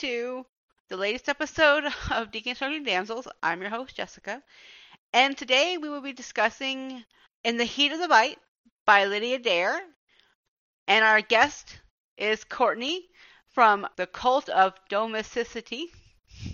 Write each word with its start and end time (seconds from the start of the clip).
to 0.00 0.46
the 0.88 0.96
latest 0.96 1.28
episode 1.28 1.84
of 2.10 2.30
Deconstructing 2.30 2.86
Damsels. 2.86 3.28
I'm 3.42 3.60
your 3.60 3.68
host, 3.68 3.94
Jessica. 3.94 4.42
And 5.12 5.36
today 5.36 5.76
we 5.76 5.90
will 5.90 6.00
be 6.00 6.14
discussing 6.14 7.04
In 7.44 7.58
the 7.58 7.64
Heat 7.64 7.92
of 7.92 8.00
the 8.00 8.08
Bite 8.08 8.38
by 8.86 9.04
Lydia 9.04 9.38
Dare. 9.38 9.82
And 10.88 11.04
our 11.04 11.20
guest 11.20 11.80
is 12.16 12.44
Courtney 12.44 13.10
from 13.50 13.86
the 13.96 14.06
Cult 14.06 14.48
of 14.48 14.72
Domesticity. 14.88 15.92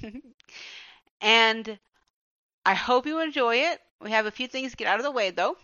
and 1.20 1.78
I 2.64 2.74
hope 2.74 3.06
you 3.06 3.20
enjoy 3.20 3.56
it. 3.56 3.80
We 4.00 4.10
have 4.10 4.26
a 4.26 4.32
few 4.32 4.48
things 4.48 4.72
to 4.72 4.76
get 4.76 4.88
out 4.88 4.98
of 4.98 5.04
the 5.04 5.12
way, 5.12 5.30
though. 5.30 5.56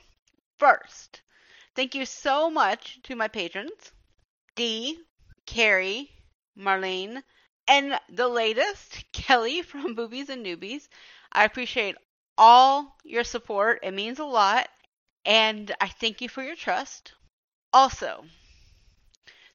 First, 0.58 1.22
thank 1.74 1.96
you 1.96 2.06
so 2.06 2.48
much 2.48 3.00
to 3.02 3.16
my 3.16 3.28
patrons 3.28 3.92
Dee, 4.54 5.00
Carrie, 5.46 6.10
Marlene, 6.56 7.22
and 7.68 7.98
the 8.08 8.28
latest, 8.28 9.04
Kelly 9.12 9.62
from 9.62 9.94
Boobies 9.96 10.28
and 10.28 10.44
Newbies. 10.44 10.88
I 11.30 11.44
appreciate 11.44 11.96
all 12.36 12.96
your 13.04 13.24
support. 13.24 13.80
It 13.82 13.92
means 13.92 14.18
a 14.18 14.24
lot. 14.24 14.68
And 15.24 15.74
I 15.80 15.88
thank 15.88 16.20
you 16.20 16.28
for 16.28 16.42
your 16.42 16.56
trust. 16.56 17.12
Also, 17.72 18.24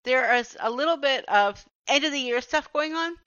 there 0.03 0.35
is 0.35 0.55
a 0.59 0.71
little 0.71 0.97
bit 0.97 1.27
of 1.27 1.63
end 1.87 2.05
of 2.05 2.11
the 2.11 2.19
year 2.19 2.41
stuff 2.41 2.71
going 2.71 2.93
on. 2.93 3.17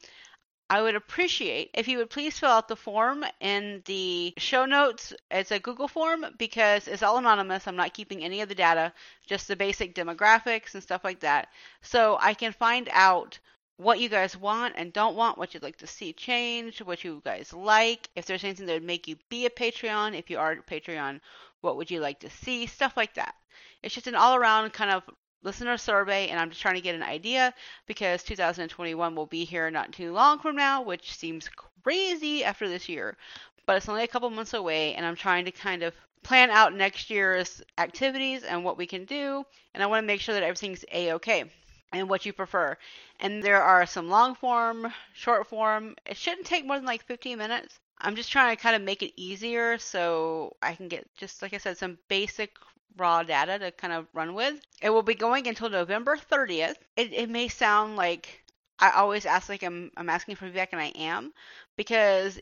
I 0.70 0.81
would 0.81 0.95
appreciate 0.95 1.70
if 1.75 1.89
you 1.89 1.98
would 1.98 2.11
please 2.11 2.39
fill 2.39 2.51
out 2.51 2.69
the 2.69 2.77
form 2.77 3.25
in 3.41 3.83
the 3.86 4.33
show 4.39 4.67
notes. 4.67 5.12
It's 5.28 5.51
a 5.51 5.58
Google 5.58 5.89
form 5.89 6.25
because 6.39 6.86
it's 6.86 7.03
all 7.03 7.19
anonymous. 7.19 7.67
I'm 7.67 7.75
not 7.75 7.92
keeping 7.92 8.23
any 8.23 8.41
of 8.41 8.48
the 8.48 8.55
data, 8.55 8.92
just 9.27 9.48
the 9.48 9.56
basic 9.56 9.97
demographics 9.97 10.75
and 10.75 10.83
stuff 10.83 11.03
like 11.03 11.20
that. 11.20 11.48
So 11.83 12.19
I 12.20 12.34
can 12.34 12.53
find 12.53 12.89
out 12.92 13.41
what 13.81 13.98
you 13.98 14.11
guys 14.11 14.36
want 14.36 14.75
and 14.77 14.92
don't 14.92 15.17
want, 15.17 15.39
what 15.39 15.55
you'd 15.55 15.62
like 15.62 15.78
to 15.78 15.86
see 15.86 16.12
change, 16.12 16.83
what 16.83 17.03
you 17.03 17.23
guys 17.25 17.50
like, 17.55 18.11
if 18.14 18.27
there's 18.27 18.45
anything 18.45 18.67
that 18.67 18.75
would 18.75 18.83
make 18.83 19.09
you 19.09 19.17
be 19.31 19.47
a 19.47 19.50
Patreon, 19.50 20.19
if 20.19 20.28
you 20.28 20.39
are 20.39 20.53
a 20.53 20.62
Patreon, 20.62 21.19
what 21.62 21.78
would 21.78 21.91
you 21.91 21.98
like 21.98 22.20
to 22.20 22.28
see, 22.28 22.67
stuff 22.67 22.95
like 22.95 23.14
that. 23.14 23.34
It's 23.83 23.95
just 23.95 24.06
an 24.06 24.14
all 24.14 24.36
around 24.36 24.70
kind 24.75 24.91
of 24.91 25.03
listener 25.42 25.78
survey, 25.78 26.28
and 26.28 26.39
I'm 26.39 26.51
just 26.51 26.61
trying 26.61 26.75
to 26.75 26.83
get 26.83 26.95
an 26.95 27.03
idea 27.03 27.55
because 27.86 28.23
2021 28.23 29.14
will 29.14 29.25
be 29.25 29.47
here 29.47 29.70
not 29.70 29.92
too 29.92 30.12
long 30.12 30.41
from 30.41 30.56
now, 30.56 30.83
which 30.83 31.17
seems 31.17 31.48
crazy 31.83 32.45
after 32.45 32.69
this 32.69 32.86
year, 32.86 33.17
but 33.64 33.78
it's 33.78 33.89
only 33.89 34.05
a 34.05 34.08
couple 34.08 34.28
months 34.28 34.53
away, 34.53 34.95
and 34.95 35.06
I'm 35.06 35.17
trying 35.17 35.47
to 35.47 35.53
kind 35.53 35.83
of 35.83 35.95
plan 36.23 36.51
out 36.51 36.75
next 36.75 37.08
year's 37.08 37.62
activities 37.78 38.42
and 38.42 38.62
what 38.62 38.77
we 38.77 38.86
can 38.86 39.06
do, 39.06 39.42
and 39.73 39.83
I 39.83 39.86
want 39.86 40.03
to 40.03 40.06
make 40.06 40.20
sure 40.20 40.34
that 40.34 40.42
everything's 40.42 40.84
a 40.92 41.14
okay 41.14 41.51
and 41.92 42.08
what 42.08 42.24
you 42.24 42.33
prefer. 42.33 42.77
And 43.19 43.42
there 43.42 43.62
are 43.62 43.86
some 43.86 44.08
long 44.08 44.34
form, 44.34 44.92
short 45.12 45.46
form. 45.46 45.96
It 46.06 46.16
shouldn't 46.16 46.46
take 46.46 46.64
more 46.66 46.77
than 46.77 46.86
like 46.86 47.05
15 47.05 47.38
minutes. 47.38 47.78
I'm 47.98 48.16
just 48.16 48.33
trying 48.33 48.56
to 48.56 48.62
kind 48.62 48.77
of 48.77 48.83
make 48.83 49.02
it 49.02 49.12
easier 49.20 49.78
so 49.78 50.56
I 50.62 50.74
can 50.74 50.88
get 50.88 51.06
just 51.16 51.42
like 51.42 51.52
I 51.52 51.58
said 51.58 51.77
some 51.77 51.98
basic 52.08 52.56
raw 52.96 53.22
data 53.22 53.58
to 53.58 53.70
kind 53.72 53.92
of 53.92 54.06
run 54.14 54.34
with. 54.34 54.61
It 54.80 54.91
will 54.91 55.02
be 55.02 55.14
going 55.14 55.46
until 55.46 55.68
November 55.68 56.16
30th. 56.16 56.77
It, 56.96 57.12
it 57.12 57.30
may 57.30 57.48
sound 57.48 57.96
like 57.96 58.42
I 58.78 58.91
always 58.91 59.27
ask 59.27 59.48
like 59.48 59.62
I'm 59.62 59.91
I'm 59.96 60.08
asking 60.08 60.36
for 60.36 60.46
feedback 60.46 60.72
and 60.72 60.80
I 60.80 60.92
am 60.96 61.33
because 61.77 62.38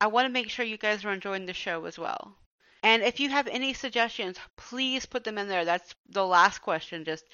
I 0.00 0.06
want 0.06 0.26
to 0.26 0.32
make 0.32 0.50
sure 0.50 0.64
you 0.64 0.78
guys 0.78 1.04
are 1.04 1.12
enjoying 1.12 1.46
the 1.46 1.52
show 1.52 1.84
as 1.84 1.98
well. 1.98 2.36
And 2.82 3.02
if 3.02 3.20
you 3.20 3.30
have 3.30 3.48
any 3.48 3.72
suggestions, 3.72 4.38
please 4.56 5.06
put 5.06 5.24
them 5.24 5.38
in 5.38 5.48
there. 5.48 5.64
That's 5.64 5.94
the 6.08 6.26
last 6.26 6.58
question. 6.60 7.04
Just 7.04 7.24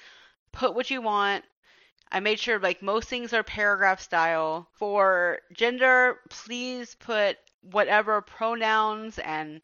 put 0.53 0.73
what 0.73 0.89
you 0.89 1.01
want. 1.01 1.43
I 2.11 2.21
made 2.21 2.39
sure 2.39 2.59
like 2.59 2.81
most 2.81 3.09
things 3.09 3.33
are 3.33 3.43
paragraph 3.43 3.99
style. 3.99 4.69
For 4.73 5.39
gender, 5.51 6.19
please 6.29 6.95
put 6.95 7.37
whatever 7.61 8.21
pronouns 8.21 9.19
and 9.19 9.61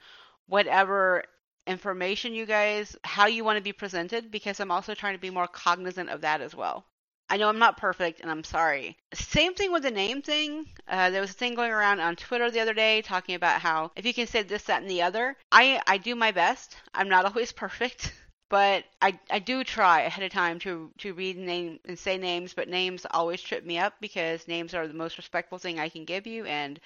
whatever 0.48 1.24
information 1.68 2.34
you 2.34 2.46
guys 2.46 2.96
how 3.04 3.28
you 3.28 3.44
want 3.44 3.58
to 3.58 3.64
be 3.64 3.74
presented 3.74 4.32
because 4.32 4.60
I'm 4.60 4.72
also 4.72 4.96
trying 4.96 5.14
to 5.14 5.22
be 5.22 5.30
more 5.30 5.48
cognizant 5.48 6.10
of 6.10 6.22
that 6.22 6.42
as 6.42 6.56
well. 6.56 6.86
I 7.30 7.38
know 7.38 7.48
I'm 7.48 7.60
not 7.60 7.78
perfect 7.78 8.22
and 8.22 8.32
I'm 8.32 8.44
sorry. 8.44 8.98
Same 9.14 9.54
thing 9.54 9.72
with 9.72 9.84
the 9.84 9.92
name 9.92 10.24
thing. 10.24 10.66
Uh, 10.88 11.12
there 11.12 11.22
was 11.22 11.30
a 11.30 11.34
thing 11.34 11.54
going 11.54 11.72
around 11.72 12.00
on 12.00 12.16
Twitter 12.16 12.50
the 12.50 12.62
other 12.62 12.74
day 12.74 13.04
talking 13.04 13.36
about 13.36 13.62
how 13.62 13.92
if 13.96 14.04
you 14.04 14.16
can 14.16 14.26
say 14.26 14.42
this, 14.42 14.64
that, 14.64 14.82
and 14.82 14.90
the 14.90 15.04
other, 15.04 15.38
I, 15.52 15.80
I 15.86 16.00
do 16.00 16.16
my 16.16 16.32
best. 16.32 16.76
I'm 16.92 17.10
not 17.10 17.26
always 17.26 17.52
perfect. 17.66 18.14
But 18.50 18.84
I, 19.02 19.20
I 19.30 19.40
do 19.40 19.64
try 19.64 20.02
ahead 20.02 20.24
of 20.24 20.32
time 20.32 20.60
to, 20.60 20.92
to 21.00 21.14
read 21.14 21.38
name 21.38 21.80
and 21.86 21.98
say 21.98 22.18
names, 22.18 22.54
but 22.54 22.68
names 22.68 23.06
always 23.12 23.42
trip 23.42 23.64
me 23.64 23.78
up 23.78 23.94
because 24.02 24.48
names 24.48 24.74
are 24.74 24.88
the 24.88 24.94
most 24.94 25.18
respectful 25.18 25.60
thing 25.60 25.80
I 25.80 25.90
can 25.90 26.06
give 26.06 26.28
you, 26.28 26.46
and 26.46 26.80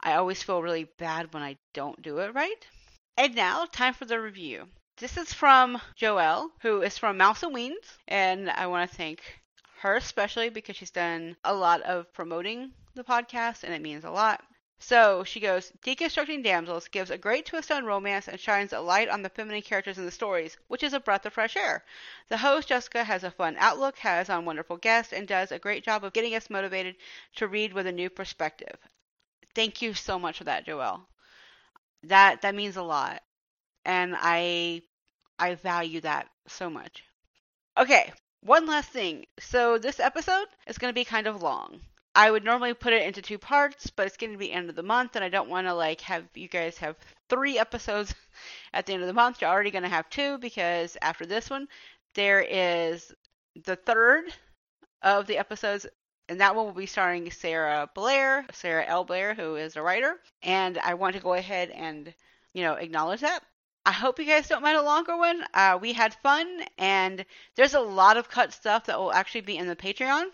I 0.00 0.14
always 0.14 0.42
feel 0.42 0.62
really 0.62 0.84
bad 0.84 1.32
when 1.32 1.42
I 1.42 1.56
don't 1.72 2.00
do 2.02 2.18
it 2.18 2.34
right. 2.34 2.66
And 3.16 3.34
now, 3.34 3.64
time 3.66 3.94
for 3.94 4.04
the 4.04 4.20
review. 4.20 4.68
This 4.98 5.16
is 5.16 5.32
from 5.32 5.80
Joelle, 6.00 6.50
who 6.60 6.82
is 6.82 6.98
from 6.98 7.16
Mouse 7.16 7.42
and 7.42 7.54
Weens, 7.54 7.98
and 8.06 8.50
I 8.50 8.66
want 8.66 8.90
to 8.90 8.96
thank 8.96 9.22
her 9.80 9.96
especially 9.96 10.48
because 10.50 10.76
she's 10.76 10.90
done 10.90 11.36
a 11.44 11.54
lot 11.54 11.82
of 11.82 12.12
promoting 12.12 12.72
the 12.94 13.04
podcast, 13.04 13.62
and 13.62 13.72
it 13.72 13.80
means 13.80 14.04
a 14.04 14.10
lot. 14.10 14.42
So 14.80 15.22
she 15.22 15.38
goes, 15.40 15.70
Deconstructing 15.82 16.42
Damsels 16.42 16.88
gives 16.88 17.10
a 17.10 17.16
great 17.18 17.46
twist 17.46 17.70
on 17.70 17.84
romance 17.84 18.26
and 18.26 18.40
shines 18.40 18.72
a 18.72 18.80
light 18.80 19.08
on 19.08 19.22
the 19.22 19.28
feminine 19.28 19.62
characters 19.62 19.98
in 19.98 20.04
the 20.04 20.10
stories, 20.10 20.56
which 20.66 20.82
is 20.82 20.92
a 20.92 20.98
breath 21.00 21.24
of 21.26 21.32
fresh 21.34 21.56
air. 21.56 21.84
The 22.28 22.38
host, 22.38 22.66
Jessica, 22.68 23.04
has 23.04 23.22
a 23.22 23.30
fun 23.30 23.56
outlook, 23.58 23.98
has 23.98 24.28
on 24.28 24.44
wonderful 24.44 24.76
guests, 24.76 25.12
and 25.12 25.28
does 25.28 25.52
a 25.52 25.60
great 25.60 25.84
job 25.84 26.02
of 26.02 26.12
getting 26.12 26.34
us 26.34 26.50
motivated 26.50 26.96
to 27.36 27.46
read 27.46 27.72
with 27.72 27.86
a 27.86 27.92
new 27.92 28.10
perspective. 28.10 28.76
Thank 29.54 29.82
you 29.82 29.94
so 29.94 30.18
much 30.18 30.38
for 30.38 30.44
that, 30.44 30.66
Joelle. 30.66 31.06
That 32.02 32.42
that 32.42 32.56
means 32.56 32.76
a 32.76 32.82
lot. 32.82 33.22
And 33.84 34.16
I 34.18 34.82
I 35.38 35.56
value 35.56 36.00
that 36.02 36.28
so 36.46 36.70
much. 36.70 37.04
Okay, 37.76 38.12
one 38.40 38.66
last 38.66 38.90
thing. 38.90 39.26
So 39.40 39.78
this 39.78 40.00
episode 40.00 40.48
is 40.66 40.78
going 40.78 40.90
to 40.90 41.00
be 41.00 41.04
kind 41.04 41.26
of 41.26 41.42
long. 41.42 41.82
I 42.18 42.32
would 42.32 42.42
normally 42.42 42.74
put 42.74 42.92
it 42.92 43.06
into 43.06 43.22
two 43.22 43.38
parts, 43.38 43.90
but 43.90 44.08
it's 44.08 44.16
going 44.16 44.32
to 44.32 44.38
be 44.38 44.50
end 44.50 44.68
of 44.68 44.74
the 44.74 44.82
month, 44.82 45.14
and 45.14 45.24
I 45.24 45.28
don't 45.28 45.48
want 45.48 45.68
to 45.68 45.72
like 45.72 46.00
have 46.00 46.24
you 46.34 46.48
guys 46.48 46.76
have 46.78 46.96
three 47.28 47.60
episodes 47.60 48.12
at 48.74 48.86
the 48.86 48.94
end 48.94 49.02
of 49.02 49.06
the 49.06 49.12
month. 49.12 49.40
You're 49.40 49.50
already 49.50 49.70
going 49.70 49.84
to 49.84 49.88
have 49.88 50.10
two 50.10 50.36
because 50.38 50.96
after 51.00 51.24
this 51.24 51.48
one, 51.48 51.68
there 52.16 52.40
is 52.40 53.14
the 53.64 53.76
third 53.76 54.24
of 55.00 55.28
the 55.28 55.38
episodes, 55.38 55.86
and 56.28 56.40
that 56.40 56.56
one 56.56 56.66
will 56.66 56.72
be 56.72 56.86
starring 56.86 57.30
Sarah 57.30 57.88
Blair, 57.94 58.44
Sarah 58.52 58.84
L. 58.84 59.04
Blair, 59.04 59.34
who 59.34 59.54
is 59.54 59.76
a 59.76 59.82
writer, 59.82 60.18
and 60.42 60.76
I 60.78 60.94
want 60.94 61.14
to 61.14 61.22
go 61.22 61.34
ahead 61.34 61.70
and 61.70 62.12
you 62.52 62.64
know 62.64 62.72
acknowledge 62.72 63.20
that. 63.20 63.44
I 63.86 63.92
hope 63.92 64.18
you 64.18 64.24
guys 64.24 64.48
don't 64.48 64.64
mind 64.64 64.76
a 64.76 64.82
longer 64.82 65.16
one. 65.16 65.44
Uh, 65.54 65.78
we 65.80 65.92
had 65.92 66.14
fun, 66.14 66.64
and 66.78 67.24
there's 67.54 67.74
a 67.74 67.80
lot 67.80 68.16
of 68.16 68.28
cut 68.28 68.52
stuff 68.52 68.86
that 68.86 68.98
will 68.98 69.12
actually 69.12 69.42
be 69.42 69.56
in 69.56 69.68
the 69.68 69.76
Patreon. 69.76 70.32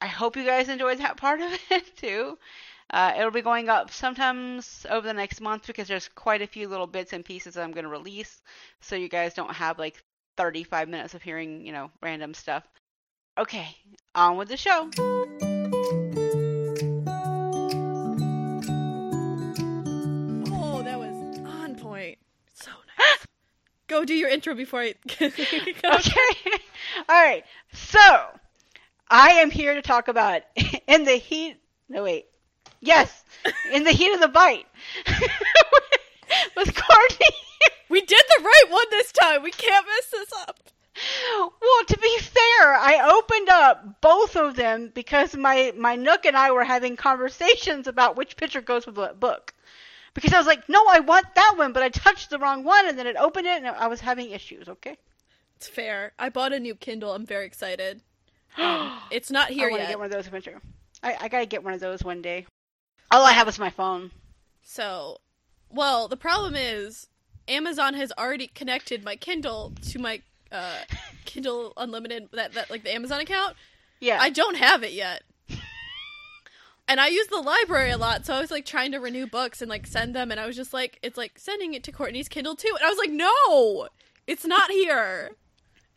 I 0.00 0.06
hope 0.06 0.36
you 0.36 0.44
guys 0.44 0.68
enjoyed 0.68 0.98
that 0.98 1.16
part 1.18 1.40
of 1.40 1.52
it 1.70 1.96
too. 1.96 2.38
Uh, 2.88 3.14
it'll 3.18 3.32
be 3.32 3.42
going 3.42 3.68
up 3.68 3.90
sometimes 3.90 4.86
over 4.88 5.06
the 5.06 5.14
next 5.14 5.40
month 5.40 5.66
because 5.66 5.88
there's 5.88 6.08
quite 6.14 6.40
a 6.40 6.46
few 6.46 6.68
little 6.68 6.86
bits 6.86 7.12
and 7.12 7.24
pieces 7.24 7.54
that 7.54 7.64
I'm 7.64 7.72
going 7.72 7.84
to 7.84 7.90
release, 7.90 8.42
so 8.80 8.94
you 8.94 9.08
guys 9.08 9.34
don't 9.34 9.52
have 9.52 9.78
like 9.78 10.00
35 10.36 10.88
minutes 10.88 11.14
of 11.14 11.22
hearing, 11.22 11.66
you 11.66 11.72
know, 11.72 11.90
random 12.00 12.32
stuff. 12.32 12.62
Okay, 13.38 13.76
on 14.14 14.36
with 14.36 14.48
the 14.48 14.56
show. 14.56 14.88
Oh, 20.52 20.82
that 20.82 20.98
was 20.98 21.40
on 21.40 21.74
point. 21.74 22.18
So 22.54 22.70
nice. 22.98 23.26
Go 23.88 24.04
do 24.04 24.14
your 24.14 24.30
intro 24.30 24.54
before 24.54 24.82
I. 24.82 24.94
okay. 25.20 25.40
All 27.08 27.22
right. 27.22 27.44
So, 27.72 28.00
I 29.08 29.30
am 29.32 29.50
here 29.50 29.74
to 29.74 29.82
talk 29.82 30.08
about 30.08 30.42
in 30.86 31.04
the 31.04 31.16
heat. 31.16 31.56
No 31.88 32.02
wait. 32.04 32.26
Yes, 32.80 33.24
in 33.72 33.84
the 33.84 33.92
heat 33.92 34.12
of 34.12 34.20
the 34.20 34.28
bite 34.28 34.66
with 36.56 36.74
Courtney. 36.74 37.36
we 37.88 38.00
did 38.00 38.22
the 38.36 38.44
right 38.44 38.64
one 38.68 38.84
this 38.90 39.12
time. 39.12 39.42
We 39.42 39.50
can't 39.50 39.86
mess 39.86 40.10
this 40.10 40.32
up. 40.46 40.60
Well, 41.34 41.84
to 41.88 41.98
be 41.98 42.18
fair, 42.18 42.74
I 42.74 43.10
opened 43.16 43.48
up 43.48 44.00
both 44.00 44.36
of 44.36 44.56
them 44.56 44.90
because 44.94 45.36
my 45.36 45.72
my 45.76 45.96
Nook 45.96 46.24
and 46.24 46.36
I 46.36 46.50
were 46.52 46.64
having 46.64 46.96
conversations 46.96 47.86
about 47.86 48.16
which 48.16 48.36
picture 48.36 48.60
goes 48.60 48.86
with 48.86 48.96
what 48.96 49.20
book. 49.20 49.52
Because 50.14 50.32
I 50.32 50.38
was 50.38 50.46
like, 50.46 50.68
no, 50.68 50.82
I 50.88 51.00
want 51.00 51.34
that 51.34 51.54
one, 51.56 51.72
but 51.72 51.82
I 51.82 51.90
touched 51.90 52.30
the 52.30 52.38
wrong 52.38 52.64
one, 52.64 52.88
and 52.88 52.98
then 52.98 53.06
it 53.06 53.16
opened 53.16 53.46
it, 53.46 53.62
and 53.62 53.66
I 53.66 53.86
was 53.88 54.00
having 54.00 54.30
issues. 54.30 54.68
Okay. 54.68 54.96
It's 55.56 55.68
fair. 55.68 56.12
I 56.18 56.30
bought 56.30 56.52
a 56.52 56.60
new 56.60 56.74
Kindle. 56.74 57.12
I'm 57.12 57.26
very 57.26 57.46
excited. 57.46 58.00
Um, 58.56 58.98
it's 59.10 59.30
not 59.30 59.50
here 59.50 59.68
I 59.68 59.70
want 59.70 59.82
to 59.82 59.88
get 59.88 59.98
one 59.98 60.06
of 60.06 60.12
those 60.12 60.26
eventually. 60.26 60.56
I, 61.02 61.16
I 61.22 61.28
gotta 61.28 61.46
get 61.46 61.62
one 61.62 61.74
of 61.74 61.80
those 61.80 62.02
one 62.02 62.22
day. 62.22 62.46
All 63.10 63.24
I 63.24 63.32
have 63.32 63.48
is 63.48 63.58
my 63.58 63.70
phone. 63.70 64.10
So, 64.62 65.18
well, 65.70 66.08
the 66.08 66.16
problem 66.16 66.54
is 66.56 67.08
Amazon 67.48 67.94
has 67.94 68.12
already 68.18 68.48
connected 68.48 69.04
my 69.04 69.16
Kindle 69.16 69.72
to 69.90 69.98
my 69.98 70.22
uh, 70.50 70.78
Kindle 71.24 71.72
Unlimited 71.76 72.28
that 72.32 72.52
that 72.54 72.70
like 72.70 72.82
the 72.82 72.94
Amazon 72.94 73.20
account. 73.20 73.56
Yeah. 74.00 74.18
I 74.20 74.30
don't 74.30 74.56
have 74.56 74.82
it 74.82 74.92
yet. 74.92 75.22
And 76.88 77.00
I 77.00 77.08
use 77.08 77.26
the 77.26 77.40
library 77.40 77.90
a 77.90 77.98
lot, 77.98 78.24
so 78.24 78.32
I 78.32 78.40
was 78.40 78.52
like 78.52 78.64
trying 78.64 78.92
to 78.92 78.98
renew 78.98 79.26
books 79.26 79.60
and 79.60 79.68
like 79.68 79.88
send 79.88 80.14
them, 80.14 80.30
and 80.30 80.38
I 80.38 80.46
was 80.46 80.54
just 80.54 80.72
like, 80.72 81.00
it's 81.02 81.16
like 81.16 81.36
sending 81.36 81.74
it 81.74 81.82
to 81.82 81.90
Courtney's 81.90 82.28
Kindle 82.28 82.54
too. 82.54 82.72
And 82.76 82.86
I 82.86 82.88
was 82.88 82.98
like, 82.98 83.10
no, 83.10 83.88
it's 84.28 84.44
not 84.44 84.70
here. 84.70 85.32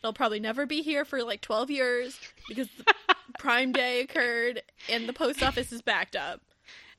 It'll 0.01 0.13
probably 0.13 0.39
never 0.39 0.65
be 0.65 0.81
here 0.81 1.05
for 1.05 1.23
like 1.23 1.41
12 1.41 1.71
years 1.71 2.19
because 2.47 2.67
the 2.77 2.85
Prime 3.39 3.71
Day 3.71 4.01
occurred 4.01 4.61
and 4.89 5.07
the 5.07 5.13
post 5.13 5.43
office 5.43 5.71
is 5.71 5.81
backed 5.81 6.15
up. 6.15 6.41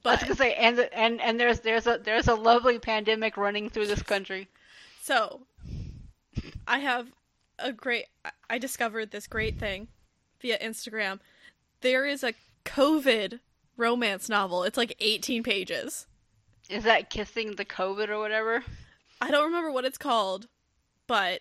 But 0.03 0.11
I 0.11 0.13
was 0.15 0.23
gonna 0.23 0.37
say, 0.37 0.55
and 0.55 0.79
and 0.93 1.21
and 1.21 1.39
there's 1.39 1.61
there's 1.61 1.87
a 1.87 2.01
there's 2.03 2.29
a 2.29 2.35
lovely 2.35 2.79
pandemic 2.79 3.37
running 3.37 3.69
through 3.69 3.87
this 3.87 4.03
country. 4.03 4.49
so 5.03 5.43
I 6.67 6.79
have 6.79 7.09
a 7.59 7.73
great, 7.73 8.07
I 8.49 8.59
discovered 8.59 9.11
this 9.11 9.27
great 9.27 9.59
thing 9.59 9.89
via 10.41 10.59
Instagram. 10.59 11.21
There 11.81 12.07
is 12.07 12.23
a 12.23 12.35
COVID 12.65 13.41
romance 13.77 14.29
novel. 14.29 14.63
It's 14.65 14.77
like 14.77 14.97
18 15.01 15.43
pages. 15.43 16.07
Is 16.69 16.85
that 16.85 17.11
kissing 17.11 17.57
the 17.57 17.65
COVID 17.65 18.09
or 18.09 18.19
whatever? 18.19 18.65
I 19.21 19.31
don't 19.31 19.47
remember 19.47 19.71
what 19.71 19.85
it's 19.85 19.99
called, 19.99 20.47
but 21.07 21.41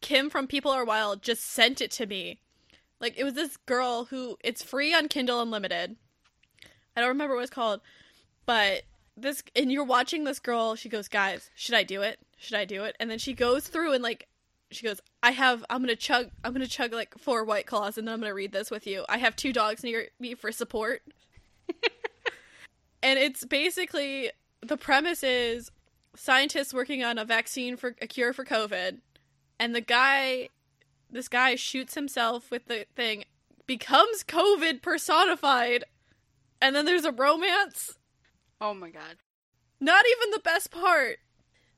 Kim 0.00 0.30
from 0.30 0.46
People 0.46 0.70
Are 0.70 0.84
Wild 0.84 1.22
just 1.22 1.44
sent 1.44 1.80
it 1.80 1.90
to 1.92 2.06
me. 2.06 2.40
Like 3.00 3.18
it 3.18 3.24
was 3.24 3.34
this 3.34 3.56
girl 3.56 4.06
who 4.06 4.36
it's 4.42 4.62
free 4.62 4.94
on 4.94 5.08
Kindle 5.08 5.40
Unlimited. 5.40 5.96
I 6.96 7.00
don't 7.00 7.08
remember 7.08 7.34
what 7.34 7.42
it's 7.42 7.50
called, 7.50 7.80
but 8.46 8.82
this 9.16 9.42
and 9.56 9.70
you're 9.70 9.84
watching 9.84 10.24
this 10.24 10.38
girl, 10.38 10.74
she 10.74 10.88
goes, 10.88 11.08
"Guys, 11.08 11.50
should 11.54 11.74
I 11.74 11.82
do 11.82 12.02
it? 12.02 12.18
Should 12.36 12.56
I 12.56 12.64
do 12.64 12.84
it?" 12.84 12.96
And 13.00 13.10
then 13.10 13.18
she 13.18 13.32
goes 13.32 13.66
through 13.66 13.92
and 13.92 14.02
like 14.02 14.28
she 14.70 14.86
goes, 14.86 15.00
"I 15.22 15.32
have 15.32 15.64
I'm 15.70 15.78
going 15.78 15.88
to 15.88 15.96
chug 15.96 16.30
I'm 16.44 16.52
going 16.52 16.66
to 16.66 16.70
chug 16.70 16.92
like 16.92 17.16
four 17.18 17.44
white 17.44 17.66
claws 17.66 17.96
and 17.96 18.06
then 18.06 18.14
I'm 18.14 18.20
going 18.20 18.30
to 18.30 18.34
read 18.34 18.52
this 18.52 18.70
with 18.70 18.86
you. 18.86 19.04
I 19.08 19.18
have 19.18 19.36
two 19.36 19.52
dogs 19.52 19.82
near 19.82 20.08
me 20.18 20.34
for 20.34 20.52
support." 20.52 21.02
and 23.02 23.18
it's 23.18 23.44
basically 23.44 24.30
the 24.60 24.76
premise 24.76 25.22
is 25.22 25.70
scientists 26.14 26.74
working 26.74 27.02
on 27.04 27.18
a 27.18 27.24
vaccine 27.24 27.76
for 27.76 27.94
a 28.00 28.06
cure 28.06 28.32
for 28.32 28.44
COVID, 28.44 28.98
and 29.60 29.74
the 29.74 29.82
guy, 29.82 30.48
this 31.10 31.28
guy 31.28 31.54
shoots 31.54 31.94
himself 31.94 32.50
with 32.50 32.64
the 32.64 32.86
thing, 32.96 33.24
becomes 33.66 34.24
COVID 34.24 34.80
personified, 34.80 35.84
and 36.62 36.74
then 36.74 36.86
there's 36.86 37.04
a 37.04 37.12
romance. 37.12 37.98
Oh 38.60 38.72
my 38.72 38.90
god. 38.90 39.16
Not 39.80 40.04
even 40.10 40.30
the 40.32 40.40
best 40.40 40.70
part. 40.70 41.18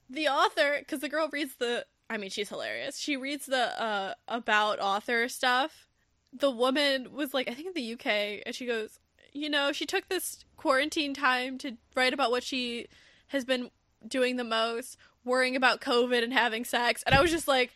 The 0.09 0.29
author, 0.29 0.77
because 0.79 1.01
the 1.01 1.09
girl 1.09 1.29
reads 1.33 1.57
the, 1.57 1.85
I 2.09 2.19
mean, 2.19 2.31
she's 2.31 2.49
hilarious. 2.49 2.99
She 2.99 3.17
reads 3.17 3.47
the 3.47 3.81
uh, 3.83 4.15
about 4.29 4.79
author 4.79 5.29
stuff. 5.29 5.89
The 6.33 6.51
woman 6.51 7.09
was 7.13 7.35
like, 7.35 7.49
I 7.49 7.55
think 7.55 7.69
in 7.69 7.75
the 7.75 7.93
UK, 7.95 8.43
and 8.47 8.55
she 8.55 8.67
goes, 8.67 9.01
you 9.33 9.51
know, 9.51 9.73
she 9.73 9.87
took 9.87 10.09
this 10.09 10.45
quarantine 10.57 11.15
time 11.15 11.59
to 11.59 11.77
write 11.97 12.15
about 12.15 12.31
what 12.31 12.43
she 12.43 12.87
has 13.29 13.45
been 13.45 13.71
doing 14.07 14.37
the 14.37 14.45
most, 14.45 14.97
worrying 15.25 15.57
about 15.57 15.81
COVID 15.81 16.23
and 16.23 16.33
having 16.33 16.65
sex. 16.65 17.03
And 17.05 17.15
I 17.15 17.21
was 17.21 17.31
just 17.31 17.49
like, 17.49 17.71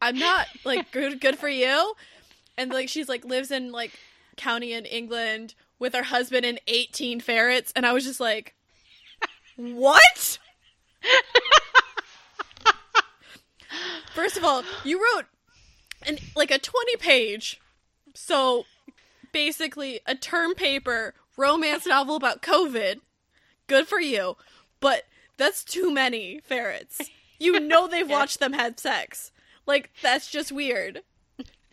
I'm 0.00 0.18
not 0.18 0.46
like 0.64 0.90
good 0.92 1.20
good 1.20 1.38
for 1.38 1.48
you. 1.48 1.94
And 2.56 2.70
like 2.70 2.88
she's 2.88 3.08
like 3.08 3.24
lives 3.24 3.50
in 3.50 3.72
like 3.72 3.92
county 4.36 4.72
in 4.72 4.84
England 4.84 5.54
with 5.78 5.94
her 5.94 6.04
husband 6.04 6.44
and 6.44 6.60
18 6.66 7.20
ferrets 7.20 7.72
and 7.74 7.86
I 7.86 7.92
was 7.92 8.04
just 8.04 8.20
like 8.20 8.54
what? 9.56 10.38
First 14.14 14.36
of 14.36 14.44
all, 14.44 14.62
you 14.84 15.00
wrote 15.00 15.26
an 16.06 16.18
like 16.36 16.50
a 16.50 16.58
20 16.58 16.96
page 16.96 17.60
so 18.14 18.64
basically 19.32 20.00
a 20.06 20.14
term 20.14 20.54
paper 20.54 21.14
romance 21.36 21.86
novel 21.86 22.16
about 22.16 22.42
COVID. 22.42 23.00
Good 23.66 23.86
for 23.86 24.00
you. 24.00 24.36
But 24.80 25.04
that's 25.38 25.64
too 25.64 25.90
many 25.90 26.40
ferrets. 26.44 27.00
You 27.40 27.60
know 27.60 27.86
they've 27.86 28.10
watched 28.10 28.40
them 28.40 28.52
have 28.54 28.80
sex. 28.80 29.30
Like 29.64 29.90
that's 30.02 30.28
just 30.28 30.50
weird. 30.50 31.02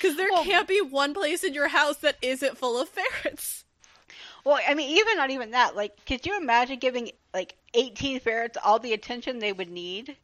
Cuz 0.00 0.16
there 0.16 0.30
Well- 0.30 0.44
can't 0.44 0.68
be 0.68 0.80
one 0.80 1.12
place 1.12 1.42
in 1.42 1.54
your 1.54 1.66
house 1.68 1.96
that 1.98 2.18
isn't 2.22 2.56
full 2.56 2.78
of 2.80 2.88
ferrets. 2.88 3.64
Well, 4.44 4.60
I 4.64 4.74
mean, 4.74 4.96
even 4.96 5.16
not 5.16 5.30
even 5.30 5.50
that. 5.52 5.74
Like, 5.74 6.04
could 6.06 6.24
you 6.24 6.36
imagine 6.36 6.78
giving 6.78 7.10
like 7.32 7.56
18 7.74 8.20
ferrets 8.20 8.56
all 8.62 8.78
the 8.78 8.92
attention 8.92 9.38
they 9.40 9.52
would 9.52 9.70
need? 9.70 10.16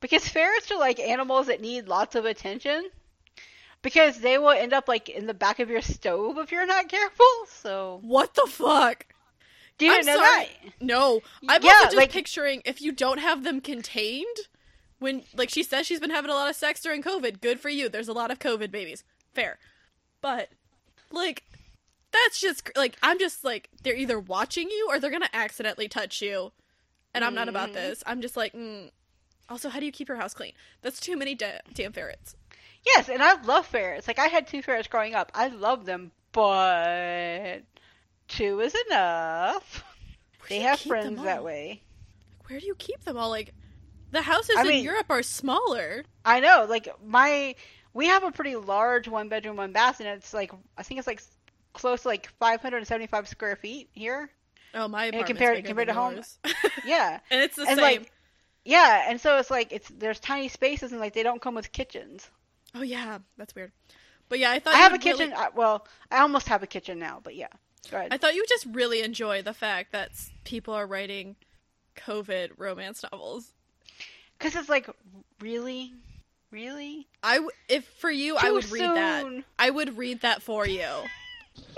Because 0.00 0.28
ferrets 0.28 0.70
are 0.70 0.78
like 0.78 1.00
animals 1.00 1.46
that 1.46 1.60
need 1.62 1.88
lots 1.88 2.14
of 2.14 2.24
attention. 2.26 2.90
Because 3.80 4.18
they 4.18 4.36
will 4.36 4.50
end 4.50 4.72
up 4.74 4.86
like 4.86 5.08
in 5.08 5.26
the 5.26 5.32
back 5.34 5.60
of 5.60 5.70
your 5.70 5.80
stove 5.80 6.36
if 6.38 6.52
you're 6.52 6.66
not 6.66 6.88
careful. 6.90 7.26
So, 7.48 8.00
What 8.02 8.34
the 8.34 8.46
fuck? 8.46 9.06
Do 9.78 9.86
you 9.86 9.94
I'm 9.94 10.04
know 10.06 10.16
sorry. 10.16 10.48
that? 10.64 10.72
No, 10.80 11.22
I'm 11.48 11.62
Yeah, 11.62 11.70
also 11.72 11.84
just 11.86 11.96
like- 11.96 12.10
picturing 12.12 12.62
if 12.64 12.80
you 12.80 12.92
don't 12.92 13.18
have 13.18 13.44
them 13.44 13.60
contained. 13.60 14.36
When 14.98 15.24
like 15.34 15.50
she 15.50 15.64
says 15.64 15.86
she's 15.86 15.98
been 15.98 16.10
having 16.10 16.30
a 16.30 16.34
lot 16.34 16.48
of 16.48 16.54
sex 16.54 16.80
during 16.80 17.02
COVID. 17.02 17.40
Good 17.40 17.58
for 17.58 17.68
you. 17.68 17.88
There's 17.88 18.06
a 18.08 18.12
lot 18.12 18.30
of 18.30 18.38
COVID 18.38 18.70
babies. 18.70 19.02
Fair, 19.34 19.58
but 20.20 20.48
like 21.10 21.42
that's 22.12 22.40
just 22.40 22.70
like 22.76 22.96
I'm 23.02 23.18
just 23.18 23.42
like 23.42 23.68
they're 23.82 23.96
either 23.96 24.20
watching 24.20 24.70
you 24.70 24.86
or 24.88 25.00
they're 25.00 25.10
gonna 25.10 25.28
accidentally 25.32 25.88
touch 25.88 26.22
you, 26.22 26.52
and 27.14 27.24
I'm 27.24 27.34
not 27.34 27.48
about 27.48 27.70
Mhm. 27.70 27.74
this. 27.74 28.02
I'm 28.06 28.20
just 28.22 28.36
like. 28.36 28.52
Mm. 28.52 28.90
Also, 29.48 29.68
how 29.68 29.80
do 29.80 29.86
you 29.86 29.92
keep 29.92 30.08
your 30.08 30.16
house 30.18 30.32
clean? 30.34 30.52
That's 30.82 31.00
too 31.00 31.16
many 31.16 31.34
da- 31.34 31.58
damn 31.74 31.92
ferrets. 31.92 32.36
Yes, 32.86 33.08
and 33.08 33.22
I 33.22 33.42
love 33.42 33.66
ferrets. 33.66 34.06
Like, 34.06 34.18
I 34.20 34.28
had 34.28 34.46
two 34.46 34.62
ferrets 34.62 34.88
growing 34.88 35.14
up. 35.14 35.30
I 35.34 35.48
love 35.48 35.84
them, 35.84 36.12
but 36.30 37.62
two 38.32 38.60
is 38.60 38.74
enough. 38.88 39.84
Where 40.40 40.48
They 40.48 40.60
have 40.60 40.80
friends 40.80 41.22
that 41.22 41.44
way. 41.44 41.82
Where 42.48 42.58
do 42.60 42.66
you 42.66 42.74
keep 42.74 43.02
them 43.04 43.16
all? 43.16 43.30
Like 43.30 43.54
the 44.10 44.22
houses 44.22 44.56
I 44.56 44.62
in 44.62 44.68
mean- 44.68 44.84
Europe 44.84 45.06
are 45.10 45.22
smaller. 45.22 46.04
I 46.24 46.40
know, 46.40 46.66
like 46.68 46.88
my 47.04 47.54
we 47.94 48.06
have 48.06 48.24
a 48.24 48.30
pretty 48.32 48.56
large 48.56 49.08
one 49.08 49.28
bedroom, 49.28 49.56
one 49.56 49.72
bath, 49.72 50.00
and 50.00 50.08
it's 50.08 50.32
like 50.34 50.52
I 50.76 50.82
think 50.82 50.98
it's 50.98 51.06
like 51.06 51.22
close 51.72 52.02
to 52.02 52.08
like 52.08 52.28
575 52.38 53.28
square 53.28 53.56
feet 53.56 53.88
here. 53.92 54.30
Oh, 54.74 54.88
my 54.88 55.06
apartment's 55.06 55.28
compared- 55.28 55.64
compared 55.64 55.88
to 55.88 55.94
homes. 55.94 56.38
Yeah, 56.84 57.20
and 57.30 57.40
it's 57.42 57.56
the 57.56 57.62
and 57.62 57.78
same. 57.78 58.00
like 58.00 58.12
yeah, 58.64 59.04
and 59.08 59.20
so 59.20 59.38
it's 59.38 59.50
like 59.50 59.72
it's 59.72 59.88
there's 59.88 60.20
tiny 60.20 60.48
spaces 60.48 60.92
and 60.92 61.00
like 61.00 61.14
they 61.14 61.22
don't 61.22 61.40
come 61.42 61.54
with 61.54 61.72
kitchens. 61.72 62.28
oh 62.74 62.82
yeah, 62.82 63.18
that's 63.36 63.54
weird. 63.54 63.72
But 64.28 64.38
yeah, 64.38 64.50
I 64.50 64.58
thought 64.60 64.74
I 64.74 64.78
have 64.78 64.92
a 64.92 64.94
would 64.94 65.04
really- 65.04 65.18
kitchen. 65.18 65.34
I, 65.36 65.48
well, 65.54 65.86
I 66.10 66.18
almost 66.20 66.48
have 66.48 66.62
a 66.62 66.66
kitchen 66.66 66.98
now, 66.98 67.20
but 67.22 67.34
yeah. 67.36 67.48
I 68.12 68.18
thought 68.18 68.34
you 68.34 68.42
would 68.42 68.48
just 68.48 68.66
really 68.66 69.02
enjoy 69.02 69.42
the 69.42 69.54
fact 69.54 69.92
that 69.92 70.10
people 70.44 70.74
are 70.74 70.86
writing 70.86 71.36
COVID 71.96 72.52
romance 72.56 73.04
novels. 73.10 73.52
Because 74.38 74.56
it's 74.56 74.68
like 74.68 74.88
really, 75.40 75.92
really. 76.50 77.06
I 77.22 77.34
w- 77.36 77.50
if 77.68 77.84
for 77.98 78.10
you, 78.10 78.36
I 78.36 78.48
Too 78.48 78.54
would 78.54 78.70
read 78.70 78.82
that. 78.82 79.42
I 79.58 79.70
would 79.70 79.96
read 79.96 80.22
that 80.22 80.42
for 80.42 80.66
you. 80.66 80.86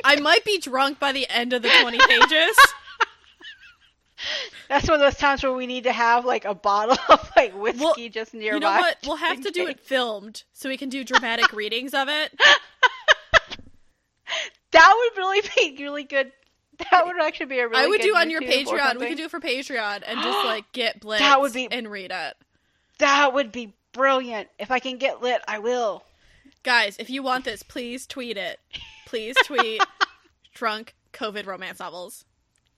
I 0.04 0.20
might 0.20 0.44
be 0.44 0.58
drunk 0.58 0.99
by 0.99 1.12
the 1.12 1.28
end 1.28 1.52
of 1.52 1.62
the 1.62 1.70
twenty 1.80 1.99
pages. 1.99 2.56
That's 4.68 4.88
one 4.88 4.94
of 4.94 5.00
those 5.00 5.18
times 5.18 5.42
where 5.42 5.52
we 5.52 5.66
need 5.66 5.84
to 5.84 5.92
have 5.92 6.25
like 6.25 6.46
a 6.46 6.54
bottle 6.54 6.96
of 7.08 7.30
like 7.37 7.52
whiskey 7.54 8.08
just 8.08 8.32
nearby. 8.32 8.54
you 8.54 8.61
know 8.61 8.70
what? 8.70 8.96
We'll 9.06 9.16
have 9.16 9.42
to 9.42 9.50
do 9.50 9.66
it 9.66 9.80
filmed 9.80 10.44
so 10.52 10.68
we 10.68 10.78
can 10.78 10.88
do 10.88 11.04
dramatic 11.04 11.52
readings 11.52 11.92
of 11.92 12.08
it. 12.08 12.32
That 14.75 14.95
would 14.97 15.16
really 15.19 15.40
be 15.57 15.76
really 15.83 16.04
good. 16.04 16.31
That 16.90 17.07
would 17.07 17.21
actually 17.21 17.47
be 17.47 17.61
a 17.61 17.69
really. 17.69 17.81
Good. 17.81 17.85
I 17.85 17.88
would 17.88 18.00
do 18.00 18.16
on 18.16 18.31
your 18.31 18.40
YouTube 18.43 18.66
or 18.66 18.78
Patreon. 18.78 18.99
We 19.00 19.07
could 19.07 19.16
do 19.16 19.25
it 19.25 19.31
for 19.31 19.40
Patreon 19.40 20.02
and 20.07 20.21
just 20.21 20.38
like 20.45 20.71
get 20.73 21.00
blitz 21.00 21.21
That 21.23 21.40
would 21.40 21.52
be- 21.52 21.69
and 21.71 21.90
read 21.90 22.11
it. 22.12 22.35
That 22.99 23.33
would 23.33 23.50
be 23.52 23.73
brilliant. 23.93 24.49
If 24.59 24.71
I 24.71 24.78
can 24.81 24.99
get 24.99 25.23
lit, 25.23 25.40
I 25.49 25.59
will. 25.61 26.04
Guys, 26.62 26.97
if 26.99 27.09
you 27.11 27.23
want 27.23 27.45
this, 27.45 27.62
please 27.62 28.07
tweet 28.07 28.37
it. 28.37 28.59
Please 29.07 29.37
tweet 29.45 29.83
drunk 30.52 30.95
COVID 31.12 31.47
romance 31.47 31.78
novels. 31.78 32.25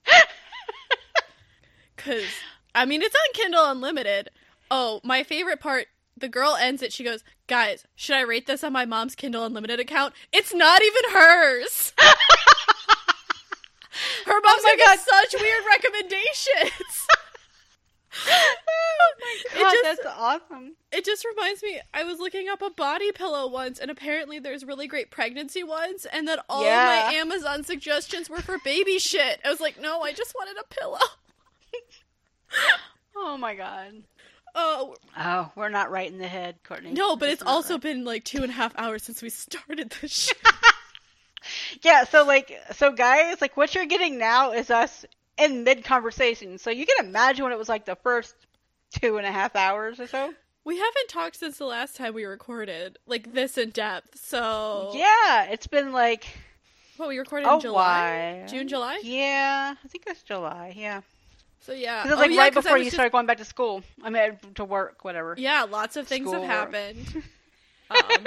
Cause 1.97 2.25
I 2.75 2.85
mean 2.85 3.03
it's 3.03 3.15
on 3.15 3.33
Kindle 3.35 3.65
Unlimited. 3.71 4.31
Oh, 4.71 5.01
my 5.05 5.23
favorite 5.23 5.61
part, 5.61 5.87
the 6.17 6.29
girl 6.29 6.57
ends 6.59 6.83
it, 6.83 6.93
she 6.93 7.05
goes, 7.05 7.23
Guys, 7.47 7.85
should 7.95 8.17
I 8.17 8.23
rate 8.23 8.47
this 8.47 8.65
on 8.65 8.73
my 8.73 8.85
mom's 8.85 9.15
Kindle 9.15 9.45
Unlimited 9.45 9.79
account? 9.81 10.15
It's 10.33 10.55
not 10.55 10.83
even 10.83 11.03
hers. 11.13 11.93
Her 14.27 14.33
oh 14.35 14.41
mom's 14.45 14.61
Oh 14.61 14.63
my 14.63 14.71
like 14.71 14.85
God. 14.85 14.99
such 14.99 15.41
weird 15.41 15.65
recommendations. 15.69 17.07
oh 18.29 19.13
my 19.21 19.61
god, 19.61 19.73
just- 19.73 19.85
that's 20.03 20.17
awesome. 20.19 20.77
It 20.93 21.05
just 21.05 21.25
reminds 21.25 21.63
me, 21.63 21.81
I 21.95 22.05
was 22.05 22.19
looking 22.19 22.49
up 22.49 22.61
a 22.63 22.71
body 22.71 23.13
pillow 23.13 23.47
once, 23.49 23.79
and 23.79 23.91
apparently 23.91 24.39
there's 24.39 24.65
really 24.65 24.87
great 24.87 25.11
pregnancy 25.11 25.63
ones, 25.63 26.07
and 26.13 26.27
that 26.29 26.45
all 26.49 26.65
Yeah. 26.65 27.07
of 27.07 27.07
my 27.07 27.13
Amazon 27.15 27.65
suggestions 27.65 28.29
were 28.31 28.41
for 28.41 28.59
baby 28.65 28.99
shit. 28.99 29.41
I 29.45 29.51
was 29.51 29.61
like, 29.61 29.81
no, 29.81 30.01
I 30.03 30.13
just 30.13 30.35
wanted 30.35 30.57
a 30.61 30.75
pillow. 30.75 30.99
Oh 33.19 33.37
my 33.39 33.55
god. 33.55 34.03
Oh, 34.59 34.97
Oh, 35.19 35.51
we're 35.55 35.69
not 35.69 35.91
right 35.91 36.11
in 36.11 36.19
the 36.19 36.27
head, 36.27 36.57
Courtney. 36.65 36.93
no, 36.93 37.15
but 37.17 37.29
We're 37.29 37.33
it's 37.35 37.43
also 37.43 37.75
right. 37.75 37.83
been 37.83 38.05
like 38.05 38.25
two 38.25 38.43
and 38.43 38.51
a 38.51 38.55
half 38.55 38.77
hours 38.79 39.03
since 39.03 39.21
we 39.23 39.29
started 39.31 39.95
this 40.01 40.11
show. 40.13 40.51
yeah, 41.83 42.05
so 42.05 42.25
like, 42.25 42.53
so 42.73 42.91
guys, 42.93 43.41
like, 43.41 43.57
what 43.57 43.75
you're 43.75 43.87
getting 43.87 44.19
now 44.19 44.53
is 44.53 44.71
us 44.71 45.05
in 45.39 45.65
mid 45.65 45.85
conversation. 45.85 46.59
So 46.59 46.71
you 46.71 46.87
can 46.87 47.07
imagine 47.07 47.43
what 47.45 47.53
it 47.53 47.59
was 47.59 47.69
like 47.69 47.85
the 47.85 47.97
first 47.97 48.35
two 48.91 49.19
and 49.19 49.27
a 49.27 49.33
half 49.33 49.55
hours 49.57 50.01
or 50.01 50.07
so. 50.07 50.33
We 50.65 50.77
haven't 50.79 51.09
talked 51.09 51.37
since 51.37 51.59
the 51.59 51.65
last 51.67 51.95
time 51.97 52.15
we 52.15 52.25
recorded, 52.25 52.99
like 53.07 53.33
this 53.33 53.57
in 53.59 53.71
depth. 53.71 54.19
So 54.19 54.91
Yeah, 54.95 55.45
it's 55.45 55.67
been 55.69 55.93
like 55.93 56.27
what 56.97 57.09
we 57.09 57.19
recorded 57.19 57.47
in 57.49 57.61
July, 57.61 58.39
while. 58.41 58.49
June, 58.49 58.67
July. 58.69 59.01
Yeah, 59.05 59.75
I 59.85 59.89
think 59.89 60.05
it's 60.07 60.23
July. 60.23 60.73
Yeah, 60.77 61.03
So 61.67 61.73
yeah, 61.73 62.05
because 62.05 62.17
Oh, 62.19 62.21
like 62.23 62.31
yeah, 62.31 62.41
right 62.43 62.55
before 62.55 62.79
you 62.79 62.85
just- 62.85 62.95
started 62.95 63.11
going 63.11 63.27
back 63.27 63.39
to 63.39 63.45
school. 63.45 63.83
I 64.01 64.09
mean, 64.11 64.39
to 64.55 64.65
work, 64.65 65.05
whatever. 65.05 65.35
Yeah, 65.37 65.65
lots 65.65 65.97
of 65.97 66.07
things 66.07 66.31
have 66.33 66.45
happened. 66.45 67.25
um, 67.91 68.27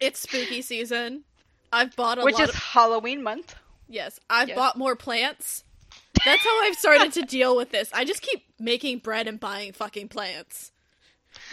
it's 0.00 0.20
spooky 0.20 0.62
season. 0.62 1.24
I've 1.70 1.94
bought 1.94 2.18
a 2.18 2.22
Which 2.22 2.40
is 2.40 2.48
of 2.48 2.54
Halloween 2.54 3.22
month. 3.22 3.54
yes. 3.86 4.18
I've 4.30 4.48
Yes. 4.48 4.56
bought 4.56 4.78
more 4.78 4.96
plants. 4.96 5.62
That's 6.24 6.42
how 6.42 6.62
I've 6.62 6.76
started 6.76 7.12
to 7.12 7.22
deal 7.26 7.54
with 7.54 7.70
this. 7.70 7.90
I 7.92 8.06
just 8.06 8.22
keep 8.22 8.44
making 8.58 9.00
bread 9.00 9.26
and 9.28 9.38
buying 9.38 9.72
fucking 9.72 10.08
plants. 10.08 10.72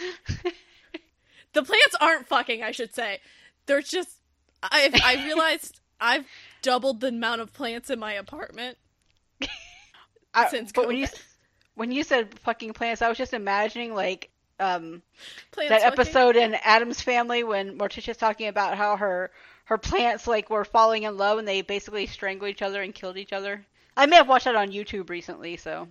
The 1.54 1.62
plants 1.62 1.94
aren't 2.00 2.26
fucking, 2.28 2.62
I 2.62 2.70
should 2.70 2.94
say. 2.94 3.20
They're 3.66 3.82
just. 3.82 4.08
I've 4.62 4.94
I 5.04 5.22
realized 5.26 5.80
I've 6.00 6.24
doubled 6.62 7.00
the 7.02 7.08
amount 7.08 7.42
of 7.42 7.52
plants 7.52 7.90
in 7.90 7.98
my 7.98 8.14
apartment. 8.14 8.78
I, 10.34 10.48
Since 10.48 10.72
but 10.72 10.86
when 10.86 10.96
you 10.96 11.06
when 11.74 11.90
you 11.90 12.02
said 12.04 12.38
fucking 12.40 12.72
plants, 12.72 13.02
I 13.02 13.08
was 13.08 13.18
just 13.18 13.32
imagining 13.34 13.94
like 13.94 14.30
um 14.60 15.02
Plants 15.50 15.70
that 15.70 15.82
fucking- 15.82 16.00
episode 16.00 16.36
in 16.36 16.54
Addams 16.54 17.00
Family 17.00 17.44
when 17.44 17.78
Morticia's 17.78 18.16
talking 18.16 18.48
about 18.48 18.76
how 18.76 18.96
her 18.96 19.30
her 19.66 19.78
plants 19.78 20.26
like 20.26 20.50
were 20.50 20.64
falling 20.64 21.04
in 21.04 21.16
love 21.16 21.38
and 21.38 21.46
they 21.46 21.62
basically 21.62 22.06
strangled 22.06 22.50
each 22.50 22.62
other 22.62 22.82
and 22.82 22.94
killed 22.94 23.16
each 23.16 23.32
other. 23.32 23.64
I 23.96 24.06
may 24.06 24.16
have 24.16 24.28
watched 24.28 24.46
that 24.46 24.56
on 24.56 24.70
YouTube 24.72 25.10
recently, 25.10 25.56
so 25.56 25.88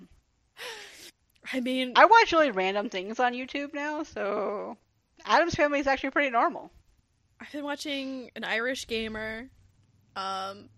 I 1.53 1.59
mean, 1.59 1.93
I 1.95 2.05
watch 2.05 2.31
really 2.31 2.51
random 2.51 2.89
things 2.89 3.19
on 3.19 3.33
YouTube 3.33 3.73
now. 3.73 4.03
So 4.03 4.77
Addams 5.25 5.55
Family 5.55 5.79
is 5.79 5.87
actually 5.87 6.11
pretty 6.11 6.29
normal. 6.29 6.71
I've 7.39 7.51
been 7.51 7.63
watching 7.63 8.29
an 8.35 8.43
Irish 8.43 8.87
gamer, 8.87 9.49
um, 10.15 10.69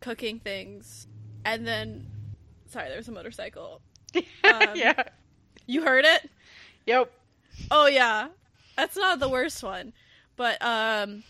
cooking 0.00 0.38
things, 0.38 1.06
and 1.44 1.66
then, 1.66 2.06
sorry, 2.70 2.88
there 2.88 2.96
was 2.96 3.08
a 3.08 3.12
motorcycle. 3.12 3.82
Um, 4.42 4.74
yeah. 4.74 5.02
You 5.66 5.82
heard 5.84 6.04
it? 6.04 6.28
Yep. 6.86 7.12
Oh 7.70 7.86
yeah, 7.86 8.28
that's 8.76 8.96
not 8.96 9.20
the 9.20 9.28
worst 9.28 9.62
one, 9.62 9.92
but 10.36 10.60
um, 10.62 11.22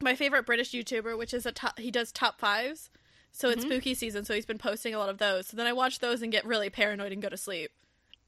my 0.00 0.14
favorite 0.14 0.46
British 0.46 0.70
YouTuber, 0.72 1.18
which 1.18 1.34
is 1.34 1.44
a 1.44 1.52
top, 1.52 1.78
he 1.78 1.90
does 1.90 2.10
top 2.12 2.38
fives. 2.40 2.88
So 3.32 3.48
it's 3.50 3.64
Mhm. 3.64 3.68
spooky 3.68 3.94
season, 3.94 4.24
so 4.24 4.34
he's 4.34 4.46
been 4.46 4.58
posting 4.58 4.94
a 4.94 4.98
lot 4.98 5.08
of 5.08 5.18
those. 5.18 5.46
So 5.48 5.56
then 5.56 5.66
I 5.66 5.72
watch 5.72 5.98
those 5.98 6.22
and 6.22 6.30
get 6.32 6.46
really 6.46 6.70
paranoid 6.70 7.12
and 7.12 7.20
go 7.20 7.28
to 7.28 7.36
sleep. 7.36 7.70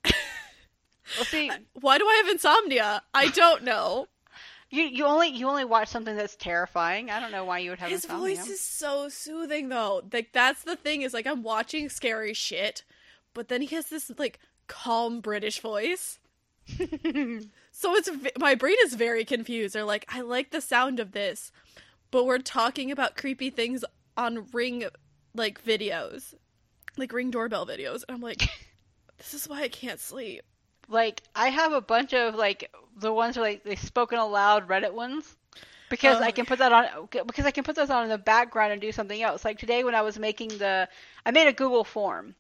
Well, 0.04 1.25
see, 1.26 1.50
Why 1.80 1.99
do 1.99 2.06
I 2.06 2.14
have 2.25 2.28
insomnia? 2.28 3.02
I 3.14 3.28
don't 3.28 3.62
know. 3.62 4.09
You 4.71 4.83
you 4.85 5.04
only 5.04 5.28
you 5.28 5.49
only 5.49 5.64
watch 5.64 5.88
something 5.88 6.16
that's 6.16 6.37
terrifying. 6.37 7.11
I 7.11 7.21
don't 7.21 7.33
know 7.33 7.44
why 7.44 7.59
you 7.59 7.71
would 7.71 7.78
have 7.78 7.90
His 7.90 8.04
voice 8.04 8.49
is 8.49 8.61
so 8.61 9.09
soothing 9.09 9.68
though. 9.68 10.02
Like 10.12 10.33
that's 10.33 10.62
the 10.64 10.76
thing 10.76 11.02
is 11.02 11.12
like 11.14 11.26
I'm 11.26 11.42
watching 11.42 11.88
scary 11.88 12.35
shit, 12.35 12.85
but 13.33 13.49
then 13.49 13.62
he 13.62 13.75
has 13.75 13.87
this 13.87 14.11
like 14.18 14.38
calm 14.66 15.21
British 15.21 15.61
voice. 15.61 16.18
So 17.76 17.97
it's 17.97 18.09
my 18.38 18.54
brain 18.54 18.76
is 18.85 18.94
very 18.94 19.25
confused. 19.25 19.75
They're 19.75 19.85
like, 19.85 20.06
I 20.09 20.21
like 20.21 20.52
the 20.52 20.61
sound 20.61 21.00
of 21.00 21.11
this, 21.11 21.50
but 22.12 22.25
we're 22.25 22.38
talking 22.38 22.92
about 22.92 23.16
creepy 23.16 23.50
things 23.50 23.85
on 24.16 24.47
Ring 24.52 24.85
like 25.35 25.62
videos, 25.64 26.35
like 26.97 27.12
Ring 27.12 27.33
doorbell 27.33 27.66
videos. 27.66 28.04
And 28.06 28.14
I'm 28.14 28.21
like, 28.21 28.49
this 29.18 29.35
is 29.35 29.49
why 29.49 29.62
I 29.62 29.68
can't 29.68 29.99
sleep. 29.99 30.44
Like 30.88 31.22
I 31.34 31.48
have 31.48 31.72
a 31.72 31.80
bunch 31.80 32.12
of 32.14 32.34
like 32.34 32.70
the 32.96 33.12
ones 33.12 33.36
are 33.36 33.40
like 33.42 33.64
they 33.64 33.76
spoken 33.76 34.18
aloud 34.18 34.68
Reddit 34.68 34.92
ones 34.92 35.36
because 35.88 36.20
Oh, 36.20 36.22
I 36.22 36.30
can 36.30 36.46
put 36.46 36.58
that 36.58 36.72
on 36.72 37.08
because 37.26 37.46
I 37.46 37.50
can 37.50 37.64
put 37.64 37.76
those 37.76 37.90
on 37.90 38.04
in 38.04 38.08
the 38.08 38.18
background 38.18 38.72
and 38.72 38.80
do 38.80 38.92
something 38.92 39.20
else. 39.22 39.44
Like 39.44 39.58
today 39.58 39.84
when 39.84 39.94
I 39.94 40.02
was 40.02 40.18
making 40.18 40.58
the 40.58 40.88
I 41.24 41.30
made 41.30 41.46
a 41.48 41.52
Google 41.52 41.84
form 41.84 42.34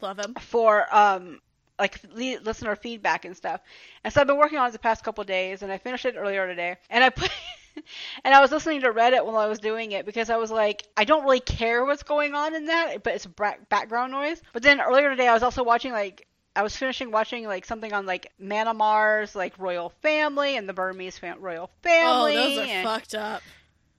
Love 0.00 0.18
him. 0.18 0.34
for 0.40 0.86
um 0.94 1.40
like 1.78 2.00
listener 2.14 2.74
feedback 2.76 3.24
and 3.24 3.36
stuff. 3.36 3.60
And 4.04 4.12
so 4.12 4.20
I've 4.20 4.26
been 4.26 4.38
working 4.38 4.58
on 4.58 4.68
it 4.68 4.72
the 4.72 4.78
past 4.78 5.04
couple 5.04 5.22
days 5.24 5.62
and 5.62 5.70
I 5.72 5.78
finished 5.78 6.04
it 6.06 6.16
earlier 6.16 6.46
today. 6.46 6.76
And 6.90 7.04
I 7.04 7.10
put 7.10 7.30
and 8.24 8.34
I 8.34 8.40
was 8.40 8.50
listening 8.52 8.80
to 8.82 8.92
Reddit 8.92 9.24
while 9.24 9.36
I 9.36 9.46
was 9.46 9.58
doing 9.58 9.92
it 9.92 10.06
because 10.06 10.30
I 10.30 10.36
was 10.36 10.50
like 10.50 10.86
I 10.96 11.04
don't 11.04 11.24
really 11.24 11.40
care 11.40 11.84
what's 11.84 12.02
going 12.02 12.34
on 12.34 12.54
in 12.54 12.66
that, 12.66 13.02
but 13.02 13.14
it's 13.14 13.26
background 13.68 14.12
noise. 14.12 14.42
But 14.52 14.62
then 14.62 14.80
earlier 14.80 15.10
today 15.10 15.28
I 15.28 15.34
was 15.34 15.42
also 15.42 15.62
watching 15.64 15.92
like 15.92 16.25
I 16.56 16.62
was 16.62 16.76
finishing 16.76 17.10
watching 17.10 17.46
like 17.46 17.64
something 17.64 17.92
on 17.92 18.06
like 18.06 18.32
Myanmar's 18.42 19.34
like 19.34 19.58
royal 19.58 19.90
family 20.02 20.56
and 20.56 20.68
the 20.68 20.72
Burmese 20.72 21.18
fam- 21.18 21.40
royal 21.40 21.70
family. 21.82 22.36
Oh, 22.36 22.48
those 22.48 22.58
are 22.58 22.62
and- 22.62 22.84
fucked 22.86 23.14
up. 23.14 23.42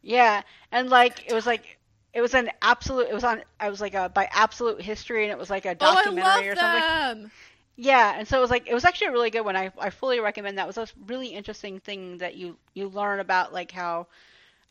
yeah, 0.01 0.41
and 0.71 0.89
like 0.89 1.25
it 1.29 1.33
was 1.33 1.45
like 1.45 1.77
it 2.13 2.21
was 2.21 2.33
an 2.33 2.49
absolute. 2.61 3.07
It 3.09 3.13
was 3.13 3.23
on. 3.23 3.43
I 3.59 3.69
was 3.69 3.79
like 3.79 3.93
a 3.93 4.09
by 4.09 4.27
absolute 4.31 4.81
history, 4.81 5.23
and 5.23 5.31
it 5.31 5.37
was 5.37 5.49
like 5.49 5.65
a 5.65 5.71
Oh, 5.71 5.73
documentary 5.75 6.23
love 6.23 6.45
or 6.45 6.55
something. 6.55 7.21
them. 7.23 7.31
Yeah, 7.79 8.15
and 8.17 8.27
so 8.27 8.39
it 8.39 8.41
was 8.41 8.49
like 8.49 8.67
it 8.67 8.73
was 8.73 8.85
actually 8.85 9.07
a 9.07 9.11
really 9.11 9.29
good 9.29 9.41
one. 9.41 9.55
I 9.55 9.71
I 9.79 9.91
fully 9.91 10.19
recommend 10.19 10.57
that. 10.57 10.63
It 10.63 10.67
was 10.75 10.77
a 10.77 10.87
really 11.05 11.27
interesting 11.27 11.79
thing 11.79 12.17
that 12.17 12.35
you 12.35 12.57
you 12.73 12.87
learn 12.89 13.19
about 13.19 13.53
like 13.53 13.71
how 13.71 14.07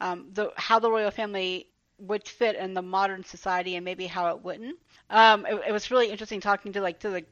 um 0.01 0.27
the 0.33 0.51
how 0.57 0.81
the 0.81 0.91
royal 0.91 1.11
family 1.13 1.69
would 1.99 2.27
fit 2.27 2.57
in 2.57 2.75
the 2.75 2.83
modern 2.83 3.23
society 3.25 3.77
and 3.77 3.85
maybe 3.85 4.07
how 4.07 4.29
it 4.35 4.43
wouldn't. 4.43 4.77
Um, 5.09 5.47
it, 5.47 5.55
it 5.69 5.73
was 5.73 5.91
really 5.91 6.11
interesting 6.11 6.41
talking 6.41 6.73
to 6.73 6.81
like 6.81 6.99
to 7.01 7.11
the 7.11 7.25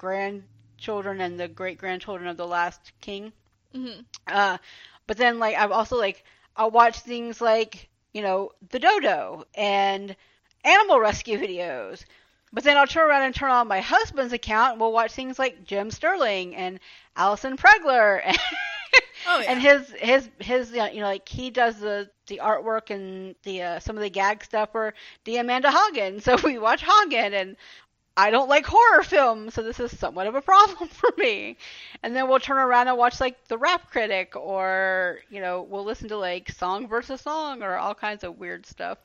grandchildren 0.00 1.20
and 1.20 1.38
the 1.38 1.48
great 1.48 1.78
grandchildren 1.78 2.28
of 2.28 2.36
the 2.38 2.46
last 2.46 2.92
king. 3.00 3.32
hmm 3.72 4.04
Uh, 4.26 4.58
but 5.06 5.16
then 5.16 5.38
like 5.38 5.56
I've 5.56 5.72
also 5.72 5.96
like 5.98 6.24
I'll 6.56 6.70
watch 6.70 7.00
things 7.00 7.40
like 7.40 7.88
you 8.12 8.22
know 8.22 8.52
the 8.70 8.78
dodo 8.78 9.44
and 9.54 10.16
animal 10.64 11.00
rescue 11.00 11.38
videos. 11.38 12.04
But 12.52 12.64
then 12.64 12.76
I'll 12.76 12.86
turn 12.86 13.08
around 13.08 13.22
and 13.22 13.34
turn 13.34 13.50
on 13.52 13.68
my 13.68 13.80
husband's 13.80 14.32
account 14.32 14.72
and 14.72 14.80
we'll 14.80 14.92
watch 14.92 15.12
things 15.12 15.38
like 15.38 15.64
Jim 15.64 15.90
Sterling 15.90 16.56
and 16.56 16.80
Allison 17.16 17.56
Pregler 17.56 18.20
and, 18.24 18.38
Oh 19.26 19.40
yeah. 19.40 19.48
and 19.48 19.60
his 19.60 19.90
his 19.98 20.30
his 20.40 20.72
you 20.72 20.78
know 21.00 21.06
like 21.06 21.28
he 21.28 21.50
does 21.50 21.78
the 21.78 22.10
the 22.26 22.40
artwork 22.42 22.90
and 22.90 23.34
the 23.44 23.62
uh, 23.62 23.80
some 23.80 23.96
of 23.96 24.02
the 24.02 24.10
gag 24.10 24.44
stuff 24.44 24.70
for 24.72 24.94
the 25.24 25.36
Amanda 25.38 25.70
Hagen. 25.70 26.20
So 26.24 26.36
we 26.44 26.58
watch 26.58 26.82
Hagen 26.82 27.34
and 27.34 27.56
I 28.16 28.30
don't 28.30 28.48
like 28.48 28.66
horror 28.66 29.02
films, 29.02 29.54
so 29.54 29.62
this 29.62 29.80
is 29.80 29.96
somewhat 29.96 30.26
of 30.26 30.34
a 30.34 30.42
problem 30.42 30.88
for 30.90 31.10
me. 31.16 31.56
And 32.02 32.14
then 32.14 32.28
we'll 32.28 32.40
turn 32.40 32.58
around 32.58 32.88
and 32.88 32.98
watch 32.98 33.20
like 33.20 33.48
the 33.48 33.58
Rap 33.58 33.90
Critic, 33.90 34.36
or 34.36 35.20
you 35.30 35.40
know, 35.40 35.62
we'll 35.62 35.84
listen 35.84 36.08
to 36.08 36.16
like 36.16 36.50
Song 36.50 36.88
versus 36.88 37.20
Song, 37.20 37.62
or 37.62 37.76
all 37.76 37.94
kinds 37.94 38.24
of 38.24 38.38
weird 38.38 38.66
stuff. 38.66 38.98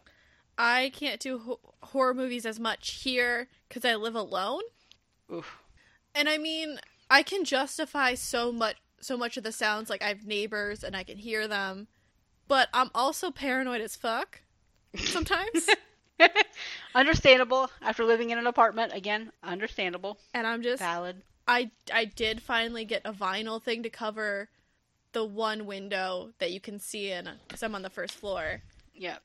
I 0.57 0.91
can't 0.95 1.19
do 1.19 1.39
ho- 1.39 1.59
horror 1.81 2.13
movies 2.13 2.45
as 2.45 2.59
much 2.59 3.01
here 3.03 3.49
because 3.67 3.85
I 3.85 3.95
live 3.95 4.15
alone. 4.15 4.61
Oof. 5.31 5.59
And 6.13 6.29
I 6.29 6.37
mean, 6.37 6.79
I 7.09 7.23
can 7.23 7.43
justify 7.43 8.15
so 8.15 8.51
much 8.51 8.77
so 9.01 9.17
much 9.17 9.37
of 9.37 9.43
the 9.43 9.51
sounds 9.51 9.89
like 9.89 10.01
I 10.01 10.07
have 10.07 10.25
neighbors 10.25 10.83
and 10.83 10.95
I 10.95 11.03
can 11.03 11.17
hear 11.17 11.47
them. 11.47 11.87
But 12.47 12.69
I'm 12.73 12.89
also 12.95 13.31
paranoid 13.31 13.81
as 13.81 13.95
fuck 13.95 14.41
sometimes. 14.95 15.69
understandable 16.95 17.69
after 17.81 18.03
living 18.03 18.31
in 18.31 18.37
an 18.39 18.47
apartment 18.47 18.93
again. 18.93 19.31
Understandable, 19.43 20.17
and 20.33 20.47
I'm 20.47 20.63
just 20.63 20.81
valid. 20.81 21.21
I 21.47 21.69
I 21.93 22.05
did 22.05 22.41
finally 22.41 22.85
get 22.85 23.01
a 23.05 23.13
vinyl 23.13 23.61
thing 23.61 23.83
to 23.83 23.89
cover 23.89 24.49
the 25.11 25.23
one 25.23 25.65
window 25.67 26.31
that 26.39 26.51
you 26.51 26.59
can 26.59 26.79
see 26.79 27.11
in 27.11 27.29
cuz 27.49 27.61
I'm 27.61 27.75
on 27.75 27.83
the 27.83 27.89
first 27.89 28.15
floor. 28.15 28.61
Yeah. 28.93 29.17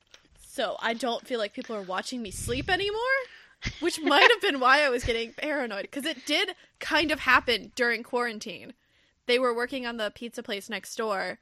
So 0.47 0.77
I 0.81 0.95
don't 0.95 1.27
feel 1.27 1.39
like 1.39 1.53
people 1.55 1.75
are 1.77 1.83
watching 1.83 2.21
me 2.23 2.31
sleep 2.31 2.69
anymore, 2.69 3.01
which 3.81 4.01
might 4.01 4.29
have 4.31 4.41
been 4.43 4.61
why 4.61 4.83
I 4.83 4.89
was 4.91 5.05
getting 5.05 5.33
paranoid 5.33 5.83
because 5.83 6.05
it 6.05 6.27
did 6.27 6.55
kind 6.81 7.11
of 7.13 7.21
happen 7.21 7.73
during 7.77 8.03
quarantine. 8.03 8.75
They 9.27 9.39
were 9.39 9.55
working 9.55 9.87
on 9.87 9.97
the 9.97 10.11
pizza 10.11 10.43
place 10.43 10.69
next 10.69 10.97
door, 10.97 11.39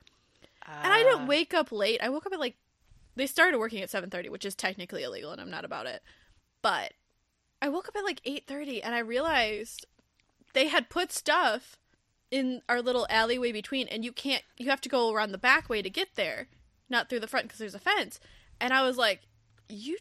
and 0.67 0.93
I 0.93 1.03
didn't 1.03 1.23
Uh, 1.23 1.27
wake 1.27 1.55
up 1.55 1.73
late. 1.73 2.01
I 2.03 2.11
woke 2.11 2.27
up 2.27 2.33
at 2.35 2.39
like 2.39 2.57
they 3.19 3.27
started 3.27 3.59
working 3.59 3.83
at 3.83 3.91
7:30, 3.91 4.31
which 4.31 4.45
is 4.45 4.55
technically 4.55 5.03
illegal 5.03 5.31
and 5.31 5.41
I'm 5.41 5.51
not 5.51 5.65
about 5.65 5.87
it. 5.87 6.03
But 6.63 6.95
I 7.61 7.69
woke 7.69 7.89
up 7.89 7.97
at 7.97 8.05
like 8.05 8.21
8:30 8.25 8.81
and 8.83 8.95
I 8.95 9.01
realized 9.01 9.87
they 10.55 10.69
had 10.69 10.89
put 10.89 11.13
stuff 11.13 11.77
in 12.31 12.63
our 12.69 12.81
little 12.81 13.07
alleyway 13.11 13.53
between 13.53 13.89
and 13.89 14.05
you 14.05 14.13
can't 14.13 14.45
you 14.57 14.71
have 14.71 14.81
to 14.83 14.89
go 14.89 15.13
around 15.13 15.33
the 15.33 15.39
back 15.39 15.69
way 15.69 15.83
to 15.83 15.91
get 15.91 16.15
there, 16.15 16.49
not 16.89 17.09
through 17.09 17.21
the 17.21 17.29
front 17.29 17.47
because 17.47 17.59
there's 17.59 17.75
a 17.75 17.81
fence. 17.81 18.21
And 18.61 18.73
I 18.73 18.83
was 18.83 18.97
like, 18.97 19.23
you 19.69 19.99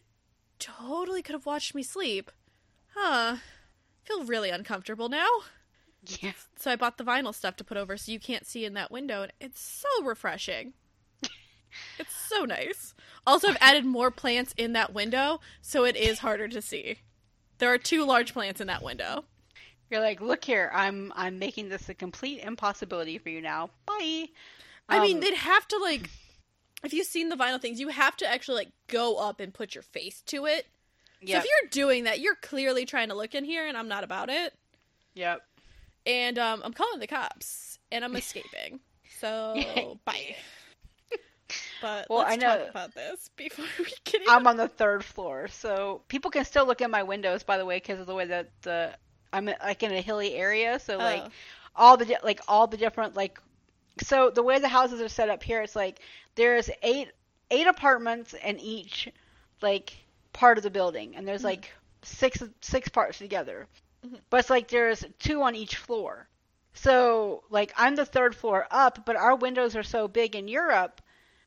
totally 0.58 1.22
could 1.22 1.34
have 1.34 1.46
watched 1.46 1.74
me 1.74 1.82
sleep. 1.82 2.30
Huh. 2.94 3.36
feel 4.02 4.24
really 4.24 4.50
uncomfortable 4.50 5.08
now. 5.08 5.28
Yeah. 6.20 6.32
So 6.56 6.70
I 6.70 6.76
bought 6.76 6.96
the 6.96 7.04
vinyl 7.04 7.34
stuff 7.34 7.56
to 7.56 7.64
put 7.64 7.76
over 7.76 7.96
so 7.96 8.12
you 8.12 8.20
can't 8.20 8.46
see 8.46 8.64
in 8.64 8.74
that 8.74 8.90
window 8.90 9.22
and 9.22 9.32
it's 9.40 9.60
so 9.60 10.04
refreshing. 10.04 10.74
It's 11.98 12.14
so 12.14 12.44
nice. 12.44 12.94
Also, 13.26 13.48
I've 13.48 13.56
added 13.60 13.84
more 13.84 14.10
plants 14.10 14.54
in 14.56 14.72
that 14.74 14.94
window, 14.94 15.40
so 15.60 15.84
it 15.84 15.96
is 15.96 16.20
harder 16.20 16.48
to 16.48 16.62
see. 16.62 16.98
There 17.58 17.72
are 17.72 17.78
two 17.78 18.04
large 18.04 18.32
plants 18.32 18.60
in 18.60 18.66
that 18.68 18.82
window. 18.82 19.24
You're 19.90 20.00
like, 20.00 20.20
look 20.20 20.44
here, 20.44 20.70
I'm 20.74 21.12
I'm 21.16 21.38
making 21.38 21.70
this 21.70 21.88
a 21.88 21.94
complete 21.94 22.40
impossibility 22.42 23.18
for 23.18 23.30
you 23.30 23.40
now. 23.40 23.70
Bye. 23.86 24.26
I 24.88 25.00
mean, 25.00 25.16
Um, 25.16 25.20
they'd 25.22 25.34
have 25.34 25.66
to 25.68 25.78
like, 25.78 26.10
if 26.84 26.92
you've 26.92 27.06
seen 27.06 27.28
the 27.28 27.36
vinyl 27.36 27.60
things, 27.60 27.80
you 27.80 27.88
have 27.88 28.16
to 28.18 28.26
actually 28.26 28.56
like 28.56 28.72
go 28.86 29.16
up 29.16 29.40
and 29.40 29.52
put 29.52 29.74
your 29.74 29.82
face 29.82 30.22
to 30.26 30.46
it. 30.46 30.66
Yep. 31.20 31.30
So 31.30 31.38
if 31.38 31.44
you're 31.44 31.70
doing 31.70 32.04
that, 32.04 32.20
you're 32.20 32.36
clearly 32.36 32.84
trying 32.86 33.08
to 33.08 33.14
look 33.14 33.34
in 33.34 33.44
here, 33.44 33.66
and 33.66 33.76
I'm 33.76 33.88
not 33.88 34.04
about 34.04 34.28
it. 34.30 34.54
Yep. 35.14 35.40
And 36.06 36.38
um, 36.38 36.62
I'm 36.64 36.72
calling 36.72 37.00
the 37.00 37.06
cops, 37.06 37.78
and 37.90 38.04
I'm 38.04 38.14
escaping. 38.14 38.80
So 39.18 39.98
bye. 40.04 40.36
But 41.80 42.06
Well, 42.08 42.20
let's 42.20 42.32
I 42.32 42.36
know, 42.36 42.58
talk 42.58 42.70
about 42.70 42.94
this 42.94 43.30
before 43.36 43.64
we 43.78 43.86
get. 44.04 44.22
I'm 44.28 44.46
on 44.46 44.56
the 44.56 44.68
third 44.68 45.04
floor, 45.04 45.48
so 45.48 46.02
people 46.08 46.30
can 46.30 46.44
still 46.44 46.66
look 46.66 46.80
in 46.80 46.90
my 46.90 47.02
windows. 47.02 47.42
By 47.42 47.58
the 47.58 47.64
way, 47.64 47.76
because 47.76 48.00
of 48.00 48.06
the 48.06 48.14
way 48.14 48.26
that 48.26 48.50
the 48.62 48.96
I'm 49.32 49.46
like 49.46 49.82
in 49.82 49.92
a 49.92 50.00
hilly 50.00 50.34
area, 50.34 50.78
so 50.78 50.98
like 50.98 51.22
Oh. 51.22 51.30
all 51.76 51.96
the 51.96 52.18
like 52.22 52.40
all 52.48 52.66
the 52.66 52.76
different 52.76 53.14
like 53.14 53.38
so 54.02 54.30
the 54.30 54.42
way 54.42 54.58
the 54.58 54.68
houses 54.68 55.00
are 55.00 55.08
set 55.08 55.28
up 55.28 55.42
here, 55.42 55.62
it's 55.62 55.76
like 55.76 56.00
there's 56.34 56.70
eight 56.82 57.08
eight 57.50 57.66
apartments 57.66 58.34
in 58.34 58.58
each 58.60 59.08
like 59.62 59.92
part 60.32 60.58
of 60.58 60.64
the 60.64 60.70
building, 60.70 61.16
and 61.16 61.26
there's 61.26 61.44
like 61.44 61.70
six 62.02 62.42
six 62.60 62.88
parts 62.88 63.18
together, 63.18 63.66
Mhm. 64.06 64.20
but 64.30 64.40
it's 64.40 64.50
like 64.50 64.68
there's 64.68 65.04
two 65.18 65.42
on 65.42 65.54
each 65.54 65.76
floor. 65.76 66.28
So 66.74 67.42
like 67.50 67.72
I'm 67.76 67.96
the 67.96 68.04
third 68.06 68.34
floor 68.36 68.66
up, 68.70 69.04
but 69.04 69.16
our 69.16 69.34
windows 69.36 69.74
are 69.76 69.82
so 69.82 70.06
big 70.08 70.36
in 70.36 70.48
Europe, 70.48 71.00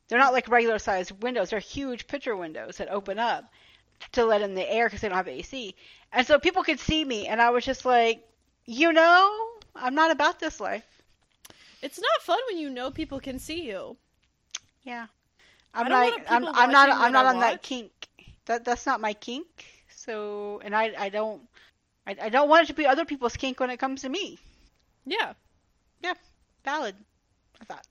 they're 0.08 0.18
not 0.18 0.32
like 0.32 0.48
regular 0.48 0.78
sized 0.78 1.22
windows. 1.22 1.50
They're 1.50 1.60
huge 1.60 2.06
picture 2.06 2.36
windows 2.36 2.76
that 2.76 2.88
open 2.88 3.18
up 3.18 3.44
to 4.12 4.24
let 4.24 4.42
in 4.42 4.54
the 4.54 4.70
air 4.70 4.86
because 4.86 5.00
they 5.00 5.08
don't 5.08 5.16
have 5.16 5.28
AC. 5.28 5.74
And 6.12 6.26
so 6.26 6.38
people 6.38 6.62
could 6.62 6.80
see 6.80 7.04
me, 7.04 7.26
and 7.26 7.40
I 7.40 7.50
was 7.50 7.64
just 7.64 7.84
like, 7.84 8.26
you 8.66 8.92
know, 8.92 9.48
I'm 9.74 9.94
not 9.94 10.10
about 10.10 10.38
this 10.38 10.60
life. 10.60 10.84
It's 11.80 11.98
not 11.98 12.22
fun 12.22 12.38
when 12.48 12.58
you 12.58 12.70
know 12.70 12.90
people 12.90 13.18
can 13.18 13.38
see 13.38 13.62
you. 13.66 13.96
Yeah, 14.82 15.06
I'm 15.74 15.90
like, 15.90 16.14
I'm, 16.28 16.46
I'm 16.46 16.70
not, 16.70 16.90
I'm 16.90 17.12
not 17.12 17.26
on 17.26 17.40
that 17.40 17.62
kink. 17.62 17.90
That 18.46 18.64
that's 18.64 18.86
not 18.86 19.00
my 19.00 19.14
kink. 19.14 19.64
So, 19.94 20.60
and 20.64 20.74
I, 20.74 20.92
I 20.98 21.08
don't, 21.08 21.42
I, 22.06 22.16
I 22.22 22.28
don't 22.28 22.48
want 22.48 22.64
it 22.64 22.66
to 22.66 22.74
be 22.74 22.86
other 22.86 23.04
people's 23.04 23.36
kink 23.36 23.60
when 23.60 23.70
it 23.70 23.78
comes 23.78 24.02
to 24.02 24.08
me. 24.08 24.38
Yeah. 25.06 25.34
Yeah. 26.02 26.14
Valid, 26.64 26.96
I 27.60 27.64
thought. 27.64 27.86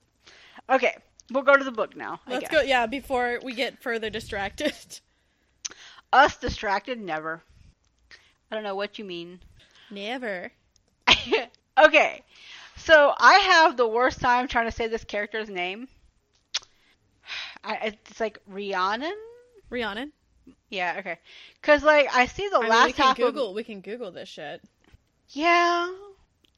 Okay, 0.70 0.96
we'll 1.30 1.42
go 1.42 1.56
to 1.56 1.64
the 1.64 1.72
book 1.72 1.96
now. 1.96 2.20
Let's 2.26 2.48
go. 2.48 2.60
Yeah, 2.60 2.86
before 2.86 3.40
we 3.42 3.54
get 3.54 3.82
further 3.82 4.10
distracted. 4.10 4.74
Us 6.12 6.36
distracted, 6.36 7.00
never. 7.00 7.42
I 8.50 8.54
don't 8.54 8.64
know 8.64 8.74
what 8.74 8.98
you 8.98 9.04
mean. 9.04 9.40
Never. 9.90 10.52
okay, 11.82 12.22
so 12.76 13.14
I 13.16 13.34
have 13.38 13.76
the 13.76 13.86
worst 13.88 14.20
time 14.20 14.46
trying 14.48 14.66
to 14.66 14.72
say 14.72 14.88
this 14.88 15.04
character's 15.04 15.48
name. 15.48 15.88
I, 17.64 17.94
it's 18.02 18.20
like 18.20 18.38
Rhiannon. 18.46 19.16
Rhiannon. 19.70 20.12
Yeah, 20.68 20.96
okay. 20.98 21.18
Cause 21.62 21.82
like 21.82 22.08
I 22.14 22.26
see 22.26 22.48
the 22.48 22.56
I 22.56 22.60
mean, 22.60 22.68
last 22.70 22.86
we 22.86 22.92
can 22.92 23.04
half 23.06 23.16
Google. 23.16 23.50
of 23.50 23.54
We 23.54 23.64
can 23.64 23.80
Google 23.80 24.10
this 24.10 24.28
shit. 24.28 24.62
yeah. 25.28 25.90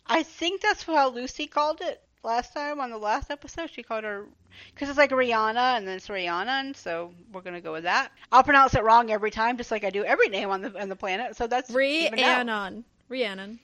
I 0.06 0.22
think 0.22 0.60
that's 0.60 0.82
how 0.82 1.08
Lucy 1.10 1.46
called 1.46 1.80
it 1.80 2.02
last 2.24 2.52
time 2.52 2.80
on 2.80 2.90
the 2.90 2.98
last 2.98 3.30
episode. 3.30 3.70
She 3.70 3.82
called 3.82 4.04
her 4.04 4.26
because 4.74 4.88
it's 4.88 4.98
like 4.98 5.10
Rihanna 5.10 5.76
and 5.76 5.86
then 5.86 5.96
it's 5.96 6.08
Rhiannon, 6.08 6.74
so 6.74 7.12
we're 7.32 7.42
gonna 7.42 7.60
go 7.60 7.72
with 7.72 7.84
that. 7.84 8.10
I'll 8.32 8.42
pronounce 8.42 8.74
it 8.74 8.82
wrong 8.82 9.10
every 9.10 9.30
time, 9.30 9.56
just 9.56 9.70
like 9.70 9.84
I 9.84 9.90
do 9.90 10.04
every 10.04 10.28
name 10.28 10.50
on 10.50 10.62
the 10.62 10.80
on 10.80 10.88
the 10.88 10.96
planet. 10.96 11.36
So 11.36 11.46
that's. 11.46 11.70
Rhiannon. 11.70 12.84
Rhiannon. 13.08 13.60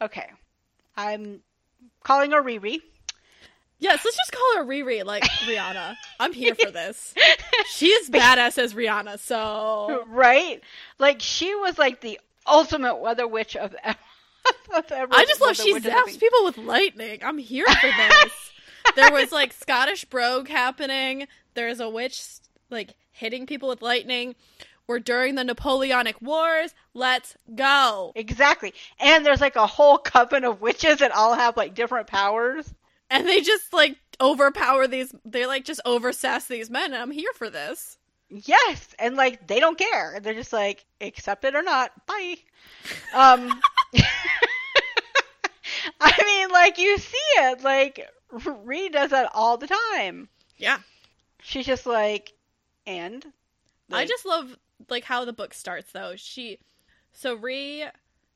Okay, 0.00 0.26
I'm 0.96 1.40
calling 2.02 2.32
her 2.32 2.42
Riri. 2.42 2.80
Yes, 3.80 4.04
let's 4.04 4.16
just 4.16 4.32
call 4.32 4.56
her 4.56 4.64
Riri, 4.64 5.04
like 5.04 5.22
Rihanna. 5.46 5.94
I'm 6.18 6.32
here 6.32 6.54
for 6.54 6.70
this. 6.70 7.14
She 7.70 7.86
is 7.86 8.10
badass 8.10 8.58
as 8.58 8.74
Rihanna, 8.74 9.18
so 9.20 10.04
right? 10.08 10.60
Like 10.98 11.20
she 11.20 11.54
was 11.54 11.78
like 11.78 12.00
the 12.00 12.18
ultimate 12.46 12.96
weather 12.96 13.28
witch 13.28 13.56
of, 13.56 13.74
of 13.74 13.76
ever. 13.84 13.98
I 14.72 15.24
just 15.26 15.40
love 15.40 15.56
she 15.56 15.74
zaps 15.74 16.18
people 16.18 16.44
with 16.44 16.58
lightning. 16.58 17.20
I'm 17.22 17.38
here 17.38 17.66
for 17.66 17.86
this. 17.86 18.32
there 18.96 19.12
was 19.12 19.32
like 19.32 19.52
Scottish 19.52 20.04
brogue 20.04 20.48
happening. 20.48 21.26
There's 21.54 21.80
a 21.80 21.88
witch 21.88 22.22
like 22.70 22.94
hitting 23.10 23.46
people 23.46 23.68
with 23.68 23.82
lightning. 23.82 24.34
We're 24.86 25.00
during 25.00 25.34
the 25.34 25.44
Napoleonic 25.44 26.20
Wars. 26.22 26.74
Let's 26.94 27.36
go. 27.54 28.12
Exactly, 28.14 28.74
and 28.98 29.24
there's 29.24 29.40
like 29.40 29.56
a 29.56 29.66
whole 29.66 29.98
coven 29.98 30.44
of 30.44 30.60
witches 30.60 30.98
that 30.98 31.12
all 31.12 31.34
have 31.34 31.56
like 31.56 31.74
different 31.74 32.06
powers. 32.06 32.72
And 33.10 33.26
they 33.26 33.40
just 33.40 33.72
like 33.72 33.96
overpower 34.20 34.86
these. 34.86 35.14
They 35.24 35.46
like 35.46 35.64
just 35.64 35.80
oversass 35.84 36.46
these 36.46 36.70
men. 36.70 36.92
And 36.92 37.02
I'm 37.02 37.10
here 37.10 37.32
for 37.34 37.48
this. 37.50 37.98
Yes, 38.30 38.94
and 38.98 39.16
like 39.16 39.46
they 39.46 39.60
don't 39.60 39.78
care. 39.78 40.20
They're 40.20 40.34
just 40.34 40.52
like 40.52 40.84
accept 41.00 41.44
it 41.44 41.54
or 41.54 41.62
not. 41.62 41.92
Bye. 42.06 42.36
Um, 43.14 43.60
I 46.00 46.12
mean, 46.24 46.50
like 46.50 46.78
you 46.78 46.98
see 46.98 47.16
it. 47.36 47.62
Like 47.62 48.08
Reed 48.64 48.92
does 48.92 49.10
that 49.10 49.30
all 49.34 49.56
the 49.56 49.66
time. 49.66 50.28
Yeah. 50.56 50.78
She's 51.40 51.66
just 51.66 51.86
like, 51.86 52.32
and 52.86 53.24
I 53.92 54.04
just 54.06 54.26
love 54.26 54.56
like 54.88 55.04
how 55.04 55.24
the 55.24 55.32
book 55.32 55.54
starts 55.54 55.92
though. 55.92 56.14
She 56.16 56.58
so 57.12 57.34
Ree 57.34 57.84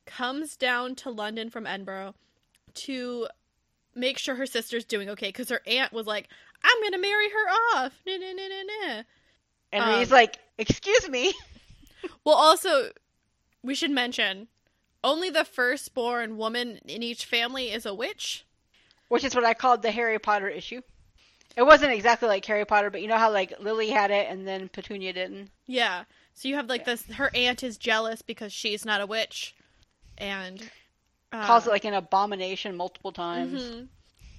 comes 0.07 0.57
down 0.57 0.95
to 0.97 1.11
London 1.11 1.51
from 1.51 1.67
Edinburgh 1.67 2.15
to 2.75 3.29
make 3.95 4.19
sure 4.19 4.35
her 4.35 4.47
sister's 4.47 4.85
doing 4.85 5.11
okay 5.11 5.29
because 5.29 5.51
her 5.51 5.61
aunt 5.67 5.93
was 5.93 6.07
like, 6.07 6.29
"I'm 6.65 6.83
gonna 6.83 6.99
marry 6.99 7.29
her 7.29 7.51
off." 7.77 7.93
Nah, 8.07 8.17
nah, 8.17 8.33
nah, 8.33 8.49
nah, 8.49 8.95
nah. 8.97 9.03
and 9.73 10.05
um, 10.05 10.11
like, 10.11 10.39
excuse 10.59 11.09
me. 11.09 11.33
Well, 12.25 12.35
also 12.35 12.91
we 13.63 13.77
should 13.77 13.93
mention 13.93 14.49
only 15.05 15.31
the 15.31 15.45
firstborn 15.45 16.37
woman 16.37 16.79
in 16.87 17.03
each 17.03 17.25
family 17.25 17.71
is 17.71 17.87
a 17.87 17.95
witch. 17.95 18.45
which 19.09 19.25
is 19.25 19.35
what 19.35 19.45
I 19.45 19.55
called 19.55 19.83
the 19.83 19.91
Harry 19.91 20.19
Potter 20.19 20.49
issue. 20.49 20.81
It 21.57 21.65
wasn't 21.65 21.93
exactly 21.93 22.29
like 22.29 22.45
Harry 22.47 22.65
Potter, 22.65 22.89
but 22.91 23.03
you 23.03 23.09
know 23.09 23.19
how 23.19 23.31
like 23.31 23.53
Lily 23.61 23.91
had 23.91 24.11
it 24.11 24.27
and 24.31 24.47
then 24.49 24.69
Petunia 24.71 25.13
didn't. 25.13 25.51
Yeah. 25.67 26.05
So 26.35 26.49
you 26.49 26.55
have 26.55 26.67
like 26.69 26.87
this. 26.87 27.05
Her 27.13 27.31
aunt 27.35 27.63
is 27.63 27.77
jealous 27.77 28.23
because 28.23 28.53
she's 28.55 28.87
not 28.87 29.03
a 29.03 29.07
witch, 29.07 29.55
and 30.17 30.63
uh, 31.31 31.45
Calls 31.47 31.67
it 31.67 31.71
like 31.71 31.85
an 31.85 31.93
abomination 31.93 32.75
multiple 32.75 33.13
times. 33.13 33.61
mhm. 33.63 33.89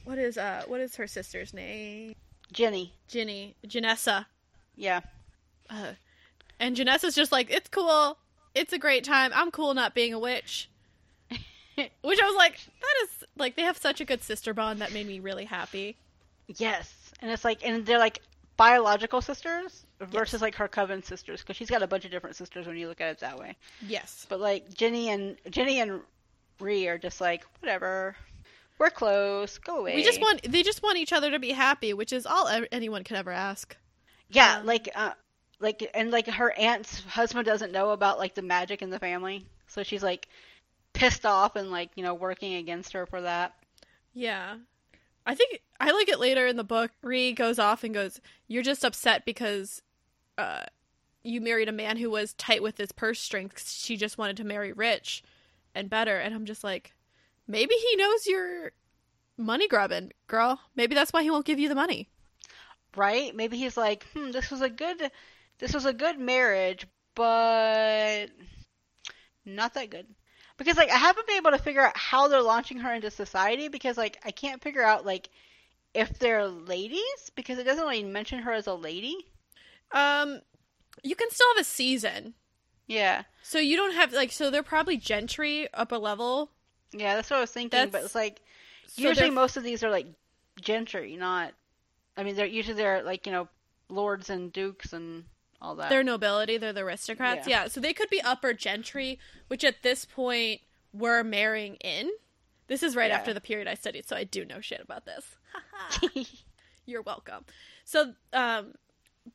What 0.05 0.17
is 0.17 0.37
uh? 0.39 0.63
What 0.65 0.81
is 0.81 0.95
her 0.95 1.05
sister's 1.05 1.53
name? 1.53 2.15
Jenny, 2.51 2.93
Ginny, 3.07 3.55
Janessa. 3.67 4.25
yeah, 4.75 5.01
Uh, 5.69 5.93
and 6.59 6.75
Janessa's 6.75 7.13
just 7.15 7.31
like, 7.31 7.49
it's 7.51 7.69
cool. 7.69 8.17
It's 8.55 8.73
a 8.73 8.77
great 8.77 9.03
time. 9.03 9.31
I'm 9.33 9.51
cool 9.51 9.73
not 9.73 9.93
being 9.95 10.13
a 10.13 10.19
witch. 10.19 10.69
Which 11.75 12.19
I 12.21 12.25
was 12.25 12.35
like, 12.35 12.57
that 12.57 12.95
is 13.03 13.23
like 13.37 13.55
they 13.55 13.63
have 13.63 13.77
such 13.77 13.99
a 13.99 14.05
good 14.05 14.23
sister 14.23 14.53
bond 14.53 14.79
that 14.81 14.93
made 14.93 15.07
me 15.07 15.19
really 15.19 15.45
happy. 15.45 15.95
yes, 16.47 16.93
and 17.19 17.31
it's 17.31 17.43
like, 17.43 17.65
and 17.65 17.85
they're 17.85 17.97
like 17.97 18.19
biological 18.57 19.21
sisters 19.21 19.85
versus 19.99 20.41
like 20.41 20.53
her 20.55 20.67
coven 20.67 21.01
sisters 21.01 21.41
because 21.41 21.55
she's 21.55 21.69
got 21.69 21.81
a 21.81 21.87
bunch 21.87 22.05
of 22.05 22.11
different 22.11 22.35
sisters 22.35 22.67
when 22.67 22.77
you 22.77 22.87
look 22.87 23.01
at 23.01 23.09
it 23.09 23.19
that 23.19 23.39
way. 23.39 23.55
Yes. 23.87 24.25
But 24.29 24.39
like 24.39 24.71
Jenny 24.73 25.09
and 25.09 25.37
Jenny 25.49 25.79
and 25.79 26.01
Ree 26.59 26.87
are 26.87 26.97
just 26.99 27.19
like 27.21 27.43
whatever. 27.59 28.15
We're 28.77 28.89
close. 28.89 29.57
Go 29.57 29.79
away. 29.79 29.95
We 29.95 30.03
just 30.03 30.21
want 30.21 30.43
they 30.43 30.61
just 30.63 30.83
want 30.83 30.97
each 30.97 31.13
other 31.13 31.31
to 31.31 31.39
be 31.39 31.51
happy, 31.51 31.93
which 31.93 32.13
is 32.13 32.25
all 32.25 32.47
anyone 32.71 33.03
could 33.03 33.17
ever 33.17 33.31
ask. 33.31 33.75
yeah, 34.29 34.57
um, 34.57 34.65
like 34.65 34.89
uh, 34.95 35.11
like 35.59 35.89
and 35.93 36.11
like 36.11 36.27
her 36.27 36.51
aunt's 36.57 37.01
husband 37.05 37.45
doesn't 37.45 37.71
know 37.71 37.91
about 37.91 38.19
like 38.19 38.35
the 38.35 38.41
magic 38.41 38.81
in 38.81 38.89
the 38.89 38.99
family, 38.99 39.45
so 39.67 39.83
she's 39.83 40.03
like 40.03 40.27
pissed 40.93 41.25
off 41.25 41.55
and 41.55 41.71
like 41.71 41.91
you 41.95 42.03
know 42.03 42.13
working 42.13 42.55
against 42.55 42.93
her 42.93 43.05
for 43.05 43.21
that. 43.21 43.53
Yeah. 44.13 44.57
I 45.25 45.35
think 45.35 45.61
I 45.79 45.91
like 45.91 46.09
it 46.09 46.19
later 46.19 46.45
in 46.47 46.57
the 46.57 46.63
book. 46.63 46.91
Ree 47.01 47.33
goes 47.33 47.59
off 47.59 47.83
and 47.83 47.93
goes, 47.93 48.19
"You're 48.47 48.63
just 48.63 48.83
upset 48.83 49.25
because 49.25 49.81
uh 50.37 50.63
you 51.23 51.39
married 51.41 51.69
a 51.69 51.73
man 51.73 51.97
who 51.97 52.09
was 52.09 52.33
tight 52.33 52.61
with 52.63 52.77
his 52.77 52.91
purse 52.91 53.19
strings. 53.19 53.73
She 53.77 53.95
just 53.97 54.17
wanted 54.17 54.37
to 54.37 54.43
marry 54.43 54.73
rich 54.73 55.23
and 55.75 55.89
better." 55.89 56.17
And 56.17 56.33
I'm 56.35 56.45
just 56.45 56.63
like, 56.63 56.93
maybe 57.47 57.73
he 57.75 57.95
knows 57.95 58.25
you're 58.27 58.71
money 59.37 59.67
grubbing, 59.67 60.11
girl. 60.27 60.59
Maybe 60.75 60.95
that's 60.95 61.13
why 61.13 61.23
he 61.23 61.31
won't 61.31 61.45
give 61.45 61.59
you 61.59 61.69
the 61.69 61.75
money. 61.75 62.09
right? 62.95 63.35
Maybe 63.35 63.57
he's 63.57 63.77
like, 63.77 64.05
hmm, 64.13 64.31
this 64.31 64.51
was 64.51 64.61
a 64.61 64.69
good, 64.69 65.11
this 65.63 65.73
was 65.73 65.85
a 65.85 65.93
good 65.93 66.19
marriage, 66.19 66.85
but 67.15 68.25
not 69.45 69.73
that 69.75 69.89
good. 69.89 70.07
Because 70.57 70.75
like 70.75 70.91
I 70.91 70.97
haven't 70.97 71.25
been 71.25 71.37
able 71.37 71.51
to 71.51 71.57
figure 71.57 71.81
out 71.85 71.95
how 71.97 72.27
they're 72.27 72.41
launching 72.41 72.79
her 72.79 72.93
into 72.93 73.09
society 73.09 73.69
because 73.69 73.97
like 73.97 74.19
I 74.25 74.31
can't 74.31 74.61
figure 74.61 74.83
out 74.83 75.05
like 75.05 75.29
if 75.93 76.19
they're 76.19 76.47
ladies 76.47 77.31
because 77.35 77.57
it 77.59 77.63
doesn't 77.63 77.83
really 77.85 78.03
mention 78.03 78.39
her 78.39 78.51
as 78.51 78.67
a 78.67 78.73
lady. 78.73 79.15
Um, 79.93 80.41
you 81.01 81.15
can 81.15 81.29
still 81.31 81.47
have 81.55 81.61
a 81.61 81.63
season, 81.63 82.33
Yeah, 82.87 83.23
so 83.41 83.57
you 83.57 83.77
don't 83.77 83.93
have 83.95 84.11
like 84.11 84.31
so 84.33 84.49
they're 84.51 84.63
probably 84.63 84.97
gentry 84.97 85.67
up 85.73 85.91
a 85.91 85.95
level. 85.95 86.51
yeah, 86.91 87.15
that's 87.15 87.29
what 87.29 87.37
I 87.37 87.41
was 87.41 87.51
thinking. 87.51 87.89
But 87.89 88.03
it's 88.03 88.15
like 88.15 88.41
usually 88.95 89.13
they're- 89.29 89.31
most 89.31 89.55
of 89.55 89.63
these 89.63 89.81
are 89.83 89.89
like 89.91 90.07
gentry, 90.61 91.15
not. 91.15 91.53
I 92.17 92.23
mean, 92.23 92.35
they're 92.35 92.45
usually 92.45 92.75
they're 92.75 93.01
like 93.03 93.25
you 93.25 93.31
know 93.31 93.47
lords 93.89 94.29
and 94.29 94.51
dukes 94.53 94.93
and 94.93 95.23
all 95.63 95.75
that. 95.75 95.89
They're 95.89 96.03
nobility, 96.03 96.57
they're 96.57 96.73
the 96.73 96.81
aristocrats. 96.81 97.47
Yeah. 97.47 97.63
Yeah. 97.63 97.67
so 97.69 97.79
they 97.79 97.93
could 97.93 98.09
be 98.09 98.21
upper 98.21 98.53
gentry, 98.53 99.17
which 99.47 99.63
at 99.63 99.81
this 99.81 100.05
point 100.05 100.61
were 100.93 101.23
marrying 101.23 101.75
in. 101.77 102.11
This 102.67 102.83
is 102.83 102.95
right 102.95 103.09
Yeah. 103.09 103.17
after 103.17 103.33
the 103.33 103.41
period 103.41 103.67
I 103.67 103.73
studied, 103.75 104.07
so 104.07 104.15
I 104.15 104.23
do 104.25 104.45
know 104.45 104.61
shit 104.61 104.81
about 104.81 105.05
this. 105.05 105.35
You're 106.85 107.01
welcome. 107.01 107.45
So, 107.85 108.13
um, 108.33 108.73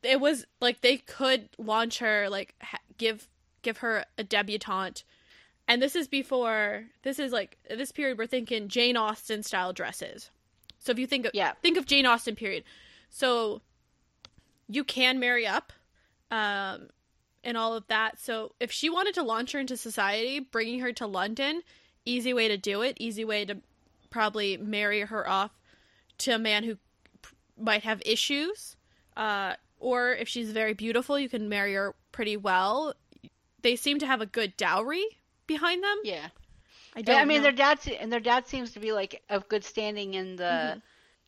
it 0.03 0.19
was 0.21 0.45
like 0.61 0.81
they 0.81 0.97
could 0.97 1.49
launch 1.57 1.97
her, 1.99 2.29
like 2.29 2.53
ha- 2.61 2.77
give 2.97 3.27
give 3.63 3.79
her 3.79 4.05
a 4.17 4.23
debutante, 4.23 5.03
and 5.67 5.81
this 5.81 5.95
is 5.95 6.07
before. 6.07 6.85
This 7.03 7.17
is 7.19 7.31
like 7.31 7.57
this 7.69 7.91
period. 7.91 8.17
We're 8.19 8.27
thinking 8.27 8.67
Jane 8.67 8.95
Austen 8.97 9.41
style 9.43 9.73
dresses. 9.73 10.29
So 10.77 10.91
if 10.91 10.99
you 10.99 11.07
think 11.07 11.25
of 11.25 11.31
Yeah. 11.33 11.53
think 11.63 11.75
of 11.77 11.85
Jane 11.87 12.05
Austen 12.05 12.35
period, 12.35 12.63
so 13.09 13.61
you 14.67 14.83
can 14.83 15.19
marry 15.19 15.47
up, 15.47 15.73
um, 16.31 16.89
and 17.43 17.57
all 17.57 17.73
of 17.75 17.87
that. 17.87 18.19
So 18.19 18.53
if 18.59 18.71
she 18.71 18.89
wanted 18.89 19.13
to 19.15 19.23
launch 19.23 19.51
her 19.53 19.59
into 19.59 19.77
society, 19.77 20.39
bringing 20.39 20.79
her 20.79 20.91
to 20.93 21.07
London, 21.07 21.61
easy 22.05 22.33
way 22.33 22.47
to 22.47 22.57
do 22.57 22.81
it. 22.81 22.97
Easy 22.99 23.23
way 23.25 23.45
to 23.45 23.57
probably 24.09 24.57
marry 24.57 25.01
her 25.01 25.27
off 25.29 25.51
to 26.19 26.31
a 26.31 26.39
man 26.39 26.63
who 26.63 26.75
p- 27.21 27.29
might 27.57 27.83
have 27.83 28.01
issues. 28.05 28.75
Uh, 29.15 29.53
or 29.79 30.11
if 30.13 30.27
she's 30.27 30.51
very 30.51 30.73
beautiful, 30.73 31.17
you 31.17 31.29
can 31.29 31.47
marry 31.49 31.73
her 31.73 31.95
pretty 32.11 32.35
well. 32.37 32.93
They 33.61 33.75
seem 33.75 33.99
to 33.99 34.05
have 34.07 34.21
a 34.21 34.25
good 34.25 34.55
dowry 34.57 35.05
behind 35.47 35.83
them. 35.83 35.97
yeah. 36.03 36.27
I 36.95 37.03
don't. 37.03 37.17
I 37.17 37.25
mean, 37.25 37.37
know. 37.37 37.43
their 37.43 37.51
dad 37.51 37.79
and 37.99 38.11
their 38.11 38.19
dad 38.19 38.47
seems 38.47 38.71
to 38.71 38.79
be 38.79 38.91
like 38.91 39.21
of 39.29 39.47
good 39.47 39.63
standing 39.63 40.15
in 40.15 40.35
the 40.37 40.43
Mm-hmm. 40.43 40.79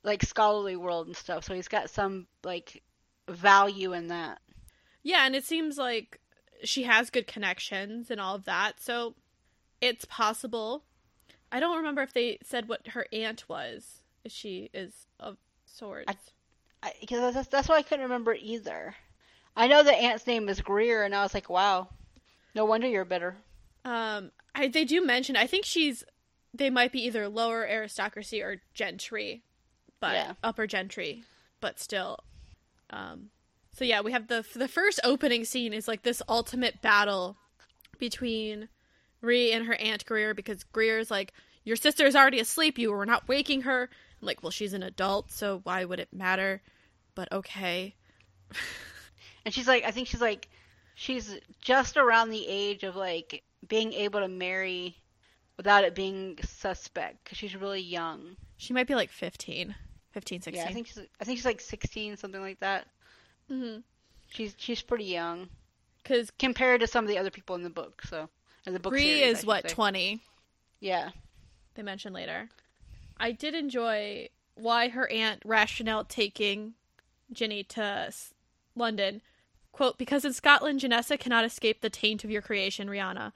like 0.04 0.24
scholarly 0.24 0.76
world 0.76 1.06
and 1.08 1.16
stuff. 1.16 1.44
So 1.46 1.54
he's 1.54 1.68
got 1.68 1.90
some 1.92 2.26
like 2.44 2.82
value 3.30 3.94
in 3.94 4.08
that. 4.08 4.42
Yeah, 5.04 5.26
and 5.26 5.36
it 5.36 5.44
seems 5.44 5.78
like 5.78 6.20
she 6.64 6.84
has 6.84 7.10
good 7.10 7.28
connections 7.28 8.12
and 8.12 8.22
all 8.22 8.36
of 8.36 8.46
that. 8.46 8.80
So 8.80 9.16
it's 9.82 10.06
possible. 10.06 10.84
I 11.52 11.60
don't 11.60 11.78
remember 11.78 12.02
if 12.02 12.14
they 12.14 12.38
said 12.44 12.68
what 12.70 12.88
her 12.90 13.08
aunt 13.12 13.46
was. 13.50 14.02
If 14.24 14.32
she 14.32 14.70
is 14.74 15.08
of 15.20 15.38
sorts. 15.66 16.14
I, 16.84 16.94
because 17.02 17.34
that's, 17.34 17.48
that's 17.48 17.68
why 17.68 17.78
I 17.78 17.82
couldn't 17.82 18.04
remember 18.04 18.36
either. 18.40 18.96
I 19.56 19.68
know 19.68 19.84
the 19.84 19.94
aunt's 19.94 20.28
name 20.28 20.48
is 20.48 20.62
Greer, 20.62 21.04
and 21.04 21.14
I 21.16 21.24
was 21.24 21.34
like, 21.34 21.50
wow, 21.50 21.90
no 22.56 22.66
wonder 22.66 22.88
you're 22.88 23.04
bitter. 23.06 23.36
Um, 23.84 24.32
I, 24.56 24.68
they 24.68 24.86
do 24.86 25.04
mention. 25.06 25.36
I 25.36 25.48
think 25.48 25.66
she's. 25.66 26.04
They 26.54 26.70
might 26.70 26.92
be 26.92 27.06
either 27.06 27.28
lower 27.30 27.66
aristocracy 27.68 28.42
or 28.42 28.62
gentry, 28.74 29.42
but 30.00 30.14
Yeah. 30.14 30.34
upper 30.44 30.68
gentry, 30.68 31.24
but 31.62 31.80
still. 31.80 32.20
Um, 32.90 33.30
so 33.74 33.86
yeah, 33.86 34.02
we 34.02 34.12
have 34.12 34.28
the 34.28 34.46
the 34.56 34.68
first 34.68 35.00
opening 35.04 35.46
scene 35.46 35.74
is 35.74 35.88
like 35.88 36.04
this 36.04 36.22
ultimate 36.28 36.82
battle 36.82 37.38
between 37.98 38.70
Ree 39.22 39.52
and 39.52 39.66
her 39.66 39.76
aunt 39.76 40.06
Greer 40.06 40.34
because 40.34 40.64
Greer's 40.64 41.12
like, 41.12 41.34
"Your 41.64 41.76
sister 41.76 42.06
is 42.06 42.16
already 42.16 42.40
asleep. 42.40 42.78
You 42.78 42.92
were 42.92 43.06
not 43.06 43.28
waking 43.28 43.62
her." 43.62 43.90
I'm 44.22 44.26
like, 44.28 44.44
well, 44.44 44.52
she's 44.52 44.74
an 44.74 44.84
adult, 44.84 45.32
so 45.32 45.62
why 45.64 45.84
would 45.84 46.00
it 46.00 46.14
matter? 46.14 46.62
But 47.16 47.32
okay. 47.32 47.96
And 49.44 49.54
she's 49.54 49.68
like, 49.68 49.84
I 49.84 49.92
think 49.92 50.08
she's 50.08 50.22
like, 50.22 50.50
she's 50.96 51.40
just 51.60 51.98
around 51.98 52.30
the 52.30 52.48
age 52.48 52.84
of 52.84 52.96
like 52.96 53.44
being 53.68 53.94
able 53.94 54.20
to 54.20 54.28
marry 54.28 54.98
without 55.58 55.84
it 55.84 55.96
being 55.96 56.38
suspect 56.44 57.24
because 57.24 57.38
she's 57.38 57.56
really 57.56 57.82
young. 57.82 58.36
She 58.58 58.74
might 58.74 58.88
be 58.88 58.96
like 58.96 59.10
15, 59.10 59.76
15, 60.12 60.42
16. 60.42 60.64
Yeah, 60.64 60.70
I 60.70 60.74
think 60.74 60.88
she's 60.88 61.00
I 61.20 61.24
think 61.24 61.38
she's 61.40 61.46
like 61.46 61.62
16, 61.62 62.18
something 62.18 62.42
like 62.42 62.60
that. 62.60 62.86
Hmm 63.52 63.78
She's 64.30 64.56
she's 64.58 64.82
pretty 64.82 65.04
young 65.06 65.50
Because 66.02 66.32
compared 66.40 66.80
to 66.82 66.88
some 66.88 67.04
of 67.04 67.10
the 67.10 67.18
other 67.18 67.30
people 67.30 67.56
in 67.56 67.64
the 67.64 67.70
book. 67.70 68.02
So 68.06 68.30
in 68.66 68.74
the 68.74 68.80
book 68.80 68.94
Bree 68.94 69.20
series, 69.20 69.40
is 69.40 69.46
what 69.46 69.64
say. 69.70 69.74
20. 69.74 70.22
Yeah, 70.80 71.10
They 71.76 71.84
mention 71.84 72.14
later. 72.14 72.50
I 73.18 73.32
did 73.34 73.54
enjoy 73.54 74.30
why 74.56 74.90
her 74.90 75.08
aunt 75.12 75.42
rationale 75.46 76.06
taking 76.06 76.74
Ginny 77.32 77.64
to 77.64 78.12
London. 78.76 79.22
Quote, 79.72 79.98
because 79.98 80.26
in 80.26 80.34
Scotland, 80.34 80.82
Janessa 80.82 81.20
cannot 81.20 81.46
escape 81.46 81.82
the 81.82 81.90
taint 81.90 82.24
of 82.24 82.32
your 82.32 82.42
creation, 82.42 82.90
Rihanna. 82.90 83.32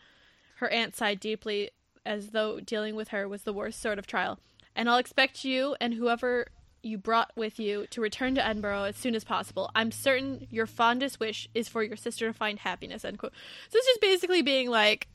Her 0.55 0.69
aunt 0.69 0.95
sighed 0.95 1.19
deeply, 1.19 1.69
as 2.05 2.29
though 2.29 2.59
dealing 2.59 2.95
with 2.95 3.09
her 3.09 3.27
was 3.27 3.43
the 3.43 3.53
worst 3.53 3.81
sort 3.81 3.99
of 3.99 4.07
trial. 4.07 4.39
And 4.75 4.89
I'll 4.89 4.97
expect 4.97 5.45
you 5.45 5.75
and 5.79 5.93
whoever 5.93 6.47
you 6.85 6.97
brought 6.97 7.31
with 7.35 7.59
you 7.59 7.87
to 7.89 7.99
return 7.99 8.35
to 8.35 8.45
Edinburgh 8.45 8.83
as 8.83 8.95
soon 8.95 9.15
as 9.15 9.23
possible. 9.23 9.71
I'm 9.75 9.91
certain 9.91 10.47
your 10.51 10.67
fondest 10.67 11.19
wish 11.19 11.49
is 11.55 11.67
for 11.67 11.83
your 11.83 11.97
sister 11.97 12.27
to 12.27 12.33
find 12.33 12.59
happiness. 12.59 13.03
End 13.03 13.17
quote. 13.17 13.33
So 13.69 13.77
it's 13.77 13.87
just 13.87 14.01
basically 14.01 14.41
being 14.43 14.69
like, 14.69 15.07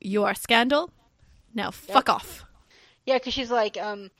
you 0.00 0.24
are 0.24 0.34
scandal. 0.34 0.90
Now 1.54 1.70
fuck 1.70 2.08
off. 2.08 2.44
yeah, 3.06 3.18
because 3.18 3.34
she's 3.34 3.50
like, 3.50 3.76
um, 3.76 4.10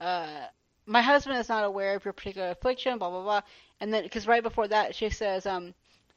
uh, 0.00 0.46
my 0.86 1.02
husband 1.02 1.38
is 1.38 1.48
not 1.48 1.64
aware 1.64 1.94
of 1.94 2.04
your 2.04 2.14
particular 2.14 2.50
affliction, 2.50 2.98
blah 2.98 3.10
blah 3.10 3.22
blah. 3.22 3.40
And 3.80 3.92
then 3.92 4.02
because 4.02 4.26
right 4.26 4.42
before 4.42 4.68
that 4.68 4.94
she 4.94 5.10
says, 5.10 5.46
um, 5.46 5.74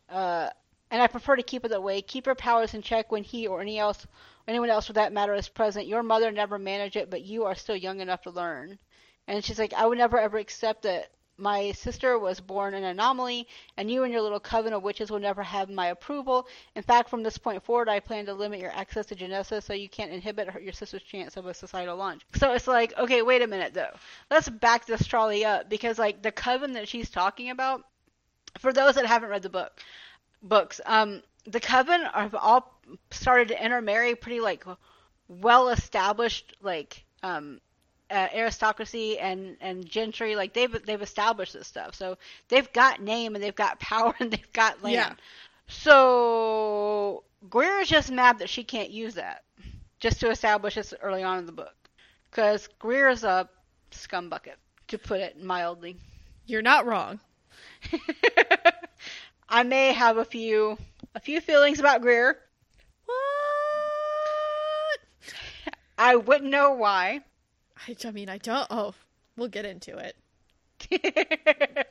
uh, 0.10 0.50
and 0.91 1.02
I 1.02 1.08
prefer 1.08 1.36
to 1.36 1.43
keep 1.43 1.65
it 1.65 1.69
that 1.69 1.84
way. 1.84 2.02
Keep 2.02 2.28
your 2.28 2.36
powers 2.36 2.74
in 2.74 2.82
check 2.82 3.12
when 3.12 3.24
he 3.24 3.48
or 3.48 3.62
any 3.62 3.80
else, 3.80 4.06
anyone 4.48 4.69
else 4.69 4.88
for 4.88 4.93
that 4.93 5.12
matter, 5.12 5.34
is 5.34 5.50
present. 5.50 5.88
Your 5.88 6.04
mother 6.04 6.32
never 6.32 6.58
managed 6.58 6.96
it, 6.96 7.10
but 7.10 7.24
you 7.24 7.46
are 7.46 7.56
still 7.56 7.76
young 7.76 8.00
enough 8.00 8.22
to 8.22 8.30
learn. 8.30 8.78
And 9.28 9.44
she's 9.44 9.60
like, 9.60 9.74
I 9.74 9.86
would 9.86 9.98
never 9.98 10.20
ever 10.20 10.38
accept 10.38 10.84
that 10.84 11.10
my 11.38 11.72
sister 11.72 12.18
was 12.20 12.40
born 12.40 12.76
an 12.76 12.84
anomaly, 12.84 13.48
and 13.76 13.90
you 13.90 14.04
and 14.04 14.14
your 14.14 14.22
little 14.22 14.40
coven 14.40 14.72
of 14.72 14.84
witches 14.84 15.10
will 15.10 15.20
never 15.20 15.42
have 15.42 15.70
my 15.70 15.88
approval. 15.88 16.48
In 16.76 16.84
fact, 16.84 17.10
from 17.10 17.24
this 17.24 17.38
point 17.38 17.64
forward, 17.64 17.90
I 17.90 18.00
plan 18.00 18.28
to 18.28 18.34
limit 18.34 18.60
your 18.60 18.72
access 18.72 19.08
to 19.08 19.16
Janessa 19.16 19.64
so 19.64 19.74
you 19.74 19.90
can't 19.90 20.12
inhibit 20.12 20.50
her, 20.50 20.60
your 20.60 20.74
sister's 20.74 21.02
chance 21.02 21.36
of 21.36 21.48
a 21.48 21.54
societal 21.54 21.98
launch. 21.98 22.22
So 22.36 22.54
it's 22.54 22.68
like, 22.68 22.96
okay, 22.98 23.24
wait 23.24 23.42
a 23.42 23.48
minute 23.48 23.74
though. 23.74 23.96
Let's 24.30 24.48
back 24.48 24.86
this 24.86 25.08
trolley 25.08 25.44
up 25.44 25.70
because 25.70 25.98
like 25.98 26.22
the 26.22 26.32
coven 26.32 26.74
that 26.74 26.88
she's 26.88 27.10
talking 27.10 27.50
about, 27.50 27.84
for 28.60 28.72
those 28.72 28.96
that 28.96 29.08
haven't 29.08 29.30
read 29.30 29.42
the 29.42 29.50
book, 29.50 29.72
books, 30.44 30.80
um, 30.86 31.24
the 31.46 31.60
coven 31.60 32.02
have 32.14 32.36
all 32.36 32.80
started 33.12 33.50
to 33.50 33.64
intermarry 33.64 34.16
pretty 34.16 34.40
like 34.40 34.66
well 35.28 35.70
established 35.70 36.56
like 36.62 37.04
um 37.22 37.60
uh, 38.13 38.30
aristocracy 38.34 39.19
and 39.19 39.58
and 39.62 39.86
gentry 39.89 40.36
like 40.36 40.54
they've 40.54 40.86
they've 40.86 41.02
established 41.02 41.54
this 41.54 41.67
stuff 41.67 41.95
so 41.95 42.17
they've 42.49 42.71
got 42.73 43.02
name 43.02 43.36
and 43.36 43.43
they've 43.43 43.56
got 43.56 43.80
power 43.91 44.15
and 44.19 44.32
they've 44.32 44.54
got 44.54 44.84
land 44.84 44.95
Yeah. 44.95 45.13
so 45.67 47.23
Greer 47.49 47.80
is 47.82 47.89
just 47.89 48.12
mad 48.12 48.39
that 48.39 48.49
she 48.49 48.63
can't 48.63 48.91
use 48.91 49.15
that 49.15 49.43
just 49.99 50.19
to 50.21 50.30
establish 50.32 50.76
this 50.76 50.93
early 51.02 51.23
on 51.23 51.39
in 51.39 51.45
the 51.47 51.52
book 51.54 51.76
because 52.32 52.67
Greer 52.80 53.10
is 53.10 53.23
a 53.23 53.49
scumbucket 53.91 54.58
to 54.89 54.97
put 54.99 55.19
it 55.21 55.41
mildly 55.41 55.97
You're 56.45 56.62
not 56.62 56.86
wrong. 56.86 57.19
I 59.49 59.63
may 59.63 59.93
have 59.93 60.17
a 60.17 60.26
few 60.26 60.78
a 61.15 61.19
few 61.19 61.41
feelings 61.41 61.80
about 61.80 62.02
Greer 62.02 62.39
What? 63.06 64.99
I 65.97 66.15
wouldn't 66.15 66.49
know 66.52 66.73
why 66.73 67.21
I, 67.88 67.96
I 68.06 68.12
mean, 68.12 68.30
I 68.30 68.38
don't. 68.38 68.67
Oh, 68.69 68.93
we'll 69.38 69.48
get 69.48 69.65
into 69.65 69.98
it. 69.98 70.15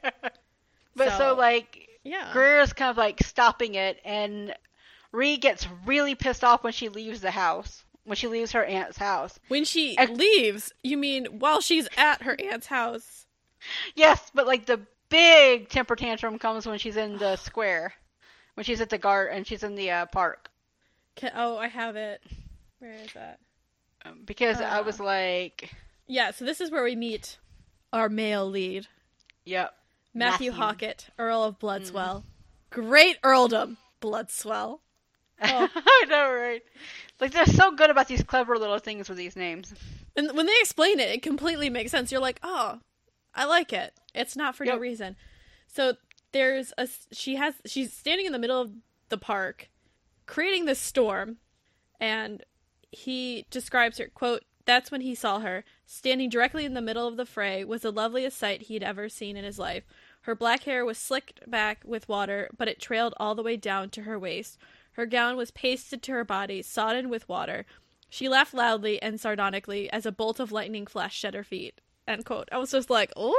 but 0.97 1.09
so, 1.11 1.19
So- 1.19 1.35
like 1.35 1.89
Yeah. 2.05 2.31
Greer 2.33 2.61
is 2.61 2.73
kind 2.73 2.91
of 2.91 2.97
like 2.97 3.23
stopping 3.23 3.75
it, 3.75 3.99
and 4.05 4.55
Ree 5.13 5.37
gets 5.37 5.67
really 5.87 6.15
pissed 6.15 6.45
off 6.45 6.65
when 6.65 6.73
she 6.73 6.89
leaves 6.89 7.21
the 7.21 7.31
house. 7.31 7.85
When 8.05 8.17
she 8.17 8.27
leaves 8.27 8.51
her 8.53 8.65
aunt's 8.65 8.99
house. 8.99 9.39
When 9.49 9.65
she 9.65 9.97
Ex- 9.97 10.11
leaves, 10.11 10.73
you 10.83 10.97
mean 10.97 11.27
while 11.39 11.61
she's 11.61 11.89
at 11.97 12.23
her 12.23 12.37
aunt's 12.41 12.67
house? 12.67 13.27
Yes, 13.95 14.31
but 14.35 14.47
like 14.47 14.67
the 14.67 14.81
big 15.09 15.69
temper 15.69 15.95
tantrum 15.95 16.39
comes 16.39 16.67
when 16.67 16.79
she's 16.81 16.97
in 16.97 17.19
the 17.19 17.37
square, 17.49 17.93
when 18.55 18.65
she's 18.65 18.81
at 18.81 18.91
the 18.91 18.99
guard 18.99 19.31
and 19.33 19.47
she's 19.47 19.63
in 19.63 19.77
the 19.77 19.91
uh, 19.91 20.07
park. 20.07 20.51
Can, 21.15 21.31
oh, 21.37 21.57
I 21.59 21.69
have 21.69 21.95
it. 21.95 22.23
Where 22.81 22.93
is 22.95 23.13
that? 23.13 23.39
Because 24.25 24.61
I 24.61 24.79
Uh. 24.79 24.83
was 24.85 25.01
like, 25.01 25.71
Yeah, 26.07 26.31
so 26.33 26.45
this 26.45 26.61
is 26.61 26.71
where 26.71 26.83
we 26.85 26.97
meet 26.97 27.39
our 27.93 28.09
male 28.09 28.49
lead, 28.49 28.87
yep. 29.45 29.75
Matthew, 30.15 30.51
Matthew. 30.51 30.63
Halkett, 30.63 31.07
Earl 31.19 31.45
of 31.45 31.59
Bloodswell. 31.59 32.25
Great 32.71 33.19
earldom, 33.23 33.77
Bloodswell. 34.01 34.81
Oh. 35.43 35.69
I 35.77 36.05
know, 36.09 36.33
right? 36.35 36.63
Like 37.21 37.33
they're 37.33 37.47
so 37.47 37.71
good 37.73 37.91
about 37.91 38.09
these 38.09 38.23
clever 38.23 38.59
little 38.59 38.79
things 38.79 39.09
with 39.09 39.19
these 39.19 39.37
names. 39.37 39.75
And 40.17 40.31
when 40.37 40.47
they 40.47 40.55
explain 40.61 41.01
it, 41.01 41.11
it 41.11 41.23
completely 41.23 41.71
makes 41.71 41.91
sense. 41.91 42.11
You're 42.13 42.21
like, 42.21 42.39
oh, 42.43 42.81
I 43.35 43.45
like 43.47 43.73
it. 43.73 43.95
It's 44.15 44.37
not 44.37 44.55
for 44.57 44.65
no 44.65 44.77
reason. 44.77 45.17
So 45.67 45.95
there's 46.33 46.73
a 46.79 46.89
she 47.13 47.37
has 47.37 47.55
she's 47.67 47.93
standing 47.93 48.27
in 48.27 48.33
the 48.33 48.39
middle 48.39 48.61
of 48.61 48.73
the 49.09 49.19
park 49.19 49.69
creating 50.27 50.65
this 50.67 50.79
storm 50.79 51.37
and 52.01 52.43
he 52.93 53.47
describes 53.51 53.99
her 53.99 54.09
quote 54.09 54.45
that's 54.65 54.91
when 54.91 55.01
he 55.01 55.15
saw 55.15 55.41
her. 55.41 55.65
Standing 55.87 56.29
directly 56.29 56.65
in 56.65 56.75
the 56.75 56.81
middle 56.81 57.09
of 57.09 57.17
the 57.17 57.27
fray 57.27 57.65
was 57.65 57.83
the 57.83 57.91
loveliest 57.91 58.39
sight 58.39 58.63
he'd 58.63 58.83
ever 58.83 59.09
seen 59.09 59.37
in 59.37 59.45
his 59.45 59.59
life. 59.59 59.85
Her 60.23 60.35
black 60.35 60.63
hair 60.63 60.85
was 60.85 60.99
slicked 60.99 61.51
back 61.51 61.83
with 61.85 62.09
water 62.09 62.49
but 62.57 62.69
it 62.69 62.81
trailed 62.81 63.15
all 63.17 63.35
the 63.35 63.43
way 63.43 63.57
down 63.57 63.91
to 63.91 64.03
her 64.03 64.19
waist. 64.19 64.59
Her 64.93 65.07
gown 65.07 65.37
was 65.37 65.51
pasted 65.51 66.03
to 66.03 66.13
her 66.13 66.25
body 66.25 66.63
sodden 66.63 67.09
with 67.09 67.29
water. 67.29 67.67
She 68.09 68.29
laughed 68.29 68.55
loudly 68.55 69.01
and 69.03 69.19
sardonically 69.19 69.91
as 69.91 70.07
a 70.07 70.13
bolt 70.13 70.39
of 70.39 70.53
lightning 70.53 70.87
flashed 70.87 71.25
at 71.25 71.35
her 71.35 71.45
feet. 71.45 71.81
End 72.07 72.25
quote. 72.25 72.49
I 72.53 72.59
was 72.59 72.71
just 72.71 72.91
like 72.91 73.13
oh. 73.17 73.37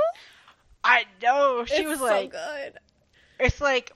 I 0.83 1.05
know. 1.21 1.63
She 1.65 1.75
it's 1.75 1.87
was 1.87 1.99
so 1.99 2.05
like, 2.05 2.31
good. 2.31 2.77
it's 3.39 3.61
like, 3.61 3.93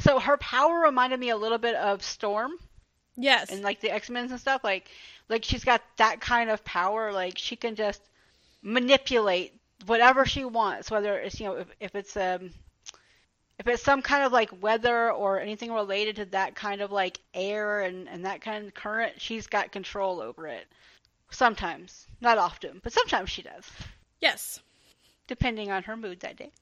so 0.00 0.18
her 0.18 0.38
power 0.38 0.80
reminded 0.80 1.20
me 1.20 1.28
a 1.28 1.36
little 1.36 1.58
bit 1.58 1.74
of 1.74 2.02
Storm 2.02 2.52
yes 3.16 3.50
and 3.50 3.62
like 3.62 3.80
the 3.80 3.90
X 3.90 4.10
Men 4.10 4.30
and 4.30 4.40
stuff. 4.40 4.62
Like, 4.64 4.88
like 5.28 5.44
she's 5.44 5.64
got 5.64 5.82
that 5.96 6.20
kind 6.20 6.50
of 6.50 6.64
power. 6.64 7.12
Like 7.12 7.38
she 7.38 7.56
can 7.56 7.74
just 7.74 8.02
manipulate 8.62 9.54
whatever 9.86 10.24
she 10.24 10.44
wants, 10.44 10.90
whether 10.90 11.18
it's 11.18 11.40
you 11.40 11.46
know 11.46 11.56
if, 11.56 11.68
if 11.80 11.94
it's 11.94 12.16
um 12.16 12.50
if 13.58 13.68
it's 13.68 13.82
some 13.82 14.02
kind 14.02 14.24
of 14.24 14.32
like 14.32 14.62
weather 14.62 15.12
or 15.12 15.38
anything 15.38 15.72
related 15.72 16.16
to 16.16 16.24
that 16.26 16.54
kind 16.54 16.80
of 16.80 16.90
like 16.90 17.18
air 17.34 17.82
and 17.82 18.08
and 18.08 18.24
that 18.24 18.40
kind 18.40 18.66
of 18.66 18.74
current, 18.74 19.20
she's 19.20 19.46
got 19.46 19.72
control 19.72 20.20
over 20.20 20.46
it. 20.46 20.66
Sometimes, 21.30 22.06
not 22.20 22.38
often, 22.38 22.80
but 22.84 22.92
sometimes 22.92 23.28
she 23.30 23.42
does, 23.42 23.68
yes 24.20 24.60
depending 25.26 25.70
on 25.70 25.84
her 25.84 25.96
mood 25.96 26.20
that 26.20 26.36
day. 26.36 26.52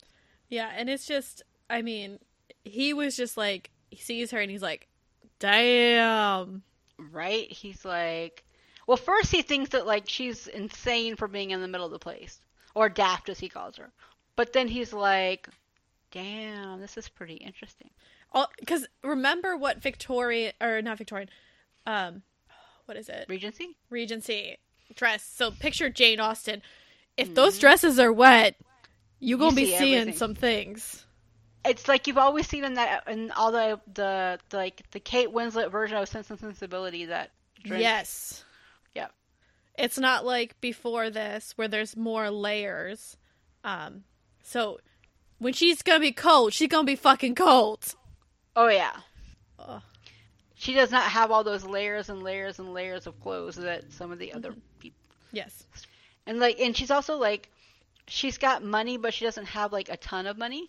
Yeah, 0.48 0.70
and 0.76 0.88
it's 0.88 1.06
just, 1.06 1.42
I 1.70 1.82
mean, 1.82 2.18
he 2.64 2.92
was 2.92 3.16
just 3.16 3.36
like, 3.36 3.70
he 3.90 3.96
sees 3.96 4.30
her 4.30 4.40
and 4.40 4.50
he's 4.50 4.62
like, 4.62 4.88
damn. 5.42 6.62
Right? 7.10 7.50
He's 7.50 7.84
like, 7.84 8.44
well, 8.86 8.96
first 8.96 9.30
he 9.30 9.42
thinks 9.42 9.70
that 9.70 9.86
like 9.86 10.04
she's 10.08 10.46
insane 10.46 11.16
for 11.16 11.28
being 11.28 11.50
in 11.50 11.60
the 11.60 11.68
middle 11.68 11.86
of 11.86 11.92
the 11.92 11.98
place, 11.98 12.38
or 12.74 12.88
daft 12.88 13.28
as 13.28 13.38
he 13.38 13.48
calls 13.48 13.76
her. 13.76 13.90
But 14.36 14.52
then 14.52 14.68
he's 14.68 14.92
like, 14.92 15.48
damn, 16.10 16.80
this 16.80 16.96
is 16.96 17.08
pretty 17.08 17.34
interesting. 17.34 17.90
Because 18.58 18.86
remember 19.02 19.56
what 19.56 19.82
Victoria, 19.82 20.52
or 20.60 20.80
not 20.80 20.96
Victorian, 20.96 21.28
um, 21.86 22.22
what 22.86 22.96
is 22.96 23.08
it? 23.08 23.26
Regency? 23.28 23.76
Regency 23.90 24.56
dress. 24.94 25.22
So 25.24 25.50
picture 25.50 25.90
Jane 25.90 26.20
Austen. 26.20 26.62
If 27.16 27.34
those 27.34 27.58
dresses 27.58 27.98
are 27.98 28.12
wet, 28.12 28.56
you 29.20 29.36
gonna 29.36 29.54
be 29.54 29.66
see 29.66 29.76
seeing 29.76 30.00
everything. 30.00 30.18
some 30.18 30.34
things. 30.34 31.04
It's 31.64 31.86
like 31.86 32.06
you've 32.06 32.18
always 32.18 32.48
seen 32.48 32.64
in 32.64 32.74
that 32.74 33.06
in 33.08 33.30
all 33.32 33.52
the 33.52 33.80
the, 33.94 34.38
the 34.48 34.56
like 34.56 34.82
the 34.90 35.00
Kate 35.00 35.28
Winslet 35.28 35.70
version 35.70 35.96
of 35.96 36.08
Sense 36.08 36.30
and 36.30 36.38
Sensibility 36.40 37.06
that 37.06 37.30
drink. 37.62 37.82
Yes. 37.82 38.44
Yep. 38.94 39.12
It's 39.78 39.98
not 39.98 40.24
like 40.24 40.60
before 40.60 41.10
this 41.10 41.52
where 41.56 41.68
there's 41.68 41.96
more 41.96 42.30
layers. 42.30 43.16
Um, 43.64 44.04
so 44.42 44.80
when 45.38 45.52
she's 45.52 45.82
gonna 45.82 46.00
be 46.00 46.12
cold, 46.12 46.52
she's 46.52 46.68
gonna 46.68 46.84
be 46.84 46.96
fucking 46.96 47.36
cold. 47.36 47.94
Oh 48.56 48.68
yeah. 48.68 48.96
Ugh. 49.58 49.82
She 50.54 50.74
does 50.74 50.92
not 50.92 51.04
have 51.04 51.32
all 51.32 51.42
those 51.42 51.64
layers 51.64 52.08
and 52.08 52.22
layers 52.22 52.60
and 52.60 52.72
layers 52.72 53.08
of 53.08 53.18
clothes 53.20 53.56
that 53.56 53.92
some 53.92 54.12
of 54.12 54.20
the 54.20 54.32
other 54.32 54.54
people. 54.78 55.00
Yes. 55.32 55.66
And 56.24 56.38
like, 56.38 56.60
and 56.60 56.76
she's 56.76 56.92
also 56.92 57.16
like, 57.16 57.50
she's 58.06 58.38
got 58.38 58.62
money, 58.62 58.96
but 58.96 59.12
she 59.12 59.24
doesn't 59.24 59.46
have 59.46 59.72
like 59.72 59.88
a 59.88 59.96
ton 59.96 60.28
of 60.28 60.38
money. 60.38 60.68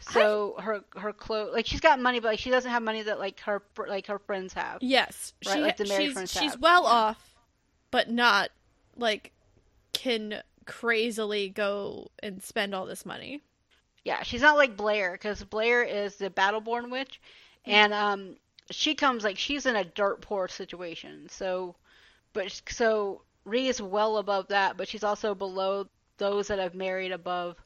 So 0.00 0.56
her 0.58 0.82
her 0.96 1.12
clothes, 1.12 1.52
like 1.52 1.66
she's 1.66 1.80
got 1.80 2.00
money, 2.00 2.20
but 2.20 2.28
like 2.28 2.38
she 2.38 2.50
doesn't 2.50 2.70
have 2.70 2.82
money 2.82 3.02
that 3.02 3.18
like 3.18 3.40
her 3.40 3.62
like 3.86 4.06
her 4.06 4.18
friends 4.18 4.52
have. 4.54 4.82
Yes, 4.82 5.34
Right, 5.46 5.54
she, 5.54 5.60
like 5.60 5.76
the 5.76 5.84
married 5.86 6.04
she's 6.06 6.12
friends 6.14 6.32
she's 6.32 6.52
have. 6.52 6.60
well 6.60 6.82
Yeah. 6.84 6.88
off, 6.90 7.34
but 7.90 8.10
not 8.10 8.50
like 8.96 9.32
can 9.92 10.42
crazily 10.66 11.48
go 11.48 12.10
and 12.22 12.42
spend 12.42 12.74
all 12.74 12.86
this 12.86 13.04
money. 13.04 13.42
Yeah, 14.04 14.22
she's 14.22 14.40
not 14.40 14.56
like 14.56 14.76
Blair 14.76 15.12
because 15.12 15.44
Blair 15.44 15.82
is 15.82 16.16
the 16.16 16.30
Battleborn 16.30 16.90
witch, 16.90 17.20
and 17.66 17.92
um, 17.92 18.36
she 18.70 18.94
comes 18.94 19.24
like 19.24 19.36
she's 19.36 19.66
in 19.66 19.76
a 19.76 19.84
dirt 19.84 20.22
poor 20.22 20.48
situation. 20.48 21.28
So, 21.28 21.76
but 22.32 22.62
so 22.68 23.22
Ree 23.44 23.68
is 23.68 23.82
well 23.82 24.16
above 24.16 24.48
that, 24.48 24.76
but 24.78 24.88
she's 24.88 25.04
also 25.04 25.34
below 25.34 25.86
those 26.16 26.48
that 26.48 26.58
have 26.58 26.74
married 26.74 27.12
above 27.12 27.56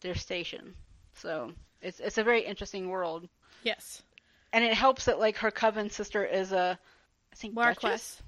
their 0.00 0.14
station. 0.14 0.74
So 1.14 1.52
it's 1.82 2.00
it's 2.00 2.18
a 2.18 2.24
very 2.24 2.42
interesting 2.44 2.88
world, 2.88 3.28
Yes, 3.62 4.02
and 4.52 4.64
it 4.64 4.74
helps 4.74 5.04
that 5.06 5.18
like 5.18 5.36
her 5.38 5.50
coven 5.50 5.90
sister 5.90 6.24
is 6.24 6.52
a, 6.52 6.78
I 7.32 7.36
think 7.36 7.54
Marquess, 7.54 8.22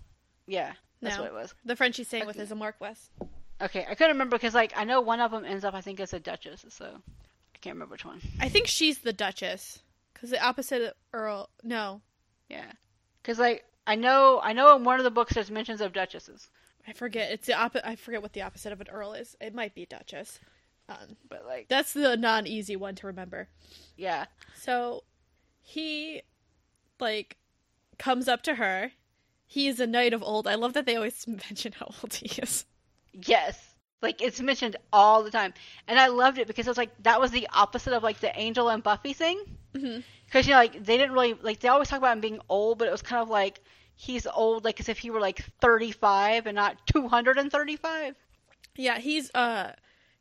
Yeah, 0.46 0.72
that's 1.00 1.16
No. 1.16 1.22
what 1.22 1.30
it 1.30 1.34
was. 1.34 1.54
the 1.64 1.76
friend 1.76 1.94
she's 1.94 2.08
staying 2.08 2.26
with 2.26 2.38
is 2.38 2.50
a 2.50 2.54
Marquess. 2.54 3.10
Okay, 3.60 3.86
I 3.88 3.94
couldn't 3.94 4.12
remember 4.14 4.36
because 4.36 4.54
like 4.54 4.72
I 4.76 4.84
know 4.84 5.00
one 5.00 5.20
of 5.20 5.30
them 5.30 5.44
ends 5.44 5.64
up 5.64 5.74
I 5.74 5.80
think 5.80 6.00
as 6.00 6.12
a 6.12 6.20
Duchess, 6.20 6.64
so 6.68 6.86
I 6.86 7.58
can't 7.60 7.74
remember 7.76 7.92
which 7.92 8.04
one. 8.04 8.20
I 8.40 8.48
think 8.48 8.66
she's 8.66 8.98
the 8.98 9.12
Duchess 9.12 9.80
because 10.12 10.30
the 10.30 10.44
opposite 10.44 10.82
of 10.82 10.92
Earl. 11.12 11.48
No, 11.62 12.00
Yeah, 12.48 12.70
because 13.22 13.38
like 13.38 13.64
I 13.86 13.94
know 13.94 14.40
I 14.42 14.52
know 14.54 14.74
in 14.76 14.84
one 14.84 14.98
of 14.98 15.04
the 15.04 15.10
books 15.10 15.34
there's 15.34 15.50
mentions 15.50 15.80
of 15.80 15.92
duchesses, 15.92 16.48
I 16.88 16.92
forget. 16.94 17.30
It's 17.30 17.46
the 17.46 17.54
opposite. 17.54 17.86
I 17.86 17.96
forget 17.96 18.22
what 18.22 18.32
the 18.32 18.42
opposite 18.42 18.72
of 18.72 18.80
an 18.80 18.88
Earl 18.88 19.12
is. 19.12 19.36
It 19.40 19.54
might 19.54 19.74
be 19.74 19.86
Duchess. 19.86 20.40
Um, 20.88 21.16
but 21.28 21.46
like 21.46 21.68
that's 21.68 21.92
the 21.94 22.16
non-easy 22.16 22.76
one 22.76 22.94
to 22.96 23.06
remember. 23.06 23.48
yeah, 23.96 24.26
So 24.54 25.04
he 25.60 26.22
like 27.00 27.36
comes 27.98 28.28
up 28.28 28.42
to 28.42 28.54
her. 28.56 28.92
He 29.46 29.66
is 29.68 29.80
a 29.80 29.86
knight 29.86 30.12
of 30.12 30.22
old. 30.22 30.46
I 30.46 30.56
love 30.56 30.72
that 30.74 30.84
they 30.86 30.96
always 30.96 31.26
mention 31.26 31.72
how 31.72 31.86
old 32.02 32.14
he 32.14 32.26
is. 32.42 32.64
yes, 33.12 33.58
like 34.02 34.20
it's 34.20 34.40
mentioned 34.40 34.76
all 34.92 35.22
the 35.22 35.30
time, 35.30 35.54
and 35.88 35.98
I 35.98 36.08
loved 36.08 36.38
it 36.38 36.46
because 36.46 36.66
it 36.66 36.70
was 36.70 36.76
like 36.78 36.90
that 37.02 37.20
was 37.20 37.30
the 37.30 37.48
opposite 37.52 37.92
of 37.94 38.02
like 38.02 38.20
the 38.20 38.36
Angel 38.38 38.68
and 38.68 38.82
Buffy 38.82 39.12
thing, 39.14 39.40
Mhm. 39.74 40.02
because 40.26 40.46
you 40.46 40.52
know 40.52 40.58
like 40.58 40.84
they 40.84 40.98
didn't 40.98 41.12
really 41.12 41.34
like 41.34 41.60
they 41.60 41.68
always 41.68 41.88
talk 41.88 41.98
about 41.98 42.12
him 42.12 42.20
being 42.20 42.40
old, 42.50 42.78
but 42.78 42.88
it 42.88 42.90
was 42.90 43.00
kind 43.02 43.22
of 43.22 43.30
like 43.30 43.60
he's 43.96 44.26
old 44.26 44.64
like 44.64 44.80
as 44.80 44.88
if 44.90 44.98
he 44.98 45.10
were 45.10 45.20
like 45.20 45.44
35 45.60 46.46
and 46.46 46.56
not 46.56 46.76
235. 46.86 48.14
Yeah, 48.76 48.98
he's 48.98 49.30
uh 49.34 49.72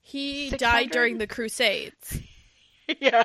he 0.04 0.50
600? 0.52 0.60
died 0.60 0.92
during 0.92 1.18
the 1.18 1.26
Crusades. 1.28 2.20
yeah, 3.00 3.24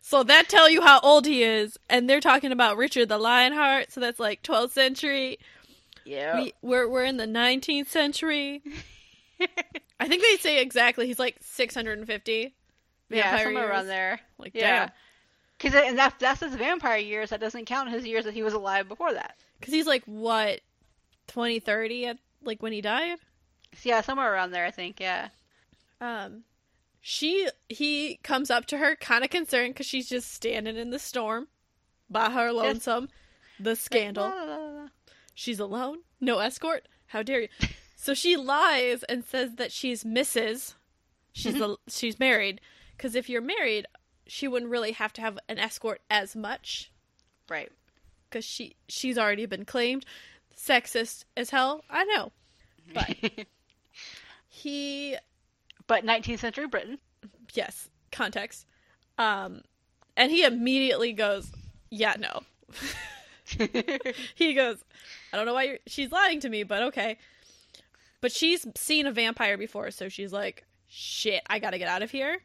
So 0.00 0.22
that 0.22 0.48
tell 0.48 0.70
you 0.70 0.80
how 0.80 1.00
old 1.00 1.26
he 1.26 1.42
is. 1.42 1.78
And 1.90 2.08
they're 2.08 2.20
talking 2.20 2.52
about 2.52 2.76
Richard 2.76 3.08
the 3.08 3.18
Lionheart, 3.18 3.92
so 3.92 4.00
that's 4.00 4.18
like 4.20 4.42
12th 4.42 4.70
century. 4.70 5.38
yeah, 6.04 6.40
We 6.40 6.54
we're 6.62 6.88
we're 6.88 7.04
in 7.04 7.16
the 7.18 7.26
19th 7.26 7.88
century. 7.88 8.62
I 10.00 10.08
think 10.08 10.22
they 10.22 10.36
say 10.36 10.60
exactly 10.62 11.06
he's 11.06 11.18
like 11.18 11.36
650 11.40 12.54
yeah, 13.10 13.42
somewhere 13.42 13.68
around 13.68 13.86
there. 13.88 14.20
Like 14.38 14.52
Yeah. 14.54 14.86
damn. 14.86 14.90
Because 15.58 15.74
and 15.88 15.98
that's 15.98 16.14
that's 16.18 16.40
his 16.40 16.54
vampire 16.54 16.98
years. 16.98 17.30
That 17.30 17.40
doesn't 17.40 17.64
count 17.66 17.90
his 17.90 18.06
years 18.06 18.24
that 18.24 18.34
he 18.34 18.42
was 18.42 18.54
alive 18.54 18.88
before 18.88 19.12
that. 19.12 19.36
Cuz 19.60 19.72
he's 19.74 19.86
like 19.86 20.02
what 20.06 20.60
20 21.28 21.58
30 21.60 22.06
at 22.06 22.18
like 22.42 22.62
when 22.62 22.72
he 22.72 22.80
died? 22.80 23.18
Yeah, 23.82 24.00
somewhere 24.02 24.32
around 24.32 24.50
there, 24.52 24.64
I 24.66 24.70
think. 24.70 25.00
Yeah. 25.00 25.28
Um 26.04 26.44
she 27.00 27.48
he 27.68 28.18
comes 28.22 28.50
up 28.50 28.66
to 28.66 28.78
her 28.78 28.96
kind 28.96 29.24
of 29.24 29.30
concerned 29.30 29.76
cuz 29.76 29.86
she's 29.86 30.08
just 30.08 30.32
standing 30.32 30.76
in 30.76 30.90
the 30.90 30.98
storm 30.98 31.48
by 32.10 32.30
her 32.30 32.52
lonesome. 32.52 33.08
The 33.60 33.76
scandal. 33.76 34.28
La, 34.28 34.42
la, 34.42 34.54
la, 34.56 34.70
la. 34.82 34.88
She's 35.34 35.60
alone? 35.60 35.98
No 36.20 36.38
escort? 36.38 36.88
How 37.06 37.22
dare 37.22 37.42
you? 37.42 37.48
So 37.96 38.14
she 38.14 38.36
lies 38.36 39.02
and 39.04 39.24
says 39.24 39.54
that 39.56 39.72
she's 39.72 40.04
Mrs. 40.04 40.74
She's 41.32 41.54
the 41.54 41.76
she's 41.88 42.18
married 42.18 42.60
because 42.96 43.14
if 43.14 43.28
you're 43.28 43.40
married, 43.40 43.86
she 44.26 44.46
wouldn't 44.48 44.70
really 44.70 44.92
have 44.92 45.12
to 45.14 45.20
have 45.20 45.38
an 45.48 45.58
escort 45.58 46.00
as 46.10 46.34
much 46.36 46.90
Right. 47.48 47.70
because 48.28 48.44
she 48.44 48.76
she's 48.88 49.18
already 49.18 49.46
been 49.46 49.64
claimed. 49.64 50.04
Sexist 50.56 51.24
as 51.36 51.50
hell, 51.50 51.84
I 51.90 52.04
know. 52.04 52.32
But 52.92 53.16
he, 54.48 55.16
but 55.86 56.04
19th 56.04 56.38
century 56.40 56.66
Britain. 56.66 56.98
yes, 57.52 57.88
context. 58.12 58.66
Um, 59.18 59.62
and 60.16 60.30
he 60.30 60.44
immediately 60.44 61.12
goes, 61.12 61.50
"Yeah, 61.90 62.14
no." 62.18 62.42
he 64.34 64.54
goes, 64.54 64.78
I 65.32 65.36
don't 65.36 65.46
know 65.46 65.54
why 65.54 65.62
you're, 65.64 65.78
she's 65.86 66.10
lying 66.10 66.40
to 66.40 66.48
me, 66.48 66.62
but 66.62 66.82
okay. 66.84 67.18
But 68.20 68.32
she's 68.32 68.66
seen 68.76 69.06
a 69.06 69.12
vampire 69.12 69.58
before, 69.58 69.90
so 69.90 70.08
she's 70.08 70.32
like, 70.32 70.64
shit, 70.88 71.42
I 71.48 71.58
gotta 71.58 71.78
get 71.78 71.88
out 71.88 72.02
of 72.02 72.10
here. 72.10 72.38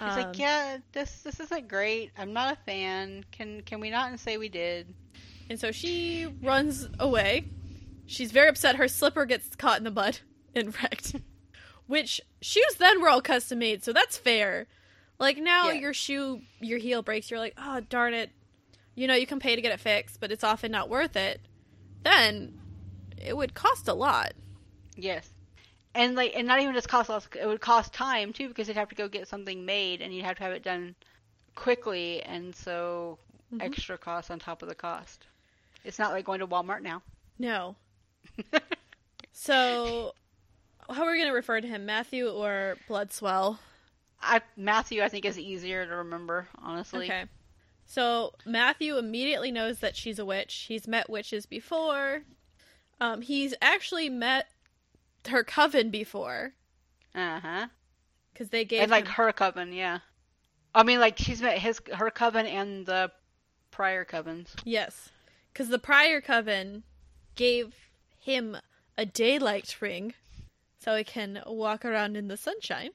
She's 0.00 0.08
Um, 0.10 0.16
like, 0.22 0.38
yeah, 0.38 0.78
this 0.92 1.20
this 1.22 1.38
isn't 1.38 1.68
great. 1.68 2.12
I'm 2.16 2.32
not 2.32 2.52
a 2.52 2.56
fan. 2.64 3.24
Can 3.30 3.62
can 3.62 3.78
we 3.80 3.90
not 3.90 4.18
say 4.18 4.38
we 4.38 4.48
did? 4.48 4.92
And 5.50 5.60
so 5.60 5.70
she 5.70 6.26
runs 6.42 6.88
away. 6.98 7.44
She's 8.06 8.32
very 8.32 8.48
upset 8.48 8.76
her 8.76 8.88
slipper 8.88 9.26
gets 9.26 9.54
caught 9.54 9.78
in 9.78 9.84
the 9.84 9.90
mud 9.90 10.20
and 10.54 10.74
wrecked. 10.82 11.16
Which 11.92 12.20
shoes 12.40 12.74
then 12.78 13.00
were 13.02 13.08
all 13.10 13.20
custom 13.20 13.58
made, 13.58 13.84
so 13.84 13.92
that's 13.92 14.16
fair. 14.16 14.66
Like 15.18 15.36
now 15.36 15.66
Yeah. 15.68 15.74
your 15.80 15.92
shoe 15.94 16.40
your 16.60 16.78
heel 16.78 17.02
breaks, 17.02 17.30
you're 17.30 17.38
like, 17.38 17.54
"Oh, 17.58 17.80
darn 17.80 18.14
it." 18.14 18.30
You 18.94 19.06
know, 19.06 19.14
you 19.14 19.26
can 19.26 19.38
pay 19.40 19.54
to 19.56 19.62
get 19.62 19.72
it 19.72 19.80
fixed, 19.80 20.18
but 20.20 20.32
it's 20.32 20.42
often 20.44 20.72
not 20.72 20.88
worth 20.88 21.16
it. 21.16 21.40
Then 22.02 22.58
it 23.20 23.36
would 23.36 23.52
cost 23.54 23.88
a 23.88 23.94
lot. 23.94 24.32
Yes. 24.96 25.28
And 25.94 26.14
like, 26.16 26.32
and 26.34 26.46
not 26.48 26.60
even 26.60 26.74
just 26.74 26.88
cost 26.88 27.08
loss. 27.10 27.28
It 27.38 27.46
would 27.46 27.60
cost 27.60 27.92
time 27.92 28.32
too, 28.32 28.48
because 28.48 28.68
you'd 28.68 28.76
have 28.78 28.88
to 28.88 28.94
go 28.94 29.06
get 29.08 29.28
something 29.28 29.64
made, 29.66 30.00
and 30.00 30.14
you'd 30.14 30.24
have 30.24 30.36
to 30.38 30.42
have 30.44 30.52
it 30.52 30.62
done 30.64 30.94
quickly, 31.54 32.22
and 32.22 32.54
so 32.56 33.18
Mhm. 33.52 33.62
extra 33.62 33.98
cost 33.98 34.30
on 34.30 34.38
top 34.38 34.62
of 34.62 34.68
the 34.68 34.74
cost. 34.74 35.26
It's 35.84 35.98
not 35.98 36.12
like 36.12 36.24
going 36.24 36.40
to 36.40 36.46
Walmart 36.46 36.80
now. 36.82 37.02
No. 37.38 37.76
So 39.32 40.14
how 40.92 41.04
are 41.04 41.10
we 41.12 41.18
going 41.18 41.28
to 41.30 41.34
refer 41.34 41.60
to 41.60 41.66
him? 41.68 41.84
Matthew 41.86 42.28
or 42.28 42.76
Blodswell? 42.88 43.58
I 44.20 44.40
Matthew, 44.56 45.02
I 45.02 45.08
think, 45.08 45.24
is 45.24 45.38
easier 45.38 45.84
to 45.86 45.96
remember. 45.96 46.48
Honestly. 46.62 47.06
Okay. 47.06 47.24
So 47.86 48.32
Matthew 48.46 48.96
immediately 48.96 49.50
knows 49.50 49.78
that 49.80 49.96
she's 49.96 50.18
a 50.18 50.24
witch. 50.24 50.66
He's 50.68 50.86
met 50.86 51.10
witches 51.10 51.46
before. 51.46 52.22
Um, 53.00 53.20
he's 53.22 53.52
actually 53.60 54.08
met 54.08 54.46
her 55.28 55.42
coven 55.44 55.90
before 55.90 56.52
Uh 57.14 57.40
huh. 57.40 57.66
because 58.32 58.48
they 58.50 58.64
gave 58.64 58.82
And 58.82 58.90
like 58.90 59.06
him- 59.06 59.12
her 59.14 59.32
coven, 59.32 59.72
yeah. 59.72 59.98
I 60.74 60.84
mean, 60.84 61.00
like 61.00 61.18
she's 61.18 61.42
met 61.42 61.58
his 61.58 61.80
her 61.94 62.10
coven 62.10 62.46
and 62.46 62.86
the 62.86 63.10
prior 63.72 64.04
covens. 64.04 64.48
yes, 64.64 65.10
because 65.52 65.68
the 65.68 65.78
prior 65.78 66.20
coven 66.20 66.84
gave 67.34 67.74
him 68.20 68.56
a 68.96 69.04
daylight 69.04 69.76
ring, 69.80 70.14
so 70.82 70.96
he 70.96 71.04
can 71.04 71.42
walk 71.46 71.84
around 71.84 72.16
in 72.16 72.28
the 72.28 72.36
sunshine. 72.36 72.90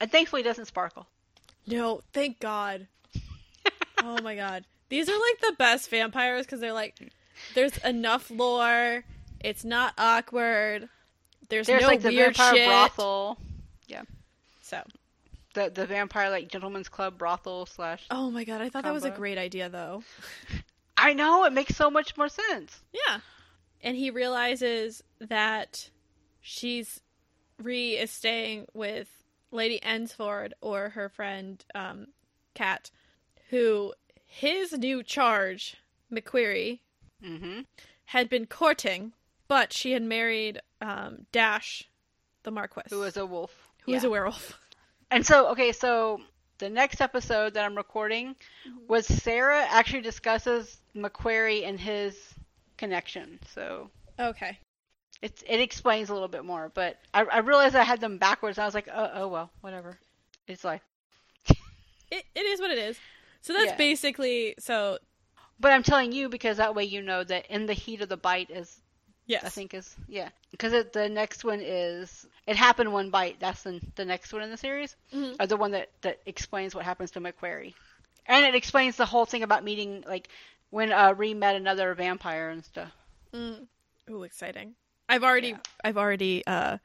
And 0.00 0.10
thankfully, 0.10 0.42
it 0.42 0.44
doesn't 0.44 0.66
sparkle. 0.66 1.06
No, 1.66 2.02
thank 2.12 2.40
God. 2.40 2.86
oh 4.02 4.18
my 4.22 4.36
God, 4.36 4.64
these 4.88 5.08
are 5.08 5.12
like 5.12 5.40
the 5.40 5.54
best 5.58 5.88
vampires 5.88 6.44
because 6.44 6.60
they're 6.60 6.72
like, 6.72 6.98
there's 7.54 7.76
enough 7.78 8.30
lore. 8.30 9.04
It's 9.40 9.64
not 9.64 9.94
awkward. 9.98 10.88
There's, 11.48 11.66
There's 11.66 11.82
no 11.82 11.88
like 11.88 12.00
the 12.00 12.08
weird 12.08 12.36
vampire 12.36 12.54
shit. 12.56 12.68
brothel, 12.68 13.38
Yeah. 13.86 14.02
So, 14.62 14.82
the 15.52 15.70
the 15.70 15.86
vampire 15.86 16.30
like 16.30 16.48
gentleman's 16.48 16.88
club 16.88 17.18
brothel 17.18 17.66
slash. 17.66 18.04
oh 18.10 18.30
my 18.30 18.44
God, 18.44 18.60
I 18.60 18.70
thought 18.70 18.84
that 18.84 18.94
was 18.94 19.04
a 19.04 19.10
great 19.10 19.38
idea 19.38 19.68
though. 19.68 20.02
I 20.96 21.12
know 21.12 21.44
it 21.44 21.52
makes 21.52 21.76
so 21.76 21.90
much 21.90 22.16
more 22.16 22.28
sense. 22.28 22.80
Yeah. 22.92 23.18
And 23.82 23.96
he 23.96 24.10
realizes 24.10 25.02
that 25.20 25.90
she's 26.40 27.00
re 27.62 27.96
is 27.96 28.10
staying 28.10 28.66
with 28.74 29.08
Lady 29.50 29.78
Ensford 29.82 30.54
or 30.60 30.90
her 30.90 31.08
friend 31.08 31.64
um 31.74 32.08
Kat, 32.54 32.90
who 33.50 33.92
his 34.26 34.72
new 34.72 35.02
charge, 35.02 35.76
McQuarrie, 36.12 36.80
Mm-hmm. 37.24 37.60
had 38.06 38.28
been 38.28 38.46
courting, 38.46 39.12
but 39.48 39.72
she 39.72 39.92
had 39.92 40.02
married 40.02 40.60
um 40.80 41.26
Dash, 41.32 41.88
the 42.42 42.50
Marquis. 42.50 42.82
Who 42.90 43.02
is 43.04 43.16
a 43.16 43.24
wolf? 43.26 43.70
who 43.82 43.92
Yeah. 43.92 44.04
a 44.04 44.10
werewolf. 44.10 44.58
And 45.10 45.24
so, 45.24 45.48
okay, 45.50 45.72
so 45.72 46.20
the 46.58 46.68
next 46.70 47.00
episode 47.00 47.54
that 47.54 47.64
I'm 47.64 47.76
recording 47.76 48.34
was 48.88 49.06
Sarah 49.06 49.64
actually 49.68 50.00
discusses 50.00 50.80
McQuarrie 50.96 51.66
and 51.66 51.78
his 51.78 52.16
connection. 52.76 53.38
So 53.54 53.90
Okay. 54.18 54.58
It's 55.24 55.42
it 55.46 55.60
explains 55.60 56.10
a 56.10 56.12
little 56.14 56.28
bit 56.36 56.44
more. 56.44 56.70
But 56.74 56.98
I, 57.12 57.22
I 57.24 57.38
realized 57.38 57.74
I 57.74 57.82
had 57.82 58.00
them 58.00 58.18
backwards. 58.18 58.58
I 58.58 58.64
was 58.66 58.74
like, 58.74 58.88
oh, 58.92 59.10
oh 59.14 59.28
well, 59.28 59.50
whatever. 59.62 59.98
It's 60.46 60.64
like, 60.64 60.82
It 62.10 62.24
it 62.34 62.40
is 62.52 62.60
what 62.60 62.70
it 62.70 62.78
is. 62.78 62.96
So 63.40 63.52
that's 63.52 63.66
Yeah. 63.72 63.76
basically 63.76 64.54
so 64.58 64.98
but 65.60 65.72
I'm 65.72 65.82
telling 65.82 66.12
you 66.12 66.28
because 66.28 66.56
that 66.58 66.74
way 66.74 66.84
you 66.84 67.00
know 67.02 67.22
that 67.24 67.46
in 67.50 67.66
the 67.66 67.72
heat 67.74 68.00
of 68.02 68.08
the 68.08 68.16
bite 68.16 68.50
is 68.50 68.80
yes. 69.26 69.44
I 69.44 69.48
think 69.48 69.72
is 69.74 69.94
yeah 70.08 70.28
because 70.50 70.72
the 70.92 71.08
next 71.08 71.44
one 71.44 71.60
is 71.62 72.26
it 72.46 72.56
happened 72.56 72.92
one 72.92 73.10
bite. 73.10 73.38
That's 73.40 73.62
the 73.62 73.80
the 73.96 74.04
next 74.04 74.32
one 74.32 74.42
in 74.42 74.50
the 74.50 74.56
series. 74.56 74.96
Mhm. 75.12 75.36
or 75.40 75.46
the 75.46 75.56
one 75.56 75.70
that 75.72 75.88
that 76.02 76.20
explains 76.26 76.74
what 76.74 76.84
happens 76.84 77.10
to 77.12 77.20
McQuarrie, 77.20 77.74
and 78.26 78.44
it 78.44 78.54
explains 78.54 78.96
the 78.96 79.06
whole 79.06 79.24
thing 79.26 79.42
about 79.42 79.64
meeting 79.64 80.04
like 80.06 80.28
when 80.70 80.92
uh 80.92 81.14
Ree 81.16 81.34
met 81.34 81.56
another 81.56 81.94
vampire 81.94 82.50
and 82.50 82.64
stuff. 82.64 82.92
Mm. 83.32 83.66
Ooh, 84.10 84.22
exciting. 84.24 84.74
I've 85.08 85.24
already 85.24 85.48
Yeah. 85.48 85.58
I've 85.84 85.96
already 85.96 86.44
uh 86.46 86.78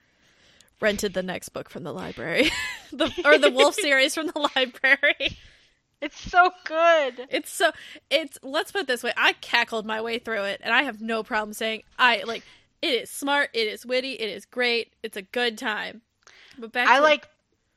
rented 0.81 1.13
the 1.13 1.23
next 1.23 1.49
book 1.49 1.69
from 1.69 1.83
the 1.83 1.93
library. 1.93 2.49
the 2.91 3.11
or 3.25 3.37
the 3.37 3.51
Wolf 3.51 3.75
series 3.81 4.15
from 4.15 4.27
the 4.27 4.49
library. 4.55 5.37
It's 6.01 6.19
so 6.19 6.51
good. 6.63 7.27
It's 7.29 7.51
so 7.51 7.71
it's 8.09 8.37
let's 8.41 8.71
put 8.71 8.81
it 8.81 8.87
this 8.87 9.03
way, 9.03 9.13
I 9.17 9.33
cackled 9.33 9.85
my 9.85 10.01
way 10.01 10.19
through 10.19 10.43
it 10.43 10.61
and 10.63 10.73
I 10.73 10.83
have 10.83 11.01
no 11.01 11.23
problem 11.23 11.53
saying 11.53 11.83
I 11.97 12.23
like 12.25 12.43
it 12.81 12.93
is 12.93 13.09
smart, 13.09 13.49
it 13.53 13.67
is 13.67 13.85
witty, 13.85 14.13
it 14.13 14.29
is 14.29 14.45
great, 14.45 14.93
it's 15.03 15.17
a 15.17 15.21
good 15.21 15.57
time. 15.57 16.01
But 16.57 16.71
back 16.71 16.87
I 16.87 16.97
to, 16.97 17.01
like 17.01 17.27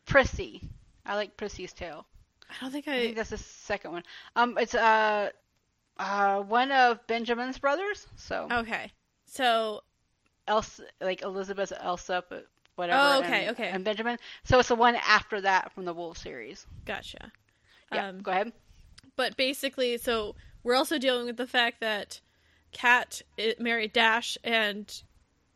Prissy. 0.06 0.62
I 1.04 1.16
like 1.16 1.36
Prissy's 1.36 1.72
tale. 1.72 2.06
I 2.48 2.54
don't 2.60 2.70
think 2.70 2.86
I 2.86 3.00
think 3.00 3.12
I 3.12 3.14
that's 3.14 3.30
the 3.30 3.38
second 3.38 3.92
one. 3.92 4.02
Um, 4.36 4.56
it's 4.58 4.74
uh, 4.74 5.30
uh, 5.98 6.40
one 6.42 6.70
of 6.70 7.04
Benjamin's 7.06 7.58
brothers. 7.58 8.06
So 8.16 8.46
Okay. 8.50 8.92
So 9.26 9.82
Elsa, 10.48 10.84
like 11.00 11.22
Elizabeth, 11.22 11.72
Elsa, 11.80 12.24
but 12.28 12.46
whatever. 12.76 12.98
Oh, 13.00 13.18
okay, 13.20 13.46
and, 13.46 13.50
okay. 13.56 13.68
And 13.68 13.84
Benjamin. 13.84 14.18
So 14.44 14.58
it's 14.58 14.68
the 14.68 14.74
one 14.74 14.96
after 14.96 15.40
that 15.42 15.72
from 15.72 15.84
the 15.84 15.92
Wolf 15.94 16.18
series. 16.18 16.66
gotcha. 16.84 17.30
Yeah. 17.92 18.08
Um, 18.08 18.20
go 18.22 18.30
ahead. 18.30 18.52
but 19.16 19.36
basically, 19.36 19.98
so 19.98 20.34
we're 20.64 20.74
also 20.74 20.98
dealing 20.98 21.26
with 21.26 21.36
the 21.36 21.46
fact 21.46 21.80
that 21.80 22.20
Cat 22.72 23.20
married 23.58 23.92
Dash, 23.92 24.38
and 24.42 24.90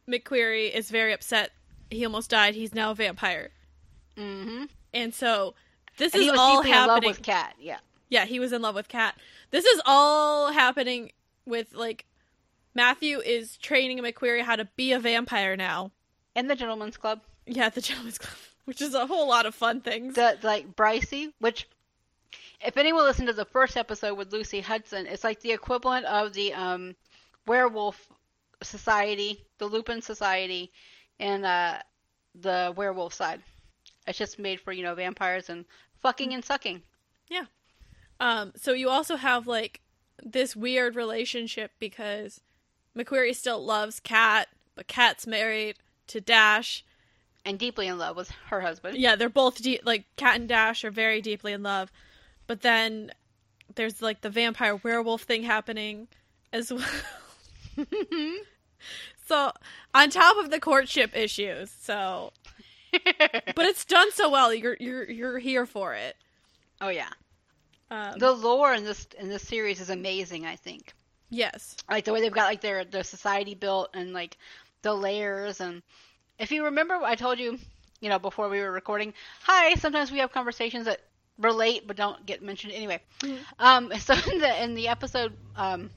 McQuarrie 0.09 0.71
is 0.73 0.91
very 0.91 1.13
upset. 1.15 1.51
He 1.91 2.05
almost 2.05 2.29
died. 2.31 2.55
He's 2.55 2.75
now 2.75 2.91
a 2.91 2.95
vampire, 2.95 3.51
Mm-hmm. 4.17 4.65
and 4.95 5.15
so 5.15 5.55
this 5.99 6.13
And 6.15 6.21
is 6.21 6.27
he 6.27 6.31
was 6.31 6.41
all 6.41 6.57
deeply 6.63 6.71
in 6.73 6.77
love 6.79 6.89
happening. 6.91 7.11
with 7.11 7.23
Cat. 7.23 7.55
Yeah. 7.59 7.79
yeah, 8.11 8.25
he 8.27 8.39
was 8.41 8.53
in 8.53 8.61
love 8.63 8.75
with 8.75 8.89
Cat. 8.89 9.15
This 9.51 9.65
is 9.65 9.81
all 9.87 10.53
happening 10.53 11.13
with 11.47 11.75
like 11.75 12.05
Matthew 12.77 13.21
is 13.21 13.57
training 13.57 13.99
McQuarrie 14.01 14.43
how 14.43 14.55
to 14.55 14.67
be 14.77 14.93
a 14.93 15.01
vampire 15.01 15.57
now. 15.57 15.93
In 16.35 16.47
the 16.47 16.55
Gentleman's 16.55 16.99
Club. 16.99 17.23
Yeah, 17.47 17.71
the 17.71 17.81
Gentleman's 17.81 18.19
Club, 18.19 18.37
which 18.67 18.83
is 18.83 18.93
a 18.95 19.07
whole 19.07 19.27
lot 19.27 19.47
of 19.47 19.55
fun 19.55 19.81
things. 19.81 20.15
the 20.15 20.39
like 20.43 20.77
Brycey, 20.77 21.33
which 21.39 21.67
if 22.61 22.77
anyone 22.77 23.05
listened 23.05 23.29
to 23.29 23.33
the 23.33 23.47
first 23.47 23.79
episode 23.79 24.19
with 24.19 24.31
Lucy 24.31 24.61
Hudson, 24.61 25.07
it's 25.07 25.25
like 25.25 25.41
the 25.41 25.53
equivalent 25.53 26.05
of 26.05 26.35
the 26.35 26.53
um 26.53 26.95
werewolf 27.47 28.09
society, 28.63 29.43
the 29.57 29.67
Lupin 29.67 30.03
Society, 30.03 30.71
and 31.19 31.47
uh 31.47 31.79
the 32.35 32.75
werewolf 32.77 33.15
side. 33.15 33.41
It's 34.07 34.19
just 34.19 34.39
made 34.39 34.61
for, 34.61 34.73
you 34.73 34.83
know, 34.83 34.95
vampires 34.95 35.49
and 35.49 35.65
fucking 36.01 36.35
and 36.35 36.45
sucking. 36.45 36.83
Yeah. 37.29 37.47
Um, 38.21 38.53
so 38.55 38.73
you 38.73 38.91
also 38.91 39.17
have 39.17 39.47
like 39.47 39.81
this 40.23 40.55
weird 40.55 40.95
relationship 40.95 41.73
because 41.79 42.41
McQuarrie 42.97 43.35
still 43.35 43.63
loves 43.65 44.01
Kat, 44.01 44.49
but 44.75 44.87
Kat's 44.87 45.27
married 45.27 45.77
to 46.09 46.21
Dash. 46.21 46.85
And 47.45 47.59
deeply 47.59 47.87
in 47.87 47.97
love 47.99 48.17
with 48.17 48.31
her 48.49 48.61
husband. 48.61 48.97
Yeah, 48.99 49.15
they're 49.15 49.29
both 49.29 49.63
de- 49.63 49.81
like 49.85 50.05
Kat 50.17 50.37
and 50.37 50.49
Dash 50.49 50.85
are 50.85 50.91
very 50.91 51.21
deeply 51.21 51.53
in 51.53 51.63
love. 51.63 51.93
But 52.49 52.63
then 52.63 53.13
there's 53.77 54.03
like 54.03 54.21
the 54.23 54.31
vampire 54.31 54.77
werewolf 54.77 55.23
thing 55.23 55.45
happening 55.45 56.09
as 56.53 56.73
well. 57.77 57.77
so 59.27 59.53
on 59.95 60.11
top 60.11 60.37
of 60.39 60.51
the 60.51 60.59
courtship 60.61 61.17
issues, 61.17 61.71
so 61.71 62.33
but 62.93 63.67
it's 63.67 63.85
done 63.85 64.11
so 64.13 64.31
well. 64.31 64.53
You're 64.55 64.77
you're 64.81 65.05
you're 65.11 65.39
here 65.39 65.67
for 65.67 65.95
it. 65.95 66.17
oh 66.81 66.89
yeah. 66.89 67.11
Um, 67.91 68.19
The 68.19 68.33
lore 68.33 68.75
in 68.75 68.85
this 68.85 69.07
in 69.19 69.29
this 69.29 69.43
series 69.43 69.81
is 69.81 69.91
amazing, 69.91 70.47
I 70.47 70.57
think. 70.57 70.95
Yes. 71.31 71.77
like 71.91 72.05
the 72.05 72.13
way 72.13 72.21
they've 72.21 72.33
got 72.33 72.45
like 72.47 72.61
their 72.61 72.85
their 72.85 73.03
society 73.05 73.55
built 73.55 73.91
and 73.95 74.13
like 74.13 74.37
the 74.83 74.93
layers 74.95 75.61
and 75.61 75.83
if 76.39 76.51
you 76.53 76.65
remember 76.67 76.99
what 76.99 77.09
I 77.11 77.15
told 77.15 77.39
you, 77.39 77.59
you 78.01 78.09
know, 78.11 78.19
before 78.19 78.49
we 78.49 78.61
were 78.61 78.71
recording, 78.71 79.15
hi, 79.43 79.75
sometimes 79.75 80.13
we 80.13 80.19
have 80.19 80.33
conversations 80.33 80.85
that 80.87 81.01
relate 81.39 81.87
but 81.87 81.97
don't 81.97 82.25
get 82.27 82.43
mentioned 82.43 82.73
anyway. 82.73 83.01
Mhm. 83.21 83.39
Um 83.59 83.93
so 83.99 84.15
in 84.33 84.39
the 84.39 84.63
in 84.65 84.75
the 84.75 84.89
episode 84.89 85.33
um 85.57 85.91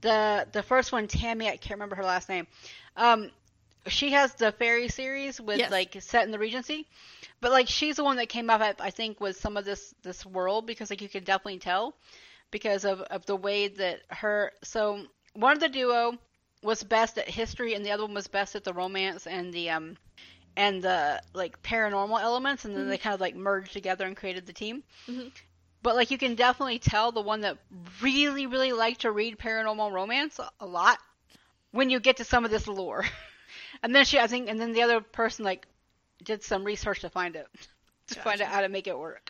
the 0.00 0.46
the 0.52 0.62
first 0.62 0.92
one 0.92 1.06
Tammy, 1.08 1.46
I 1.48 1.56
can't 1.56 1.72
remember 1.78 1.96
her 1.96 2.04
last 2.04 2.28
name. 2.28 2.46
Um 2.96 3.30
she 3.86 4.12
has 4.12 4.34
the 4.34 4.50
fairy 4.52 4.88
series 4.88 5.40
with 5.40 5.58
Yes. 5.58 5.70
like 5.70 5.96
set 6.00 6.24
in 6.24 6.30
the 6.30 6.38
Regency. 6.38 6.86
But 7.40 7.52
like 7.52 7.68
she's 7.68 7.96
the 7.96 8.04
one 8.04 8.16
that 8.16 8.28
came 8.28 8.48
up 8.50 8.60
I, 8.60 8.74
I 8.80 8.90
think 8.90 9.20
with 9.20 9.36
some 9.36 9.56
of 9.56 9.64
this 9.64 9.94
this 10.02 10.24
world 10.24 10.66
because 10.66 10.90
like 10.90 11.02
you 11.02 11.08
can 11.08 11.24
definitely 11.24 11.58
tell 11.58 11.94
because 12.54 12.84
of, 12.86 13.02
of 13.02 13.26
the 13.26 13.36
way 13.36 13.68
that 13.68 14.00
her 14.10 14.52
so 14.64 15.06
one 15.34 15.52
of 15.54 15.60
the 15.60 15.68
duo 15.68 16.18
was 16.62 16.82
best 16.84 17.18
at 17.18 17.28
history 17.28 17.74
and 17.74 17.84
the 17.84 17.92
other 17.92 18.04
one 18.04 18.14
was 18.14 18.28
best 18.28 18.56
at 18.56 18.64
the 18.64 18.72
romance 18.74 19.26
and 19.26 19.52
the 19.54 19.70
um 19.70 19.98
and 20.56 20.82
the 20.82 21.22
like 21.34 21.62
paranormal 21.62 22.20
elements, 22.20 22.64
and 22.64 22.76
then 22.76 22.86
Mm-hmm. 22.86 22.90
they 22.90 22.98
kind 22.98 23.14
of 23.14 23.20
like 23.20 23.36
merged 23.36 23.72
together 23.72 24.06
and 24.06 24.16
created 24.16 24.46
the 24.46 24.52
team. 24.52 24.84
Mhm. 25.08 25.32
But 25.82 25.96
like 25.96 26.10
you 26.10 26.18
can 26.18 26.34
definitely 26.36 26.78
tell 26.78 27.12
the 27.12 27.20
one 27.22 27.42
that 27.42 27.58
really, 28.02 28.46
really 28.46 28.72
liked 28.72 29.02
to 29.02 29.12
read 29.12 29.38
paranormal 29.38 29.92
romance 29.92 30.38
a- 30.38 30.50
a 30.60 30.66
lot 30.66 30.98
when 31.72 31.90
you 31.90 32.00
get 32.00 32.18
to 32.18 32.24
some 32.24 32.44
of 32.44 32.50
this 32.50 32.66
lore. 32.68 33.04
and 33.82 33.94
then 33.94 34.04
she, 34.04 34.18
I 34.18 34.26
think, 34.28 34.48
and 34.48 34.60
then 34.60 34.72
the 34.72 34.82
other 34.82 35.00
person 35.00 35.44
like 35.44 35.66
did 36.22 36.42
some 36.42 36.64
research 36.64 37.00
to 37.00 37.10
find 37.10 37.36
it, 37.36 37.46
to 38.08 38.20
find 38.20 38.40
out 38.40 38.48
how 38.48 38.60
to 38.62 38.68
make 38.68 38.86
it 38.88 38.98
work. 38.98 39.23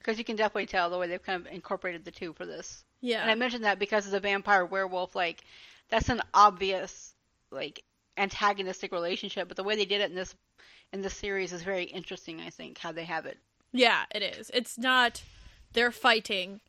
Because 0.00 0.18
you 0.18 0.24
can 0.24 0.36
definitely 0.36 0.66
tell 0.66 0.90
the 0.90 0.98
way 0.98 1.06
they've 1.06 1.22
kind 1.22 1.46
of 1.46 1.52
incorporated 1.52 2.04
the 2.04 2.10
two 2.10 2.32
for 2.32 2.46
this. 2.46 2.84
Yeah. 3.00 3.22
And 3.22 3.30
I 3.30 3.34
mentioned 3.34 3.64
that 3.64 3.78
because 3.78 4.06
of 4.06 4.12
the 4.12 4.20
vampire 4.20 4.64
werewolf, 4.64 5.14
like 5.14 5.44
that's 5.88 6.08
an 6.08 6.22
obvious 6.34 7.14
like 7.50 7.84
antagonistic 8.16 8.92
relationship, 8.92 9.48
but 9.48 9.56
the 9.56 9.64
way 9.64 9.76
they 9.76 9.84
did 9.84 10.00
it 10.00 10.10
in 10.10 10.16
this 10.16 10.34
in 10.92 11.02
this 11.02 11.14
series 11.14 11.52
is 11.52 11.62
very 11.62 11.84
interesting. 11.84 12.40
I 12.40 12.50
think 12.50 12.78
how 12.78 12.92
they 12.92 13.04
have 13.04 13.26
it. 13.26 13.38
Yeah, 13.72 14.04
it 14.14 14.22
is. 14.22 14.50
It's 14.52 14.78
not 14.78 15.22
they're 15.72 15.92
fighting. 15.92 16.60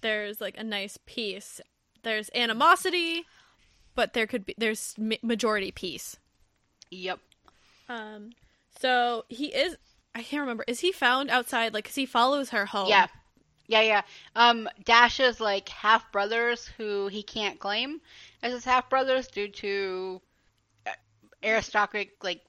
There's 0.00 0.40
like 0.40 0.56
a 0.56 0.64
nice 0.64 0.98
peace. 1.06 1.60
There's 2.02 2.30
animosity, 2.34 3.24
but 3.94 4.12
there 4.12 4.26
could 4.26 4.46
be 4.46 4.54
there's 4.56 4.94
majority 5.22 5.70
peace. 5.70 6.16
Yep. 6.90 7.18
Um 7.88 8.30
so 8.78 9.24
he 9.28 9.46
is 9.46 9.76
I 10.16 10.22
can't 10.22 10.40
remember. 10.40 10.64
Is 10.66 10.80
he 10.80 10.90
found 10.92 11.30
outside 11.30 11.74
like 11.74 11.84
cuz 11.84 11.94
he 11.94 12.06
follows 12.06 12.50
her 12.50 12.66
home? 12.66 12.88
Yeah. 12.88 13.06
Yeah, 13.68 13.80
yeah. 13.82 14.02
Um, 14.34 14.68
Dash's 14.84 15.40
like 15.40 15.68
half 15.68 16.10
brothers 16.12 16.66
who 16.76 17.08
he 17.08 17.22
can't 17.22 17.58
claim 17.60 18.00
as 18.42 18.52
his 18.52 18.64
half 18.64 18.88
brothers 18.88 19.26
due 19.28 19.48
to 19.48 20.22
uh, 20.86 20.90
aristocratic 21.44 22.12
like 22.24 22.42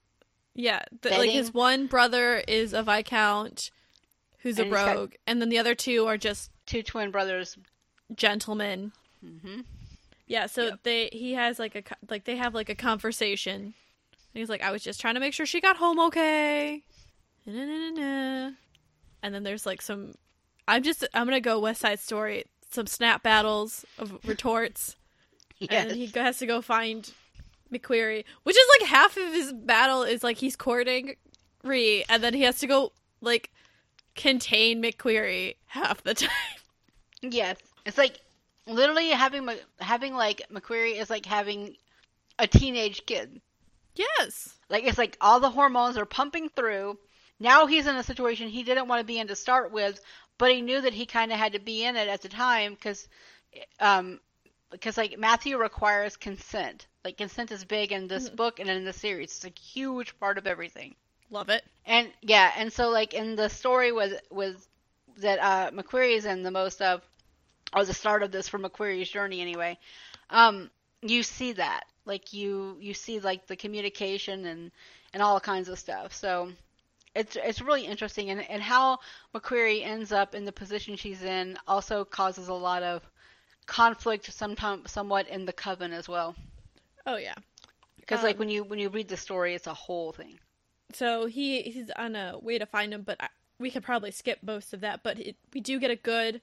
Yeah, 0.53 0.83
the, 1.01 1.09
like 1.09 1.29
his 1.31 1.53
one 1.53 1.87
brother 1.87 2.37
is 2.47 2.71
a 2.73 2.83
viscount 2.83 3.69
who's 4.39 4.59
a 4.59 4.63
And 4.63 4.71
got- 4.71 4.95
rogue 4.95 5.13
and 5.25 5.41
then 5.41 5.49
the 5.49 5.57
other 5.59 5.75
two 5.75 6.05
are 6.07 6.17
just 6.17 6.51
two 6.65 6.83
twin 6.83 7.11
brothers. 7.11 7.57
gentlemen. 8.15 8.91
hmm 9.21 9.61
Yeah, 10.27 10.45
so 10.45 10.65
Yep. 10.67 10.79
they 10.83 11.09
he 11.11 11.33
has 11.33 11.57
like 11.59 11.75
a 11.75 11.83
like 12.09 12.23
they 12.25 12.37
have 12.37 12.53
like 12.55 12.69
a 12.69 12.75
conversation. 12.75 13.73
And 14.33 14.41
he's 14.41 14.49
like, 14.49 14.61
I 14.61 14.71
was 14.71 14.83
just 14.83 15.01
trying 15.01 15.15
to 15.15 15.19
make 15.19 15.33
sure 15.33 15.45
she 15.47 15.59
got 15.61 15.77
home 15.77 15.99
okay. 15.99 16.83
And 17.47 19.33
then 19.33 19.43
there's 19.43 19.65
like 19.65 19.81
some. 19.81 20.13
I'm 20.67 20.83
just 20.83 21.07
I'm 21.13 21.25
gonna 21.25 21.39
go 21.39 21.59
West 21.59 21.81
Side 21.81 21.99
Story. 21.99 22.45
Some 22.69 22.87
snap 22.87 23.23
battles 23.23 23.85
of 23.97 24.19
retorts, 24.25 24.97
Yes. 25.59 25.71
and 25.89 25.91
he 25.97 26.07
has 26.15 26.37
to 26.39 26.45
go 26.45 26.61
find 26.61 27.09
McQuarrie, 27.73 28.25
which 28.43 28.57
is 28.57 28.67
like 28.79 28.89
half 28.89 29.15
of 29.15 29.33
his 29.33 29.53
battle 29.53 30.03
is 30.03 30.21
like 30.23 30.37
he's 30.37 30.57
courting 30.57 31.15
Ree, 31.63 32.03
and 32.09 32.21
then 32.21 32.33
he 32.33 32.41
has 32.41 32.59
to 32.59 32.67
go 32.67 32.91
like 33.21 33.49
contain 34.15 34.83
McQuarrie 34.83 35.55
half 35.67 36.03
the 36.03 36.13
time. 36.13 36.29
Yes, 37.21 37.55
it's 37.85 37.97
like 37.97 38.19
literally 38.67 39.09
having 39.11 39.47
having 39.79 40.13
like 40.13 40.41
McQuarrie 40.53 40.99
is 40.99 41.09
like 41.09 41.25
having 41.25 41.77
a 42.37 42.47
teenage 42.47 43.05
kid. 43.05 43.39
yes. 43.95 44.55
Like 44.69 44.83
it's 44.83 44.97
like 44.97 45.17
all 45.21 45.39
the 45.39 45.49
hormones 45.49 45.97
are 45.97 46.05
pumping 46.05 46.49
through. 46.49 46.97
Now 47.39 47.67
he's 47.67 47.87
in 47.87 47.95
a 47.95 48.03
situation 48.03 48.49
he 48.49 48.63
didn't 48.63 48.87
want 48.87 48.99
to 48.99 49.05
be 49.05 49.19
in 49.19 49.27
to 49.27 49.35
start 49.35 49.71
with, 49.71 49.99
but 50.37 50.51
he 50.51 50.61
knew 50.61 50.81
that 50.81 50.93
he 50.93 51.05
kind 51.05 51.31
of 51.31 51.37
had 51.37 51.53
to 51.53 51.59
be 51.59 51.83
in 51.83 51.95
it 51.95 52.07
at 52.07 52.21
the 52.21 52.29
time 52.29 52.73
because, 52.73 53.07
um, 53.79 54.19
because 54.71 54.97
like 54.97 55.17
Matthew 55.17 55.57
requires 55.57 56.17
consent. 56.17 56.87
Like 57.03 57.17
consent 57.17 57.51
is 57.51 57.63
big 57.63 57.91
in 57.91 58.07
this 58.07 58.29
book 58.29 58.59
and 58.59 58.69
in 58.69 58.85
the 58.85 58.93
series. 58.93 59.31
It's 59.31 59.45
a 59.45 59.61
huge 59.61 60.19
part 60.19 60.37
of 60.37 60.47
everything. 60.47 60.95
Love 61.29 61.49
it. 61.49 61.63
And 61.85 62.11
yeah, 62.21 62.51
and 62.57 62.71
so 62.71 62.89
like 62.89 63.13
in 63.13 63.35
the 63.35 63.49
story 63.49 63.91
with 63.91 64.19
with 64.31 64.67
that 65.17 65.39
uh 65.39 65.71
McQuarrie 65.71 66.15
is 66.15 66.25
in 66.25 66.43
the 66.43 66.51
most 66.51 66.81
of 66.81 67.01
or 67.75 67.83
the 67.85 67.93
start 67.93 68.23
of 68.23 68.31
this 68.31 68.47
for 68.47 68.59
McQuarrie's 68.59 69.09
journey 69.09 69.41
anyway, 69.41 69.77
um, 70.29 70.69
you 71.01 71.23
see 71.23 71.53
that. 71.53 71.83
Like 72.05 72.31
you 72.31 72.77
you 72.79 72.93
see 72.93 73.19
like 73.19 73.47
the 73.47 73.55
communication 73.57 74.45
and 74.45 74.71
and 75.13 75.21
all 75.21 75.39
kinds 75.39 75.67
of 75.67 75.77
stuff. 75.77 76.13
So 76.13 76.51
it's 77.15 77.35
it's 77.35 77.61
really 77.61 77.85
interesting 77.85 78.29
and, 78.29 78.41
and 78.49 78.61
how 78.61 78.99
McQuarrie 79.33 79.85
ends 79.85 80.11
up 80.11 80.35
in 80.35 80.45
the 80.45 80.51
position 80.51 80.95
she's 80.95 81.23
in 81.23 81.57
also 81.67 82.05
causes 82.05 82.47
a 82.47 82.53
lot 82.53 82.83
of 82.83 83.01
conflict 83.65 84.31
sometimes 84.31 84.91
somewhat 84.91 85.27
in 85.27 85.45
the 85.45 85.53
coven 85.53 85.91
as 85.93 86.07
well. 86.07 86.35
Oh 87.05 87.17
yeah. 87.17 87.35
Because 87.99 88.23
like 88.23 88.35
Um, 88.35 88.39
when 88.39 88.49
you 88.49 88.63
when 88.63 88.79
you 88.79 88.89
read 88.89 89.07
the 89.09 89.17
story 89.17 89.53
it's 89.55 89.67
a 89.67 89.73
whole 89.73 90.11
thing. 90.13 90.39
so 90.93 91.25
he 91.25 91.61
he's 91.63 91.89
on 91.91 92.15
a 92.15 92.37
way 92.41 92.57
to 92.57 92.65
find 92.65 92.93
him, 92.93 93.01
but 93.03 93.17
I, 93.19 93.27
we 93.59 93.71
could 93.71 93.83
probably 93.83 94.11
skip 94.11 94.39
most 94.43 94.73
of 94.73 94.81
that. 94.81 95.01
But 95.03 95.19
it, 95.19 95.35
we 95.53 95.61
do 95.61 95.79
get 95.79 95.91
a 95.91 95.95
good 95.95 96.41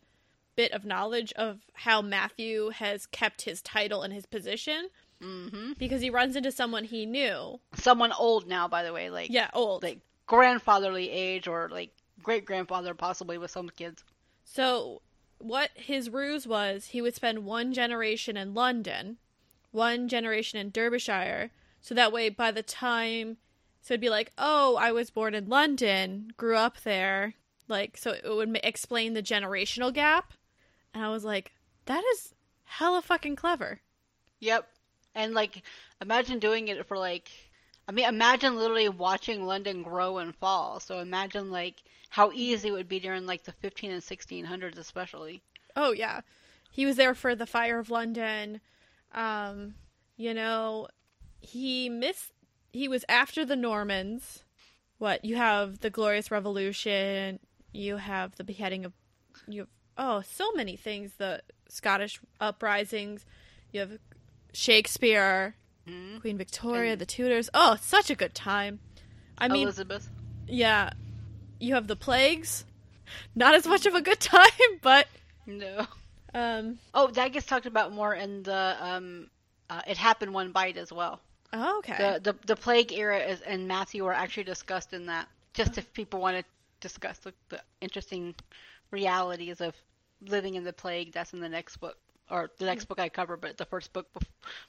bit 0.56 0.72
of 0.72 0.84
knowledge 0.84 1.32
of 1.34 1.60
how 1.72 2.00
Matthew 2.02 2.70
has 2.70 3.06
kept 3.06 3.42
his 3.42 3.60
title 3.62 4.02
and 4.02 4.12
his 4.12 4.26
position 4.26 4.88
hmm 5.20 5.72
because 5.78 6.00
he 6.02 6.10
runs 6.10 6.36
into 6.36 6.52
someone 6.52 6.84
he 6.84 7.06
knew. 7.06 7.60
Someone 7.74 8.12
old 8.12 8.46
now 8.46 8.68
by 8.68 8.82
the 8.82 8.92
way, 8.92 9.08
like 9.10 9.30
Yeah, 9.30 9.48
old. 9.54 9.82
like 9.82 10.00
grandfatherly 10.26 11.10
age 11.10 11.46
or 11.46 11.68
like 11.70 11.90
great 12.22 12.44
grandfather 12.44 12.94
possibly 12.94 13.38
with 13.38 13.50
some 13.50 13.68
kids. 13.70 14.04
So 14.44 15.02
what 15.38 15.70
his 15.74 16.10
ruse 16.10 16.46
was, 16.46 16.86
he 16.86 17.02
would 17.02 17.14
spend 17.14 17.44
one 17.44 17.72
generation 17.72 18.36
in 18.36 18.54
London, 18.54 19.18
one 19.70 20.08
generation 20.08 20.58
in 20.58 20.70
Derbyshire, 20.70 21.50
so 21.80 21.94
that 21.94 22.12
way 22.12 22.28
by 22.28 22.50
the 22.50 22.62
time 22.62 23.36
so 23.84 23.92
it'd 23.92 24.00
be 24.00 24.08
like, 24.08 24.32
"Oh, 24.38 24.76
I 24.76 24.92
was 24.92 25.10
born 25.10 25.34
in 25.34 25.50
London, 25.50 26.32
grew 26.38 26.56
up 26.56 26.80
there." 26.80 27.34
Like 27.68 27.98
so 27.98 28.12
it 28.12 28.24
would 28.24 28.58
explain 28.64 29.12
the 29.12 29.22
generational 29.22 29.92
gap. 29.92 30.32
And 30.94 31.04
I 31.04 31.10
was 31.10 31.22
like, 31.22 31.52
"That 31.84 32.02
is 32.12 32.34
hella 32.64 33.02
fucking 33.02 33.36
clever." 33.36 33.82
Yep. 34.40 34.70
And 35.14 35.34
like 35.34 35.62
imagine 36.00 36.38
doing 36.38 36.68
it 36.68 36.86
for 36.86 36.96
like 36.96 37.30
I 37.86 37.92
mean 37.92 38.06
imagine 38.06 38.56
literally 38.56 38.88
watching 38.88 39.46
London 39.46 39.82
grow 39.82 40.18
and 40.18 40.34
fall. 40.34 40.80
So 40.80 40.98
imagine 41.00 41.50
like 41.50 41.82
how 42.10 42.30
easy 42.32 42.68
it 42.68 42.72
would 42.72 42.88
be 42.88 43.00
during 43.00 43.26
like 43.26 43.44
the 43.44 43.52
15 43.52 43.90
and 43.90 44.02
1600s 44.02 44.78
especially. 44.78 45.42
Oh 45.76 45.92
yeah. 45.92 46.20
He 46.70 46.86
was 46.86 46.96
there 46.96 47.14
for 47.14 47.34
the 47.34 47.46
fire 47.46 47.78
of 47.78 47.90
London. 47.90 48.60
Um, 49.12 49.74
you 50.16 50.34
know, 50.34 50.88
he 51.40 51.88
missed 51.88 52.32
he 52.72 52.88
was 52.88 53.04
after 53.08 53.44
the 53.44 53.56
Normans. 53.56 54.42
What, 54.98 55.24
you 55.24 55.36
have 55.36 55.80
the 55.80 55.90
Glorious 55.90 56.30
Revolution, 56.30 57.40
you 57.72 57.96
have 57.96 58.36
the 58.36 58.44
beheading 58.44 58.84
of 58.84 58.92
you 59.48 59.60
have 59.60 59.68
oh, 59.96 60.22
so 60.22 60.52
many 60.52 60.76
things, 60.76 61.12
the 61.18 61.42
Scottish 61.68 62.20
uprisings, 62.40 63.24
you 63.72 63.80
have 63.80 63.98
Shakespeare, 64.52 65.56
Mhm. 65.88 66.20
Queen 66.20 66.38
Victoria, 66.38 66.92
And- 66.92 67.00
the 67.00 67.06
Tudors. 67.06 67.50
Oh, 67.54 67.76
such 67.80 68.10
a 68.10 68.14
good 68.14 68.34
time. 68.34 68.80
I 69.38 69.48
mean, 69.48 69.64
Elizabeth. 69.64 70.08
yeah. 70.46 70.90
You 71.58 71.74
have 71.74 71.86
the 71.86 71.96
plagues. 71.96 72.64
Not 73.34 73.54
as 73.54 73.66
much 73.66 73.86
of 73.86 73.94
a 73.94 74.00
good 74.00 74.20
time, 74.36 74.50
but 74.82 75.06
No. 75.46 75.86
um 76.34 76.78
Oh, 76.94 77.08
that 77.08 77.32
gets 77.32 77.46
talked 77.46 77.66
about 77.66 77.92
more 77.92 78.14
in 78.14 78.42
the 78.42 78.76
um 78.80 79.30
uh, 79.70 79.82
it 79.86 79.96
happened 79.96 80.32
one 80.34 80.52
bite 80.52 80.76
as 80.76 80.92
well. 80.92 81.20
oh, 81.52 81.78
okay. 81.78 81.96
The 81.98 82.32
the 82.32 82.38
the 82.46 82.56
plague 82.56 82.92
era 82.92 83.18
is, 83.18 83.40
and 83.42 83.66
Matthew 83.68 84.04
are 84.06 84.12
actually 84.12 84.44
discussed 84.44 84.92
in 84.92 85.06
that. 85.06 85.28
Just 85.54 85.78
if 85.78 85.92
people 85.92 86.20
want 86.20 86.36
to 86.38 86.44
discuss 86.80 87.18
the, 87.18 87.32
the 87.48 87.60
interesting 87.80 88.34
realities 88.90 89.60
of 89.60 89.74
living 90.22 90.54
in 90.54 90.64
the 90.64 90.72
plague, 90.72 91.12
that's 91.12 91.32
in 91.32 91.40
the 91.40 91.48
next 91.48 91.76
book 91.78 91.96
or 92.30 92.50
the 92.58 92.64
next 92.64 92.86
book 92.86 92.98
I 92.98 93.08
cover, 93.08 93.36
but 93.36 93.56
the 93.56 93.64
first 93.64 93.92
book 93.92 94.06
bef- 94.14 94.26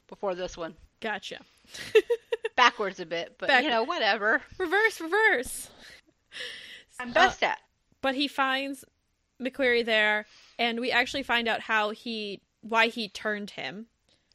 before 0.08 0.34
this 0.34 0.56
one. 0.56 0.74
Gotcha. 1.00 1.38
Backwards 2.56 3.00
a 3.00 3.06
bit, 3.06 3.36
but 3.38 3.48
Back- 3.48 3.64
you 3.64 3.70
know 3.70 3.82
whatever. 3.82 4.42
Reverse, 4.58 5.00
reverse. 5.00 5.70
I'm 7.00 7.12
best 7.12 7.42
at. 7.42 7.58
But 8.00 8.14
he 8.14 8.28
finds 8.28 8.84
McQuarrie 9.40 9.84
there, 9.84 10.26
and 10.58 10.80
we 10.80 10.90
actually 10.90 11.22
find 11.22 11.48
out 11.48 11.60
how 11.60 11.90
he, 11.90 12.40
why 12.62 12.88
he 12.88 13.08
turned 13.08 13.50
him. 13.50 13.86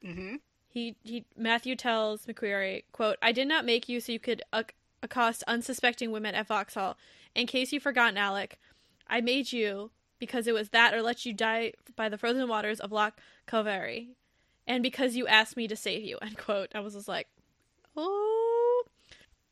hmm 0.03 0.35
He, 0.69 0.95
he, 1.03 1.25
Matthew 1.35 1.75
tells 1.75 2.25
McQuarrie, 2.25 2.83
"quote 2.91 3.17
I 3.21 3.31
did 3.31 3.47
not 3.47 3.65
make 3.65 3.89
you 3.89 3.99
so 3.99 4.11
you 4.11 4.19
could 4.19 4.43
acc- 4.53 4.75
accost 5.01 5.43
unsuspecting 5.47 6.11
women 6.11 6.35
at 6.35 6.47
Vauxhall. 6.47 6.97
In 7.33 7.47
case 7.47 7.71
you've 7.71 7.83
forgotten, 7.83 8.17
Alec, 8.17 8.59
I 9.07 9.21
made 9.21 9.51
you 9.51 9.89
because 10.21 10.47
it 10.47 10.53
was 10.53 10.69
that 10.69 10.93
or 10.93 11.01
let 11.01 11.25
you 11.25 11.33
die 11.33 11.73
by 11.97 12.07
the 12.07 12.17
frozen 12.17 12.47
waters 12.47 12.79
of 12.79 12.93
Loch 12.93 13.19
Calvary, 13.45 14.11
and 14.65 14.81
because 14.81 15.17
you 15.17 15.27
asked 15.27 15.57
me 15.57 15.67
to 15.67 15.75
save 15.75 16.03
you." 16.05 16.17
End 16.21 16.37
quote. 16.37 16.69
I 16.73 16.79
was 16.79 16.93
just 16.93 17.09
like, 17.09 17.27
oh. 17.97 18.83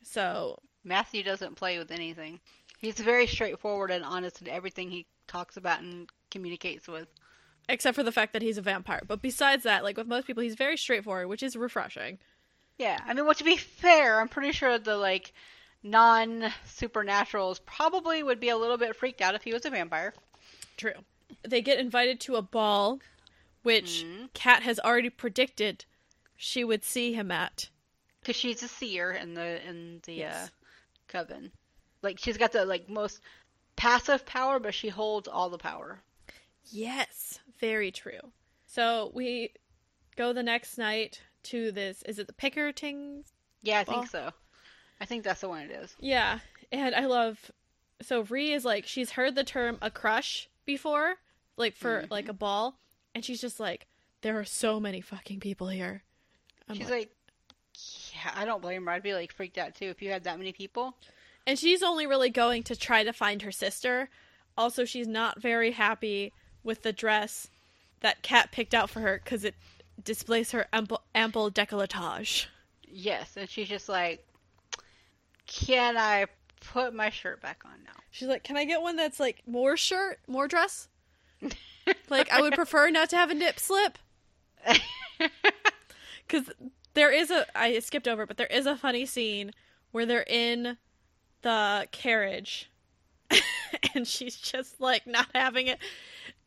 So 0.02 0.60
Matthew 0.84 1.24
doesn't 1.24 1.56
play 1.56 1.78
with 1.78 1.92
anything. 1.92 2.40
He's 2.80 2.96
very 3.00 3.28
straightforward 3.28 3.92
and 3.92 4.06
honest 4.06 4.42
in 4.42 4.48
everything 4.48 4.90
he 4.90 5.06
talks 5.28 5.58
about 5.58 5.82
and 5.82 6.10
communicates 6.32 6.88
with. 6.88 7.10
except 7.68 7.96
for 7.96 8.04
the 8.04 8.12
fact 8.12 8.34
that 8.34 8.42
he's 8.42 8.58
a 8.58 8.62
vampire. 8.62 9.02
But 9.08 9.22
besides 9.22 9.64
that, 9.64 9.84
like 9.84 9.98
with 9.98 10.08
most 10.08 10.26
people, 10.28 10.44
he's 10.44 10.56
very 10.56 10.78
straightforward, 10.78 11.28
which 11.28 11.44
is 11.44 11.56
refreshing. 11.56 12.20
Yeah, 12.78 12.98
I 13.06 13.14
mean, 13.14 13.26
well, 13.26 13.36
to 13.36 13.44
be 13.44 13.58
fair, 13.58 14.22
I'm 14.22 14.30
pretty 14.30 14.52
sure 14.54 14.80
the 14.80 14.98
like 14.98 15.34
non 15.84 16.52
supernaturals 16.66 17.60
probably 17.66 18.24
would 18.24 18.40
be 18.40 18.50
a 18.50 18.58
little 18.58 18.78
bit 18.78 18.96
freaked 18.96 19.22
out 19.22 19.36
if 19.36 19.44
he 19.44 19.54
was 19.54 19.66
a 19.66 19.70
vampire. 19.70 20.14
True. 20.80 21.04
They 21.48 21.62
get 21.62 21.78
invited 21.78 22.20
to 22.22 22.36
a 22.38 22.42
ball, 22.42 23.00
which 23.64 24.04
Mhm. 24.06 24.34
Kat 24.34 24.64
has 24.64 24.80
already 24.80 25.10
predicted 25.10 25.86
she 26.38 26.64
would 26.64 26.84
see 26.84 27.14
him 27.14 27.32
at. 27.32 27.70
Because 28.22 28.36
she's 28.38 28.64
a 28.64 28.68
seer 28.68 29.12
in 29.12 29.34
the 29.34 29.62
in 29.68 30.00
the 30.06 30.14
Yes. 30.14 30.48
uh, 30.48 30.50
coven. 31.08 31.52
Like 32.02 32.18
she's 32.18 32.38
got 32.38 32.52
the 32.54 32.66
like 32.66 32.88
most 32.90 33.20
passive 33.76 34.26
power, 34.26 34.58
but 34.60 34.74
she 34.74 34.88
holds 34.90 35.28
all 35.28 35.50
the 35.50 35.58
power. 35.58 36.02
Yes, 36.72 37.40
very 37.60 37.92
true. 37.92 38.32
So 38.66 39.12
we 39.14 39.54
go 40.16 40.32
the 40.34 40.44
next 40.44 40.78
night 40.78 41.22
to 41.44 41.72
this. 41.72 42.04
Is 42.04 42.20
it 42.20 42.28
the 42.28 42.34
Pickertings? 42.34 43.34
Yeah, 43.62 43.80
I 43.80 43.84
Well- 43.84 44.00
think 44.02 44.12
so. 44.12 44.34
I 45.02 45.06
think 45.06 45.24
that's 45.24 45.42
the 45.42 45.50
one 45.50 45.62
it 45.64 45.72
is. 45.72 45.96
Yeah, 46.00 46.40
and 46.72 46.94
I 46.96 47.06
love. 47.06 47.52
So 48.02 48.22
Ree 48.22 48.52
is 48.54 48.66
like 48.66 48.86
she's 48.86 49.12
heard 49.12 49.36
the 49.36 49.44
term 49.46 49.78
a 49.82 49.90
crush 49.92 50.49
before, 50.74 51.16
like 51.58 51.76
for 51.76 52.04
Mhm. 52.04 52.12
like 52.12 52.30
a 52.30 52.34
ball, 52.34 52.80
and 53.16 53.26
she's 53.26 53.42
just 53.42 53.60
like, 53.60 53.88
there 54.22 54.38
are 54.40 54.46
so 54.46 54.80
many 54.80 55.02
fucking 55.02 55.40
people 55.40 55.70
here. 55.70 56.04
I'm 56.68 56.76
she's 56.76 56.90
like- 56.90 57.10
like, 57.10 58.14
yeah, 58.14 58.32
I 58.36 58.46
don't 58.46 58.62
blame 58.62 58.86
her. 58.86 58.92
I'd 58.92 59.02
be 59.04 59.14
like 59.16 59.32
freaked 59.34 59.58
out 59.58 59.74
too 59.74 59.86
if 59.88 60.02
you 60.02 60.12
had 60.12 60.24
that 60.26 60.38
many 60.38 60.52
people. 60.54 60.96
and 61.48 61.58
she's 61.58 61.82
only 61.82 62.06
really 62.06 62.30
going 62.30 62.62
to 62.64 62.76
try 62.76 63.04
to 63.04 63.12
find 63.12 63.42
her 63.42 63.52
sister. 63.52 64.10
Also, 64.56 64.86
she's 64.86 65.08
not 65.08 65.42
very 65.42 65.72
happy 65.72 66.32
with 66.64 66.84
the 66.84 66.94
dress 66.94 67.48
that 68.02 68.22
Kat 68.22 68.52
picked 68.52 68.76
out 68.76 68.90
for 68.92 69.00
her 69.00 69.20
because 69.24 69.44
it 69.44 69.56
displays 70.04 70.52
her 70.52 70.68
ample, 70.72 71.02
ample 71.16 71.50
décolletage. 71.50 72.46
Yes, 72.88 73.36
and 73.36 73.50
she's 73.50 73.68
just 73.70 73.90
like, 73.90 74.28
can 75.48 75.98
I 75.98 76.28
put 76.60 76.94
my 76.94 77.10
shirt 77.10 77.42
back 77.42 77.62
on 77.66 77.84
now? 77.84 78.00
She's 78.12 78.28
like, 78.28 78.44
"Can 78.44 78.58
I 78.58 78.66
get 78.66 78.82
one 78.82 78.96
that's 78.96 79.20
like 79.20 79.44
more 79.46 79.78
shirt, 79.78 80.20
more 80.28 80.48
dress? 80.48 80.88
like, 82.10 82.32
I 82.32 82.42
would 82.42 82.54
prefer 82.54 82.90
not 82.90 83.10
to 83.12 83.16
have 83.16 83.30
a 83.30 83.34
nip 83.34 83.60
slip 83.60 83.98
because 86.28 86.50
there 86.94 87.12
is 87.12 87.32
a 87.32 87.46
I 87.58 87.80
skipped 87.80 88.08
over, 88.08 88.26
but 88.26 88.38
there 88.38 88.48
is 88.48 88.66
a 88.66 88.76
funny 88.76 89.06
scene 89.06 89.52
where 89.92 90.06
they're 90.06 90.24
in 90.24 90.78
the 91.42 91.88
carriage, 91.92 92.70
and 93.94 94.08
she's 94.08 94.36
just 94.36 94.80
like 94.82 95.08
not 95.08 95.28
having 95.34 95.68
it, 95.68 95.80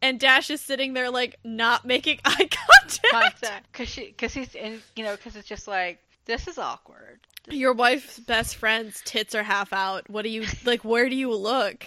and 0.01 0.19
Dash 0.21 0.51
is 0.51 0.61
sitting 0.61 0.93
there 0.93 1.11
like 1.11 1.39
not 1.45 1.85
making 1.85 2.21
eye 2.25 2.49
contact. 2.51 3.11
Contact, 3.11 3.73
because 3.73 3.89
she, 3.89 4.07
because 4.07 4.35
he's 4.35 4.55
in, 4.55 4.83
you 4.97 5.05
know, 5.05 5.17
because 5.17 5.37
it's 5.37 5.49
just 5.49 5.67
like 5.69 5.99
this 6.25 6.49
is 6.49 6.59
awkward. 6.59 7.21
Your 7.49 7.72
wife's 7.72 8.18
best 8.18 8.57
friend's 8.57 9.03
tits 9.05 9.34
are 9.34 9.43
half 9.43 9.72
out. 9.72 10.09
What 10.09 10.22
do 10.22 10.28
you 10.28 10.47
like? 10.64 10.84
Where 10.84 11.09
do 11.09 11.16
you 11.16 11.34
look? 11.34 11.84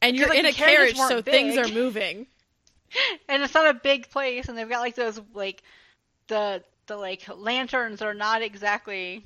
And 0.00 0.16
you're 0.16 0.28
like, 0.28 0.40
in 0.40 0.46
a 0.46 0.52
carriage, 0.52 0.96
so 0.96 1.08
weren't 1.08 1.24
things 1.24 1.56
are 1.56 1.72
moving. 1.72 2.26
and 3.28 3.42
it's 3.42 3.54
not 3.54 3.74
a 3.74 3.78
big 3.78 4.08
place 4.10 4.48
and 4.48 4.56
they've 4.56 4.68
got 4.68 4.80
like 4.80 4.94
those 4.94 5.20
like 5.34 5.62
the 6.28 6.62
the 6.86 6.96
like 6.96 7.22
lanterns 7.36 8.02
are 8.02 8.14
not 8.14 8.42
exactly 8.42 9.24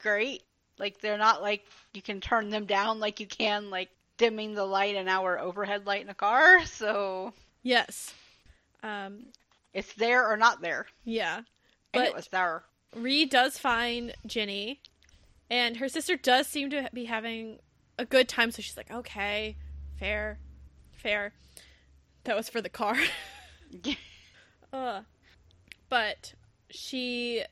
great 0.00 0.42
like 0.78 1.00
they're 1.00 1.18
not 1.18 1.42
like 1.42 1.64
you 1.94 2.02
can 2.02 2.20
turn 2.20 2.50
them 2.50 2.66
down 2.66 3.00
like 3.00 3.20
you 3.20 3.26
can 3.26 3.70
like 3.70 3.88
dimming 4.18 4.54
the 4.54 4.64
light 4.64 4.94
in 4.94 5.08
our 5.08 5.38
overhead 5.38 5.86
light 5.86 6.02
in 6.02 6.08
a 6.08 6.14
car 6.14 6.64
so 6.66 7.32
Yes. 7.62 8.14
Um, 8.84 9.26
it's 9.74 9.92
there 9.94 10.30
or 10.30 10.36
not 10.36 10.60
there 10.60 10.86
yeah. 11.04 11.38
and 11.38 11.44
But 11.92 12.06
it 12.06 12.14
was 12.14 12.28
there 12.28 12.62
Ree 12.96 13.26
does 13.26 13.58
find 13.58 14.14
Ginny, 14.26 14.80
and 15.50 15.76
her 15.76 15.88
sister 15.88 16.16
does 16.16 16.46
seem 16.46 16.70
to 16.70 16.88
be 16.92 17.04
having 17.04 17.58
a 17.98 18.04
good 18.04 18.28
time, 18.28 18.50
so 18.50 18.62
she's 18.62 18.76
like, 18.76 18.90
okay, 18.90 19.56
fair, 19.98 20.38
fair. 20.92 21.32
That 22.24 22.36
was 22.36 22.48
for 22.48 22.60
the 22.60 22.68
car. 22.70 22.96
uh, 24.72 25.02
but 25.88 26.34
she 26.70 27.44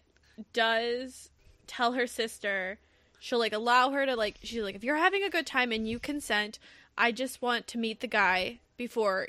does 0.53 1.31
tell 1.67 1.93
her 1.93 2.07
sister 2.07 2.79
she'll 3.21 3.39
like 3.39 3.53
allow 3.53 3.91
her 3.91 4.05
to 4.05 4.15
like 4.15 4.39
she's 4.43 4.63
like 4.63 4.75
if 4.75 4.85
you're 4.85 4.97
having 4.97 5.23
a 5.23 5.31
good 5.31 5.47
time 5.47 5.73
and 5.73 5.89
you 5.89 5.99
consent 5.99 6.59
i 6.99 7.11
just 7.11 7.41
want 7.41 7.67
to 7.67 7.79
meet 7.79 8.01
the 8.01 8.07
guy 8.07 8.59
before 8.77 9.29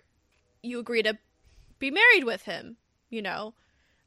you 0.61 0.80
agree 0.80 1.01
to 1.01 1.18
be 1.80 1.89
married 1.89 2.24
with 2.24 2.43
him 2.43 2.76
you 3.09 3.22
know 3.22 3.53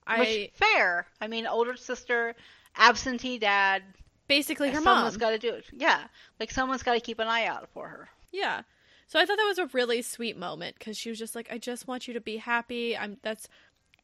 i 0.08 0.18
which 0.20 0.50
fair. 0.54 1.06
I 1.20 1.28
mean 1.28 1.46
older 1.46 1.76
sister 1.76 2.34
absentee 2.76 3.38
dad. 3.38 3.82
Basically 4.26 4.68
her 4.70 4.80
someone's 4.82 5.14
mom. 5.14 5.20
got 5.20 5.30
to 5.30 5.38
do 5.38 5.54
it. 5.54 5.64
Yeah. 5.72 6.04
Like 6.40 6.50
someone's 6.50 6.82
got 6.82 6.94
to 6.94 7.00
keep 7.00 7.18
an 7.18 7.28
eye 7.28 7.46
out 7.46 7.68
for 7.72 7.88
her. 7.88 8.08
Yeah. 8.32 8.62
So 9.06 9.18
i 9.18 9.24
thought 9.24 9.36
that 9.38 9.46
was 9.48 9.58
a 9.58 9.66
really 9.72 10.02
sweet 10.02 10.36
moment 10.36 10.76
because 10.78 10.96
she 10.98 11.08
was 11.08 11.18
just 11.18 11.34
like 11.34 11.48
i 11.50 11.56
just 11.56 11.88
want 11.88 12.06
you 12.08 12.14
to 12.14 12.20
be 12.20 12.36
happy. 12.38 12.96
I'm 12.96 13.18
that's 13.22 13.48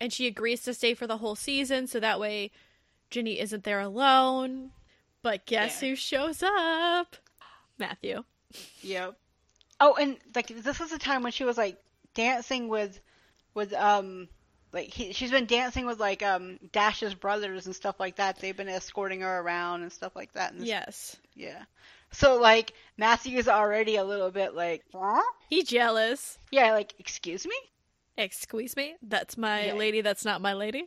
and 0.00 0.12
she 0.12 0.26
agrees 0.26 0.62
to 0.62 0.74
stay 0.74 0.94
for 0.94 1.06
the 1.06 1.18
whole 1.18 1.36
season 1.36 1.86
so 1.86 2.00
that 2.00 2.18
way 2.20 2.50
ginny 3.10 3.38
isn't 3.40 3.64
there 3.64 3.80
alone. 3.80 4.70
But 5.22 5.46
guess 5.46 5.82
Yeah. 5.82 5.90
who 5.90 5.96
shows 5.96 6.42
up? 6.42 7.16
Matthew. 7.78 8.24
Yep. 8.82 9.16
Oh, 9.80 9.94
and 9.94 10.16
like 10.34 10.48
this 10.48 10.80
is 10.80 10.90
the 10.90 10.98
time 10.98 11.22
when 11.22 11.32
she 11.32 11.44
was 11.44 11.56
like 11.58 11.76
dancing 12.14 12.68
with, 12.68 13.00
with 13.54 13.72
um, 13.74 14.28
like 14.74 14.88
he, 14.88 15.12
she's 15.12 15.30
been 15.30 15.46
dancing 15.46 15.86
with 15.86 15.98
like 16.00 16.22
um 16.22 16.58
Dash's 16.72 17.14
brothers 17.14 17.66
and 17.66 17.74
stuff 17.74 17.98
like 18.00 18.16
that. 18.16 18.38
They've 18.40 18.56
been 18.56 18.68
escorting 18.68 19.20
her 19.22 19.40
around 19.40 19.82
and 19.82 19.92
stuff 19.92 20.14
like 20.16 20.32
that. 20.34 20.52
And 20.52 20.66
yes 20.66 21.16
Yeah. 21.34 21.62
So 22.10 22.36
like 22.40 22.74
Matthew 22.98 23.38
is 23.38 23.48
already 23.48 23.96
a 23.96 24.04
little 24.04 24.30
bit 24.30 24.54
like, 24.54 24.84
huh? 24.94 25.22
he 25.48 25.62
jealous 25.62 26.38
Yeah, 26.50 26.72
like 26.72 26.94
excuse 26.98 27.46
me. 27.46 27.56
excuse 28.18 28.76
me 28.76 28.96
that's 29.02 29.36
my 29.38 29.66
Yeah. 29.66 29.74
lady 29.74 30.00
that's 30.02 30.24
not 30.24 30.40
my 30.40 30.52
lady 30.52 30.84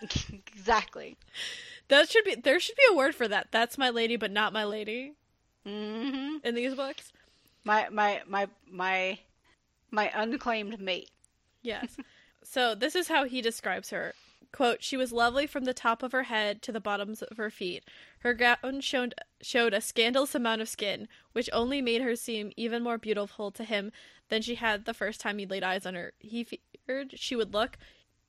exactly. 0.32 1.16
that 1.88 2.10
should 2.10 2.24
be 2.24 2.34
there 2.34 2.58
should 2.60 2.76
be 2.76 2.82
a 2.90 2.96
word 2.96 3.14
for 3.14 3.28
that 3.28 3.48
that's 3.50 3.78
my 3.78 3.90
lady 3.90 4.16
but 4.16 4.30
not 4.30 4.52
my 4.52 4.64
lady 4.64 5.12
hmm 5.64 6.36
in 6.44 6.54
these 6.54 6.74
books 6.74 7.12
My 7.64 7.88
my 7.90 8.22
my 8.26 8.48
my 8.70 9.18
my 9.90 10.10
unclaimed 10.14 10.80
mate. 10.80 11.10
Yes. 11.62 11.96
so 12.44 12.74
this 12.74 12.94
is 12.94 13.08
how 13.08 13.24
he 13.24 13.40
describes 13.40 13.90
her. 13.90 14.14
Quote, 14.52 14.84
she 14.84 14.96
was 14.96 15.12
lovely 15.12 15.48
from 15.48 15.64
the 15.64 15.74
top 15.74 16.02
of 16.02 16.12
her 16.12 16.24
head 16.24 16.62
to 16.62 16.70
the 16.70 16.80
bottoms 16.80 17.22
of 17.22 17.38
her 17.38 17.50
feet. 17.50 17.82
Her 18.20 18.34
gown 18.34 18.80
showed, 18.80 19.14
showed 19.40 19.74
a 19.74 19.80
scandalous 19.80 20.34
amount 20.34 20.60
of 20.60 20.68
skin, 20.68 21.08
which 21.32 21.50
only 21.52 21.82
made 21.82 22.02
her 22.02 22.14
seem 22.14 22.52
even 22.56 22.82
more 22.82 22.96
beautiful 22.96 23.50
to 23.50 23.64
him 23.64 23.90
than 24.28 24.42
she 24.42 24.54
had 24.54 24.84
the 24.84 24.94
first 24.94 25.20
time 25.20 25.38
he 25.38 25.46
laid 25.46 25.64
eyes 25.64 25.84
on 25.84 25.94
her. 25.94 26.12
He 26.20 26.44
feared 26.86 27.18
she 27.18 27.34
would 27.34 27.52
look 27.52 27.78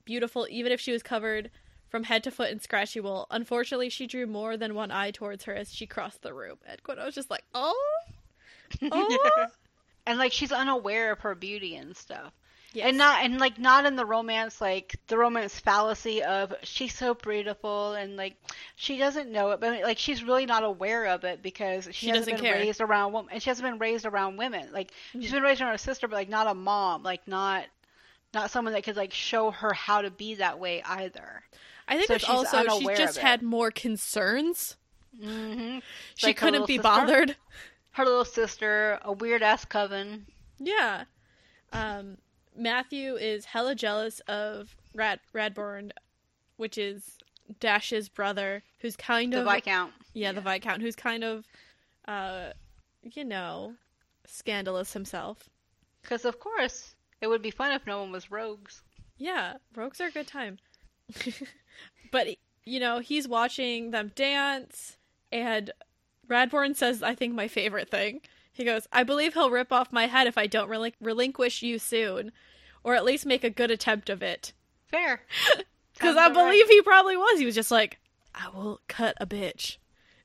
beautiful 0.03 0.47
even 0.49 0.72
if 0.72 0.82
she 0.82 0.91
was 0.91 1.03
covered 1.03 1.51
from 1.89 2.03
head 2.03 2.24
to 2.24 2.32
foot 2.32 2.49
in 2.49 2.59
scratchy 2.59 2.99
wool. 2.99 3.28
Unfortunately, 3.30 3.89
she 3.89 4.07
drew 4.07 4.26
more 4.26 4.57
than 4.57 4.76
one 4.76 4.91
eye 4.91 5.11
towards 5.11 5.43
her 5.43 5.53
as 5.53 5.74
she 5.74 5.86
crossed 5.86 6.24
the 6.24 6.34
room. 6.34 6.57
End 6.68 6.82
quote. 6.84 6.99
I 6.99 7.05
was 7.05 7.16
just 7.16 7.30
like, 7.30 7.43
oh, 7.53 7.99
oh, 8.91 9.47
and 10.07 10.18
like 10.18 10.32
she's 10.32 10.51
unaware 10.51 11.11
of 11.11 11.20
her 11.20 11.36
beauty 11.36 11.76
and 11.76 11.95
stuff. 11.95 12.34
Yes. 12.76 12.88
And 12.90 12.98
not 12.98 13.24
and 13.24 13.40
like 13.40 13.58
not 13.58 13.86
in 13.86 13.96
the 13.96 14.06
romance 14.06 14.62
like 14.62 14.96
the 15.08 15.18
romance 15.18 15.60
fallacy 15.60 16.22
of 16.22 16.54
she's 16.64 16.94
so 16.94 17.14
beautiful 17.14 17.94
and 17.94 18.16
like 18.18 18.36
she 18.76 18.98
doesn't 18.98 19.32
know 19.32 19.52
it, 19.52 19.60
but 19.60 19.82
like 19.82 19.98
she's 19.98 20.24
really 20.24 20.46
not 20.46 20.64
aware 20.64 21.06
of 21.08 21.24
it 21.24 21.42
because 21.42 21.86
she, 21.86 21.92
She 21.94 22.10
hasn't 22.10 22.38
been 22.38 22.46
care. 22.46 22.56
raised 22.56 22.82
around 22.82 23.14
women 23.14 23.30
and 23.34 23.42
she 23.42 23.50
hasn't 23.50 23.68
been 23.68 23.80
raised 23.80 24.06
around 24.06 24.38
women. 24.38 24.68
Like 24.72 24.92
she's 25.14 25.32
been 25.32 25.42
raised 25.44 25.62
around 25.62 25.72
her 25.72 25.78
sister, 25.78 26.08
but 26.08 26.16
like 26.16 26.30
not 26.30 26.48
a 26.48 26.54
mom, 26.54 27.02
like 27.04 27.28
not 27.28 27.66
not 28.34 28.52
someone 28.52 28.74
that 28.74 28.84
could 28.84 28.98
like 28.98 29.14
show 29.14 29.50
her 29.52 29.74
how 29.74 30.02
to 30.02 30.12
be 30.12 30.36
that 30.36 30.60
way 30.60 30.84
either. 30.84 31.42
I 31.88 31.96
think 31.96 32.08
So 32.08 32.14
it's 32.16 32.30
also 32.30 32.80
she 32.80 32.86
just 32.96 33.18
had 33.20 33.42
more 33.42 33.72
concerns. 33.72 34.76
Mm-hmm. 35.24 35.80
She 36.16 36.28
Like 36.28 36.38
couldn't 36.38 36.68
be 36.68 36.74
sister? 36.78 36.84
bothered. 36.84 37.36
Her 37.92 38.04
little 38.04 38.26
sister, 38.26 39.00
a 39.04 39.14
weird 39.14 39.42
ass 39.42 39.64
coven. 39.64 40.26
Yeah. 40.60 41.06
Um, 41.72 42.18
Matthew 42.56 43.16
is 43.16 43.45
hella 43.45 43.76
jealous 43.76 44.20
of 44.22 44.76
Rad 44.93 45.20
Radborn, 45.34 45.91
which 46.58 46.78
is 46.78 47.18
Dash's 47.60 48.10
brother, 48.10 48.64
who's 48.80 48.95
kind 48.95 49.34
The 49.34 49.39
of 49.39 49.45
the 49.45 49.51
Viscount. 49.51 49.93
yeah, 50.14 50.32
the 50.32 50.41
Viscount, 50.41 50.82
who's 50.82 50.95
kind 50.95 51.24
of, 51.24 51.45
uh, 52.08 52.51
you 53.03 53.24
know, 53.26 53.76
scandalous 54.26 54.93
himself. 54.93 55.49
Because 56.01 56.26
of 56.26 56.39
course 56.39 56.95
it 57.22 57.28
would 57.28 57.41
be 57.41 57.51
fun 57.51 57.72
if 57.72 57.86
no 57.86 58.01
one 58.01 58.12
was 58.12 58.32
rogues. 58.32 58.82
Yeah, 59.18 59.56
rogues 59.76 60.01
are 60.01 60.08
a 60.08 60.12
good 60.12 60.28
time. 60.28 60.58
but 62.12 62.28
you 62.66 62.80
know, 62.80 62.99
he's 62.99 63.28
watching 63.28 63.91
them 63.91 64.12
dance, 64.16 64.97
and 65.32 65.72
Radborn 66.28 66.76
says, 66.76 67.03
"I 67.03 67.14
think 67.16 67.34
my 67.36 67.47
favorite 67.47 67.89
thing." 67.89 68.22
He 68.56 68.64
goes, 68.64 68.88
"I 68.91 69.03
believe 69.03 69.34
he'll 69.34 69.49
rip 69.51 69.72
off 69.74 69.91
my 69.91 70.08
head 70.08 70.28
if 70.28 70.38
I 70.38 70.47
don't 70.47 70.70
relin- 70.70 70.93
relinquish 71.01 71.62
you 71.62 71.78
soon, 71.78 72.32
or 72.84 72.95
at 72.95 73.03
least 73.03 73.26
make 73.26 73.43
a 73.43 73.49
good 73.49 73.70
attempt 73.70 74.10
of 74.10 74.24
it." 74.24 74.53
Fair. 74.88 75.22
Because 75.93 76.18
I 76.18 76.26
about 76.28 76.36
right. 76.36 76.51
believe 76.51 76.68
he 76.68 76.82
probably 76.82 77.16
was. 77.16 77.39
He 77.39 77.45
was 77.45 77.56
just 77.56 77.72
like, 77.72 77.99
"I 78.34 78.49
will 78.49 78.82
cut 78.89 79.16
a 79.22 79.26
bitch," 79.26 79.78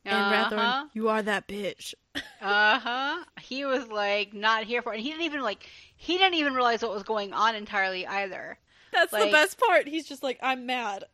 And 0.05 0.15
Uh-huh. 0.17 0.51
Radborn, 0.57 0.91
you 0.95 1.09
are 1.09 1.23
that 1.23 1.47
bitch. 1.47 1.95
Uh 2.41 2.79
huh. 2.81 3.25
He 3.41 3.65
was 3.65 3.87
like 3.89 4.35
not 4.35 4.65
here 4.65 4.83
for 4.83 4.93
it. 4.93 4.97
And 4.97 5.05
he 5.05 5.11
didn't 5.11 5.25
even 5.27 5.43
like 5.43 5.69
he 5.97 6.19
didn't 6.19 6.35
even 6.35 6.55
realize 6.55 6.83
what 6.83 6.93
was 6.93 7.05
going 7.05 7.33
on 7.33 7.55
entirely 7.55 8.05
either. 8.07 8.59
That's 8.93 9.13
the 9.13 9.29
best 9.31 9.59
part. 9.61 9.87
He's 9.87 10.09
just 10.09 10.23
like, 10.25 10.39
I'm 10.43 10.67
mad. 10.67 11.05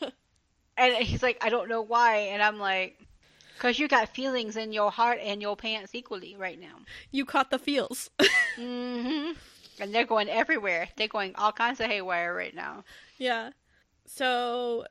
And 0.76 0.96
he's 0.96 1.22
like, 1.22 1.38
I 1.40 1.50
don't 1.50 1.68
know 1.68 1.82
why. 1.82 2.16
And 2.16 2.42
I'm 2.42 2.58
like, 2.58 3.03
because 3.54 3.78
you 3.78 3.88
got 3.88 4.08
feelings 4.14 4.56
in 4.56 4.72
your 4.72 4.90
heart 4.90 5.18
and 5.22 5.40
your 5.40 5.56
pants 5.56 5.94
equally 5.94 6.36
right 6.36 6.60
now. 6.60 6.76
You 7.10 7.24
caught 7.24 7.50
the 7.50 7.58
feels. 7.58 8.10
hmm 8.56 9.32
And 9.80 9.94
they're 9.94 10.04
going 10.06 10.28
everywhere. 10.28 10.88
They're 10.96 11.08
going 11.08 11.34
all 11.36 11.52
kinds 11.52 11.80
of 11.80 11.86
haywire 11.86 12.34
right 12.34 12.54
now. 12.54 12.84
yeah. 13.18 13.50
So 14.06 14.84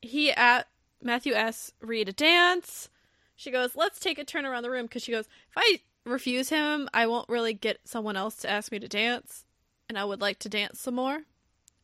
he 0.00 0.30
at 0.32 0.68
Matthew 1.02 1.34
asks 1.34 1.72
Rhea 1.80 2.04
to 2.06 2.12
dance. 2.12 2.88
She 3.36 3.50
goes, 3.50 3.76
let's 3.76 4.00
take 4.00 4.18
a 4.18 4.24
turn 4.24 4.44
around 4.46 4.62
the 4.64 4.70
room 4.70 4.86
because 4.86 5.02
she 5.02 5.12
goes, 5.12 5.26
if 5.50 5.56
I 5.56 5.80
refuse 6.04 6.48
him, 6.48 6.88
I 6.92 7.06
won't 7.06 7.28
really 7.28 7.54
get 7.54 7.78
someone 7.84 8.16
else 8.16 8.36
to 8.36 8.50
ask 8.50 8.72
me 8.72 8.78
to 8.80 8.88
dance. 8.88 9.44
And 9.88 9.96
I 9.98 10.04
would 10.04 10.20
like 10.20 10.38
to 10.40 10.48
dance 10.48 10.80
some 10.80 10.94
more, 10.96 11.20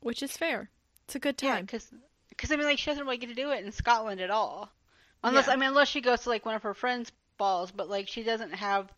which 0.00 0.22
is 0.22 0.36
fair. 0.36 0.70
It's 1.04 1.14
a 1.14 1.18
good 1.20 1.40
Yeah, 1.40 1.56
time. 1.56 1.66
because 1.66 1.92
I 2.50 2.56
mean, 2.56 2.66
like 2.66 2.78
she 2.78 2.90
doesn't 2.90 3.04
really 3.04 3.18
get 3.18 3.28
to 3.28 3.34
do 3.34 3.50
it 3.50 3.64
in 3.64 3.70
Scotland 3.72 4.20
at 4.20 4.30
all, 4.30 4.72
unless 5.24 5.48
Yeah. 5.48 5.54
I 5.54 5.56
mean, 5.56 5.70
unless 5.70 5.88
she 5.88 6.00
goes 6.00 6.22
to 6.22 6.28
like 6.28 6.46
one 6.46 6.54
of 6.54 6.62
her 6.62 6.74
friends' 6.74 7.12
balls. 7.38 7.72
But 7.72 7.88
like 7.90 8.08
she 8.08 8.22
doesn't 8.22 8.54
have 8.54 8.92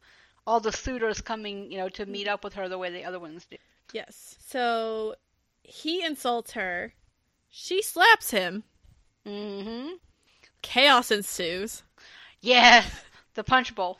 all 0.46 0.60
the 0.60 0.72
suitors 0.72 1.20
coming, 1.20 1.70
you 1.72 1.78
know, 1.78 1.88
to 1.90 2.06
meet 2.06 2.28
up 2.28 2.44
with 2.44 2.54
her 2.54 2.68
the 2.68 2.78
way 2.78 2.90
the 2.90 3.04
other 3.04 3.18
ones 3.18 3.46
do. 3.50 3.56
Yes. 3.92 4.36
So 4.46 5.14
he 5.62 6.04
insults 6.04 6.52
her. 6.52 6.92
She 7.48 7.82
slaps 7.82 8.30
him. 8.30 8.64
Mm-hmm. 9.26 9.94
Chaos 10.62 11.10
ensues. 11.10 11.82
Yes, 12.40 13.04
the 13.34 13.42
punch 13.44 13.74
bowl. 13.74 13.98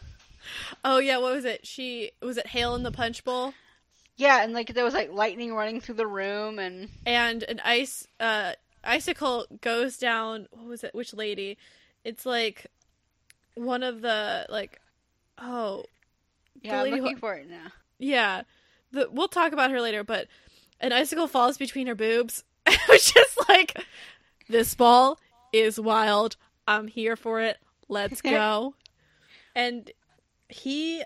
Oh 0.84 0.98
yeah, 0.98 1.18
what 1.18 1.34
was 1.34 1.44
it? 1.44 1.66
She 1.66 2.12
was 2.22 2.36
it 2.36 2.46
hail 2.48 2.74
in 2.76 2.82
the 2.84 2.92
punch 2.92 3.24
bowl 3.24 3.54
Yeah, 4.16 4.42
and 4.44 4.52
like 4.52 4.72
there 4.74 4.84
was 4.84 4.94
like 4.94 5.12
lightning 5.12 5.54
running 5.54 5.80
through 5.80 5.96
the 5.96 6.06
room, 6.06 6.58
and 6.58 6.88
and 7.04 7.42
an 7.44 7.60
ice 7.64 8.06
uh 8.20 8.52
icicle 8.84 9.46
goes 9.60 9.96
down. 9.98 10.46
What 10.50 10.66
was 10.66 10.84
it? 10.84 10.94
Which 10.94 11.12
lady? 11.14 11.58
It's 12.06 12.24
like 12.24 12.66
one 13.54 13.82
of 13.82 14.00
the 14.00 14.46
like 14.48 14.80
oh 15.38 15.84
yeah, 16.62 16.78
I'm 16.78 16.84
lady 16.84 16.96
who- 16.98 17.02
looking 17.02 17.18
for 17.18 17.34
it 17.34 17.50
now. 17.50 17.72
yeah. 17.98 18.42
The 18.92 19.08
we'll 19.10 19.26
talk 19.28 19.52
about 19.52 19.72
her 19.72 19.80
later, 19.80 20.04
but 20.04 20.28
an 20.80 20.92
icicle 20.92 21.26
falls 21.26 21.58
between 21.58 21.88
her 21.88 21.94
boobs. 21.96 22.44
I 22.66 22.78
was 22.88 23.10
just 23.10 23.48
like, 23.48 23.84
this 24.48 24.74
ball 24.76 25.18
is 25.52 25.80
wild. 25.80 26.36
I'm 26.68 26.86
here 26.86 27.16
for 27.16 27.40
it. 27.40 27.56
Let's 27.88 28.22
go. 28.22 28.74
and 29.54 29.90
he 30.48 31.02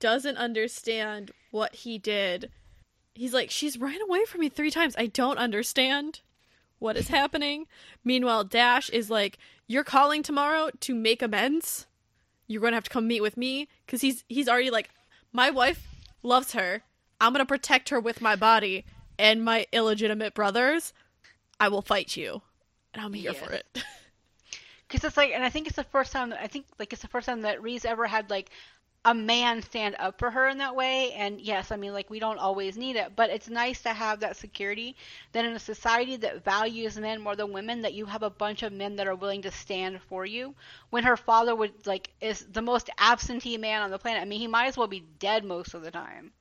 doesn't 0.00 0.38
understand 0.38 1.30
what 1.50 1.74
he 1.74 1.98
did. 1.98 2.50
He's 3.14 3.34
like, 3.34 3.50
she's 3.50 3.76
ran 3.78 4.00
away 4.00 4.24
from 4.24 4.40
me 4.40 4.48
three 4.48 4.70
times. 4.70 4.94
I 4.96 5.06
don't 5.06 5.36
understand 5.38 6.20
what 6.78 6.96
is 6.96 7.08
happening. 7.08 7.66
Meanwhile, 8.04 8.44
Dash 8.44 8.88
is 8.88 9.10
like, 9.10 9.38
you're 9.72 9.84
calling 9.84 10.22
tomorrow 10.22 10.70
to 10.80 10.94
make 10.94 11.22
amends. 11.22 11.86
You're 12.46 12.60
gonna 12.60 12.76
have 12.76 12.84
to 12.84 12.90
come 12.90 13.08
meet 13.08 13.22
with 13.22 13.36
me 13.36 13.68
because 13.86 14.02
he's 14.02 14.24
he's 14.28 14.48
already 14.48 14.70
like, 14.70 14.90
my 15.32 15.50
wife 15.50 15.86
loves 16.22 16.52
her. 16.52 16.82
I'm 17.20 17.32
gonna 17.32 17.46
protect 17.46 17.88
her 17.88 17.98
with 17.98 18.20
my 18.20 18.36
body 18.36 18.84
and 19.18 19.44
my 19.44 19.66
illegitimate 19.72 20.34
brothers. 20.34 20.92
I 21.58 21.68
will 21.68 21.82
fight 21.82 22.16
you, 22.16 22.42
and 22.92 23.02
I'm 23.04 23.12
here 23.14 23.34
for 23.34 23.52
it. 23.52 23.66
Because 24.88 25.08
it's 25.08 25.16
like, 25.16 25.32
and 25.32 25.42
I 25.42 25.48
think 25.48 25.66
it's 25.66 25.76
the 25.76 25.84
first 25.84 26.12
time. 26.12 26.34
I 26.38 26.48
think 26.48 26.66
like 26.78 26.92
it's 26.92 27.00
the 27.00 27.08
first 27.08 27.24
time 27.24 27.40
that 27.42 27.62
Reese 27.62 27.86
ever 27.86 28.06
had 28.06 28.28
like 28.28 28.50
a 29.04 29.14
man 29.14 29.62
stand 29.62 29.96
up 29.98 30.18
for 30.18 30.30
her 30.30 30.46
in 30.48 30.58
that 30.58 30.76
way. 30.76 31.12
And 31.12 31.40
yes, 31.40 31.72
I 31.72 31.76
mean 31.76 31.92
like 31.92 32.08
we 32.10 32.18
don't 32.20 32.38
always 32.38 32.76
need 32.76 32.96
it, 32.96 33.16
but 33.16 33.30
it's 33.30 33.48
nice 33.48 33.82
to 33.82 33.92
have 33.92 34.20
that 34.20 34.36
security. 34.36 34.96
That 35.32 35.44
in 35.44 35.52
a 35.54 35.58
society 35.58 36.16
that 36.16 36.44
values 36.44 36.98
men 36.98 37.20
more 37.20 37.34
than 37.36 37.52
women, 37.52 37.82
that 37.82 37.94
you 37.94 38.06
have 38.06 38.22
a 38.22 38.30
bunch 38.30 38.62
of 38.62 38.72
men 38.72 38.96
that 38.96 39.06
are 39.08 39.14
willing 39.16 39.42
to 39.42 39.50
stand 39.50 40.00
for 40.02 40.24
you. 40.26 40.54
When 40.90 41.04
her 41.04 41.16
father 41.16 41.54
would 41.56 41.86
like 41.86 42.10
is 42.20 42.46
the 42.52 42.62
most 42.62 42.90
absentee 42.98 43.58
man 43.58 43.82
on 43.82 43.90
the 43.90 43.98
planet. 43.98 44.22
I 44.22 44.24
mean, 44.26 44.40
he 44.40 44.46
might 44.46 44.66
as 44.68 44.76
well 44.76 44.88
be 44.88 45.04
dead 45.18 45.44
most 45.44 45.74
of 45.74 45.82
the 45.82 45.90
time. 45.90 46.32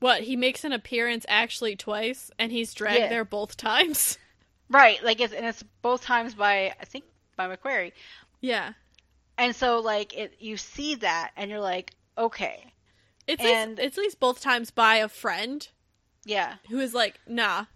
what 0.00 0.22
he 0.22 0.36
makes 0.36 0.64
an 0.64 0.72
appearance 0.72 1.24
actually 1.28 1.76
twice, 1.76 2.30
and 2.38 2.50
he's 2.52 2.74
dragged 2.74 3.04
Yeah. 3.04 3.08
there 3.08 3.24
both 3.24 3.56
times. 3.56 4.18
Right, 4.70 5.02
like 5.02 5.20
it's 5.20 5.32
and 5.32 5.46
it's 5.46 5.62
both 5.82 6.02
times 6.02 6.34
by 6.34 6.74
I 6.80 6.84
think 6.84 7.04
by 7.36 7.54
McQuarrie. 7.54 7.92
yeah, 8.40 8.72
And 9.38 9.54
so 9.56 9.80
like 9.80 10.14
it 10.16 10.34
you 10.40 10.56
see 10.56 10.96
that 10.96 11.30
and 11.36 11.50
you're 11.50 11.60
like, 11.60 11.92
okay. 12.18 12.72
it's 13.26 13.42
And- 13.42 13.72
least, 13.78 13.82
it's 13.86 13.98
at 13.98 14.02
least 14.02 14.20
both 14.20 14.40
times 14.40 14.70
by 14.70 14.96
a 14.96 15.08
friend 15.08 15.68
Yeah, 16.24 16.56
who 16.68 16.78
is 16.80 16.94
like, 16.94 17.20
"Nah, 17.26 17.66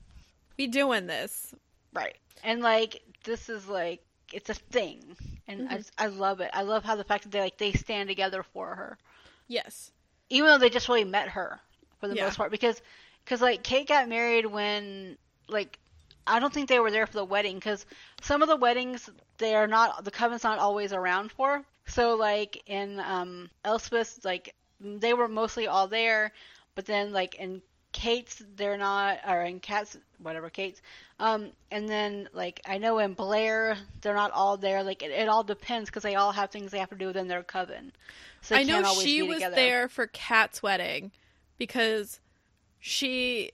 we 0.59 0.67
doing 0.67 1.07
this." 1.07 1.55
right. 1.93 2.17
And 2.43 2.61
like 2.63 3.03
this 3.25 3.49
is 3.49 3.69
like 3.69 4.03
it's 4.33 4.49
a 4.51 4.55
thing. 4.55 5.17
And 5.47 5.69
I 5.69 5.75
Mhm. 5.75 5.79
just, 5.79 5.93
I 5.99 6.07
love 6.07 6.41
it. 6.41 6.51
I 6.55 6.63
love 6.63 6.85
how 6.85 6.97
the 6.97 7.05
fact 7.05 7.25
that 7.25 7.31
they 7.33 7.41
like 7.41 7.59
they 7.59 7.73
stand 7.73 8.09
together 8.09 8.43
for 8.43 8.75
her. 8.75 8.99
Yes, 9.49 9.91
Even 10.31 10.49
though 10.49 10.59
they 10.59 10.71
just 10.71 10.89
really 10.89 11.05
met 11.05 11.29
her 11.29 11.61
for 12.01 12.09
the 12.09 12.15
Yeah. 12.17 12.25
most 12.25 12.39
part 12.39 12.51
because 12.51 12.81
cuz 13.27 13.41
like 13.43 13.63
Kate 13.63 13.87
got 13.87 14.09
married 14.09 14.47
when 14.47 15.19
like 15.49 15.79
I 16.27 16.39
don't 16.41 16.53
think 16.55 16.69
they 16.69 16.79
were 16.81 16.91
there 16.91 17.07
for 17.07 17.15
the 17.15 17.25
wedding 17.25 17.61
cuz 17.61 17.85
some 18.23 18.41
of 18.43 18.49
the 18.49 18.57
weddings 18.57 19.11
they 19.39 19.55
are 19.55 19.67
not 19.67 20.05
the 20.05 20.11
coven's 20.11 20.45
not 20.45 20.59
always 20.59 20.93
around 20.93 21.33
for. 21.33 21.65
So 21.93 22.15
like 22.15 22.63
in 22.67 22.99
um 23.01 23.51
Elspeth's 23.65 24.25
like 24.25 24.55
they 24.81 25.13
were 25.15 25.29
mostly 25.29 25.67
all 25.67 25.87
there, 25.89 26.33
but 26.75 26.87
then 26.87 27.13
like 27.13 27.35
in 27.37 27.61
Kate's 27.93 28.43
they're 28.57 28.79
not 28.79 29.19
or 29.29 29.43
in 29.43 29.61
Kat's 29.61 29.99
whatever 30.19 30.49
Kate's 30.49 30.81
um 31.21 31.51
and 31.71 31.87
then 31.87 32.29
like 32.33 32.61
I 32.67 32.79
know 32.79 32.99
in 32.99 33.13
Blair 33.13 33.77
they're 34.01 34.15
not 34.15 34.31
all 34.31 34.57
there 34.57 34.83
like 34.83 35.03
it, 35.03 35.11
it 35.11 35.29
all 35.29 35.45
depends 35.45 35.91
because 35.91 36.03
they 36.03 36.15
all 36.15 36.33
have 36.33 36.51
things 36.51 36.71
they 36.71 36.79
have 36.79 36.89
to 36.89 36.97
do 36.97 37.09
within 37.09 37.29
their 37.29 37.43
coven. 37.43 37.93
So 38.41 38.57
I 38.57 38.63
know 38.63 38.83
she 39.03 39.23
was 39.23 39.37
together. 39.37 39.55
there 39.57 39.89
for 39.89 40.07
Kat's 40.07 40.63
wedding 40.63 41.13
because 41.59 42.19
she 42.81 43.51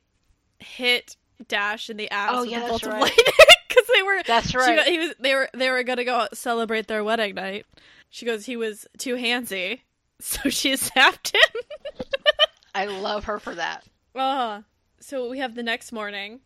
hit 0.60 1.16
Dash 1.48 1.90
in 1.90 1.96
the 1.96 2.10
ass 2.10 2.30
Oh, 2.32 2.40
with 2.42 2.50
yeah, 2.50 2.64
a 2.64 2.68
bolt 2.68 2.82
of 2.84 2.92
right. 2.92 3.02
lightning 3.02 3.24
because 3.68 3.84
they 3.94 4.02
were. 4.02 4.22
That's 4.26 4.54
right. 4.54 4.76
got, 4.76 4.86
he 4.86 4.98
was. 4.98 5.14
They 5.20 5.34
were. 5.34 5.48
They 5.54 5.70
were 5.70 5.82
gonna 5.84 6.04
go 6.04 6.26
celebrate 6.32 6.86
their 6.88 7.04
wedding 7.04 7.34
night. 7.34 7.66
She 8.10 8.26
goes. 8.26 8.46
He 8.46 8.56
was 8.56 8.86
too 8.98 9.16
handsy, 9.16 9.80
so 10.20 10.48
she 10.48 10.72
zapped 10.72 11.34
him. 11.34 11.62
I 12.74 12.86
love 12.86 13.24
her 13.24 13.38
for 13.38 13.54
that. 13.54 13.84
Ah, 14.14 14.62
so 15.00 15.28
we 15.28 15.38
have 15.38 15.54
the 15.54 15.62
next 15.62 15.92
morning, 15.92 16.40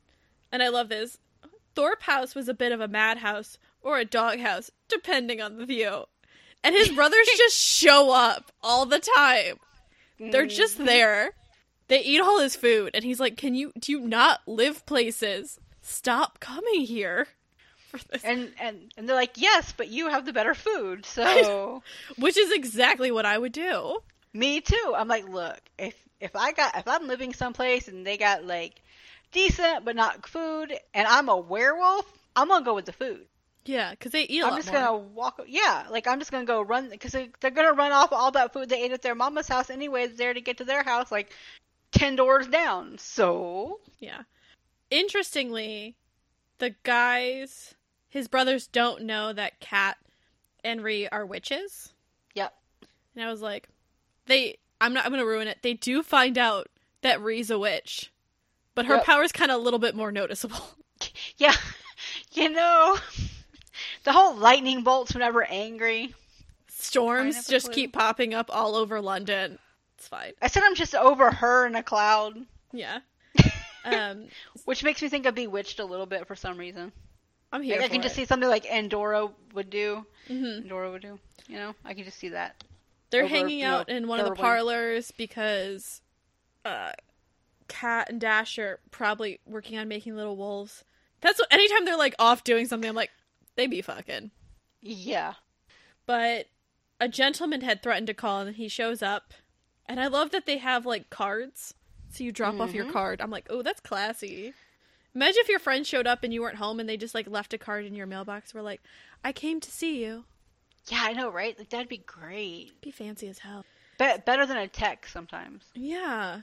and 0.51 0.63
I 0.63 0.69
love 0.69 0.89
this. 0.89 1.19
Thorpe 1.75 2.03
House 2.03 2.35
was 2.35 2.49
a 2.49 2.55
bit 2.55 2.73
of 2.73 2.81
a 2.81 2.89
madhouse 2.89 3.57
or 3.81 3.99
a 3.99 4.05
doghouse, 4.05 4.71
depending 4.89 5.41
on 5.41 5.57
the 5.57 5.65
view. 5.67 6.05
And 6.63 6.75
his 6.75 6.91
brothers 6.91 7.27
just 7.37 7.57
show 7.57 8.13
up 8.13 8.53
all 8.63 8.87
the 8.87 9.01
time. 9.01 9.57
They're 10.21 10.47
just 10.47 10.77
Mm-hmm. 10.77 10.87
there. 10.87 11.33
They 11.89 12.03
eat 12.03 12.21
all 12.21 12.41
his 12.41 12.57
food, 12.57 12.91
and 12.95 13.05
he's 13.05 13.21
like, 13.21 13.37
"Can 13.37 13.55
you 13.55 13.73
do 13.79 13.93
you 13.93 14.01
not 14.01 14.41
live 14.47 14.87
places? 14.87 15.59
Stop 15.83 16.41
coming 16.41 16.83
here." 16.83 17.27
For 17.93 17.99
this. 18.09 18.24
and 18.24 18.51
and 18.59 18.93
and 18.97 19.09
they're 19.09 19.16
like, 19.16 19.32
yes, 19.36 19.72
but 19.76 19.88
you 19.88 20.09
have 20.09 20.24
the 20.24 20.32
better 20.32 20.55
food. 20.55 21.07
So 21.12 21.82
Which 22.18 22.36
is 22.36 22.51
exactly 22.53 23.11
what 23.11 23.26
I 23.26 23.36
would 23.38 23.53
do. 23.53 23.99
me 24.32 24.61
too. 24.61 24.95
I'm 24.97 25.09
like, 25.09 25.28
look, 25.28 25.61
if 25.78 25.95
if 26.20 26.34
I 26.34 26.53
got 26.53 26.76
if 26.76 26.88
I'm 26.88 27.07
living 27.07 27.34
someplace 27.34 27.88
and 27.88 28.07
they 28.07 28.16
got 28.16 28.45
like 28.45 28.80
decent 29.32 29.84
but 29.84 29.95
not 29.97 30.26
food, 30.28 30.72
and 30.95 31.07
I'm 31.07 31.28
a 31.28 31.36
werewolf, 31.36 32.07
I'm 32.34 32.49
gonna 32.49 32.64
go 32.64 32.74
with 32.74 32.86
the 32.86 32.93
food. 32.93 33.26
Yeah, 33.64 33.90
because 33.93 34.11
they 34.11 34.22
eat 34.22 34.40
a 34.40 34.47
I'm 34.47 34.51
lot 34.53 34.61
just 34.62 34.72
gonna 34.72 34.97
walk. 34.97 35.40
Yeah, 35.47 35.84
like 35.90 36.07
I'm 36.09 36.18
just 36.18 36.32
gonna 36.32 36.45
go 36.45 36.62
run 36.62 36.88
because 36.90 37.12
they, 37.12 37.30
they're 37.40 37.51
gonna 37.53 37.74
run 37.74 37.93
off 37.93 38.12
all 38.12 38.30
that 38.32 38.53
food 38.53 38.68
they 38.68 38.82
ate 38.82 38.93
at 38.93 39.03
their 39.03 39.14
mama's 39.14 39.47
house 39.49 39.70
anyway. 39.70 40.09
There 40.09 40.34
to 40.34 40.40
get 40.40 40.57
to 40.59 40.64
their 40.64 40.82
house, 40.82 41.12
like 41.12 41.30
ten 41.93 42.16
doors 42.16 42.49
down. 42.49 42.97
So 42.99 43.78
Yeah. 44.01 44.22
Interestingly, 44.90 45.97
the 46.59 46.74
guys, 46.82 47.74
his 48.13 48.29
brothers 48.29 48.67
don't 48.67 49.03
know 49.05 49.33
that 49.33 49.59
Kat 49.59 49.97
and 50.63 50.83
Ree 50.85 51.09
are 51.09 51.25
witches. 51.25 51.95
Yep. 52.35 52.53
And 53.17 53.25
I 53.25 53.31
was 53.31 53.41
like, 53.41 53.69
they, 54.27 54.59
I'm 54.83 54.93
not, 54.93 55.07
I'm 55.07 55.13
going 55.13 55.23
to 55.23 55.27
ruin 55.27 55.49
it. 55.49 55.59
They 55.63 55.73
do 55.73 56.03
find 56.03 56.37
out 56.37 56.69
that 57.01 57.23
Ree's 57.23 57.51
a 57.51 57.59
witch, 57.59 58.13
but 58.75 58.85
her 58.85 58.97
Yep. 58.97 59.05
power's 59.07 59.33
kind 59.33 59.51
of 59.51 59.59
a 59.59 59.65
little 59.65 59.79
bit 59.79 59.95
more 59.97 60.13
noticeable. 60.13 60.61
yeah, 61.39 61.55
you 62.33 62.51
know, 62.51 62.99
the 64.05 64.13
whole 64.13 64.35
lightning 64.37 64.83
bolts 64.85 65.15
whenever 65.15 65.43
angry. 65.45 66.15
Storms 66.69 67.35
Kind 67.35 67.45
of 67.45 67.49
a 67.49 67.51
just 67.51 67.67
clue. 67.67 67.75
keep 67.75 67.93
popping 67.95 68.35
up 68.35 68.51
all 68.55 68.77
over 68.77 69.01
London. 69.01 69.59
It's 69.97 70.09
fine. 70.09 70.33
I 70.43 70.49
said 70.49 70.65
I'm 70.67 70.75
just 70.75 70.95
over 70.95 71.31
her 71.31 71.67
in 71.67 71.77
a 71.77 71.83
cloud, 71.83 72.37
Yeah. 72.73 72.99
Um, 73.85 74.27
which 74.65 74.85
makes 74.85 75.03
me 75.03 75.09
think 75.09 75.27
of 75.27 75.35
Bewitched 75.35 75.81
a 75.81 75.85
little 75.85 76.07
bit 76.07 76.29
for 76.29 76.37
some 76.37 76.57
reason. 76.57 76.93
I'm 77.53 77.63
here. 77.63 77.77
Like, 77.77 77.85
I 77.87 77.89
can 77.89 78.03
just 78.03 78.15
see 78.15 78.25
something 78.25 78.49
like 78.49 78.65
Endora 78.67 79.29
would 79.55 79.69
do. 79.71 80.07
Mhm. 80.29 80.63
Endora 80.63 80.91
would 80.91 81.03
do. 81.03 81.19
You 81.49 81.57
know, 81.57 81.75
I 81.85 81.95
can 81.95 82.05
just 82.05 82.19
see 82.19 82.31
that. 82.31 82.65
They're 83.11 83.25
over, 83.25 83.35
hanging 83.35 83.59
you 83.59 83.67
know, 83.67 83.79
out 83.79 83.89
in 83.91 84.09
one 84.09 84.21
of 84.21 84.27
the 84.27 84.35
parlors 84.35 85.11
because 85.11 86.01
uh 86.65 86.93
Kat 87.69 88.09
and 88.11 88.21
Dash 88.21 88.59
are 88.59 88.81
probably 88.91 89.41
working 89.47 89.79
on 89.79 89.89
making 89.89 90.17
little 90.17 90.37
wolves. 90.37 90.85
That's 91.21 91.39
what 91.39 91.53
anytime 91.53 91.85
they're 91.85 91.97
like 91.97 92.15
off 92.19 92.43
doing 92.45 92.67
something, 92.67 92.89
I'm 92.89 92.97
like, 92.97 93.11
they 93.57 93.67
be 93.67 93.83
fucking. 93.83 94.31
Yeah. 94.81 95.35
But 96.07 96.47
a 97.01 97.09
gentleman 97.09 97.61
had 97.61 97.83
threatened 97.83 98.07
to 98.09 98.15
call 98.15 98.41
and 98.41 98.57
he 98.57 98.69
shows 98.69 99.03
up. 99.03 99.35
And 99.87 100.01
I 100.01 100.07
love 100.07 100.31
that 100.31 100.47
they 100.47 100.59
have 100.59 100.87
like 100.87 101.11
cards. 101.11 101.75
So 102.11 102.25
you 102.25 102.33
drop 102.33 102.61
off 102.61 102.75
your 102.75 102.87
Mhm. 102.87 102.93
card. 102.93 103.21
I'm 103.21 103.31
like, 103.31 103.47
oh, 103.51 103.63
that's 103.63 103.81
classy. 103.81 104.53
Imagine 105.15 105.41
if 105.41 105.49
your 105.49 105.59
friend 105.59 105.87
showed 105.87 106.07
up 106.07 106.25
and 106.25 106.33
you 106.33 106.41
weren't 106.41 106.57
home 106.57 106.81
and 106.81 106.89
they 106.89 106.97
just 106.97 107.15
like 107.15 107.27
left 107.29 107.53
a 107.53 107.59
card 107.59 107.85
in 107.85 107.95
your 107.95 108.07
mailbox. 108.07 108.55
We're 108.55 108.63
like, 108.63 108.81
I 109.25 109.33
came 109.33 109.61
to 109.61 109.71
see 109.71 110.03
you. 110.03 110.25
Yeah, 110.89 111.01
I 111.03 111.13
know, 111.13 111.31
right? 111.31 111.57
Like 111.59 111.69
that'd 111.71 111.89
be 111.89 111.99
great. 111.99 112.81
Be 112.81 112.91
fancy 112.91 113.29
as 113.29 113.39
hell. 113.39 113.65
Be- 113.99 114.15
better 114.25 114.47
than 114.47 114.57
a 114.57 114.69
text 114.69 115.13
sometimes. 115.13 115.65
Yeah. 115.75 116.41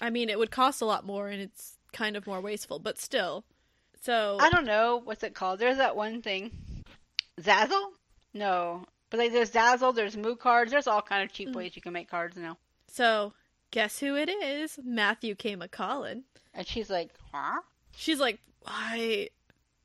I 0.00 0.10
mean, 0.10 0.28
it 0.30 0.38
would 0.38 0.50
cost 0.50 0.82
a 0.82 0.84
lot 0.84 1.06
more 1.06 1.28
and 1.28 1.40
it's 1.40 1.78
kind 1.92 2.16
of 2.16 2.26
more 2.26 2.40
wasteful, 2.40 2.78
but 2.78 2.98
still. 2.98 3.44
So, 4.00 4.36
I 4.40 4.48
don't 4.50 4.64
know 4.66 5.00
what's 5.02 5.22
it 5.24 5.34
called. 5.34 5.58
There's 5.58 5.78
that 5.78 5.96
one 5.96 6.22
thing, 6.22 6.52
Zazzle. 7.40 7.90
No, 8.34 8.84
but 9.10 9.18
like 9.18 9.32
there's 9.32 9.50
Zazzle. 9.50 9.94
There's 9.94 10.16
Moo 10.16 10.36
cards. 10.36 10.70
There's 10.70 10.86
all 10.86 11.02
kind 11.02 11.24
of 11.24 11.32
cheap 11.32 11.48
Mm. 11.48 11.54
ways 11.56 11.74
you 11.76 11.82
can 11.82 11.92
make 11.92 12.10
cards 12.10 12.36
now. 12.36 12.58
so 12.88 13.32
guess 13.70 13.98
who 13.98 14.14
it 14.16 14.28
is? 14.30 14.78
Matthew 14.84 15.34
came 15.34 15.60
a 15.62 15.68
calling. 15.68 16.24
And 16.54 16.66
she's 16.66 16.88
like, 16.90 17.10
huh? 17.32 17.60
She's 17.98 18.20
like, 18.20 18.38
"Why? 18.60 19.28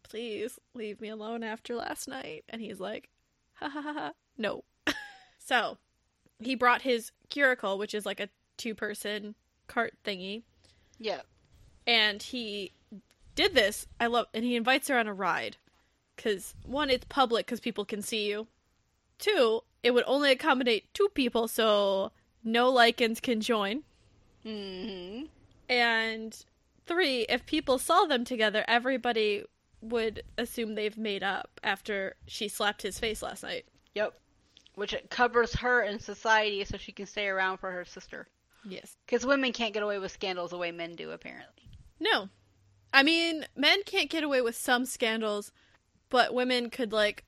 Please 0.03 0.59
leave 0.75 1.01
me 1.01 1.09
alone 1.09 1.43
after 1.43 1.73
last 1.75 2.07
night." 2.07 2.43
And 2.47 2.61
he's 2.61 2.79
like, 2.79 3.09
"Ha 3.55 3.67
ha 3.69 3.81
ha, 3.81 3.93
ha. 3.93 4.11
no." 4.37 4.63
so, 5.39 5.77
he 6.39 6.53
brought 6.53 6.83
his 6.83 7.11
curricle, 7.33 7.79
which 7.79 7.95
is 7.95 8.05
like 8.05 8.19
a 8.19 8.29
two-person 8.57 9.33
cart 9.65 9.95
thingy, 10.05 10.43
Yeah. 10.99 11.21
and 11.87 12.21
he 12.21 12.71
did 13.33 13.55
this. 13.55 13.87
I 13.99 14.05
love, 14.05 14.27
and 14.33 14.45
he 14.45 14.55
invites 14.55 14.89
her 14.89 14.97
on 14.99 15.07
a 15.07 15.13
ride 15.13 15.57
because 16.15 16.53
one, 16.65 16.91
it's 16.91 17.05
public 17.09 17.47
because 17.47 17.59
people 17.59 17.83
can 17.83 18.03
see 18.03 18.29
you. 18.29 18.45
Two, 19.17 19.61
it 19.81 19.91
would 19.91 20.03
only 20.05 20.31
accommodate 20.31 20.93
two 20.93 21.09
people, 21.15 21.47
so 21.47 22.11
no 22.43 22.71
Lycans 22.71 23.19
can 23.21 23.41
join. 23.41 23.81
Mm-hmm. 24.45 25.25
And 25.69 26.45
three, 26.85 27.21
if 27.29 27.45
people 27.45 27.77
saw 27.77 28.05
them 28.05 28.25
together, 28.25 28.63
everybody 28.67 29.43
would 29.81 30.23
assume 30.37 30.75
they've 30.75 30.97
made 30.97 31.23
up 31.23 31.59
after 31.63 32.15
she 32.25 32.47
slapped 32.47 32.81
his 32.81 32.99
face 32.99 33.21
last 33.21 33.43
night. 33.43 33.65
Yep. 33.95 34.13
Which 34.75 34.95
covers 35.09 35.53
her 35.55 35.83
in 35.83 35.99
society 35.99 36.63
so 36.63 36.77
she 36.77 36.91
can 36.91 37.05
stay 37.05 37.27
around 37.27 37.57
for 37.57 37.71
her 37.71 37.85
sister. 37.85 38.27
Yes. 38.65 38.95
Because 39.05 39.25
women 39.25 39.51
can't 39.51 39.73
get 39.73 39.83
away 39.83 39.99
with 39.99 40.11
scandals 40.11 40.51
the 40.51 40.57
way 40.57 40.71
men 40.71 40.95
do, 40.95 41.11
apparently. 41.11 41.69
No. 41.99 42.29
I 42.93 43.03
mean, 43.03 43.45
men 43.55 43.83
can't 43.85 44.09
get 44.09 44.23
away 44.23 44.41
with 44.41 44.55
some 44.55 44.85
scandals, 44.85 45.51
but 46.09 46.33
women 46.33 46.69
could 46.69 46.93
like 46.93 47.25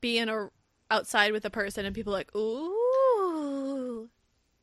be 0.00 0.18
in 0.18 0.28
a 0.28 0.50
outside 0.90 1.32
with 1.32 1.44
a 1.44 1.50
person 1.50 1.84
and 1.84 1.94
people 1.94 2.14
are 2.14 2.18
like, 2.18 2.34
"Ooh." 2.34 4.08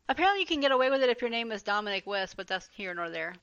Apparently, 0.07 0.39
you 0.39 0.45
can 0.45 0.61
get 0.61 0.71
away 0.71 0.89
with 0.89 1.01
it 1.01 1.09
if 1.09 1.21
your 1.21 1.29
name 1.29 1.51
is 1.51 1.63
Dominic 1.63 2.05
West, 2.05 2.37
but 2.37 2.47
that's 2.47 2.69
here 2.71 2.93
nor 2.93 3.09
there. 3.09 3.33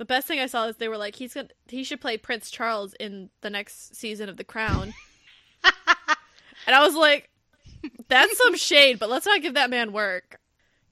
The 0.00 0.06
best 0.06 0.26
thing 0.26 0.40
I 0.40 0.46
saw 0.46 0.66
is 0.66 0.76
they 0.76 0.88
were 0.88 0.96
like, 0.96 1.16
"He's 1.16 1.34
to 1.34 1.46
he 1.68 1.84
should 1.84 2.00
play 2.00 2.16
Prince 2.16 2.50
Charles 2.50 2.94
in 2.94 3.28
the 3.42 3.50
next 3.50 3.94
season 3.94 4.30
of 4.30 4.38
The 4.38 4.44
Crown." 4.44 4.94
and 6.66 6.74
I 6.74 6.82
was 6.82 6.94
like, 6.94 7.28
"That's 8.08 8.38
some 8.38 8.56
shade, 8.56 8.98
but 8.98 9.10
let's 9.10 9.26
not 9.26 9.42
give 9.42 9.54
that 9.54 9.68
man 9.68 9.92
work 9.92 10.40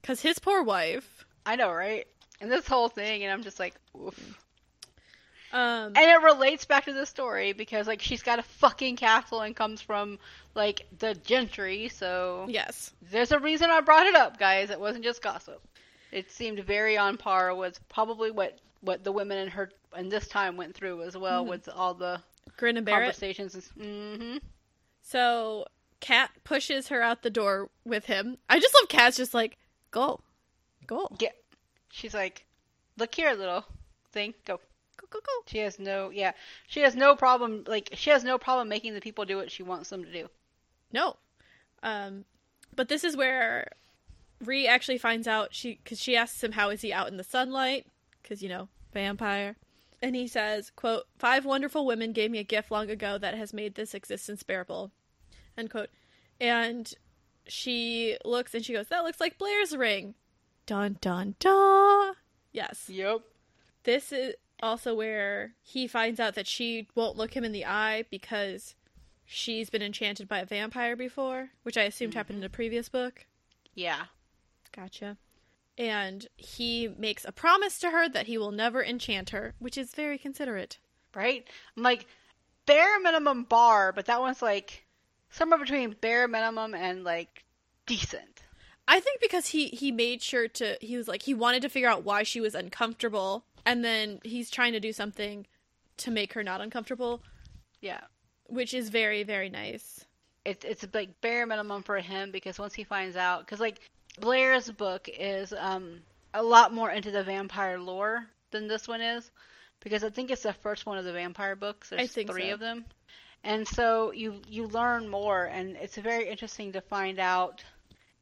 cuz 0.03 0.21
his 0.21 0.37
poor 0.37 0.61
wife 0.61 1.19
I 1.49 1.55
know, 1.55 1.71
right? 1.71 2.05
And 2.41 2.51
this 2.51 2.67
whole 2.67 2.89
thing, 2.89 3.23
and 3.23 3.33
I'm 3.33 3.41
just 3.41 3.59
like, 3.59 3.73
oof. 3.99 4.37
um 5.51 5.93
And 5.95 5.97
it 5.97 6.21
relates 6.21 6.65
back 6.65 6.85
to 6.85 6.93
the 6.93 7.07
story 7.07 7.53
because, 7.53 7.87
like, 7.87 8.03
she's 8.03 8.21
got 8.21 8.37
a 8.37 8.43
fucking 8.43 8.97
castle 8.97 9.41
and 9.41 9.55
comes 9.55 9.81
from, 9.81 10.19
like, 10.53 10.85
the 10.99 11.15
gentry, 11.15 11.89
so 11.89 12.45
yes. 12.47 12.91
there's 13.09 13.31
a 13.31 13.39
reason 13.39 13.71
I 13.71 13.81
brought 13.81 14.05
it 14.05 14.15
up, 14.15 14.37
guys. 14.37 14.69
It 14.69 14.79
wasn't 14.79 15.03
just 15.03 15.23
gossip. 15.23 15.59
It 16.11 16.31
seemed 16.31 16.59
very 16.59 16.97
on 16.99 17.17
par 17.17 17.55
with 17.55 17.79
probably 17.89 18.29
what, 18.29 18.59
what 18.81 19.03
the 19.03 19.11
women 19.11 19.37
in 19.37 19.47
her 19.49 19.71
in 19.97 20.09
this 20.09 20.27
time 20.27 20.55
went 20.57 20.75
through 20.75 21.01
as 21.03 21.17
well 21.17 21.43
Mhm. 21.45 21.49
with 21.49 21.69
all 21.69 21.93
the 21.93 22.21
Grin 22.57 22.77
and 22.77 22.85
Barrett. 22.85 23.07
conversations. 23.07 23.55
Mm-hmm. 23.77 24.37
So 25.01 25.65
Kat 25.99 26.31
pushes 26.43 26.87
her 26.89 27.01
out 27.01 27.21
the 27.23 27.29
door 27.29 27.69
with 27.85 28.05
him. 28.05 28.37
I 28.49 28.59
just 28.59 28.73
love 28.75 28.87
Kat's 28.89 29.17
just 29.17 29.33
like, 29.33 29.57
"Go. 29.91 30.21
Go. 30.87 31.07
Yeah. 31.19 31.31
She's 31.91 32.13
like, 32.13 32.45
look 32.97 33.13
here, 33.15 33.33
little 33.33 33.65
thing, 34.11 34.33
go. 34.45 34.57
Go 34.97 35.07
go 35.09 35.19
go." 35.19 35.31
She 35.47 35.57
has 35.59 35.79
no, 35.79 36.09
yeah, 36.09 36.33
she 36.67 36.81
has 36.81 36.95
no 36.95 37.15
problem, 37.15 37.63
like, 37.67 37.89
she 37.93 38.09
has 38.11 38.23
no 38.23 38.37
problem 38.37 38.69
making 38.69 38.93
the 38.93 39.01
people 39.01 39.25
do 39.25 39.37
what 39.37 39.51
she 39.51 39.63
wants 39.63 39.89
them 39.89 40.03
to 40.03 40.11
do. 40.11 40.29
No. 40.91 41.17
Um, 41.83 42.25
but 42.75 42.87
this 42.89 43.03
is 43.03 43.15
where 43.17 43.71
Ree 44.43 44.67
actually 44.67 44.97
finds 44.99 45.27
out 45.27 45.53
she 45.53 45.79
because 45.83 45.99
she 45.99 46.15
asks 46.15 46.43
him 46.43 46.51
how 46.53 46.69
is 46.69 46.81
he 46.81 46.93
out 46.93 47.07
in 47.07 47.17
the 47.17 47.23
sunlight 47.23 47.85
because 48.29 48.43
you 48.43 48.49
know 48.49 48.69
vampire, 48.93 49.55
and 50.01 50.15
he 50.15 50.27
says, 50.27 50.71
"quote 50.75 51.07
Five 51.17 51.45
wonderful 51.45 51.85
women 51.85 52.13
gave 52.13 52.29
me 52.29 52.37
a 52.37 52.43
gift 52.43 52.69
long 52.69 52.89
ago 52.89 53.17
that 53.17 53.33
has 53.33 53.53
made 53.53 53.75
this 53.75 53.93
existence 53.93 54.43
bearable." 54.43 54.91
End 55.57 55.69
quote. 55.69 55.89
And 56.39 56.93
she 57.47 58.17
looks 58.23 58.53
and 58.53 58.63
she 58.63 58.73
goes, 58.73 58.87
"That 58.87 59.03
looks 59.03 59.19
like 59.19 59.37
Blair's 59.37 59.75
ring." 59.75 60.15
Dun 60.65 60.97
dun 61.01 61.35
dun. 61.39 62.13
Yes. 62.51 62.89
Yep. 62.89 63.21
This 63.83 64.11
is 64.11 64.35
also 64.61 64.93
where 64.93 65.53
he 65.61 65.87
finds 65.87 66.19
out 66.19 66.35
that 66.35 66.47
she 66.47 66.87
won't 66.93 67.17
look 67.17 67.33
him 67.33 67.43
in 67.43 67.51
the 67.51 67.65
eye 67.65 68.05
because 68.11 68.75
she's 69.25 69.69
been 69.69 69.81
enchanted 69.81 70.27
by 70.27 70.39
a 70.39 70.45
vampire 70.45 70.95
before, 70.95 71.49
which 71.63 71.77
I 71.77 71.83
assumed 71.83 72.11
mm-hmm. 72.11 72.17
happened 72.17 72.39
in 72.39 72.45
a 72.45 72.49
previous 72.49 72.89
book. 72.89 73.25
Yeah. 73.73 74.05
Gotcha. 74.71 75.17
And 75.79 76.27
he 76.35 76.89
makes 76.97 77.23
a 77.25 77.31
promise 77.31 77.79
to 77.79 77.89
her 77.89 78.07
that 78.09 78.27
he 78.27 78.37
will 78.37 78.51
never 78.51 78.83
enchant 78.83 79.29
her, 79.31 79.53
which 79.59 79.77
is 79.77 79.93
very 79.95 80.17
considerate. 80.17 80.77
Right? 81.15 81.47
I'm 81.75 81.83
like, 81.83 82.05
bare 82.65 82.99
minimum 82.99 83.43
bar, 83.43 83.91
but 83.93 84.05
that 84.05 84.19
one's 84.19 84.41
like 84.41 84.85
somewhere 85.31 85.57
between 85.57 85.95
bare 86.01 86.27
minimum 86.27 86.75
and 86.75 87.03
like 87.03 87.45
decent. 87.87 88.43
I 88.87 88.99
think 88.99 89.21
because 89.21 89.47
he 89.47 89.67
he 89.67 89.91
made 89.91 90.21
sure 90.21 90.47
to 90.49 90.77
he 90.81 90.97
was 90.97 91.07
like 91.07 91.21
he 91.23 91.33
wanted 91.33 91.61
to 91.61 91.69
figure 91.69 91.89
out 91.89 92.03
why 92.03 92.23
she 92.23 92.41
was 92.41 92.55
uncomfortable 92.55 93.45
and 93.65 93.83
then 93.85 94.19
he's 94.23 94.49
trying 94.49 94.73
to 94.73 94.79
do 94.79 94.91
something 94.91 95.45
to 95.97 96.11
make 96.11 96.33
her 96.33 96.43
not 96.43 96.59
uncomfortable, 96.61 97.21
Yeah. 97.81 98.01
which 98.47 98.73
is 98.73 98.89
very 98.89 99.23
very 99.23 99.49
nice. 99.49 100.05
It's 100.43 100.65
it's 100.65 100.85
like 100.93 101.21
bare 101.21 101.45
minimum 101.45 101.83
for 101.83 101.97
him 101.99 102.31
because 102.31 102.57
once 102.59 102.73
he 102.73 102.83
finds 102.83 103.15
out, 103.15 103.41
because 103.45 103.59
like 103.59 103.79
Blair's 104.19 104.69
book 104.69 105.09
is 105.11 105.53
um 105.57 106.01
a 106.33 106.43
lot 106.43 106.73
more 106.73 106.91
into 106.91 107.11
the 107.11 107.23
vampire 107.23 107.79
lore 107.79 108.25
than 108.51 108.67
this 108.67 108.87
one 108.87 109.01
is, 109.01 109.29
because 109.79 110.03
I 110.03 110.09
think 110.09 110.31
it's 110.31 110.43
the 110.43 110.53
first 110.53 110.85
one 110.85 110.97
of 110.97 111.05
the 111.05 111.13
vampire 111.13 111.55
books. 111.55 111.89
There's 111.89 112.11
think 112.11 112.31
three 112.31 112.49
so. 112.49 112.53
of 112.53 112.59
them, 112.59 112.85
and 113.43 113.67
so 113.67 114.11
you 114.11 114.41
you 114.47 114.67
learn 114.67 115.07
more, 115.07 115.45
and 115.45 115.75
it's 115.77 115.97
very 115.97 116.27
interesting 116.29 116.73
to 116.73 116.81
find 116.81 117.19
out 117.19 117.63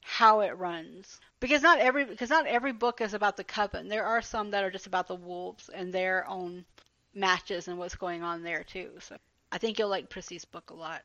how 0.02 0.40
it 0.40 0.58
runs 0.58 1.20
because 1.40 1.62
not 1.62 1.80
every 1.80 2.06
because 2.06 2.30
not 2.30 2.48
every 2.48 2.72
book 2.72 3.02
is 3.02 3.14
about 3.14 3.36
the 3.38 3.44
coven. 3.44 3.90
There 3.90 4.06
are 4.06 4.22
some 4.22 4.52
that 4.52 4.64
are 4.64 4.72
just 4.72 4.88
about 4.88 5.08
the 5.08 5.16
wolves 5.16 5.70
and 5.70 5.92
their 5.92 6.26
own 6.28 6.66
matches 7.14 7.68
and 7.68 7.78
what's 7.78 7.96
going 7.96 8.24
on 8.24 8.44
there 8.44 8.64
too. 8.64 8.92
So 9.00 9.18
I 9.52 9.58
think 9.58 9.78
you'll 9.78 9.90
like 9.90 10.10
Prissy's 10.10 10.46
book 10.46 10.70
a 10.70 10.74
lot 10.74 11.02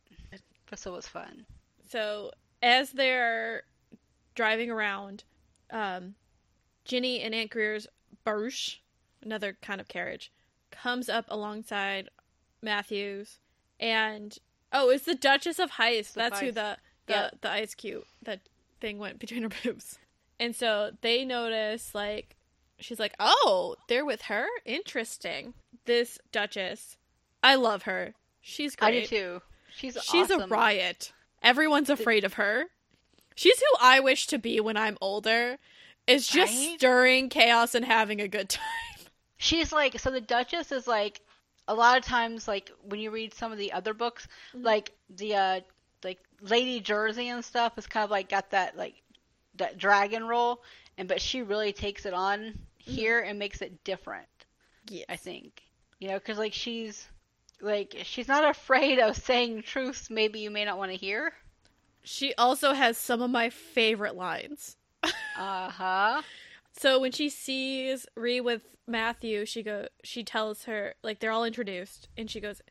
it 0.87 0.91
was 0.91 1.07
fun. 1.07 1.45
So 1.89 2.31
as 2.63 2.91
they're 2.91 3.65
driving 4.35 4.71
around, 4.71 5.25
um, 5.71 6.15
Ginny 6.85 7.21
and 7.21 7.35
Aunt 7.35 7.51
Greer's 7.51 7.87
barouche, 8.27 8.77
another 9.23 9.57
kind 9.63 9.81
of 9.81 9.89
carriage, 9.89 10.33
comes 10.71 11.09
up 11.09 11.27
alongside 11.29 12.09
Matthews, 12.63 13.39
and 13.81 14.37
oh, 14.73 14.91
it's 14.91 15.05
the 15.05 15.15
Duchess 15.15 15.59
of 15.59 15.73
Heist. 15.73 16.15
That's 16.15 16.41
who 16.41 16.53
the 16.53 16.79
the 17.07 17.13
Yeah. 17.13 17.31
the 17.41 17.51
ice 17.51 17.75
cube 17.75 18.05
that 18.23 18.41
thing 18.81 18.99
went 18.99 19.19
between 19.21 19.43
her 19.43 19.51
boobs, 19.63 19.99
and 20.41 20.55
so 20.55 20.93
they 21.01 21.25
notice 21.25 21.95
like 21.95 22.37
she's 22.79 22.99
like, 23.01 23.15
oh, 23.21 23.77
they're 23.89 24.05
with 24.05 24.23
her. 24.23 24.47
Interesting. 24.65 25.55
This 25.85 26.19
Duchess, 26.31 26.97
I 27.43 27.57
love 27.57 27.83
her. 27.85 28.15
She's 28.41 28.75
great. 28.77 28.89
I 28.89 29.01
do 29.03 29.07
too. 29.07 29.43
She's 29.75 29.97
She's 30.03 30.31
a 30.31 30.47
riot. 30.47 31.13
Everyone's 31.43 31.91
afraid 31.91 32.25
of 32.25 32.35
her. 32.35 32.67
She's 33.43 33.59
who 33.59 33.77
I 33.81 33.99
wish 33.99 34.29
to 34.29 34.39
be 34.39 34.61
when 34.61 34.77
I'm 34.77 34.97
older. 35.01 35.59
Is 36.07 36.29
just 36.29 36.53
Right? 36.57 36.75
stirring 36.79 37.29
chaos 37.29 37.75
and 37.75 37.85
having 37.85 38.21
a 38.21 38.29
good 38.29 38.49
time. 38.49 38.63
She's 39.37 39.73
like 39.73 39.99
so 39.99 40.11
the 40.13 40.21
Duchess 40.21 40.71
is 40.71 40.87
like 40.87 41.21
a 41.67 41.75
lot 41.75 41.99
of 41.99 42.05
times, 42.05 42.47
like 42.47 42.71
when 42.83 43.01
you 43.01 43.11
read 43.11 43.35
some 43.35 43.51
of 43.51 43.59
the 43.59 43.73
other 43.73 43.95
books, 43.95 44.29
Mhm. 44.55 44.65
like 44.65 44.93
the 45.11 45.35
uh, 45.35 45.61
like 46.05 46.19
Lady 46.41 46.79
Jersey 46.81 47.29
and 47.31 47.45
stuff 47.45 47.77
is 47.79 47.87
kind 47.89 48.05
of 48.05 48.11
like 48.11 48.29
got 48.29 48.51
that 48.51 48.77
like 48.77 48.95
that 49.57 49.77
dragon 49.77 50.25
role, 50.25 50.63
and 50.99 51.09
but 51.09 51.21
she 51.21 51.43
really 51.43 51.73
takes 51.73 52.07
it 52.07 52.15
on 52.15 52.57
here 52.79 53.19
and 53.21 53.39
makes 53.41 53.61
it 53.61 53.83
different. 53.83 54.29
Yeah. 54.89 55.05
I 55.09 55.17
think 55.17 55.63
you 55.99 56.09
know 56.09 56.15
because 56.19 56.39
like 56.39 56.53
she's 56.53 57.09
like 57.61 57.97
she's 58.05 58.29
not 58.29 58.45
afraid 58.57 59.01
of 59.01 59.17
saying 59.17 59.63
truths 59.63 60.11
maybe 60.11 60.39
you 60.41 60.51
may 60.51 60.65
not 60.65 60.79
want 60.79 60.93
to 60.93 60.97
hear. 60.97 61.33
She 62.03 62.35
also 62.35 62.73
has 62.73 62.99
some 62.99 63.23
of 63.23 63.31
my 63.31 63.51
favorite 63.51 64.17
lines. 64.17 64.77
Uh 65.03 65.71
huh. 65.71 66.23
So 66.75 66.99
when 66.99 67.13
she 67.13 67.29
sees 67.29 68.07
Ree 68.17 68.41
with 68.41 68.63
Matthew, 68.87 69.45
she 69.45 69.63
go 69.63 69.89
she 70.03 70.25
tells 70.25 70.65
her 70.65 70.95
like 71.03 71.21
they're 71.21 71.31
all 71.31 71.45
introduced 71.45 72.09
and 72.17 72.31
she 72.31 72.41
goes, 72.41 72.63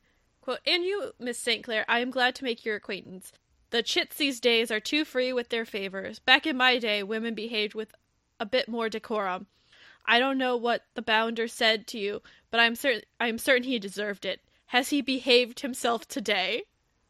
quote, 0.42 0.60
And 0.66 0.84
you, 0.84 1.12
Miss 1.20 1.38
Sinclair, 1.38 1.86
I 1.88 2.00
am 2.00 2.10
glad 2.10 2.34
to 2.36 2.44
make 2.44 2.66
your 2.66 2.76
acquaintance. 2.76 3.32
The 3.70 3.84
chits 3.84 4.18
these 4.18 4.40
days 4.40 4.72
are 4.72 4.80
too 4.80 5.06
free 5.06 5.32
with 5.32 5.50
their 5.50 5.66
favors. 5.66 6.18
Back 6.18 6.48
in 6.48 6.58
my 6.58 6.80
day, 6.80 7.04
women 7.04 7.36
behaved 7.36 7.76
with 7.76 7.94
a 8.40 8.46
bit 8.46 8.68
more 8.68 8.90
decorum. 8.90 9.46
I 10.06 10.18
don't 10.20 10.40
know 10.40 10.58
what 10.58 10.84
the 10.96 11.04
bounder 11.04 11.48
said 11.48 11.86
to 11.88 12.00
you, 12.00 12.22
but 12.50 12.60
I'm 12.60 12.76
certain 12.76 13.04
I'm 13.20 13.38
certain 13.38 13.64
he 13.64 13.78
deserved 13.80 14.26
it. 14.26 14.42
Has 14.68 14.90
he 14.90 15.02
behaved 15.02 15.60
himself 15.60 16.08
today? 16.08 16.64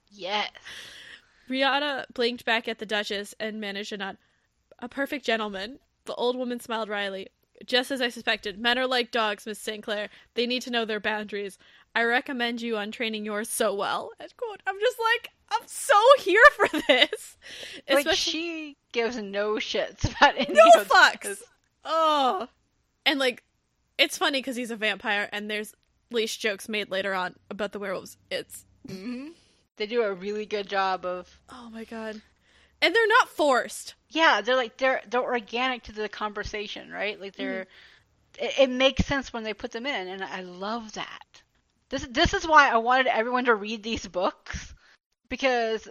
Yes. 0.09 0.51
Rhiannon 1.51 2.05
blinked 2.13 2.45
back 2.45 2.67
at 2.67 2.79
the 2.79 2.85
Duchess 2.85 3.35
and 3.39 3.59
managed 3.59 3.91
a 3.91 3.97
nod. 3.97 4.17
A 4.79 4.87
perfect 4.89 5.25
gentleman. 5.25 5.79
The 6.05 6.15
old 6.15 6.35
woman 6.35 6.59
smiled 6.59 6.89
wryly. 6.89 7.27
Just 7.65 7.91
as 7.91 8.01
I 8.01 8.09
suspected, 8.09 8.57
men 8.57 8.79
are 8.79 8.87
like 8.87 9.11
dogs, 9.11 9.45
Miss 9.45 9.59
Sinclair. 9.59 10.09
They 10.33 10.47
need 10.47 10.63
to 10.63 10.71
know 10.71 10.85
their 10.85 10.99
boundaries. 10.99 11.59
I 11.93 12.03
recommend 12.03 12.61
you 12.61 12.77
on 12.77 12.91
training 12.91 13.25
yours 13.25 13.49
so 13.49 13.75
well. 13.75 14.11
End 14.19 14.33
quote. 14.37 14.61
I'm 14.65 14.79
just 14.79 14.97
like, 14.97 15.29
I'm 15.51 15.67
so 15.67 15.93
here 16.19 16.41
for 16.55 16.67
this. 16.87 17.37
Like 17.89 18.05
Especially 18.05 18.15
she 18.15 18.77
gives 18.93 19.17
no 19.17 19.55
shits 19.55 20.09
about 20.09 20.35
any 20.37 20.53
no 20.53 20.83
fucks. 20.85 21.21
this. 21.21 21.43
Oh, 21.85 22.47
and 23.05 23.19
like, 23.19 23.43
it's 23.97 24.17
funny 24.17 24.39
because 24.39 24.55
he's 24.55 24.71
a 24.71 24.75
vampire, 24.75 25.29
and 25.31 25.49
there's 25.51 25.75
leash 26.11 26.37
jokes 26.37 26.69
made 26.69 26.89
later 26.89 27.13
on 27.13 27.35
about 27.49 27.73
the 27.73 27.79
werewolves. 27.79 28.17
It's 28.31 28.65
hmm 28.87 29.29
They 29.81 29.87
do 29.87 30.03
a 30.03 30.13
really 30.13 30.45
good 30.45 30.69
job 30.69 31.07
of 31.07 31.27
oh 31.49 31.71
my 31.71 31.85
god, 31.85 32.21
and 32.83 32.95
they're 32.95 33.07
not 33.07 33.29
forced. 33.29 33.95
yeah, 34.09 34.41
they're 34.41 34.55
like 34.55 34.77
they're 34.77 35.01
they're 35.09 35.23
organic 35.23 35.81
to 35.85 35.91
the 35.91 36.07
conversation, 36.07 36.91
right? 36.91 37.19
Like 37.19 37.35
they're 37.35 37.65
it, 38.37 38.59
it 38.59 38.69
makes 38.69 39.07
sense 39.07 39.33
when 39.33 39.41
they 39.41 39.55
put 39.55 39.71
them 39.71 39.87
in, 39.87 40.07
and 40.07 40.23
I 40.23 40.41
love 40.41 40.93
that. 40.93 41.41
This 41.89 42.05
this 42.11 42.35
is 42.35 42.45
why 42.47 42.69
I 42.69 42.77
wanted 42.77 43.07
everyone 43.07 43.45
to 43.45 43.55
read 43.55 43.81
these 43.81 44.05
books 44.05 44.75
because 45.29 45.89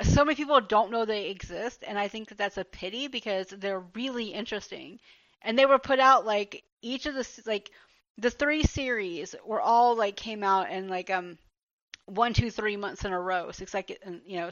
so 0.00 0.24
many 0.24 0.36
people 0.36 0.60
don't 0.60 0.92
know 0.92 1.04
they 1.04 1.30
exist, 1.30 1.82
and 1.84 1.98
I 1.98 2.06
think 2.06 2.28
that 2.28 2.38
that's 2.38 2.56
a 2.56 2.64
pity 2.64 3.08
because 3.08 3.48
they're 3.48 3.82
really 3.96 4.26
interesting, 4.26 5.00
and 5.42 5.58
they 5.58 5.66
were 5.66 5.80
put 5.80 5.98
out 5.98 6.24
like 6.24 6.62
each 6.82 7.06
of 7.06 7.16
the 7.16 7.28
like 7.46 7.72
the 8.16 8.30
three 8.30 8.62
series 8.62 9.34
were 9.44 9.60
all 9.60 9.96
like 9.96 10.14
came 10.14 10.44
out 10.44 10.70
in 10.70 10.86
like 10.86 11.10
um 11.10 11.36
one 12.06 12.34
two 12.34 12.50
three 12.50 12.76
months 12.76 13.04
in 13.04 13.12
a 13.12 13.20
row, 13.20 13.50
six 13.50 13.74
like 13.74 13.98
you 14.26 14.36
know 14.36 14.50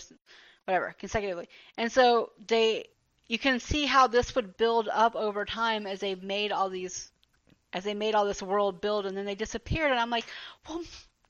whatever 0.65 0.95
consecutively, 0.99 1.49
and 1.77 1.91
so 1.91 2.31
they 2.47 2.87
you 3.27 3.39
can 3.39 3.61
see 3.61 3.87
how 3.87 4.07
this 4.07 4.35
would 4.35 4.57
build 4.57 4.89
up 4.93 5.15
over 5.17 5.45
time 5.45 5.87
as 5.87 6.01
they 6.01 6.15
made 6.15 6.53
all 6.53 6.69
these 6.69 7.11
as 7.73 7.85
they 7.85 7.95
made 7.95 8.15
all 8.15 8.27
this 8.27 8.43
world 8.43 8.81
build 8.81 9.07
and 9.07 9.17
then 9.17 9.25
they 9.25 9.35
disappeared 9.35 9.91
and 9.91 9.99
I'm 9.99 10.11
like, 10.11 10.27
well, 10.69 10.83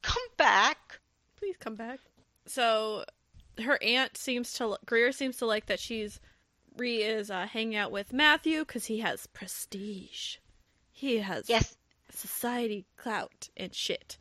come 0.03 0.23
back. 0.37 0.99
Please 1.39 1.57
come 1.59 1.77
back. 1.77 2.01
So 2.47 3.05
her 3.63 3.79
aunt 3.83 4.17
seems 4.17 4.53
to 4.55 4.77
Greer 4.85 5.13
seems 5.13 5.37
to 5.39 5.47
like 5.47 5.67
that 5.67 5.79
she's 5.79 6.21
Ree 6.77 7.03
is 7.03 7.31
uh, 7.31 7.47
hanging 7.47 7.77
out 7.77 7.93
with 7.93 8.13
Matthew 8.13 8.61
because 8.61 8.87
he 8.87 9.01
has 9.01 9.27
prestige. 9.27 10.37
He 10.91 11.19
has 11.19 11.49
Yes, 11.49 11.77
society 12.11 12.87
clout 12.97 13.49
and 13.57 13.75
shit. 13.75 14.17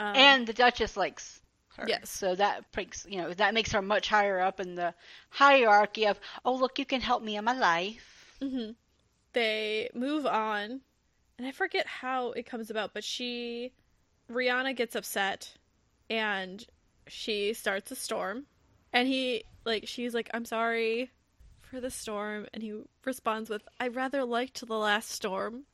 Um, 0.00 0.16
and 0.16 0.46
the 0.46 0.54
Duchess 0.54 0.96
likes 0.96 1.42
her. 1.76 1.84
Yes. 1.86 2.10
So 2.10 2.34
that 2.34 2.64
makes 2.74 3.06
you 3.08 3.18
know 3.20 3.34
that 3.34 3.52
makes 3.52 3.72
her 3.72 3.82
much 3.82 4.08
higher 4.08 4.40
up 4.40 4.58
in 4.58 4.74
the 4.74 4.94
hierarchy 5.28 6.06
of 6.06 6.18
oh 6.44 6.54
look 6.54 6.78
you 6.78 6.86
can 6.86 7.02
help 7.02 7.22
me 7.22 7.36
in 7.36 7.44
my 7.44 7.52
life. 7.52 8.34
mhm. 8.40 8.74
they 9.34 9.90
move 9.94 10.24
on, 10.26 10.80
and 11.36 11.46
I 11.46 11.52
forget 11.52 11.86
how 11.86 12.32
it 12.32 12.46
comes 12.46 12.70
about, 12.70 12.94
but 12.94 13.04
she 13.04 13.72
Rhiannon 14.28 14.74
gets 14.74 14.96
upset, 14.96 15.52
and 16.08 16.64
she 17.06 17.52
starts 17.52 17.90
a 17.90 17.96
storm, 17.96 18.46
and 18.94 19.06
he 19.06 19.44
like 19.66 19.86
she's 19.86 20.14
like 20.14 20.30
I'm 20.32 20.46
sorry 20.46 21.10
for 21.60 21.78
the 21.80 21.90
storm, 21.90 22.46
and 22.54 22.62
he 22.62 22.72
responds 23.04 23.50
with 23.50 23.62
I 23.78 23.88
rather 23.88 24.24
liked 24.24 24.66
the 24.66 24.78
last 24.78 25.10
storm. 25.10 25.64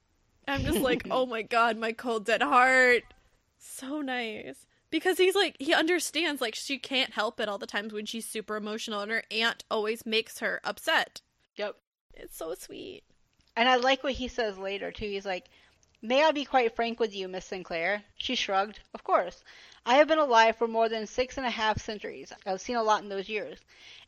I'm 0.49 0.63
just 0.63 0.81
like 0.81 1.07
oh 1.13 1.27
my 1.27 1.43
god, 1.43 1.77
my 1.79 1.93
cold 1.93 2.25
dead 2.27 2.43
heart, 2.43 3.05
so 3.59 4.01
nice. 4.01 4.67
Because 4.89 5.19
he's 5.19 5.35
like, 5.35 5.57
he 5.59 5.75
understands, 5.75 6.41
like, 6.41 6.55
she 6.55 6.79
can't 6.79 7.13
help 7.13 7.41
it 7.41 7.49
all 7.49 7.59
the 7.59 7.67
times 7.67 7.93
when 7.93 8.07
she's 8.07 8.29
super 8.29 8.57
emotional, 8.57 9.01
and 9.01 9.11
her 9.11 9.25
aunt 9.31 9.65
always 9.71 10.07
makes 10.07 10.39
her 10.39 10.61
upset. 10.63 11.21
Yep. 11.57 11.77
It's 12.15 12.37
so 12.37 12.55
sweet. 12.55 13.03
And 13.57 13.69
I 13.69 13.77
like 13.77 14.05
what 14.05 14.15
he 14.15 14.29
says 14.29 14.59
later 14.59 14.93
too. 14.93 15.07
He's 15.07 15.27
like, 15.27 15.49
"May 16.03 16.23
I 16.23 16.31
be 16.33 16.45
quite 16.45 16.77
frank 16.77 17.01
with 17.01 17.15
you, 17.15 17.27
Miss 17.27 17.47
Sinclair?" 17.47 18.05
She 18.17 18.35
shrugged. 18.35 18.81
"Of 18.95 19.03
course. 19.03 19.43
I 19.89 19.99
have 19.99 20.09
been 20.09 20.19
alive 20.19 20.57
for 20.57 20.67
more 20.67 20.89
than 20.89 21.07
six 21.07 21.37
and 21.37 21.47
a 21.47 21.51
half 21.51 21.81
centuries. 21.81 22.33
I've 22.45 22.61
seen 22.61 22.75
a 22.75 22.83
lot 22.83 23.05
in 23.05 23.09
those 23.09 23.29
years, 23.29 23.61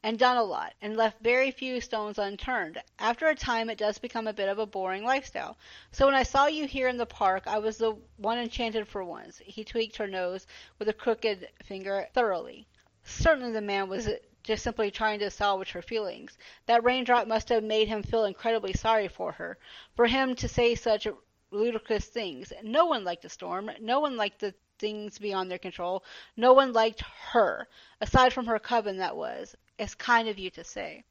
and 0.03 0.19
done 0.19 0.37
a 0.37 0.43
lot, 0.43 0.75
and 0.83 0.97
left 0.97 1.21
very 1.21 1.53
few 1.53 1.81
stones 1.81 2.19
unturned. 2.19 2.83
After 2.99 3.29
a 3.29 3.35
time, 3.37 3.71
it 3.71 3.79
does 3.79 3.97
become 3.97 4.27
a 4.27 4.33
bit 4.33 4.49
of 4.49 4.59
a 4.59 4.67
boring 4.67 5.05
lifestyle. 5.05 5.57
So 5.93 6.07
when 6.07 6.17
I 6.17 6.25
saw 6.25 6.47
you 6.47 6.67
here 6.67 6.89
in 6.89 6.97
the 6.97 7.07
park, 7.07 7.47
I 7.47 7.61
was 7.61 7.77
the 7.77 7.93
one 8.17 8.39
enchanted 8.39 8.89
for 8.89 9.05
once." 9.05 9.39
He 9.39 9.63
tweaked 9.63 9.97
her 9.99 10.09
nose 10.09 10.49
with 10.81 10.89
a 10.89 10.93
crooked 10.93 11.49
finger 11.63 12.09
thoroughly. 12.13 12.67
Certainly, 13.05 13.53
the 13.53 13.61
man 13.61 13.89
was 13.89 14.09
just 14.43 14.65
simply 14.65 14.91
trying 14.91 15.21
to 15.21 15.31
salvage 15.31 15.71
her 15.71 15.83
feelings. 15.83 16.39
That 16.67 16.83
raindrop 16.83 17.29
must 17.29 17.51
have 17.51 17.63
made 17.63 17.87
him 17.87 18.03
feel 18.03 18.25
incredibly 18.25 18.73
sorry 18.73 19.07
for 19.07 19.31
her. 19.31 19.59
For 19.95 20.09
him 20.09 20.35
to 20.35 20.49
say 20.49 20.75
such 20.75 21.07
ludicrous 21.53 22.07
things. 22.07 22.53
No 22.65 22.87
one 22.87 23.05
liked 23.05 23.23
the 23.23 23.29
storm. 23.29 23.71
No 23.81 24.01
one 24.01 24.17
liked 24.17 24.41
the 24.41 24.55
things 24.79 25.19
beyond 25.19 25.51
their 25.51 25.59
control. 25.59 26.05
No 26.37 26.53
one 26.53 26.73
liked 26.73 27.03
her. 27.33 27.67
Aside 28.01 28.33
from 28.33 28.47
her 28.47 28.59
coven, 28.59 28.99
that 28.99 29.17
was. 29.17 29.55
It's 29.79 29.95
kind 29.95 30.29
of 30.29 30.39
you 30.39 30.51
to 30.51 30.65
say. 30.65 31.05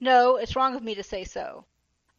No, 0.00 0.36
it's 0.36 0.56
wrong 0.56 0.74
of 0.74 0.82
me 0.82 0.94
to 0.94 1.02
say 1.02 1.24
so. 1.24 1.64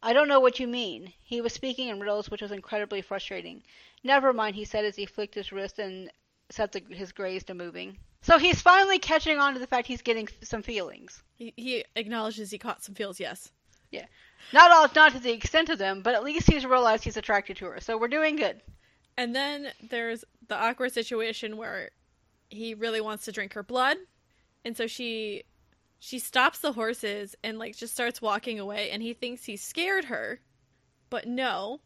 I 0.02 0.12
don't 0.12 0.28
know 0.28 0.40
what 0.40 0.58
you 0.58 0.66
mean. 0.66 1.12
He 1.22 1.40
was 1.40 1.52
speaking 1.52 1.88
in 1.88 2.00
riddles, 2.00 2.30
which 2.30 2.42
was 2.42 2.52
incredibly 2.52 3.02
frustrating. 3.02 3.62
Never 4.02 4.32
mind, 4.32 4.56
he 4.56 4.64
said 4.64 4.84
as 4.84 4.96
he 4.96 5.06
flicked 5.06 5.34
his 5.34 5.52
wrist 5.52 5.78
and 5.78 6.10
set 6.50 6.72
the, 6.72 6.82
his 6.90 7.12
graze 7.12 7.44
to 7.44 7.54
moving. 7.54 7.96
So 8.20 8.38
he's 8.38 8.60
finally 8.60 8.98
catching 8.98 9.38
on 9.38 9.54
to 9.54 9.60
the 9.60 9.66
fact 9.66 9.86
he's 9.86 10.02
getting 10.02 10.28
some 10.42 10.62
feelings. 10.62 11.22
He, 11.36 11.52
he 11.56 11.84
acknowledges 11.96 12.50
he 12.50 12.58
caught 12.58 12.82
some 12.82 12.94
feels, 12.94 13.18
yes. 13.20 13.50
Yeah. 13.90 14.06
Not 14.52 14.70
all, 14.70 14.88
not 14.94 15.12
to 15.12 15.20
the 15.20 15.32
extent 15.32 15.70
of 15.70 15.78
them, 15.78 16.02
but 16.02 16.14
at 16.14 16.24
least 16.24 16.50
he's 16.50 16.66
realized 16.66 17.04
he's 17.04 17.16
attracted 17.16 17.56
to 17.58 17.66
her. 17.66 17.80
So 17.80 17.96
we're 17.96 18.08
doing 18.08 18.36
good. 18.36 18.60
And 19.16 19.34
then 19.34 19.68
there's 19.88 20.24
the 20.48 20.56
awkward 20.56 20.92
situation 20.92 21.56
where 21.56 21.90
he 22.48 22.74
really 22.74 23.00
wants 23.00 23.24
to 23.24 23.32
drink 23.32 23.54
her 23.54 23.62
blood, 23.62 23.96
and 24.64 24.76
so 24.76 24.86
she 24.86 25.42
she 25.98 26.18
stops 26.18 26.58
the 26.58 26.72
horses 26.72 27.36
and 27.44 27.58
like 27.58 27.76
just 27.76 27.92
starts 27.94 28.20
walking 28.20 28.58
away, 28.60 28.90
and 28.90 29.02
he 29.02 29.14
thinks 29.14 29.44
he 29.44 29.56
scared 29.56 30.06
her, 30.06 30.40
but 31.10 31.26
no, 31.26 31.80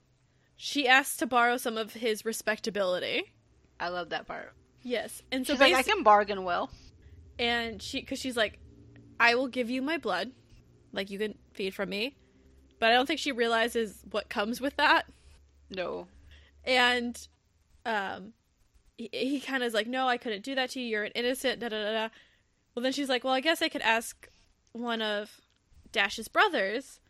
she 0.57 0.89
asks 0.89 1.17
to 1.19 1.27
borrow 1.27 1.57
some 1.57 1.77
of 1.77 1.93
his 1.95 2.25
respectability. 2.25 3.33
I 3.79 3.89
love 3.89 4.09
that 4.11 4.27
part. 4.27 4.53
Yes, 4.83 5.23
and 5.31 5.47
so 5.47 5.53
She's 5.55 5.61
like, 5.61 5.75
I 5.75 5.83
can 5.83 6.03
bargain 6.03 6.45
well. 6.45 6.71
and 7.39 7.83
she 7.83 8.01
because 8.01 8.19
she's 8.19 8.37
like, 8.37 8.59
I 9.21 9.35
will 9.35 9.49
give 9.49 9.69
you 9.71 9.83
my 9.83 9.99
blood, 9.99 10.31
like 10.93 11.11
you 11.11 11.19
can 11.19 11.37
feed 11.53 11.75
from 11.75 11.91
me, 11.91 12.17
but 12.81 12.91
I 12.91 12.95
don't 12.95 13.07
think 13.07 13.21
she 13.21 13.33
realizes 13.33 14.03
what 14.11 14.29
comes 14.29 14.61
with 14.61 14.77
that. 14.77 15.07
No. 15.71 16.07
and 16.65 17.17
um 17.85 18.33
he, 18.97 19.09
he 19.13 19.41
kind 19.41 19.63
of 19.63 19.67
is 19.67 19.75
like 19.75 19.87
no 19.87 20.09
i 20.09 20.17
couldn't 20.17 20.45
do 20.45 20.55
that 20.55 20.71
to 20.71 20.81
you. 20.81 20.87
You're 20.87 21.05
an 21.05 21.13
innocent 21.15 21.61
da 21.61 21.69
da 21.69 21.83
da 21.83 21.93
da. 21.93 22.09
Well 22.75 22.83
then 22.83 22.93
she's 22.93 23.09
like 23.09 23.25
well 23.25 23.33
i 23.35 23.41
guess 23.41 23.63
i 23.63 23.69
could 23.69 23.83
ask 23.83 24.29
one 24.73 25.03
of 25.03 25.41
dash's 25.93 26.29
brothers. 26.29 27.01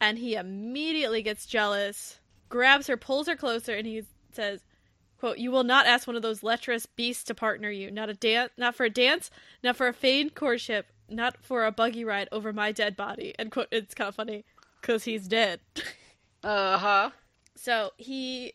And 0.00 0.18
he 0.18 0.34
immediately 0.34 1.22
gets 1.22 1.46
jealous 1.46 2.18
grabs 2.48 2.86
her 2.86 2.96
pulls 2.96 3.26
her 3.26 3.36
closer 3.36 3.74
and 3.74 3.86
he 3.86 4.04
says 4.32 4.64
quote 5.18 5.38
you 5.38 5.50
will 5.50 5.64
not 5.64 5.86
ask 5.86 6.06
one 6.06 6.14
of 6.16 6.22
those 6.22 6.42
lecherous 6.42 6.86
beasts 6.86 7.24
to 7.24 7.34
partner 7.34 7.70
you. 7.70 7.90
Not 7.90 8.08
a 8.08 8.14
dance 8.14 8.52
not 8.56 8.74
for 8.74 8.84
a 8.84 8.90
dance 8.90 9.30
not 9.62 9.76
for 9.76 9.88
a 9.88 9.92
feigned 9.92 10.34
courtship 10.34 10.86
not 11.08 11.36
for 11.42 11.64
a 11.64 11.72
buggy 11.72 12.04
ride 12.04 12.28
over 12.32 12.52
my 12.52 12.72
dead 12.72 12.96
body. 12.96 13.34
And 13.38 13.50
quote. 13.50 13.68
It's 13.70 13.94
kind 13.94 14.08
of 14.08 14.14
funny 14.14 14.44
because 14.80 15.04
he's 15.04 15.26
dead. 15.26 15.60
Uh 16.42 16.78
huh. 16.78 17.10
So 17.56 17.92
he 17.96 18.52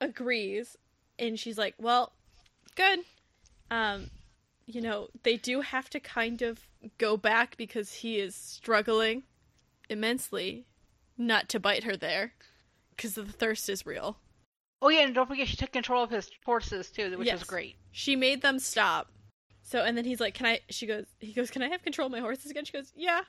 agrees, 0.00 0.76
and 1.18 1.38
she's 1.38 1.58
like, 1.58 1.74
"Well, 1.78 2.12
good. 2.74 3.00
Um, 3.70 4.10
you 4.66 4.80
know, 4.80 5.08
they 5.22 5.36
do 5.36 5.60
have 5.60 5.90
to 5.90 6.00
kind 6.00 6.42
of 6.42 6.66
go 6.98 7.16
back 7.16 7.56
because 7.56 7.92
he 7.92 8.18
is 8.18 8.34
struggling 8.34 9.24
immensely 9.88 10.66
not 11.16 11.48
to 11.50 11.60
bite 11.60 11.84
her 11.84 11.96
there 11.96 12.32
because 12.96 13.14
the 13.14 13.24
thirst 13.24 13.68
is 13.68 13.86
real. 13.86 14.18
Oh 14.82 14.88
yeah, 14.88 15.00
and 15.00 15.14
don't 15.14 15.28
forget 15.28 15.48
she 15.48 15.56
took 15.56 15.72
control 15.72 16.02
of 16.02 16.10
his 16.10 16.30
horses 16.44 16.90
too, 16.90 17.16
which 17.18 17.26
Yes. 17.26 17.40
was 17.40 17.48
great. 17.48 17.76
She 17.92 18.16
made 18.16 18.42
them 18.42 18.58
stop. 18.58 19.10
So 19.62 19.82
and 19.82 19.96
then 19.96 20.04
he's 20.04 20.20
like, 20.20 20.34
"Can 20.34 20.46
I?" 20.46 20.60
She 20.68 20.86
goes, 20.86 21.06
"He 21.20 21.32
goes, 21.32 21.50
can 21.50 21.62
I 21.62 21.68
have 21.68 21.82
control 21.82 22.06
of 22.06 22.12
my 22.12 22.20
horses 22.20 22.50
again?" 22.50 22.64
She 22.66 22.72
goes, 22.72 22.92
"Yeah." 22.94 23.22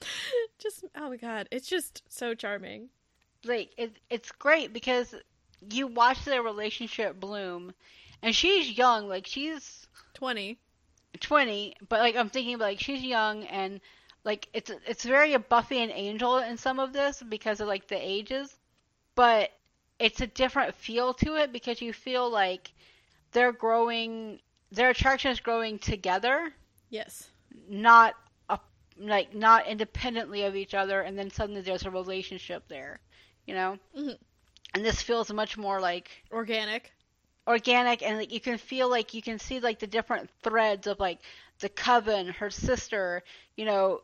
just 0.58 0.84
oh 0.94 1.08
my 1.08 1.16
god, 1.16 1.48
it's 1.50 1.68
just 1.68 2.02
so 2.08 2.34
charming. 2.34 2.90
Like 3.44 3.70
it, 3.78 3.96
it's 4.10 4.30
great 4.32 4.72
because 4.72 5.14
you 5.70 5.86
watch 5.86 6.24
their 6.24 6.42
relationship 6.42 7.18
bloom, 7.18 7.72
and 8.24 8.34
she's 8.34 8.76
young, 8.76 9.08
like 9.08 9.26
she's 9.26 9.86
Twenty. 10.14 10.58
20 11.20 11.76
but 11.88 12.00
like 12.00 12.16
i'm 12.16 12.28
thinking 12.28 12.58
like 12.58 12.80
she's 12.80 13.02
young 13.02 13.44
and 13.44 13.80
like 14.24 14.48
it's 14.52 14.70
it's 14.86 15.04
very 15.04 15.34
a 15.34 15.38
buffy 15.38 15.78
and 15.80 15.92
angel 15.92 16.38
in 16.38 16.56
some 16.56 16.80
of 16.80 16.92
this 16.92 17.22
because 17.28 17.60
of 17.60 17.68
like 17.68 17.86
the 17.86 17.96
ages 17.96 18.56
but 19.14 19.50
it's 20.00 20.20
a 20.20 20.26
different 20.26 20.74
feel 20.74 21.14
to 21.14 21.36
it 21.36 21.52
because 21.52 21.80
you 21.80 21.92
feel 21.92 22.28
like 22.28 22.72
they're 23.30 23.52
growing 23.52 24.40
their 24.72 24.90
attraction 24.90 25.30
is 25.30 25.38
growing 25.38 25.78
together 25.78 26.52
Yes. 26.90 27.30
not 27.68 28.14
a, 28.48 28.58
like 28.98 29.32
not 29.34 29.68
independently 29.68 30.42
of 30.42 30.56
each 30.56 30.74
other 30.74 31.00
and 31.02 31.16
then 31.16 31.30
suddenly 31.30 31.60
there's 31.60 31.84
a 31.84 31.90
relationship 31.90 32.66
there 32.68 32.98
you 33.46 33.54
know 33.54 33.78
Mhm. 33.96 34.18
and 34.74 34.84
this 34.84 35.00
feels 35.00 35.32
much 35.32 35.56
more 35.56 35.80
like 35.80 36.10
Organic. 36.32 36.92
Organic 37.46 38.02
and 38.02 38.16
like 38.18 38.32
you 38.32 38.40
can 38.40 38.58
feel 38.58 38.88
like 38.88 39.14
you 39.14 39.22
can 39.22 39.38
see 39.38 39.60
like 39.60 39.78
the 39.78 39.86
different 39.86 40.30
threads 40.42 40.86
of 40.86 40.98
like 41.00 41.20
the 41.60 41.68
coven 41.68 42.28
her 42.28 42.50
sister 42.50 43.22
you 43.56 43.64
know 43.64 44.00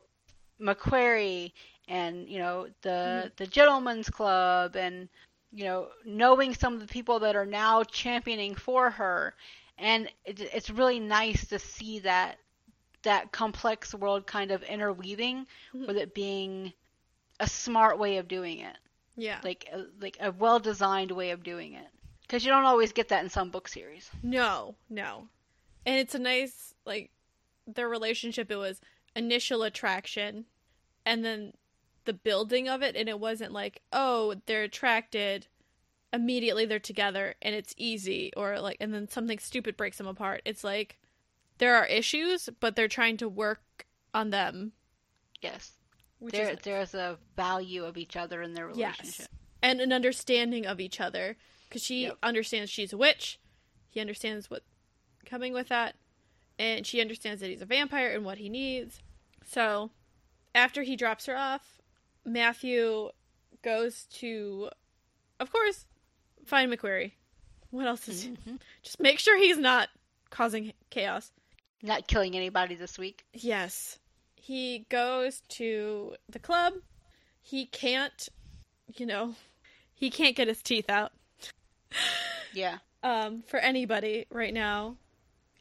McQuarrie 0.60 1.52
and 1.88 2.28
you 2.28 2.38
know 2.38 2.68
the 2.82 3.30
the 3.36 3.46
gentleman's 3.46 4.10
club 4.10 4.76
and 4.76 5.08
you 5.52 5.64
know 5.64 5.88
knowing 6.04 6.54
some 6.54 6.74
of 6.74 6.80
the 6.80 6.86
people 6.86 7.20
that 7.20 7.36
are 7.36 7.46
now 7.46 7.82
championing 7.84 8.54
for 8.54 8.90
her 8.90 9.34
and 9.78 10.08
it, 10.24 10.40
it's 10.40 10.70
really 10.70 11.00
nice 11.00 11.46
to 11.48 11.58
see 11.58 12.00
that 12.00 12.38
that 13.02 13.32
complex 13.32 13.94
world 13.94 14.26
kind 14.26 14.50
of 14.50 14.62
interweaving 14.64 15.46
Mhm. 15.74 15.86
with 15.86 15.96
it 15.96 16.14
being 16.14 16.72
a 17.40 17.46
smart 17.48 17.98
way 17.98 18.18
of 18.18 18.28
doing 18.28 18.60
it 18.60 18.76
Yeah. 19.16 19.40
like 19.42 19.68
a, 19.72 19.86
like 20.00 20.16
a 20.20 20.32
well 20.32 20.58
designed 20.58 21.10
way 21.10 21.30
of 21.30 21.42
doing 21.42 21.74
it 21.74 21.88
because 22.30 22.44
you 22.44 22.50
don't 22.52 22.64
always 22.64 22.92
get 22.92 23.08
that 23.08 23.24
in 23.24 23.28
some 23.28 23.50
book 23.50 23.66
series 23.66 24.08
No, 24.22 24.76
no. 24.88 25.26
And 25.84 25.98
it's 25.98 26.14
a 26.14 26.18
nice 26.20 26.74
like 26.86 27.10
their 27.66 27.88
relationship 27.88 28.50
it 28.52 28.56
was 28.56 28.80
initial 29.16 29.64
attraction 29.64 30.44
and 31.04 31.24
then 31.24 31.54
the 32.04 32.12
building 32.12 32.68
of 32.68 32.82
it 32.82 32.94
and 32.94 33.08
it 33.08 33.18
wasn't 33.18 33.52
like, 33.52 33.82
oh, 33.92 34.36
they're 34.46 34.62
attracted 34.62 35.48
immediately 36.12 36.66
they're 36.66 36.80
together 36.80 37.36
and 37.40 37.54
it's 37.54 37.72
easy 37.76 38.32
or 38.36 38.58
like 38.58 38.76
and 38.80 38.92
then 38.92 39.08
something 39.08 39.38
stupid 39.40 39.76
breaks 39.76 39.98
them 39.98 40.06
apart. 40.06 40.40
It's 40.44 40.62
like 40.62 40.98
there 41.58 41.74
are 41.74 41.86
issues, 41.86 42.48
but 42.60 42.76
they're 42.76 42.88
trying 42.88 43.16
to 43.18 43.28
work 43.28 43.86
on 44.14 44.30
them. 44.30 44.72
yes 45.42 45.72
Which 46.20 46.34
there 46.34 46.50
is 46.50 46.58
there's 46.62 46.94
a 46.94 47.18
value 47.34 47.84
of 47.84 47.96
each 47.96 48.16
other 48.16 48.40
in 48.40 48.54
their 48.54 48.68
relationship 48.68 49.18
Yes. 49.18 49.28
And 49.62 49.80
an 49.80 49.92
understanding 49.92 50.64
of 50.64 50.80
each 50.80 51.00
other. 51.00 51.36
Because 51.70 51.82
she 51.84 52.02
Yep. 52.02 52.18
understands 52.22 52.68
she's 52.70 52.92
a 52.92 52.98
witch. 52.98 53.38
He 53.88 54.00
understands 54.00 54.50
what 54.50 54.64
coming 55.24 55.52
with 55.54 55.68
that. 55.68 55.94
And 56.58 56.84
she 56.86 57.00
understands 57.00 57.40
that 57.40 57.48
he's 57.48 57.62
a 57.62 57.66
vampire 57.66 58.10
and 58.10 58.24
what 58.24 58.36
he 58.38 58.48
needs. 58.50 59.00
So 59.46 59.90
after 60.54 60.82
he 60.82 60.96
drops 60.96 61.24
her 61.26 61.36
off, 61.36 61.80
Matthew 62.24 63.10
goes 63.62 64.04
to, 64.14 64.70
of 65.38 65.50
course, 65.52 65.86
find 66.44 66.70
McQuarrie. 66.72 67.12
What 67.70 67.86
else 67.86 68.08
is 68.08 68.26
Mhm. 68.26 68.58
Just 68.82 68.98
make 69.00 69.18
sure 69.20 69.38
he's 69.38 69.56
not 69.58 69.88
causing 70.30 70.72
chaos. 70.90 71.32
not 71.82 72.06
killing 72.06 72.36
anybody 72.36 72.74
this 72.74 72.98
week 72.98 73.24
Yes. 73.32 73.98
He 74.36 74.80
goes 74.90 75.40
to 75.50 76.16
the 76.28 76.38
club. 76.38 76.74
He 77.40 77.64
can't, 77.66 78.28
you 78.96 79.06
know, 79.06 79.34
he 79.94 80.10
can't 80.10 80.36
get 80.36 80.46
his 80.48 80.62
teeth 80.62 80.90
out 80.90 81.12
yeah 82.52 82.78
um 83.02 83.42
for 83.46 83.58
anybody 83.58 84.26
right 84.30 84.54
now. 84.54 84.96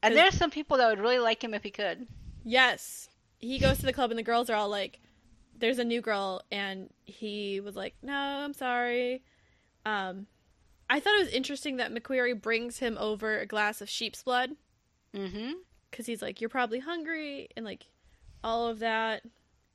and 0.03 0.15
there's 0.15 0.35
some 0.35 0.51
people 0.51 0.77
that 0.77 0.89
would 0.89 0.99
really 0.99 1.19
like 1.19 1.43
him 1.43 1.53
if 1.53 1.63
he 1.63 1.71
could 1.71 2.07
Yes. 2.43 3.09
He 3.37 3.59
goes 3.59 3.77
to 3.79 3.85
the 3.85 3.93
club 3.93 4.11
and 4.11 4.17
the 4.19 4.23
girls 4.23 4.49
are 4.49 4.55
all 4.55 4.69
like 4.69 4.99
there's 5.57 5.79
a 5.79 5.83
new 5.83 6.01
girl 6.01 6.41
and 6.51 6.89
he 7.05 7.59
was 7.59 7.75
like, 7.75 7.93
"No, 8.01 8.13
I'm 8.13 8.53
sorry." 8.53 9.23
Um 9.85 10.27
I 10.89 10.99
thought 10.99 11.15
it 11.15 11.25
was 11.25 11.33
interesting 11.33 11.77
that 11.77 11.93
McQuarrie 11.93 12.41
brings 12.41 12.79
him 12.79 12.97
over 12.97 13.37
a 13.39 13.45
glass 13.45 13.81
of 13.81 13.89
sheep's 13.89 14.23
blood 14.23 14.51
mm-hmm 15.13 15.51
because 15.91 16.05
he's 16.05 16.21
like, 16.21 16.39
"You're 16.41 16.49
probably 16.49 16.79
hungry," 16.79 17.49
and 17.55 17.65
like 17.65 17.85
all 18.43 18.67
of 18.67 18.79
that. 18.79 19.23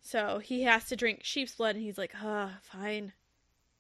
So 0.00 0.38
he 0.38 0.62
has 0.62 0.84
to 0.86 0.96
drink 0.96 1.20
sheep's 1.22 1.54
blood, 1.54 1.76
and 1.76 1.84
he's 1.84 1.98
like, 1.98 2.12
"Ah, 2.22 2.58
fine," 2.62 3.12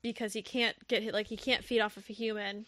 because 0.04 0.32
he 0.34 0.42
can't 0.42 0.76
get 0.86 1.02
hit. 1.02 1.12
Like 1.14 1.26
he 1.26 1.36
can't 1.36 1.64
feed 1.64 1.80
off 1.80 1.96
of 1.96 2.08
a 2.08 2.12
human. 2.12 2.66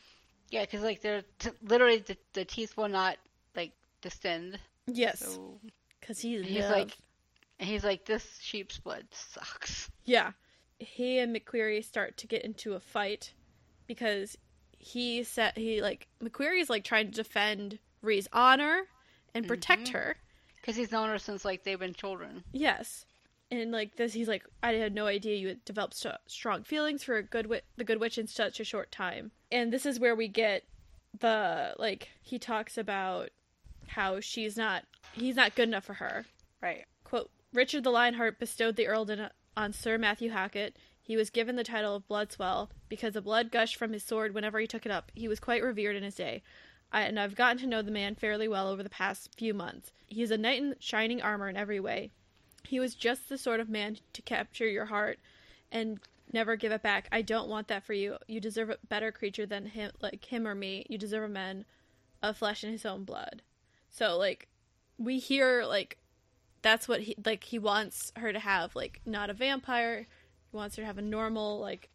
yeah 0.50 0.62
because 0.62 0.82
like 0.82 1.02
they're 1.02 1.22
t- 1.38 1.50
literally 1.62 1.98
the, 1.98 2.16
the 2.32 2.44
teeth 2.44 2.76
will 2.76 2.88
not 2.88 3.16
like 3.54 3.70
distend 4.00 4.58
Yes, 4.88 5.20
so 5.20 5.60
because 6.00 6.18
he's, 6.20 6.44
he's 6.46 6.62
love. 6.62 6.70
like 6.72 6.96
and 7.60 7.68
he's 7.68 7.84
like 7.84 8.04
this 8.06 8.38
sheep's 8.42 8.78
blood 8.78 9.04
sucks 9.12 9.90
yeah. 10.04 10.32
He 10.78 11.18
and 11.18 11.34
McQuarrie 11.34 11.84
start 11.84 12.16
to 12.18 12.26
get 12.26 12.42
into 12.44 12.74
a 12.74 12.80
fight 12.80 13.32
because 13.86 14.36
he 14.78 15.22
said 15.24 15.52
he 15.56 15.80
like 15.82 16.06
McQuarrie's 16.22 16.70
like 16.70 16.84
trying 16.84 17.06
to 17.06 17.12
defend 17.12 17.78
Ree's 18.02 18.28
honor 18.32 18.82
and 19.34 19.46
protect 19.48 19.88
Mhm. 19.88 19.92
her. 19.94 20.16
because 20.60 20.76
he's 20.76 20.92
known 20.92 21.08
her 21.08 21.18
since 21.18 21.44
like 21.44 21.64
they've 21.64 21.78
been 21.80 21.94
children 21.94 22.44
Yes. 22.52 23.04
And 23.50 23.70
like 23.70 23.96
this, 23.96 24.12
he's 24.12 24.28
like, 24.28 24.44
I 24.62 24.72
had 24.72 24.94
no 24.94 25.06
idea 25.06 25.36
you 25.36 25.48
had 25.48 25.64
developed 25.64 25.94
st- 25.94 26.16
strong 26.26 26.64
feelings 26.64 27.04
for 27.04 27.16
a 27.16 27.22
good 27.22 27.46
wit- 27.46 27.64
the 27.76 27.84
good 27.84 28.00
witch 28.00 28.18
in 28.18 28.26
such 28.26 28.58
a 28.58 28.64
short 28.64 28.90
time. 28.90 29.30
And 29.52 29.72
this 29.72 29.86
is 29.86 30.00
where 30.00 30.16
we 30.16 30.28
get 30.28 30.64
the 31.18 31.74
like 31.78 32.10
he 32.20 32.38
talks 32.38 32.76
about 32.76 33.30
how 33.86 34.20
she's 34.20 34.56
not 34.56 34.84
he's 35.12 35.36
not 35.36 35.54
good 35.54 35.68
enough 35.68 35.84
for 35.84 35.94
her. 35.94 36.26
right 36.60 36.84
Quote: 37.04 37.30
Richard 37.52 37.84
the 37.84 37.90
Lionheart 37.90 38.40
bestowed 38.40 38.76
the 38.76 38.88
earldom 38.88 39.30
on 39.56 39.72
Sir 39.72 39.96
Matthew 39.96 40.30
Halkett. 40.30 40.76
He 41.00 41.16
was 41.16 41.30
given 41.30 41.54
the 41.54 41.62
title 41.62 41.94
of 41.94 42.08
Blodswell 42.08 42.68
because 42.88 43.14
the 43.14 43.22
blood 43.22 43.52
gushed 43.52 43.76
from 43.76 43.92
his 43.92 44.02
sword 44.02 44.34
whenever 44.34 44.58
he 44.58 44.66
took 44.66 44.84
it 44.84 44.90
up. 44.90 45.12
He 45.14 45.28
was 45.28 45.38
quite 45.38 45.62
revered 45.62 45.94
in 45.94 46.02
his 46.02 46.16
day. 46.16 46.42
I, 46.92 47.02
and 47.02 47.18
I've 47.18 47.36
gotten 47.36 47.58
to 47.58 47.66
know 47.66 47.80
the 47.80 47.92
man 47.92 48.16
fairly 48.16 48.48
well 48.48 48.68
over 48.68 48.82
the 48.82 48.90
past 48.90 49.30
few 49.36 49.54
months. 49.54 49.92
He 50.06 50.22
is 50.22 50.32
a 50.32 50.38
knight 50.38 50.60
in 50.60 50.74
shining 50.80 51.22
armor 51.22 51.48
in 51.48 51.56
every 51.56 51.78
way. 51.78 52.10
He 52.68 52.80
was 52.80 52.94
just 52.94 53.28
the 53.28 53.38
sort 53.38 53.60
of 53.60 53.68
man 53.68 53.98
to 54.12 54.22
capture 54.22 54.66
your 54.68 54.86
heart 54.86 55.18
and 55.70 56.00
never 56.32 56.56
give 56.56 56.72
it 56.72 56.82
back. 56.82 57.08
I 57.12 57.22
don't 57.22 57.48
want 57.48 57.68
that 57.68 57.84
for 57.84 57.92
you. 57.92 58.16
You 58.26 58.40
deserve 58.40 58.70
a 58.70 58.78
better 58.88 59.12
creature 59.12 59.46
than 59.46 59.66
him, 59.66 59.92
like 60.00 60.24
him 60.24 60.46
or 60.46 60.54
me. 60.54 60.84
You 60.88 60.98
deserve 60.98 61.24
a 61.24 61.32
man 61.32 61.64
of 62.22 62.36
flesh 62.38 62.62
and 62.62 62.72
his 62.72 62.84
own 62.86 63.04
blood. 63.04 63.42
So 63.90 64.16
like, 64.18 64.48
we 64.98 65.18
hear 65.18 65.64
like 65.64 65.98
that's 66.62 66.88
what 66.88 67.02
he 67.02 67.14
like 67.24 67.44
he 67.44 67.58
wants 67.58 68.12
her 68.16 68.32
to 68.32 68.38
have 68.38 68.74
like 68.74 69.00
not 69.04 69.28
a 69.30 69.34
vampire 69.34 70.06
he 70.50 70.56
wants 70.56 70.74
her 70.76 70.82
to 70.82 70.86
have 70.86 70.96
a 70.98 71.02
normal 71.02 71.60
like 71.60 71.90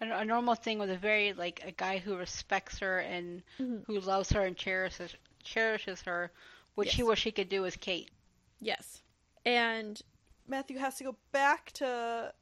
a, 0.00 0.08
a 0.08 0.24
normal 0.24 0.54
thing 0.54 0.78
with 0.78 0.88
a 0.88 0.96
very 0.96 1.32
like 1.32 1.60
a 1.66 1.72
guy 1.72 1.98
who 1.98 2.16
respects 2.16 2.78
her 2.78 3.00
and 3.00 3.42
Mhm. 3.60 3.84
who 3.86 3.98
loves 4.00 4.30
her 4.30 4.42
and 4.46 4.56
cherishes 4.56 5.14
cherishes 5.42 6.00
her, 6.02 6.30
which 6.76 6.94
he 6.94 7.02
Yes. 7.02 7.08
wish 7.08 7.24
he 7.24 7.32
could 7.32 7.48
do 7.48 7.60
with 7.60 7.80
Kate. 7.80 8.10
yes 8.60 9.02
and 9.44 10.00
matthew 10.48 10.78
has 10.78 10.96
to 10.96 11.04
go 11.04 11.16
back 11.32 11.72
to 11.72 12.32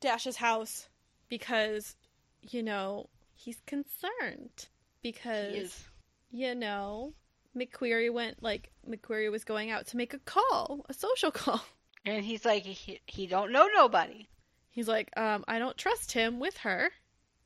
dash's 0.00 0.36
house 0.36 0.88
because 1.28 1.96
you 2.42 2.62
know 2.62 3.08
he's 3.34 3.60
concerned 3.66 4.68
because 5.02 5.84
He 6.30 6.44
you 6.44 6.54
know 6.54 7.12
McQuarrie 7.56 8.12
went 8.12 8.42
like 8.42 8.70
McQuarrie 8.88 9.30
was 9.30 9.44
going 9.44 9.70
out 9.70 9.86
to 9.88 9.96
make 9.96 10.14
a 10.14 10.18
call 10.20 10.84
a 10.88 10.94
social 10.94 11.30
call 11.42 11.62
And 12.06 12.24
he's 12.24 12.44
like 12.44 12.62
he, 12.64 13.00
he 13.06 13.26
don't 13.26 13.52
know 13.52 13.68
nobody. 13.74 14.28
he's 14.70 14.88
like 14.88 15.10
um 15.16 15.44
i 15.48 15.58
don't 15.58 15.76
trust 15.76 16.12
him 16.12 16.38
with 16.40 16.56
her 16.58 16.90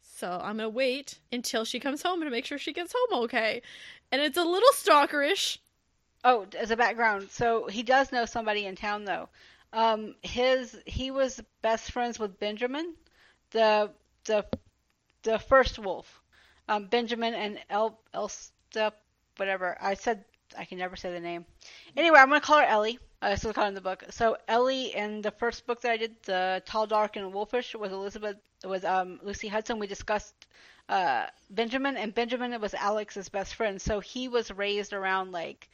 so 0.02 0.30
i'm 0.42 0.58
gonna 0.58 0.68
wait 0.68 1.18
until 1.32 1.64
she 1.64 1.80
comes 1.80 2.02
home 2.02 2.20
to 2.22 2.30
make 2.30 2.44
sure 2.44 2.58
she 2.58 2.72
gets 2.72 2.94
home 2.96 3.24
okay 3.24 3.62
and 4.12 4.20
it's 4.22 4.36
a 4.38 4.44
little 4.44 4.72
stalkerish 4.74 5.58
Oh, 6.26 6.46
as 6.58 6.70
a 6.70 6.76
background, 6.76 7.28
so 7.30 7.66
he 7.66 7.82
does 7.82 8.10
know 8.10 8.24
somebody 8.24 8.64
in 8.64 8.76
town 8.76 9.04
though. 9.04 9.28
Um, 9.74 10.14
his 10.22 10.80
he 10.86 11.10
was 11.10 11.40
best 11.60 11.90
friends 11.90 12.18
with 12.18 12.38
Benjamin, 12.38 12.94
the 13.50 13.90
the 14.24 14.46
the 15.24 15.38
first 15.38 15.78
wolf. 15.78 16.22
Um, 16.68 16.86
Benjamin 16.86 17.34
and 17.34 17.58
El 17.68 17.98
Elstep 18.14 18.92
whatever. 19.36 19.76
I 19.80 19.94
said 19.94 20.24
I 20.56 20.64
can 20.64 20.78
never 20.78 20.94
say 20.94 21.12
the 21.12 21.20
name. 21.20 21.44
Anyway, 21.96 22.18
I'm 22.18 22.28
gonna 22.28 22.40
call 22.40 22.58
her 22.58 22.64
Ellie. 22.64 23.00
Uh, 23.20 23.34
so 23.34 23.52
call 23.52 23.64
her 23.64 23.68
in 23.68 23.74
the 23.74 23.80
book. 23.80 24.04
So 24.10 24.36
Ellie 24.46 24.94
in 24.94 25.22
the 25.22 25.32
first 25.32 25.66
book 25.66 25.80
that 25.80 25.90
I 25.90 25.96
did, 25.96 26.22
the 26.22 26.62
Tall, 26.66 26.86
Dark, 26.86 27.16
and 27.16 27.32
Wolfish, 27.32 27.74
was 27.74 27.90
Elizabeth 27.90 28.36
was 28.62 28.84
um, 28.84 29.18
Lucy 29.24 29.48
Hudson. 29.48 29.80
We 29.80 29.88
discussed 29.88 30.46
uh, 30.88 31.26
Benjamin, 31.50 31.96
and 31.96 32.14
Benjamin 32.14 32.60
was 32.60 32.74
Alex's 32.74 33.28
best 33.28 33.56
friend. 33.56 33.82
So 33.82 33.98
he 33.98 34.28
was 34.28 34.52
raised 34.52 34.92
around 34.92 35.32
like 35.32 35.68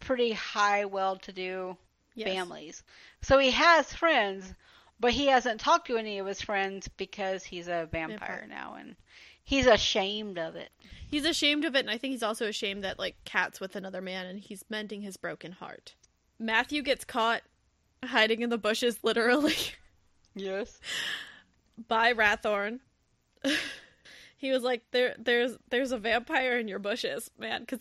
pretty 0.00 0.32
high, 0.32 0.86
well-to-do 0.86 1.76
Yes. 2.14 2.28
families. 2.28 2.82
So 3.22 3.38
he 3.38 3.50
has 3.52 3.92
friends, 3.92 4.52
but 5.00 5.12
he 5.12 5.26
hasn't 5.26 5.60
talked 5.60 5.86
to 5.88 5.96
any 5.96 6.18
of 6.18 6.26
his 6.26 6.40
friends 6.40 6.88
because 6.88 7.44
he's 7.44 7.68
a 7.68 7.88
vampire, 7.90 8.18
Vampire. 8.18 8.46
now, 8.48 8.76
and 8.78 8.96
he's 9.42 9.66
ashamed 9.66 10.38
of 10.38 10.54
it. 10.56 10.70
He's 11.10 11.24
ashamed 11.24 11.64
of 11.64 11.74
it, 11.74 11.80
and 11.80 11.90
I 11.90 11.98
think 11.98 12.12
he's 12.12 12.22
also 12.22 12.46
ashamed 12.46 12.84
that 12.84 12.98
like 12.98 13.16
Cat's 13.24 13.60
with 13.60 13.76
another 13.76 14.00
man, 14.00 14.26
and 14.26 14.38
he's 14.40 14.64
mending 14.70 15.02
his 15.02 15.16
broken 15.16 15.52
heart. 15.52 15.94
Matthew 16.38 16.82
gets 16.82 17.04
caught 17.04 17.42
hiding 18.04 18.42
in 18.42 18.50
the 18.50 18.58
bushes, 18.58 18.98
literally, 19.02 19.54
Yes. 20.34 20.78
by 21.88 22.12
Radborn. 22.12 22.80
he 24.36 24.50
was 24.50 24.62
like, 24.62 24.82
"There, 24.90 25.14
there's, 25.18 25.56
there's 25.70 25.92
a 25.92 25.98
vampire 25.98 26.58
in 26.58 26.68
your 26.68 26.78
bushes, 26.78 27.30
man," 27.38 27.60
because 27.60 27.80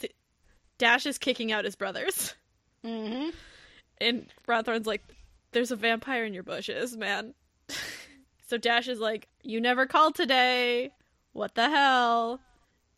Dash 0.77 1.05
is 1.05 1.17
kicking 1.17 1.51
out 1.51 1.65
his 1.65 1.75
brothers, 1.75 2.33
Mm-hmm. 2.85 3.29
And 3.99 4.27
Radborn's 4.47 4.87
like, 4.87 5.03
"There's 5.51 5.71
a 5.71 5.75
vampire 5.75 6.25
in 6.25 6.33
your 6.33 6.43
bushes, 6.43 6.97
man." 6.97 7.33
so 8.47 8.57
Dash 8.57 8.87
is 8.87 8.99
like, 8.99 9.27
"You 9.41 9.61
never 9.61 9.85
called 9.85 10.15
today. 10.15 10.91
What 11.33 11.55
the 11.55 11.69
hell?" 11.69 12.39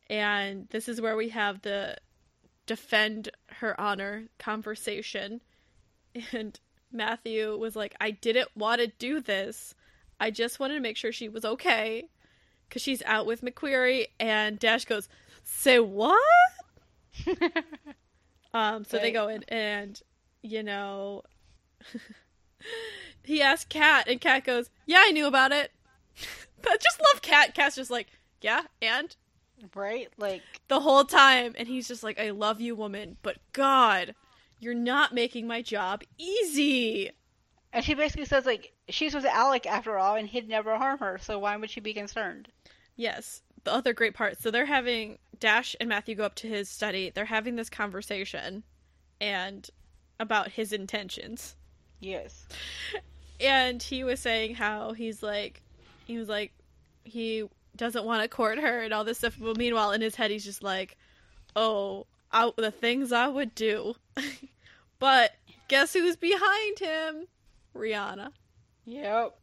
And 0.10 0.68
this 0.70 0.88
is 0.88 1.02
where 1.02 1.16
we 1.16 1.30
have 1.30 1.62
the 1.62 1.98
defend 2.66 3.30
her 3.48 3.80
honor 3.80 4.26
conversation. 4.40 5.42
And 6.32 6.60
Matthew 6.92 7.58
was 7.58 7.76
like, 7.76 7.96
I 8.00 8.12
didn't 8.12 8.50
want 8.56 8.82
to 8.82 8.88
do 8.88 9.20
this. 9.20 9.76
I 10.20 10.32
just 10.32 10.60
wanted 10.60 10.76
to 10.76 10.80
make 10.80 10.98
sure 10.98 11.12
she 11.12 11.28
was 11.30 11.44
okay. 11.44 12.10
Because 12.68 12.82
she's 12.82 13.04
out 13.04 13.26
with 13.26 13.42
McQuarrie. 13.42 14.06
And 14.20 14.58
Dash 14.58 14.86
goes, 14.86 15.10
Say 15.44 15.80
what? 15.80 16.18
Um, 18.54 18.86
so 18.86 19.00
they 19.00 19.12
go 19.12 19.28
in 19.28 19.44
and, 19.50 20.02
you 20.46 20.64
know, 20.64 21.24
he 23.24 23.42
asks 23.42 23.66
Cat, 23.66 24.08
and 24.08 24.20
Cat 24.22 24.44
goes, 24.44 24.70
Yeah, 24.86 25.02
I 25.06 25.12
knew 25.12 25.28
about 25.28 25.52
it. 25.52 25.72
but 26.62 26.82
just 26.82 27.02
love 27.14 27.22
Cat. 27.22 27.54
Cat's 27.54 27.76
just 27.76 27.92
like, 27.92 28.08
Yeah, 28.42 28.62
and? 28.82 29.16
right? 29.74 30.10
Like, 30.18 30.42
the 30.68 30.80
whole 30.80 31.04
time 31.04 31.54
and 31.58 31.68
he's 31.68 31.88
just 31.88 32.04
like 32.04 32.20
i 32.20 32.32
love 32.32 32.60
you 32.60 32.76
woman 32.76 33.18
but 33.22 33.38
god 33.54 34.16
you're 34.60 34.74
not 34.74 35.14
making 35.14 35.46
my 35.48 35.62
job 35.62 36.02
easy 36.18 37.12
and 37.72 37.84
she 37.86 37.94
basically 37.94 38.26
says 38.26 38.46
like 38.46 38.74
she's 38.90 39.14
with 39.14 39.26
Alec 39.26 39.66
after 39.66 39.98
all, 39.98 40.16
and 40.16 40.28
he'd 40.28 40.48
never 40.48 40.78
harm 40.78 41.00
her, 41.00 41.18
so 41.18 41.38
why 41.40 41.56
would 41.58 41.70
she 41.70 41.80
be 41.80 41.94
concerned? 41.94 42.48
yes 42.96 43.42
the 43.64 43.74
other 43.74 43.94
great 43.94 44.14
part 44.14 44.40
so 44.42 44.50
they're 44.52 44.66
having 44.66 45.18
dash 45.40 45.76
and 45.80 45.90
matthew 45.90 46.16
go 46.16 46.24
up 46.24 46.36
to 46.36 46.48
his 46.48 46.70
study 46.70 47.12
they're 47.14 47.26
having 47.26 47.56
this 47.56 47.70
conversation 47.70 48.64
and 49.20 49.70
about 50.20 50.52
his 50.52 50.72
intentions. 50.74 51.56
Yes. 52.00 52.46
and 53.40 53.82
he 53.82 54.04
was 54.04 54.20
saying 54.20 54.56
how 54.56 54.94
he's 54.94 55.24
like 55.24 55.62
he 56.06 56.18
was 56.18 56.30
like 56.30 56.52
he 57.04 57.44
doesn't 57.76 58.06
want 58.06 58.22
to 58.22 58.28
court 58.28 58.58
her 58.60 58.82
and 58.82 58.94
all 58.94 59.04
this 59.04 59.18
stuff. 59.20 59.36
But 59.40 59.58
meanwhile 59.58 59.92
in 59.92 60.02
his 60.02 60.16
head 60.16 60.32
he's 60.32 60.46
just 60.46 60.64
like 60.64 60.98
oh 61.56 62.06
I, 62.32 62.52
the 62.58 62.72
things 62.72 63.12
i 63.12 63.28
would 63.28 63.56
do. 63.56 63.96
But 65.00 65.34
guess 65.68 65.94
who's 65.94 66.16
behind 66.16 66.80
him? 66.80 67.28
Rhiannon. 67.74 68.32
Yep. 68.86 69.38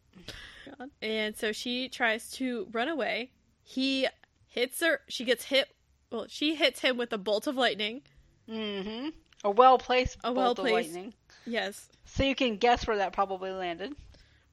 and 1.02 1.36
so 1.36 1.52
she 1.52 1.88
tries 1.88 2.30
to 2.32 2.66
run 2.72 2.88
away. 2.88 3.30
He 3.62 4.08
hits 4.48 4.80
her. 4.80 5.00
She 5.08 5.24
gets 5.24 5.44
hit. 5.44 5.68
Well 6.10 6.26
she 6.28 6.54
hits 6.54 6.80
him 6.80 6.96
with 6.96 7.12
a 7.12 7.18
bolt 7.18 7.46
of 7.46 7.56
lightning. 7.56 8.02
Mm-hmm. 8.48 9.10
A 9.44 9.50
well 9.50 9.78
placed 9.78 10.16
A 10.24 10.32
bolt 10.32 10.58
well-placed- 10.58 10.92
lightning. 10.94 11.14
yes 11.46 11.88
So 12.04 12.22
you 12.24 12.34
can 12.34 12.56
guess 12.56 12.86
where 12.86 12.98
that 12.98 13.12
probably 13.12 13.50
landed. 13.50 13.94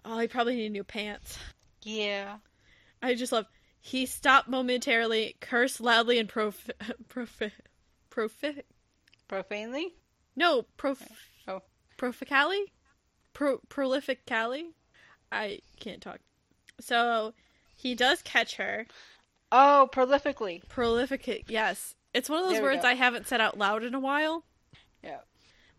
oh 0.05 0.17
he 0.19 0.27
probably 0.27 0.55
needed 0.55 0.71
new 0.71 0.83
pants 0.83 1.37
Yeah. 1.83 2.37
I 3.01 3.13
just 3.15 3.31
love. 3.31 3.45
He 3.81 4.05
stopped 4.05 4.49
momentarily, 4.49 5.37
cursed 5.39 5.79
loudly, 5.79 6.19
and 6.19 6.27
prof 6.27 6.69
prof 7.07 7.41
profi 8.11 8.61
Profanely? 9.29 9.93
no 10.35 10.63
prof 10.75 11.01
Oh. 11.47 11.61
profically 11.97 12.65
pro 13.33 13.59
prolifically. 13.69 14.71
I 15.31 15.59
can't 15.79 16.01
talk. 16.01 16.19
So 16.81 17.33
he 17.75 17.95
does 17.95 18.21
catch 18.21 18.55
her. 18.57 18.85
Oh, 19.51 19.87
prolifically. 19.93 20.67
Prolific. 20.67 21.45
Yes, 21.47 21.95
it's 22.13 22.29
one 22.29 22.43
of 22.43 22.49
those 22.49 22.61
words 22.61 22.81
go. 22.81 22.87
I 22.89 22.93
haven't 22.95 23.27
said 23.27 23.39
out 23.39 23.57
loud 23.57 23.83
in 23.83 23.93
a 23.95 23.99
while. 23.99 24.43
Yeah. 25.03 25.19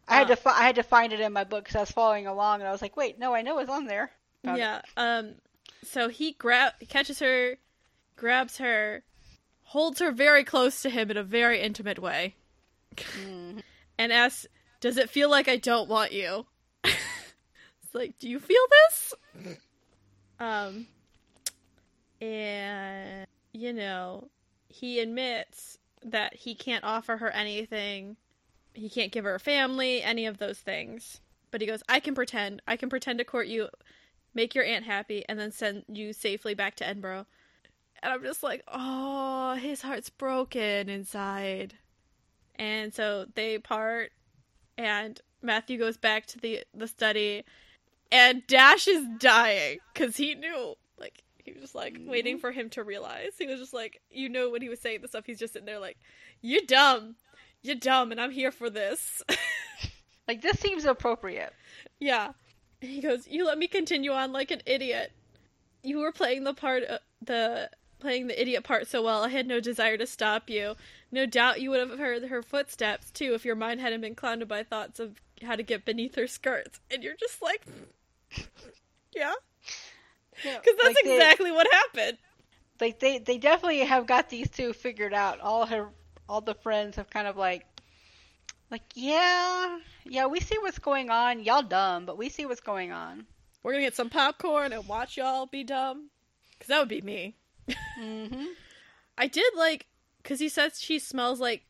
I 0.09 0.15
had 0.17 0.27
Uh, 0.31 0.35
to 0.35 0.37
fi- 0.37 0.59
I 0.59 0.63
had 0.65 0.75
to 0.77 0.83
find 0.83 1.13
it 1.13 1.21
in 1.21 1.33
my 1.33 1.45
book 1.45 1.65
because 1.65 1.77
I 1.77 1.81
was 1.81 1.91
following 1.91 2.27
along 2.27 2.61
and 2.61 2.69
I 2.69 2.73
was 2.73 2.83
like, 2.83 2.97
wait, 2.97 3.19
no, 3.19 3.35
I 3.35 3.43
know 3.43 3.59
it's 3.59 3.71
on 3.71 3.87
there. 3.87 4.11
Found 4.45 4.57
it. 4.57 4.61
yeah. 4.61 4.83
Um. 4.97 5.35
So 5.85 6.09
he 6.09 6.33
grab 6.33 6.73
catches 6.89 7.19
her, 7.21 7.57
grabs 8.17 8.59
her, 8.59 9.03
holds 9.63 10.01
her 10.01 10.11
very 10.13 10.45
close 10.45 10.83
to 10.83 10.91
him 10.91 11.11
in 11.11 11.17
a 11.17 11.23
very 11.23 11.61
intimate 11.61 11.99
way. 11.99 12.35
Mhm. 12.97 13.63
and 13.99 14.13
asks, 14.13 14.47
"Does 14.81 14.97
it 14.97 15.11
feel 15.11 15.31
like 15.31 15.47
I 15.49 15.57
don't 15.57 15.89
want 15.89 16.13
you?" 16.13 16.47
it's 16.85 17.95
like, 17.95 18.19
"Do 18.19 18.29
you 18.29 18.41
feel 18.41 18.63
this?" 18.89 19.15
um, 20.41 20.87
and 22.21 23.27
you 23.53 23.73
know, 23.73 24.29
he 24.69 25.01
admits 25.01 25.79
that 26.05 26.35
he 26.35 26.55
can't 26.55 26.85
offer 26.85 27.17
her 27.17 27.31
anything. 27.31 28.17
He 28.75 28.89
can't 28.89 29.13
give 29.13 29.25
her 29.25 29.35
a 29.35 29.41
family, 29.41 30.03
any 30.03 30.27
of 30.27 30.39
those 30.39 30.59
things. 30.59 31.21
But 31.51 31.61
he 31.61 31.67
goes, 31.67 31.83
"I 31.89 32.01
can 32.01 32.15
pretend. 32.15 32.63
I 32.67 32.77
can 32.77 32.89
pretend 32.89 33.19
to 33.19 33.25
court 33.25 33.49
you, 33.49 33.69
make 34.35 34.55
your 34.55 34.65
aunt 34.65 34.85
happy, 34.85 35.25
and 35.29 35.39
then 35.39 35.51
send 35.51 35.85
you 35.89 36.13
safely 36.13 36.55
back 36.55 36.77
to 36.77 36.87
Edinburgh." 36.87 37.27
And 38.03 38.13
I'm 38.13 38.23
just 38.23 38.43
like, 38.43 38.63
"Oh, 38.69 39.55
his 39.55 39.83
heart's 39.83 40.11
broken 40.11 40.89
inside." 40.89 41.75
And 42.55 42.95
so 42.95 43.27
they 43.35 43.59
part, 43.59 44.13
and 44.79 45.21
Matthew 45.43 45.79
goes 45.79 45.97
back 45.97 46.27
to 46.27 46.39
the 46.39 46.65
the 46.73 46.87
study, 46.87 47.45
and 48.13 48.47
Dash 48.47 48.87
is 48.87 49.07
dying 49.19 49.79
because 49.93 50.17
he 50.17 50.35
knew, 50.35 50.75
like, 50.99 51.23
he 51.45 51.53
was 51.53 51.63
just 51.63 51.75
like 51.75 51.95
mm-hmm. 51.95 52.11
waiting 52.11 52.39
for 52.39 52.53
him 52.53 52.71
to 52.71 52.85
realize. 52.85 53.33
He 53.39 53.47
was 53.47 53.59
just 53.59 53.73
like, 53.73 54.01
you 54.11 54.29
know, 54.29 54.51
when 54.51 54.63
he 54.63 54.69
was 54.69 54.81
saying 54.81 55.01
the 55.03 55.09
stuff, 55.09 55.25
he's 55.27 55.39
just 55.39 55.55
sitting 55.55 55.67
there 55.67 55.79
like, 55.79 55.99
"You're 56.43 56.63
dumb, 56.67 57.17
you're 57.63 57.77
dumb, 57.77 58.11
and 58.13 58.21
I'm 58.21 58.31
here 58.31 58.53
for 58.53 58.71
this." 58.71 59.23
Like 60.29 60.43
this 60.43 60.61
seems 60.61 60.85
appropriate. 60.85 61.53
yeah. 61.99 62.31
And 62.81 62.89
he 62.91 63.01
goes, 63.01 63.27
"You 63.27 63.45
let 63.45 63.59
me 63.59 63.67
continue 63.67 64.13
on 64.13 64.33
like 64.33 64.53
an 64.53 64.61
idiot. 64.65 65.11
You 65.83 65.99
were 65.99 66.13
playing 66.13 66.45
the 66.45 66.55
part, 66.55 66.85
uh, 66.89 66.99
the 67.21 67.69
playing 67.99 68.29
the 68.29 68.41
idiot 68.41 68.63
part 68.63 68.87
so 68.87 69.03
well. 69.03 69.25
I 69.25 69.29
had 69.29 69.49
no 69.49 69.59
desire 69.59 69.97
to 69.97 70.07
stop 70.07 70.49
you. 70.49 70.77
No 71.11 71.27
doubt 71.27 71.61
you 71.61 71.71
would 71.71 71.81
have 71.81 71.99
heard 71.99 72.23
her 72.27 72.43
footsteps 72.43 73.11
too 73.11 73.35
if 73.35 73.45
your 73.45 73.57
mind 73.57 73.81
hadn't 73.81 74.03
been 74.03 74.15
clouded 74.15 74.47
by 74.47 74.63
thoughts 74.63 75.01
of 75.01 75.21
how 75.43 75.57
to 75.57 75.65
get 75.65 75.85
beneath 75.85 76.15
her 76.15 76.29
skirts." 76.29 76.79
And 76.93 77.03
you're 77.03 77.17
just 77.17 77.43
like, 77.43 77.67
"Yeah," 79.15 79.35
because 80.33 80.77
that's 80.81 80.95
Like, 80.95 81.05
they- 81.05 81.15
exactly 81.17 81.51
what 81.51 81.67
happened. 81.73 82.19
like 82.81 83.01
they 83.01 83.19
they 83.19 83.37
definitely 83.39 83.81
have 83.81 84.07
got 84.07 84.31
these 84.31 84.49
two 84.49 84.73
figured 84.73 85.13
out. 85.13 85.41
All 85.41 85.67
her 85.67 85.89
all 86.31 86.41
the 86.41 86.55
friends 86.55 86.95
have 86.95 87.11
kind 87.11 87.27
of 87.27 87.37
like 87.37 87.67
like 88.71 88.85
yeah 88.95 89.81
yeah 90.05 90.27
we 90.27 90.39
see 90.39 90.57
what's 90.59 90.79
going 90.79 91.11
on. 91.11 91.43
Y'all 91.43 91.63
dumb, 91.63 92.07
but 92.07 92.17
we 92.17 92.29
see 92.29 92.47
what's 92.47 92.61
going 92.61 92.93
on. 92.93 93.27
We're 93.63 93.73
gonna 93.73 93.85
get 93.85 93.97
some 93.97 94.11
popcorn 94.11 94.73
and 94.73 94.87
watch 94.87 95.17
y'all 95.17 95.47
be 95.47 95.65
dumb, 95.65 96.09
because 96.53 96.69
that 96.69 96.79
would 96.79 96.89
be 96.89 97.03
me. 97.03 97.35
Mm-hmm. 98.01 98.45
I 99.19 99.27
did 99.27 99.53
like 99.57 99.87
because 100.23 100.39
he 100.39 100.49
says 100.49 100.81
she 100.81 101.01
smells 101.01 101.41
like 101.41 101.65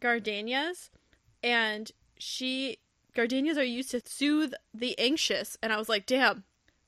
gardenias, 0.00 0.90
and 1.42 1.92
she 2.18 2.78
gardenias 3.14 3.58
are 3.58 3.62
used 3.62 3.90
to 3.90 4.00
soothe 4.04 4.54
the 4.72 4.98
anxious, 4.98 5.58
and 5.62 5.70
I 5.70 5.76
was 5.76 5.90
like, 5.90 6.06
damn, 6.06 6.44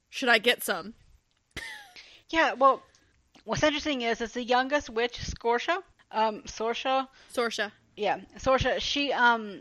should 0.08 0.30
I 0.30 0.38
get 0.38 0.64
some? 0.64 0.94
Yeah. 2.32 2.52
Well, 2.52 2.80
what's 3.42 3.64
interesting 3.64 4.02
is 4.02 4.20
it's 4.20 4.34
the 4.34 4.44
youngest 4.44 4.88
witch, 4.88 5.18
Scorsha. 5.18 5.82
Um, 6.12 6.42
Sorcha. 6.42 7.08
Sorcha. 7.32 7.72
Yeah, 7.96 8.20
Sorcha. 8.38 8.80
She 8.80 9.12
um 9.12 9.60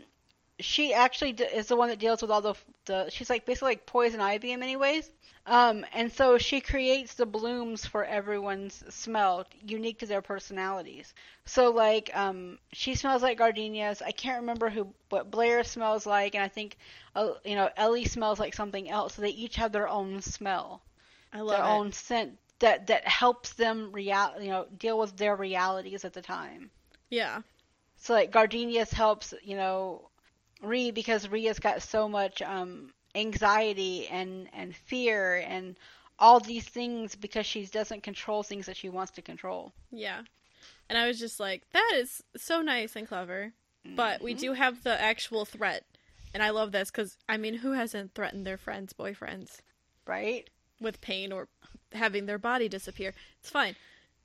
she 0.60 0.92
actually 0.94 1.32
d- 1.32 1.44
is 1.44 1.66
the 1.68 1.76
one 1.76 1.88
that 1.88 1.98
deals 1.98 2.22
with 2.22 2.30
all 2.30 2.40
the 2.42 2.54
the. 2.86 3.10
She's 3.10 3.30
like 3.30 3.46
basically 3.46 3.70
like 3.72 3.86
poison 3.86 4.20
ivy 4.20 4.52
in 4.52 4.60
many 4.60 4.76
ways. 4.76 5.10
Um, 5.46 5.86
and 5.94 6.12
so 6.12 6.38
she 6.38 6.60
creates 6.60 7.14
the 7.14 7.26
blooms 7.26 7.84
for 7.86 8.04
everyone's 8.04 8.84
smell, 8.94 9.46
unique 9.66 9.98
to 10.00 10.06
their 10.06 10.20
personalities. 10.22 11.14
So 11.46 11.70
like, 11.70 12.10
um, 12.14 12.58
she 12.72 12.94
smells 12.94 13.22
like 13.22 13.38
gardenias. 13.38 14.02
I 14.02 14.12
can't 14.12 14.40
remember 14.42 14.68
who 14.70 14.92
what 15.08 15.30
Blair 15.30 15.64
smells 15.64 16.06
like, 16.06 16.34
and 16.34 16.44
I 16.44 16.48
think, 16.48 16.76
uh, 17.14 17.32
you 17.44 17.56
know, 17.56 17.70
Ellie 17.76 18.04
smells 18.04 18.38
like 18.38 18.54
something 18.54 18.88
else. 18.90 19.14
So 19.14 19.22
they 19.22 19.30
each 19.30 19.56
have 19.56 19.72
their 19.72 19.88
own 19.88 20.20
smell, 20.22 20.82
I 21.32 21.40
love 21.40 21.56
their 21.56 21.64
it. 21.64 21.68
own 21.68 21.92
scent 21.92 22.38
that 22.60 22.86
that 22.86 23.06
helps 23.06 23.54
them 23.54 23.90
real, 23.92 24.32
you 24.40 24.48
know, 24.50 24.66
deal 24.78 24.98
with 24.98 25.16
their 25.16 25.36
realities 25.36 26.04
at 26.04 26.12
the 26.12 26.22
time. 26.22 26.70
Yeah. 27.10 27.42
So 27.96 28.14
like 28.14 28.30
gardenias 28.30 28.92
helps, 28.92 29.34
you 29.42 29.56
know, 29.56 30.08
Ree 30.62 30.90
because 30.90 31.28
Ree 31.28 31.44
has 31.46 31.58
got 31.58 31.82
so 31.82 32.08
much 32.08 32.40
um 32.42 32.92
anxiety 33.14 34.06
and 34.08 34.48
and 34.52 34.74
fear 34.74 35.36
and 35.46 35.76
all 36.18 36.38
these 36.38 36.64
things 36.66 37.14
because 37.16 37.46
she 37.46 37.64
doesn't 37.66 38.02
control 38.02 38.42
things 38.42 38.66
that 38.66 38.76
she 38.76 38.88
wants 38.88 39.12
to 39.12 39.22
control. 39.22 39.72
Yeah. 39.90 40.22
And 40.88 40.98
I 40.98 41.06
was 41.06 41.18
just 41.18 41.40
like, 41.40 41.62
that 41.72 41.92
is 41.96 42.22
so 42.36 42.60
nice 42.62 42.96
and 42.96 43.08
clever. 43.08 43.52
But 43.96 44.22
we 44.22 44.34
Mhm. 44.34 44.38
do 44.38 44.52
have 44.52 44.82
the 44.82 45.00
actual 45.00 45.44
threat. 45.44 45.84
And 46.34 46.42
I 46.42 46.50
love 46.50 46.72
this 46.72 46.90
because, 46.90 47.16
I 47.28 47.36
mean, 47.38 47.54
who 47.54 47.72
hasn't 47.72 48.14
threatened 48.14 48.46
their 48.46 48.58
friends, 48.58 48.92
boyfriends, 48.92 49.60
right? 50.06 50.48
with 50.80 51.00
pain 51.00 51.30
or 51.32 51.48
having 51.92 52.26
their 52.26 52.38
body 52.38 52.68
disappear? 52.68 53.14
It's 53.40 53.50
fine. 53.50 53.76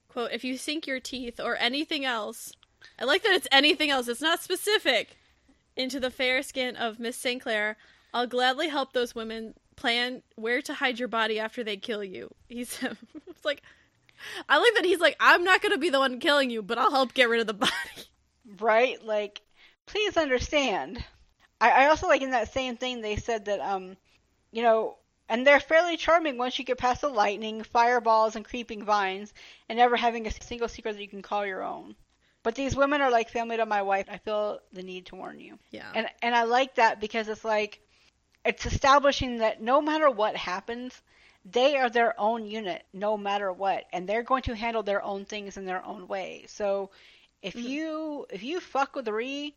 Quote, 0.10 0.32
if 0.32 0.44
you 0.44 0.58
sink 0.58 0.88
your 0.88 1.00
teeth 1.00 1.40
or 1.40 1.58
anything 1.58 2.06
else, 2.06 2.54
I 3.00 3.06
like 3.06 3.24
that 3.24 3.34
it's 3.34 3.48
anything 3.52 3.90
else, 3.90 4.08
it's 4.08 4.22
not 4.22 4.42
specific, 4.42 5.18
into 5.76 6.00
the 6.00 6.12
fair 6.12 6.42
skin 6.42 6.76
of 6.76 7.00
Miss 7.00 7.18
Sinclair, 7.18 7.78
I'll 8.14 8.28
gladly 8.28 8.70
help 8.70 8.94
those 8.94 9.14
women 9.14 9.56
plan 9.76 10.24
where 10.36 10.62
to 10.62 10.74
hide 10.74 11.00
your 11.00 11.10
body 11.10 11.40
after 11.40 11.64
they 11.64 11.78
kill 11.78 12.04
you. 12.04 12.34
He's 12.48 12.82
it's 13.28 13.46
like, 13.46 13.62
I 14.48 14.58
like 14.58 14.74
that 14.76 14.86
he's 14.86 15.02
like, 15.02 15.18
I'm 15.20 15.44
not 15.44 15.62
going 15.62 15.74
to 15.74 15.78
be 15.78 15.90
the 15.90 16.00
one 16.00 16.20
killing 16.20 16.50
you, 16.50 16.62
but 16.62 16.78
I'll 16.78 16.92
help 16.92 17.14
get 17.14 17.30
rid 17.30 17.42
of 17.42 17.48
the 17.48 17.54
body. 17.66 17.72
Right? 18.60 19.04
Like, 19.04 19.42
please 19.86 20.16
understand. 20.18 21.04
I, 21.60 21.72
I 21.72 21.86
also 21.88 22.08
like 22.08 22.22
in 22.22 22.32
that 22.32 22.54
same 22.54 22.78
thing 22.78 23.02
they 23.02 23.18
said 23.18 23.46
that 23.46 23.60
um, 23.60 23.98
you 24.52 24.62
know, 24.62 24.98
and 25.30 25.46
they're 25.46 25.60
fairly 25.60 25.98
charming 25.98 26.38
once 26.38 26.58
you 26.60 26.66
get 26.66 26.78
past 26.78 27.02
the 27.02 27.10
lightning, 27.10 27.64
fireballs, 27.64 28.36
and 28.36 28.46
creeping 28.46 28.84
vines, 28.84 29.34
and 29.70 29.78
never 29.78 29.96
having 29.98 30.28
a 30.28 30.32
single 30.32 30.68
secret 30.68 30.94
that 30.94 31.02
you 31.02 31.08
can 31.08 31.22
call 31.22 31.46
your 31.46 31.64
own. 31.64 31.96
But 32.44 32.56
these 32.56 32.76
women 32.76 33.02
are 33.02 33.10
like 33.12 33.30
family 33.30 33.58
to 33.58 33.66
my 33.66 33.82
wife. 33.82 34.08
I 34.10 34.18
feel 34.18 34.60
the 34.72 34.84
need 34.84 35.08
to 35.08 35.16
warn 35.16 35.40
you. 35.40 35.58
Yeah. 35.72 35.92
And 35.94 36.08
and 36.22 36.36
I 36.36 36.44
like 36.44 36.76
that 36.76 37.00
because 37.00 37.28
it's 37.28 37.44
like 37.46 37.80
it's 38.46 38.66
establishing 38.66 39.38
that 39.40 39.62
no 39.62 39.82
matter 39.82 40.10
what 40.10 40.36
happens, 40.36 41.02
they 41.46 41.76
are 41.78 41.90
their 41.90 42.20
own 42.20 42.46
unit 42.46 42.86
no 42.94 43.18
matter 43.18 43.52
what 43.52 43.86
and 43.92 44.08
they're 44.08 44.24
going 44.24 44.44
to 44.44 44.56
handle 44.56 44.84
their 44.84 45.02
own 45.04 45.26
things 45.26 45.58
in 45.58 45.66
their 45.66 45.84
own 45.86 46.08
way. 46.08 46.46
So 46.48 46.92
if 47.42 47.56
Mhm. 47.56 47.64
you 47.64 48.26
if 48.30 48.44
you 48.44 48.60
fuck 48.60 48.96
with 48.96 49.08
Ree, 49.08 49.56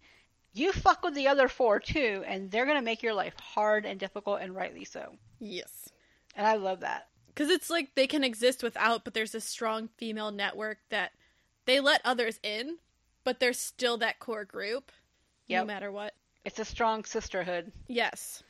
you 0.54 0.72
fuck 0.72 1.02
with 1.02 1.14
the 1.14 1.28
other 1.28 1.48
four 1.48 1.78
too 1.80 2.24
and 2.26 2.50
they're 2.50 2.64
going 2.66 2.78
to 2.78 2.84
make 2.84 3.02
your 3.02 3.14
life 3.14 3.34
hard 3.40 3.84
and 3.84 3.98
difficult 4.00 4.40
and 4.40 4.54
rightly 4.54 4.84
so. 4.84 5.12
yes. 5.38 5.88
And 6.36 6.46
I 6.46 6.54
love 6.54 6.80
that. 6.80 7.08
Because 7.28 7.50
it's 7.50 7.68
like 7.70 7.94
they 7.94 8.06
can 8.06 8.22
exist 8.22 8.62
without, 8.62 9.04
but 9.04 9.12
there's 9.14 9.34
a 9.34 9.40
strong 9.40 9.88
female 9.96 10.30
network 10.30 10.78
that 10.90 11.10
they 11.66 11.80
let 11.80 12.00
others 12.04 12.38
in, 12.42 12.78
but 13.24 13.40
there's 13.40 13.58
still 13.58 13.96
that 13.98 14.18
core 14.20 14.44
group, 14.44 14.92
no 15.48 15.64
matter 15.64 15.90
what. 15.90 16.14
It's 16.44 16.58
a 16.60 16.64
strong 16.64 17.04
sisterhood. 17.04 17.72
Yes. 17.88 18.42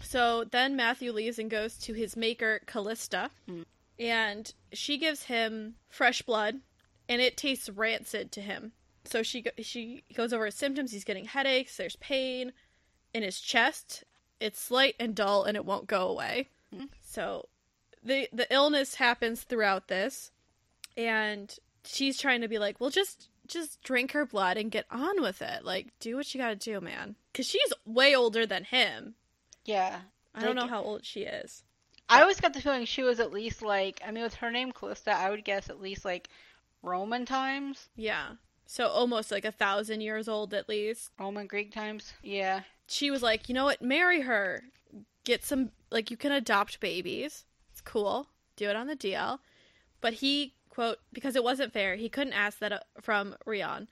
So 0.00 0.44
then 0.44 0.76
Matthew 0.76 1.12
leaves 1.12 1.38
and 1.38 1.50
goes 1.50 1.76
to 1.78 1.92
his 1.92 2.16
maker, 2.16 2.60
Callista, 2.66 3.30
Mm. 3.48 3.64
and 3.98 4.52
she 4.72 4.96
gives 4.98 5.24
him 5.24 5.74
fresh 5.88 6.22
blood, 6.22 6.60
and 7.08 7.20
it 7.22 7.36
tastes 7.36 7.68
rancid 7.68 8.32
to 8.32 8.40
him. 8.40 8.72
So 9.06 9.22
she 9.22 9.44
she 9.58 10.04
goes 10.14 10.32
over 10.32 10.46
his 10.46 10.54
symptoms. 10.54 10.92
He's 10.92 11.04
getting 11.04 11.24
headaches. 11.26 11.76
There's 11.76 11.96
pain 11.96 12.52
in 13.14 13.22
his 13.22 13.40
chest. 13.40 14.04
It's 14.40 14.60
slight 14.60 14.94
and 15.00 15.14
dull, 15.14 15.44
and 15.44 15.56
it 15.56 15.64
won't 15.64 15.86
go 15.86 16.08
away. 16.08 16.48
Mm. 16.74 16.88
So 17.04 17.48
the 18.02 18.28
the 18.32 18.52
illness 18.52 18.96
happens 18.96 19.42
throughout 19.42 19.88
this, 19.88 20.30
and 20.96 21.54
she's 21.84 22.18
trying 22.18 22.40
to 22.42 22.48
be 22.48 22.58
like, 22.58 22.80
well, 22.80 22.90
just 22.90 23.28
just 23.46 23.82
drink 23.82 24.12
her 24.12 24.26
blood 24.26 24.56
and 24.56 24.70
get 24.70 24.86
on 24.90 25.22
with 25.22 25.40
it. 25.40 25.64
Like, 25.64 25.92
do 26.00 26.16
what 26.16 26.34
you 26.34 26.40
got 26.40 26.48
to 26.48 26.56
do, 26.56 26.80
man. 26.80 27.14
Because 27.32 27.46
she's 27.46 27.72
way 27.84 28.14
older 28.14 28.44
than 28.44 28.64
him. 28.64 29.14
Yeah. 29.64 30.00
I 30.34 30.42
don't 30.42 30.56
know 30.56 30.66
how 30.66 30.82
old 30.82 31.04
she 31.04 31.20
is. 31.20 31.62
I 32.08 32.20
always 32.20 32.40
got 32.40 32.52
the 32.52 32.60
feeling 32.60 32.84
she 32.84 33.02
was 33.02 33.20
at 33.20 33.32
least 33.32 33.62
like 33.62 34.00
I 34.06 34.10
mean 34.10 34.22
with 34.22 34.34
her 34.34 34.50
name 34.50 34.72
Callista, 34.72 35.12
I 35.12 35.30
would 35.30 35.44
guess 35.44 35.70
at 35.70 35.80
least 35.80 36.04
like 36.04 36.28
Roman 36.82 37.26
times, 37.26 37.88
Yeah. 37.96 38.32
So 38.66 38.88
almost 38.88 39.30
like 39.30 39.44
a 39.44 39.52
thousand 39.52 40.00
years 40.00 40.28
old 40.28 40.52
at 40.52 40.68
least. 40.68 41.10
Roman 41.18 41.46
Greek 41.46 41.72
times. 41.72 42.12
Yeah. 42.22 42.62
She 42.88 43.10
was 43.10 43.22
like, 43.22 43.48
you 43.48 43.54
know 43.54 43.64
what? 43.64 43.80
Marry 43.80 44.22
her. 44.22 44.64
Get 45.24 45.44
some, 45.44 45.70
like, 45.90 46.10
you 46.10 46.16
can 46.16 46.32
adopt 46.32 46.80
babies. 46.80 47.44
It's 47.72 47.80
cool. 47.80 48.28
Do 48.56 48.68
it 48.68 48.76
on 48.76 48.86
the 48.86 48.96
DL. 48.96 49.38
But 50.00 50.14
he, 50.14 50.54
quote, 50.70 50.98
because 51.12 51.36
it 51.36 51.44
wasn't 51.44 51.72
fair, 51.72 51.96
he 51.96 52.08
couldn't 52.08 52.32
ask 52.32 52.58
that 52.58 52.72
uh, 52.72 52.80
from 53.00 53.34
Rion. 53.44 53.88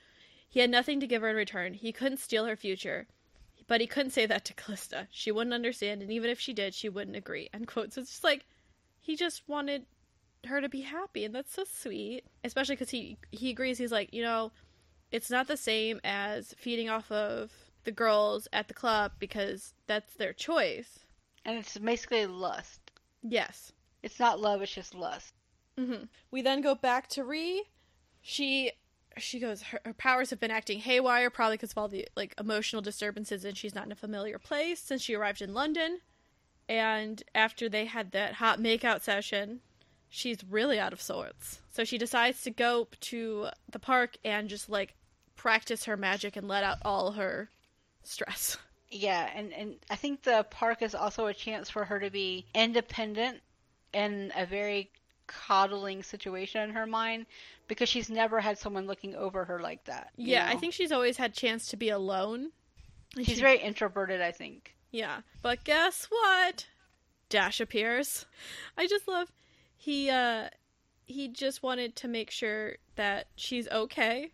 He 0.48 0.60
had 0.60 0.70
nothing 0.70 1.00
to 1.00 1.06
give 1.06 1.22
her 1.22 1.28
in 1.28 1.36
return. 1.36 1.74
He 1.74 1.92
couldn't 1.92 2.20
steal 2.20 2.44
her 2.46 2.56
future. 2.56 3.06
But 3.66 3.80
he 3.80 3.86
couldn't 3.86 4.12
say 4.12 4.26
that 4.26 4.44
to 4.44 4.54
Callista. 4.54 5.08
She 5.10 5.32
wouldn't 5.32 5.54
understand, 5.54 6.02
and 6.02 6.12
even 6.12 6.30
if 6.30 6.38
she 6.38 6.52
did, 6.52 6.74
she 6.74 6.88
wouldn't 6.88 7.16
agree. 7.16 7.48
End 7.52 7.66
quote. 7.66 7.92
So 7.92 8.02
it's 8.02 8.10
just 8.10 8.24
like, 8.24 8.44
he 9.00 9.16
just 9.16 9.42
wanted 9.48 9.86
her 10.46 10.60
to 10.60 10.68
be 10.68 10.82
happy, 10.82 11.24
and 11.24 11.34
that's 11.34 11.52
so 11.52 11.64
sweet. 11.64 12.24
Especially 12.44 12.74
because 12.74 12.90
he, 12.90 13.16
he 13.32 13.50
agrees. 13.50 13.78
He's 13.78 13.90
like, 13.90 14.12
you 14.12 14.22
know, 14.22 14.52
it's 15.14 15.30
not 15.30 15.46
the 15.46 15.56
same 15.56 16.00
as 16.02 16.56
feeding 16.58 16.90
off 16.90 17.08
of 17.12 17.52
the 17.84 17.92
girls 17.92 18.48
at 18.52 18.66
the 18.66 18.74
club 18.74 19.12
because 19.20 19.72
that's 19.86 20.12
their 20.14 20.32
choice. 20.32 20.98
And 21.44 21.56
it's 21.56 21.78
basically 21.78 22.26
lust. 22.26 22.90
Yes. 23.22 23.70
It's 24.02 24.18
not 24.18 24.40
love, 24.40 24.60
it's 24.60 24.74
just 24.74 24.92
lust. 24.92 25.32
hmm 25.78 26.06
We 26.32 26.42
then 26.42 26.62
go 26.62 26.74
back 26.74 27.06
to 27.10 27.22
Ree. 27.22 27.62
She 28.22 28.72
she 29.16 29.38
goes 29.38 29.62
her, 29.62 29.78
her 29.84 29.94
powers 29.94 30.30
have 30.30 30.40
been 30.40 30.50
acting 30.50 30.80
haywire 30.80 31.30
probably 31.30 31.58
because 31.58 31.70
of 31.70 31.78
all 31.78 31.86
the 31.86 32.08
like 32.16 32.34
emotional 32.36 32.82
disturbances 32.82 33.44
and 33.44 33.56
she's 33.56 33.74
not 33.74 33.86
in 33.86 33.92
a 33.92 33.96
familiar 33.96 34.40
place 34.40 34.80
since 34.80 35.00
she 35.00 35.14
arrived 35.14 35.40
in 35.40 35.54
London. 35.54 36.00
And 36.68 37.22
after 37.36 37.68
they 37.68 37.84
had 37.84 38.10
that 38.10 38.34
hot 38.34 38.58
makeout 38.58 39.02
session, 39.02 39.60
she's 40.08 40.38
really 40.42 40.80
out 40.80 40.92
of 40.92 41.00
sorts. 41.00 41.60
So 41.70 41.84
she 41.84 41.98
decides 41.98 42.42
to 42.42 42.50
go 42.50 42.88
to 43.02 43.50
the 43.70 43.78
park 43.78 44.16
and 44.24 44.48
just 44.48 44.68
like 44.68 44.96
practice 45.36 45.84
her 45.84 45.96
magic 45.96 46.36
and 46.36 46.48
let 46.48 46.64
out 46.64 46.78
all 46.84 47.12
her 47.12 47.50
stress. 48.02 48.56
Yeah, 48.90 49.28
and, 49.34 49.52
and 49.52 49.76
I 49.90 49.96
think 49.96 50.22
the 50.22 50.46
park 50.50 50.82
is 50.82 50.94
also 50.94 51.26
a 51.26 51.34
chance 51.34 51.68
for 51.68 51.84
her 51.84 51.98
to 52.00 52.10
be 52.10 52.46
independent 52.54 53.40
in 53.92 54.32
a 54.36 54.46
very 54.46 54.90
coddling 55.26 56.02
situation 56.02 56.60
in 56.62 56.70
her 56.70 56.86
mind 56.86 57.26
because 57.66 57.88
she's 57.88 58.10
never 58.10 58.40
had 58.40 58.58
someone 58.58 58.86
looking 58.86 59.14
over 59.14 59.44
her 59.44 59.60
like 59.60 59.84
that. 59.84 60.10
Yeah, 60.16 60.46
I 60.48 60.56
think 60.56 60.74
she's 60.74 60.92
always 60.92 61.16
had 61.16 61.34
chance 61.34 61.68
to 61.68 61.76
be 61.76 61.88
alone. 61.88 62.50
She's 63.16 63.28
she- 63.28 63.40
very 63.40 63.58
introverted, 63.58 64.20
I 64.20 64.32
think. 64.32 64.74
Yeah. 64.90 65.20
But 65.42 65.64
guess 65.64 66.06
what? 66.08 66.66
Dash 67.28 67.60
appears. 67.60 68.26
I 68.76 68.86
just 68.86 69.08
love 69.08 69.32
he 69.76 70.08
uh 70.08 70.48
he 71.06 71.28
just 71.28 71.62
wanted 71.62 71.96
to 71.96 72.08
make 72.08 72.30
sure 72.30 72.76
that 72.96 73.26
she's 73.36 73.68
okay. 73.68 74.30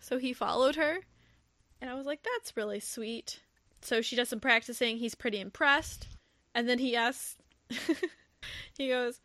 So 0.00 0.18
he 0.18 0.32
followed 0.32 0.76
her. 0.76 1.00
And 1.80 1.90
I 1.90 1.94
was 1.94 2.06
like, 2.06 2.22
that's 2.22 2.56
really 2.56 2.80
sweet. 2.80 3.40
So 3.82 4.02
she 4.02 4.16
does 4.16 4.28
some 4.28 4.40
practicing. 4.40 4.98
He's 4.98 5.14
pretty 5.14 5.40
impressed. 5.40 6.08
And 6.54 6.68
then 6.68 6.78
he 6.78 6.96
asks 6.96 7.36
he 8.78 8.88
goes, 8.88 9.20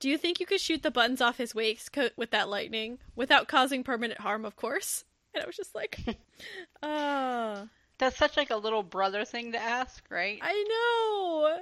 "Do 0.00 0.08
you 0.08 0.16
think 0.18 0.40
you 0.40 0.46
could 0.46 0.60
shoot 0.60 0.82
the 0.82 0.90
buttons 0.90 1.20
off 1.20 1.38
his 1.38 1.54
waistcoat 1.54 2.12
with 2.16 2.30
that 2.30 2.48
lightning 2.48 2.98
without 3.14 3.48
causing 3.48 3.84
permanent 3.84 4.20
harm, 4.20 4.44
of 4.44 4.56
course?" 4.56 5.04
And 5.34 5.42
I 5.42 5.46
was 5.46 5.56
just 5.56 5.74
like, 5.74 5.98
"Ah, 6.82 7.68
That's 7.98 8.16
such 8.16 8.36
like 8.36 8.50
a 8.50 8.56
little 8.56 8.82
brother 8.82 9.24
thing 9.24 9.52
to 9.52 9.58
ask, 9.58 10.04
right? 10.10 10.38
I 10.40 10.64
know." 10.68 11.60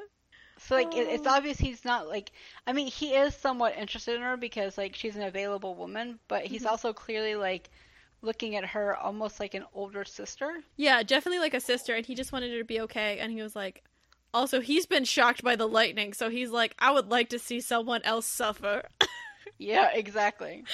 So 0.58 0.74
like 0.76 0.94
it, 0.96 1.08
it's 1.08 1.26
Oh. 1.26 1.30
obvious 1.36 1.58
he's 1.58 1.84
not 1.84 2.08
like 2.08 2.32
I 2.66 2.72
mean 2.72 2.86
he 2.88 3.14
is 3.14 3.34
somewhat 3.34 3.76
interested 3.76 4.14
in 4.16 4.22
her 4.22 4.36
because 4.36 4.78
like 4.78 4.94
she's 4.96 5.16
an 5.16 5.22
available 5.22 5.74
woman, 5.74 6.18
but 6.28 6.46
he's 6.46 6.62
Mhm. 6.62 6.66
also 6.66 6.92
clearly 6.92 7.34
like 7.34 7.70
looking 8.22 8.56
at 8.56 8.64
her 8.66 8.96
almost 8.96 9.40
like 9.40 9.54
an 9.54 9.64
older 9.74 10.04
sister. 10.04 10.62
Yeah, 10.76 11.02
definitely 11.02 11.38
like 11.38 11.54
a 11.54 11.60
sister, 11.60 11.94
and 11.94 12.04
he 12.06 12.14
just 12.14 12.32
wanted 12.32 12.50
her 12.52 12.58
to 12.58 12.64
be 12.64 12.80
okay. 12.82 13.18
And 13.18 13.32
he 13.32 13.42
was 13.42 13.56
like, 13.56 13.82
also, 14.32 14.60
he's 14.60 14.86
been 14.86 15.04
shocked 15.04 15.42
by 15.42 15.56
the 15.56 15.66
lightning, 15.66 16.12
so 16.12 16.30
he's 16.30 16.50
like, 16.50 16.74
I 16.78 16.90
would 16.92 17.08
like 17.08 17.30
to 17.30 17.38
see 17.38 17.60
someone 17.60 18.02
else 18.04 18.26
suffer. 18.26 18.82
Yeah, 19.58 19.90
exactly. 19.92 20.64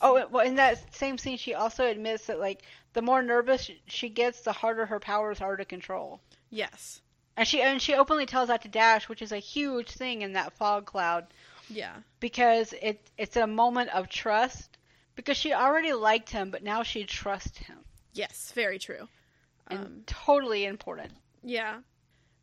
Oh, 0.00 0.26
well, 0.28 0.44
in 0.44 0.56
that 0.56 0.92
same 0.92 1.18
scene, 1.18 1.36
she 1.36 1.54
also 1.54 1.86
admits 1.86 2.26
that 2.26 2.40
like 2.40 2.62
the 2.92 3.02
more 3.02 3.22
nervous 3.22 3.70
she 3.86 4.08
gets, 4.08 4.40
the 4.40 4.50
harder 4.50 4.86
her 4.86 4.98
powers 4.98 5.40
are 5.40 5.56
to 5.56 5.64
control. 5.64 6.20
Yes. 6.50 7.00
And 7.36 7.46
she 7.46 7.62
and 7.62 7.80
she 7.80 7.94
openly 7.94 8.26
tells 8.26 8.48
that 8.48 8.62
to 8.62 8.68
Dash, 8.68 9.08
which 9.08 9.22
is 9.22 9.30
a 9.30 9.38
huge 9.38 9.90
thing 9.90 10.22
in 10.22 10.32
that 10.32 10.52
fog 10.54 10.84
cloud 10.84 11.26
Yeah. 11.68 11.94
because 12.18 12.72
it 12.82 13.08
it's 13.18 13.36
a 13.36 13.46
moment 13.46 13.90
of 13.90 14.08
trust 14.08 14.73
because 15.14 15.36
she 15.36 15.52
already 15.52 15.92
liked 15.92 16.30
him, 16.30 16.50
but 16.50 16.62
now 16.62 16.82
she 16.82 17.04
trusts 17.04 17.58
him. 17.58 17.78
Yes. 18.12 18.52
Very 18.54 18.78
true. 18.78 19.08
And 19.68 19.80
Um, 19.80 20.02
totally 20.06 20.64
important. 20.64 21.12
Yeah. 21.42 21.80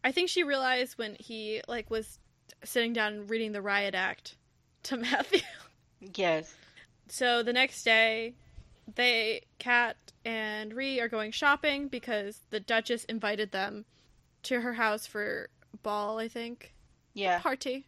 I 0.03 0.11
think 0.11 0.29
she 0.29 0.43
realized 0.43 0.97
when 0.97 1.15
he 1.19 1.61
like 1.67 1.89
was 1.89 2.19
sitting 2.63 2.93
down 2.93 3.13
and 3.13 3.29
reading 3.29 3.51
the 3.51 3.61
riot 3.61 3.95
act 3.95 4.35
to 4.83 4.97
Matthew. 4.97 5.41
Yes. 6.15 6.53
So 7.07 7.43
the 7.43 7.53
next 7.53 7.83
day, 7.83 8.33
they, 8.95 9.41
Kat 9.59 9.97
and 10.25 10.73
Ree 10.73 10.99
are 10.99 11.07
going 11.09 11.31
shopping 11.31 11.87
because 11.87 12.39
the 12.49 12.59
Duchess 12.59 13.03
invited 13.05 13.51
them 13.51 13.85
to 14.43 14.61
her 14.61 14.73
house 14.73 15.05
for 15.05 15.49
ball, 15.83 16.17
I 16.19 16.27
think. 16.27 16.73
Yeah. 17.13 17.39
Party. 17.39 17.85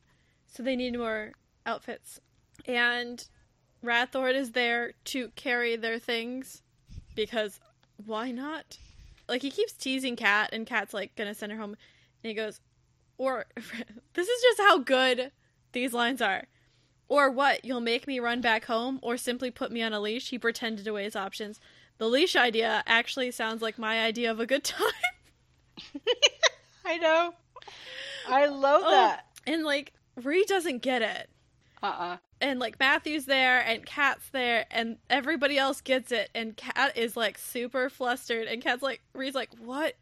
So 0.48 0.62
they 0.62 0.76
need 0.76 0.98
more 0.98 1.32
outfits. 1.66 2.20
And 2.66 3.26
Radborn 3.84 4.34
is 4.36 4.52
there 4.52 4.94
to 5.06 5.30
carry 5.36 5.76
their 5.76 6.00
things 6.00 6.62
because 7.16 7.60
why 8.06 8.32
not? 8.32 8.78
Like 9.28 9.42
he 9.42 9.50
keeps 9.52 9.74
teasing 9.74 10.16
Kat 10.16 10.50
and 10.54 10.66
Kat's 10.66 10.94
like 10.94 11.16
gonna 11.16 11.34
send 11.36 11.52
her 11.52 11.58
home 11.58 11.72
and 12.24 12.30
he 12.30 12.34
goes, 12.34 12.60
or 13.18 13.46
this 14.14 14.28
is 14.28 14.42
just 14.42 14.60
how 14.62 14.78
good 14.80 15.32
these 15.74 15.94
lines 15.94 16.22
are. 16.22 16.46
Or 17.10 17.30
what? 17.30 17.64
You'll 17.66 17.82
make 17.82 18.08
me 18.08 18.20
run 18.20 18.42
back 18.42 18.66
home 18.66 19.00
or 19.02 19.18
simply 19.18 19.52
put 19.52 19.72
me 19.72 19.82
on 19.84 19.94
a 19.94 20.00
leash? 20.00 20.30
He 20.30 20.40
pretended 20.40 20.86
to 20.86 20.94
weigh 20.94 21.04
his 21.04 21.16
options. 21.16 21.60
The 22.00 22.08
leash 22.08 22.36
idea 22.36 22.84
actually 22.88 23.32
sounds 23.32 23.62
like 23.62 23.78
my 23.78 24.02
idea 24.04 24.32
of 24.32 24.40
a 24.40 24.46
good 24.48 24.64
time. 24.64 24.88
I 26.86 26.98
know. 26.98 27.34
I 28.28 28.48
love 28.48 28.84
Oh. 28.86 28.92
that. 28.92 29.26
And 29.46 29.64
like, 29.64 29.94
Ree 30.22 30.44
doesn't 30.46 30.82
get 30.82 31.02
it. 31.02 31.30
Uh-uh. 31.84 32.18
And 32.42 32.60
like, 32.60 32.80
Matthew's 32.80 33.26
there 33.26 33.60
and 33.60 33.86
Kat's 33.86 34.30
there 34.30 34.66
and 34.72 34.98
everybody 35.10 35.58
else 35.58 35.82
gets 35.82 36.12
it. 36.12 36.30
And 36.34 36.58
Kat 36.58 36.98
is 36.98 37.16
like 37.16 37.38
super 37.38 37.90
flustered. 37.90 38.48
And 38.48 38.62
Kat's 38.62 38.82
like, 38.82 39.02
Ree's 39.14 39.36
like, 39.36 39.50
what 39.60 39.96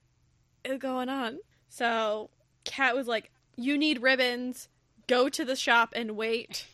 is 0.64 0.78
going 0.78 1.10
on? 1.10 1.40
So 1.70 2.30
Kat 2.64 2.96
was 2.96 3.08
like, 3.08 3.32
you 3.56 3.78
need 3.78 4.02
ribbons. 4.02 4.70
Go 5.08 5.28
to 5.28 5.44
the 5.44 5.56
shop 5.56 5.94
and 5.96 6.16
wait. 6.16 6.68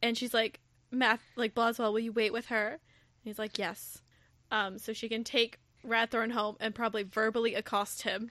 And 0.00 0.16
she's 0.16 0.32
like, 0.32 0.60
Math, 0.90 1.20
like 1.34 1.54
Blodswell, 1.54 1.92
will 1.92 1.98
you 1.98 2.12
wait 2.12 2.32
with 2.32 2.46
her? 2.46 2.68
And 2.68 2.78
he's 3.24 3.38
like, 3.38 3.58
yes. 3.58 4.00
Um, 4.50 4.78
so 4.78 4.92
she 4.92 5.08
can 5.08 5.24
take 5.24 5.58
Radborn 5.86 6.32
home 6.32 6.56
and 6.60 6.74
probably 6.74 7.02
verbally 7.02 7.54
accost 7.54 8.02
him. 8.02 8.30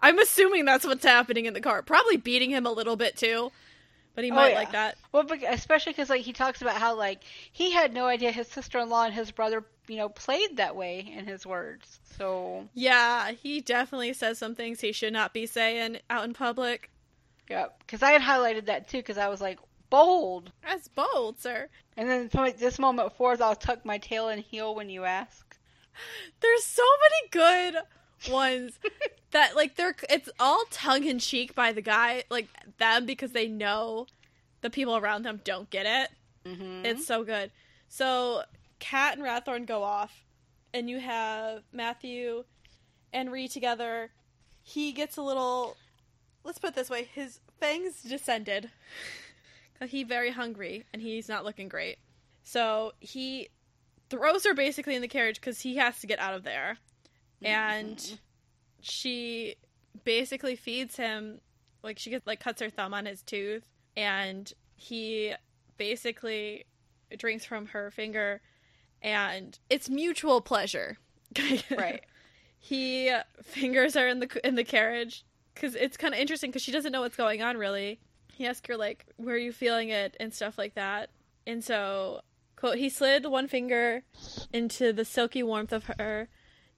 I'm 0.00 0.18
assuming 0.18 0.64
that's 0.64 0.84
what's 0.84 1.04
happening 1.04 1.46
in 1.46 1.54
the 1.54 1.60
car. 1.60 1.82
Probably 1.82 2.16
beating 2.16 2.50
him 2.50 2.66
a 2.66 2.72
little 2.72 2.96
bit 2.96 3.16
too, 3.16 3.52
but 4.14 4.24
he 4.24 4.30
Oh, 4.30 4.34
might 4.34 4.50
yeah. 4.50 4.58
like 4.58 4.72
that. 4.72 4.96
Well, 5.12 5.26
especially 5.48 5.92
because 5.92 6.10
like 6.10 6.22
he 6.22 6.32
talks 6.32 6.62
about 6.62 6.76
how 6.76 6.96
like 6.96 7.22
he 7.52 7.70
had 7.72 7.92
no 7.92 8.06
idea 8.06 8.30
his 8.32 8.48
sister-in-law 8.48 9.04
and 9.06 9.14
his 9.14 9.30
brother, 9.30 9.64
you 9.88 9.96
know, 9.96 10.08
played 10.08 10.56
that 10.56 10.76
way 10.76 11.00
in 11.00 11.26
his 11.26 11.46
words. 11.46 12.00
So 12.16 12.68
Yeah, 12.74 13.32
he 13.32 13.60
definitely 13.60 14.12
says 14.12 14.38
some 14.38 14.54
things 14.54 14.80
he 14.80 14.92
should 14.92 15.12
not 15.12 15.32
be 15.32 15.46
saying 15.46 15.98
out 16.10 16.24
in 16.24 16.34
public. 16.34 16.90
yeah, 17.48 17.66
because 17.80 18.02
I 18.02 18.12
had 18.12 18.22
highlighted 18.22 18.66
that 18.66 18.88
too 18.88 18.98
because 18.98 19.18
I 19.18 19.28
was 19.28 19.40
like 19.40 19.58
bold. 19.90 20.52
That's 20.62 20.88
bold, 20.88 21.38
sir. 21.38 21.68
And 21.96 22.08
then 22.08 22.28
from 22.30 22.40
like, 22.42 22.58
this 22.58 22.78
moment 22.78 23.12
forth, 23.14 23.40
I'll 23.42 23.54
tuck 23.54 23.84
my 23.84 23.98
tail 23.98 24.28
and 24.28 24.40
heel 24.42 24.74
when 24.74 24.88
you 24.88 25.04
ask. 25.04 25.56
There's 26.40 26.64
so 26.64 26.82
many 27.02 27.28
good 27.30 27.82
ones 28.30 28.78
that 29.32 29.56
like 29.56 29.76
they're 29.76 29.96
it's 30.10 30.28
all 30.38 30.62
tongue 30.70 31.04
in 31.04 31.18
cheek 31.18 31.54
by 31.54 31.72
the 31.72 31.82
guy 31.82 32.24
like 32.30 32.48
them 32.78 33.06
because 33.06 33.32
they 33.32 33.48
know 33.48 34.06
the 34.60 34.70
people 34.70 34.96
around 34.96 35.24
them 35.24 35.40
don't 35.44 35.68
get 35.70 35.86
it. 35.86 36.10
Mm-hmm. 36.48 36.86
It's 36.86 37.06
so 37.06 37.24
good. 37.24 37.50
So 37.88 38.42
Kat 38.78 39.16
and 39.16 39.26
Radborn 39.26 39.66
go 39.66 39.82
off, 39.82 40.24
and 40.72 40.88
you 40.88 40.98
have 40.98 41.62
Matthew 41.72 42.44
and 43.12 43.30
Ree 43.30 43.48
together. 43.48 44.10
He 44.62 44.92
gets 44.92 45.16
a 45.16 45.22
little. 45.22 45.76
Let's 46.44 46.58
put 46.58 46.70
it 46.70 46.76
this 46.76 46.90
way: 46.90 47.08
his 47.12 47.40
fangs 47.60 48.02
descended. 48.02 48.70
He 49.88 50.04
very 50.04 50.30
hungry, 50.30 50.84
and 50.92 51.02
he's 51.02 51.28
not 51.28 51.44
looking 51.44 51.68
great. 51.68 51.98
So 52.44 52.92
he 53.00 53.48
throws 54.10 54.44
her 54.44 54.54
basically 54.54 54.94
in 54.94 55.02
the 55.02 55.08
carriage 55.08 55.40
because 55.40 55.60
he 55.60 55.74
has 55.74 55.98
to 56.00 56.06
get 56.06 56.20
out 56.20 56.34
of 56.34 56.44
there, 56.44 56.78
and 57.44 58.18
she 58.80 59.56
basically 60.04 60.56
feeds 60.56 60.96
him 60.96 61.40
like 61.82 61.98
she 61.98 62.10
gets 62.10 62.26
like 62.26 62.40
cuts 62.40 62.60
her 62.60 62.70
thumb 62.70 62.94
on 62.94 63.06
his 63.06 63.22
tooth 63.22 63.64
and 63.96 64.52
he 64.74 65.32
basically 65.76 66.64
drinks 67.18 67.44
from 67.44 67.66
her 67.66 67.90
finger 67.90 68.40
and 69.02 69.58
it's 69.68 69.88
mutual 69.90 70.40
pleasure. 70.40 70.98
Right. 71.70 72.02
he 72.58 73.10
fingers 73.42 73.94
her 73.94 74.06
in 74.06 74.20
the 74.20 74.46
in 74.46 74.54
the 74.54 74.64
carriage 74.64 75.24
because 75.54 75.74
it's 75.74 75.96
kind 75.96 76.14
of 76.14 76.20
interesting 76.20 76.50
because 76.50 76.62
she 76.62 76.72
doesn't 76.72 76.92
know 76.92 77.00
what's 77.00 77.16
going 77.16 77.42
on 77.42 77.56
really. 77.56 78.00
He 78.32 78.46
asks 78.46 78.66
her 78.68 78.76
like 78.76 79.06
where 79.16 79.34
are 79.34 79.38
you 79.38 79.52
feeling 79.52 79.88
it? 79.88 80.16
and 80.20 80.32
stuff 80.32 80.58
like 80.58 80.74
that. 80.74 81.10
And 81.46 81.64
so 81.64 82.20
quote 82.56 82.76
he 82.76 82.88
slid 82.88 83.26
one 83.26 83.48
finger 83.48 84.04
into 84.52 84.92
the 84.92 85.04
silky 85.04 85.42
warmth 85.42 85.72
of 85.72 85.84
her 85.98 86.28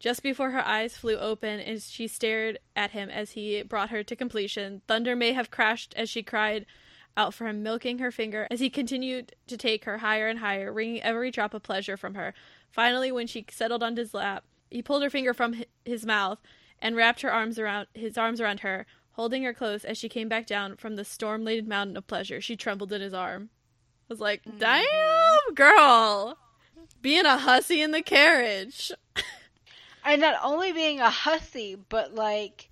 just 0.05 0.22
before 0.22 0.51
her 0.51 0.66
eyes 0.66 0.97
flew 0.97 1.16
open 1.16 1.60
and 1.60 1.81
she 1.81 2.06
stared 2.06 2.59
at 2.76 2.90
him 2.90 3.09
as 3.09 3.31
he 3.31 3.62
brought 3.62 3.89
her 3.89 4.02
to 4.02 4.14
completion 4.14 4.82
thunder 4.86 5.16
may 5.16 5.32
have 5.32 5.51
crashed 5.51 5.94
as 5.97 6.10
she 6.10 6.22
cried 6.22 6.66
out 7.16 7.32
for 7.32 7.47
him 7.47 7.62
milking 7.62 7.98
her 7.98 8.10
finger 8.10 8.47
as 8.51 8.60
he 8.60 8.68
continued 8.68 9.35
to 9.47 9.56
take 9.56 9.85
her 9.85 9.98
higher 9.98 10.28
and 10.28 10.40
higher 10.40 10.70
wringing 10.70 11.02
every 11.02 11.31
drop 11.31 11.55
of 11.55 11.62
pleasure 11.62 11.97
from 11.97 12.14
her 12.14 12.35
finally 12.70 13.10
when 13.10 13.26
she 13.26 13.47
settled 13.51 13.82
on 13.82 13.97
his 13.97 14.12
lap 14.12 14.44
he 14.70 14.82
pulled 14.82 15.02
her 15.02 15.10
finger 15.10 15.32
from 15.32 15.55
his 15.85 16.05
mouth 16.05 16.39
and 16.81 16.97
wrapped 16.97 17.22
her 17.22 17.32
arms 17.32 17.59
around 17.59 17.86
his 17.94 18.18
arms 18.18 18.40
around 18.40 18.60
her, 18.60 18.86
holding 19.12 19.43
her 19.44 19.55
close 19.55 19.85
as 19.85 19.97
she 19.97 20.09
came 20.09 20.28
back 20.28 20.47
down 20.47 20.76
from 20.76 20.97
the 20.97 21.05
storm-laden 21.05 21.68
mountain 21.68 21.97
of 21.97 22.06
pleasure. 22.06 22.40
She 22.40 22.56
trembled 22.56 22.93
in 22.93 23.01
his 23.01 23.14
arm. 23.14 23.51
I 23.52 24.06
was 24.09 24.20
like, 24.20 24.44
mm-hmm. 24.44 24.59
"Damn, 24.59 25.55
girl, 25.55 26.36
being 27.01 27.24
a 27.24 27.39
hussy 27.39 27.81
in 27.81 27.93
the 27.93 28.02
carriage." 28.02 28.93
And 30.05 30.20
not 30.20 30.39
only 30.43 30.72
being 30.72 31.01
a 31.01 31.10
hussy, 31.10 31.76
but 31.89 32.14
like 32.14 32.68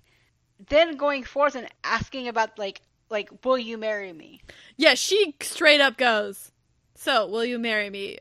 then 0.69 0.95
going 0.95 1.23
forth 1.23 1.55
and 1.55 1.67
asking 1.83 2.27
about 2.27 2.57
like 2.59 2.81
like 3.09 3.29
will 3.43 3.57
you 3.57 3.77
marry 3.77 4.13
me? 4.13 4.41
Yeah, 4.77 4.93
she 4.93 5.35
straight 5.41 5.81
up 5.81 5.97
goes, 5.97 6.51
"So, 6.95 7.27
will 7.27 7.45
you 7.45 7.59
marry 7.59 7.89
me?" 7.89 8.19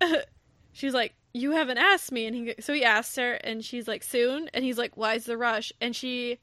she's 0.72 0.94
like, 0.94 1.14
"You 1.32 1.52
haven't 1.52 1.78
asked 1.78 2.12
me." 2.12 2.26
And 2.26 2.36
he 2.36 2.54
so 2.60 2.72
he 2.74 2.84
asks 2.84 3.16
her 3.16 3.34
and 3.34 3.64
she's 3.64 3.88
like, 3.88 4.02
"Soon?" 4.02 4.50
And 4.52 4.64
he's 4.64 4.78
like, 4.78 4.96
"Why's 4.96 5.24
the 5.24 5.38
rush?" 5.38 5.72
And 5.80 5.96
she 5.96 6.38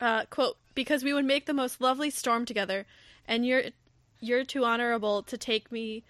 uh 0.00 0.26
quote, 0.26 0.56
"Because 0.74 1.02
we 1.02 1.12
would 1.12 1.24
make 1.24 1.46
the 1.46 1.54
most 1.54 1.80
lovely 1.80 2.10
storm 2.10 2.44
together, 2.44 2.86
and 3.26 3.44
you're 3.44 3.64
you're 4.20 4.44
too 4.44 4.64
honorable 4.64 5.22
to 5.24 5.36
take 5.36 5.72
me 5.72 6.04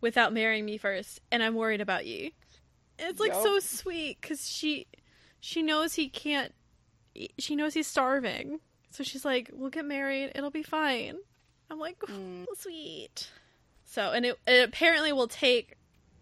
without 0.00 0.32
marrying 0.32 0.64
me 0.64 0.78
first, 0.78 1.20
and 1.30 1.42
I'm 1.42 1.54
worried 1.54 1.80
about 1.80 2.06
you." 2.06 2.30
It's 3.00 3.18
like 3.20 3.32
Yup. 3.32 3.42
so 3.42 3.58
sweet 3.60 4.20
cuz 4.22 4.48
she 4.48 4.86
she 5.40 5.62
knows 5.62 5.94
he 5.94 6.08
can't 6.08 6.54
she 7.38 7.56
knows 7.56 7.74
he's 7.74 7.86
starving. 7.88 8.60
So 8.90 9.02
she's 9.04 9.24
like, 9.24 9.50
"We'll 9.52 9.70
get 9.70 9.84
married. 9.84 10.32
It'll 10.34 10.50
be 10.50 10.62
fine." 10.62 11.18
I'm 11.70 11.78
like, 11.78 11.98
Mm. 12.00 12.44
sweet. 12.58 13.30
So, 13.84 14.10
and 14.12 14.24
it, 14.26 14.38
it 14.46 14.68
apparently 14.68 15.12
will 15.12 15.28
take 15.28 15.76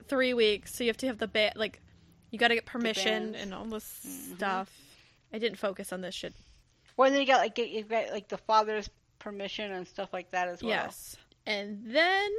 three 0.07 0.35
weeks. 0.35 0.75
So 0.75 0.85
you 0.85 0.91
have 0.91 0.97
to 0.99 1.07
have 1.07 1.19
the 1.19 1.29
ba- 1.29 1.53
like, 1.57 1.81
you 2.31 2.39
got 2.39 2.49
to 2.49 2.55
get 2.55 2.67
permission 2.67 3.35
and 3.35 3.55
all 3.55 3.65
this 3.65 4.01
Mhm. 4.07 4.37
stuff. 4.37 4.71
I 5.33 5.39
didn't 5.39 5.59
focus 5.59 5.93
on 5.93 6.01
this 6.03 6.15
shit. 6.15 6.35
Well, 6.97 7.11
then 7.11 7.21
you 7.21 7.27
got 7.27 7.39
like 7.41 7.55
get, 7.55 7.69
you 7.71 7.83
got 7.85 8.11
like 8.11 8.29
the 8.29 8.37
father's 8.39 8.91
permission 9.19 9.73
and 9.73 9.87
stuff 9.89 10.13
like 10.13 10.31
that 10.33 10.49
as 10.49 10.63
well. 10.63 10.71
Yes, 10.71 11.17
and 11.47 11.95
then, 11.95 12.31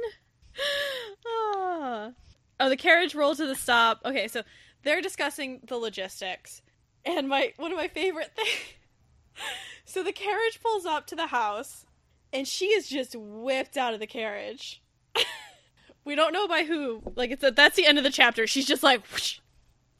ah. 1.26 2.12
Oh, 2.60 2.68
the 2.68 2.76
carriage 2.76 3.14
rolled 3.14 3.38
to 3.38 3.46
the 3.46 3.54
stop. 3.54 4.00
Okay, 4.04 4.28
so 4.28 4.42
they're 4.82 5.00
discussing 5.00 5.60
the 5.66 5.76
logistics, 5.76 6.62
and 7.04 7.28
my 7.28 7.52
one 7.56 7.72
of 7.72 7.78
my 7.78 7.88
favorite 7.88 8.32
things. 8.36 8.76
so 9.84 10.02
the 10.02 10.12
carriage 10.12 10.60
pulls 10.62 10.86
up 10.86 11.06
to 11.06 11.16
the 11.16 11.28
house, 11.28 11.86
and 12.32 12.46
she 12.46 12.66
is 12.66 12.88
just 12.88 13.16
whipped 13.16 13.76
out 13.76 13.94
of 13.94 14.00
the 14.00 14.06
carriage. 14.06 14.82
we 16.04 16.14
don't 16.14 16.32
know 16.32 16.46
by 16.46 16.64
who. 16.64 17.02
Like 17.16 17.30
it's 17.30 17.42
a, 17.42 17.50
that's 17.50 17.76
the 17.76 17.86
end 17.86 17.98
of 17.98 18.04
the 18.04 18.10
chapter. 18.10 18.46
She's 18.46 18.66
just 18.66 18.82
like 18.82 19.04
whoosh, 19.10 19.40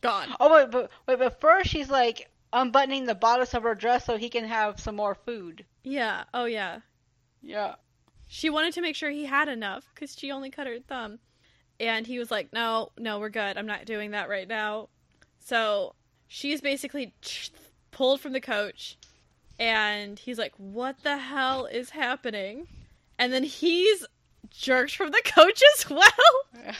gone. 0.00 0.28
Oh 0.38 0.54
wait, 0.54 0.70
but 0.70 0.90
wait, 1.08 1.18
but 1.18 1.40
first 1.40 1.70
she's 1.70 1.90
like 1.90 2.30
unbuttoning 2.52 3.06
the 3.06 3.14
bodice 3.14 3.54
of 3.54 3.62
her 3.62 3.74
dress 3.74 4.06
so 4.06 4.16
he 4.16 4.28
can 4.28 4.44
have 4.44 4.80
some 4.80 4.96
more 4.96 5.14
food. 5.14 5.64
Yeah. 5.82 6.24
Oh 6.34 6.44
yeah. 6.44 6.80
Yeah. 7.42 7.76
She 8.26 8.50
wanted 8.50 8.74
to 8.74 8.82
make 8.82 8.94
sure 8.94 9.10
he 9.10 9.24
had 9.24 9.48
enough 9.48 9.86
because 9.94 10.16
she 10.16 10.30
only 10.30 10.50
cut 10.50 10.66
her 10.66 10.78
thumb. 10.78 11.18
And 11.80 12.06
he 12.06 12.18
was 12.18 12.30
like, 12.30 12.52
"No, 12.52 12.92
no, 12.96 13.18
we're 13.18 13.30
good. 13.30 13.56
I'm 13.56 13.66
not 13.66 13.86
doing 13.86 14.12
that 14.12 14.28
right 14.28 14.46
now." 14.46 14.88
So 15.40 15.94
she's 16.28 16.60
basically 16.60 17.14
pulled 17.90 18.20
from 18.20 18.32
the 18.32 18.40
coach, 18.40 18.96
and 19.58 20.18
he's 20.18 20.38
like, 20.38 20.54
"What 20.58 21.02
the 21.02 21.16
hell 21.16 21.66
is 21.66 21.90
happening?" 21.90 22.68
And 23.18 23.32
then 23.32 23.44
he's 23.44 24.06
jerked 24.50 24.94
from 24.94 25.10
the 25.10 25.22
coach 25.24 25.62
as 25.74 25.90
well. 25.90 26.04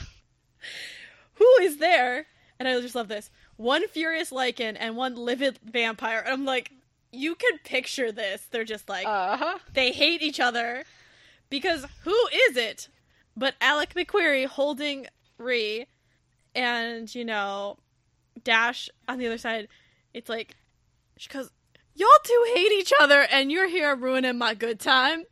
Who 1.33 1.47
is 1.61 1.77
there? 1.77 2.27
And 2.59 2.67
I 2.67 2.79
just 2.79 2.95
love 2.95 3.07
this. 3.07 3.31
One 3.57 3.87
furious 3.87 4.31
Lycan 4.31 4.77
and 4.79 4.95
one 4.95 5.15
livid 5.15 5.59
vampire. 5.63 6.19
And 6.19 6.33
I'm 6.33 6.45
like, 6.45 6.71
you 7.11 7.35
can 7.35 7.57
picture 7.59 8.11
this. 8.11 8.47
They're 8.51 8.63
just 8.63 8.89
like 8.89 9.05
uh-huh. 9.05 9.59
they 9.73 9.91
hate 9.91 10.21
each 10.21 10.39
other 10.39 10.83
because 11.49 11.85
who 12.03 12.15
is 12.49 12.57
it 12.57 12.87
but 13.35 13.55
Alec 13.61 13.93
McQuarrie 13.93 14.45
holding 14.45 15.07
Ree 15.37 15.87
and 16.55 17.13
you 17.13 17.25
know 17.25 17.77
Dash 18.43 18.89
on 19.07 19.17
the 19.17 19.27
other 19.27 19.37
side. 19.37 19.67
It's 20.13 20.29
like 20.29 20.55
she 21.17 21.29
goes, 21.29 21.49
"Y'all 21.95 22.09
two 22.23 22.45
hate 22.53 22.71
each 22.73 22.93
other, 22.99 23.21
and 23.31 23.51
you're 23.51 23.69
here 23.69 23.95
ruining 23.95 24.37
my 24.37 24.53
good 24.53 24.79
time." 24.79 25.23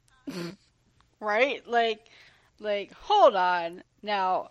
right? 1.19 1.65
Like, 1.67 2.07
like 2.59 2.93
hold 2.93 3.35
on 3.35 3.83
now. 4.01 4.49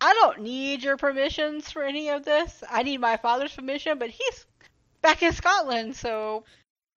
I 0.00 0.14
don't 0.14 0.40
need 0.40 0.82
your 0.82 0.96
permissions 0.96 1.70
for 1.70 1.84
any 1.84 2.08
of 2.10 2.24
this. 2.24 2.64
I 2.68 2.82
need 2.82 3.00
my 3.00 3.16
father's 3.16 3.54
permission, 3.54 3.98
but 3.98 4.10
he's 4.10 4.46
back 5.00 5.22
in 5.22 5.32
Scotland, 5.32 5.94
so 5.94 6.44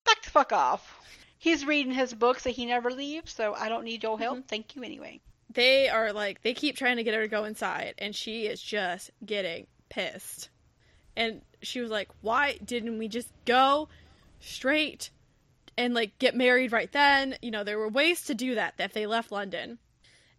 back 0.05 0.23
the 0.23 0.31
fuck 0.31 0.51
off. 0.51 0.99
He's 1.37 1.65
reading 1.65 1.93
his 1.93 2.15
books 2.15 2.43
that 2.43 2.51
he 2.51 2.65
never 2.65 2.89
leaves, 2.89 3.31
so 3.31 3.53
I 3.53 3.69
don't 3.69 3.83
need 3.83 4.01
your 4.01 4.17
help. 4.17 4.39
Mm-hmm. 4.39 4.47
Thank 4.47 4.75
you 4.75 4.81
anyway. 4.81 5.21
They 5.55 5.89
are 5.89 6.13
like 6.13 6.41
they 6.43 6.53
keep 6.53 6.77
trying 6.77 6.97
to 6.97 7.03
get 7.03 7.13
her 7.13 7.21
to 7.21 7.27
go 7.27 7.45
inside, 7.45 7.95
and 7.97 8.15
she 8.15 8.45
is 8.45 8.61
just 8.61 9.11
getting 9.25 9.67
pissed. 9.89 10.49
And 11.17 11.41
she 11.61 11.81
was 11.81 11.89
like, 11.89 12.09
"Why 12.21 12.57
didn't 12.63 12.97
we 12.97 13.07
just 13.07 13.29
go 13.45 13.89
straight 14.39 15.09
and 15.77 15.93
like 15.93 16.19
get 16.19 16.35
married 16.35 16.71
right 16.71 16.91
then?" 16.91 17.37
You 17.41 17.51
know, 17.51 17.63
there 17.63 17.79
were 17.79 17.89
ways 17.89 18.25
to 18.25 18.35
do 18.35 18.55
that 18.55 18.75
if 18.77 18.93
they 18.93 19.07
left 19.07 19.31
London. 19.31 19.79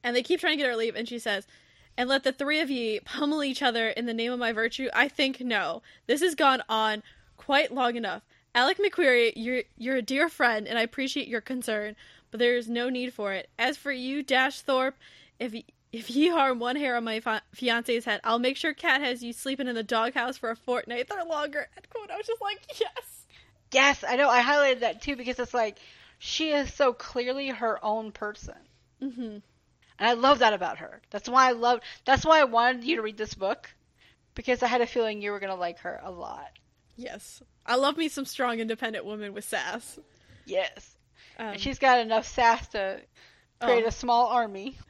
And 0.04 0.14
they 0.14 0.22
keep 0.22 0.38
trying 0.38 0.52
to 0.52 0.56
get 0.58 0.66
her 0.66 0.72
to 0.72 0.78
leave, 0.78 0.94
and 0.94 1.08
she 1.08 1.18
says, 1.18 1.48
and 1.96 2.08
let 2.08 2.24
the 2.24 2.32
three 2.32 2.60
of 2.60 2.70
ye 2.70 3.00
pummel 3.00 3.42
each 3.42 3.62
other 3.62 3.88
in 3.88 4.06
the 4.06 4.14
name 4.14 4.32
of 4.32 4.38
my 4.38 4.52
virtue? 4.52 4.88
I 4.94 5.08
think 5.08 5.40
no. 5.40 5.82
This 6.06 6.20
has 6.20 6.34
gone 6.34 6.62
on 6.68 7.02
quite 7.36 7.72
long 7.72 7.96
enough. 7.96 8.22
Alec 8.54 8.78
McQuarrie, 8.78 9.32
you're 9.36 9.62
you're 9.76 9.96
a 9.96 10.02
dear 10.02 10.28
friend, 10.28 10.66
and 10.66 10.78
I 10.78 10.82
appreciate 10.82 11.28
your 11.28 11.40
concern, 11.40 11.96
but 12.30 12.40
there 12.40 12.56
is 12.56 12.68
no 12.68 12.88
need 12.88 13.12
for 13.12 13.32
it. 13.32 13.48
As 13.58 13.76
for 13.76 13.92
you, 13.92 14.22
Dash 14.22 14.60
Thorpe, 14.60 14.96
if 15.38 15.54
if 15.92 16.10
ye 16.10 16.28
harm 16.28 16.58
one 16.58 16.76
hair 16.76 16.96
on 16.96 17.04
my 17.04 17.20
fi- 17.20 17.40
fiance's 17.52 18.04
head, 18.04 18.20
I'll 18.24 18.38
make 18.38 18.56
sure 18.56 18.74
Kat 18.74 19.00
has 19.00 19.22
you 19.22 19.32
sleeping 19.32 19.68
in 19.68 19.74
the 19.74 19.82
doghouse 19.82 20.36
for 20.36 20.50
a 20.50 20.56
fortnight 20.56 21.10
or 21.10 21.24
longer. 21.24 21.68
End 21.76 21.88
quote. 21.88 22.10
I 22.10 22.16
was 22.16 22.26
just 22.26 22.42
like, 22.42 22.58
yes, 22.80 23.26
yes. 23.72 24.04
I 24.06 24.16
know. 24.16 24.28
I 24.28 24.42
highlighted 24.42 24.80
that 24.80 25.02
too 25.02 25.16
because 25.16 25.38
it's 25.38 25.54
like 25.54 25.78
she 26.18 26.50
is 26.50 26.72
so 26.72 26.92
clearly 26.92 27.48
her 27.48 27.82
own 27.84 28.12
person. 28.12 28.56
Mm-hmm. 29.02 29.38
And 29.98 30.08
I 30.10 30.12
love 30.14 30.40
that 30.40 30.52
about 30.52 30.78
her. 30.78 31.00
That's 31.10 31.28
why 31.28 31.48
I 31.48 31.52
love. 31.52 31.80
That's 32.04 32.24
why 32.24 32.40
I 32.40 32.44
wanted 32.44 32.84
you 32.84 32.96
to 32.96 33.02
read 33.02 33.16
this 33.16 33.34
book 33.34 33.70
because 34.34 34.62
I 34.62 34.66
had 34.66 34.82
a 34.82 34.86
feeling 34.86 35.22
you 35.22 35.30
were 35.30 35.40
gonna 35.40 35.54
like 35.54 35.78
her 35.80 36.00
a 36.02 36.10
lot. 36.10 36.50
Yes. 36.96 37.42
I 37.64 37.76
love 37.76 37.96
me 37.96 38.08
some 38.08 38.24
strong, 38.24 38.60
independent 38.60 39.04
woman 39.04 39.34
with 39.34 39.44
sass. 39.44 39.98
Yes. 40.44 40.95
Um, 41.38 41.48
and 41.48 41.60
she's 41.60 41.78
got 41.78 42.00
enough 42.00 42.26
sass 42.26 42.68
to 42.68 43.00
create 43.60 43.84
oh. 43.84 43.88
a 43.88 43.92
small 43.92 44.28
army. 44.28 44.78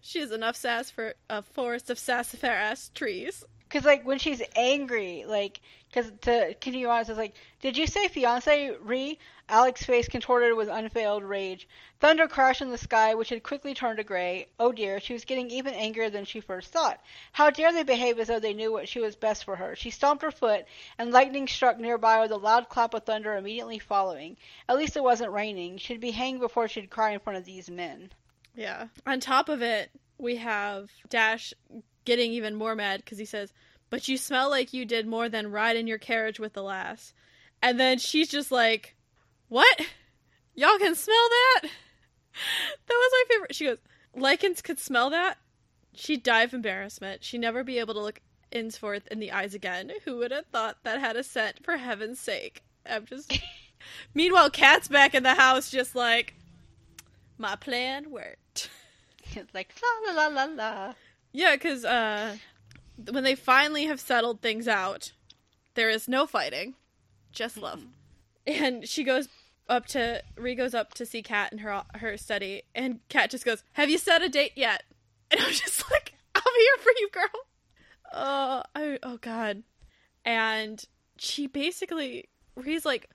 She 0.00 0.18
has 0.18 0.32
enough 0.32 0.56
sass 0.56 0.90
for 0.90 1.14
a 1.30 1.40
forest 1.40 1.88
of 1.88 1.96
sassafras 1.96 2.90
trees. 2.96 3.44
Because, 3.60 3.84
like, 3.84 4.04
when 4.04 4.18
she's 4.18 4.42
angry, 4.56 5.24
like, 5.24 5.60
because 5.92 6.10
to 6.22 6.54
continue 6.60 6.88
on, 6.88 7.00
it's 7.00 7.10
like, 7.10 7.34
did 7.60 7.76
you 7.76 7.86
say 7.86 8.08
fiance, 8.08 8.74
Ree? 8.80 9.18
Alec's 9.48 9.84
face 9.84 10.08
contorted 10.08 10.54
with 10.54 10.68
unveiled 10.68 11.22
rage. 11.22 11.68
Thunder 12.00 12.26
crashed 12.26 12.62
in 12.62 12.70
the 12.70 12.78
sky, 12.78 13.14
which 13.14 13.28
had 13.28 13.42
quickly 13.42 13.74
turned 13.74 13.98
to 13.98 14.04
gray. 14.04 14.46
Oh 14.58 14.72
dear, 14.72 14.98
she 14.98 15.12
was 15.12 15.26
getting 15.26 15.50
even 15.50 15.74
angrier 15.74 16.08
than 16.08 16.24
she 16.24 16.40
first 16.40 16.72
thought. 16.72 16.98
How 17.32 17.50
dare 17.50 17.72
they 17.72 17.82
behave 17.82 18.18
as 18.18 18.28
though 18.28 18.40
they 18.40 18.54
knew 18.54 18.72
what 18.72 18.88
she 18.88 19.00
was 19.00 19.14
best 19.14 19.44
for 19.44 19.56
her? 19.56 19.76
She 19.76 19.90
stomped 19.90 20.22
her 20.22 20.30
foot, 20.30 20.64
and 20.96 21.12
lightning 21.12 21.46
struck 21.46 21.78
nearby 21.78 22.20
with 22.20 22.30
a 22.30 22.36
loud 22.36 22.70
clap 22.70 22.94
of 22.94 23.04
thunder 23.04 23.36
immediately 23.36 23.78
following. 23.78 24.38
At 24.70 24.78
least 24.78 24.96
it 24.96 25.04
wasn't 25.04 25.32
raining. 25.32 25.76
She'd 25.76 26.00
be 26.00 26.12
hanged 26.12 26.40
before 26.40 26.68
she'd 26.68 26.88
cry 26.88 27.10
in 27.10 27.20
front 27.20 27.38
of 27.38 27.44
these 27.44 27.68
men. 27.68 28.10
Yeah. 28.54 28.86
On 29.06 29.20
top 29.20 29.50
of 29.50 29.60
it, 29.60 29.90
we 30.16 30.36
have 30.36 30.90
Dash 31.10 31.52
getting 32.06 32.32
even 32.32 32.54
more 32.54 32.74
mad 32.74 33.00
because 33.04 33.18
he 33.18 33.24
says, 33.26 33.52
But 33.92 34.08
you 34.08 34.16
smell 34.16 34.48
like 34.48 34.72
you 34.72 34.86
did 34.86 35.06
more 35.06 35.28
than 35.28 35.52
ride 35.52 35.76
in 35.76 35.86
your 35.86 35.98
carriage 35.98 36.40
with 36.40 36.54
the 36.54 36.62
lass. 36.62 37.12
And 37.60 37.78
then 37.78 37.98
she's 37.98 38.26
just 38.26 38.50
like, 38.50 38.96
what? 39.48 39.82
Y'all 40.54 40.78
can 40.78 40.94
smell 40.94 41.28
that? 41.28 41.64
That 42.86 42.94
was 42.94 43.12
my 43.12 43.24
favorite. 43.28 43.54
She 43.54 43.66
goes, 43.66 43.76
Lycans 44.16 44.62
could 44.62 44.78
smell 44.78 45.10
that? 45.10 45.36
She'd 45.92 46.22
die 46.22 46.44
of 46.44 46.54
embarrassment. 46.54 47.22
She'd 47.22 47.42
never 47.42 47.62
be 47.62 47.78
able 47.78 47.92
to 47.92 48.00
look 48.00 48.22
Innsforth 48.50 49.06
in 49.08 49.20
the 49.20 49.30
eyes 49.30 49.52
again. 49.52 49.92
Who 50.06 50.16
would 50.16 50.30
have 50.30 50.46
thought 50.46 50.78
that 50.84 50.98
had 50.98 51.16
a 51.16 51.22
scent, 51.22 51.62
for 51.62 51.76
heaven's 51.76 52.18
sake? 52.18 52.62
I'm 52.88 53.04
just. 53.04 53.38
Meanwhile, 54.14 54.48
Kat's 54.48 54.88
back 54.88 55.14
in 55.14 55.22
the 55.22 55.34
house, 55.34 55.70
just 55.70 55.94
like, 55.94 56.32
my 57.36 57.56
plan 57.56 58.10
worked. 58.10 58.70
It's 59.34 59.52
like, 59.52 59.74
la 60.06 60.14
la 60.14 60.28
la 60.28 60.44
la 60.44 60.54
la. 60.54 60.94
Yeah, 61.32 61.56
because 61.56 61.84
uh, 61.84 62.36
when 63.10 63.24
they 63.24 63.34
finally 63.34 63.86
have 63.86 64.00
settled 64.00 64.40
things 64.40 64.68
out, 64.68 65.12
there 65.74 65.90
is 65.90 66.08
no 66.08 66.26
fighting, 66.26 66.74
just 67.32 67.56
love. 67.56 67.80
Mm-hmm. 68.46 68.64
And 68.64 68.88
she 68.88 69.04
goes 69.04 69.28
up 69.68 69.86
to 69.86 70.22
Ree 70.36 70.54
goes 70.54 70.74
up 70.74 70.94
to 70.94 71.06
see 71.06 71.22
Kat 71.22 71.52
in 71.52 71.58
her 71.58 71.82
her 71.94 72.16
study, 72.16 72.62
and 72.74 73.00
Kat 73.08 73.30
just 73.30 73.44
goes, 73.44 73.64
"Have 73.74 73.90
you 73.90 73.98
set 73.98 74.22
a 74.22 74.28
date 74.28 74.52
yet?" 74.56 74.82
And 75.30 75.40
I'm 75.40 75.52
just 75.52 75.90
like, 75.90 76.12
"I'm 76.34 76.42
here 76.42 76.76
for 76.80 76.92
you, 76.98 77.08
girl." 77.10 77.40
Oh, 78.12 78.62
I, 78.74 78.98
oh 79.02 79.16
God, 79.16 79.62
and 80.26 80.84
she 81.16 81.46
basically 81.46 82.28
Ree's 82.54 82.84
like, 82.84 83.08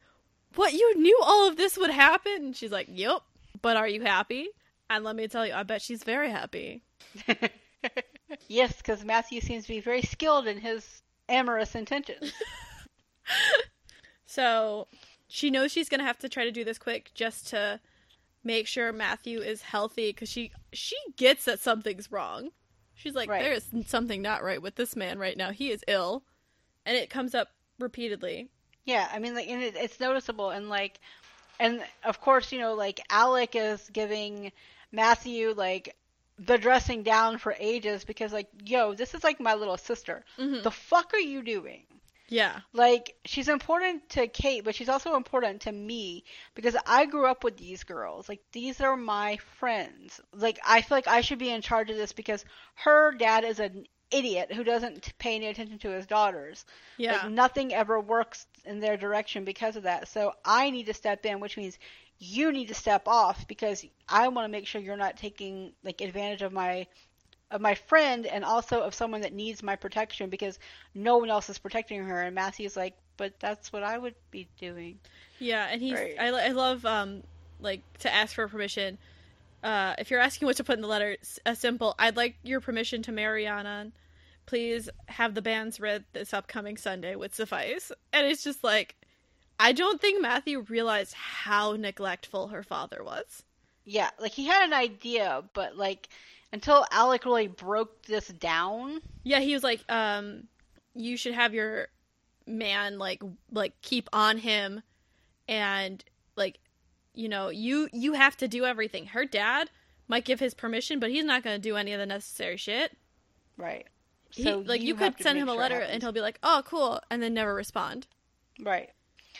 "What? 0.55 0.73
You 0.73 0.99
knew 0.99 1.19
all 1.23 1.47
of 1.47 1.57
this 1.57 1.77
would 1.77 1.91
happen?" 1.91 2.37
And 2.37 2.55
she's 2.55 2.71
like, 2.71 2.87
"Yep." 2.89 3.21
But 3.61 3.77
are 3.77 3.87
you 3.87 4.01
happy? 4.01 4.49
And 4.89 5.03
let 5.03 5.15
me 5.15 5.27
tell 5.27 5.45
you, 5.45 5.53
I 5.53 5.63
bet 5.63 5.81
she's 5.81 6.03
very 6.03 6.29
happy. 6.29 6.83
yes, 8.47 8.77
because 8.77 9.03
Matthew 9.03 9.41
seems 9.41 9.63
to 9.65 9.73
be 9.73 9.79
very 9.79 10.01
skilled 10.01 10.47
in 10.47 10.59
his 10.59 11.01
amorous 11.29 11.75
intentions. 11.75 12.31
so 14.25 14.87
she 15.27 15.49
knows 15.49 15.71
she's 15.71 15.89
gonna 15.89 16.03
have 16.03 16.19
to 16.19 16.29
try 16.29 16.43
to 16.45 16.51
do 16.51 16.63
this 16.63 16.77
quick 16.77 17.11
just 17.13 17.47
to 17.49 17.79
make 18.43 18.67
sure 18.67 18.93
Matthew 18.93 19.41
is 19.41 19.61
healthy 19.61 20.09
because 20.09 20.29
she 20.29 20.51
she 20.73 20.95
gets 21.15 21.45
that 21.45 21.59
something's 21.59 22.11
wrong. 22.11 22.49
She's 22.95 23.13
like, 23.13 23.29
right. 23.29 23.43
there's 23.43 23.87
something 23.87 24.21
not 24.23 24.43
right 24.43 24.61
with 24.61 24.75
this 24.75 24.95
man 24.95 25.19
right 25.19 25.37
now. 25.37 25.51
He 25.51 25.69
is 25.69 25.83
ill, 25.87 26.23
and 26.85 26.97
it 26.97 27.11
comes 27.11 27.35
up 27.35 27.49
repeatedly. 27.79 28.49
Yeah, 28.85 29.07
I 29.13 29.19
mean, 29.19 29.35
like, 29.35 29.47
and 29.47 29.61
it, 29.61 29.75
it's 29.75 29.99
noticeable, 29.99 30.49
and 30.49 30.67
like, 30.67 30.99
and 31.59 31.83
of 32.03 32.21
course, 32.21 32.51
you 32.51 32.59
know, 32.59 32.73
like 32.73 32.99
Alec 33.11 33.55
is 33.55 33.89
giving 33.93 34.51
Matthew 34.91 35.53
like 35.55 35.95
the 36.39 36.57
dressing 36.57 37.03
down 37.03 37.37
for 37.37 37.55
ages 37.59 38.03
because, 38.03 38.31
like, 38.31 38.49
yo, 38.63 38.93
this 38.93 39.13
is 39.13 39.23
like 39.23 39.39
my 39.39 39.55
little 39.55 39.77
sister. 39.77 40.23
Mm-hmm. 40.37 40.63
The 40.63 40.71
fuck 40.71 41.13
are 41.13 41.19
you 41.19 41.41
doing? 41.41 41.83
Yeah. 42.29 42.59
Like 42.73 43.15
she's 43.25 43.47
important 43.47 44.09
to 44.09 44.27
Kate, 44.27 44.63
but 44.63 44.75
she's 44.75 44.89
also 44.89 45.15
important 45.15 45.61
to 45.61 45.71
me 45.71 46.23
because 46.55 46.75
I 46.85 47.05
grew 47.05 47.25
up 47.25 47.43
with 47.43 47.57
these 47.57 47.83
girls. 47.83 48.27
Like 48.27 48.41
these 48.51 48.81
are 48.81 48.97
my 48.97 49.37
friends. 49.59 50.19
Like 50.33 50.59
I 50.65 50.81
feel 50.81 50.97
like 50.97 51.07
I 51.07 51.21
should 51.21 51.39
be 51.39 51.49
in 51.49 51.61
charge 51.61 51.89
of 51.89 51.97
this 51.97 52.13
because 52.13 52.43
her 52.75 53.13
dad 53.13 53.43
is 53.43 53.59
an 53.59 53.85
idiot 54.11 54.53
who 54.53 54.63
doesn't 54.63 55.13
pay 55.19 55.35
any 55.35 55.47
attention 55.47 55.79
to 55.79 55.89
his 55.89 56.05
daughters. 56.05 56.65
Yeah. 56.97 57.13
Like 57.13 57.31
nothing 57.31 57.73
ever 57.73 57.99
works 57.99 58.45
in 58.65 58.79
their 58.79 58.97
direction 58.97 59.45
because 59.45 59.75
of 59.75 59.83
that. 59.83 60.07
So 60.07 60.33
I 60.43 60.69
need 60.69 60.87
to 60.87 60.93
step 60.93 61.25
in, 61.25 61.39
which 61.39 61.57
means 61.57 61.77
you 62.19 62.51
need 62.51 62.67
to 62.67 62.73
step 62.73 63.07
off 63.07 63.47
because 63.47 63.85
I 64.09 64.27
want 64.29 64.45
to 64.45 64.49
make 64.51 64.67
sure 64.67 64.81
you're 64.81 64.97
not 64.97 65.17
taking 65.17 65.73
like 65.83 66.01
advantage 66.01 66.41
of 66.41 66.51
my 66.51 66.87
of 67.49 67.61
my 67.61 67.75
friend 67.75 68.25
and 68.25 68.43
also 68.43 68.81
of 68.81 68.93
someone 68.93 69.21
that 69.21 69.33
needs 69.33 69.63
my 69.63 69.75
protection 69.75 70.29
because 70.29 70.59
no 70.93 71.17
one 71.17 71.29
else 71.29 71.49
is 71.49 71.57
protecting 71.57 72.03
her. 72.03 72.21
And 72.21 72.35
Matthew's 72.35 72.75
like, 72.75 72.93
but 73.15 73.39
that's 73.39 73.71
what 73.71 73.83
I 73.83 73.97
would 73.97 74.15
be 74.31 74.47
doing. 74.59 74.99
Yeah, 75.39 75.67
and 75.69 75.81
he's 75.81 75.93
right. 75.93 76.15
I, 76.19 76.27
I 76.27 76.49
love 76.49 76.85
um 76.85 77.23
like 77.59 77.81
to 77.99 78.13
ask 78.13 78.35
for 78.35 78.47
permission. 78.47 78.97
Uh, 79.63 79.95
if 79.97 80.11
you're 80.11 80.19
asking 80.19 80.45
what 80.45 80.57
to 80.57 80.63
put 80.63 80.75
in 80.75 80.81
the 80.81 80.87
letter, 80.87 81.17
a 81.45 81.55
simple 81.55 81.95
"I'd 81.97 82.15
like 82.15 82.35
your 82.43 82.61
permission 82.61 83.01
to 83.03 83.11
marry 83.11 83.47
Anna. 83.47 83.91
Please 84.45 84.89
have 85.07 85.33
the 85.33 85.41
bands 85.41 85.79
read 85.79 86.05
this 86.13 86.33
upcoming 86.33 86.77
Sunday" 86.77 87.15
would 87.15 87.33
suffice. 87.33 87.91
And 88.13 88.27
it's 88.27 88.43
just 88.43 88.63
like, 88.63 88.95
I 89.59 89.71
don't 89.71 89.99
think 89.99 90.21
Matthew 90.21 90.61
realized 90.61 91.13
how 91.13 91.73
neglectful 91.73 92.49
her 92.49 92.63
father 92.63 93.03
was. 93.03 93.43
Yeah, 93.85 94.09
like 94.19 94.33
he 94.33 94.45
had 94.45 94.65
an 94.65 94.73
idea, 94.73 95.43
but 95.53 95.77
like 95.77 96.09
until 96.53 96.85
Alec 96.91 97.25
really 97.25 97.47
broke 97.47 98.03
this 98.03 98.27
down. 98.27 99.01
Yeah, 99.23 99.39
he 99.39 99.53
was 99.53 99.63
like, 99.63 99.83
um, 99.89 100.43
you 100.93 101.17
should 101.17 101.33
have 101.33 101.53
your 101.53 101.87
man 102.45 102.97
like 102.97 103.21
like 103.51 103.73
keep 103.81 104.07
on 104.13 104.37
him 104.37 104.81
and 105.47 106.03
like 106.35 106.59
you 107.13 107.27
know, 107.27 107.49
you 107.49 107.89
you 107.93 108.13
have 108.13 108.37
to 108.37 108.47
do 108.47 108.65
everything. 108.65 109.07
Her 109.07 109.25
dad 109.25 109.69
might 110.07 110.25
give 110.25 110.39
his 110.39 110.53
permission, 110.53 110.99
but 110.99 111.09
he's 111.09 111.25
not 111.25 111.43
going 111.43 111.55
to 111.55 111.61
do 111.61 111.75
any 111.75 111.93
of 111.93 111.99
the 111.99 112.05
necessary 112.05 112.57
shit. 112.57 112.95
Right. 113.57 113.87
He, 114.29 114.43
So 114.43 114.59
like 114.59 114.81
you, 114.81 114.95
have 114.95 115.15
could 115.15 115.23
send 115.23 115.39
him 115.39 115.49
a 115.49 115.53
sure 115.53 115.59
letter 115.59 115.79
and 115.79 116.03
he'll 116.03 116.11
be 116.11 116.21
like, 116.21 116.39
"Oh, 116.43 116.61
cool," 116.65 117.01
and 117.09 117.23
then 117.23 117.33
never 117.33 117.55
respond. 117.55 118.07
Right. 118.61 118.91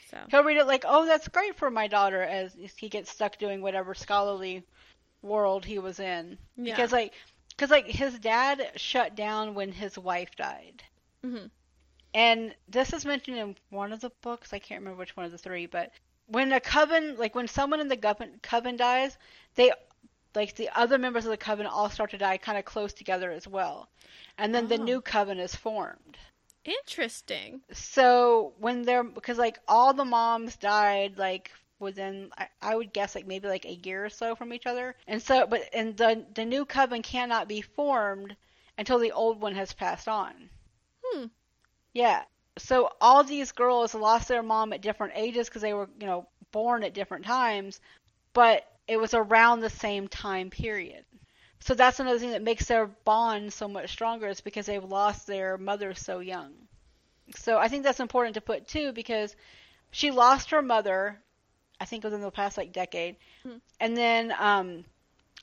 So, 0.10 0.18
He'll 0.30 0.44
read 0.44 0.58
it 0.58 0.68
like, 0.68 0.86
"Oh, 0.88 1.06
that's 1.06 1.28
great 1.28 1.56
for 1.56 1.70
my 1.70 1.88
daughter," 1.88 2.22
as 2.22 2.56
he 2.78 2.90
gets 2.90 3.10
stuck 3.12 3.38
doing 3.38 3.62
whatever 3.62 3.94
scholarly 3.94 4.64
world 5.22 5.66
he 5.66 5.80
was 5.80 6.00
in. 6.00 6.38
yeah. 6.56 6.76
Because 6.76 6.92
like, 6.92 7.14
because 7.50 7.70
like 7.72 7.88
his 7.88 8.18
dad 8.20 8.72
shut 8.76 9.16
down 9.16 9.54
when 9.56 9.72
his 9.72 9.98
wife 9.98 10.36
died, 10.36 10.84
Mm-hmm. 11.26 11.48
and 12.14 12.56
this 12.70 12.94
is 12.94 13.06
mentioned 13.06 13.38
in 13.38 13.56
one 13.70 13.92
of 13.92 14.00
the 14.02 14.12
books. 14.22 14.54
I 14.54 14.60
can't 14.60 14.80
remember 14.82 15.00
which 15.00 15.18
one 15.18 15.26
of 15.26 15.32
the 15.32 15.38
three, 15.38 15.66
but 15.66 15.92
when 16.28 16.52
a 16.54 16.60
coven, 16.60 17.18
like 17.18 17.36
when 17.36 17.48
someone 17.48 17.80
in 17.80 17.88
the 17.88 17.98
coven, 17.98 18.40
coven 18.42 18.78
dies, 18.78 19.18
they 19.56 19.72
like 20.36 20.56
the 20.56 20.70
other 20.76 20.98
members 20.98 21.26
of 21.26 21.32
the 21.32 21.38
coven 21.38 21.66
all 21.66 21.90
start 21.90 22.12
to 22.12 22.18
die 22.18 22.38
kind 22.38 22.58
of 22.58 22.66
close 22.66 22.94
together 22.94 23.32
as 23.32 23.48
well, 23.48 23.90
and 24.38 24.54
then 24.54 24.68
the 24.68 24.78
Oh. 24.80 24.84
new 24.84 25.02
coven 25.02 25.40
is 25.40 25.56
formed. 25.56 26.18
Interesting. 26.68 27.62
So 27.72 28.54
when 28.60 28.84
they're 28.84 29.04
because 29.04 29.38
like 29.38 29.58
all 29.70 29.94
the 29.94 30.04
moms 30.04 30.58
died 30.58 31.18
like 31.18 31.52
within 31.80 32.30
I, 32.38 32.48
I 32.62 32.76
would 32.76 32.92
guess 32.92 33.16
like 33.16 33.26
maybe 33.26 33.48
like 33.48 33.66
a 33.66 33.80
year 33.86 34.06
or 34.06 34.10
so 34.10 34.36
from 34.36 34.52
each 34.52 34.66
other, 34.66 34.94
and 35.08 35.22
so 35.22 35.48
but 35.48 35.62
and 35.74 35.96
the 35.96 36.26
the 36.36 36.44
new 36.44 36.66
coven 36.66 37.02
cannot 37.02 37.48
be 37.48 37.62
formed 37.62 38.36
until 38.78 39.00
the 39.00 39.14
old 39.14 39.40
one 39.40 39.56
has 39.56 39.72
passed 39.72 40.10
on. 40.10 40.34
Hmm. 41.04 41.26
Yeah. 41.94 42.24
So 42.58 42.90
all 43.00 43.24
these 43.24 43.54
girls 43.54 43.96
lost 43.96 44.28
their 44.28 44.44
mom 44.44 44.74
at 44.74 44.82
different 44.82 45.14
ages 45.16 45.48
because 45.48 45.62
they 45.62 45.74
were 45.74 45.90
you 46.02 46.06
know 46.06 46.28
born 46.52 46.84
at 46.84 46.94
different 46.94 47.26
times, 47.26 47.80
but 48.34 48.70
it 48.90 48.98
was 48.98 49.14
around 49.14 49.62
the 49.62 49.70
same 49.70 50.10
time 50.10 50.50
period. 50.50 51.06
So 51.60 51.74
that's 51.74 52.00
another 52.00 52.20
thing 52.20 52.32
that 52.32 52.42
makes 52.42 52.66
their 52.66 52.86
bond 52.88 53.52
so 53.52 53.68
much 53.68 53.92
stronger 53.92 54.28
is 54.28 54.42
because 54.42 54.66
they've 54.68 54.84
lost 54.84 55.28
their 55.28 55.58
mother 55.58 55.94
so 55.94 56.20
young. 56.20 56.54
So 57.36 57.58
I 57.58 57.68
think 57.68 57.84
that's 57.84 58.00
important 58.00 58.36
to 58.36 58.42
put 58.42 58.68
too 58.68 58.92
because 58.94 59.36
she 59.92 60.12
lost 60.12 60.52
her 60.52 60.62
mother, 60.62 61.20
I 61.80 61.86
think 61.86 62.04
within 62.04 62.22
the 62.22 62.32
past 62.32 62.58
like 62.58 62.72
decade, 62.72 63.18
Hmm. 63.44 63.58
and 63.80 63.98
then 63.98 64.34
um, 64.38 64.86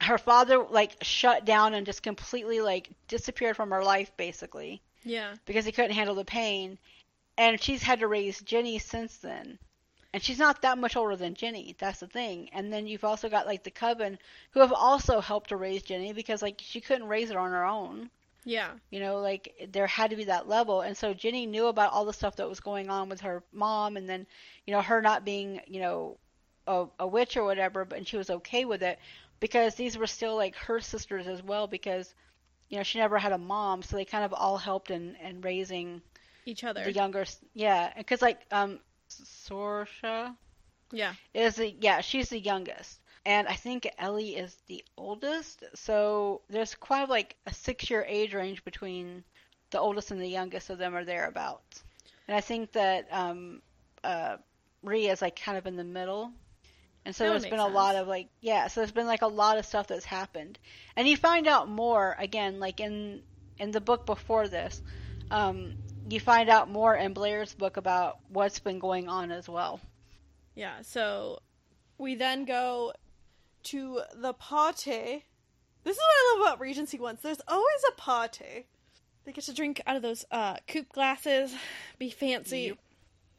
her 0.01 0.19
father 0.19 0.59
like 0.59 0.97
shut 1.03 1.45
down 1.45 1.75
and 1.75 1.85
just 1.87 2.03
completely 2.03 2.61
like 2.61 2.91
disappeared 3.09 3.57
from 3.57 3.71
her 3.71 3.83
life 3.83 4.13
basically 4.17 4.81
Yeah. 5.03 5.35
because 5.47 5.65
he 5.65 5.73
couldn't 5.73 5.93
handle 5.93 6.15
the 6.15 6.25
pain, 6.25 6.79
and 7.37 7.61
she's 7.61 7.83
had 7.83 8.01
to 8.01 8.07
raise 8.09 8.41
Jenny 8.41 8.79
since 8.79 9.17
then. 9.19 9.59
And 10.15 10.23
she's 10.23 10.39
not 10.39 10.63
that 10.63 10.79
much 10.79 10.95
older 10.95 11.17
than 11.17 11.35
Jenny. 11.35 11.75
That's 11.77 11.99
the 11.99 12.07
thing. 12.07 12.49
And 12.53 12.73
then 12.73 12.87
you've 12.87 13.03
also 13.03 13.29
got 13.29 13.47
like 13.47 13.65
the 13.65 13.73
coven 13.73 14.17
who 14.53 14.61
have 14.61 14.73
also 14.73 15.19
helped 15.21 15.49
to 15.49 15.57
raise 15.57 15.83
Jenny 15.83 16.13
because 16.13 16.41
like 16.41 16.61
she 16.65 16.81
couldn't 16.81 17.09
raise 17.09 17.33
her 17.33 17.39
on 17.41 17.51
her 17.51 17.65
own. 17.65 18.11
Yeah. 18.45 18.71
You 18.91 19.01
know, 19.01 19.19
like 19.19 19.69
there 19.73 19.89
had 19.89 20.11
to 20.11 20.17
be 20.17 20.27
that 20.27 20.49
level. 20.49 20.83
And 20.83 20.97
so 20.97 21.15
Jenny 21.15 21.47
knew 21.47 21.67
about 21.67 21.93
all 21.93 22.05
the 22.05 22.13
stuff 22.13 22.37
that 22.37 22.49
was 22.49 22.61
going 22.61 22.91
on 22.91 23.09
with 23.09 23.23
her 23.23 23.43
mom 23.53 23.97
and 23.97 24.09
then, 24.09 24.25
you 24.67 24.73
know, 24.73 24.83
her 24.83 25.03
not 25.03 25.25
being, 25.25 25.61
you 25.67 25.81
know, 25.81 26.17
a, 26.69 26.87
a 27.01 27.09
witch 27.09 27.37
or 27.37 27.43
whatever, 27.43 27.85
but 27.85 27.99
and 27.99 28.07
she 28.07 28.17
was 28.17 28.31
okay 28.31 28.65
with 28.65 28.85
it 28.85 29.01
because 29.41 29.75
these 29.75 29.99
were 29.99 30.07
still 30.07 30.37
like 30.37 30.55
her 30.55 30.79
sisters 30.79 31.27
as 31.27 31.43
well 31.43 31.67
because, 31.67 32.15
you 32.69 32.77
know, 32.77 32.85
she 32.85 33.01
never 33.01 33.19
had 33.19 33.33
a 33.33 33.39
mom. 33.39 33.83
So 33.83 33.97
they 33.97 34.05
kind 34.05 34.25
of 34.25 34.33
all 34.33 34.59
helped 34.59 34.93
in, 34.93 35.17
in 35.17 35.41
raising 35.41 36.03
Each 36.47 36.63
other. 36.63 36.85
the 36.85 36.93
younger, 36.93 37.25
yeah. 37.53 37.93
Because 37.97 38.23
like, 38.23 38.39
um, 38.53 38.79
Sorcha 39.23 40.35
yeah. 40.93 41.15
is 41.33 41.57
the, 41.57 41.75
yeah, 41.81 42.01
she's 42.01 42.29
the 42.29 42.39
youngest. 42.39 43.01
And 43.27 43.49
I 43.49 43.55
think 43.55 43.89
Ellie 43.99 44.37
is 44.37 44.57
the 44.67 44.85
oldest. 44.97 45.65
So 45.75 46.43
there's 46.51 46.75
quite 46.75 47.09
like 47.09 47.37
a 47.47 47.55
six 47.55 47.89
year 47.89 48.05
age 48.07 48.35
range 48.35 48.65
between 48.65 49.25
the 49.71 49.81
oldest 49.81 50.11
and 50.11 50.21
the 50.21 50.29
youngest 50.29 50.71
of 50.71 50.79
them 50.79 50.95
are 50.95 51.05
thereabouts. 51.05 51.83
And 52.29 52.37
I 52.37 52.41
think 52.41 52.73
that 52.73 53.09
um, 53.11 53.63
uh, 54.03 54.37
Rhea 54.83 55.13
is 55.13 55.23
like 55.23 55.41
kind 55.41 55.57
of 55.57 55.67
in 55.67 55.77
the 55.77 55.85
middle. 55.85 56.33
And 57.07 57.15
so 57.15 57.25
That 57.25 57.31
there's 57.31 57.47
been 57.47 57.59
a 57.59 57.67
lot 57.67 57.97
of 57.97 58.09
like, 58.09 58.29
yeah, 58.41 58.67
so 58.69 58.81
there's 58.81 58.93
been 58.93 59.07
like 59.07 59.23
a 59.23 59.27
lot 59.27 59.59
of 59.59 59.67
stuff 59.67 59.87
that's 59.87 60.05
happened. 60.05 60.59
And 60.97 61.09
you 61.09 61.17
find 61.17 61.47
out 61.47 61.69
more, 61.69 62.17
again, 62.19 62.61
like 62.61 62.81
in, 62.81 63.23
in 63.59 63.71
the 63.71 63.81
book 63.81 64.07
before 64.07 64.49
this, 64.49 64.83
um, 65.31 65.75
you 66.09 66.21
find 66.21 66.49
out 66.49 66.71
more 66.71 66.95
in 66.95 67.13
Blair's 67.13 67.55
book 67.55 67.77
about 67.77 68.19
what's 68.29 68.59
been 68.59 68.79
going 68.79 69.09
on 69.09 69.31
as 69.31 69.49
well. 69.49 69.81
Yeah, 70.55 70.83
so 70.83 71.41
we 71.99 72.15
then 72.15 72.45
go 72.45 72.93
to 73.65 74.01
the 74.15 74.33
party. 74.33 75.25
This 75.83 75.97
is 75.97 76.03
what 76.03 76.07
I 76.07 76.39
love 76.39 76.47
about 76.47 76.61
Regency 76.61 76.99
ones. 76.99 77.21
There's 77.23 77.41
always 77.49 77.83
a 77.91 78.01
party. 78.01 78.67
They 79.25 79.33
get 79.33 79.45
to 79.45 79.55
drink 79.55 79.81
out 79.87 79.97
of 79.97 80.03
those 80.03 80.25
uh, 80.31 80.57
coupe 80.69 80.93
glasses, 80.93 81.55
be 81.99 82.11
fancy. 82.11 82.61
Yep. 82.61 82.79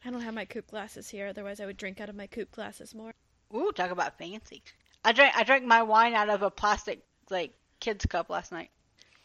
I 0.04 0.10
don't 0.10 0.20
have 0.20 0.34
my 0.34 0.44
coupe 0.44 0.68
glasses 0.68 1.08
here, 1.08 1.28
otherwise 1.28 1.60
I 1.60 1.66
would 1.66 1.76
drink 1.76 2.00
out 2.00 2.08
of 2.08 2.16
my 2.16 2.26
coupe 2.26 2.52
glasses 2.52 2.94
more. 2.94 3.12
Ooh, 3.54 3.72
talk 3.72 3.90
about 3.90 4.18
fancy. 4.18 4.62
I 5.04 5.12
drank 5.12 5.36
I 5.36 5.44
drank 5.44 5.64
my 5.64 5.82
wine 5.82 6.14
out 6.14 6.28
of 6.28 6.42
a 6.42 6.50
plastic 6.50 7.02
like 7.30 7.52
kids 7.78 8.04
cup 8.06 8.28
last 8.28 8.50
night. 8.50 8.70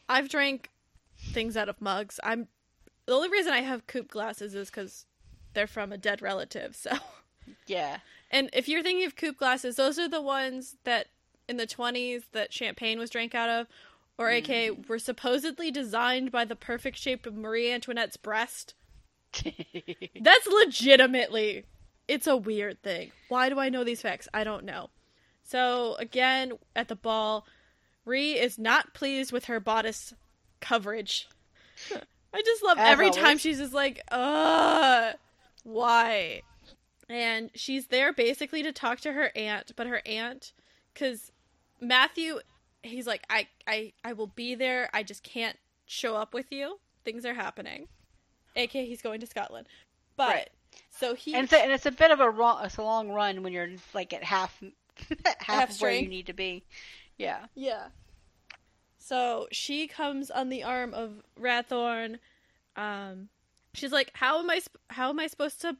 I've 0.07 0.29
drank 0.29 0.69
things 1.17 1.57
out 1.57 1.69
of 1.69 1.81
mugs. 1.81 2.19
I'm 2.23 2.47
the 3.11 3.17
only 3.17 3.29
reason 3.29 3.51
I 3.51 3.59
have 3.59 3.87
coupe 3.87 4.09
glasses 4.09 4.55
is 4.55 4.69
because 4.69 5.05
they're 5.53 5.67
from 5.67 5.91
a 5.91 5.97
dead 5.97 6.21
relative. 6.21 6.77
So, 6.77 6.91
Yeah. 7.67 7.97
and 8.29 8.49
if 8.53 8.69
you're 8.69 8.81
thinking 8.81 9.05
of 9.05 9.17
coupe 9.17 9.35
glasses, 9.35 9.75
those 9.75 9.99
are 9.99 10.07
the 10.07 10.21
ones 10.21 10.77
that 10.85 11.07
in 11.49 11.57
the 11.57 11.67
20s 11.67 12.23
that 12.31 12.53
champagne 12.53 12.97
was 12.97 13.09
drank 13.09 13.35
out 13.35 13.49
of, 13.49 13.67
or 14.17 14.29
AK 14.29 14.45
mm-hmm. 14.45 14.81
were 14.87 14.97
supposedly 14.97 15.71
designed 15.71 16.31
by 16.31 16.45
the 16.45 16.55
perfect 16.55 16.97
shape 16.97 17.25
of 17.25 17.35
Marie 17.35 17.69
Antoinette's 17.69 18.15
breast. 18.15 18.75
That's 19.43 20.47
legitimately, 20.47 21.65
it's 22.07 22.27
a 22.27 22.37
weird 22.37 22.81
thing. 22.81 23.11
Why 23.27 23.49
do 23.49 23.59
I 23.59 23.67
know 23.67 23.83
these 23.83 24.01
facts? 24.01 24.29
I 24.33 24.45
don't 24.45 24.63
know. 24.63 24.89
So 25.43 25.95
again, 25.95 26.53
at 26.77 26.87
the 26.87 26.95
ball, 26.95 27.45
Ree 28.05 28.39
is 28.39 28.57
not 28.57 28.93
pleased 28.93 29.33
with 29.33 29.45
her 29.45 29.59
bodice 29.59 30.13
coverage. 30.61 31.27
I 32.33 32.41
just 32.43 32.63
love 32.63 32.77
As 32.77 32.91
every 32.91 33.11
time 33.11 33.37
she's 33.37 33.57
just 33.59 33.73
like, 33.73 34.01
uh, 34.11 35.13
why? 35.63 36.41
And 37.09 37.51
she's 37.55 37.87
there 37.87 38.13
basically 38.13 38.63
to 38.63 38.71
talk 38.71 39.01
to 39.01 39.11
her 39.13 39.31
aunt, 39.35 39.73
but 39.75 39.87
her 39.87 40.01
aunt, 40.05 40.53
because 40.93 41.31
Matthew, 41.81 42.39
he's 42.83 43.05
like, 43.05 43.23
I, 43.29 43.47
I, 43.67 43.93
I 44.03 44.13
will 44.13 44.27
be 44.27 44.55
there. 44.55 44.89
I 44.93 45.03
just 45.03 45.23
can't 45.23 45.57
show 45.85 46.15
up 46.15 46.33
with 46.33 46.51
you. 46.51 46.79
Things 47.03 47.25
are 47.25 47.33
happening. 47.33 47.87
AK, 48.55 48.71
he's 48.71 49.01
going 49.01 49.19
to 49.19 49.27
Scotland. 49.27 49.67
But 50.15 50.29
Right. 50.29 50.49
so 50.89 51.15
he 51.15 51.33
and, 51.33 51.43
it's 51.45 51.53
a, 51.53 51.57
and 51.61 51.71
it's 51.71 51.85
a 51.85 51.91
bit 51.91 52.11
of 52.11 52.19
a, 52.21 52.29
ro- 52.29 52.59
it's 52.63 52.77
a 52.77 52.83
long 52.83 53.09
run 53.09 53.43
when 53.43 53.51
you're 53.51 53.69
like 53.93 54.13
at 54.13 54.23
half 54.23 54.61
half, 55.39 55.39
Half 55.39 55.81
where 55.81 55.91
you 55.91 56.07
need 56.07 56.27
to 56.27 56.33
be. 56.33 56.63
Yeah. 57.17 57.45
Yeah. 57.55 57.87
So 59.03 59.47
she 59.51 59.87
comes 59.87 60.29
on 60.29 60.49
the 60.49 60.63
arm 60.63 60.93
of 60.93 61.23
Radborn. 61.37 62.19
Um, 62.75 63.29
she's 63.73 63.91
like, 63.91 64.11
"How 64.13 64.39
am 64.39 64.49
I? 64.49 64.59
Sp- 64.61 64.77
how 64.91 65.09
am 65.09 65.19
I 65.19 65.27
supposed 65.27 65.59
to 65.61 65.75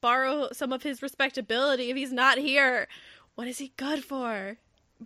borrow 0.00 0.48
some 0.52 0.72
of 0.72 0.84
his 0.84 1.02
respectability 1.02 1.90
if 1.90 1.96
he's 1.96 2.12
not 2.12 2.38
here? 2.38 2.86
What 3.34 3.48
is 3.48 3.58
he 3.58 3.72
good 3.76 4.04
for?" 4.04 4.56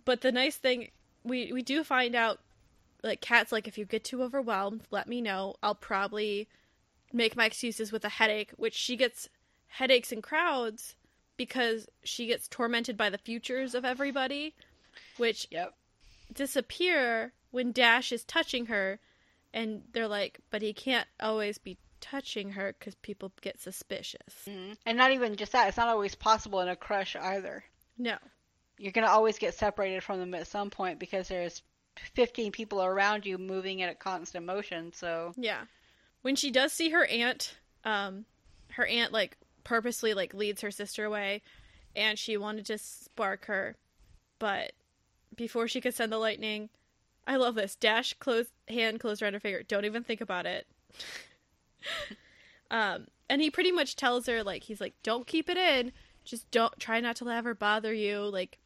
But 0.05 0.21
the 0.21 0.31
nice 0.31 0.57
thing, 0.57 0.89
we 1.23 1.51
we 1.51 1.63
do 1.63 1.83
find 1.83 2.15
out, 2.15 2.39
like 3.03 3.19
Kat's 3.19 3.51
like, 3.51 3.67
if 3.67 3.77
you 3.79 3.85
get 3.85 4.03
too 4.03 4.21
overwhelmed, 4.21 4.83
let 4.91 5.07
me 5.07 5.19
know. 5.19 5.55
I'll 5.63 5.75
probably 5.75 6.47
make 7.11 7.35
my 7.35 7.45
excuses 7.45 7.91
with 7.91 8.05
a 8.05 8.09
headache, 8.09 8.51
which 8.57 8.75
she 8.75 8.95
gets 8.95 9.27
headaches 9.67 10.11
in 10.11 10.21
crowds 10.21 10.95
because 11.35 11.87
she 12.03 12.27
gets 12.27 12.47
tormented 12.47 12.95
by 12.95 13.09
the 13.09 13.17
futures 13.17 13.73
of 13.73 13.83
everybody, 13.85 14.53
which 15.17 15.47
Yep. 15.49 15.73
disappear 16.31 17.33
when 17.55 17.71
Dash 17.71 18.11
is 18.11 18.25
touching 18.25 18.65
her, 18.65 18.99
and 19.53 19.83
they're 19.93 20.09
like, 20.09 20.39
but 20.49 20.61
he 20.61 20.73
can't 20.73 21.07
always 21.21 21.57
be 21.57 21.77
touching 22.01 22.51
her 22.51 22.75
because 22.77 22.95
people 22.95 23.31
get 23.39 23.61
suspicious. 23.61 24.43
Mhm. 24.45 24.77
And 24.85 24.97
not 24.97 25.11
even 25.13 25.37
just 25.37 25.53
that. 25.53 25.69
It's 25.69 25.77
not 25.77 25.87
always 25.87 26.15
possible 26.15 26.59
in 26.59 26.67
a 26.67 26.75
crush 26.75 27.15
either. 27.15 27.63
No. 27.97 28.17
You're 28.77 28.91
gonna 28.91 29.07
always 29.07 29.39
get 29.39 29.53
separated 29.53 30.03
from 30.03 30.19
them 30.19 30.35
at 30.35 30.47
some 30.47 30.69
point 30.69 30.99
because 30.99 31.29
there's 31.29 31.63
15 32.13 32.51
people 32.51 32.83
around 32.83 33.25
you 33.25 33.37
moving 33.37 33.81
at 33.81 33.89
a 33.89 33.95
constant 33.95 34.45
motion. 34.45 34.91
So 34.91 35.33
Yeah. 35.37 35.65
When 36.23 36.35
she 36.35 36.51
does 36.51 36.73
see 36.73 36.89
her 36.89 37.05
aunt, 37.05 37.55
um, 37.85 38.25
her 38.71 38.85
aunt 38.85 39.13
like 39.13 39.37
purposely 39.63 40.13
like 40.13 40.33
leads 40.33 40.59
her 40.59 40.71
sister 40.71 41.05
away, 41.05 41.41
and 41.95 42.19
she 42.19 42.35
wanted 42.35 42.65
to 42.65 42.77
spark 42.77 43.45
her, 43.45 43.77
but 44.39 44.73
before 45.33 45.69
she 45.69 45.79
could 45.79 45.95
send 45.95 46.11
the 46.11 46.17
lightning, 46.17 46.69
I 47.27 47.37
love 47.37 47.55
this. 47.55 47.75
Dash 47.75 48.13
close 48.13 48.47
hand 48.67 48.99
closed 48.99 49.21
around 49.21 49.33
her 49.33 49.39
finger. 49.39 49.63
Don't 49.63 49.85
even 49.85 50.03
think 50.03 50.21
about 50.21 50.45
it. 50.45 50.67
um, 52.71 53.07
and 53.29 53.41
he 53.41 53.49
pretty 53.49 53.71
much 53.71 53.95
tells 53.95 54.27
her 54.27 54.43
like 54.43 54.63
he's 54.63 54.81
like, 54.81 54.93
don't 55.03 55.27
keep 55.27 55.49
it 55.49 55.57
in. 55.57 55.91
Just 56.23 56.49
don't 56.51 56.79
try 56.79 56.99
not 56.99 57.15
to 57.17 57.25
have 57.25 57.45
her 57.45 57.53
bother 57.53 57.93
you. 57.93 58.19
Like, 58.19 58.59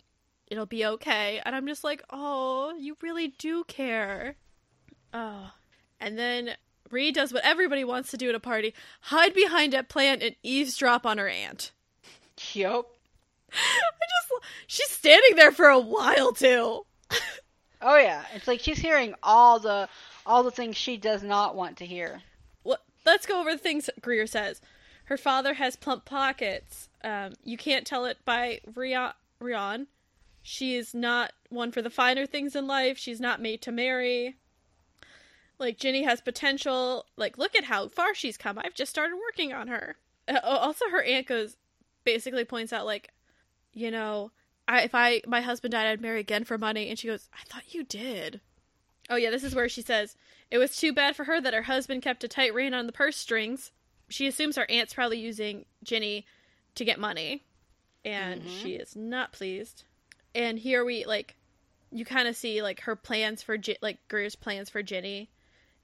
it'll 0.47 0.65
be 0.65 0.85
okay. 0.85 1.41
And 1.45 1.55
I'm 1.55 1.67
just 1.67 1.83
like, 1.83 2.03
oh, 2.09 2.73
you 2.77 2.97
really 3.01 3.29
do 3.37 3.63
care. 3.65 4.35
Oh, 5.13 5.51
and 5.99 6.17
then 6.17 6.55
Ree 6.89 7.11
does 7.11 7.33
what 7.33 7.43
everybody 7.43 7.83
wants 7.83 8.11
to 8.11 8.17
do 8.17 8.29
at 8.29 8.35
a 8.35 8.39
party: 8.39 8.73
hide 9.01 9.33
behind 9.33 9.73
a 9.73 9.83
plant 9.83 10.23
and 10.23 10.35
eavesdrop 10.43 11.05
on 11.05 11.17
her 11.17 11.27
aunt. 11.27 11.71
Yup. 12.53 12.87
I 13.51 13.55
just 13.55 14.43
she's 14.67 14.89
standing 14.89 15.35
there 15.35 15.51
for 15.51 15.67
a 15.67 15.79
while 15.79 16.31
too. 16.33 16.85
Oh 17.81 17.97
yeah, 17.97 18.23
it's 18.33 18.47
like 18.47 18.59
she's 18.59 18.79
hearing 18.79 19.15
all 19.23 19.59
the 19.59 19.87
all 20.25 20.43
the 20.43 20.51
things 20.51 20.75
she 20.75 20.97
does 20.97 21.23
not 21.23 21.55
want 21.55 21.77
to 21.77 21.85
hear. 21.85 22.21
Well, 22.63 22.79
let's 23.05 23.25
go 23.25 23.39
over 23.39 23.51
the 23.51 23.57
things 23.57 23.89
Greer 24.01 24.27
says. 24.27 24.61
Her 25.05 25.17
father 25.17 25.55
has 25.55 25.75
plump 25.75 26.05
pockets. 26.05 26.89
Um, 27.03 27.33
you 27.43 27.57
can't 27.57 27.87
tell 27.87 28.05
it 28.05 28.17
by 28.25 28.59
Rhiannon. 28.75 29.87
She 30.41 30.75
is 30.75 30.93
not 30.93 31.33
one 31.49 31.71
for 31.71 31.81
the 31.81 31.89
finer 31.89 32.25
things 32.25 32.55
in 32.55 32.67
life. 32.67 32.97
She's 32.97 33.19
not 33.19 33.41
made 33.41 33.61
to 33.63 33.71
marry. 33.71 34.35
Like 35.57 35.77
Ginny 35.77 36.03
has 36.03 36.21
potential. 36.21 37.05
Like 37.17 37.37
look 37.37 37.55
at 37.55 37.65
how 37.65 37.87
far 37.87 38.13
she's 38.13 38.37
come. 38.37 38.59
I've 38.59 38.75
just 38.75 38.91
started 38.91 39.15
working 39.15 39.53
on 39.53 39.67
her. 39.67 39.95
Uh, 40.27 40.39
also, 40.43 40.85
her 40.91 41.01
aunt 41.01 41.27
goes 41.27 41.57
basically 42.03 42.45
points 42.45 42.71
out 42.71 42.85
like, 42.85 43.11
you 43.73 43.89
know, 43.89 44.31
I, 44.69 44.81
if 44.83 44.93
I 44.93 45.21
my 45.27 45.41
husband 45.41 45.71
died, 45.71 45.87
I'd 45.87 45.99
marry 46.01 46.19
again 46.19 46.43
for 46.45 46.57
money. 46.57 46.89
And 46.89 46.97
she 46.99 47.07
goes, 47.07 47.27
I 47.33 47.43
thought 47.51 47.73
you 47.73 47.83
did. 47.83 48.39
Oh 49.09 49.15
yeah, 49.15 49.31
this 49.31 49.43
is 49.43 49.55
where 49.55 49.67
she 49.67 49.81
says 49.81 50.15
it 50.51 50.59
was 50.59 50.77
too 50.77 50.93
bad 50.93 51.15
for 51.15 51.23
her 51.25 51.41
that 51.41 51.53
her 51.55 51.63
husband 51.63 52.03
kept 52.03 52.23
a 52.23 52.27
tight 52.27 52.53
rein 52.53 52.75
on 52.75 52.85
the 52.85 52.91
purse 52.93 53.17
strings. 53.17 53.71
She 54.09 54.27
assumes 54.27 54.55
her 54.55 54.69
aunt's 54.69 54.93
probably 54.93 55.19
using 55.19 55.65
Ginny 55.83 56.25
to 56.75 56.85
get 56.85 56.99
money, 56.99 57.43
and 58.05 58.43
Mhm. 58.43 58.61
she 58.61 58.75
is 58.75 58.95
not 58.95 59.31
pleased. 59.33 59.83
And 60.35 60.59
here 60.59 60.85
we 60.85 61.05
like, 61.05 61.35
you 61.91 62.05
kind 62.05 62.27
of 62.27 62.35
see 62.37 62.61
like 62.61 62.81
her 62.81 62.95
plans 62.95 63.41
for 63.41 63.57
like 63.81 63.97
Greer's 64.07 64.35
plans 64.35 64.69
for 64.69 64.83
Ginny, 64.83 65.29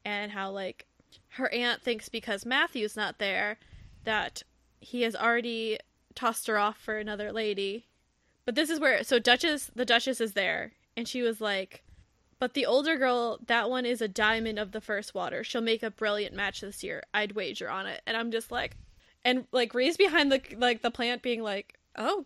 and 0.03 0.32
how 0.32 0.52
like 0.52 0.86
her 1.30 1.52
aunt 1.52 1.82
thinks 1.82 2.07
because 2.10 2.45
Matthew's 2.45 2.95
not 2.95 3.18
there 3.18 3.57
that 4.03 4.44
he 4.80 5.02
has 5.02 5.16
already 5.16 5.80
tossed 6.14 6.45
her 6.48 6.60
off 6.60 6.78
for 6.78 6.98
another 6.99 7.32
lady. 7.32 7.88
But 8.45 8.55
this 8.55 8.69
is 8.69 8.80
where 8.80 9.03
so 9.03 9.19
Duchess 9.19 9.72
the 9.76 9.85
Duchess 9.85 10.22
is 10.22 10.34
there 10.34 10.73
and 10.95 11.07
she 11.07 11.22
was 11.22 11.41
like 11.41 11.84
but 12.38 12.53
the 12.53 12.65
older 12.65 12.97
girl, 12.97 13.39
that 13.47 13.69
one 13.69 13.85
is 13.85 14.01
a 14.01 14.07
diamond 14.09 14.59
of 14.59 14.72
the 14.73 14.81
first 14.81 15.15
water. 15.15 15.43
She'll 15.43 15.61
make 15.61 15.84
a 15.84 15.89
brilliant 15.89 16.35
match 16.35 16.61
this 16.61 16.84
year. 16.84 17.01
I'd 17.13 17.31
wager 17.31 17.69
on 17.69 17.88
it. 17.88 18.01
And 18.05 18.17
I'm 18.17 18.30
just 18.30 18.51
like 18.51 18.76
and 19.23 19.47
like 19.51 19.73
Ree's 19.73 19.97
behind 19.97 20.31
the 20.31 20.41
like 20.57 20.81
the 20.81 20.91
plant 20.91 21.22
being 21.22 21.41
like, 21.41 21.80
"Oh, 21.97 22.26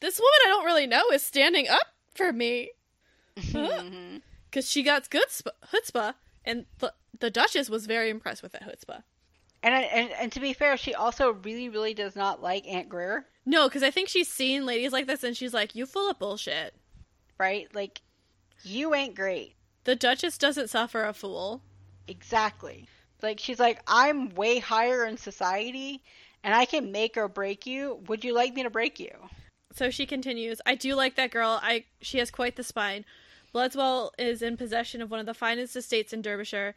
this 0.00 0.18
woman 0.18 0.38
I 0.44 0.48
don't 0.48 0.64
really 0.64 0.86
know 0.86 1.04
is 1.12 1.22
standing 1.22 1.68
up 1.68 1.94
for 2.14 2.32
me." 2.32 2.70
Cuz 4.52 4.70
she 4.70 4.82
got 4.82 5.10
good 5.10 5.30
sp- 5.30 5.54
chutzpah 5.72 6.14
and 6.44 6.66
the 6.78 6.92
the 7.20 7.30
Duchess 7.30 7.70
was 7.70 7.86
very 7.86 8.10
impressed 8.10 8.42
with 8.42 8.52
that 8.52 8.62
chutzpah. 8.62 9.04
And, 9.62 9.74
I, 9.74 9.80
and 9.82 10.10
and 10.12 10.32
to 10.32 10.40
be 10.40 10.52
fair, 10.52 10.76
she 10.76 10.94
also 10.94 11.32
really 11.32 11.68
really 11.68 11.94
does 11.94 12.16
not 12.16 12.42
like 12.42 12.66
Aunt 12.66 12.88
Greer, 12.88 13.26
No, 13.46 13.68
because 13.68 13.82
I 13.82 13.90
think 13.90 14.08
she's 14.08 14.28
seen 14.28 14.64
ladies 14.64 14.92
like 14.92 15.06
this 15.06 15.22
and 15.22 15.36
she's 15.36 15.54
like, 15.54 15.74
"You 15.74 15.86
full 15.86 16.10
of 16.10 16.18
bullshit." 16.18 16.74
right? 17.38 17.68
Like, 17.74 18.00
you 18.62 18.94
ain't 18.94 19.14
great. 19.14 19.54
The 19.84 19.96
Duchess 19.96 20.38
doesn't 20.38 20.70
suffer 20.70 21.04
a 21.04 21.12
fool. 21.12 21.62
Exactly. 22.08 22.88
Like 23.22 23.40
she's 23.40 23.60
like, 23.60 23.80
I'm 23.86 24.34
way 24.34 24.58
higher 24.58 25.04
in 25.04 25.16
society, 25.16 26.02
and 26.42 26.54
I 26.54 26.64
can 26.64 26.92
make 26.92 27.16
or 27.16 27.28
break 27.28 27.66
you. 27.66 28.00
Would 28.06 28.24
you 28.24 28.34
like 28.34 28.54
me 28.54 28.62
to 28.62 28.70
break 28.70 29.00
you? 29.00 29.12
So 29.72 29.90
she 29.90 30.06
continues, 30.06 30.60
I 30.66 30.74
do 30.74 30.94
like 30.94 31.16
that 31.16 31.30
girl. 31.30 31.58
I 31.62 31.84
she 32.00 32.18
has 32.18 32.30
quite 32.30 32.56
the 32.56 32.62
spine. 32.62 33.04
Blodswell 33.54 34.10
is 34.18 34.42
in 34.42 34.56
possession 34.56 35.00
of 35.00 35.10
one 35.10 35.20
of 35.20 35.26
the 35.26 35.34
finest 35.34 35.76
estates 35.76 36.12
in 36.12 36.22
Derbyshire. 36.22 36.74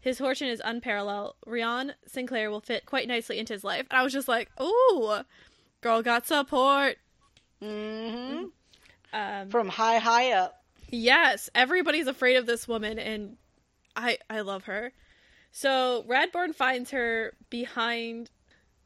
His 0.00 0.18
fortune 0.18 0.48
is 0.48 0.62
unparalleled. 0.64 1.34
Rhiannon 1.46 1.94
Sinclair 2.06 2.50
will 2.50 2.60
fit 2.60 2.86
quite 2.86 3.08
nicely 3.08 3.38
into 3.38 3.54
his 3.54 3.64
life. 3.64 3.86
And 3.90 3.98
I 3.98 4.04
was 4.04 4.12
just 4.12 4.28
like, 4.28 4.50
ooh, 4.60 5.22
girl 5.80 6.02
got 6.02 6.26
support. 6.26 6.96
Mm-hmm. 7.62 8.44
Um, 9.12 9.48
From 9.50 9.68
high 9.68 9.98
high 9.98 10.32
up. 10.32 10.62
Yes, 10.90 11.50
everybody's 11.54 12.06
afraid 12.06 12.36
of 12.36 12.46
this 12.46 12.66
woman, 12.68 12.98
and 12.98 13.36
I 13.96 14.18
I 14.30 14.40
love 14.40 14.64
her. 14.64 14.92
So 15.50 16.04
Radborn 16.08 16.54
finds 16.54 16.90
her 16.90 17.34
behind 17.50 18.30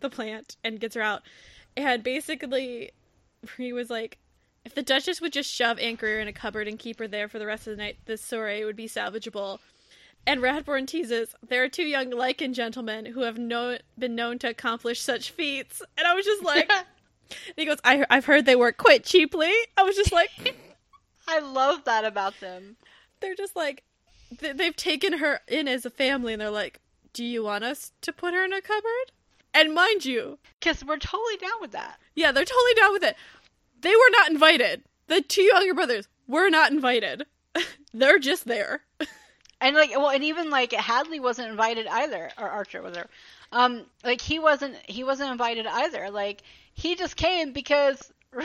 the 0.01 0.11
plant 0.11 0.57
and 0.65 0.81
gets 0.81 0.95
her 0.95 1.03
out. 1.03 1.23
And 1.77 2.03
basically, 2.03 2.91
he 3.57 3.73
was 3.73 3.91
like, 3.91 4.19
if 4.65 4.75
the 4.75 4.83
Duchess 4.83 5.21
would 5.21 5.33
just 5.33 5.51
shove 5.51 5.79
Greer 5.99 6.21
in 6.21 6.29
a 6.29 6.33
cupboard 6.33 6.69
and 6.69 6.79
keep 6.79 6.99
her 6.99 7.09
there 7.09 7.29
for 7.29 7.39
the 7.39 7.47
rest 7.47 7.67
of 7.67 7.77
the 7.77 7.83
night, 7.83 7.99
this 8.05 8.23
soiree 8.23 8.65
would 8.65 8.77
be 8.77 8.89
salvageable. 8.89 9.59
And 10.27 10.41
Radborn 10.41 10.87
teases, 10.87 11.35
there 11.47 11.65
are 11.65 11.69
two 11.69 11.83
young 11.85 12.11
Lycan 12.11 12.53
gentlemen 12.55 13.07
who 13.07 13.23
have 13.23 13.39
no- 13.39 13.79
been 13.99 14.15
known 14.15 14.39
to 14.41 14.49
accomplish 14.49 15.01
such 15.01 15.31
feats. 15.33 15.83
And 15.99 16.07
I 16.07 16.15
was 16.15 16.25
just 16.25 16.45
like, 16.45 16.71
and 16.71 16.85
he 17.57 17.65
goes, 17.65 17.79
I, 17.85 18.05
I've 18.09 18.27
heard 18.27 18.47
they 18.47 18.55
work 18.57 18.77
quite 18.77 19.05
cheaply. 19.05 19.51
I 19.77 19.83
was 19.83 19.97
just 19.97 20.13
like, 20.13 20.31
I 21.29 21.41
love 21.41 21.85
that 21.85 22.05
about 22.05 22.39
them. 22.41 22.77
they're 23.21 23.35
just 23.35 23.57
like 23.57 23.83
th- 24.39 24.57
they've 24.57 24.77
taken 24.77 25.15
her 25.19 25.41
in 25.49 25.67
as 25.69 25.85
a 25.87 25.91
family 25.91 26.33
and 26.33 26.41
they're 26.43 26.51
like 26.51 26.81
do 27.13 27.25
you 27.25 27.45
want 27.45 27.63
us 27.63 27.93
to 28.01 28.13
put 28.13 28.35
her 28.35 28.45
in 28.45 28.53
a 28.53 28.61
cupboard 28.61 29.13
and 29.55 29.73
mind 29.75 30.05
you 30.05 30.39
Because 30.59 30.85
we're 30.85 30.97
totally 30.99 31.37
down 31.37 31.61
with 31.61 31.71
that. 31.73 32.01
yeah 32.17 32.33
they're 32.33 32.45
totally 32.45 32.75
down 32.75 32.93
with 32.93 33.05
it 33.05 33.17
they 33.81 33.91
were 33.91 34.11
not 34.11 34.31
invited 34.31 34.83
the 35.07 35.21
two 35.21 35.43
younger 35.43 35.75
brothers 35.75 36.09
were 36.27 36.51
not 36.51 36.73
invited 36.73 37.25
they're 37.95 38.19
just 38.19 38.47
there 38.47 38.81
And 39.63 39.75
like, 39.77 39.91
well, 39.91 40.11
and 40.11 40.25
even 40.25 40.51
like 40.51 40.73
Hadley 40.73 41.21
wasn't 41.21 41.49
invited 41.49 41.87
either, 41.87 42.31
or 42.39 42.49
Archer 42.49 42.83
was 42.83 42.93
there. 42.95 43.09
Um, 43.53 43.85
like 44.05 44.21
he 44.21 44.39
wasn't, 44.39 44.77
he 44.89 45.05
wasn't 45.05 45.31
invited 45.31 45.67
either. 45.67 46.11
Like 46.11 46.43
he 46.75 46.97
just 46.97 47.17
came 47.17 47.53
because 47.53 48.13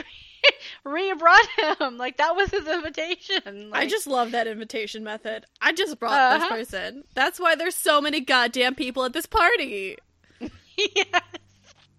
Ree 0.84 1.12
brought 1.14 1.46
him. 1.80 1.98
Like 1.98 2.18
that 2.18 2.36
was 2.36 2.50
his 2.50 2.66
invitation. 2.68 3.70
i 3.72 3.86
just 3.86 4.06
love 4.06 4.30
that 4.32 4.46
invitation 4.46 5.02
method 5.04 5.44
i 5.60 5.72
just 5.72 5.98
brought 5.98 6.12
Uh-huh. 6.12 6.38
this 6.38 6.48
person 6.48 7.04
that's 7.14 7.40
why 7.40 7.54
there's 7.54 7.74
so 7.74 8.00
many 8.00 8.20
goddamn 8.20 8.74
people 8.74 9.04
at 9.04 9.12
this 9.12 9.26
party 9.26 9.96
yes. 10.76 11.06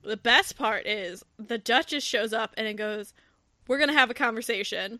the 0.03 0.17
best 0.17 0.57
part 0.57 0.85
is 0.87 1.23
the 1.37 1.57
duchess 1.57 2.03
shows 2.03 2.31
up 2.33 2.53
and 2.57 2.67
it 2.67 2.75
goes 2.75 3.13
we're 3.67 3.79
gonna 3.79 3.93
have 3.93 4.09
a 4.09 4.13
conversation 4.15 4.99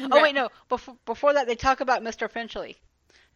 Oh 0.00 0.20
wait, 0.22 0.34
no. 0.34 0.48
Before 0.68 0.96
before 1.04 1.32
that, 1.34 1.46
they 1.46 1.54
talk 1.54 1.80
about 1.80 2.02
Mr. 2.02 2.28
Finchley, 2.28 2.76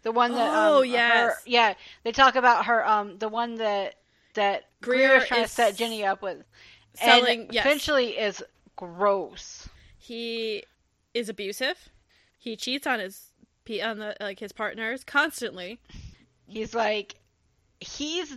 the 0.03 0.13
one 0.13 0.33
that. 0.33 0.51
Oh, 0.53 0.79
um, 0.79 0.85
yes. 0.85 1.35
her- 1.35 1.39
yeah, 1.47 1.75
they 2.05 2.13
talk 2.13 2.37
about 2.37 2.67
her. 2.67 2.87
Um, 2.87 3.19
the 3.19 3.29
one 3.29 3.57
that 3.57 3.97
that 4.35 4.65
Greer 4.81 5.09
Greer 5.09 5.17
is 5.19 5.27
trying 5.27 5.43
is 5.45 5.51
to 5.51 5.55
set 5.57 5.77
Ginny 5.77 6.05
up 6.05 6.23
with. 6.23 6.43
selling 6.95 7.43
and 7.43 7.55
yes 7.55 7.65
Finchley 7.65 8.19
is 8.19 8.43
gross. 8.77 9.69
he 9.99 10.65
is 11.15 11.29
abusive. 11.29 11.77
He 12.39 12.57
cheats 12.57 12.87
on 12.87 13.01
his 13.01 13.33
on 13.83 13.99
the 13.99 14.17
like 14.21 14.41
his 14.41 14.53
partners 14.53 15.05
constantly. 15.05 15.81
He's 16.47 16.75
like, 16.75 17.15
he's 17.79 18.37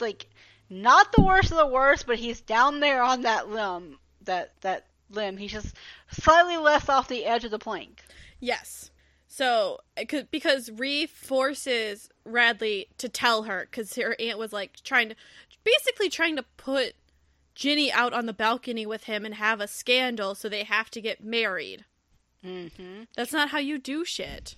like 0.00 0.26
not 0.68 1.12
the 1.12 1.22
worst 1.22 1.52
of 1.52 1.58
the 1.58 1.66
worst, 1.66 2.06
but 2.06 2.16
he's 2.18 2.40
down 2.40 2.80
there 2.80 3.02
on 3.02 3.22
that 3.22 3.48
limb. 3.48 3.98
That 4.22 4.54
that 4.62 4.86
limb. 5.10 5.36
He's 5.36 5.52
just 5.52 5.76
slightly 6.10 6.56
less 6.56 6.88
off 6.88 7.08
the 7.08 7.24
edge 7.24 7.44
of 7.44 7.50
the 7.50 7.58
plank. 7.58 8.02
Yes. 8.40 8.90
So 9.36 9.80
because 10.30 10.70
Ree 10.70 11.04
forces 11.06 12.08
Radley 12.24 12.88
to 12.96 13.08
tell 13.08 13.42
her 13.42 13.66
because 13.70 13.94
her 13.96 14.16
aunt 14.18 14.38
was 14.38 14.50
like 14.52 14.82
trying 14.82 15.10
to 15.10 15.14
basically 15.62 16.08
trying 16.08 16.36
to 16.36 16.42
put 16.56 16.94
Ginny 17.54 17.92
out 17.92 18.14
on 18.14 18.24
the 18.24 18.32
balcony 18.32 18.86
with 18.86 19.04
him 19.04 19.26
and 19.26 19.34
have 19.34 19.60
a 19.60 19.68
scandal 19.68 20.34
so 20.34 20.48
they 20.48 20.64
have 20.64 20.90
to 20.92 21.02
get 21.02 21.22
married. 21.22 21.84
hmm 22.42 23.02
That's 23.14 23.32
not 23.34 23.50
how 23.50 23.58
you 23.58 23.78
do 23.78 24.06
shit. 24.06 24.54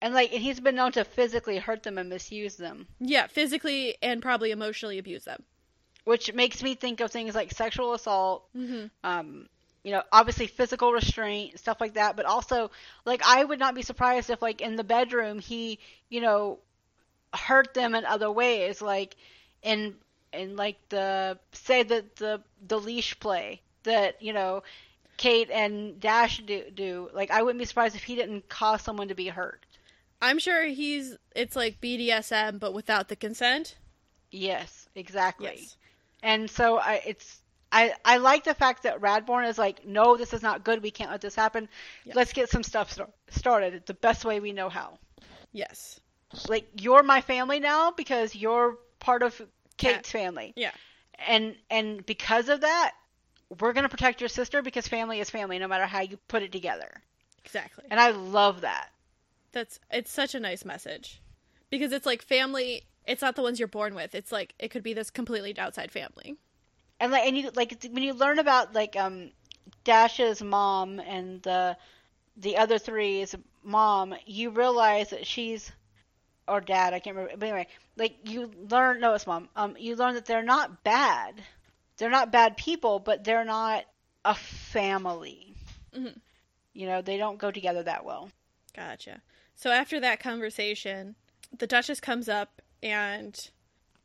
And 0.00 0.14
like, 0.14 0.32
and 0.32 0.42
he's 0.42 0.60
been 0.60 0.76
known 0.76 0.92
to 0.92 1.04
physically 1.04 1.58
hurt 1.58 1.82
them 1.82 1.98
and 1.98 2.08
misuse 2.08 2.54
them. 2.56 2.86
Yeah, 3.00 3.26
physically 3.26 3.96
and 4.00 4.22
probably 4.22 4.52
emotionally 4.52 4.98
abuse 4.98 5.24
them. 5.24 5.42
which 6.04 6.32
makes 6.34 6.62
me 6.62 6.74
think 6.76 7.00
of 7.00 7.10
things 7.10 7.34
like 7.34 7.50
sexual 7.52 7.94
assault, 7.94 8.44
Mm-hmm. 8.56 8.86
um, 9.02 9.48
you 9.84 9.92
know, 9.92 10.02
obviously 10.10 10.48
physical 10.48 10.92
restraint, 10.92 11.58
stuff 11.60 11.80
like 11.80 11.94
that. 11.94 12.16
But 12.16 12.26
also, 12.26 12.72
like, 13.04 13.22
I 13.24 13.44
would 13.44 13.60
not 13.60 13.76
be 13.76 13.82
surprised 13.82 14.30
if, 14.30 14.42
like, 14.42 14.60
in 14.60 14.74
the 14.74 14.82
bedroom, 14.84 15.38
he, 15.38 15.78
you 16.08 16.20
know, 16.20 16.58
hurt 17.34 17.74
them 17.74 17.94
in 17.94 18.04
other 18.04 18.30
ways, 18.30 18.80
like 18.80 19.16
in 19.62 19.94
in 20.32 20.56
like 20.56 20.76
the 20.88 21.38
say 21.52 21.82
that 21.82 22.16
the 22.16 22.40
the 22.66 22.78
leash 22.78 23.18
play 23.20 23.60
that 23.84 24.20
you 24.22 24.32
know 24.32 24.62
Kate 25.16 25.50
and 25.50 26.00
Dash 26.00 26.38
do 26.38 26.64
do. 26.74 27.10
Like, 27.12 27.30
I 27.30 27.42
wouldn't 27.42 27.60
be 27.60 27.66
surprised 27.66 27.96
if 27.96 28.04
he 28.04 28.14
didn't 28.14 28.48
cause 28.48 28.82
someone 28.82 29.08
to 29.08 29.14
be 29.14 29.28
hurt. 29.28 29.64
I'm 30.20 30.38
sure 30.38 30.64
he's 30.64 31.16
it's 31.34 31.56
like 31.56 31.80
BDSM 31.80 32.58
but 32.58 32.72
without 32.72 33.08
the 33.08 33.16
consent. 33.16 33.76
Yes, 34.30 34.88
exactly. 34.94 35.58
Yes. 35.58 35.76
And 36.22 36.50
so 36.50 36.78
I 36.78 37.02
it's 37.06 37.40
I 37.74 37.92
I 38.04 38.18
like 38.18 38.44
the 38.44 38.54
fact 38.54 38.84
that 38.84 39.00
Radborn 39.00 39.48
is 39.48 39.58
like, 39.58 39.84
no, 39.84 40.16
this 40.16 40.32
is 40.32 40.42
not 40.42 40.62
good. 40.62 40.80
We 40.82 40.92
can't 40.92 41.10
let 41.10 41.20
this 41.20 41.34
happen. 41.34 41.68
Let's 42.14 42.32
get 42.32 42.48
some 42.48 42.62
stuff 42.62 42.92
st- 42.92 43.08
started. 43.30 43.74
It's 43.74 43.86
the 43.86 43.94
best 43.94 44.24
way 44.24 44.38
we 44.38 44.52
know 44.52 44.68
how. 44.68 44.98
Yes. 45.52 46.00
Like 46.48 46.66
you're 46.80 47.02
my 47.02 47.20
family 47.20 47.58
now 47.58 47.90
because 47.90 48.34
you're 48.34 48.78
part 49.00 49.24
of 49.24 49.36
Kate's 49.76 49.96
Kat. 49.96 50.06
family. 50.06 50.52
Yeah. 50.56 50.70
And 51.26 51.56
and 51.68 52.06
because 52.06 52.48
of 52.48 52.60
that, 52.60 52.92
we're 53.60 53.72
gonna 53.72 53.88
protect 53.88 54.20
your 54.20 54.28
sister 54.28 54.62
because 54.62 54.86
family 54.86 55.18
is 55.18 55.28
family, 55.28 55.58
no 55.58 55.66
matter 55.66 55.86
how 55.86 56.00
you 56.00 56.16
put 56.28 56.44
it 56.44 56.52
together. 56.52 57.02
Exactly. 57.44 57.84
And 57.90 57.98
I 57.98 58.12
love 58.12 58.60
that. 58.60 58.90
That's 59.50 59.80
it's 59.90 60.12
such 60.12 60.36
a 60.36 60.40
nice 60.40 60.64
message. 60.64 61.20
Because 61.70 61.90
it's 61.90 62.06
like 62.06 62.22
family 62.22 62.84
it's 63.04 63.20
not 63.20 63.34
the 63.34 63.42
ones 63.42 63.58
you're 63.58 63.68
born 63.68 63.96
with. 63.96 64.14
It's 64.14 64.30
like 64.30 64.54
it 64.60 64.68
could 64.68 64.84
be 64.84 64.94
this 64.94 65.10
completely 65.10 65.58
outside 65.58 65.90
family. 65.90 66.36
And 67.00 67.12
like 67.12 67.26
and 67.26 67.36
you 67.36 67.50
like 67.54 67.82
when 67.90 68.02
you 68.02 68.14
learn 68.14 68.38
about 68.38 68.74
like 68.74 68.96
um 68.96 69.30
Dash's 69.84 70.42
mom 70.42 71.00
and 71.00 71.42
the 71.42 71.76
the 72.36 72.56
other 72.56 72.78
three's 72.78 73.34
mom, 73.62 74.14
you 74.26 74.50
realize 74.50 75.10
that 75.10 75.26
she's 75.26 75.70
or 76.46 76.60
dad, 76.60 76.92
I 76.92 76.98
can't 76.98 77.16
remember. 77.16 77.36
But 77.38 77.48
anyway, 77.48 77.66
like 77.96 78.16
you 78.28 78.50
learn 78.70 79.00
no, 79.00 79.14
it's 79.14 79.26
mom. 79.26 79.48
Um, 79.56 79.76
you 79.78 79.96
learn 79.96 80.14
that 80.14 80.26
they're 80.26 80.42
not 80.42 80.84
bad. 80.84 81.42
They're 81.96 82.10
not 82.10 82.32
bad 82.32 82.56
people, 82.56 82.98
but 82.98 83.24
they're 83.24 83.44
not 83.44 83.84
a 84.24 84.34
family. 84.34 85.54
Mhm. 85.94 86.18
You 86.72 86.86
know, 86.86 87.02
they 87.02 87.16
don't 87.16 87.38
go 87.38 87.50
together 87.50 87.82
that 87.84 88.04
well. 88.04 88.30
Gotcha. 88.74 89.22
So 89.54 89.70
after 89.70 90.00
that 90.00 90.20
conversation, 90.20 91.14
the 91.56 91.66
Duchess 91.66 92.00
comes 92.00 92.28
up 92.28 92.60
and 92.82 93.50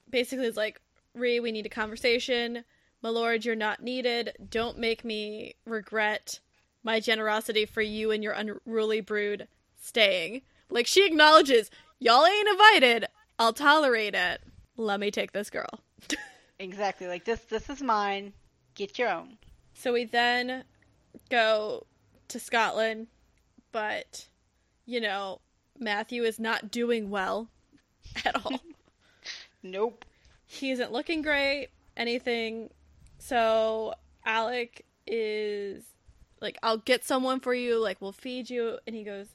basically 0.09 0.45
is 0.45 0.55
like, 0.55 0.79
Ree, 1.15 1.39
we 1.39 1.51
need 1.51 1.65
a 1.65 1.69
conversation. 1.69 2.63
My 3.01 3.09
lord, 3.09 3.45
you're 3.45 3.55
not 3.55 3.81
needed. 3.81 4.33
Don't 4.49 4.77
make 4.77 5.05
me 5.05 5.55
regret 5.65 6.39
my 6.83 6.99
generosity 6.99 7.65
for 7.65 7.81
you 7.81 8.11
and 8.11 8.23
your 8.23 8.33
unruly 8.33 9.01
brood 9.01 9.47
staying. 9.79 10.41
Like, 10.69 10.87
she 10.87 11.05
acknowledges, 11.05 11.71
y'all 11.99 12.25
ain't 12.25 12.47
invited. 12.49 13.05
I'll 13.37 13.53
tolerate 13.53 14.15
it. 14.15 14.41
Let 14.75 14.99
me 14.99 15.11
take 15.11 15.31
this 15.31 15.49
girl. 15.49 15.69
Exactly. 16.59 17.07
Like 17.07 17.23
this. 17.23 17.39
This 17.41 17.69
is 17.69 17.81
mine. 17.81 18.33
Get 18.75 18.99
your 18.99 19.09
own. 19.09 19.37
So 19.73 19.93
we 19.93 20.03
then 20.03 20.65
go 21.29 21.85
to 22.27 22.37
Scotland, 22.37 23.07
but, 23.71 24.27
you 24.85 24.99
know, 24.99 25.39
Matthew 25.79 26.23
is 26.23 26.37
not 26.37 26.69
doing 26.69 27.09
well 27.09 27.47
at 28.25 28.35
all. 28.45 28.59
Nope. 29.63 30.05
he 30.47 30.71
isn't 30.71 30.91
looking 30.91 31.21
great, 31.21 31.69
anything. 31.97 32.69
So 33.19 33.93
Alec 34.25 34.85
is 35.05 35.83
like, 36.41 36.57
I'll 36.63 36.77
get 36.77 37.03
someone 37.03 37.39
for 37.39 37.53
you, 37.53 37.77
like, 37.77 38.01
we'll 38.01 38.11
feed 38.11 38.49
you. 38.49 38.79
And 38.87 38.95
he 38.95 39.03
goes, 39.03 39.27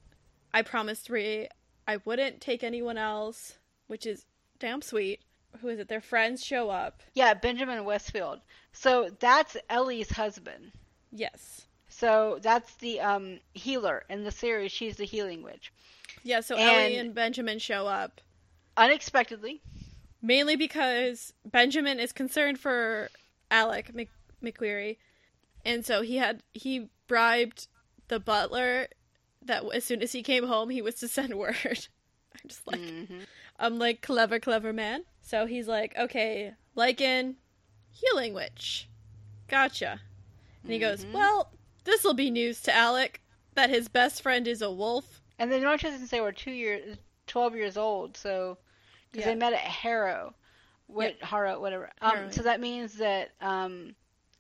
I 0.53 0.63
promised 0.63 1.09
Ree 1.11 1.49
I 1.87 1.99
wouldn't 2.07 2.41
take 2.41 2.65
anyone 2.65 2.97
else, 2.97 3.59
which 3.89 4.07
is 4.07 4.25
damn 4.59 4.81
sweet. 4.81 5.21
Who 5.61 5.69
is 5.69 5.79
it? 5.79 5.89
Their 5.89 6.01
friends 6.01 6.43
show 6.45 6.71
up. 6.71 7.03
Yeah, 7.13 7.35
Benjamin 7.35 7.85
Westfield. 7.85 8.41
So 8.73 9.11
that's 9.21 9.57
Ellie's 9.69 10.11
husband. 10.11 10.73
Yes. 11.13 11.67
So 11.91 12.39
that's 12.43 12.75
the 12.77 13.01
um 13.01 13.39
healer 13.53 14.05
in 14.09 14.25
the 14.25 14.31
series. 14.33 14.73
She's 14.73 14.97
the 14.97 15.05
healing 15.05 15.43
witch. 15.43 15.73
Yeah, 16.23 16.41
so 16.41 16.57
Ellie 16.57 16.97
And- 16.97 17.07
and 17.09 17.15
Benjamin 17.15 17.59
show 17.59 17.87
up. 17.87 18.21
Unexpectedly. 18.79 19.61
mainly 20.23 20.57
because 20.57 21.35
Benjamin 21.45 22.01
is 22.01 22.13
concerned 22.13 22.59
for 22.59 23.11
Alec 23.55 23.95
Mc- 23.95 24.11
McQuarrie, 24.43 24.97
and 25.65 25.87
so 25.87 26.03
he 26.03 26.17
had 26.17 26.43
he 26.53 26.89
bribed 27.07 27.69
the 28.09 28.19
butler 28.21 28.89
that 29.43 29.63
as 29.73 29.85
soon 29.85 30.03
as 30.03 30.13
he 30.13 30.23
came 30.23 30.47
home, 30.47 30.71
he 30.71 30.83
was 30.83 30.97
to 30.97 31.09
send 31.09 31.35
word. 31.39 31.57
I'm 32.35 32.49
just 32.49 32.67
like, 32.67 32.81
Mhm. 32.81 33.21
I'm 33.59 33.79
like 33.79 34.03
clever, 34.03 34.41
clever 34.41 34.73
man. 34.73 35.05
So 35.23 35.47
he's 35.47 35.69
like, 35.69 35.97
okay, 35.97 36.55
Lycan, 36.77 37.35
healing 37.93 38.35
witch, 38.35 38.89
gotcha. 39.49 40.01
And 40.63 40.73
he 40.73 40.79
goes, 40.79 41.05
Mhm. 41.05 41.13
well, 41.13 41.53
this 41.85 42.03
will 42.03 42.15
be 42.15 42.31
news 42.31 42.61
to 42.63 42.75
Alec 42.75 43.21
that 43.55 43.71
his 43.71 43.89
best 43.89 44.21
friend 44.23 44.49
is 44.49 44.63
a 44.63 44.71
wolf. 44.71 45.21
And 45.39 45.51
then 45.53 45.63
North 45.63 45.83
doesn't 45.83 46.09
say 46.09 46.21
we're 46.21 46.33
two 46.33 46.51
years, 46.53 46.97
twelve 47.27 47.55
years 47.55 47.77
old. 47.77 48.17
So 48.17 48.59
because 49.13 49.27
Yeah. 49.27 49.33
they 49.33 49.39
met 49.39 49.53
at 49.53 49.61
Harrow, 49.61 50.35
what 50.87 51.17
Harrow, 51.23 51.61
whatever. 51.61 51.91
Um, 52.01 52.31
so 52.31 52.43
that 52.43 52.61
means 52.61 52.95
that 52.95 53.31
um, 53.41 53.95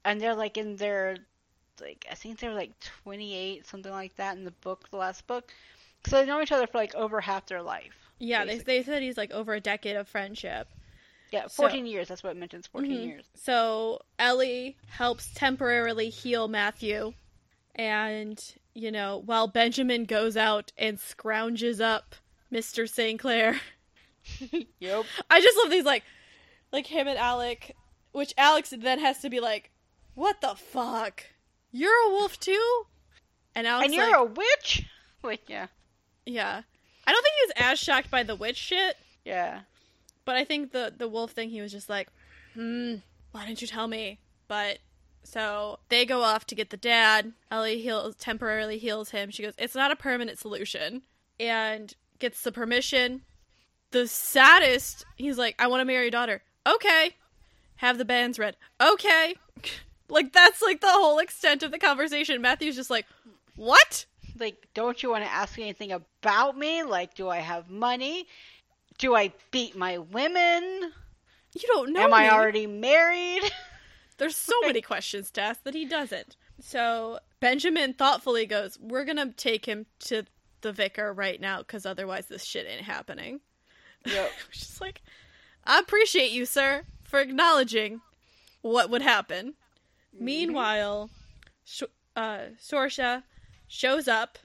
and 0.04 0.20
they're 0.20 0.34
like 0.34 0.56
in 0.56 0.76
their 0.76 1.16
like 1.80 2.06
I 2.10 2.14
think 2.14 2.38
they're 2.38 2.54
like 2.54 2.72
twenty 3.02 3.34
eight, 3.36 3.66
something 3.66 3.92
like 3.92 4.14
that 4.16 4.36
in 4.36 4.44
the 4.44 4.50
book, 4.52 4.88
the 4.90 4.96
last 4.96 5.26
book. 5.26 5.50
So 6.06 6.20
they 6.20 6.26
know 6.26 6.40
each 6.42 6.52
other 6.52 6.66
for 6.66 6.78
like 6.78 6.94
over 6.94 7.20
half 7.20 7.46
their 7.46 7.62
life. 7.62 7.94
Yeah, 8.18 8.44
they, 8.44 8.52
Basically. 8.52 8.76
they 8.78 8.82
said 8.84 9.02
he's 9.02 9.16
like 9.16 9.32
over 9.32 9.54
a 9.54 9.60
decade 9.60 9.96
of 9.96 10.06
friendship. 10.08 10.68
Yeah, 11.32 11.48
So- 11.48 11.62
fourteen 11.64 11.86
years. 11.86 12.08
That's 12.08 12.22
what 12.22 12.30
it 12.30 12.38
mentions. 12.38 12.66
14 12.68 12.90
Mhm. 12.92 13.06
years. 13.06 13.24
So 13.34 14.02
Ellie 14.18 14.76
helps 14.88 15.32
temporarily 15.34 16.10
heal 16.10 16.46
Matthew, 16.46 17.14
and 17.74 18.40
you 18.74 18.90
know, 18.92 19.22
while 19.24 19.46
Benjamin 19.48 20.04
goes 20.04 20.36
out 20.36 20.72
and 20.76 20.98
scrounges 20.98 21.80
up 21.80 22.14
Mr. 22.52 22.88
Sinclair. 22.88 23.60
Yep. 24.80 25.04
I 25.30 25.40
just 25.40 25.56
love 25.58 25.70
these 25.70 25.84
like 25.84 26.02
like 26.74 26.86
him 26.88 27.09
and 27.09 27.18
Alec, 27.18 27.74
which 28.12 28.34
Alex 28.36 28.74
then 28.76 28.98
has 28.98 29.20
to 29.20 29.30
be 29.30 29.40
like, 29.40 29.70
What 30.14 30.40
the 30.40 30.55
fuck? 30.55 31.24
You're 31.72 32.09
a 32.09 32.10
wolf 32.10 32.38
too? 32.38 32.82
And 33.55 33.66
Alex 33.66 33.86
and 33.86 33.94
you're 33.94 34.10
like, 34.10 34.16
a 34.18 34.24
witch. 34.24 34.86
Like 35.22 35.48
yeah, 35.48 35.68
Yeah. 36.26 36.60
I 37.06 37.12
don't 37.12 37.22
think 37.22 37.34
he 37.40 37.46
was 37.46 37.72
as 37.72 37.78
shocked 37.78 38.10
by 38.10 38.22
the 38.22 38.36
witch 38.36 38.59
shit, 38.59 38.96
yeah. 39.24 39.60
But 40.26 40.36
I 40.36 40.44
think 40.44 40.72
the 40.72 40.92
the 40.94 41.09
wolf 41.09 41.30
thing, 41.30 41.48
he 41.48 41.62
was 41.62 41.72
just 41.72 41.88
like, 41.88 42.09
hmm, 42.52 42.96
why 43.32 43.46
didn't 43.46 43.62
you 43.62 43.66
tell 43.66 43.88
me? 43.88 44.18
But 44.48 44.80
so 45.22 45.78
they 45.88 46.05
go 46.05 46.20
off 46.20 46.46
to 46.48 46.55
get 46.55 46.68
the 46.68 46.76
dad. 46.76 47.32
Ellie 47.51 47.80
heals 47.80 48.16
temporarily 48.16 48.76
heals 48.76 49.10
him. 49.10 49.30
She 49.30 49.42
goes, 49.42 49.55
it's 49.56 49.74
not 49.74 49.90
a 49.90 49.96
permanent 49.96 50.38
solution, 50.38 51.02
and 51.40 51.94
gets 52.18 52.42
the 52.42 52.52
permission. 52.52 53.22
The 53.92 54.06
saddest, 54.06 55.06
he's 55.16 55.38
like, 55.38 55.55
I 55.59 55.68
want 55.68 55.80
to 55.80 55.84
marry 55.86 56.02
your 56.05 56.10
daughter. 56.10 56.42
Okay, 56.66 57.16
have 57.77 57.99
the 57.99 58.05
bands 58.05 58.39
read. 58.39 58.57
Okay, 58.81 59.35
like 60.09 60.32
that's 60.32 60.62
like 60.62 60.81
the 60.81 60.91
whole 60.91 61.19
extent 61.19 61.62
of 61.62 61.70
the 61.70 61.78
conversation. 61.78 62.41
Matthew's 62.41 62.77
just 62.77 62.91
like, 62.91 63.07
what? 63.57 64.07
Like, 64.39 64.66
don't 64.74 65.03
you 65.03 65.11
want 65.11 65.24
to 65.24 65.31
ask 65.31 65.57
me 65.57 65.65
anything 65.65 65.93
about 65.93 66.57
me? 66.57 66.82
Like, 66.82 67.15
do 67.15 67.28
I 67.28 67.39
have 67.39 67.70
money? 67.70 68.27
Do 68.99 69.15
I 69.15 69.32
beat 69.51 69.77
my 69.77 69.99
women? 69.99 70.93
You 71.55 71.69
don't 71.69 71.93
know. 71.93 72.03
Am 72.03 72.12
I 72.12 72.31
already 72.31 72.66
married? 72.66 73.43
There's 74.19 74.36
so 74.36 74.55
many 74.62 74.81
questions 74.81 75.31
to 75.32 75.41
ask 75.41 75.62
that 75.65 75.74
he 75.74 75.85
doesn't. 75.85 76.36
So 76.61 77.19
Benjamin 77.41 77.95
thoughtfully 77.95 78.47
goes, 78.47 78.78
"We're 78.81 79.05
gonna 79.05 79.32
take 79.32 79.66
him 79.66 79.86
to 80.01 80.24
the 80.62 80.73
vicar 80.73 81.12
right 81.12 81.41
now, 81.41 81.59
because 81.59 81.85
otherwise 81.85 82.27
this 82.27 82.45
shit 82.45 82.66
ain't 82.69 82.82
happening." 82.82 83.41
Yep. 84.05 84.31
Is 84.53 84.81
like, 84.81 85.03
I 85.66 85.78
appreciate 85.78 86.31
you, 86.32 86.47
sir, 86.47 86.85
for 87.03 87.20
acknowledging 87.20 88.01
what 88.61 88.91
would 88.91 89.03
happen. 89.03 89.55
Meanwhile, 90.12 91.11
Sh- 91.65 91.82
uh, 92.15 92.47
Sorcha 92.61 93.24
shows 93.66 94.07
up, 94.09 94.39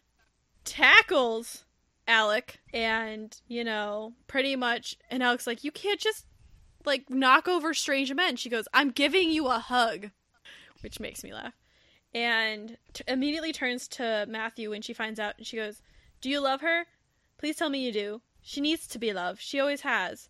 tackles 0.65 1.65
Alec, 2.07 2.59
and 2.73 3.39
you 3.47 3.63
know, 3.63 4.13
pretty 4.27 4.55
much, 4.55 4.97
and 5.09 5.21
Alec's 5.21 5.45
like, 5.45 5.63
"You 5.63 5.71
can't 5.71 5.99
just 5.99 6.25
like 6.85 7.09
knock 7.09 7.47
over 7.47 7.73
strange 7.73 8.13
men." 8.13 8.35
She 8.35 8.49
goes, 8.49 8.67
"I'm 8.73 8.89
giving 8.89 9.29
you 9.29 9.47
a 9.47 9.59
hug," 9.59 10.09
which 10.81 10.99
makes 10.99 11.23
me 11.23 11.33
laugh, 11.33 11.53
and 12.13 12.77
t- 12.93 13.03
immediately 13.07 13.53
turns 13.53 13.87
to 13.89 14.25
Matthew 14.27 14.71
when 14.71 14.81
she 14.81 14.93
finds 14.93 15.19
out, 15.19 15.35
and 15.37 15.45
she 15.45 15.57
goes, 15.57 15.81
"Do 16.21 16.29
you 16.29 16.39
love 16.39 16.61
her? 16.61 16.85
Please 17.37 17.57
tell 17.57 17.69
me 17.69 17.85
you 17.85 17.91
do. 17.91 18.21
She 18.41 18.59
needs 18.59 18.87
to 18.87 18.99
be 18.99 19.13
loved. 19.13 19.41
She 19.41 19.59
always 19.59 19.81
has. 19.81 20.29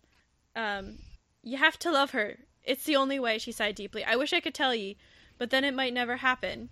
Um, 0.56 0.98
you 1.42 1.56
have 1.58 1.78
to 1.80 1.90
love 1.90 2.10
her. 2.12 2.38
It's 2.64 2.84
the 2.84 2.96
only 2.96 3.18
way." 3.18 3.38
She 3.38 3.52
sighed 3.52 3.74
deeply. 3.74 4.04
I 4.04 4.16
wish 4.16 4.32
I 4.32 4.40
could 4.40 4.54
tell 4.54 4.74
you, 4.74 4.94
but 5.38 5.50
then 5.50 5.64
it 5.64 5.74
might 5.74 5.92
never 5.94 6.16
happen. 6.18 6.68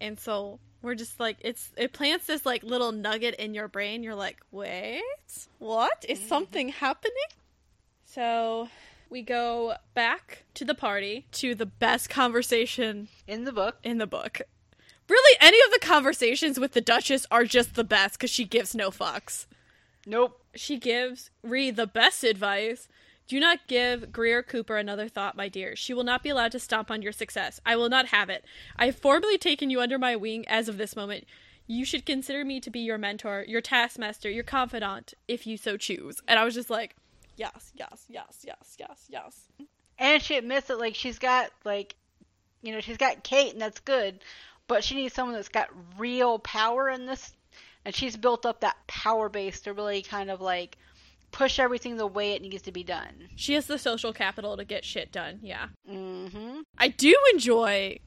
And 0.00 0.18
so 0.18 0.60
we're 0.82 0.94
just 0.94 1.18
like 1.18 1.38
it's 1.40 1.72
it 1.76 1.92
plants 1.92 2.26
this 2.26 2.46
like 2.46 2.62
little 2.62 2.92
nugget 2.92 3.34
in 3.36 3.54
your 3.54 3.68
brain. 3.68 4.02
You're 4.02 4.14
like, 4.14 4.38
"Wait, 4.50 5.02
what? 5.58 6.04
Is 6.08 6.20
something 6.26 6.68
happening?" 6.70 7.14
So 8.04 8.68
we 9.10 9.22
go 9.22 9.74
back 9.94 10.44
to 10.54 10.64
the 10.64 10.74
party 10.74 11.26
to 11.32 11.54
the 11.54 11.66
best 11.66 12.08
conversation 12.08 13.08
In 13.26 13.44
the 13.44 13.52
book. 13.52 13.76
in 13.82 13.98
the 13.98 14.06
book. 14.06 14.40
Really, 15.08 15.36
any 15.40 15.58
of 15.64 15.70
the 15.70 15.86
conversations 15.86 16.58
with 16.58 16.72
the 16.72 16.80
Duchess 16.80 17.26
are 17.30 17.44
just 17.44 17.74
the 17.74 17.84
best 17.84 18.14
because 18.14 18.30
she 18.30 18.44
gives 18.44 18.74
no 18.74 18.90
fucks. 18.90 19.46
Nope. 20.04 20.42
She 20.54 20.78
gives 20.78 21.30
Ree 21.42 21.70
the 21.70 21.86
best 21.86 22.24
advice. 22.24 22.88
Do 23.28 23.40
not 23.40 23.66
give 23.66 24.12
Greer 24.12 24.42
Cooper 24.42 24.76
another 24.76 25.08
thought, 25.08 25.36
my 25.36 25.48
dear. 25.48 25.74
She 25.74 25.92
will 25.92 26.04
not 26.04 26.22
be 26.22 26.28
allowed 26.28 26.52
to 26.52 26.60
stomp 26.60 26.90
on 26.90 27.02
your 27.02 27.12
success. 27.12 27.60
I 27.66 27.74
will 27.74 27.88
not 27.88 28.06
have 28.06 28.30
it. 28.30 28.44
I 28.76 28.86
have 28.86 28.96
formally 28.96 29.36
taken 29.36 29.68
you 29.68 29.80
under 29.80 29.98
my 29.98 30.14
wing 30.14 30.46
as 30.46 30.68
of 30.68 30.78
this 30.78 30.94
moment. 30.94 31.24
You 31.66 31.84
should 31.84 32.06
consider 32.06 32.44
me 32.44 32.60
to 32.60 32.70
be 32.70 32.80
your 32.80 32.98
mentor, 32.98 33.44
your 33.48 33.60
taskmaster, 33.60 34.30
your 34.30 34.44
confidant, 34.44 35.14
if 35.26 35.46
you 35.46 35.56
so 35.56 35.76
choose. 35.76 36.20
And 36.28 36.38
I 36.38 36.44
was 36.44 36.54
just 36.54 36.70
like, 36.70 36.94
yes, 37.36 37.72
yes, 37.74 38.04
yes, 38.08 38.44
yes, 38.44 38.76
yes, 38.78 39.06
yes. 39.08 39.40
And 39.98 40.22
she 40.22 40.36
admits 40.36 40.68
that 40.68 40.78
like 40.78 40.94
she's 40.94 41.18
got 41.18 41.50
like, 41.64 41.96
you 42.62 42.72
know, 42.72 42.80
she's 42.80 42.96
got 42.96 43.24
Kate, 43.24 43.52
and 43.52 43.60
that's 43.60 43.80
good, 43.80 44.20
but 44.68 44.84
she 44.84 44.94
needs 44.94 45.14
someone 45.14 45.34
that's 45.34 45.48
got 45.48 45.68
real 45.98 46.38
power 46.38 46.88
in 46.88 47.06
this, 47.06 47.32
and 47.84 47.94
she's 47.94 48.16
built 48.16 48.46
up 48.46 48.60
that 48.60 48.76
power 48.86 49.28
base 49.28 49.60
to 49.62 49.72
really 49.72 50.02
kind 50.02 50.30
of 50.30 50.40
like 50.40 50.78
push 51.32 51.58
everything 51.58 51.96
the 51.96 52.06
way 52.06 52.32
it 52.32 52.42
needs 52.42 52.62
to 52.62 52.72
be 52.72 52.82
done. 52.84 53.28
She 53.36 53.54
has 53.54 53.66
the 53.66 53.78
social 53.78 54.12
capital 54.12 54.56
to 54.56 54.64
get 54.64 54.84
shit 54.84 55.12
done, 55.12 55.40
yeah. 55.42 55.66
Mm-hmm. 55.90 56.60
I 56.78 56.88
do 56.88 57.14
enjoy 57.32 57.98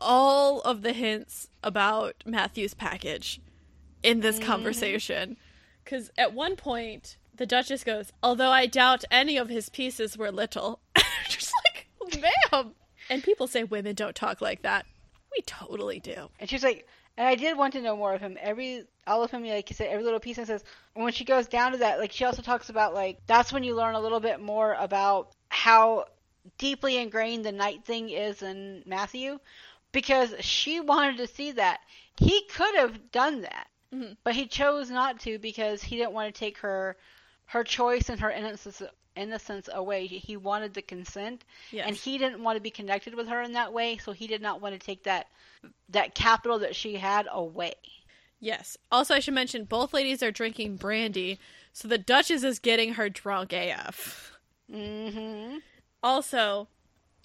all 0.00 0.60
of 0.62 0.82
the 0.82 0.92
hints 0.92 1.48
about 1.62 2.16
Matthew's 2.26 2.74
package 2.74 3.40
in 4.02 4.20
this 4.20 4.38
Mhm. 4.38 4.44
conversation. 4.46 5.36
Because 5.84 6.10
at 6.16 6.32
one 6.32 6.56
point, 6.56 7.16
the 7.36 7.46
Duchess 7.46 7.84
goes, 7.84 8.12
Although 8.22 8.50
I 8.50 8.66
doubt 8.66 9.04
any 9.10 9.36
of 9.36 9.48
his 9.48 9.68
pieces 9.68 10.16
were 10.16 10.30
little. 10.32 10.80
Just 11.28 11.52
like, 11.64 11.88
ma'am. 12.52 12.74
And 13.08 13.22
people 13.22 13.46
say 13.46 13.64
women 13.64 13.94
don't 13.94 14.14
talk 14.16 14.40
like 14.40 14.62
that. 14.62 14.86
We 15.32 15.42
totally 15.42 15.98
do. 16.00 16.30
And 16.38 16.48
she's 16.48 16.62
like, 16.64 16.86
and 17.16 17.26
I 17.26 17.34
did 17.34 17.56
want 17.56 17.74
to 17.74 17.82
know 17.82 17.96
more 17.96 18.14
of 18.14 18.20
him. 18.20 18.38
Every, 18.40 18.84
all 19.06 19.22
of 19.22 19.30
him, 19.30 19.44
like 19.44 19.68
you 19.70 19.76
said, 19.76 19.88
every 19.88 20.04
little 20.04 20.20
piece. 20.20 20.38
And 20.38 20.46
says, 20.46 20.64
when 20.94 21.12
she 21.12 21.24
goes 21.24 21.46
down 21.46 21.72
to 21.72 21.78
that, 21.78 21.98
like 21.98 22.12
she 22.12 22.24
also 22.24 22.42
talks 22.42 22.68
about 22.68 22.94
like 22.94 23.18
that's 23.26 23.52
when 23.52 23.64
you 23.64 23.74
learn 23.74 23.94
a 23.94 24.00
little 24.00 24.20
bit 24.20 24.40
more 24.40 24.74
about 24.78 25.32
how 25.48 26.06
deeply 26.58 26.96
ingrained 26.96 27.44
the 27.44 27.52
night 27.52 27.84
thing 27.84 28.10
is 28.10 28.42
in 28.42 28.82
Matthew, 28.86 29.38
because 29.92 30.34
she 30.40 30.80
wanted 30.80 31.18
to 31.18 31.26
see 31.26 31.52
that. 31.52 31.80
He 32.18 32.42
could 32.50 32.74
have 32.74 33.10
done 33.12 33.42
that, 33.42 33.68
Mhm. 33.92 34.16
but 34.24 34.34
he 34.34 34.46
chose 34.46 34.90
not 34.90 35.20
to 35.20 35.38
because 35.38 35.82
he 35.82 35.96
didn't 35.96 36.12
want 36.12 36.34
to 36.34 36.38
take 36.38 36.58
her, 36.58 36.96
her 37.46 37.64
choice 37.64 38.08
and 38.08 38.20
her 38.20 38.30
innocence 38.30 38.82
innocence 39.16 39.68
away. 39.72 40.06
He- 40.06 40.18
He 40.18 40.36
wanted 40.36 40.74
the 40.74 40.82
consent 40.82 41.44
Yes. 41.70 41.86
and 41.86 41.96
he 41.96 42.18
didn't 42.18 42.42
want 42.42 42.56
to 42.56 42.60
be 42.62 42.70
connected 42.70 43.14
with 43.14 43.28
her 43.28 43.42
in 43.42 43.52
that 43.52 43.72
way 43.72 43.96
so 43.98 44.12
he 44.12 44.26
did 44.26 44.40
not 44.42 44.60
want 44.60 44.74
to 44.74 44.84
take 44.84 45.02
that 45.04 45.28
that 45.88 46.14
capital 46.14 46.58
that 46.60 46.74
she 46.74 46.96
had 46.96 47.28
away 47.30 47.74
yes. 48.40 48.76
Also, 48.90 49.14
I 49.14 49.20
should 49.20 49.34
mention 49.34 49.62
both 49.64 49.94
ladies 49.94 50.20
are 50.22 50.32
drinking 50.32 50.74
brandy, 50.76 51.38
so 51.72 51.86
the 51.86 51.96
Duchess 51.98 52.42
is 52.42 52.58
getting 52.58 52.94
her 52.94 53.08
drunk 53.08 53.52
AF. 53.52 54.32
mm-hmm 54.72 55.58
Also, 56.02 56.66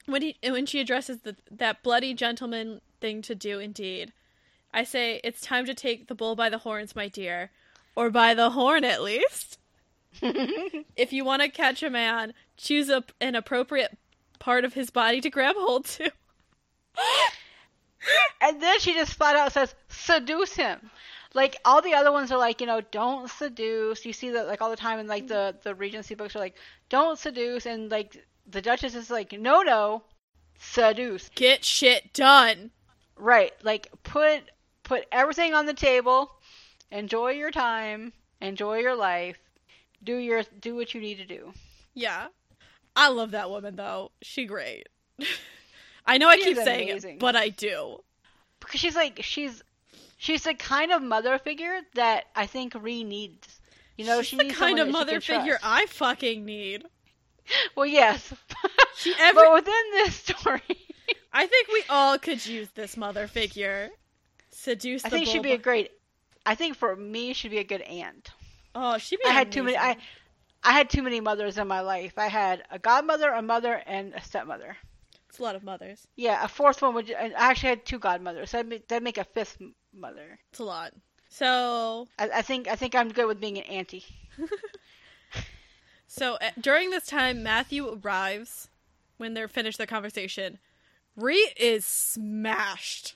when 0.05 0.21
he 0.21 0.37
when 0.43 0.65
she 0.67 0.79
addresses 0.79 1.19
the, 1.21 1.35
that 1.49 1.81
bloody 1.81 2.13
gentleman 2.13 2.81
thing 3.01 3.21
to 3.23 3.33
do, 3.33 3.57
indeed, 3.59 4.13
I 4.73 4.83
say 4.83 5.19
it's 5.23 5.41
time 5.41 5.65
to 5.65 5.73
take 5.73 6.07
the 6.07 6.13
bull 6.15 6.35
by 6.35 6.49
the 6.49 6.59
horns, 6.59 6.95
my 6.95 7.07
dear, 7.07 7.49
or 7.95 8.09
by 8.11 8.33
the 8.35 8.51
horn 8.51 8.83
at 8.83 9.01
least. 9.01 9.56
If 10.95 11.13
you 11.13 11.23
want 11.23 11.41
to 11.41 11.49
catch 11.49 11.83
a 11.83 11.89
man, 11.89 12.33
choose 12.57 12.89
a, 12.89 13.03
an 13.21 13.35
appropriate 13.35 13.97
part 14.39 14.65
of 14.65 14.73
his 14.73 14.89
body 14.89 15.21
to 15.21 15.29
grab 15.29 15.55
hold 15.57 15.85
to. 15.85 16.11
and 18.41 18.61
then 18.61 18.79
she 18.79 18.93
just 18.93 19.13
flat 19.13 19.35
out 19.35 19.53
says 19.53 19.75
seduce 19.89 20.53
him. 20.53 20.89
Like 21.33 21.57
all 21.65 21.81
the 21.81 21.93
other 21.93 22.11
ones 22.11 22.31
are 22.31 22.37
like 22.37 22.61
you 22.61 22.67
know 22.67 22.81
don't 22.81 23.29
seduce. 23.29 24.05
You 24.05 24.13
see 24.13 24.31
that 24.31 24.47
like 24.47 24.61
all 24.61 24.69
the 24.69 24.75
time 24.75 24.99
in 24.99 25.07
like 25.07 25.27
the 25.27 25.55
the 25.63 25.75
regency 25.75 26.15
books 26.15 26.35
are 26.35 26.39
like 26.39 26.55
don't 26.89 27.19
seduce. 27.19 27.65
And 27.65 27.91
like 27.91 28.25
the 28.49 28.61
duchess 28.61 28.95
is 28.95 29.09
like 29.09 29.33
no 29.33 29.61
no 29.61 30.03
seduce. 30.59 31.29
Get 31.35 31.63
shit 31.63 32.13
done. 32.13 32.71
right. 33.17 33.53
Like 33.63 33.87
put 34.03 34.43
put 34.83 35.05
everything 35.11 35.53
on 35.53 35.65
the 35.65 35.73
table. 35.73 36.31
Enjoy 36.91 37.31
your 37.31 37.51
time. 37.51 38.13
Enjoy 38.39 38.77
your 38.77 38.95
life 38.95 39.37
do 40.07 40.15
your 40.15 40.43
do 40.59 40.75
what 40.75 40.93
you 40.93 41.01
need 41.01 41.17
to 41.17 41.25
do 41.25 41.51
Yeah, 41.93 42.27
I 42.95 43.09
love 43.09 43.31
that 43.31 43.49
woman 43.49 43.75
though. 43.75 44.11
She 44.21 44.45
great. 44.45 44.87
I 46.05 46.17
know 46.17 46.29
I 46.29 46.37
keep 46.37 46.57
saying 46.57 46.89
amazing. 46.89 47.15
it, 47.15 47.19
but 47.19 47.35
I 47.35 47.49
do. 47.49 47.99
because 48.61 48.79
she's 48.79 48.95
like 48.95 49.19
she's 49.21 49.61
she's 50.17 50.43
the 50.43 50.53
kind 50.53 50.91
of 50.91 51.01
mother 51.03 51.37
figure 51.37 51.81
that 51.95 52.25
I 52.35 52.45
think 52.45 52.73
Ree 52.73 53.03
needs. 53.03 53.59
You 53.97 54.05
know, 54.05 54.21
She's 54.21 54.39
she 54.39 54.47
the 54.47 54.53
kind 54.53 54.79
of 54.79 54.89
mother 54.89 55.19
figure 55.19 55.57
trust. 55.59 55.65
I 55.65 55.85
fucking 55.87 56.45
need. 56.45 56.85
Well, 57.75 57.85
yes, 57.85 58.33
She 58.97 59.13
every 59.17 59.41
but 59.41 59.53
within 59.53 59.83
this 59.93 60.15
story, 60.15 60.61
I 61.31 61.47
think 61.47 61.69
we 61.69 61.81
all 61.89 62.17
could 62.19 62.45
use 62.45 62.67
this 62.75 62.97
mother 62.97 63.25
figure. 63.27 63.89
Seduce 64.51 65.05
I 65.05 65.09
think 65.09 65.27
she'd 65.27 65.43
be 65.43 65.53
a 65.53 65.57
great. 65.57 65.91
I 66.45 66.55
think 66.55 66.75
for 66.75 66.93
me, 66.93 67.31
she'd 67.31 67.51
be 67.51 67.59
a 67.59 67.63
good 67.63 67.83
aunt. 67.83 68.31
Oh, 68.79 68.97
she'd. 68.99 69.19
I 69.25 69.31
had 69.31 69.51
too 69.51 69.63
many. 69.63 69.77
I. 69.77 69.97
I 70.63 70.71
had 70.71 70.89
too 70.89 71.01
many 71.01 71.21
mothers 71.21 71.57
in 71.57 71.67
my 71.67 71.81
life. 71.81 72.13
I 72.17 72.27
had 72.27 72.63
a 72.71 72.77
godmother, 72.79 73.29
a 73.29 73.41
mother, 73.41 73.81
and 73.85 74.13
a 74.13 74.21
stepmother. 74.21 74.75
It's 75.29 75.39
a 75.39 75.43
lot 75.43 75.55
of 75.55 75.63
mothers. 75.63 76.07
Yeah, 76.15 76.43
a 76.43 76.47
fourth 76.47 76.81
one 76.81 76.93
would. 76.95 77.11
I 77.11 77.31
actually 77.37 77.69
had 77.69 77.85
two 77.85 77.99
godmothers. 77.99 78.49
So 78.49 78.57
that'd 78.57 78.69
make, 78.69 78.87
that'd 78.87 79.03
make 79.03 79.17
a 79.17 79.23
fifth 79.23 79.57
mother. 79.93 80.39
It's 80.49 80.59
a 80.59 80.63
lot. 80.63 80.93
So, 81.29 82.07
I, 82.19 82.29
I 82.35 82.41
think 82.41 82.67
I 82.67 82.75
think 82.75 82.95
I'm 82.95 83.09
good 83.09 83.27
with 83.27 83.39
being 83.39 83.57
an 83.57 83.63
auntie. 83.65 84.05
so 86.07 86.35
uh, 86.35 86.51
during 86.59 86.89
this 86.89 87.05
time, 87.05 87.43
Matthew 87.43 87.99
arrives 88.03 88.69
when 89.17 89.33
they're 89.33 89.47
finished 89.47 89.77
their 89.77 89.87
conversation. 89.87 90.59
Ree 91.15 91.51
is 91.59 91.85
smashed, 91.85 93.15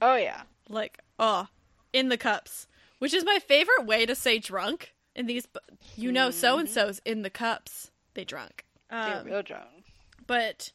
Oh 0.00 0.16
yeah. 0.16 0.42
like 0.68 1.00
oh, 1.18 1.48
in 1.92 2.08
the 2.08 2.16
cups, 2.16 2.66
which 2.98 3.14
is 3.14 3.24
my 3.24 3.38
favorite 3.38 3.84
way 3.86 4.06
to 4.06 4.14
say 4.14 4.38
drunk. 4.38 4.92
In 5.14 5.26
these, 5.26 5.48
you 5.96 6.12
know, 6.12 6.30
so 6.30 6.58
and 6.58 6.68
so's 6.68 7.00
in 7.06 7.22
the 7.22 7.30
cups. 7.30 7.90
They 8.12 8.24
drunk. 8.24 8.64
They're 8.90 9.20
Um, 9.20 9.26
real 9.26 9.42
drunk. 9.42 9.84
but 10.26 10.72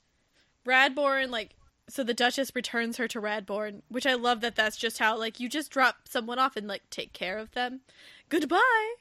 Radborn, 0.65 1.29
like, 1.29 1.55
so 1.87 2.03
the 2.03 2.13
Duchess 2.13 2.55
returns 2.55 2.97
her 2.97 3.07
to 3.09 3.21
Radborn, 3.21 3.81
which 3.89 4.05
I 4.07 4.13
love 4.15 4.41
that 4.41 4.55
that's 4.55 4.77
just 4.77 4.97
how, 4.97 5.17
like, 5.17 5.39
you 5.39 5.47
just 5.49 5.69
drop 5.71 6.07
someone 6.09 6.39
off 6.39 6.55
and, 6.55 6.67
like, 6.67 6.89
take 6.89 7.13
care 7.13 7.37
of 7.37 7.51
them. 7.51 7.81
Goodbye! 8.29 8.93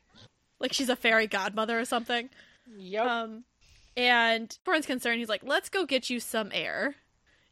Like, 0.58 0.72
she's 0.72 0.88
a 0.90 0.96
fairy 0.96 1.26
godmother 1.26 1.78
or 1.78 1.84
something. 1.86 2.28
Yep. 2.76 3.06
Um, 3.06 3.44
and 3.96 4.58
Born's 4.64 4.86
concerned, 4.86 5.20
he's 5.20 5.28
like, 5.28 5.42
let's 5.42 5.68
go 5.70 5.86
get 5.86 6.10
you 6.10 6.20
some 6.20 6.50
air. 6.52 6.96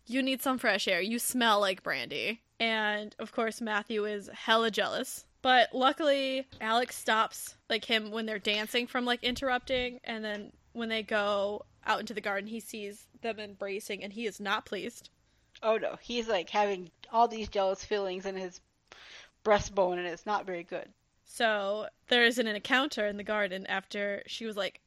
You 0.06 0.22
need 0.22 0.42
some 0.42 0.58
fresh 0.58 0.86
air. 0.88 1.00
You 1.00 1.18
smell 1.18 1.60
like 1.60 1.82
brandy. 1.82 2.42
And, 2.60 3.14
of 3.18 3.32
course, 3.32 3.60
Matthew 3.60 4.04
is 4.04 4.28
hella 4.32 4.70
jealous. 4.70 5.24
But 5.48 5.74
luckily, 5.74 6.46
Alex 6.60 6.94
stops, 6.94 7.56
like, 7.70 7.82
him 7.82 8.10
when 8.10 8.26
they're 8.26 8.38
dancing 8.38 8.86
from, 8.86 9.06
like, 9.06 9.24
interrupting. 9.24 9.98
And 10.04 10.22
then 10.22 10.52
when 10.74 10.90
they 10.90 11.02
go 11.02 11.64
out 11.86 12.00
into 12.00 12.12
the 12.12 12.20
garden, 12.20 12.50
he 12.50 12.60
sees 12.60 13.06
them 13.22 13.40
embracing 13.40 14.04
and 14.04 14.12
he 14.12 14.26
is 14.26 14.40
not 14.40 14.66
pleased. 14.66 15.08
Oh 15.62 15.78
no, 15.78 15.96
he's 16.02 16.28
like 16.28 16.50
having 16.50 16.90
all 17.10 17.28
these 17.28 17.48
jealous 17.48 17.82
feelings 17.82 18.26
in 18.26 18.36
his 18.36 18.60
breastbone, 19.42 19.96
and 19.96 20.06
it's 20.06 20.26
not 20.26 20.44
very 20.44 20.64
good. 20.64 20.86
So 21.24 21.86
there 22.08 22.24
is 22.24 22.38
an 22.38 22.46
encounter 22.46 23.06
in 23.06 23.16
the 23.16 23.24
garden 23.24 23.66
after 23.68 24.22
she 24.26 24.44
was 24.44 24.54
like, 24.58 24.82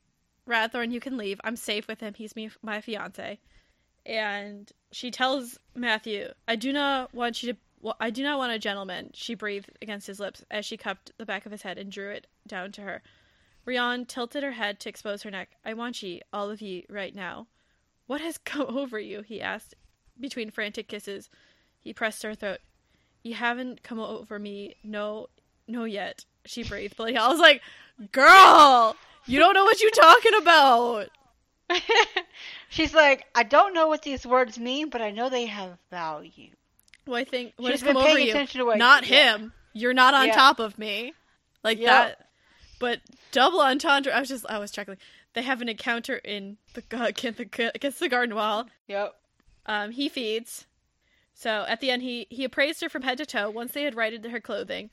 Radborn, 0.48 0.92
you 0.92 1.00
can 1.00 1.18
leave. 1.18 1.42
I'm 1.44 1.56
safe 1.56 1.88
with 1.88 2.02
him. 2.02 2.14
He's 2.14 2.36
me, 2.36 2.52
my 2.62 2.82
fiance. 2.82 3.40
And 4.06 4.72
she 4.92 5.10
tells 5.10 5.58
Matthew, 5.74 6.28
I 6.48 6.56
do 6.56 6.72
not 6.72 7.16
want 7.16 7.42
you 7.42 7.54
to. 7.54 7.60
Well, 7.82 7.98
I 8.00 8.12
do 8.12 8.22
not 8.22 8.38
want 8.38 8.52
a 8.52 8.60
gentleman. 8.60 9.10
She 9.14 9.34
breathed 9.34 9.72
against 9.82 10.06
his 10.06 10.20
lips 10.20 10.46
as 10.52 10.66
she 10.66 10.78
cupped 10.78 11.12
the 11.18 11.26
back 11.26 11.48
of 11.48 11.52
his 11.52 11.64
head 11.64 11.80
and 11.80 11.92
drew 11.92 12.12
it 12.12 12.28
down 12.46 12.72
to 12.74 12.82
her. 12.82 13.02
Rhiannon 13.66 14.06
tilted 14.06 14.44
her 14.44 14.52
head 14.52 14.80
to 14.82 14.90
expose 14.90 15.24
her 15.24 15.32
neck. 15.32 15.50
I 15.66 15.74
want 15.74 16.02
ye, 16.04 16.22
all 16.32 16.52
of 16.52 16.62
ye, 16.62 16.86
right 16.90 17.16
now. 17.16 17.48
What 18.06 18.22
has 18.22 18.38
come 18.46 18.68
over 18.78 19.00
you? 19.00 19.22
he 19.22 19.42
asked. 19.42 19.74
Between 20.20 20.52
frantic 20.52 20.88
kisses, 20.88 21.30
he 21.80 21.94
pressed 21.94 22.22
her 22.22 22.36
throat. 22.36 22.60
You 23.24 23.34
haven't 23.34 23.82
come 23.82 24.00
over 24.00 24.38
me, 24.38 24.76
no, 24.84 25.28
no 25.68 25.86
yet. 25.86 26.26
She 26.46 26.64
breathed. 26.64 26.98
But 26.98 27.16
I 27.16 27.28
was 27.28 27.40
like, 27.40 27.62
girl, 28.12 28.96
you 29.26 29.40
don't 29.40 29.54
know 29.56 29.64
what 29.64 29.82
you're 29.82 29.90
talking 29.92 30.36
about. 30.40 31.10
She's 32.70 32.94
like, 32.94 33.26
I 33.34 33.44
don't 33.44 33.74
know 33.74 33.88
what 33.88 34.04
these 34.04 34.26
words 34.26 34.60
mean, 34.60 34.90
but 34.90 35.02
I 35.02 35.12
know 35.12 35.30
they 35.30 35.46
have 35.48 35.78
value. 35.90 36.52
Well, 37.08 37.20
I 37.20 37.24
think 37.24 37.54
what 37.58 37.72
She's 37.72 37.82
has 37.82 37.88
come 37.88 37.98
over 37.98 38.20
you? 38.20 38.30
attention 38.30 38.60
to 38.60 38.66
what- 38.66 38.78
Not 38.78 39.08
yeah. 39.08 39.38
him. 39.38 39.54
You're 39.74 39.94
not 39.94 40.14
on 40.14 40.28
Yeah. 40.28 40.34
top 40.36 40.60
of 40.60 40.78
me, 40.78 41.14
like 41.64 41.80
Yep. 41.80 41.88
that. 41.88 42.28
But 42.80 43.00
double 43.32 43.62
entendre. 43.62 44.12
I 44.14 44.20
was 44.20 44.30
just, 44.30 44.46
I 44.50 44.58
was 44.58 44.72
chuckling. 44.72 44.98
They 45.34 45.44
have 45.44 45.62
an 45.62 45.70
encounter 45.70 46.16
in 46.18 46.58
the 46.74 46.82
the, 46.90 47.72
against 47.76 48.00
the 48.00 48.10
garden 48.10 48.36
wall. 48.36 48.68
Yep. 48.88 49.16
Um, 49.66 49.92
he 49.92 50.10
feeds. 50.10 50.66
So 51.34 51.66
at 51.68 51.80
the 51.80 51.90
end, 51.92 52.02
he 52.04 52.28
he 52.30 52.44
appraised 52.44 52.82
her 52.82 52.90
from 52.90 53.02
head 53.04 53.18
to 53.20 53.26
toe. 53.26 53.50
Once 53.50 53.72
they 53.72 53.84
had 53.84 53.96
righted 53.96 54.26
her 54.26 54.40
clothing, 54.40 54.90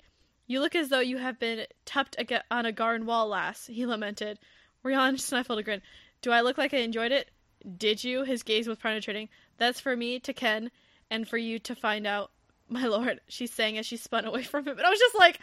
You 0.47 0.61
look 0.61 0.75
as 0.75 0.89
though 0.89 1.01
you 1.01 1.19
have 1.19 1.39
been 1.39 1.67
tucked 1.85 2.17
ag- 2.19 2.43
on 2.51 2.65
a 2.65 2.73
garden 2.73 3.07
wall, 3.07 3.29
lass, 3.29 3.67
he 3.67 3.85
lamented. 3.85 4.39
Rhiannon 4.83 5.19
sniffled 5.19 5.59
a 5.59 5.63
grin. 5.63 5.83
Do 6.23 6.31
I 6.31 6.41
look 6.41 6.57
like 6.57 6.73
I 6.73 6.79
enjoyed 6.79 7.13
it? 7.13 7.31
Did 7.77 8.03
you? 8.05 8.23
His 8.25 8.43
gaze 8.43 8.67
was 8.69 8.79
penetrating. 8.79 9.29
That's 9.59 9.81
for 9.81 9.95
me 9.97 10.21
to 10.21 10.33
ken, 10.33 10.71
and 11.11 11.27
for 11.29 11.39
you 11.39 11.59
to 11.61 11.75
find 11.75 12.07
out, 12.07 12.31
my 12.69 12.87
lord, 12.87 13.21
she 13.29 13.47
sang 13.47 13.79
as 13.79 13.87
she 13.87 13.97
spun 13.97 14.25
away 14.25 14.43
from 14.43 14.67
him. 14.67 14.77
And 14.79 14.87
I 14.87 14.91
was 14.91 14.99
just 14.99 15.19
like, 15.19 15.39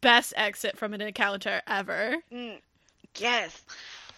best 0.00 0.32
exit 0.36 0.76
from 0.78 0.94
an 0.94 1.00
encounter 1.00 1.60
ever. 1.66 2.16
Mm, 2.32 2.58
yes. 3.16 3.62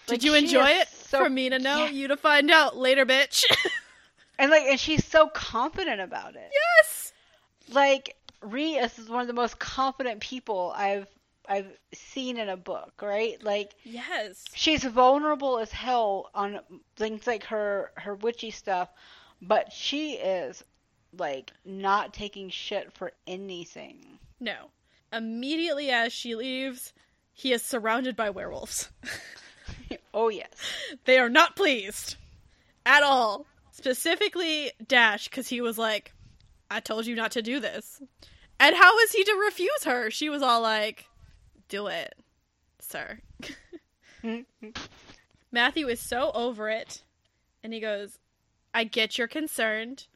Did 0.07 0.15
Like, 0.15 0.23
you 0.24 0.35
enjoy 0.35 0.69
it? 0.69 0.89
so- 0.89 1.23
for 1.24 1.31
me 1.31 1.48
to 1.51 1.59
know, 1.59 1.85
Yeah. 1.85 1.90
you 1.90 2.09
to 2.09 2.16
find 2.16 2.51
out 2.51 2.77
later, 2.77 3.05
bitch. 3.07 3.44
And 4.39 4.51
like, 4.51 4.62
and 4.62 4.81
she's 4.81 5.05
so 5.05 5.27
confident 5.28 6.01
about 6.01 6.35
it. 6.35 6.51
yes! 6.51 7.12
Like, 7.70 8.16
Ree 8.40 8.77
is 8.77 9.07
one 9.07 9.20
of 9.20 9.27
the 9.27 9.35
most 9.35 9.59
confident 9.59 10.20
people 10.20 10.73
I've 10.74 11.07
I've 11.47 11.66
seen 11.93 12.39
in 12.39 12.48
a 12.48 12.57
book. 12.57 12.94
Right? 13.02 13.36
Like, 13.44 13.74
Yes. 13.85 14.44
she's 14.55 14.82
vulnerable 14.82 15.59
as 15.59 15.70
hell 15.73 16.31
on 16.35 16.61
things 16.97 17.27
like 17.27 17.44
her 17.44 17.93
her 17.97 18.15
witchy 18.15 18.51
stuff, 18.51 18.89
but 19.43 19.70
she 19.74 20.15
is 20.15 20.65
like 21.16 21.53
not 21.65 22.12
taking 22.15 22.51
shit 22.51 22.93
for 22.93 23.12
anything. 23.27 24.19
No. 24.39 24.70
Immediately 25.12 25.91
as 25.91 26.12
she 26.12 26.35
leaves, 26.35 26.93
he 27.32 27.53
is 27.53 27.62
surrounded 27.62 28.16
by 28.16 28.31
werewolves. 28.31 28.91
oh 30.15 30.28
yes. 30.28 30.51
they 31.05 31.19
are 31.19 31.28
not 31.28 31.57
pleased 31.57 32.16
at 32.87 33.03
all. 33.03 33.47
Specifically, 33.73 34.70
Dash, 34.87 35.28
because 35.28 35.49
he 35.49 35.61
was 35.61 35.78
like, 35.78 36.12
I 36.70 36.81
told 36.81 37.07
you 37.07 37.15
not 37.15 37.32
to 37.32 37.43
do 37.43 37.61
this. 37.61 38.01
And 38.59 38.77
how 38.77 38.99
is 38.99 39.12
he 39.12 39.24
to 39.24 39.41
refuse 39.43 39.85
her? 39.85 40.11
She 40.11 40.28
was 40.28 40.43
all 40.43 40.61
like, 40.61 41.07
Do 41.69 41.87
it, 41.87 42.15
sir. 42.78 43.20
Matthew 45.53 45.89
is 45.89 45.99
so 45.99 46.31
over 46.35 46.69
it. 46.69 47.03
And 47.62 47.73
he 47.73 47.81
goes, 47.81 48.19
I 48.74 48.85
get 48.85 49.19
you're 49.19 49.28
concerned. 49.28 50.07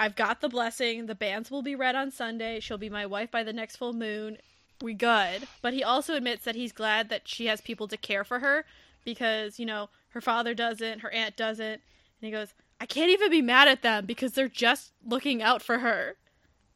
I've 0.00 0.16
got 0.16 0.40
the 0.40 0.48
blessing. 0.48 1.04
The 1.04 1.14
banns 1.14 1.50
will 1.50 1.60
be 1.60 1.74
read 1.74 1.94
on 1.94 2.10
Sunday. 2.10 2.58
She'll 2.58 2.78
be 2.78 2.88
my 2.88 3.04
wife 3.04 3.30
by 3.30 3.42
the 3.44 3.52
next 3.52 3.76
full 3.76 3.92
moon. 3.92 4.38
We 4.80 4.94
good. 4.94 5.46
But 5.60 5.74
he 5.74 5.84
also 5.84 6.14
admits 6.14 6.42
that 6.44 6.54
he's 6.54 6.72
glad 6.72 7.10
that 7.10 7.28
she 7.28 7.46
has 7.46 7.60
people 7.60 7.86
to 7.88 7.98
care 7.98 8.24
for 8.24 8.38
her 8.38 8.64
because, 9.04 9.58
you 9.58 9.66
know, 9.66 9.90
her 10.08 10.22
father 10.22 10.54
doesn't, 10.54 11.00
her 11.00 11.10
aunt 11.10 11.36
doesn't. 11.36 11.66
And 11.66 11.82
he 12.22 12.30
goes, 12.30 12.54
I 12.80 12.86
can't 12.86 13.10
even 13.10 13.30
be 13.30 13.42
mad 13.42 13.68
at 13.68 13.82
them 13.82 14.06
because 14.06 14.32
they're 14.32 14.48
just 14.48 14.92
looking 15.04 15.42
out 15.42 15.60
for 15.60 15.80
her. 15.80 16.16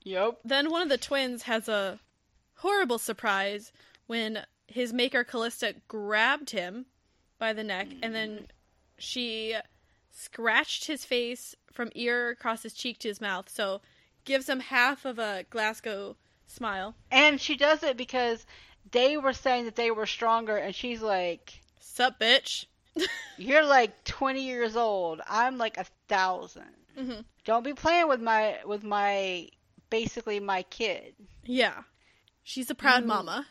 Yep. 0.03 0.41
Then 0.45 0.71
one 0.71 0.83
of 0.83 0.91
the 0.91 0.99
twins 0.99 1.45
has 1.45 1.67
a 1.67 2.01
horrible 2.57 2.99
surprise 2.99 3.73
when 4.07 4.41
his 4.67 4.93
maker 4.93 5.25
Callista 5.25 5.77
grabbed 5.89 6.51
him 6.51 6.85
by 7.39 7.55
the 7.55 7.65
neck 7.65 7.89
and 8.03 8.15
then 8.15 8.49
she 8.99 9.57
scratched 10.15 10.87
his 10.87 11.05
face 11.05 11.55
from 11.73 11.91
ear 11.95 12.31
across 12.31 12.63
his 12.63 12.73
cheek 12.73 12.99
to 13.01 13.09
his 13.09 13.21
mouth. 13.21 13.49
So 13.51 13.81
gives 14.25 14.49
him 14.49 14.61
half 14.61 15.05
of 15.05 15.19
a 15.19 15.45
Glasgow 15.51 16.17
smile. 16.47 16.95
And 17.11 17.41
she 17.41 17.57
does 17.57 17.83
it 17.83 17.97
because 17.97 18.47
they 18.93 19.17
were 19.19 19.33
saying 19.33 19.65
that 19.67 19.77
they 19.77 19.91
were 19.91 20.07
stronger, 20.07 20.57
and 20.57 20.75
she's 20.75 21.03
like, 21.03 21.61
Sup, 21.81 22.19
bitch? 22.19 22.67
"You're 23.39 23.65
like 23.67 24.05
20 24.05 24.41
years 24.43 24.77
old. 24.77 25.21
I'm 25.29 25.59
like 25.59 25.77
a 25.77 25.85
1000 26.09 26.63
hmm 26.97 27.13
Don't 27.45 27.65
be 27.65 27.73
playing 27.75 28.09
with 28.09 28.21
my 28.21 28.59
with 28.65 28.85
my 28.85 29.49
basically 29.91 30.39
my 30.39 30.63
kid. 30.63 31.15
Yeah. 31.45 31.83
She's 32.45 32.71
a 32.71 32.75
proud 32.75 33.03
Mm. 33.03 33.07
mama. 33.07 33.47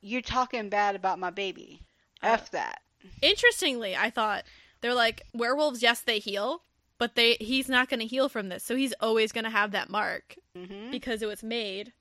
You're 0.00 0.20
talking 0.22 0.68
bad 0.68 0.94
about 0.94 1.18
my 1.18 1.30
baby. 1.30 1.82
Uh, 2.22 2.28
F 2.28 2.50
that." 2.52 2.82
Interestingly, 3.20 3.96
I 3.96 4.10
thought 4.10 4.44
they're 4.84 4.92
like 4.92 5.22
werewolves, 5.32 5.82
yes, 5.82 6.02
they 6.02 6.18
heal, 6.18 6.60
but 6.98 7.14
they 7.14 7.38
he's 7.40 7.70
not 7.70 7.88
going 7.88 8.00
to 8.00 8.06
heal 8.06 8.28
from 8.28 8.50
this. 8.50 8.62
So 8.62 8.76
he's 8.76 8.92
always 9.00 9.32
going 9.32 9.44
to 9.44 9.50
have 9.50 9.70
that 9.70 9.88
mark. 9.88 10.36
hmm 10.54 10.90
because 10.90 11.22
it 11.22 11.26
was 11.26 11.42
made 11.42 11.94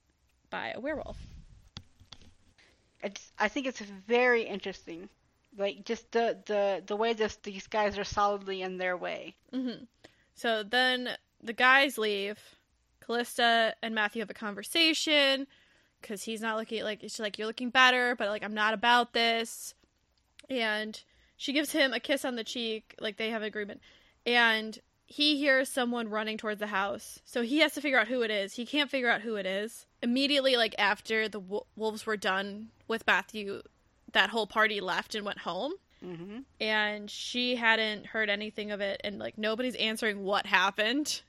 by 0.49 0.71
a 0.75 0.81
werewolf. 0.81 1.17
It's. 3.01 3.31
I 3.39 3.47
think 3.47 3.67
it's 3.67 3.79
very 3.79 4.43
interesting. 4.43 5.07
Like 5.57 5.85
just 5.85 6.11
the 6.11 6.37
the 6.45 6.83
the 6.85 6.97
way 6.97 7.13
this 7.13 7.37
these 7.37 7.67
guys 7.67 7.97
are 7.97 8.03
solidly 8.03 8.61
in 8.61 8.77
their 8.77 8.97
way. 8.97 9.35
hmm 9.53 9.85
So 10.35 10.61
then 10.63 11.09
the 11.41 11.53
guys 11.53 11.97
leave. 11.97 12.37
Callista 12.99 13.75
and 13.81 13.95
Matthew 13.95 14.21
have 14.21 14.29
a 14.29 14.33
conversation 14.33 15.47
because 16.01 16.23
he's 16.23 16.41
not 16.41 16.57
looking 16.57 16.83
like 16.83 17.01
it's 17.01 17.17
like 17.17 17.37
you're 17.37 17.47
looking 17.47 17.69
better, 17.69 18.13
but 18.17 18.27
like 18.27 18.43
I'm 18.43 18.53
not 18.53 18.73
about 18.73 19.13
this. 19.13 19.73
And 20.49 21.01
she 21.43 21.51
gives 21.51 21.73
him 21.73 21.91
a 21.91 21.99
kiss 21.99 22.23
on 22.23 22.37
the 22.37 22.43
cheek, 22.45 22.95
like 23.01 23.17
they 23.17 23.29
have 23.29 23.41
an 23.41 23.49
agreement. 23.49 23.81
And 24.25 24.79
he 25.05 25.37
hears 25.37 25.67
someone 25.67 26.07
running 26.07 26.37
towards 26.37 26.61
the 26.61 26.67
house, 26.67 27.19
so 27.25 27.41
he 27.41 27.59
has 27.59 27.73
to 27.73 27.81
figure 27.81 27.99
out 27.99 28.07
who 28.07 28.21
it 28.21 28.31
is. 28.31 28.53
He 28.53 28.65
can't 28.65 28.89
figure 28.89 29.09
out 29.09 29.19
who 29.19 29.35
it 29.35 29.45
is. 29.45 29.85
Immediately, 30.01 30.55
like 30.55 30.73
after 30.77 31.27
the 31.27 31.41
wo- 31.41 31.65
wolves 31.75 32.05
were 32.05 32.15
done 32.15 32.69
with 32.87 33.05
Matthew, 33.05 33.61
that 34.13 34.29
whole 34.29 34.47
party 34.47 34.79
left 34.79 35.15
and 35.15 35.25
went 35.25 35.39
home. 35.39 35.73
Hmm 36.01 36.39
and 36.61 37.11
she 37.11 37.57
hadn't 37.57 38.05
heard 38.05 38.29
anything 38.29 38.71
of 38.71 38.79
it. 38.79 39.01
And 39.03 39.19
like 39.19 39.37
nobody's 39.37 39.75
answering 39.75 40.23
what 40.23 40.45
happened. 40.45 41.23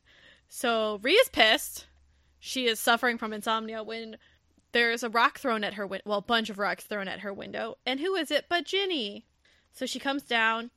So 0.48 1.00
Ree's 1.02 1.28
pissed. 1.28 1.86
She 2.38 2.68
is 2.68 2.78
suffering 2.78 3.18
from 3.18 3.32
insomnia 3.32 3.82
when 3.82 4.16
there's 4.70 5.02
a 5.02 5.08
rock 5.10 5.40
thrown 5.40 5.64
at 5.64 5.74
her 5.74 5.88
window 5.88 6.04
well 6.06 6.18
a 6.18 6.22
bunch 6.22 6.50
of 6.50 6.58
rocks 6.58 6.84
thrown 6.84 7.08
at 7.08 7.20
her 7.20 7.32
window. 7.32 7.78
And 7.84 7.98
who 7.98 8.14
is 8.14 8.30
it 8.30 8.44
but 8.48 8.64
ginny 8.64 9.26
so 9.74 9.84
she 9.84 9.98
comes 9.98 10.22
down 10.22 10.70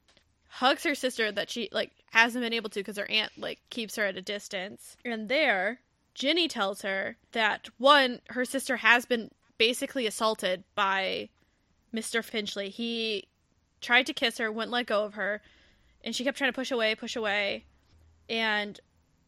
hugs 0.50 0.84
her 0.84 0.96
sister 0.96 1.32
that 1.32 1.50
she 1.50 1.70
like 1.72 1.92
hasn't 2.12 2.44
been 2.44 2.54
able 2.54 2.70
to 2.70 2.80
because 2.80 2.98
her 2.98 3.10
aunt 3.10 3.32
like 3.38 3.60
keeps 3.70 3.96
her 3.96 4.06
at 4.06 4.18
a 4.18 4.22
distance. 4.22 4.98
And 5.06 5.30
there 5.30 5.80
ginny 6.16 6.48
tells 6.48 6.82
her 6.82 7.18
that 7.34 7.70
one 7.78 8.22
her 8.30 8.46
sister 8.46 8.78
has 8.78 9.06
been 9.06 9.30
basically 9.58 10.08
assaulted 10.08 10.64
by 10.76 11.30
mr 11.94 12.24
finchley. 12.24 12.70
He 12.70 13.28
tried 13.82 14.08
to 14.08 14.14
kiss 14.14 14.38
her, 14.40 14.52
wouldn't 14.52 14.72
let 14.72 14.88
go 14.88 15.04
of 15.04 15.14
her, 15.14 15.42
and 16.04 16.16
she 16.16 16.24
kept 16.24 16.38
trying 16.38 16.52
to 16.52 16.56
push 16.56 16.72
away, 16.72 16.96
push 16.96 17.16
away, 17.16 17.66
and 18.28 18.80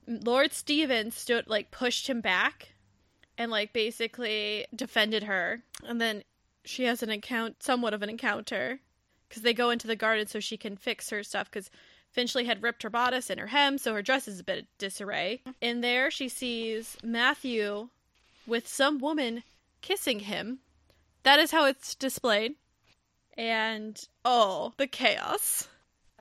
Lord 0.08 0.54
Stephen 0.54 1.12
stood 1.12 1.48
like 1.48 1.70
pushed 1.70 2.08
him 2.08 2.22
back 2.22 2.70
and 3.38 3.52
like 3.52 3.74
basically 3.74 4.66
defended 4.76 5.24
her, 5.24 5.62
and 5.86 6.02
then 6.02 6.24
she 6.66 6.84
has 6.86 7.04
an 7.04 7.10
account, 7.10 7.62
somewhat 7.62 7.94
of 7.94 8.02
an 8.02 8.10
encounter, 8.10 8.80
because 9.30 9.44
they 9.44 9.54
go 9.54 9.70
into 9.70 9.88
the 9.88 9.96
garden 9.96 10.28
so 10.28 10.40
she 10.40 10.58
can 10.58 10.76
fix 10.76 11.10
her 11.12 11.24
stuff 11.24 11.50
because. 11.50 11.70
Finchley 12.12 12.46
had 12.46 12.64
ripped 12.64 12.82
her 12.82 12.90
bodice 12.90 13.30
and 13.30 13.40
her 13.40 13.46
hem, 13.46 13.78
so 13.78 13.94
her 13.94 14.02
dress 14.02 14.28
is 14.28 14.40
a 14.40 14.44
bit 14.44 14.58
of 14.58 14.66
disarray. 14.80 15.44
In 15.62 15.82
there, 15.82 16.10
she 16.10 16.28
sees 16.28 16.98
Matthew 17.04 17.90
with 18.48 18.68
some 18.68 18.98
woman 18.98 19.44
kissing 19.82 20.22
him. 20.22 20.58
That 21.22 21.40
is 21.40 21.52
how 21.52 21.66
it's 21.66 21.94
displayed 21.94 22.56
and 23.38 23.96
oh, 24.26 24.74
the 24.78 24.88
chaos. 24.88 25.68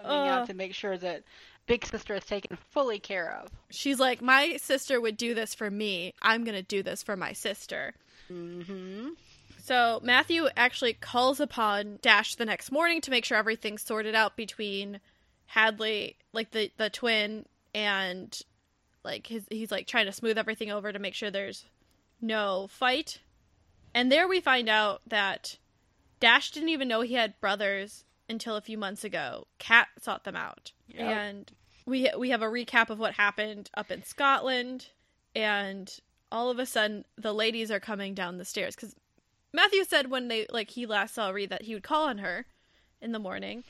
Coming 0.02 0.28
out 0.28 0.42
Uh. 0.42 0.46
to 0.48 0.52
make 0.54 0.74
sure 0.74 0.98
that 0.98 1.22
big 1.66 1.86
sister 1.86 2.14
is 2.16 2.24
taken 2.26 2.58
fully 2.70 2.98
care 2.98 3.32
of. 3.42 3.48
She's 3.70 3.98
like, 3.98 4.20
my 4.20 4.58
sister 4.58 5.00
would 5.00 5.16
do 5.16 5.32
this 5.32 5.54
for 5.54 5.70
me. 5.70 6.12
I'm 6.20 6.44
gonna 6.44 6.62
do 6.62 6.82
this 6.82 7.02
for 7.02 7.16
my 7.16 7.32
sister. 7.32 7.94
hmm 8.28 9.08
So 9.68 10.00
Matthew 10.02 10.48
actually 10.56 10.94
calls 10.94 11.40
upon 11.40 11.98
Dash 12.00 12.34
the 12.34 12.46
next 12.46 12.72
morning 12.72 13.02
to 13.02 13.10
make 13.10 13.26
sure 13.26 13.36
everything's 13.36 13.82
sorted 13.82 14.14
out 14.14 14.34
between 14.34 14.98
Hadley, 15.44 16.16
like 16.32 16.52
the 16.52 16.72
the 16.78 16.88
twin, 16.88 17.44
and 17.74 18.40
like 19.04 19.26
his 19.26 19.44
he's 19.50 19.70
like 19.70 19.86
trying 19.86 20.06
to 20.06 20.12
smooth 20.12 20.38
everything 20.38 20.70
over 20.70 20.90
to 20.90 20.98
make 20.98 21.12
sure 21.12 21.30
there's 21.30 21.66
no 22.18 22.66
fight. 22.70 23.20
And 23.92 24.10
there 24.10 24.26
we 24.26 24.40
find 24.40 24.70
out 24.70 25.02
that 25.06 25.58
Dash 26.18 26.50
didn't 26.50 26.70
even 26.70 26.88
know 26.88 27.02
he 27.02 27.12
had 27.12 27.38
brothers 27.38 28.04
until 28.26 28.56
a 28.56 28.62
few 28.62 28.78
months 28.78 29.04
ago. 29.04 29.48
Kat 29.58 29.88
sought 30.00 30.24
them 30.24 30.36
out. 30.36 30.72
Yep. 30.88 31.00
And 31.00 31.52
we 31.84 32.10
we 32.16 32.30
have 32.30 32.40
a 32.40 32.46
recap 32.46 32.88
of 32.88 32.98
what 32.98 33.12
happened 33.12 33.68
up 33.74 33.90
in 33.90 34.02
Scotland 34.02 34.86
and 35.36 35.92
all 36.32 36.48
of 36.48 36.58
a 36.58 36.64
sudden 36.64 37.04
the 37.18 37.34
ladies 37.34 37.70
are 37.70 37.80
coming 37.80 38.14
down 38.14 38.38
the 38.38 38.46
stairs 38.46 38.74
cuz 38.74 38.94
Matthew 39.52 39.84
said 39.84 40.10
when 40.10 40.28
they 40.28 40.46
like 40.50 40.70
he 40.70 40.86
last 40.86 41.14
saw 41.14 41.30
Reed 41.30 41.50
that 41.50 41.62
he 41.62 41.74
would 41.74 41.82
call 41.82 42.06
on 42.06 42.18
her 42.18 42.46
in 43.00 43.12
the 43.12 43.18
morning 43.18 43.64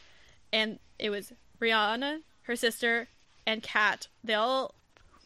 and 0.52 0.78
it 0.98 1.10
was 1.10 1.32
Rihanna, 1.60 2.20
her 2.42 2.56
sister, 2.56 3.08
and 3.46 3.62
Kat. 3.62 4.08
They 4.24 4.34
all 4.34 4.74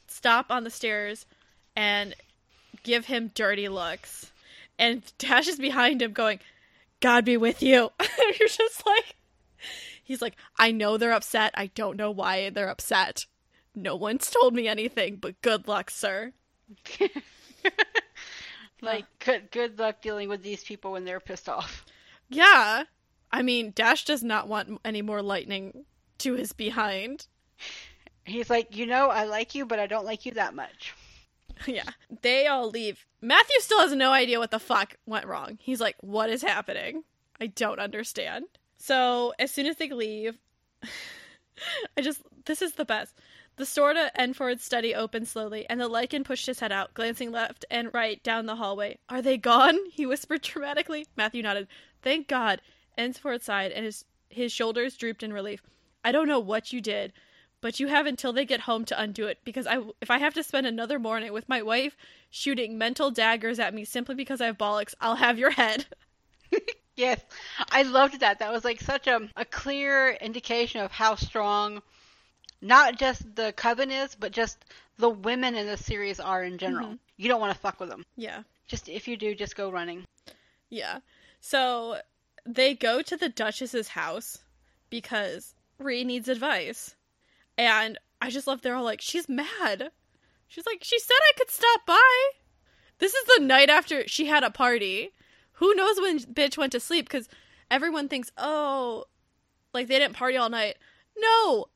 stop 0.06 0.46
on 0.50 0.64
the 0.64 0.70
stairs 0.70 1.26
and 1.74 2.14
give 2.82 3.06
him 3.06 3.30
dirty 3.34 3.68
looks. 3.68 4.30
And 4.78 5.02
Dash 5.18 5.48
is 5.48 5.58
behind 5.58 6.02
him 6.02 6.12
going, 6.12 6.40
God 7.00 7.24
be 7.24 7.36
with 7.36 7.62
you. 7.62 7.90
You're 8.38 8.48
just 8.48 8.84
like, 8.86 9.16
he's 10.02 10.22
like, 10.22 10.36
I 10.58 10.72
know 10.72 10.96
they're 10.96 11.12
upset. 11.12 11.52
I 11.54 11.66
don't 11.68 11.96
know 11.96 12.10
why 12.10 12.50
they're 12.50 12.68
upset. 12.68 13.26
No 13.74 13.96
one's 13.96 14.30
told 14.30 14.54
me 14.54 14.68
anything, 14.68 15.16
but 15.16 15.40
good 15.42 15.66
luck, 15.68 15.90
sir. 15.90 16.32
Like, 18.92 19.06
good 19.24 19.50
good 19.50 19.78
luck 19.78 20.02
dealing 20.02 20.28
with 20.28 20.42
these 20.42 20.64
people 20.64 20.92
when 20.92 21.04
they're 21.04 21.20
pissed 21.20 21.48
off. 21.48 21.84
Yeah. 22.28 22.84
I 23.30 23.42
mean, 23.42 23.72
Dash 23.74 24.06
does 24.06 24.22
not 24.22 24.48
want 24.48 24.80
any 24.86 25.02
more 25.02 25.20
lightning 25.20 25.84
to 26.18 26.32
his 26.32 26.54
behind. 26.54 27.26
He's 28.24 28.48
like, 28.48 28.74
you 28.74 28.86
know, 28.86 29.08
I 29.10 29.24
like 29.24 29.54
you, 29.54 29.66
but 29.66 29.78
I 29.78 29.86
don't 29.86 30.06
like 30.06 30.24
you 30.24 30.32
that 30.32 30.54
much. 30.54 30.94
yeah. 31.66 31.90
They 32.22 32.46
all 32.46 32.70
leave. 32.70 33.04
Matthew 33.20 33.56
still 33.60 33.80
has 33.80 33.92
no 33.94 34.12
idea 34.12 34.38
what 34.38 34.50
the 34.50 34.58
fuck 34.58 34.96
went 35.04 35.26
wrong. 35.26 35.58
He's 35.60 35.80
like, 35.80 35.96
what 36.00 36.30
is 36.30 36.40
happening? 36.40 37.04
I 37.38 37.48
don't 37.48 37.78
understand. 37.80 38.46
So 38.78 39.34
as 39.38 39.50
soon 39.50 39.66
as 39.66 39.76
they 39.76 39.90
leave, 39.90 40.38
I 41.96 42.00
just, 42.00 42.22
this 42.46 42.62
is 42.62 42.72
the 42.72 42.86
best. 42.86 43.14
The 43.56 43.66
store 43.66 43.92
to 43.92 44.10
Enford's 44.18 44.64
study 44.64 44.94
opened 44.94 45.28
slowly, 45.28 45.66
and 45.68 45.80
the 45.80 45.88
Lycan 45.88 46.24
pushed 46.24 46.46
his 46.46 46.60
head 46.60 46.72
out, 46.72 46.94
glancing 46.94 47.30
left 47.30 47.64
and 47.70 47.92
right 47.92 48.22
down 48.22 48.46
the 48.46 48.56
hallway. 48.56 48.98
Are 49.08 49.20
they 49.20 49.36
gone? 49.36 49.78
He 49.92 50.06
whispered 50.06 50.42
dramatically. 50.42 51.06
Matthew 51.16 51.42
nodded. 51.42 51.68
Thank 52.00 52.28
God. 52.28 52.62
Enford 52.96 53.42
sighed, 53.42 53.72
and 53.72 53.84
his, 53.84 54.04
his 54.30 54.52
shoulders 54.52 54.96
drooped 54.96 55.22
in 55.22 55.32
relief. 55.32 55.62
I 56.02 56.12
don't 56.12 56.28
know 56.28 56.40
what 56.40 56.72
you 56.72 56.80
did, 56.80 57.12
but 57.60 57.78
you 57.78 57.88
have 57.88 58.06
until 58.06 58.32
they 58.32 58.44
get 58.44 58.60
home 58.60 58.84
to 58.86 59.00
undo 59.00 59.26
it, 59.26 59.38
because 59.44 59.66
I, 59.66 59.80
if 60.00 60.10
I 60.10 60.18
have 60.18 60.34
to 60.34 60.42
spend 60.42 60.66
another 60.66 60.98
morning 60.98 61.32
with 61.32 61.48
my 61.48 61.60
wife 61.60 61.96
shooting 62.30 62.78
mental 62.78 63.10
daggers 63.10 63.58
at 63.58 63.74
me 63.74 63.84
simply 63.84 64.14
because 64.14 64.40
I 64.40 64.46
have 64.46 64.58
bollocks, 64.58 64.94
I'll 65.00 65.16
have 65.16 65.38
your 65.38 65.50
head. 65.50 65.86
Yes, 66.94 67.20
I 67.70 67.82
loved 67.82 68.20
that. 68.20 68.38
That 68.40 68.52
was 68.52 68.64
like 68.64 68.80
such 68.80 69.06
a, 69.06 69.28
a 69.34 69.46
clear 69.46 70.10
indication 70.20 70.82
of 70.82 70.92
how 70.92 71.14
strong 71.14 71.82
not 72.62 72.98
just 72.98 73.34
the 73.36 73.52
coven 73.52 73.90
is, 73.90 74.14
but 74.14 74.32
just 74.32 74.64
the 74.98 75.10
women 75.10 75.54
in 75.54 75.66
the 75.66 75.76
series 75.76 76.18
are 76.20 76.42
in 76.42 76.56
general. 76.58 76.88
Mhm. 76.88 76.98
You 77.18 77.28
don't 77.28 77.40
want 77.40 77.52
to 77.54 77.58
fuck 77.60 77.78
with 77.80 77.88
them. 77.90 78.04
yeah. 78.16 78.42
Just 78.68 78.88
if 78.88 79.06
you 79.06 79.16
do, 79.18 79.34
just 79.34 79.54
go 79.56 79.70
running. 79.70 80.06
Yeah. 80.70 81.00
So 81.40 82.00
they 82.46 82.74
go 82.74 83.02
to 83.02 83.16
the 83.18 83.28
Duchess's 83.28 83.88
house 83.88 84.38
because 84.88 85.54
Ree 85.78 86.04
needs 86.04 86.28
advice. 86.28 86.94
And 87.58 87.98
I 88.22 88.30
just 88.30 88.46
love 88.46 88.62
they're 88.62 88.76
all 88.76 88.84
like, 88.84 89.00
she's 89.02 89.28
mad. 89.28 89.90
She's 90.48 90.64
like, 90.64 90.82
she 90.84 90.98
said 90.98 91.16
I 91.20 91.32
could 91.36 91.50
stop 91.50 91.84
by. 91.84 92.30
This 92.98 93.12
is 93.14 93.24
the 93.36 93.44
night 93.44 93.68
after 93.68 94.06
she 94.08 94.26
had 94.26 94.42
a 94.44 94.50
party. 94.50 95.10
Who 95.54 95.74
knows 95.74 96.00
when 96.00 96.20
bitch 96.20 96.56
went 96.56 96.72
to 96.72 96.80
sleep? 96.80 97.06
Because 97.06 97.28
everyone 97.70 98.08
thinks, 98.08 98.30
oh, 98.38 99.04
like 99.74 99.88
they 99.88 99.98
didn't 99.98 100.16
party 100.16 100.36
all 100.38 100.48
night. 100.48 100.76
No. 101.18 101.66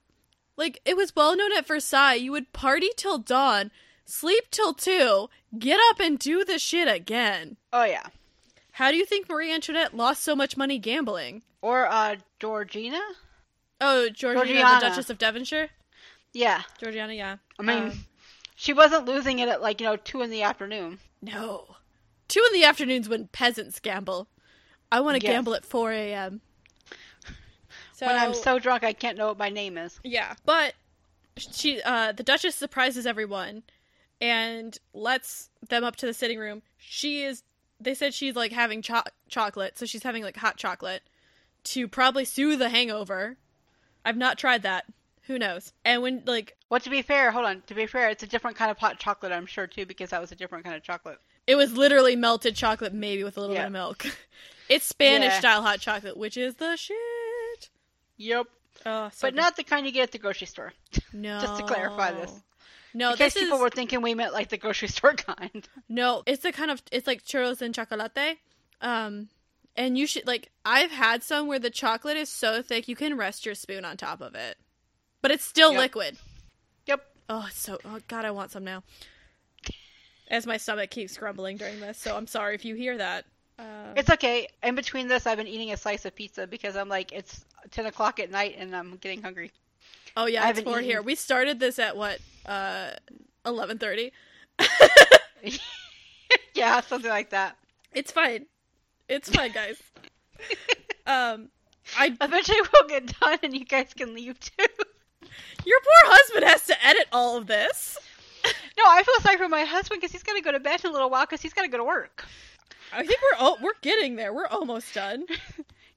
Like 0.57 0.81
it 0.85 0.97
was 0.97 1.15
well 1.15 1.37
known 1.37 1.53
at 1.57 1.67
Versailles, 1.67 2.15
you 2.15 2.33
would 2.33 2.53
party 2.53 2.91
till 2.97 3.19
dawn, 3.19 3.71
sleep 4.05 4.45
till 4.51 4.73
two, 4.75 5.29
get 5.59 5.79
up 5.91 6.01
and 6.01 6.19
do 6.19 6.45
the 6.45 6.59
shit 6.59 6.89
again. 6.89 7.57
Oh 7.73 7.85
yeah. 7.85 8.07
How 8.73 8.91
do 8.91 8.97
you 8.97 9.07
think 9.07 9.29
Marie 9.29 9.53
Antoinette 9.53 9.97
lost 9.97 10.23
so 10.23 10.37
much 10.37 10.57
money 10.57 10.79
gambling? 10.79 11.43
Or 11.63 11.87
uh 11.87 12.17
Georgina? 12.39 13.01
Oh, 13.81 14.09
Georgiana, 14.09 14.47
Georgiana. 14.49 14.81
the 14.81 14.87
Duchess 14.89 15.11
of 15.11 15.19
Devonshire? 15.19 15.69
Yeah. 16.33 16.63
Georgiana, 16.81 17.13
yeah. 17.13 17.37
I 17.59 17.63
mean, 17.63 17.83
Um, 17.85 18.07
she 18.55 18.73
wasn't 18.73 19.05
losing 19.07 19.39
it 19.39 19.49
at 19.51 19.61
like, 19.61 19.81
you 19.83 19.87
know, 19.87 19.97
two 19.97 20.23
in 20.23 20.31
the 20.31 20.43
afternoon. 20.43 20.99
no. 21.23 21.77
Two 22.29 22.43
in 22.53 22.59
the 22.61 22.65
afternoons 22.67 23.09
when 23.09 23.29
peasants 23.29 23.79
gamble. 23.79 24.27
I 24.91 24.99
want 25.01 25.21
to 25.21 25.25
Yes. 25.25 25.33
gamble 25.33 25.55
at 25.55 25.65
4 25.65 25.93
a.m. 25.93 26.41
So, 27.97 28.07
When 28.07 28.15
I'm 28.17 28.35
so 28.35 28.59
drunk 28.59 28.85
I 28.85 28.93
can't 28.93 29.17
know 29.17 29.29
what 29.29 29.39
my 29.39 29.49
name 29.49 29.79
is. 29.79 29.99
Yeah, 30.05 30.35
but 30.45 30.75
she, 31.39 31.81
uh, 31.83 32.13
the 32.13 32.23
Duchess 32.23 32.55
surprises 32.55 33.07
everyone 33.07 33.63
and 34.21 34.77
lets 34.93 35.49
them 35.67 35.83
up 35.83 35.97
to 35.97 36.07
the 36.07 36.13
sitting 36.13 36.39
room. 36.39 36.61
She 36.77 37.23
is, 37.23 37.43
they 37.81 37.95
said 37.95 38.13
she's 38.13 38.37
like 38.37 38.53
having 38.53 38.83
cho- 38.83 39.01
chocolate, 39.31 39.79
so 39.79 39.87
she's 39.87 40.03
having 40.03 40.23
like 40.23 40.37
hot 40.37 40.59
chocolate 40.59 41.03
to 41.65 41.89
probably 41.89 42.27
soothe 42.27 42.59
the 42.59 42.69
hangover. 42.69 43.39
I've 44.05 44.19
not 44.19 44.37
tried 44.37 44.63
that. 44.65 44.85
Who 45.23 45.39
knows? 45.39 45.73
And 45.85 46.03
when, 46.03 46.23
like, 46.27 46.55
Well, 46.69 46.81
to 46.81 46.91
be 46.91 47.01
fair, 47.01 47.31
hold 47.33 47.47
on. 47.47 47.63
To 47.67 47.75
be 47.75 47.87
fair, 47.87 48.11
it's 48.11 48.23
a 48.23 48.27
different 48.29 48.59
kind 48.59 48.71
of 48.71 48.77
hot 48.79 48.99
chocolate, 48.99 49.33
I'm 49.33 49.47
sure 49.47 49.67
too, 49.67 49.87
because 49.87 50.11
that 50.11 50.21
was 50.21 50.33
a 50.33 50.37
different 50.37 50.65
kind 50.65 50.77
of 50.77 50.83
chocolate. 50.83 51.19
it 51.47 51.55
was 51.57 51.73
literally 51.77 52.15
melted 52.15 52.55
chocolate, 52.57 52.93
maybe 52.93 53.25
with 53.25 53.37
a 53.39 53.41
little 53.41 53.55
Yeah. 53.57 53.63
bit 53.63 53.67
of 53.69 53.73
milk. 53.73 54.07
it's 54.69 54.85
Spanish 54.85 55.33
Yeah. 55.33 55.39
style 55.39 55.63
hot 55.63 55.81
chocolate, 55.81 56.17
which 56.19 56.37
is 56.37 56.57
the 56.57 56.77
shit. 56.77 56.97
Yep. 58.19 58.47
Oh, 58.85 59.11
so 59.13 59.27
But 59.27 59.35
not 59.35 59.57
the 59.57 59.65
kind 59.65 59.87
you 59.87 59.93
get 59.93 60.05
at 60.05 60.13
the 60.13 60.19
grocery 60.19 60.47
store. 60.47 60.73
no. 61.13 61.41
just 61.41 61.57
to 61.57 61.63
clarify 61.65 62.13
this. 62.13 62.31
No, 62.95 63.11
In 63.13 63.17
case 63.17 63.35
this 63.35 63.43
people 63.43 63.57
is 63.57 63.63
were 63.63 63.71
thinking 63.71 64.01
we 64.03 64.15
meant 64.15 64.33
like 64.33 64.49
the 64.49 64.57
grocery 64.57 64.89
store 64.97 65.15
kind. 65.15 65.69
No, 65.89 66.23
it's 66.27 66.43
the 66.43 66.53
kind 66.53 66.71
of 66.71 66.83
it's 66.93 67.07
like 67.07 67.25
churros 67.25 67.61
and 67.63 67.75
chocolate. 67.75 68.39
Um 68.81 69.29
and 69.77 69.99
you 69.99 70.07
should 70.07 70.27
like 70.27 70.51
I've 70.65 70.91
had 70.91 71.23
some 71.23 71.47
where 71.47 71.59
the 71.59 71.71
chocolate 71.71 72.17
is 72.17 72.29
so 72.29 72.63
thick 72.63 72.89
you 72.89 72.97
can 72.97 73.17
rest 73.17 73.45
your 73.45 73.55
spoon 73.55 73.85
on 73.85 73.97
top 73.97 74.21
of 74.21 74.35
it. 74.35 74.57
But 75.23 75.31
it's 75.31 75.45
still 75.45 75.73
Yep. 75.73 75.81
liquid. 75.81 76.17
Yep. 76.87 77.05
Oh, 77.29 77.49
so 77.53 77.79
oh 77.85 77.99
god, 78.09 78.25
I 78.25 78.31
want 78.31 78.51
some 78.51 78.65
now. 78.65 78.83
As 80.29 80.47
my 80.47 80.57
stomach 80.57 80.91
keeps 80.91 81.17
grumbling 81.17 81.57
during 81.57 81.79
this, 81.81 81.99
so 81.99 82.17
I'm 82.17 82.27
sorry 82.27 82.55
if 82.55 82.65
you 82.65 82.75
hear 82.75 82.99
that. 82.99 83.27
Uh, 83.59 83.93
It's 83.97 84.11
okay. 84.11 84.49
In 84.63 84.75
between 84.75 85.09
this, 85.09 85.27
I've 85.27 85.39
been 85.39 85.47
eating 85.47 85.73
a 85.73 85.77
slice 85.77 86.05
of 86.05 86.15
pizza 86.15 86.47
because 86.47 86.77
I'm 86.77 86.89
like, 86.89 87.13
it's 87.13 87.45
10 87.71 87.87
o'clock 87.87 88.21
at 88.21 88.31
night 88.31 88.57
and 88.59 88.75
I'm 88.77 88.97
getting 88.97 89.23
hungry. 89.23 89.51
oh 90.17 90.27
yeah, 90.27 90.45
I 90.45 90.51
it's 90.51 90.61
four 90.61 90.75
eaten- 90.79 90.85
here. 90.85 91.03
We 91.03 91.15
started 91.15 91.59
this 91.61 91.79
at 91.79 91.97
what? 91.97 92.19
Uh 92.45 92.91
11:30. 93.45 94.11
yeah, 96.55 96.81
something 96.81 97.11
like 97.11 97.31
that. 97.31 97.57
It's 97.93 98.13
fine. 98.13 98.47
It's 99.09 99.29
fine, 99.29 99.53
guys. 99.53 99.81
um 101.07 101.49
I 101.99 102.17
Eventually 102.21 102.59
we'll 102.73 102.89
get 102.89 103.19
done 103.21 103.39
and 103.43 103.55
you 103.55 103.65
guys 103.65 103.93
can 103.95 104.15
leave 104.15 104.39
too. 104.41 104.65
your 105.65 105.81
poor 105.81 106.11
husband 106.13 106.45
has 106.45 106.67
to 106.67 106.87
edit 106.87 107.07
all 107.13 107.37
of 107.37 107.47
this. 107.47 107.97
No, 108.79 108.85
I 108.87 109.03
feel 109.03 109.15
sorry 109.23 109.37
for 109.39 109.49
my 109.49 109.65
husband 109.65 110.01
because 110.01 110.13
he's 110.13 110.23
going 110.23 110.39
to 110.39 110.45
go 110.45 110.53
to 110.53 110.61
bed 110.61 110.81
in 110.85 110.91
a 110.91 110.93
little 110.93 111.11
while 111.11 111.25
because 111.25 111.41
he's 111.41 111.53
got 111.53 111.63
to 111.63 111.69
go 111.69 111.79
to 111.79 111.85
work. 111.85 112.25
I 112.93 113.05
think 113.07 113.21
we're 113.23 113.39
oh, 113.41 113.57
we're 113.63 113.73
getting 113.83 114.17
there. 114.17 114.33
We're 114.33 114.47
almost 114.47 114.93
done. 114.95 115.27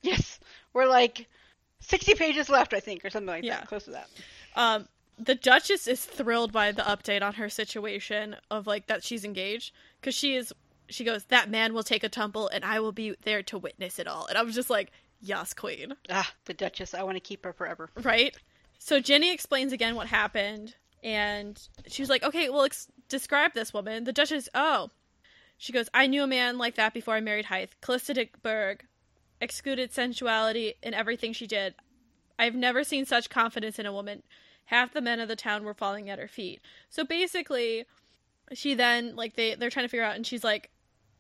Yes. 0.02 0.40
We're 0.72 0.88
like 0.88 1.28
60 1.82 2.16
pages 2.16 2.48
left, 2.49 2.74
I 2.74 2.80
think, 2.80 3.03
or 3.03 3.10
something 3.10 3.28
like 3.28 3.44
Yeah. 3.44 3.57
that. 3.60 3.68
Close 3.68 3.84
to 3.84 3.91
that. 3.91 4.07
Um, 4.56 4.88
the 5.18 5.36
Duchess 5.36 5.88
is 5.88 6.06
thrilled 6.06 6.53
by 6.53 6.72
the 6.72 6.84
update 6.84 7.22
on 7.22 7.34
her 7.34 7.49
situation 7.49 8.38
of 8.49 8.66
like 8.66 8.88
that 8.88 9.03
she's 9.03 9.26
engaged 9.26 9.74
because 9.99 10.16
she 10.16 10.38
is. 10.38 10.53
She 10.88 11.03
goes, 11.03 11.26
"That 11.26 11.49
man 11.49 11.74
will 11.74 11.84
take 11.84 12.06
a 12.06 12.10
tumble, 12.10 12.48
and 12.48 12.64
I 12.64 12.80
will 12.80 12.94
be 12.94 13.14
there 13.24 13.44
to 13.44 13.57
witness 13.57 13.99
it 13.99 14.07
all." 14.07 14.26
And 14.28 14.38
I 14.38 14.41
was 14.41 14.56
just 14.56 14.70
like, 14.70 14.91
"Yes, 15.20 15.53
Queen." 15.53 15.94
Ah, 16.10 16.32
the 16.45 16.53
Duchess. 16.53 16.94
I 16.94 17.03
want 17.03 17.18
to 17.18 17.20
keep 17.20 17.44
her 17.44 17.52
forever. 17.52 17.90
Right? 18.02 18.34
So 18.78 19.02
Ginny 19.02 19.34
explains 19.34 19.74
again 19.74 19.95
what 19.95 20.07
happened, 20.07 20.76
and 21.03 21.61
she 21.88 22.02
was 22.02 22.10
like, 22.10 22.24
"Okay, 22.24 22.48
well, 22.49 22.64
ex- 22.64 22.88
describe 23.10 23.53
this 23.53 23.74
woman." 23.74 24.06
The 24.06 24.14
Duchess, 24.14 24.48
oh, 24.56 24.91
she 25.60 25.73
goes, 25.73 25.90
"I 25.94 26.07
knew 26.07 26.23
a 26.23 26.27
man 26.27 26.57
like 26.57 26.76
that 26.76 26.94
before 26.94 27.15
I 27.15 27.19
married 27.19 27.45
Hythe. 27.45 27.72
Callista 27.81 28.14
Dickberg 28.14 28.86
excluded 29.41 29.91
sensuality 29.91 30.73
in 30.81 30.94
everything 30.94 31.34
she 31.34 31.45
did. 31.45 31.76
I've 32.40 32.56
never 32.56 32.84
seen 32.86 33.06
such 33.06 33.30
confidence 33.30 33.77
in 33.77 33.86
a 33.86 33.94
woman. 33.94 34.23
Half 34.65 34.94
the 34.94 35.02
men 35.02 35.19
of 35.19 35.27
the 35.27 35.36
town 35.36 35.65
were 35.65 35.73
falling 35.73 36.10
at 36.10 36.18
her 36.18 36.30
feet. 36.30 36.61
So 36.90 37.03
basically, 37.03 37.86
she 38.53 38.73
then 38.73 39.18
like 39.18 39.36
they 39.36 39.56
they're 39.56 39.69
trying 39.69 39.84
to 39.84 39.90
figure 39.90 40.06
out, 40.06 40.15
and 40.15 40.26
she's 40.26 40.45
like, 40.45 40.69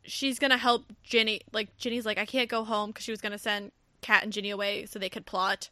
she's 0.03 0.39
gonna 0.39 0.57
help 0.57 0.85
Ginny. 1.03 1.41
Like 1.51 1.75
Ginny's 1.77 2.05
like, 2.05 2.17
I 2.17 2.25
can't 2.25 2.49
go 2.49 2.63
home 2.63 2.91
because 2.91 3.03
she 3.03 3.11
was 3.11 3.21
gonna 3.21 3.37
send 3.37 3.73
Kat 4.01 4.23
and 4.23 4.31
Ginny 4.31 4.51
away 4.51 4.85
so 4.85 4.99
they 4.99 5.09
could 5.09 5.25
plot. 5.25 5.69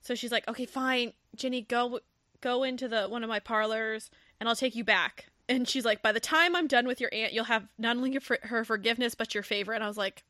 So 0.00 0.14
she's 0.14 0.30
like, 0.30 0.46
okay, 0.46 0.66
fine, 0.66 1.14
Ginny, 1.34 1.62
go 1.62 1.98
go 2.40 2.62
into 2.62 2.86
the 2.86 3.08
one 3.08 3.24
of 3.24 3.28
my 3.28 3.40
parlors, 3.40 4.08
and 4.38 4.48
I'll 4.48 4.54
take 4.54 4.76
you 4.76 4.84
back. 4.84 5.26
And 5.48 5.68
she's 5.68 5.84
like, 5.84 6.02
by 6.02 6.12
the 6.12 6.20
time 6.20 6.56
I'm 6.56 6.66
done 6.66 6.86
with 6.86 7.00
your 7.00 7.10
aunt, 7.12 7.32
you'll 7.32 7.44
have 7.44 7.68
not 7.78 7.96
only 7.96 8.18
her 8.42 8.64
forgiveness 8.64 9.14
but 9.14 9.34
your 9.34 9.42
favor. 9.42 9.72
And 9.72 9.84
I 9.84 9.88
was 9.88 9.98
like, 9.98 10.24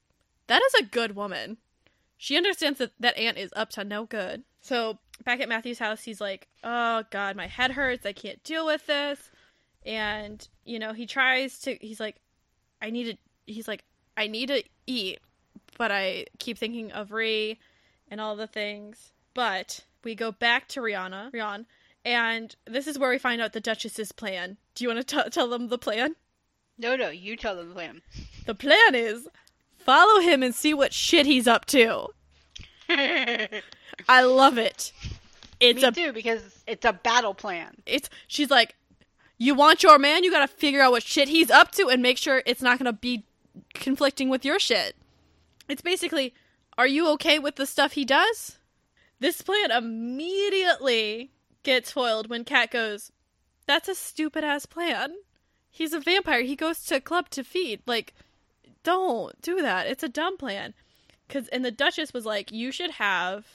that 0.47 0.62
is 0.62 0.74
a 0.74 0.85
good 0.85 1.15
woman. 1.15 1.59
She 2.16 2.36
understands 2.36 2.78
that 2.78 2.93
that 3.01 3.16
aunt 3.16 3.39
is 3.39 3.53
up 3.55 3.70
to 3.70 3.85
no 3.85 4.05
good. 4.05 4.43
So 4.61 4.99
back 5.24 5.41
at 5.41 5.49
Matthew's 5.49 5.78
house, 5.78 6.03
he's 6.03 6.20
like, 6.20 6.49
oh 6.62 7.05
god, 7.11 7.36
my 7.36 7.47
head 7.47 7.73
hurts. 7.73 8.07
I 8.07 8.12
can't 8.12 8.43
deal 8.45 8.66
with 8.66 8.86
this. 8.86 9.31
And 9.85 10.47
you 10.65 10.78
know, 10.78 10.93
he 10.93 11.07
tries 11.07 11.59
to. 11.61 11.77
He's 11.81 12.01
like, 12.01 12.16
I 12.81 12.91
need 12.91 13.05
to. 13.05 13.16
He's 13.47 13.69
like, 13.69 13.85
I 14.16 14.27
need 14.27 14.47
to 14.49 14.62
eat, 14.86 15.20
but 15.77 15.93
I 15.93 16.27
keep 16.39 16.57
thinking 16.57 16.93
of 16.93 17.12
Ree 17.12 17.59
and 18.09 18.20
all 18.20 18.36
the 18.36 18.47
things. 18.47 19.12
But 19.35 19.81
we 20.03 20.15
go 20.15 20.32
back 20.32 20.69
to 20.69 20.81
Rihanna, 20.81 21.32
Rihanna, 21.32 21.66
and 22.05 22.55
this 22.66 22.86
is 22.86 22.98
where 22.98 23.10
we 23.10 23.18
find 23.18 23.40
out 23.40 23.52
the 23.52 23.60
Duchess's 23.60 24.12
plan. 24.12 24.56
Do 24.74 24.85
you 24.85 24.89
want 24.93 25.06
to 25.06 25.22
t- 25.24 25.31
tell 25.31 25.48
them 25.48 25.68
the 25.68 25.78
plan? 25.78 26.16
No, 26.78 26.97
no, 26.97 27.09
you 27.10 27.36
tell 27.36 27.56
them 27.56 27.68
the 27.68 27.74
plan. 27.74 28.02
The 28.47 28.55
plan 28.55 28.94
is 28.94 29.28
follow 29.78 30.20
him 30.20 30.43
and 30.43 30.55
see 30.55 30.74
what 30.74 30.93
shit 30.93 31.26
he's 31.26 31.47
up 31.47 31.64
to. 31.66 32.09
I 32.89 34.22
love 34.22 34.59
it. 34.59 34.93
It's 35.60 35.82
Me 35.82 35.89
a 35.89 35.93
too, 35.93 36.12
because 36.12 36.62
it's 36.66 36.85
a 36.85 36.93
battle 36.93 37.32
plan. 37.35 37.76
it's 37.86 38.10
she's 38.26 38.51
like 38.51 38.74
You 39.39 39.55
want 39.55 39.82
your 39.82 39.98
man, 39.98 40.24
you 40.24 40.31
gotta 40.31 40.48
figure 40.48 40.81
out 40.81 40.90
what 40.93 41.02
shit 41.02 41.28
he's 41.28 41.51
up 41.51 41.70
to 41.72 41.89
and 41.89 42.02
make 42.02 42.18
sure 42.18 42.43
it's 42.44 42.60
not 42.62 42.78
gonna 42.78 42.93
be 42.93 43.24
conflicting 43.72 44.28
with 44.28 44.44
your 44.44 44.59
shit. 44.59 44.97
It's 45.68 45.81
basically, 45.82 46.35
are 46.76 46.86
you 46.86 47.09
okay 47.12 47.39
with 47.39 47.56
the 47.56 47.66
stuff 47.66 47.93
he 47.93 48.05
does? 48.05 48.59
This 49.20 49.40
plan 49.40 49.70
immediately 49.70 51.31
gets 51.65 51.91
foiled 51.91 52.31
when 52.31 52.45
Kat 52.45 52.70
goes, 52.70 53.11
That's 53.66 53.89
a 53.89 53.95
stupid 53.95 54.45
ass 54.45 54.66
plan. 54.66 55.15
He's 55.70 55.93
a 55.93 56.01
vampire. 56.01 56.43
He 56.43 56.55
goes 56.55 56.85
to 56.85 56.97
a 56.97 57.01
club 57.01 57.31
to 57.31 57.43
feed. 57.43 57.81
Like, 57.86 58.15
don't 58.85 59.41
do 59.43 59.61
that. 59.61 59.89
It's 59.89 60.05
a 60.05 60.09
dumb 60.09 60.36
plan. 60.36 60.74
Cause 61.28 61.49
and 61.49 61.65
the 61.65 61.70
Duchess 61.70 62.12
was 62.12 62.24
like, 62.27 62.53
You 62.53 62.70
should 62.70 62.93
have 62.93 63.47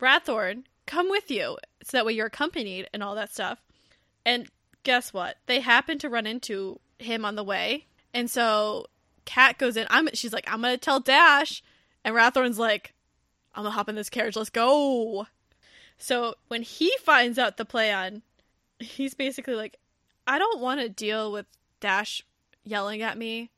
Radborn 0.00 0.64
come 0.86 1.08
with 1.08 1.30
you. 1.30 1.58
So 1.84 1.96
that 1.96 2.06
way 2.06 2.14
you're 2.14 2.26
accompanied 2.26 2.88
and 2.92 3.02
all 3.02 3.14
that 3.14 3.32
stuff. 3.32 3.62
And 4.24 4.48
guess 4.82 5.12
what? 5.12 5.36
They 5.46 5.60
happen 5.60 5.98
to 5.98 6.08
run 6.08 6.26
into 6.26 6.80
him 6.98 7.24
on 7.24 7.36
the 7.36 7.44
way. 7.44 7.86
And 8.12 8.30
so 8.30 8.86
Kat 9.24 9.58
goes 9.58 9.76
in. 9.76 9.86
I'm 9.90 10.08
she's 10.14 10.32
like, 10.32 10.50
I'm 10.50 10.62
gonna 10.62 10.78
tell 10.78 11.00
Dash. 11.00 11.62
And 12.04 12.14
Radborn's 12.14 12.58
like, 12.58 12.94
I'm 13.54 13.62
gonna 13.62 13.74
hop 13.74 13.88
in 13.88 13.94
this 13.94 14.10
carriage, 14.10 14.36
let's 14.36 14.50
go. 14.50 15.26
So 16.02 16.34
when 16.48 16.62
he 16.62 16.92
finds 17.00 17.38
out 17.38 17.58
the 17.58 17.64
plan, 17.64 18.22
he's 18.80 19.14
basically 19.14 19.54
like, 19.54 19.78
I 20.26 20.36
don't 20.36 20.60
want 20.60 20.80
to 20.80 20.88
deal 20.88 21.30
with 21.30 21.46
Dash 21.78 22.24
yelling 22.64 23.02
at 23.02 23.16
me 23.16 23.50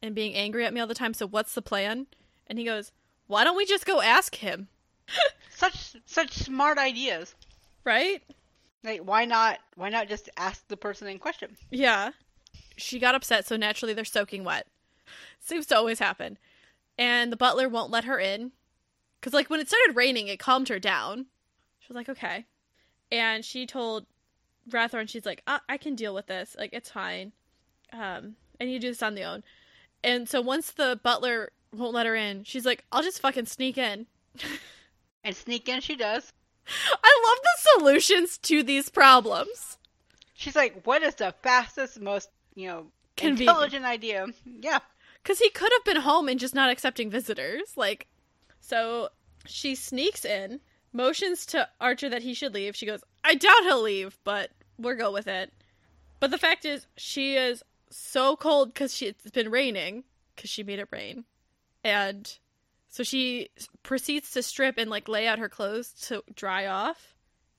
and 0.00 0.14
being 0.14 0.34
angry 0.34 0.64
at 0.64 0.72
me 0.72 0.80
all 0.80 0.86
the 0.86 0.94
time, 0.94 1.14
so 1.14 1.26
what's 1.26 1.52
the 1.52 1.62
plan? 1.62 2.06
And 2.46 2.60
he 2.60 2.64
goes, 2.64 2.92
Why 3.26 3.42
don't 3.42 3.56
we 3.56 3.66
just 3.66 3.86
go 3.86 4.00
ask 4.00 4.36
him? 4.36 4.68
such 5.50 5.96
such 6.06 6.32
smart 6.32 6.78
ideas. 6.78 7.34
Right? 7.82 8.22
Like 8.84 9.00
why 9.00 9.24
not 9.24 9.58
why 9.74 9.88
not 9.88 10.08
just 10.08 10.30
ask 10.36 10.66
the 10.68 10.76
person 10.76 11.08
in 11.08 11.18
question? 11.18 11.56
Yeah. 11.70 12.10
She 12.76 13.00
got 13.00 13.16
upset, 13.16 13.48
so 13.48 13.56
naturally 13.56 13.94
they're 13.94 14.04
soaking 14.04 14.44
wet. 14.44 14.68
Seems 15.40 15.66
to 15.66 15.76
always 15.76 15.98
happen. 15.98 16.38
And 16.96 17.32
the 17.32 17.36
butler 17.36 17.68
won't 17.68 17.90
let 17.90 18.04
her 18.04 18.20
in. 18.20 18.52
Because, 19.20 19.34
like, 19.34 19.50
when 19.50 19.60
it 19.60 19.68
started 19.68 19.96
raining, 19.96 20.28
it 20.28 20.38
calmed 20.38 20.68
her 20.68 20.78
down. 20.78 21.26
Was 21.90 21.96
like, 21.96 22.08
okay. 22.08 22.46
And 23.10 23.44
she 23.44 23.66
told 23.66 24.06
Radborn, 24.70 25.08
she's 25.08 25.26
like, 25.26 25.42
I, 25.48 25.58
I 25.68 25.76
can 25.76 25.96
deal 25.96 26.14
with 26.14 26.28
this. 26.28 26.54
Like, 26.56 26.70
it's 26.72 26.88
fine. 26.88 27.32
Um, 27.92 28.36
and 28.60 28.70
you 28.70 28.78
do 28.78 28.90
this 28.90 29.02
on 29.02 29.16
the 29.16 29.24
own. 29.24 29.42
And 30.04 30.28
so 30.28 30.40
once 30.40 30.70
the 30.70 31.00
butler 31.02 31.50
won't 31.74 31.92
let 31.92 32.06
her 32.06 32.14
in, 32.14 32.44
she's 32.44 32.64
like, 32.64 32.84
I'll 32.92 33.02
just 33.02 33.20
fucking 33.20 33.46
sneak 33.46 33.76
in. 33.76 34.06
and 35.24 35.34
sneak 35.34 35.68
in 35.68 35.80
she 35.80 35.96
does. 35.96 36.32
I 37.02 37.24
love 37.28 37.38
the 37.42 37.80
solutions 37.80 38.38
to 38.38 38.62
these 38.62 38.88
problems. 38.88 39.78
She's 40.34 40.54
like, 40.54 40.86
what 40.86 41.02
is 41.02 41.16
the 41.16 41.34
fastest, 41.42 42.00
most, 42.00 42.30
you 42.54 42.68
know, 42.68 42.86
Convenient. 43.16 43.50
intelligent 43.50 43.84
idea? 43.84 44.26
Yeah. 44.46 44.78
Because 45.22 45.40
he 45.40 45.50
could 45.50 45.72
have 45.72 45.84
been 45.84 46.02
home 46.02 46.28
and 46.28 46.38
just 46.38 46.54
not 46.54 46.70
accepting 46.70 47.10
visitors. 47.10 47.72
Like, 47.76 48.06
so 48.60 49.08
she 49.44 49.74
sneaks 49.74 50.24
in, 50.24 50.60
motions 50.92 51.46
to 51.46 51.68
Archer 51.80 52.08
that 52.08 52.22
he 52.22 52.34
should 52.34 52.54
leave. 52.54 52.76
She 52.76 52.86
goes, 52.86 53.02
I 53.24 53.34
doubt 53.34 53.62
he'll 53.62 53.82
leave, 53.82 54.18
but 54.24 54.50
we'll 54.78 54.96
go 54.96 55.12
with 55.12 55.26
it. 55.26 55.52
But 56.18 56.30
the 56.30 56.38
fact 56.38 56.64
is, 56.64 56.86
she 56.96 57.36
is 57.36 57.62
so 57.90 58.36
cold 58.36 58.72
because 58.72 59.00
it's 59.02 59.30
been 59.30 59.50
raining, 59.50 60.04
because 60.34 60.50
she 60.50 60.62
made 60.62 60.78
it 60.78 60.88
rain. 60.90 61.24
And 61.82 62.30
so 62.88 63.02
she 63.02 63.50
proceeds 63.82 64.32
to 64.32 64.42
strip 64.42 64.76
and 64.78 64.90
like 64.90 65.08
lay 65.08 65.26
out 65.26 65.38
her 65.38 65.48
clothes 65.48 65.92
to 66.08 66.22
dry 66.34 66.66
off. 66.66 67.14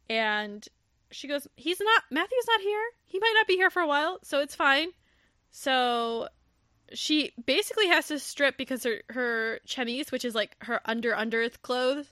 And 0.10 0.68
she 1.10 1.28
goes, 1.28 1.48
He's 1.56 1.80
not, 1.80 2.04
Matthew's 2.12 2.48
not 2.48 2.62
here. 2.62 2.84
He 3.06 3.20
might 3.20 3.34
not 3.36 3.48
be 3.48 3.56
here 3.56 3.70
for 3.70 3.82
a 3.82 3.88
while, 3.88 4.20
so 4.24 4.40
it's 4.40 4.56
fine. 4.56 4.90
So 5.52 6.28
she 6.94 7.34
basically 7.46 7.88
has 7.88 8.08
to 8.08 8.20
strip 8.20 8.58
because 8.58 8.84
her 8.84 9.02
her 9.10 9.60
chemise, 9.66 10.12
which 10.12 10.26
is 10.26 10.36
like 10.36 10.56
her 10.64 10.82
under 10.86 11.16
under 11.16 11.50
clothes, 11.50 12.08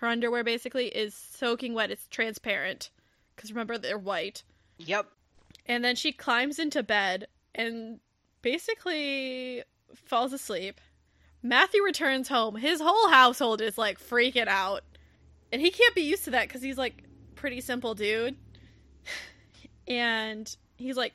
her 0.00 0.06
underwear 0.06 0.42
basically 0.42 0.86
is 0.86 1.14
soaking 1.14 1.74
wet. 1.74 1.90
It's 1.90 2.06
transparent 2.06 2.88
because 3.36 3.52
remember 3.52 3.76
they're 3.76 3.98
white. 3.98 4.42
Yep. 4.78 5.06
And 5.66 5.84
then 5.84 5.94
she 5.94 6.10
climbs 6.10 6.58
into 6.58 6.82
bed 6.82 7.26
and 7.54 8.00
basically 8.40 9.62
falls 9.94 10.32
asleep. 10.32 10.80
Matthew 11.42 11.82
returns 11.82 12.28
home. 12.28 12.56
His 12.56 12.80
whole 12.80 13.10
household 13.10 13.60
is 13.60 13.76
like 13.76 14.00
freaking 14.00 14.48
out. 14.48 14.84
And 15.52 15.60
he 15.60 15.70
can't 15.70 15.94
be 15.94 16.00
used 16.00 16.24
to 16.24 16.30
that 16.30 16.48
because 16.48 16.62
he's 16.62 16.78
like 16.78 17.04
pretty 17.34 17.60
simple 17.60 17.94
dude. 17.94 18.36
and 19.86 20.56
he's 20.78 20.96
like, 20.96 21.12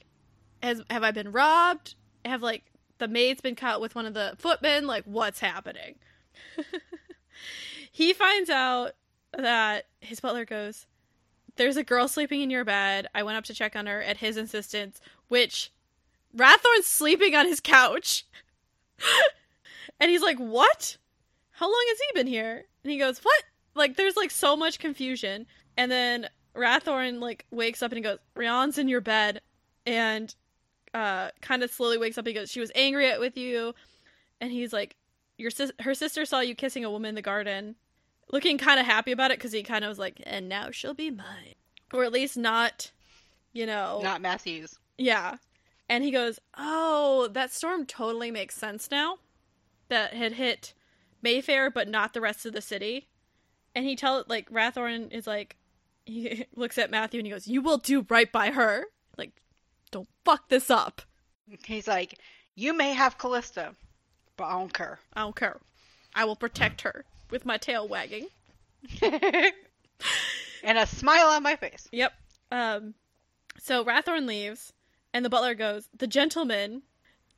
Has 0.62 0.84
have 0.92 1.04
I 1.04 1.10
been 1.10 1.32
robbed? 1.32 1.96
Have 2.24 2.44
like 2.44 2.64
the 3.00 3.08
maid's 3.08 3.42
been 3.42 3.56
caught 3.56 3.82
with 3.82 3.96
one 3.96 4.06
of 4.06 4.14
the 4.14 4.36
footmen. 4.38 4.86
Like, 4.86 5.06
what's 5.06 5.40
happening? 5.40 5.96
he 7.96 8.12
finds 8.12 8.50
out 8.50 8.92
that 9.38 9.86
his 10.02 10.20
butler 10.20 10.44
goes, 10.44 10.86
There's 11.56 11.78
a 11.78 11.84
girl 11.84 12.10
sleeping 12.10 12.42
in 12.42 12.50
your 12.50 12.66
bed. 12.66 13.08
I 13.16 13.24
went 13.24 13.38
up 13.38 13.46
to 13.46 13.54
check 13.54 13.74
on 13.74 13.86
her 13.86 14.02
at 14.02 14.18
his 14.18 14.36
insistence, 14.36 15.00
which 15.30 15.72
Radborn's 16.36 16.88
sleeping 16.88 17.36
on 17.36 17.46
his 17.46 17.62
couch. 17.62 18.26
and 20.02 20.12
he's 20.12 20.22
like, 20.22 20.38
What? 20.40 20.98
How 21.52 21.68
long 21.68 21.86
has 21.88 21.98
he 22.00 22.20
been 22.20 22.28
here? 22.28 22.66
And 22.84 22.92
he 22.92 23.00
goes, 23.00 23.20
What? 23.20 23.44
Like, 23.76 23.96
there's 23.96 24.18
like 24.18 24.32
so 24.32 24.58
much 24.58 24.78
confusion. 24.78 25.46
And 25.78 25.90
then 25.90 26.28
Radborn 26.54 27.22
like 27.22 27.46
wakes 27.50 27.82
up 27.82 27.94
and 27.94 27.98
he 27.98 28.04
goes, 28.04 28.20
Rhiannon's 28.36 28.78
in 28.78 28.90
your 28.90 29.00
bed. 29.00 29.40
And 29.86 30.36
uh, 30.94 31.30
kind 31.40 31.64
of 31.64 31.72
slowly 31.72 31.98
wakes 31.98 32.18
up 32.18 32.28
He 32.28 32.34
goes, 32.34 32.52
she 32.52 32.60
was 32.60 32.74
angry 32.76 33.10
at 33.10 33.22
with 33.22 33.38
you, 33.38 33.74
and 34.42 34.52
he's 34.52 34.74
like, 34.74 34.98
your 35.38 35.52
sis- 35.52 35.72
her 35.80 35.94
sister 35.94 36.26
saw 36.26 36.42
you 36.42 36.56
kissing 36.56 36.84
a 36.84 36.92
woman 36.92 37.10
in 37.10 37.16
the 37.16 37.22
garden, 37.22 37.76
looking 38.32 38.58
kind 38.58 38.80
of 38.80 38.86
happy 38.86 39.12
about 39.12 39.32
it 39.32 39.38
because 39.38 39.52
he 39.52 39.64
kind 39.64 39.84
of 39.84 39.90
was 39.90 40.00
like, 40.00 40.22
and 40.26 40.50
now 40.50 40.72
she'll 40.72 40.94
be 40.94 41.12
mine, 41.12 41.56
or 41.94 42.04
at 42.04 42.12
least 42.12 42.38
not, 42.38 42.92
you 43.54 43.66
know, 43.66 44.00
not 44.04 44.22
Matthews. 44.22 44.78
Yeah, 44.98 45.38
and 45.90 46.04
he 46.04 46.12
goes, 46.12 46.40
oh, 46.58 47.28
that 47.32 47.52
storm 47.52 47.86
totally 47.86 48.32
makes 48.32 48.56
sense 48.56 48.90
now, 48.90 49.20
that 49.90 50.14
had 50.14 50.34
hit 50.34 50.74
Mayfair 51.22 51.70
but 51.70 51.88
not 51.88 52.14
the 52.14 52.22
rest 52.22 52.46
of 52.46 52.54
the 52.54 52.62
city, 52.62 53.08
and 53.74 53.86
he 53.86 53.96
tell 53.96 54.24
like 54.28 54.50
Radborn 54.50 55.12
is 55.12 55.28
like, 55.28 55.56
he 56.06 56.46
looks 56.56 56.78
at 56.78 56.92
Matthew 56.92 57.20
and 57.20 57.28
he 57.28 57.34
goes, 57.34 57.48
you 57.48 57.62
will 57.62 57.78
do 57.78 58.06
right 58.10 58.32
by 58.32 58.52
her, 58.52 58.86
like 59.18 59.32
don't 59.92 60.10
fuck 60.24 60.50
this 60.50 60.70
up. 60.70 61.02
He's 61.64 61.88
like, 61.88 62.16
you 62.56 62.76
may 62.76 62.94
have 62.94 63.18
Callista, 63.18 63.76
but 64.36 64.46
I 64.46 64.54
don't 64.54 64.74
care. 64.74 65.00
I 65.14 65.22
don't 65.22 65.36
care. 65.36 65.60
I 66.16 66.26
will 66.26 66.36
protect 66.36 66.82
her 66.82 67.06
with 67.30 67.46
my 67.46 67.58
tail 67.58 67.88
wagging. 67.88 68.28
and 69.02 69.54
a 70.78 70.86
smile 70.86 71.28
on 71.28 71.44
my 71.44 71.56
face. 71.56 71.88
Yep. 71.92 72.14
Um, 72.52 72.94
so 73.60 73.84
Radborn 73.84 74.28
leaves, 74.28 74.74
and 75.14 75.26
the 75.26 75.30
butler 75.30 75.56
goes, 75.56 75.90
The 75.98 76.08
gentleman 76.08 76.84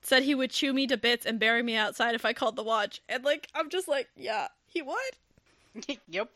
said 0.02 0.24
he 0.24 0.36
would 0.36 0.52
chew 0.52 0.74
me 0.74 0.88
to 0.88 0.98
bits 0.98 1.26
and 1.26 1.40
bury 1.40 1.64
me 1.64 1.76
outside 1.76 2.16
if 2.16 2.26
I 2.26 2.34
called 2.34 2.56
the 2.56 2.64
watch. 2.64 3.02
And, 3.10 3.24
like, 3.24 3.48
I'm 3.54 3.70
just 3.70 3.88
like, 3.88 4.08
yeah, 4.16 4.48
he 4.66 4.82
would? 4.82 5.98
yep. 6.08 6.30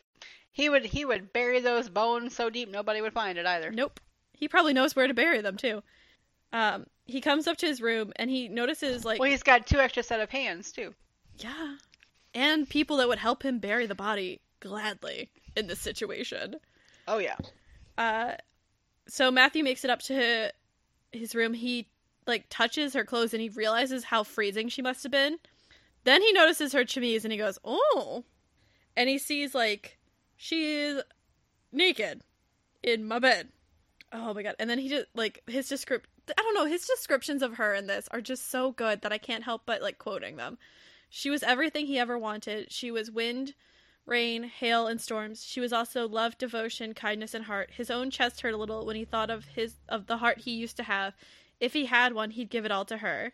He 0.52 0.69
would 0.69 0.86
he 0.86 1.06
would 1.06 1.32
bury 1.32 1.61
those 1.61 1.90
bones 1.90 2.36
so 2.36 2.49
deep 2.49 2.69
nobody 2.69 3.02
would 3.02 3.14
find 3.14 3.38
it 3.38 3.45
either. 3.45 3.72
Nope. 3.72 3.99
He 4.34 4.48
probably 4.48 4.73
knows 4.73 4.95
where 4.95 5.07
to 5.07 5.14
bury 5.14 5.41
them 5.41 5.56
too. 5.56 5.82
Um, 6.52 6.86
he 7.06 7.22
comes 7.22 7.48
up 7.48 7.57
to 7.57 7.65
his 7.65 7.82
room 7.82 8.11
and 8.18 8.30
he 8.30 8.49
notices 8.49 9.06
like 9.06 9.19
Well, 9.19 9.30
he's 9.30 9.44
got 9.44 9.65
two 9.65 9.80
extra 9.80 10.03
set 10.03 10.19
of 10.19 10.30
hands 10.30 10.72
too. 10.72 10.94
Yeah. 11.38 11.76
And 12.34 12.70
people 12.70 12.98
that 12.98 13.08
would 13.08 13.20
help 13.20 13.44
him 13.44 13.60
bury 13.60 13.86
the 13.86 13.95
body 13.95 14.41
gladly 14.60 15.30
in 15.56 15.68
this 15.68 15.80
situation. 15.80 16.56
Oh 17.08 17.18
yeah. 17.18 17.38
Uh 17.98 18.36
so 19.08 19.32
Matthew 19.32 19.64
makes 19.64 19.84
it 19.84 19.90
up 19.90 20.02
to 20.03 20.52
his 21.12 21.36
room. 21.36 21.53
He 21.53 21.88
like 22.28 22.45
touches 22.49 22.94
her 22.94 23.03
clothes 23.03 23.34
and 23.34 23.41
he 23.41 23.49
realizes 23.49 24.06
how 24.06 24.24
freezing 24.24 24.70
she 24.70 24.82
must 24.82 25.03
have 25.03 25.12
been. 25.12 25.38
Then 26.03 26.22
he 26.22 26.32
notices 26.32 26.74
her 26.74 26.86
chemise 26.86 27.26
and 27.26 27.32
he 27.32 27.38
goes, 27.38 27.60
"Oh." 27.64 28.24
And 28.95 29.10
he 29.10 29.18
sees 29.18 29.53
like 29.53 29.98
she's 30.38 31.02
naked 31.72 32.22
in 32.84 33.08
my 33.08 33.20
bed. 33.20 33.49
Oh 34.14 34.34
my 34.34 34.44
god. 34.44 34.56
And 34.60 34.70
then 34.70 34.80
he 34.80 34.90
just 34.90 35.08
like 35.16 35.41
his 35.48 35.68
descript 35.68 36.08
I 36.30 36.41
don't 36.41 36.53
know, 36.53 36.66
his 36.66 36.86
descriptions 36.86 37.41
of 37.41 37.56
her 37.56 37.74
in 37.74 37.88
this 37.88 38.08
are 38.12 38.22
just 38.22 38.49
so 38.49 38.72
good 38.72 39.02
that 39.02 39.12
I 39.12 39.18
can't 39.18 39.44
help 39.44 39.64
but 39.66 39.82
like 39.82 39.98
quoting 39.98 40.38
them. 40.38 40.58
She 41.14 41.30
was 41.30 41.44
everything 41.44 41.88
he 41.88 42.00
ever 42.00 42.18
wanted. 42.18 42.72
She 42.72 42.90
was 42.90 43.12
wind, 43.12 43.54
rain, 44.06 44.44
hail, 44.44 44.88
and 44.88 45.00
storms. 45.00 45.44
She 45.44 45.60
was 45.60 45.74
also 45.74 46.08
love, 46.08 46.38
devotion, 46.38 46.94
kindness, 46.94 47.34
and 47.34 47.46
heart. 47.46 47.72
His 47.74 47.92
own 47.92 48.10
chest 48.10 48.40
hurt 48.40 48.54
a 48.54 48.58
little 48.58 48.86
when 48.86 48.96
he 48.96 49.04
thought 49.04 49.30
of 49.30 49.46
his 49.46 49.76
of 49.90 50.08
the 50.08 50.18
heart 50.18 50.40
he 50.40 50.52
used 50.52 50.78
to 50.78 50.84
have. 50.84 51.14
If 51.60 51.74
he 51.74 51.86
had 51.86 52.14
one, 52.14 52.32
he'd 52.32 52.50
give 52.50 52.64
it 52.64 52.72
all 52.72 52.86
to 52.86 52.98
her. 52.98 53.34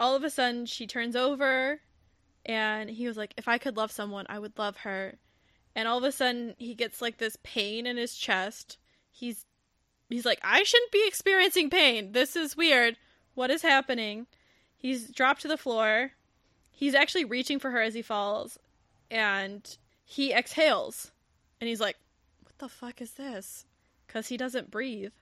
All 0.00 0.16
of 0.16 0.24
a 0.24 0.30
sudden, 0.30 0.64
she 0.64 0.86
turns 0.86 1.14
over, 1.14 1.82
and 2.46 2.88
he 2.88 3.06
was 3.06 3.18
like, 3.18 3.34
"If 3.36 3.46
I 3.46 3.58
could 3.58 3.76
love 3.76 3.92
someone, 3.92 4.24
I 4.30 4.38
would 4.38 4.58
love 4.58 4.78
her." 4.78 5.18
And 5.74 5.86
all 5.86 5.98
of 5.98 6.04
a 6.04 6.12
sudden, 6.12 6.54
he 6.58 6.74
gets 6.74 7.02
like 7.02 7.18
this 7.18 7.36
pain 7.42 7.86
in 7.86 7.98
his 7.98 8.16
chest. 8.16 8.78
He's 9.10 9.44
he's 10.08 10.24
like, 10.24 10.40
I 10.42 10.62
shouldn't 10.62 10.90
be 10.90 11.06
experiencing 11.06 11.68
pain. 11.68 12.12
This 12.12 12.34
is 12.34 12.56
weird. 12.56 12.96
What 13.34 13.50
is 13.50 13.62
happening? 13.62 14.26
He's 14.74 15.10
dropped 15.10 15.42
to 15.42 15.48
the 15.48 15.58
floor. 15.58 16.12
He's 16.80 16.94
actually 16.94 17.26
reaching 17.26 17.58
for 17.58 17.70
her 17.70 17.82
as 17.82 17.92
he 17.92 18.00
falls, 18.00 18.58
and 19.10 19.76
he 20.02 20.32
exhales. 20.32 21.12
And 21.60 21.68
he's 21.68 21.78
like, 21.78 21.98
What 22.42 22.56
the 22.56 22.70
fuck 22.70 23.02
is 23.02 23.10
this? 23.10 23.66
Because 24.06 24.26
he 24.26 24.38
doesn't 24.38 24.70
breathe. 24.70 25.12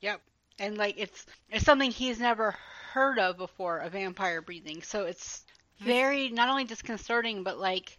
Yep. 0.00 0.20
And 0.58 0.76
like 0.76 0.96
it's 0.98 1.24
it's 1.48 1.64
something 1.64 1.92
he's 1.92 2.18
never 2.18 2.56
heard 2.92 3.20
of 3.20 3.36
before, 3.36 3.78
a 3.78 3.88
vampire 3.88 4.42
breathing. 4.42 4.82
So 4.82 5.04
it's 5.04 5.44
very 5.78 6.28
not 6.28 6.48
only 6.48 6.64
disconcerting, 6.64 7.44
but 7.44 7.56
like 7.56 7.96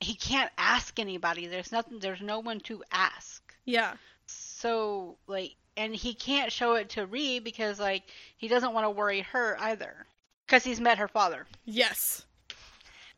he 0.00 0.14
can't 0.14 0.52
ask 0.58 1.00
anybody. 1.00 1.46
There's 1.46 1.72
nothing. 1.72 2.00
There's 2.00 2.20
no 2.20 2.40
one 2.40 2.60
to 2.60 2.84
ask. 2.92 3.42
Yeah. 3.64 3.94
So 4.26 5.16
like, 5.26 5.54
and 5.74 5.96
he 5.96 6.12
can't 6.12 6.52
show 6.52 6.74
it 6.74 6.90
to 6.90 7.06
Ree 7.06 7.38
because 7.38 7.80
like 7.80 8.02
he 8.36 8.48
doesn't 8.48 8.74
want 8.74 8.84
to 8.84 8.90
worry 8.90 9.22
her 9.32 9.56
either, 9.58 10.04
because 10.46 10.64
he's 10.64 10.82
met 10.82 10.98
her 10.98 11.08
father. 11.08 11.46
Yes. 11.64 12.25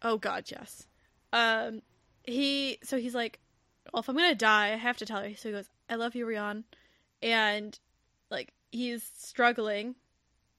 Oh 0.02 0.16
God, 0.16 0.44
yes. 0.50 0.86
Um, 1.32 1.82
he 2.24 2.78
so 2.82 2.98
he's 2.98 3.14
like, 3.14 3.38
well, 3.92 4.00
if 4.00 4.08
I'm 4.08 4.16
gonna 4.16 4.34
die, 4.34 4.72
I 4.72 4.76
have 4.76 4.98
to 4.98 5.06
tell 5.06 5.22
her. 5.22 5.34
So 5.36 5.48
he 5.48 5.54
goes, 5.54 5.68
"I 5.88 5.96
love 5.96 6.14
you, 6.14 6.26
Rian," 6.26 6.64
and 7.22 7.78
like 8.30 8.52
he's 8.70 9.10
struggling, 9.16 9.94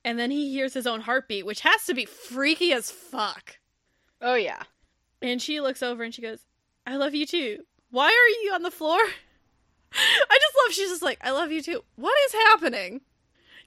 and 0.03 0.17
then 0.19 0.31
he 0.31 0.51
hears 0.51 0.73
his 0.73 0.87
own 0.87 1.01
heartbeat, 1.01 1.45
which 1.45 1.61
has 1.61 1.85
to 1.85 1.93
be 1.93 2.05
freaky 2.05 2.73
as 2.73 2.91
fuck. 2.91 3.59
Oh 4.21 4.35
yeah. 4.35 4.63
And 5.21 5.41
she 5.41 5.59
looks 5.59 5.83
over 5.83 6.03
and 6.03 6.13
she 6.13 6.21
goes, 6.21 6.39
"I 6.85 6.95
love 6.95 7.13
you 7.15 7.25
too. 7.25 7.63
Why 7.91 8.07
are 8.07 8.43
you 8.43 8.53
on 8.53 8.63
the 8.63 8.71
floor?" 8.71 8.99
I 9.93 10.37
just 10.41 10.55
love. 10.63 10.73
She's 10.73 10.89
just 10.89 11.01
like, 11.01 11.19
"I 11.21 11.31
love 11.31 11.51
you 11.51 11.61
too." 11.61 11.83
What 11.95 12.15
is 12.27 12.33
happening? 12.33 13.01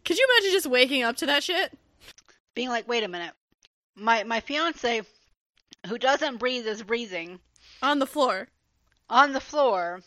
Could 0.05 0.19
you 0.19 0.27
imagine 0.31 0.53
just 0.53 0.67
waking 0.67 1.03
up 1.03 1.17
to 1.17 1.27
that 1.27 1.43
shit? 1.45 1.79
Being 2.55 2.69
like, 2.69 2.89
wait 2.89 3.05
a 3.05 3.09
minute, 3.09 3.33
my 3.95 4.25
my 4.25 4.41
fiance, 4.41 5.03
who 5.87 5.99
doesn't 5.99 6.39
breathe, 6.39 6.67
is 6.67 6.83
breathing 6.83 7.41
On 7.83 7.99
the 7.99 8.07
floor. 8.07 8.49
on 9.09 9.33
the 9.33 9.41
floor, 9.41 10.01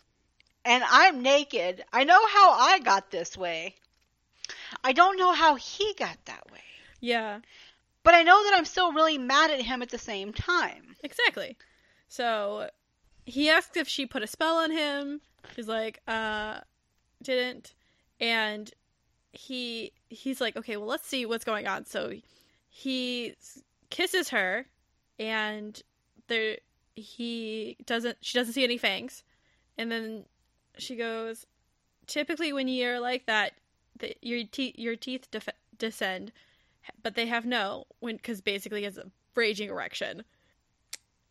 and 0.63 0.83
I'm 0.89 1.21
naked. 1.21 1.83
I 1.93 2.03
know 2.03 2.25
how 2.27 2.51
I 2.51 2.79
got 2.79 3.11
this 3.11 3.37
way. 3.37 3.75
I 4.83 4.93
don't 4.93 5.17
know 5.17 5.33
how 5.33 5.55
he 5.55 5.93
got 5.97 6.17
that 6.25 6.51
way. 6.51 6.59
Yeah. 7.01 7.39
But 8.03 8.13
I 8.13 8.23
know 8.23 8.43
that 8.43 8.53
I'm 8.55 8.65
still 8.65 8.91
really 8.93 9.17
mad 9.17 9.51
at 9.51 9.61
him 9.61 9.81
at 9.81 9.89
the 9.89 9.97
same 9.97 10.31
time. 10.33 10.95
Exactly. 11.03 11.57
So 12.07 12.69
he 13.25 13.49
asked 13.49 13.77
if 13.77 13.87
she 13.87 14.05
put 14.05 14.23
a 14.23 14.27
spell 14.27 14.57
on 14.57 14.71
him. 14.71 15.21
She's 15.55 15.67
like, 15.67 16.01
uh, 16.07 16.59
didn't. 17.21 17.73
And 18.19 18.71
he 19.33 19.91
he's 20.09 20.39
like, 20.39 20.55
okay, 20.55 20.77
well, 20.77 20.87
let's 20.87 21.07
see 21.07 21.25
what's 21.25 21.43
going 21.45 21.67
on. 21.67 21.85
So 21.85 22.13
he 22.69 23.35
kisses 23.89 24.29
her, 24.29 24.67
and 25.19 25.81
there 26.27 26.57
he 26.95 27.77
doesn't. 27.85 28.17
She 28.21 28.37
doesn't 28.37 28.53
see 28.53 28.63
any 28.63 28.77
fangs, 28.77 29.23
and 29.77 29.91
then 29.91 30.25
she 30.77 30.95
goes. 30.95 31.45
Typically, 32.07 32.53
when 32.53 32.67
you're 32.67 32.99
like 32.99 33.25
that, 33.25 33.53
the, 33.97 34.15
your 34.21 34.43
teeth 34.45 34.75
your 34.77 34.95
teeth 34.95 35.29
def- 35.31 35.49
descend, 35.77 36.31
but 37.01 37.15
they 37.15 37.25
have 37.25 37.45
no 37.45 37.85
when 37.99 38.17
because 38.17 38.41
basically 38.41 38.85
it's 38.85 38.97
a 38.97 39.09
raging 39.35 39.69
erection. 39.69 40.23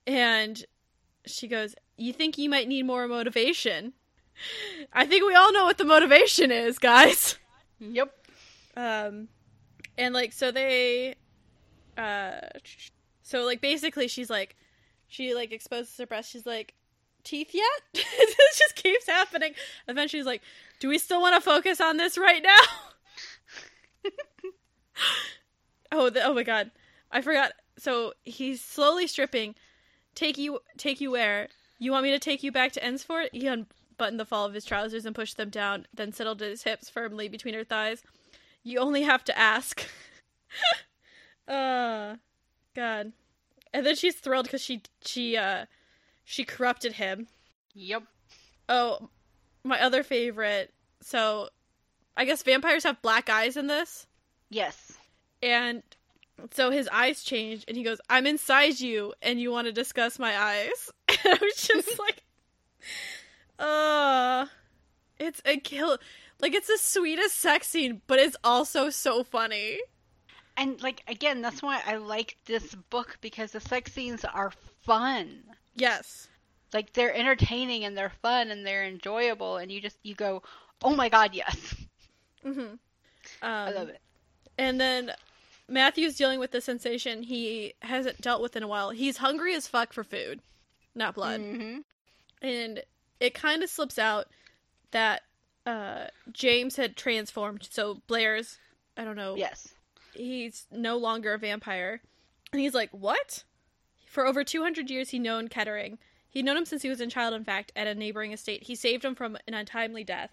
And 0.07 0.65
she 1.27 1.49
goes, 1.49 1.75
"You 1.97 2.13
think 2.13 2.37
you 2.39 2.51
might 2.51 2.69
need 2.69 2.85
more 2.85 3.07
motivation?" 3.09 3.95
I 4.93 5.07
think 5.07 5.27
we 5.27 5.35
all 5.35 5.53
know 5.53 5.65
what 5.65 5.79
the 5.79 5.85
motivation 5.85 6.51
is, 6.51 6.79
guys. 6.79 7.39
Yep. 7.81 8.13
Um, 8.77 9.29
and 9.97 10.15
like 10.15 10.33
so 10.33 10.51
they, 10.51 11.15
uh, 11.97 12.41
so 13.25 13.45
like 13.45 13.61
basically 13.61 14.07
she's 14.07 14.31
like, 14.31 14.55
she 15.09 15.35
like 15.35 15.51
exposes 15.51 15.97
her 15.99 16.07
breast. 16.07 16.31
She's 16.31 16.47
like, 16.47 16.75
teeth 17.25 17.51
yet? 17.53 17.65
it 17.95 18.57
just 18.57 18.77
keeps 18.77 19.07
happening. 19.07 19.55
Eventually, 19.89 20.21
she's 20.21 20.27
like, 20.27 20.43
do 20.79 20.89
we 20.89 20.99
still 20.99 21.21
want 21.21 21.35
to 21.35 21.41
focus 21.41 21.81
on 21.81 21.97
this 21.97 22.17
right 22.17 22.43
now? 22.43 24.11
oh, 25.93 26.11
the, 26.11 26.23
oh 26.23 26.35
my 26.35 26.43
god, 26.43 26.71
I 27.11 27.23
forgot. 27.23 27.53
So 27.79 28.13
he's 28.25 28.61
slowly 28.61 29.07
stripping. 29.07 29.57
Take 30.15 30.39
you, 30.39 30.61
take 30.77 31.01
you 31.01 31.11
where? 31.11 31.49
You 31.79 31.91
want 31.91 32.05
me 32.05 32.13
to 32.13 32.21
take 32.21 32.45
you 32.45 32.53
back 32.53 32.73
to 32.73 32.81
Ensfort? 32.81 33.31
He 33.33 33.49
unbuttoned 33.49 34.21
the 34.21 34.25
fall 34.25 34.47
of 34.47 34.55
his 34.55 34.65
trousers 34.65 35.05
and 35.05 35.15
pushed 35.15 35.37
them 35.37 35.51
down, 35.51 35.87
then 35.93 36.13
settled 36.13 36.41
his 36.41 36.63
hips 36.63 36.89
firmly 36.89 37.29
between 37.29 37.55
her 37.55 37.65
thighs. 37.65 38.03
You 38.63 38.79
only 38.79 39.03
have 39.03 39.25
to 39.25 39.37
ask. 39.37 39.85
uh, 41.49 42.17
God. 42.75 43.13
And 43.73 43.85
then 43.85 43.97
she's 43.97 44.15
thrilled 44.15 44.45
because 44.47 44.63
she 44.63 44.83
she 45.05 45.37
uh 45.37 45.67
she 46.25 46.45
corrupted 46.45 46.93
him. 46.95 47.27
Yep. 47.75 48.05
Oh, 48.69 49.11
my 49.65 49.81
other 49.81 50.03
favorite. 50.03 50.73
So, 51.01 51.49
I 52.17 52.25
guess 52.25 52.43
vampires 52.43 52.85
have 52.85 53.03
black 53.03 53.29
eyes 53.29 53.57
in 53.57 53.67
this, 53.67 54.07
Yes. 54.49 54.97
and 55.43 55.83
so 56.53 56.71
his 56.71 56.89
eyes 56.89 57.23
change, 57.23 57.65
and 57.69 57.77
he 57.77 57.83
goes, 57.83 58.01
"I'm 58.09 58.27
inside 58.27 58.81
you, 58.81 59.13
and 59.23 59.41
you 59.41 59.51
want 59.51 59.67
to 59.67 59.73
discuss 59.73 60.19
my 60.19 60.37
eyes." 60.39 60.91
And 61.27 61.39
I 61.41 61.45
was 61.45 61.57
just 61.57 61.99
like, 61.99 62.23
uh, 63.59 64.47
it's 65.19 65.41
a 65.45 65.59
kill. 65.59 65.99
Like 66.41 66.55
it's 66.55 66.67
the 66.69 66.79
sweetest 66.79 67.37
sex 67.39 67.69
scene, 67.69 68.03
but 68.07 68.19
it's 68.19 68.37
also 68.45 68.91
so 68.91 69.23
funny. 69.25 69.79
And 70.57 70.81
like 70.83 71.03
again, 71.09 71.43
that's 71.43 71.63
why 71.63 71.81
I 71.87 71.97
like 71.97 72.37
this 72.45 72.75
book 72.91 73.19
because 73.21 73.53
the 73.53 73.61
sex 73.61 73.93
scenes 73.93 74.25
are 74.25 74.53
fun. 74.83 75.43
Yes. 75.75 76.29
Like 76.73 76.93
they're 76.93 77.15
entertaining 77.15 77.85
and 77.85 77.97
they're 77.97 78.13
fun 78.23 78.51
and 78.51 78.67
they're 78.67 78.85
enjoyable 78.85 79.57
and 79.57 79.71
you 79.71 79.81
just 79.81 79.99
you 80.03 80.15
go, 80.15 80.43
"Oh 80.83 80.95
my 80.95 81.09
god, 81.09 81.35
yes." 81.35 81.75
Mm-hmm. 82.45 82.61
Um, 82.61 82.79
I 83.43 83.71
love 83.71 83.89
it. 83.89 84.01
And 84.59 84.81
then 84.81 85.13
Matthew's 85.69 86.17
dealing 86.17 86.39
with 86.39 86.51
the 86.51 86.61
sensation 86.61 87.23
he 87.23 87.75
hasn't 87.81 88.21
dealt 88.21 88.43
with 88.43 88.55
in 88.55 88.63
a 88.63 88.69
while. 88.69 88.91
He's 88.91 89.17
hungry 89.17 89.55
as 89.55 89.67
fuck 89.67 89.93
for 89.93 90.05
food, 90.05 90.41
not 90.95 91.15
blood. 91.15 91.41
Mhm. 91.41 91.85
And 92.43 92.83
it 93.21 93.35
kind 93.35 93.63
of 93.63 93.71
slips 93.71 93.99
out 93.99 94.27
that 94.91 95.23
uh, 95.67 96.09
James 96.33 96.77
had 96.77 96.97
transformed. 96.97 97.67
So 97.71 98.03
Blair's, 98.07 98.59
I 98.97 99.05
don't 99.05 99.17
know, 99.17 99.35
Yes. 99.37 99.74
He's 100.15 100.67
no 100.71 100.97
longer 100.97 101.35
a 101.35 101.39
vampire. 101.39 102.01
And 102.53 102.61
he's 102.61 102.75
like, 102.75 102.91
What? 102.91 103.45
For 104.07 104.27
over 104.27 104.45
200 104.45 104.91
years, 104.91 105.11
he'd 105.11 105.21
known 105.21 105.49
Kettering. 105.49 105.99
He'd 106.31 106.45
known 106.45 106.57
him 106.57 106.65
since 106.65 106.83
he 106.83 106.89
was 106.89 107.01
a 107.01 107.07
child, 107.07 107.35
in 107.35 107.45
fact, 107.45 107.73
at 107.77 107.87
a 107.87 107.95
neighboring 107.95 108.33
estate. 108.33 108.65
He 108.65 108.75
saved 108.75 109.05
him 109.05 109.15
from 109.15 109.37
an 109.47 109.55
untimely 109.55 110.05
death. 110.05 110.31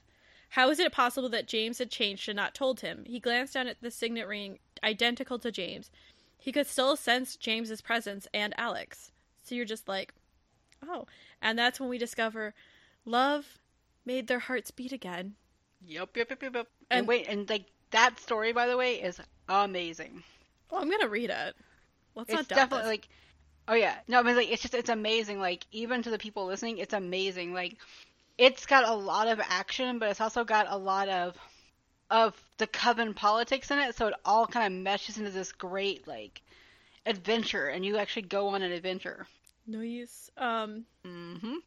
How 0.49 0.69
is 0.69 0.79
it 0.79 0.91
possible 0.91 1.29
that 1.29 1.47
James 1.47 1.77
had 1.77 1.89
changed 1.89 2.27
and 2.27 2.35
not 2.35 2.53
told 2.53 2.81
him? 2.81 3.05
He 3.05 3.19
glanced 3.19 3.53
down 3.53 3.67
at 3.67 3.81
the 3.81 3.89
signet 3.89 4.27
ring, 4.27 4.59
identical 4.83 5.39
to 5.39 5.51
James. 5.51 5.89
He 6.37 6.51
could 6.51 6.67
still 6.67 6.95
sense 6.95 7.35
James's 7.35 7.81
presence 7.81 8.27
and 8.33 8.53
Alex. 8.57 9.11
So 9.43 9.55
you're 9.55 9.63
just 9.65 9.87
like, 9.87 10.13
oh. 10.87 11.05
And 11.41 11.57
that's 11.57 11.79
when 11.79 11.89
we 11.89 11.97
discover 11.97 12.53
love 13.05 13.59
made 14.05 14.27
their 14.27 14.39
hearts 14.39 14.71
beat 14.71 14.91
again. 14.91 15.35
Yep, 15.85 16.17
yep, 16.17 16.29
yep, 16.31 16.43
yep. 16.43 16.55
yep. 16.55 16.67
And, 16.89 16.99
And- 16.99 17.07
wait, 17.07 17.27
and 17.27 17.49
like 17.49 17.65
that 17.91 18.19
story 18.19 18.53
by 18.53 18.67
the 18.67 18.77
way 18.77 18.95
is 18.95 19.19
amazing. 19.47 20.23
Well, 20.69 20.81
I'm 20.81 20.89
gonna 20.89 21.07
read 21.07 21.29
it. 21.29 21.55
Let's 22.15 22.29
it's 22.29 22.37
not 22.37 22.47
definitely 22.47 22.83
this. 22.83 22.87
like 22.87 23.09
oh 23.67 23.73
yeah 23.75 23.95
no 24.07 24.19
i 24.19 24.23
mean 24.23 24.35
like 24.35 24.51
it's 24.51 24.63
just 24.63 24.73
it's 24.73 24.89
amazing 24.89 25.39
like 25.39 25.65
even 25.71 26.01
to 26.01 26.09
the 26.09 26.17
people 26.17 26.47
listening 26.47 26.79
it's 26.79 26.95
amazing 26.95 27.53
like 27.53 27.77
it's 28.37 28.65
got 28.65 28.89
a 28.89 28.93
lot 28.93 29.27
of 29.27 29.39
action 29.39 29.99
but 29.99 30.09
it's 30.09 30.19
also 30.19 30.43
got 30.43 30.65
a 30.67 30.75
lot 30.75 31.07
of 31.07 31.37
of 32.09 32.43
the 32.57 32.65
coven 32.65 33.13
politics 33.13 33.69
in 33.69 33.77
it 33.77 33.95
so 33.95 34.07
it 34.07 34.15
all 34.25 34.47
kind 34.47 34.65
of 34.73 34.81
meshes 34.81 35.19
into 35.19 35.29
this 35.29 35.51
great 35.51 36.05
like 36.07 36.41
adventure 37.05 37.67
and 37.67 37.85
you 37.85 37.97
actually 37.97 38.23
go 38.23 38.47
on 38.49 38.61
an 38.61 38.71
adventure 38.71 39.27
Nice. 39.67 40.31
Um, 40.37 40.85
mm-hmm 41.05 41.57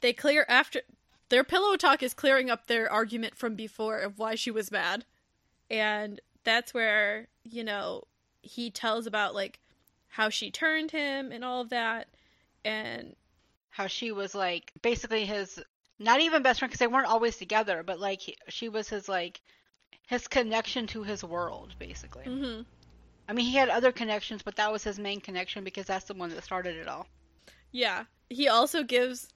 they 0.00 0.12
clear 0.12 0.44
after 0.48 0.82
their 1.28 1.44
pillow 1.44 1.76
talk 1.76 2.02
is 2.02 2.14
clearing 2.14 2.50
up 2.50 2.66
their 2.66 2.90
argument 2.90 3.36
from 3.36 3.54
before 3.54 3.98
of 3.98 4.18
why 4.18 4.34
she 4.34 4.50
was 4.50 4.70
mad, 4.70 5.04
and 5.70 6.20
that's 6.44 6.72
where 6.72 7.28
you 7.44 7.64
know 7.64 8.04
he 8.42 8.70
tells 8.70 9.06
about 9.06 9.34
like 9.34 9.58
how 10.08 10.28
she 10.28 10.50
turned 10.50 10.90
him 10.90 11.32
and 11.32 11.44
all 11.44 11.60
of 11.60 11.70
that, 11.70 12.08
and 12.64 13.14
how 13.70 13.86
she 13.86 14.12
was 14.12 14.34
like 14.34 14.72
basically 14.82 15.24
his 15.24 15.60
not 15.98 16.20
even 16.20 16.42
best 16.42 16.60
friend 16.60 16.70
because 16.70 16.78
they 16.78 16.86
weren't 16.86 17.08
always 17.08 17.36
together 17.36 17.82
but 17.84 17.98
like 17.98 18.20
he, 18.20 18.36
she 18.48 18.68
was 18.68 18.88
his 18.88 19.08
like 19.08 19.40
his 20.06 20.26
connection 20.28 20.86
to 20.86 21.02
his 21.02 21.22
world 21.24 21.74
basically 21.78 22.24
mhm. 22.24 22.64
I 23.28 23.34
mean, 23.34 23.44
he 23.44 23.56
had 23.56 23.68
other 23.68 23.92
connections, 23.92 24.42
but 24.42 24.56
that 24.56 24.72
was 24.72 24.82
his 24.82 24.98
main 24.98 25.20
connection 25.20 25.62
because 25.62 25.84
that's 25.84 26.06
the 26.06 26.14
one 26.14 26.30
that 26.30 26.42
started 26.42 26.76
it 26.76 26.88
all. 26.88 27.06
yeah. 27.70 28.04
He 28.30 28.48
also 28.48 28.82
gives 28.82 29.28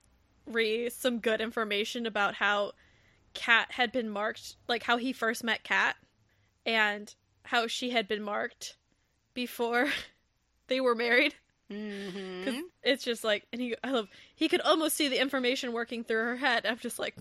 Ree 0.46 0.90
some 0.90 1.18
good 1.18 1.40
information 1.40 2.06
about 2.06 2.34
how 2.34 2.72
Kat 3.34 3.72
had 3.72 3.92
been 3.92 4.08
marked, 4.10 4.56
like 4.68 4.82
how 4.82 4.96
he 4.96 5.12
first 5.12 5.44
met 5.44 5.62
Kat, 5.62 5.96
and 6.64 7.14
how 7.44 7.66
she 7.66 7.90
had 7.90 8.08
been 8.08 8.22
marked 8.22 8.76
before 9.34 9.88
they 10.68 10.80
were 10.80 10.94
married. 10.94 11.34
Mm-hmm. 11.70 12.60
it's 12.82 13.02
just 13.02 13.24
like, 13.24 13.46
and 13.50 13.60
he, 13.60 13.74
I 13.82 13.92
love, 13.92 14.08
he 14.34 14.48
could 14.48 14.60
almost 14.60 14.94
see 14.96 15.08
the 15.08 15.20
information 15.20 15.72
working 15.72 16.04
through 16.04 16.24
her 16.24 16.36
head. 16.36 16.66
I'm 16.66 16.78
just 16.78 16.98
like, 16.98 17.16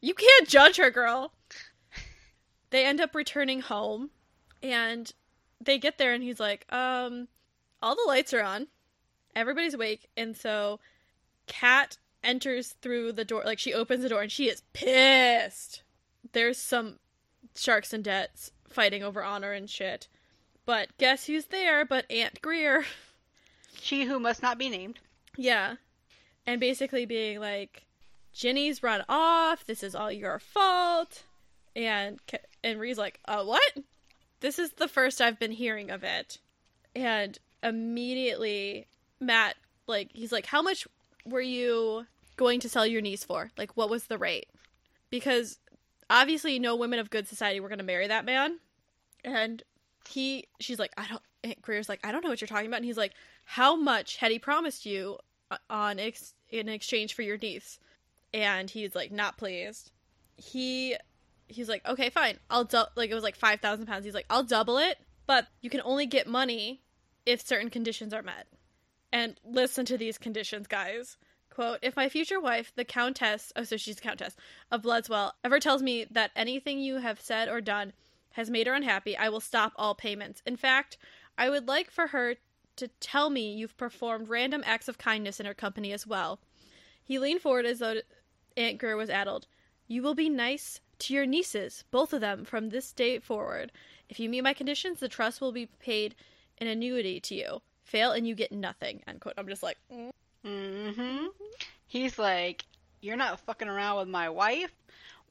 you 0.00 0.14
can't 0.14 0.48
judge 0.48 0.76
her, 0.78 0.90
girl. 0.90 1.32
They 2.70 2.84
end 2.84 3.00
up 3.00 3.14
returning 3.14 3.60
home, 3.60 4.10
and 4.60 5.12
they 5.60 5.78
get 5.78 5.96
there, 5.96 6.12
and 6.12 6.24
he's 6.24 6.40
like, 6.40 6.66
um, 6.72 7.28
all 7.80 7.94
the 7.94 8.04
lights 8.08 8.34
are 8.34 8.42
on, 8.42 8.66
everybody's 9.36 9.74
awake, 9.74 10.08
and 10.16 10.36
so 10.36 10.80
Kat 11.46 11.98
enters 12.24 12.74
through 12.82 13.12
the 13.12 13.24
door, 13.24 13.42
like 13.44 13.60
she 13.60 13.72
opens 13.72 14.02
the 14.02 14.08
door, 14.08 14.22
and 14.22 14.32
she 14.32 14.48
is 14.48 14.62
pissed. 14.72 15.84
There's 16.32 16.58
some 16.58 16.98
sharks 17.54 17.92
and 17.92 18.02
debts 18.02 18.50
fighting 18.74 19.02
over 19.02 19.22
honor 19.22 19.52
and 19.52 19.68
shit. 19.68 20.08
But 20.66 20.88
guess 20.98 21.26
who's 21.26 21.46
there 21.46 21.84
but 21.84 22.10
Aunt 22.10 22.40
Greer? 22.42 22.84
She 23.80 24.04
who 24.04 24.18
must 24.18 24.40
not 24.40 24.56
be 24.56 24.70
named. 24.70 25.00
Yeah. 25.36 25.74
And 26.46 26.60
basically 26.60 27.06
being 27.06 27.40
like, 27.40 27.84
Ginny's 28.32 28.82
run 28.82 29.04
off. 29.08 29.66
This 29.66 29.82
is 29.82 29.94
all 29.94 30.10
your 30.10 30.38
fault. 30.38 31.24
And 31.76 32.20
and 32.62 32.80
Ree's 32.80 32.98
like, 32.98 33.20
uh, 33.26 33.44
what? 33.44 33.78
This 34.40 34.58
is 34.58 34.72
the 34.72 34.88
first 34.88 35.20
I've 35.20 35.38
been 35.38 35.52
hearing 35.52 35.90
of 35.90 36.04
it. 36.04 36.38
And 36.94 37.38
immediately, 37.62 38.86
Matt, 39.20 39.56
like, 39.86 40.10
he's 40.12 40.32
like, 40.32 40.46
how 40.46 40.62
much 40.62 40.86
were 41.24 41.40
you 41.40 42.06
going 42.36 42.60
to 42.60 42.68
sell 42.68 42.86
your 42.86 43.00
niece 43.00 43.24
for? 43.24 43.50
Like, 43.56 43.76
what 43.76 43.90
was 43.90 44.04
the 44.04 44.18
rate? 44.18 44.48
Because 45.10 45.58
obviously, 46.10 46.58
no 46.58 46.76
women 46.76 46.98
of 46.98 47.10
good 47.10 47.26
society 47.26 47.60
were 47.60 47.68
going 47.68 47.78
to 47.78 47.84
marry 47.84 48.06
that 48.08 48.24
man. 48.24 48.58
And 49.24 49.62
he, 50.08 50.44
she's 50.60 50.78
like, 50.78 50.92
I 50.96 51.06
don't, 51.08 51.22
Aunt 51.42 51.62
Greer's 51.62 51.88
like, 51.88 52.00
I 52.04 52.12
don't 52.12 52.22
know 52.22 52.30
what 52.30 52.40
you're 52.40 52.48
talking 52.48 52.66
about. 52.66 52.76
And 52.76 52.84
he's 52.84 52.96
like, 52.96 53.12
how 53.44 53.76
much 53.76 54.16
had 54.16 54.30
he 54.30 54.38
promised 54.38 54.86
you 54.86 55.18
uh, 55.50 55.56
on 55.68 55.98
ex- 55.98 56.34
in 56.50 56.68
exchange 56.68 57.14
for 57.14 57.22
your 57.22 57.38
niece? 57.38 57.78
And 58.32 58.68
he's 58.68 58.94
like, 58.94 59.12
not 59.12 59.38
pleased. 59.38 59.90
He, 60.36 60.96
he's 61.48 61.68
like, 61.68 61.86
okay, 61.86 62.10
fine. 62.10 62.38
I'll 62.50 62.64
du- 62.64 62.88
like 62.96 63.10
it 63.10 63.14
was 63.14 63.22
like 63.22 63.36
five 63.36 63.60
thousand 63.60 63.86
pounds. 63.86 64.04
He's 64.04 64.14
like, 64.14 64.26
I'll 64.28 64.42
double 64.42 64.78
it, 64.78 64.98
but 65.26 65.46
you 65.60 65.70
can 65.70 65.82
only 65.84 66.06
get 66.06 66.26
money 66.26 66.82
if 67.26 67.40
certain 67.46 67.70
conditions 67.70 68.12
are 68.12 68.22
met. 68.22 68.46
And 69.12 69.38
listen 69.44 69.86
to 69.86 69.96
these 69.96 70.18
conditions, 70.18 70.66
guys. 70.66 71.16
Quote, 71.50 71.78
if 71.82 71.94
my 71.94 72.08
future 72.08 72.40
wife, 72.40 72.72
the 72.74 72.84
Countess, 72.84 73.52
oh, 73.54 73.62
so 73.62 73.76
she's 73.76 73.96
the 73.96 74.02
Countess 74.02 74.34
of 74.72 74.82
Blodswell, 74.82 75.32
ever 75.44 75.60
tells 75.60 75.82
me 75.82 76.04
that 76.10 76.32
anything 76.34 76.80
you 76.80 76.96
have 76.96 77.20
said 77.20 77.48
or 77.48 77.60
done 77.60 77.92
has 78.34 78.50
made 78.50 78.66
her 78.66 78.74
unhappy, 78.74 79.16
I 79.16 79.28
will 79.28 79.40
stop 79.40 79.72
all 79.76 79.94
payments. 79.94 80.42
In 80.46 80.56
fact, 80.56 80.96
I 81.36 81.50
would 81.50 81.66
like 81.66 81.90
for 81.90 82.08
her 82.08 82.36
to 82.76 82.88
tell 83.00 83.30
me 83.30 83.52
you've 83.52 83.76
performed 83.76 84.28
random 84.28 84.62
acts 84.64 84.88
of 84.88 84.98
kindness 84.98 85.40
in 85.40 85.46
her 85.46 85.54
company 85.54 85.92
as 85.92 86.06
well. 86.06 86.38
He 87.02 87.18
leaned 87.18 87.40
forward 87.40 87.66
as 87.66 87.78
though 87.78 88.00
Aunt 88.56 88.78
Greer 88.78 88.96
was 88.96 89.10
addled. 89.10 89.46
You 89.86 90.02
will 90.02 90.14
be 90.14 90.28
nice 90.28 90.80
to 91.00 91.14
your 91.14 91.26
nieces, 91.26 91.84
both 91.90 92.12
of 92.12 92.20
them, 92.20 92.44
from 92.44 92.68
this 92.68 92.92
day 92.92 93.18
forward. 93.18 93.72
If 94.08 94.18
you 94.18 94.28
meet 94.28 94.42
my 94.42 94.54
conditions, 94.54 95.00
the 95.00 95.08
trust 95.08 95.40
will 95.40 95.52
be 95.52 95.66
paid 95.66 96.14
an 96.58 96.66
annuity 96.66 97.20
to 97.20 97.34
you. 97.34 97.62
Fail 97.82 98.12
and 98.12 98.26
you 98.26 98.34
get 98.34 98.52
nothing. 98.52 99.02
End 99.06 99.20
quote. 99.20 99.34
I'm 99.36 99.48
just 99.48 99.62
like, 99.62 99.76
mm. 99.92 100.10
Mm-hmm. 100.44 101.26
He's 101.86 102.18
like, 102.18 102.64
you're 103.00 103.16
not 103.16 103.40
fucking 103.40 103.68
around 103.68 103.98
with 103.98 104.08
my 104.08 104.28
wife, 104.28 104.72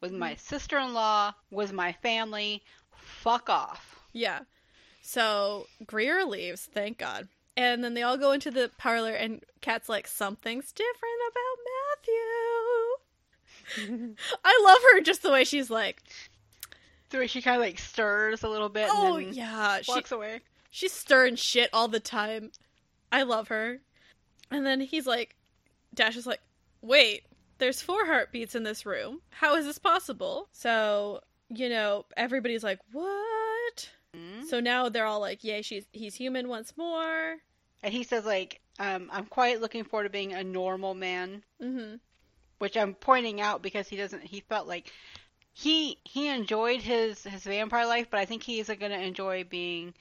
with 0.01 0.11
my 0.11 0.35
sister-in-law, 0.35 1.33
with 1.51 1.73
my 1.73 1.93
family. 1.93 2.63
Fuck 2.97 3.49
off. 3.49 3.99
yeah. 4.11 4.41
So 5.01 5.67
Greer 5.85 6.25
leaves, 6.25 6.61
thank 6.65 6.97
God. 6.97 7.27
And 7.57 7.83
then 7.83 7.93
they 7.93 8.01
all 8.03 8.17
go 8.17 8.31
into 8.31 8.49
the 8.49 8.71
parlor, 8.77 9.11
and 9.11 9.43
Kat's 9.61 9.89
like, 9.89 10.07
something's 10.07 10.71
different 10.71 11.21
about 11.29 11.57
Matthew. 13.77 14.15
I 14.45 14.61
love 14.65 14.79
her 14.93 15.01
just 15.01 15.21
the 15.23 15.31
way 15.31 15.43
she's 15.43 15.69
like, 15.69 16.01
The 17.11 17.19
way 17.19 17.27
she 17.27 17.41
kind 17.41 17.57
of 17.57 17.61
like 17.61 17.79
stirs 17.79 18.43
a 18.43 18.49
little 18.49 18.69
bit 18.69 18.87
oh 18.91 19.17
and 19.17 19.27
then 19.27 19.33
yeah, 19.33 19.81
she, 19.81 19.91
walks 19.91 20.11
away. 20.11 20.41
she's 20.69 20.91
stirring 20.91 21.35
shit 21.35 21.69
all 21.73 21.87
the 21.87 21.99
time. 21.99 22.51
I 23.11 23.23
love 23.23 23.49
her. 23.49 23.79
And 24.49 24.65
then 24.65 24.81
he's 24.81 25.05
like, 25.05 25.35
Dash 25.93 26.15
is 26.15 26.25
like, 26.27 26.41
wait, 26.81 27.23
there's 27.59 27.81
four 27.81 28.05
heartbeats 28.05 28.55
in 28.55 28.63
this 28.63 28.85
room. 28.85 29.21
How 29.29 29.55
is 29.55 29.65
this 29.65 29.79
possible? 29.79 30.47
So, 30.51 31.21
you 31.49 31.69
know, 31.69 32.05
everybody's 32.17 32.63
like, 32.63 32.79
what? 32.91 33.89
Mhm. 34.15 34.45
So 34.45 34.59
now 34.59 34.89
they're 34.89 35.05
all 35.05 35.19
like, 35.19 35.43
yay, 35.43 35.61
she's 35.61 35.85
he's 35.91 36.15
human 36.15 36.47
once 36.47 36.75
more. 36.77 37.37
And 37.81 37.93
he 37.93 38.03
says 38.03 38.25
like, 38.25 38.61
um, 38.79 39.09
I'm 39.11 39.25
quite 39.25 39.61
looking 39.61 39.83
forward 39.83 40.03
to 40.05 40.09
being 40.09 40.33
a 40.33 40.43
normal 40.43 40.93
man, 40.93 41.43
Mm-hmm. 41.61 41.95
which 42.59 42.77
I'm 42.77 42.93
pointing 42.93 43.41
out 43.41 43.61
because 43.61 43.87
he 43.87 43.97
doesn't. 43.97 44.23
He 44.23 44.39
felt 44.41 44.67
like 44.67 44.91
he 45.53 45.97
he 46.03 46.27
enjoyed 46.29 46.81
his 46.81 47.23
his 47.23 47.43
vampire 47.43 47.85
life, 47.85 48.07
but 48.09 48.19
I 48.19 48.25
think 48.25 48.43
he's 48.43 48.67
going 48.67 48.79
to 48.91 49.01
enjoy 49.01 49.43
being 49.43 49.93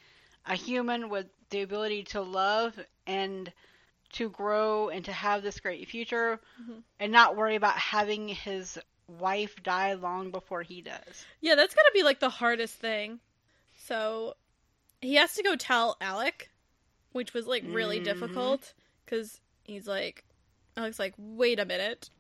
a 0.46 0.54
human 0.54 1.08
with 1.08 1.26
the 1.50 1.62
ability 1.62 2.04
to 2.04 2.20
love 2.22 2.78
and 3.06 3.52
to 4.14 4.28
grow 4.30 4.88
and 4.90 5.04
to 5.06 5.12
have 5.12 5.42
this 5.42 5.60
great 5.60 5.88
future 5.88 6.40
Mhm. 6.60 6.82
and 7.00 7.12
not 7.12 7.36
worry 7.36 7.56
about 7.56 7.76
having 7.76 8.28
his 8.28 8.78
wife 9.18 9.62
die 9.62 9.94
long 9.94 10.30
before 10.30 10.62
he 10.62 10.80
does. 10.82 11.24
Yeah, 11.40 11.54
that's 11.54 11.74
gotta 11.74 11.90
be 11.94 12.02
like 12.02 12.20
the 12.20 12.28
hardest 12.30 12.74
thing. 12.74 13.20
So 13.86 14.34
he 15.00 15.14
has 15.16 15.34
to 15.34 15.42
go 15.42 15.56
tell 15.56 15.96
Alec, 16.00 16.50
which 17.12 17.34
was 17.34 17.46
like 17.46 17.64
really 17.66 18.00
Mhm. 18.00 18.04
difficult 18.04 18.74
because 19.04 19.40
he's 19.64 19.86
like, 19.86 20.24
Alec's 20.76 20.98
like, 20.98 21.14
wait 21.18 21.58
a 21.58 21.64
minute, 21.64 22.10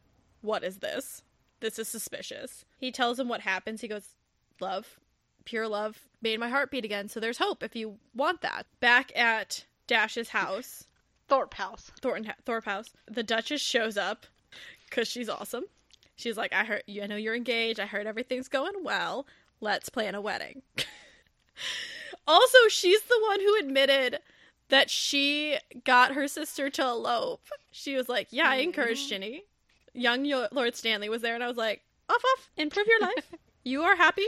what 0.40 0.64
is 0.64 0.78
this? 0.78 1.22
This 1.60 1.78
is 1.78 1.88
suspicious. 1.88 2.64
He 2.78 2.90
tells 2.90 3.18
him 3.18 3.28
what 3.28 3.40
happens. 3.42 3.80
He 3.80 3.88
goes, 3.88 4.16
love, 4.60 4.98
pure 5.44 5.68
love 5.68 5.98
made 6.20 6.40
my 6.40 6.48
heart 6.48 6.70
beat 6.70 6.84
again. 6.84 7.08
So 7.08 7.20
there's 7.20 7.38
hope 7.38 7.62
if 7.62 7.76
you 7.76 7.98
want 8.14 8.40
that. 8.42 8.66
Back 8.80 9.16
at 9.16 9.64
Dash's 9.86 10.28
house, 10.30 10.88
Thorpe 11.28 11.54
House. 11.54 11.90
Thornton 12.00 12.32
Thorpe 12.44 12.64
house, 12.64 12.90
the 13.06 13.22
Duchess 13.22 13.60
shows 13.62 13.96
up 13.96 14.26
because 14.88 15.08
she's 15.08 15.28
awesome. 15.28 15.64
She's 16.16 16.36
like, 16.36 16.52
I 16.52 16.64
heard, 16.64 16.82
I 17.02 17.06
know 17.06 17.16
you're 17.16 17.34
engaged. 17.34 17.80
I 17.80 17.86
heard 17.86 18.06
everything's 18.06 18.48
going 18.48 18.84
well. 18.84 19.26
Let's 19.60 19.88
plan 19.88 20.14
a 20.14 20.20
wedding. 20.20 20.62
also, 22.26 22.58
she's 22.68 23.02
the 23.02 23.20
one 23.28 23.40
who 23.40 23.58
admitted 23.58 24.18
that 24.68 24.90
she 24.90 25.58
got 25.84 26.14
her 26.14 26.26
sister 26.28 26.70
to 26.70 26.82
elope. 26.82 27.46
She 27.70 27.96
was 27.96 28.08
like, 28.08 28.28
Yeah, 28.30 28.48
I 28.48 28.56
encouraged. 28.56 29.02
Mm-hmm. 29.02 29.08
Ginny. 29.22 29.44
Young 29.94 30.24
Yo- 30.24 30.48
Lord 30.52 30.74
Stanley 30.74 31.08
was 31.08 31.22
there, 31.22 31.34
and 31.34 31.44
I 31.44 31.48
was 31.48 31.56
like, 31.56 31.82
Off, 32.08 32.22
off, 32.36 32.50
improve 32.56 32.86
your 32.86 33.00
life. 33.00 33.32
you 33.64 33.82
are 33.82 33.96
happy. 33.96 34.26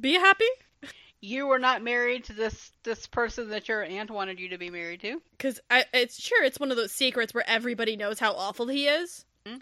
Be 0.00 0.14
happy. 0.14 0.48
You 1.20 1.46
were 1.46 1.58
not 1.58 1.82
married 1.82 2.24
to 2.24 2.32
this 2.32 2.70
this 2.84 3.06
person 3.08 3.48
that 3.48 3.68
your 3.68 3.82
aunt 3.82 4.10
wanted 4.10 4.38
you 4.38 4.48
to 4.50 4.58
be 4.58 4.70
married 4.70 5.00
to. 5.00 5.20
Because 5.32 5.60
it's 5.92 6.20
sure 6.20 6.44
it's 6.44 6.60
one 6.60 6.70
of 6.70 6.76
those 6.76 6.92
secrets 6.92 7.34
where 7.34 7.48
everybody 7.48 7.96
knows 7.96 8.20
how 8.20 8.32
awful 8.32 8.68
he 8.68 8.86
is. 8.86 9.24
Mm-hmm. 9.44 9.58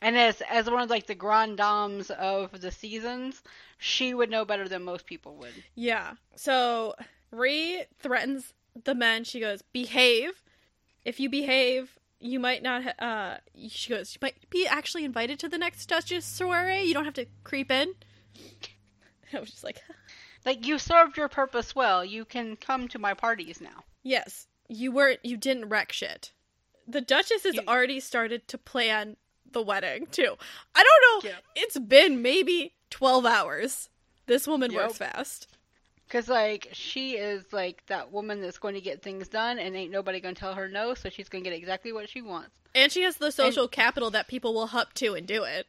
And 0.00 0.16
as 0.16 0.42
as 0.50 0.68
one 0.70 0.82
of 0.82 0.90
like 0.90 1.06
the 1.06 1.14
grand 1.14 1.56
dames 1.56 2.10
of 2.10 2.60
the 2.60 2.70
seasons, 2.70 3.42
she 3.78 4.12
would 4.14 4.30
know 4.30 4.44
better 4.44 4.68
than 4.68 4.82
most 4.84 5.06
people 5.06 5.36
would. 5.36 5.54
Yeah. 5.74 6.12
So 6.34 6.94
Ree 7.30 7.84
threatens 7.98 8.52
the 8.84 8.94
men. 8.94 9.24
She 9.24 9.40
goes, 9.40 9.62
"Behave. 9.72 10.42
If 11.04 11.18
you 11.18 11.30
behave, 11.30 11.98
you 12.20 12.38
might 12.38 12.62
not." 12.62 12.82
Ha- 12.84 13.04
uh, 13.04 13.36
she 13.68 13.88
goes, 13.90 14.12
"You 14.14 14.18
might 14.20 14.50
be 14.50 14.66
actually 14.66 15.04
invited 15.04 15.38
to 15.40 15.48
the 15.48 15.58
next 15.58 15.86
Duchess 15.86 16.24
soiree. 16.26 16.82
You 16.82 16.92
don't 16.94 17.04
have 17.06 17.14
to 17.14 17.26
creep 17.42 17.70
in." 17.70 17.94
I 19.32 19.40
was 19.40 19.50
just 19.50 19.64
like, 19.64 19.82
Like 20.44 20.66
you 20.66 20.78
served 20.78 21.16
your 21.16 21.28
purpose 21.28 21.74
well. 21.74 22.04
You 22.04 22.24
can 22.24 22.56
come 22.56 22.86
to 22.88 22.98
my 22.98 23.14
parties 23.14 23.60
now. 23.60 23.84
"Yes, 24.02 24.46
you 24.68 24.92
weren't. 24.92 25.20
You 25.24 25.36
didn't 25.36 25.68
wreck 25.70 25.90
shit." 25.92 26.32
The 26.86 27.00
Duchess 27.00 27.44
has 27.44 27.54
You- 27.54 27.62
already 27.66 27.98
started 27.98 28.46
to 28.48 28.58
plan 28.58 29.16
the 29.52 29.62
wedding 29.62 30.06
too. 30.10 30.34
I 30.74 30.82
don't 30.84 31.24
know. 31.24 31.30
Yeah. 31.30 31.36
It's 31.54 31.78
been 31.78 32.22
maybe 32.22 32.72
twelve 32.90 33.24
hours. 33.26 33.88
This 34.26 34.46
woman 34.46 34.72
Yep. 34.72 34.82
works 34.82 34.98
fast. 34.98 35.48
Cause 36.08 36.28
like 36.28 36.68
she 36.72 37.12
is 37.16 37.44
like 37.52 37.84
that 37.86 38.12
woman 38.12 38.40
that's 38.40 38.58
going 38.58 38.74
to 38.74 38.80
get 38.80 39.02
things 39.02 39.26
done, 39.28 39.58
and 39.58 39.74
ain't 39.74 39.90
nobody 39.90 40.20
gonna 40.20 40.34
tell 40.34 40.54
her 40.54 40.68
no. 40.68 40.94
So 40.94 41.08
she's 41.08 41.28
gonna 41.28 41.44
get 41.44 41.52
exactly 41.52 41.92
what 41.92 42.08
she 42.08 42.22
wants. 42.22 42.50
And 42.74 42.92
she 42.92 43.02
has 43.02 43.16
the 43.16 43.30
social 43.32 43.66
capital 43.68 44.10
that 44.10 44.28
people 44.28 44.52
will 44.54 44.66
hup 44.68 44.92
to 44.94 45.14
and 45.14 45.26
do 45.26 45.44
it. 45.44 45.66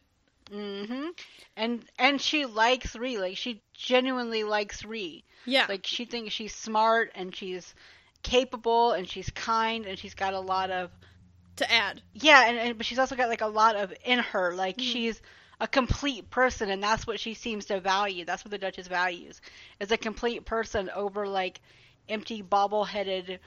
hmm 0.52 1.08
And 1.56 1.86
and 1.98 2.22
she 2.22 2.46
likes 2.46 2.96
Ree. 2.96 3.18
Like 3.18 3.38
she 3.38 3.62
genuinely 3.74 4.44
likes 4.44 4.84
Ree. 4.86 5.24
Yeah. 5.46 5.66
Like 5.70 5.86
she 5.88 6.06
thinks 6.06 6.34
she's 6.34 6.54
smart 6.54 7.12
and 7.16 7.36
she's 7.36 7.74
capable 8.24 8.92
and 8.92 9.08
she's 9.08 9.30
kind 9.32 9.86
and 9.86 9.98
she's 9.98 10.14
got 10.14 10.34
a 10.34 10.40
lot 10.40 10.70
of 10.70 10.92
to 11.58 11.72
add. 11.72 12.02
yeah. 12.14 12.48
And, 12.48 12.58
and 12.58 12.78
but 12.78 12.86
she's 12.86 13.00
also 13.00 13.16
got 13.16 13.30
like 13.30 13.42
a 13.42 13.48
lot 13.48 13.76
of 13.76 13.94
in 14.06 14.20
her. 14.20 14.56
Like 14.56 14.78
Mhm. 14.78 14.92
she's 14.92 15.22
a 15.60 15.68
complete 15.68 16.30
person, 16.30 16.70
and 16.70 16.82
that's 16.84 17.08
what 17.08 17.20
she 17.20 17.34
seems 17.34 17.66
to 17.66 17.80
value. 17.80 18.26
That's 18.26 18.44
what 18.46 18.52
the 18.52 18.58
Duchess 18.60 18.88
values 18.88 19.42
is 19.80 19.92
a 19.92 19.98
complete 19.98 20.46
person 20.46 20.90
over 20.94 21.28
like 21.28 21.60
empty 22.10 22.42
bobble-headed, 22.44 23.40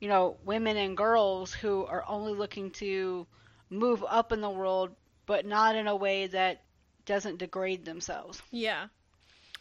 you 0.00 0.08
know, 0.08 0.36
women 0.44 0.76
and 0.76 0.96
girls 0.96 1.52
who 1.52 1.84
are 1.86 2.04
only 2.08 2.32
looking 2.32 2.70
to 2.72 3.26
move 3.68 4.02
up 4.08 4.32
in 4.32 4.40
the 4.40 4.50
world, 4.50 4.90
but 5.26 5.44
not 5.46 5.76
in 5.76 5.86
a 5.86 5.94
way 5.94 6.26
that 6.28 6.62
doesn't 7.06 7.38
degrade 7.38 7.84
themselves. 7.84 8.42
Yeah. 8.50 8.86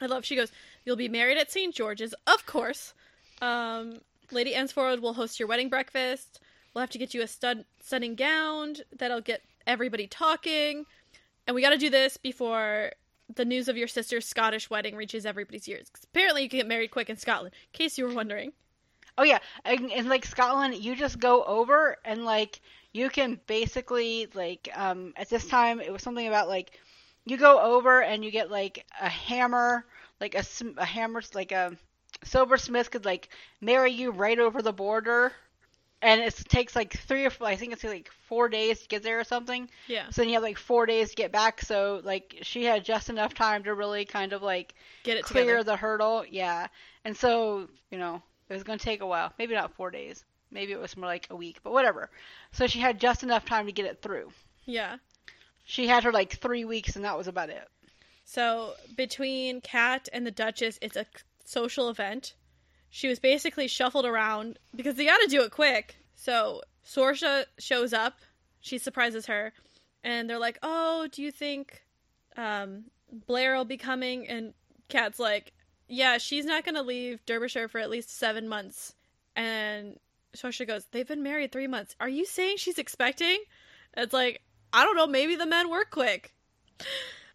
I 0.02 0.06
love 0.06 0.24
she 0.26 0.36
goes, 0.38 0.52
You'll 0.86 0.96
be 0.96 1.10
married 1.10 1.38
at 1.38 1.52
St. 1.52 1.76
George's, 1.76 2.16
of 2.26 2.46
course. 2.46 2.94
Um, 3.42 4.00
Lady 4.32 4.54
Ensforwood 4.54 5.02
will 5.02 5.14
host 5.14 5.38
your 5.40 5.48
wedding 5.50 5.70
breakfast. 5.70 6.40
We'll 6.74 6.82
have 6.82 6.90
to 6.92 6.98
get 6.98 7.14
you 7.14 7.22
a 7.22 7.28
stud- 7.28 7.66
stunning 7.82 8.16
gown 8.16 8.76
that'll 8.96 9.22
get 9.22 9.42
everybody 9.68 10.08
talking. 10.08 10.86
And 11.48 11.56
we 11.56 11.62
got 11.62 11.72
to 11.72 11.78
do 11.78 11.90
this 11.90 12.18
before 12.18 12.92
the 13.36 13.46
news 13.46 13.68
of 13.68 13.78
your 13.78 13.88
sister's 13.88 14.26
Scottish 14.28 14.70
wedding 14.70 14.96
reaches 14.96 15.26
everybody's 15.26 15.68
ears. 15.68 15.90
'Cause 15.90 16.04
apparently, 16.04 16.44
you 16.44 16.50
can 16.50 16.60
get 16.60 16.68
married 16.68 16.92
quick 16.92 17.10
in 17.10 17.18
Scotland, 17.18 17.54
in 17.56 17.78
case 17.78 17.98
you 17.98 18.06
were 18.06 18.14
wondering. 18.14 18.54
Oh 19.18 19.24
yeah, 19.24 19.40
and, 19.66 20.08
like 20.08 20.26
Scotland, 20.26 20.76
you 20.76 20.96
just 20.96 21.20
go 21.20 21.44
over 21.44 21.98
and 22.06 22.24
like 22.24 22.62
you 22.94 23.10
can 23.10 23.40
basically 23.48 24.28
like 24.34 24.70
um 24.74 25.14
at 25.18 25.30
this 25.30 25.46
time 25.48 25.80
it 25.82 25.92
was 25.92 26.02
something 26.02 26.28
about 26.28 26.48
like 26.48 26.80
you 27.26 27.38
go 27.38 27.60
over 27.60 28.02
and 28.02 28.24
you 28.24 28.32
get 28.32 28.50
like 28.50 28.86
a 29.02 29.10
hammer, 29.10 29.86
like 30.22 30.36
a 30.36 30.44
a 30.78 30.86
hammer 30.86 31.22
like 31.34 31.52
a 31.52 31.78
silversmith 32.24 32.92
could 32.92 33.06
like 33.06 33.30
marry 33.62 33.92
you 33.92 34.12
right 34.12 34.40
over 34.40 34.62
the 34.62 34.74
border. 34.74 35.34
And 36.02 36.22
it 36.22 36.34
takes 36.48 36.76
like 36.76 36.94
three 36.94 37.26
or 37.26 37.30
four, 37.30 37.48
I 37.48 37.58
think 37.58 37.74
it's 37.74 37.84
like 37.84 38.10
four 38.28 38.48
days 38.48 38.80
to 38.82 38.88
get 38.88 39.04
there 39.04 39.20
or 39.20 39.26
something. 39.26 39.70
Yeah. 39.88 40.10
So 40.12 40.22
then 40.22 40.30
you 40.30 40.36
have 40.36 40.44
like 40.44 40.58
four 40.58 40.86
days 40.86 41.10
to 41.10 41.16
get 41.16 41.32
back. 41.32 41.62
So 41.62 42.00
like 42.04 42.38
she 42.42 42.64
had 42.64 42.86
just 42.86 43.10
enough 43.10 43.34
time 43.34 43.64
to 43.64 43.74
really 43.74 44.06
kind 44.06 44.32
of 44.32 44.42
like 44.42 44.76
Get 45.04 45.18
it 45.18 45.26
clear 45.26 45.58
together. 45.58 45.64
the 45.64 45.76
hurdle. 45.76 46.24
Yeah. 46.30 46.68
And 47.04 47.18
so, 47.18 47.68
you 47.92 47.98
know, 47.98 48.22
it 48.48 48.54
was 48.54 48.64
going 48.64 48.80
to 48.80 48.86
take 48.86 49.02
a 49.02 49.06
while. 49.06 49.34
Maybe 49.38 49.56
not 49.56 49.74
four 49.74 49.92
days. 49.92 50.24
Maybe 50.52 50.72
it 50.72 50.80
was 50.80 50.96
more 50.96 51.06
like 51.06 51.28
a 51.30 51.36
week, 51.36 51.60
but 51.64 51.74
whatever. 51.74 52.10
So 52.54 52.66
she 52.66 52.80
had 52.80 53.00
just 53.00 53.22
enough 53.24 53.46
time 53.46 53.66
to 53.66 53.72
get 53.72 53.86
it 53.86 54.02
through. 54.02 54.32
Yeah. 54.66 54.98
She 55.66 55.86
had 55.88 56.04
her 56.04 56.12
like 56.12 56.32
three 56.38 56.66
weeks, 56.66 56.96
and 56.96 57.06
that 57.06 57.18
was 57.18 57.28
about 57.28 57.50
it. 57.50 57.68
So 58.26 58.74
between 58.96 59.62
Kat 59.62 60.10
and 60.12 60.26
the 60.26 60.32
Duchess, 60.32 60.80
it's 60.82 60.96
a 60.98 61.06
social 61.46 61.90
event. 61.90 62.34
She 62.90 63.08
was 63.08 63.20
basically 63.20 63.68
shuffled 63.68 64.06
around 64.06 64.60
because 64.76 64.96
they 64.96 65.06
got 65.06 65.20
to 65.22 65.28
do 65.28 65.42
it 65.42 65.52
quick. 65.52 65.98
So 66.16 66.62
Sorcha 66.86 67.46
shows 67.58 67.94
up. 67.94 68.20
She 68.62 68.78
surprises 68.78 69.28
her, 69.28 69.54
and 70.04 70.30
they're 70.30 70.40
like, 70.40 70.60
"Oh, 70.62 71.08
do 71.12 71.22
you 71.22 71.32
think 71.32 71.84
um, 72.36 72.86
Blair 73.12 73.56
will 73.56 73.66
be 73.66 73.78
coming?" 73.78 74.28
And 74.28 74.54
Kat's 74.90 75.20
like, 75.20 75.54
"Yeah, 75.88 76.18
she's 76.18 76.46
not 76.46 76.66
gonna 76.66 76.84
leave 76.84 77.26
Derbyshire 77.26 77.70
for 77.70 77.80
at 77.80 77.90
least 77.90 78.18
seven 78.18 78.50
months." 78.50 78.96
And 79.36 79.98
Sorcha 80.36 80.68
goes, 80.68 80.86
"They've 80.92 81.08
been 81.08 81.24
married 81.24 81.52
three 81.52 81.68
months. 81.68 81.96
Are 82.00 82.10
you 82.10 82.26
saying 82.26 82.58
she's 82.58 82.80
expecting?" 82.80 83.40
It's 83.96 84.14
like, 84.14 84.42
I 84.72 84.84
don't 84.84 84.96
know. 84.96 85.08
Maybe 85.08 85.36
the 85.36 85.46
men 85.46 85.70
work 85.70 85.92
quick. 85.92 86.34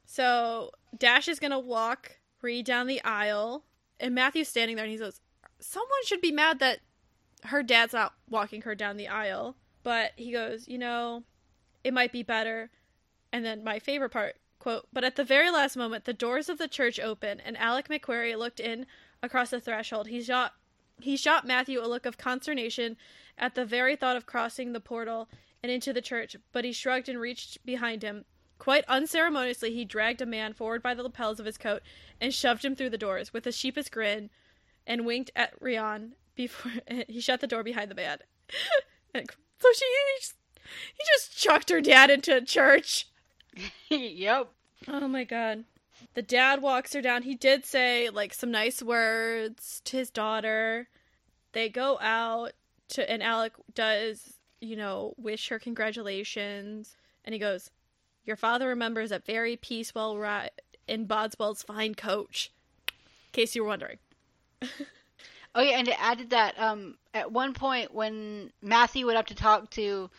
So 0.06 0.70
Dash 0.96 1.28
is 1.28 1.40
gonna 1.40 1.58
walk 1.58 2.18
Reed 2.42 2.66
down 2.66 2.86
the 2.86 3.02
aisle, 3.02 3.64
and 3.98 4.14
Matthew's 4.14 4.48
standing 4.48 4.76
there, 4.76 4.84
and 4.84 4.92
he 4.92 4.98
goes, 4.98 5.20
"Someone 5.66 6.04
should 6.04 6.20
be 6.20 6.30
mad 6.30 6.58
that 6.58 6.80
her 7.44 7.62
dad's 7.62 7.94
not 7.94 8.12
walking 8.28 8.60
her 8.62 8.74
down 8.74 8.98
the 8.98 9.08
aisle." 9.08 9.56
But 9.82 10.12
he 10.14 10.30
goes, 10.30 10.68
"You 10.68 10.76
know, 10.76 11.24
it 11.82 11.94
might 11.94 12.12
be 12.12 12.22
better." 12.22 12.70
And 13.32 13.46
then 13.46 13.64
my 13.64 13.78
favorite 13.78 14.10
part, 14.10 14.36
quote, 14.58 14.86
"But 14.92 15.04
at 15.04 15.16
the 15.16 15.24
very 15.24 15.50
last 15.50 15.74
moment, 15.74 16.04
the 16.04 16.12
doors 16.12 16.50
of 16.50 16.58
the 16.58 16.68
church 16.68 17.00
opened, 17.00 17.40
and 17.46 17.56
Alec 17.56 17.88
McQuarrie 17.88 18.36
looked 18.36 18.60
in 18.60 18.86
across 19.22 19.48
the 19.48 19.58
threshold. 19.58 20.08
He 20.08 20.22
shot, 20.22 20.54
he 21.00 21.16
shot 21.16 21.46
Matthew 21.46 21.80
a 21.80 21.88
look 21.88 22.04
of 22.04 22.18
consternation 22.18 22.98
at 23.38 23.54
the 23.54 23.64
very 23.64 23.96
thought 23.96 24.18
of 24.18 24.26
crossing 24.26 24.74
the 24.74 24.80
portal." 24.80 25.30
And 25.62 25.72
into 25.72 25.94
the 25.94 26.02
church, 26.02 26.36
but 26.52 26.66
he 26.66 26.74
shrugged 26.74 27.08
and 27.08 27.18
reached 27.18 27.64
behind 27.64 28.02
him. 28.02 28.26
Quite 28.58 28.84
unceremoniously, 28.86 29.72
he 29.72 29.86
dragged 29.86 30.20
a 30.20 30.26
man 30.26 30.52
forward 30.52 30.82
by 30.82 30.92
the 30.92 31.02
lapels 31.02 31.40
of 31.40 31.46
his 31.46 31.56
coat 31.56 31.82
and 32.20 32.34
shoved 32.34 32.66
him 32.66 32.76
through 32.76 32.90
the 32.90 32.98
doors 32.98 33.32
with 33.32 33.46
a 33.46 33.52
sheepish 33.52 33.88
grin 33.88 34.28
and 34.86 35.06
winked 35.06 35.30
at 35.34 35.54
Rion 35.60 36.14
before 36.34 36.72
he 37.08 37.20
shut 37.20 37.40
the 37.40 37.46
door 37.46 37.62
behind 37.62 37.90
the 37.90 37.94
man. 37.94 38.18
And 39.16 39.30
so 39.60 39.68
she 39.72 39.84
he 39.84 40.20
just 40.20 40.34
he 40.66 41.04
just 41.14 41.40
chucked 41.40 41.70
her 41.70 41.80
dad 41.80 42.10
into 42.10 42.36
a 42.36 42.40
church. 42.40 43.06
yep. 43.88 44.50
Oh 44.88 45.06
my 45.06 45.22
god. 45.22 45.64
The 46.14 46.22
dad 46.22 46.60
walks 46.60 46.92
her 46.94 47.00
down. 47.00 47.22
He 47.22 47.36
did 47.36 47.64
say 47.64 48.10
like 48.10 48.34
some 48.34 48.50
nice 48.50 48.82
words 48.82 49.80
to 49.84 49.96
his 49.96 50.10
daughter. 50.10 50.88
They 51.52 51.68
go 51.68 51.98
out 52.00 52.54
to 52.88 53.08
and 53.08 53.22
Alec 53.22 53.52
does, 53.72 54.34
you 54.60 54.74
know, 54.74 55.14
wish 55.16 55.48
her 55.48 55.60
congratulations. 55.60 56.96
And 57.24 57.32
he 57.32 57.38
goes, 57.38 57.70
Your 58.24 58.36
father 58.36 58.66
remembers 58.66 59.10
that 59.10 59.24
very 59.24 59.56
peaceful 59.56 60.18
ride 60.18 60.50
in 60.88 61.06
Blodswell's 61.06 61.62
fine 61.62 61.94
coach. 61.94 62.52
In 62.88 62.94
case 63.32 63.54
you 63.54 63.62
were 63.62 63.68
wondering. 63.68 63.98
Oh 65.54 65.62
yeah, 65.62 65.78
and 65.78 65.86
it 65.86 65.96
added 66.02 66.30
that, 66.30 66.58
um, 66.58 66.96
at 67.12 67.30
one 67.30 67.54
point 67.54 67.94
when 67.94 68.50
Matthew 68.60 69.06
went 69.06 69.18
up 69.18 69.26
to 69.26 69.36
talk 69.36 69.70
to 69.70 70.10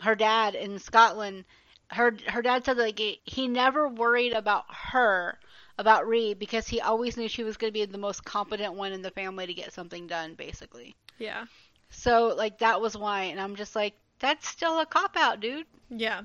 her 0.00 0.14
dad 0.14 0.54
in 0.54 0.78
Scotland, 0.78 1.44
her 1.88 2.14
her 2.28 2.42
dad 2.42 2.64
said 2.64 2.76
that 2.76 2.82
like, 2.82 3.20
he 3.24 3.48
never 3.48 3.88
worried 3.88 4.34
about 4.34 4.64
her, 4.68 5.38
about 5.78 6.06
Ree, 6.06 6.34
because 6.34 6.68
he 6.68 6.80
always 6.82 7.16
knew 7.16 7.28
she 7.28 7.44
was 7.44 7.56
going 7.56 7.72
to 7.72 7.78
be 7.78 7.84
the 7.86 7.96
most 7.96 8.24
competent 8.24 8.74
one 8.74 8.92
in 8.92 9.00
the 9.00 9.10
family 9.10 9.46
to 9.46 9.54
get 9.54 9.72
something 9.72 10.06
done, 10.06 10.34
basically. 10.34 10.94
Yeah. 11.18 11.46
So 11.88 12.34
like 12.36 12.58
that 12.58 12.80
was 12.80 12.94
why, 12.96 13.22
and 13.24 13.40
I'm 13.40 13.56
just 13.56 13.74
like, 13.74 13.94
that's 14.18 14.46
still 14.46 14.80
a 14.80 14.86
cop 14.86 15.16
out, 15.16 15.40
dude. 15.40 15.66
Yeah. 15.88 16.22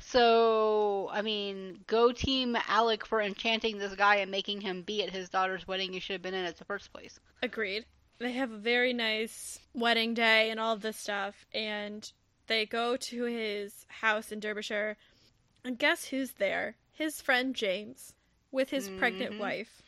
So 0.00 1.08
I 1.12 1.22
mean, 1.22 1.80
go 1.86 2.12
team 2.12 2.56
Alec 2.68 3.04
for 3.06 3.20
enchanting 3.20 3.78
this 3.78 3.94
guy 3.94 4.16
and 4.16 4.30
making 4.30 4.60
him 4.60 4.82
be 4.82 5.02
at 5.02 5.10
his 5.10 5.28
daughter's 5.28 5.66
wedding. 5.66 5.92
You 5.92 6.00
should 6.00 6.14
have 6.14 6.22
been 6.22 6.34
in 6.34 6.44
at 6.44 6.56
the 6.56 6.64
first 6.64 6.92
place. 6.92 7.18
Agreed. 7.42 7.84
They 8.18 8.32
have 8.32 8.50
a 8.50 8.56
very 8.58 8.92
nice 8.92 9.60
wedding 9.74 10.12
day 10.14 10.50
and 10.50 10.58
all 10.58 10.76
this 10.76 10.96
stuff, 10.96 11.46
and 11.54 12.10
they 12.48 12.66
go 12.66 12.96
to 12.96 13.24
his 13.24 13.86
house 13.88 14.32
in 14.32 14.40
Derbyshire. 14.40 14.96
And 15.64 15.78
guess 15.78 16.06
who's 16.06 16.32
there? 16.32 16.74
His 16.92 17.20
friend 17.20 17.54
James 17.54 18.14
with 18.50 18.70
his 18.70 18.88
pregnant 18.88 19.34
Mhm. 19.34 19.38
wife. 19.38 19.82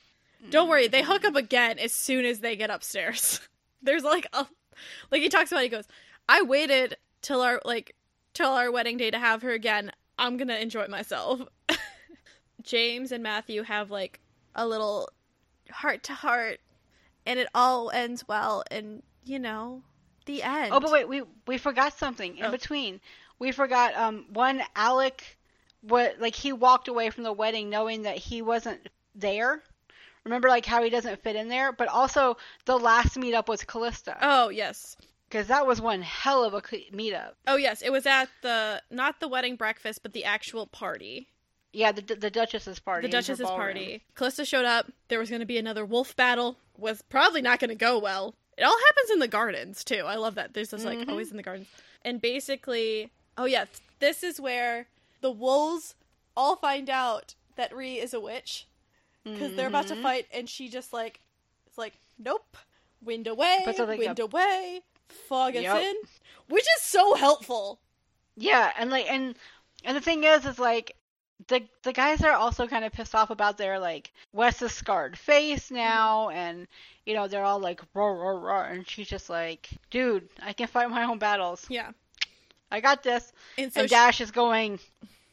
Don't 0.50 0.68
worry, 0.68 0.86
they 0.86 1.02
hook 1.02 1.24
up 1.24 1.34
again 1.34 1.78
as 1.78 1.92
soon 1.92 2.24
as 2.24 2.38
they 2.40 2.54
get 2.56 2.70
upstairs. 2.70 3.40
There's 3.82 4.04
like 4.04 4.26
a 4.32 4.46
like 5.10 5.22
he 5.22 5.28
talks 5.28 5.50
about 5.50 5.62
he 5.64 5.68
goes, 5.68 5.88
I 6.28 6.42
waited 6.42 6.96
till 7.22 7.40
our 7.42 7.60
like 7.64 7.96
till 8.32 8.50
our 8.50 8.70
wedding 8.70 8.96
day 8.96 9.10
to 9.10 9.18
have 9.18 9.42
her 9.42 9.50
again. 9.52 9.90
I'm 10.20 10.36
gonna 10.36 10.56
enjoy 10.56 10.86
myself. 10.86 11.40
James 12.62 13.10
and 13.10 13.22
Matthew 13.22 13.62
have 13.62 13.90
like 13.90 14.20
a 14.55 14.66
little 14.66 15.09
heart 15.70 16.02
to 16.05 16.14
heart 16.14 16.60
and 17.26 17.38
it 17.38 17.48
all 17.55 17.90
ends 17.90 18.26
well 18.28 18.62
and 18.70 19.02
you 19.24 19.38
know 19.38 19.82
the 20.26 20.42
end. 20.42 20.72
Oh, 20.72 20.80
but 20.80 20.92
wait, 20.92 21.09
we 21.09 21.22
we 21.47 21.56
forgot 21.59 21.98
something 21.98 22.36
in 22.38 22.44
Oh. 22.47 22.51
between. 22.51 23.01
We 23.38 23.51
forgot 23.52 23.97
um 23.97 24.26
one 24.32 24.62
Alec 24.76 25.38
what 25.80 26.20
like 26.20 26.34
he 26.34 26.52
walked 26.52 26.88
away 26.88 27.09
from 27.10 27.24
the 27.24 27.32
wedding 27.32 27.70
knowing 27.70 28.02
that 28.02 28.18
he 28.18 28.42
wasn't 28.42 28.88
there. 29.14 29.62
Remember 30.24 30.48
like 30.51 30.66
how 30.66 30.82
he 30.82 30.90
doesn't 30.90 31.22
fit 31.22 31.34
in 31.36 31.48
there, 31.48 31.72
but 31.72 31.88
also 31.88 32.36
the 32.66 32.78
last 32.78 33.16
meetup 33.16 33.48
was 33.48 33.64
Callista 33.64 34.18
Oh 34.20 34.51
yes. 34.51 34.97
Because 35.31 35.47
that 35.47 35.66
was 35.66 35.81
one 35.81 36.02
hell 36.02 36.44
of 36.44 36.52
a 36.55 36.61
meetup. 36.61 37.32
Oh 37.47 37.57
yes, 37.57 37.81
it 37.82 37.90
was 37.90 38.05
at 38.07 38.28
the 38.43 38.82
not 38.90 39.20
the 39.20 39.28
wedding 39.28 39.57
breakfast, 39.57 40.02
but 40.02 40.12
the 40.12 40.24
actual 40.24 40.66
party. 40.66 41.28
Yeah, 41.73 41.93
the 41.93 42.02
the 42.02 42.31
Duchess's 42.31 42.81
party. 42.81 43.07
The 43.07 43.12
Duchess's 43.12 43.47
party. 43.47 44.02
Callista 44.16 44.44
showed 44.44 44.65
up. 44.65 44.90
There 45.09 45.19
was 45.20 45.31
going 45.31 45.40
to 45.40 45.47
be 45.47 45.57
another 45.59 45.85
wolf 45.85 46.16
battle. 46.16 46.57
Was 46.77 47.02
probably 47.02 47.43
not 47.43 47.61
going 47.61 47.69
to 47.69 47.74
go 47.77 47.98
well. 47.98 48.35
It 48.59 48.62
all 48.65 48.77
happens 48.89 49.11
in 49.11 49.20
the 49.20 49.28
gardens 49.28 49.85
too. 49.85 50.02
I 50.07 50.16
love 50.16 50.35
that. 50.35 50.52
There's 50.55 50.70
just 50.70 50.85
like 50.85 50.98
Mhm. 50.98 51.09
always 51.11 51.31
in 51.31 51.36
the 51.36 51.43
gardens. 51.43 51.69
And 52.05 52.20
basically, 52.20 53.11
oh 53.39 53.44
yeah, 53.44 53.66
this 54.01 54.23
is 54.24 54.40
where 54.40 54.86
the 55.20 55.31
wolves 55.31 55.94
all 56.36 56.57
find 56.57 56.90
out 56.90 57.35
that 57.57 57.74
Ree 57.74 57.98
is 58.01 58.12
a 58.15 58.20
witch 58.20 58.66
because 59.23 59.55
they're 59.55 59.69
about 59.69 59.86
to 59.89 59.94
Mhm. 59.94 60.02
fight, 60.02 60.27
and 60.32 60.48
she 60.48 60.69
just 60.69 60.93
like, 60.93 61.20
it's 61.66 61.77
like, 61.78 61.93
nope, 62.19 62.57
wind 63.02 63.27
away, 63.27 63.62
wind 63.66 64.19
a- 64.19 64.23
away, 64.24 64.82
fog 65.10 65.56
us 65.56 65.62
Yep. 65.62 65.82
in, 65.82 65.94
which 66.48 66.64
is 66.76 66.82
so 66.82 67.14
helpful. 67.14 67.80
Yeah, 68.36 68.72
and 68.78 68.90
like 68.90 69.06
and 69.10 69.34
and 69.84 69.96
the 69.96 70.00
thing 70.00 70.24
is 70.24 70.44
is 70.46 70.58
like 70.58 70.96
the 71.48 71.62
the 71.82 71.92
guys 71.92 72.22
are 72.22 72.32
also 72.32 72.66
kind 72.66 72.84
of 72.84 72.92
pissed 72.92 73.14
off 73.14 73.30
about 73.30 73.56
their 73.58 73.78
like 73.78 74.12
Wes's 74.32 74.72
scarred 74.72 75.18
face 75.18 75.70
now 75.70 76.28
and 76.28 76.66
you 77.06 77.14
know 77.14 77.28
they're 77.28 77.44
all 77.44 77.58
like 77.60 77.80
roar 77.94 78.14
roar 78.14 78.38
roar 78.38 78.64
and 78.64 78.86
she's 78.86 79.08
just 79.08 79.30
like 79.30 79.68
dude 79.90 80.28
I 80.42 80.52
can 80.52 80.66
fight 80.66 80.90
my 80.90 81.04
own 81.04 81.18
battles 81.18 81.64
Yeah, 81.70 81.92
I 82.70 82.80
got 82.80 83.02
this 83.02 83.32
and 83.56 83.72
so 83.72 83.80
and 83.80 83.88
she- 83.88 83.94
Dash 83.94 84.20
is 84.20 84.30
going 84.30 84.80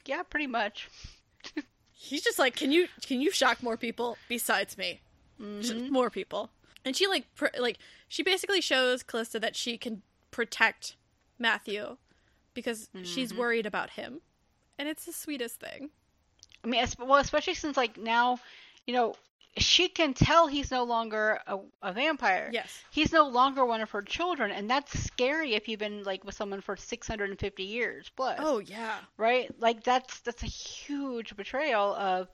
yeah 0.05 0.23
pretty 0.23 0.47
much 0.47 0.89
He's 1.99 2.21
just 2.23 2.39
like, 2.39 2.55
can 2.55 2.71
you 2.71 2.87
can 3.05 3.19
you 3.19 3.31
shock 3.31 3.61
more 3.61 3.75
people 3.75 4.17
besides 4.29 4.77
me? 4.77 5.01
Mhm. 5.41 5.89
more 5.89 6.09
people. 6.09 6.49
And 6.88 6.95
she 6.95 7.07
like 7.07 7.26
pr- 7.35 7.47
like 7.59 7.77
she 8.07 8.23
basically 8.23 8.61
shows 8.61 9.03
Callista 9.03 9.39
that 9.39 9.55
she 9.55 9.77
can 9.77 10.01
protect 10.31 10.95
Matthew 11.38 11.97
because 12.53 12.89
she's 13.03 13.31
Mhm. 13.34 13.38
worried 13.38 13.65
about 13.65 13.91
him, 13.91 14.22
and 14.80 14.88
it's 14.89 15.05
the 15.05 15.14
sweetest 15.14 15.59
thing. 15.59 15.91
I 16.64 16.68
mean, 16.68 16.85
well, 16.99 17.19
especially 17.19 17.53
since 17.53 17.77
like 17.77 17.97
now, 17.97 18.39
you 18.88 18.93
know, 18.93 19.15
she 19.57 19.89
can 19.89 20.14
tell 20.14 20.47
he's 20.47 20.72
no 20.72 20.84
longer 20.84 21.39
a, 21.47 21.57
a 21.81 21.93
vampire. 21.93 22.49
Yes. 22.53 22.84
He's 22.91 23.11
no 23.11 23.27
longer 23.27 23.65
one 23.65 23.81
of 23.81 23.91
her 23.91 24.01
children, 24.01 24.51
and 24.51 24.69
that's 24.69 24.97
scary 25.03 25.53
if 25.55 25.68
you've 25.68 25.80
been 25.80 26.03
like 26.03 26.23
with 26.23 26.35
someone 26.35 26.61
for 26.61 26.76
650 26.76 27.64
years 27.64 28.09
plus. 28.15 28.39
Oh 28.41 28.59
yeah. 28.59 28.97
right? 29.18 29.49
Like 29.59 29.84
that's 29.84 30.19
that's 30.22 30.43
a 30.43 30.47
huge 30.47 31.35
betrayal 31.35 31.93
of 31.95 32.27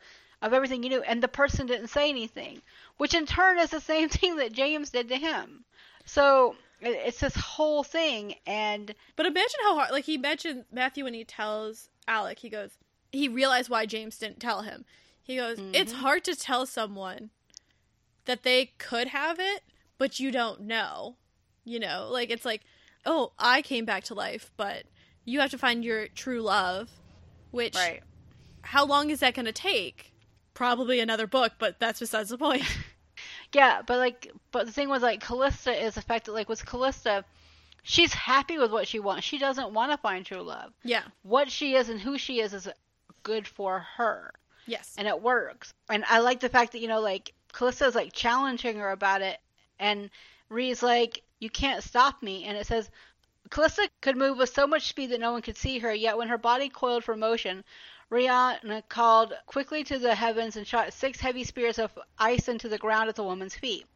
of 0.44 0.54
everything 0.54 0.84
you 0.84 0.90
knew, 0.90 1.02
and 1.02 1.24
the 1.24 1.28
person 1.28 1.66
didn't 1.66 1.88
say 1.88 2.10
anything, 2.10 2.62
which 2.98 3.16
in 3.16 3.26
turn 3.26 3.58
is 3.58 3.72
the 3.72 3.80
same 3.82 4.10
thing 4.18 4.36
that 4.36 4.52
James 4.54 4.92
did 4.92 5.10
to 5.10 5.16
him. 5.16 5.66
So 6.06 6.56
it's 6.82 7.22
this 7.22 7.36
whole 7.36 7.84
thing, 7.84 8.36
and 8.46 8.94
But 9.16 9.26
imagine 9.26 9.60
how 9.64 9.76
hard. 9.76 9.92
Like 9.92 10.06
he 10.06 10.18
mentioned 10.18 10.66
Matthew 10.72 11.06
when 11.06 11.14
he 11.16 11.24
tells 11.24 11.90
Alec, 12.08 12.40
he 12.40 12.50
goes, 12.50 12.72
he 13.12 13.28
realized 13.28 13.70
why 13.70 13.86
James 13.86 14.18
didn't 14.18 14.40
tell 14.42 14.62
him. 14.64 14.86
He 15.24 15.38
goes, 15.38 15.58
it's 15.74 15.94
Mhm. 15.94 15.98
hard 15.98 16.24
to 16.26 16.36
tell 16.36 16.66
someone 16.66 17.30
that 18.26 18.44
they 18.44 18.68
could 18.78 19.08
have 19.10 19.40
it, 19.40 19.64
but 19.98 20.20
you 20.20 20.32
don't 20.32 20.62
know. 20.62 21.16
You 21.64 21.80
know, 21.80 22.10
like 22.12 22.30
it's 22.30 22.44
like, 22.44 22.62
oh, 23.06 23.32
I 23.40 23.62
came 23.62 23.86
back 23.86 24.04
to 24.06 24.14
life, 24.14 24.52
but 24.58 24.84
you 25.24 25.40
have 25.40 25.52
to 25.52 25.58
find 25.58 25.86
your 25.86 26.08
true 26.10 26.42
love. 26.42 26.90
Which, 27.52 27.76
right, 27.76 28.04
how 28.64 28.86
long 28.86 29.10
is 29.10 29.20
that 29.22 29.36
going 29.36 29.46
to 29.46 29.54
take? 29.54 30.13
Probably 30.54 31.00
another 31.00 31.28
book, 31.28 31.54
but 31.60 31.80
that's 31.80 32.00
besides 32.00 32.30
the 32.30 32.38
point. 32.38 32.64
yeah, 33.54 33.82
but 33.86 33.98
like, 33.98 34.32
but 34.52 34.66
the 34.66 34.72
thing 34.72 34.90
was 34.90 35.02
like 35.02 35.22
Callista 35.22 35.72
is 35.72 35.98
affected. 35.98 36.32
Like 36.34 36.50
with 36.50 36.66
Callista, 36.66 37.26
she's 37.82 38.14
happy 38.14 38.58
with 38.58 38.72
what 38.72 38.88
she 38.88 39.00
wants. 39.00 39.26
She 39.26 39.38
doesn't 39.38 39.74
want 39.74 39.92
to 39.92 39.98
find 39.98 40.26
true 40.26 40.42
love. 40.42 40.74
yeah. 40.84 41.04
What 41.24 41.50
she 41.52 41.76
is 41.76 41.90
and 41.90 42.00
who 42.00 42.18
she 42.18 42.40
is 42.40 42.54
is 42.54 42.68
good 43.24 43.48
for 43.48 43.80
her. 43.98 44.32
Yes. 44.66 44.96
and 44.98 45.10
it 45.10 45.22
works. 45.22 45.74
And 45.90 46.06
I 46.08 46.20
like 46.20 46.40
the 46.40 46.48
fact 46.50 46.72
that 46.72 46.80
you 46.80 46.88
know, 46.88 47.02
like 47.02 47.34
Callista's 47.52 47.96
like 47.96 48.14
challenging 48.14 48.78
her 48.78 48.92
about 48.92 49.22
it, 49.22 49.38
and 49.80 50.10
Ree's 50.50 50.82
like, 50.82 51.22
"You 51.40 51.50
can't 51.50 51.84
stop 51.84 52.22
me," 52.24 52.46
and 52.46 52.58
it 52.58 52.68
says. 52.68 52.90
Callista 53.50 53.88
could 54.02 54.16
move 54.16 54.38
with 54.38 54.50
so 54.54 54.66
much 54.66 54.88
speed 54.88 55.08
that 55.12 55.20
no 55.20 55.34
one 55.34 55.42
could 55.42 55.58
see 55.58 55.78
her, 55.80 55.94
yet 55.94 56.18
when 56.18 56.30
her 56.30 56.38
body 56.38 56.70
coiled 56.70 57.04
for 57.04 57.16
motion, 57.16 57.64
Rhiannon 58.14 58.84
called 58.90 59.34
quickly 59.48 59.84
to 59.86 59.98
the 59.98 60.14
heavens 60.14 60.56
and 60.56 60.68
shot 60.68 60.94
six 60.94 61.20
heavy 61.20 61.44
spears 61.44 61.80
of 61.80 61.98
ice 62.20 62.48
into 62.48 62.70
the 62.70 62.78
ground 62.78 63.10
at 63.10 63.16
the 63.16 63.24
woman's 63.24 63.56
feet. 63.56 63.88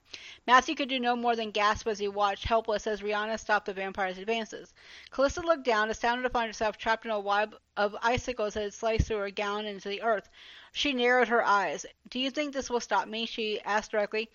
Matthew 0.47 0.73
could 0.73 0.89
do 0.89 0.99
no 0.99 1.15
more 1.15 1.35
than 1.35 1.51
gasp 1.51 1.87
as 1.87 1.99
he 1.99 2.07
watched, 2.07 2.45
helpless, 2.45 2.87
as 2.87 3.03
Rhiannon 3.03 3.37
stopped 3.37 3.67
the 3.67 3.73
vampire's 3.73 4.17
advances. 4.17 4.73
Callista 5.11 5.41
looked 5.41 5.65
down, 5.65 5.91
astounded 5.91 6.23
to 6.23 6.31
find 6.31 6.47
herself 6.47 6.79
trapped 6.79 7.05
in 7.05 7.11
a 7.11 7.19
web 7.19 7.59
of 7.75 7.95
icicles 8.01 8.55
that 8.55 8.63
had 8.63 8.73
sliced 8.73 9.05
through 9.05 9.17
her 9.17 9.29
gown 9.29 9.67
into 9.67 9.87
the 9.87 10.01
earth. 10.01 10.27
She 10.71 10.93
narrowed 10.93 11.27
her 11.27 11.45
eyes. 11.45 11.85
Do 12.09 12.17
you 12.17 12.31
think 12.31 12.53
this 12.53 12.71
will 12.71 12.79
stop 12.79 13.07
me? 13.07 13.27
she 13.27 13.61
asked 13.61 13.91
directly. 13.91 14.31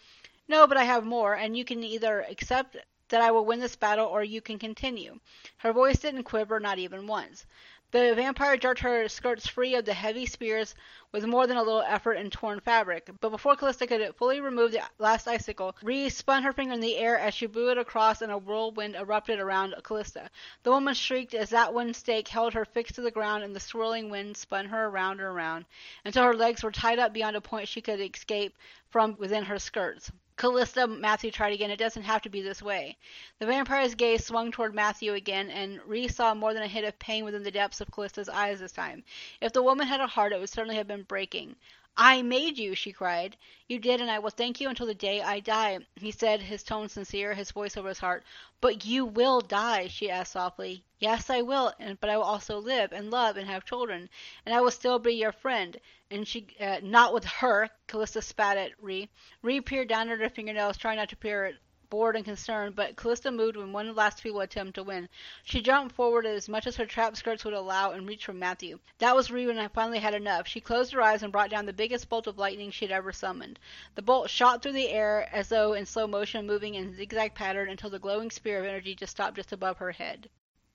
No, 0.47 0.69
but 0.69 0.77
I 0.77 0.85
have 0.85 1.05
more, 1.05 1.35
and 1.35 1.57
you 1.57 1.65
can 1.65 1.83
either 1.83 2.21
accept 2.21 2.77
that 3.09 3.21
I 3.21 3.33
will 3.33 3.45
win 3.45 3.59
this 3.59 3.75
battle 3.75 4.07
or 4.07 4.23
you 4.23 4.41
can 4.41 4.61
continue. 4.61 5.19
Her 5.57 5.73
voice 5.73 5.99
didn't 5.99 6.23
quiver, 6.23 6.61
not 6.61 6.79
even 6.79 7.09
once. 7.09 7.47
The 7.93 8.15
vampire 8.15 8.57
jerked 8.57 8.81
her 8.81 9.07
skirts 9.07 9.47
free 9.47 9.75
of 9.75 9.85
the 9.85 9.93
heavy 9.93 10.25
spears 10.25 10.75
with 11.13 11.27
more 11.27 11.47
than 11.47 11.59
a 11.59 11.63
little 11.63 11.83
effort 11.83 12.15
and 12.15 12.33
torn 12.33 12.59
fabric. 12.61 13.11
But 13.21 13.29
before 13.29 13.55
Callista 13.55 13.87
could 13.87 14.17
fully 14.17 14.41
remove 14.41 14.73
the 14.73 14.83
last 14.97 15.29
icicle, 15.29 15.77
Ree 15.83 16.09
spun 16.09 16.43
her 16.43 16.55
finger 16.55 16.73
in 16.73 16.81
the 16.81 16.97
air 16.97 17.19
as 17.19 17.35
she 17.35 17.45
blew 17.45 17.69
it 17.71 17.77
across 17.77 18.23
and 18.23 18.33
a 18.33 18.39
whirlwind 18.39 18.97
erupted 18.97 19.39
around 19.41 19.75
Callista. 19.85 20.31
The 20.63 20.71
woman 20.71 20.95
shrieked 20.95 21.35
as 21.35 21.51
that 21.51 21.75
one 21.75 21.93
stake 21.93 22.29
held 22.29 22.55
her 22.55 22.65
fixed 22.65 22.95
to 22.95 23.03
the 23.03 23.11
ground 23.11 23.45
and 23.45 23.55
the 23.55 23.61
swirling 23.61 24.09
wind 24.09 24.39
spun 24.39 24.65
her 24.69 24.87
around 24.87 25.21
and 25.21 25.29
around 25.29 25.67
until 26.03 26.25
her 26.25 26.35
legs 26.35 26.63
were 26.63 26.73
tied 26.73 26.99
up 26.99 27.13
beyond 27.13 27.37
a 27.37 27.43
point 27.43 27.69
she 27.69 27.83
could 27.83 28.01
escape 28.01 28.57
from 28.89 29.17
within 29.19 29.45
her 29.45 29.59
skirts. 29.59 30.11
Callista, 30.37 30.87
Matthew 30.87 31.31
tried 31.31 31.53
again. 31.53 31.71
It 31.71 31.79
doesn't 31.79 32.03
have 32.03 32.23
to 32.23 32.31
be 32.31 32.43
this 32.43 32.63
way. 32.63 32.97
The 33.39 33.47
vampire's 33.47 33.95
gaze 33.95 34.25
swung 34.25 34.51
toward 34.51 34.75
Matthew 34.75 35.15
again, 35.15 35.51
and 35.51 35.81
Ree 35.87 36.09
saw 36.09 36.35
more 36.35 36.55
than 36.55 36.63
a 36.63 36.69
hint 36.69 36.87
of 36.87 36.99
pain 36.99 37.25
within 37.25 37.43
the 37.43 37.51
depths 37.51 37.81
of 37.81 37.91
Callista's 37.91 38.29
eyes 38.29 38.61
this 38.61 38.73
time. 38.73 39.05
If 39.41 39.53
the 39.53 39.63
woman 39.63 39.87
had 39.87 40.01
a 40.01 40.07
heart, 40.07 40.33
it 40.33 40.41
would 40.41 40.49
certainly 40.51 40.77
have 40.77 40.89
been 40.89 41.03
breaking. 41.03 41.57
I 41.97 42.23
made 42.23 42.57
you, 42.57 42.75
she 42.75 42.91
cried. 42.91 43.37
You 43.69 43.79
did, 43.79 44.01
and 44.01 44.11
I 44.11 44.19
will 44.19 44.31
thank 44.31 44.61
you 44.61 44.71
until 44.71 44.87
the 44.87 44.95
day 44.95 45.21
I 45.21 45.41
die, 45.41 45.79
he 45.95 46.11
said, 46.11 46.41
his 46.41 46.63
tone 46.63 46.89
sincere, 46.89 47.35
his 47.35 47.51
voice 47.51 47.77
over 47.77 47.89
his 47.89 47.99
heart. 47.99 48.25
But 48.63 48.87
you 48.87 49.05
will 49.05 49.43
die, 49.43 49.89
she 49.89 50.11
asked 50.11 50.33
softly. 50.33 50.85
Yes, 50.99 51.29
I 51.29 51.43
will, 51.43 51.75
and, 51.79 52.01
but 52.01 52.09
I 52.09 52.17
will 52.17 52.25
also 52.25 52.59
live 52.59 52.93
and 52.93 53.11
love 53.11 53.37
and 53.37 53.47
have 53.47 53.67
children, 53.67 54.09
and 54.47 54.55
I 54.55 54.63
will 54.63 54.71
still 54.71 54.99
be 54.99 55.13
your 55.13 55.33
friend. 55.33 55.79
And 56.11 56.27
she, 56.27 56.47
uh, 56.59 56.81
not 56.83 57.13
with 57.13 57.27
her, 57.27 57.69
Callista 57.89 58.23
spat 58.23 58.57
at 58.57 58.83
Ree. 58.83 59.11
Ree 59.43 59.61
peered 59.61 59.89
down 59.89 60.09
at 60.09 60.19
her 60.19 60.31
fingernails, 60.31 60.79
trying 60.79 60.97
not 60.97 61.11
to 61.11 61.17
peer 61.17 61.59
bored 61.93 62.17
and 62.17 62.25
concerned, 62.25 62.75
but 62.75 62.97
Callista 62.97 63.31
moved 63.31 63.59
in 63.59 63.71
one 63.71 63.95
last 63.95 64.23
feeble 64.23 64.41
attempt 64.41 64.77
to 64.77 64.83
win. 64.83 65.11
She 65.45 65.61
jumped 65.61 65.95
forward 65.95 66.25
as 66.25 66.49
much 66.49 66.67
as 66.67 66.77
her 66.77 66.87
trap 66.87 67.19
skirts 67.19 67.45
would 67.45 67.53
allow 67.53 67.91
and 67.91 68.09
reached 68.09 68.25
for 68.25 68.33
Matthew. 68.33 68.79
That 68.97 69.15
was 69.15 69.31
when 69.31 69.59
I 69.59 69.69
finally 69.69 69.99
had 69.99 70.15
enough. 70.15 70.49
She 70.49 70.59
closed 70.59 70.95
her 70.95 71.03
eyes 71.03 71.23
and 71.23 71.31
brought 71.31 71.51
down 71.51 71.67
the 71.67 71.73
biggest 71.75 72.09
bolt 72.09 72.27
of 72.27 72.39
lightning 72.39 72.71
she 72.71 72.87
had 72.87 72.93
ever 72.93 73.13
summoned. 73.13 73.59
The 73.95 74.01
bolt 74.01 74.31
shot 74.31 74.63
through 74.63 74.73
the 74.73 74.89
air 74.89 75.29
as 75.35 75.51
though 75.51 75.75
in 75.75 75.85
slow 75.85 76.07
motion, 76.07 76.47
moving 76.47 76.77
in 76.77 76.95
zigzag 76.95 77.35
pattern 77.35 77.69
until 77.69 77.91
the 77.91 77.99
glowing 77.99 78.31
spear 78.31 78.59
of 78.59 78.65
energy 78.65 78.95
just 78.95 79.13
stopped 79.13 79.37
just 79.37 79.53
above 79.53 79.77
her 79.77 79.93
head. 79.93 80.31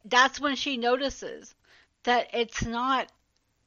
That's 0.06 0.40
when 0.40 0.56
she 0.56 0.78
notices 0.78 1.56
that 2.04 2.30
it's 2.32 2.64
not 2.64 3.12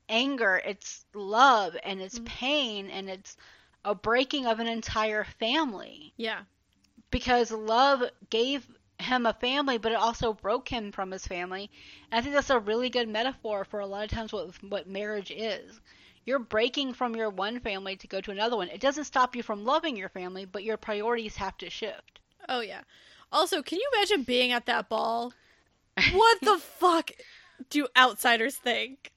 anger, 0.09 0.63
it's 0.65 1.05
love 1.15 1.77
and 1.83 2.01
it's 2.01 2.21
Mm. 2.21 2.27
pain 2.27 2.91
and 2.91 3.11
it's 3.11 3.37
a 3.85 3.97
breaking 3.97 4.47
of 4.47 4.61
an 4.61 4.69
entire 4.69 5.25
family 5.25 6.13
Yeah. 6.17 6.43
Because 7.11 7.51
love 7.51 8.05
gave 8.31 8.69
him 9.01 9.27
a 9.27 9.33
family, 9.33 9.79
but 9.79 9.93
it 9.93 9.99
also 9.99 10.33
broke 10.33 10.69
him 10.69 10.93
from 10.93 11.11
his 11.11 11.27
family. 11.27 11.71
And 12.11 12.19
I 12.19 12.23
think 12.23 12.35
that's 12.35 12.51
a 12.51 12.59
really 12.59 12.91
good 12.91 13.09
metaphor 13.09 13.65
for 13.65 13.81
a 13.81 13.87
lot 13.87 14.05
of 14.05 14.11
times 14.11 14.33
what 14.33 14.51
what 14.63 14.89
marriage 14.89 15.31
is. 15.31 15.81
You're 16.25 16.39
breaking 16.39 16.93
from 16.93 17.17
your 17.17 17.31
one 17.31 17.61
family 17.61 17.97
to 17.97 18.07
go 18.07 18.21
to 18.21 18.31
another 18.31 18.57
one. 18.57 18.69
It 18.69 18.81
doesn't 18.81 19.05
stop 19.05 19.35
you 19.35 19.43
from 19.43 19.65
loving 19.65 19.97
your 19.97 20.11
family, 20.11 20.45
but 20.45 20.65
your 20.65 20.77
priorities 20.77 21.37
have 21.37 21.57
to 21.59 21.71
shift. 21.71 22.21
Oh 22.49 22.61
yeah. 22.61 22.83
Also, 23.33 23.63
can 23.63 23.79
you 23.79 23.89
imagine 23.95 24.23
being 24.23 24.53
at 24.53 24.67
that 24.67 24.89
ball? 24.89 25.33
What 26.13 26.41
the 26.41 26.59
fuck 26.59 27.11
do 27.69 27.87
outsiders 27.97 28.57
think? 28.57 29.13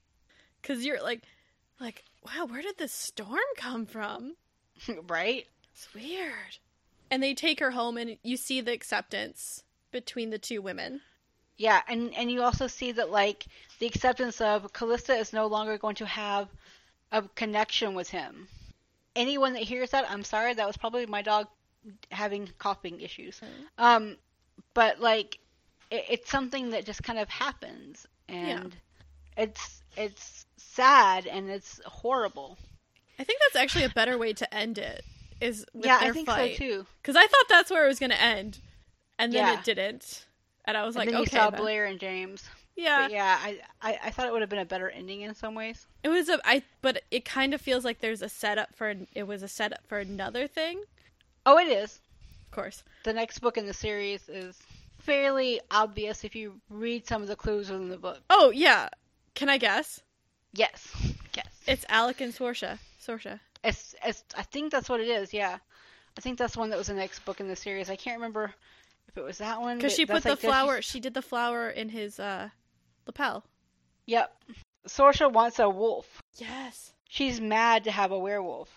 Cuz 0.62 0.84
you're 0.84 1.02
like 1.02 1.22
like 1.78 2.04
wow, 2.24 2.46
where 2.46 2.62
did 2.62 2.78
this 2.78 2.92
storm 2.92 3.38
come 3.56 3.86
from? 3.86 4.36
right? 5.08 5.46
It's 5.72 5.92
weird. 5.94 6.58
And 7.14 7.22
they 7.22 7.32
take 7.32 7.60
her 7.60 7.70
home 7.70 7.96
and 7.96 8.16
you 8.24 8.36
see 8.36 8.60
the 8.60 8.72
acceptance 8.72 9.62
between 9.92 10.30
the 10.30 10.38
two 10.38 10.60
women. 10.60 11.00
Yeah, 11.56 11.80
and 11.86 12.12
and 12.12 12.28
you 12.28 12.42
also 12.42 12.66
see 12.66 12.90
that 12.90 13.08
like 13.08 13.46
the 13.78 13.86
acceptance 13.86 14.40
of 14.40 14.72
Callista 14.72 15.14
is 15.14 15.32
no 15.32 15.46
longer 15.46 15.78
going 15.78 15.94
to 15.94 16.06
have 16.06 16.48
a 17.12 17.22
connection 17.36 17.94
with 17.94 18.10
him. 18.10 18.48
Anyone 19.14 19.52
that 19.52 19.62
hears 19.62 19.90
that, 19.90 20.10
I'm 20.10 20.24
sorry, 20.24 20.54
that 20.54 20.66
was 20.66 20.76
probably 20.76 21.06
my 21.06 21.22
dog 21.22 21.46
having 22.10 22.48
coughing 22.58 23.00
issues. 23.00 23.40
Um, 23.78 24.16
but 24.74 24.98
like, 24.98 25.38
it, 25.92 26.06
it's 26.10 26.30
something 26.32 26.70
that 26.70 26.84
just 26.84 27.04
kind 27.04 27.20
of 27.20 27.28
happens, 27.28 28.08
and 28.28 28.74
it's 29.36 29.84
it's 29.96 30.46
sad 30.56 31.28
and 31.28 31.48
it's 31.48 31.80
horrible. 31.86 32.58
I 33.20 33.22
think 33.22 33.38
that's 33.38 33.62
actually 33.62 33.84
a 33.84 33.90
better 33.90 34.18
way 34.18 34.32
to 34.32 34.52
end 34.52 34.78
it. 34.78 35.04
Is 35.40 35.66
with 35.74 35.86
yeah, 35.86 35.98
I 36.00 36.10
think 36.12 36.26
fight. 36.26 36.56
so 36.56 36.64
too. 36.64 36.86
Because 37.02 37.16
I 37.16 37.26
thought 37.26 37.44
that's 37.48 37.70
where 37.70 37.84
it 37.84 37.88
was 37.88 37.98
going 37.98 38.10
to 38.10 38.20
end, 38.20 38.58
and 39.18 39.32
then 39.32 39.46
Yeah. 39.46 39.58
it 39.58 39.64
didn't. 39.64 40.26
And 40.64 40.76
I 40.76 40.84
was 40.86 40.96
And 40.96 41.00
like, 41.04 41.10
then 41.10 41.20
okay, 41.22 41.30
you 41.36 41.38
saw 41.38 41.50
then. 41.50 41.60
Blair 41.60 41.84
and 41.84 42.00
James. 42.00 42.48
yeah, 42.76 43.02
But 43.02 43.10
yeah, 43.12 43.38
I, 43.42 43.60
I 43.82 43.98
I 44.04 44.10
thought 44.10 44.26
it 44.26 44.32
would 44.32 44.40
have 44.40 44.48
been 44.48 44.58
a 44.60 44.64
better 44.64 44.88
ending 44.88 45.20
in 45.20 45.34
some 45.34 45.54
ways. 45.54 45.86
it 46.02 46.08
was 46.08 46.28
a. 46.28 46.38
I 46.44 46.62
but 46.82 47.02
it 47.10 47.24
kind 47.24 47.52
of 47.52 47.60
feels 47.60 47.84
like 47.84 48.00
there's 48.00 48.22
a 48.22 48.28
setup 48.28 48.74
for. 48.74 48.94
It 49.14 49.24
was 49.24 49.42
a 49.42 49.48
setup 49.48 49.80
for 49.86 49.98
another 49.98 50.46
thing. 50.46 50.82
Oh, 51.46 51.58
it 51.58 51.68
is. 51.68 52.00
Of 52.46 52.50
course, 52.52 52.84
the 53.02 53.12
next 53.12 53.40
book 53.40 53.58
in 53.58 53.66
the 53.66 53.74
series 53.74 54.28
is 54.28 54.58
fairly 55.00 55.60
obvious 55.70 56.24
if 56.24 56.34
you 56.34 56.60
read 56.70 57.06
some 57.06 57.20
of 57.20 57.28
the 57.28 57.36
clues 57.36 57.68
within 57.68 57.90
the 57.90 57.98
book. 57.98 58.20
Oh 58.30 58.50
yeah, 58.50 58.88
can 59.34 59.48
I 59.50 59.58
guess? 59.58 60.00
Yes, 60.54 60.88
yes. 61.36 61.48
It's 61.66 61.84
Alec 61.88 62.20
and 62.22 62.32
Sorcha. 62.32 62.78
Sorcha. 63.04 63.40
It's, 63.64 63.94
it's, 64.04 64.22
I 64.36 64.42
think 64.42 64.70
that's 64.70 64.88
what 64.88 65.00
it 65.00 65.08
is. 65.08 65.32
Yeah, 65.32 65.58
I 66.16 66.20
think 66.20 66.38
that's 66.38 66.54
the 66.54 66.60
one 66.60 66.70
that 66.70 66.78
was 66.78 66.88
the 66.88 66.94
next 66.94 67.24
book 67.24 67.40
in 67.40 67.48
the 67.48 67.56
series. 67.56 67.90
I 67.90 67.96
can't 67.96 68.18
remember 68.18 68.54
if 69.08 69.16
it 69.16 69.24
was 69.24 69.38
that 69.38 69.60
one 69.60 69.78
Because 69.78 69.94
she 69.94 70.06
put 70.06 70.22
the 70.22 70.30
like 70.30 70.38
flower. 70.40 70.82
She 70.82 71.00
did 71.00 71.14
the 71.14 71.22
flower 71.22 71.68
in 71.68 71.88
his 71.88 72.20
uh 72.20 72.48
lapel. 73.06 73.44
Yep. 74.06 74.34
Sorcha 74.88 75.32
wants 75.32 75.58
a 75.58 75.68
wolf. 75.68 76.22
Yes. 76.36 76.92
She's 77.08 77.40
mad 77.40 77.84
to 77.84 77.90
have 77.90 78.12
a 78.12 78.18
werewolf. 78.18 78.68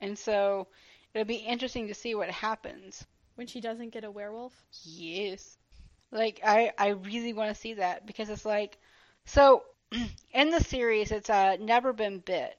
And 0.00 0.18
so 0.18 0.68
it'll 1.14 1.26
be 1.26 1.36
interesting 1.36 1.88
to 1.88 1.94
see 1.94 2.14
what 2.14 2.30
happens. 2.30 3.04
When 3.36 3.46
she 3.46 3.60
doesn't 3.60 3.90
get 3.90 4.04
a 4.04 4.10
werewolf? 4.10 4.52
Yes. 4.84 5.56
Like 6.12 6.40
I 6.44 6.72
I 6.78 6.88
really 6.88 7.32
want 7.32 7.54
to 7.54 7.60
see 7.60 7.74
that 7.74 8.06
because 8.06 8.30
it's 8.30 8.44
like 8.44 8.78
so 9.24 9.64
in 10.32 10.50
the 10.50 10.62
series 10.62 11.10
it's 11.10 11.30
uh 11.30 11.56
never 11.60 11.92
been 11.92 12.20
bit. 12.20 12.56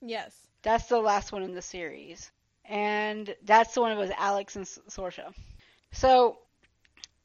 Yes. 0.00 0.34
That's 0.64 0.86
the 0.86 0.98
last 0.98 1.30
one 1.30 1.44
in 1.44 1.54
the 1.54 1.62
series. 1.62 2.32
And 2.64 3.34
that's 3.44 3.74
the 3.74 3.82
one 3.82 3.96
with 3.98 4.12
Alex 4.16 4.56
and 4.56 4.64
Sorcha. 4.64 5.32
So 5.92 6.38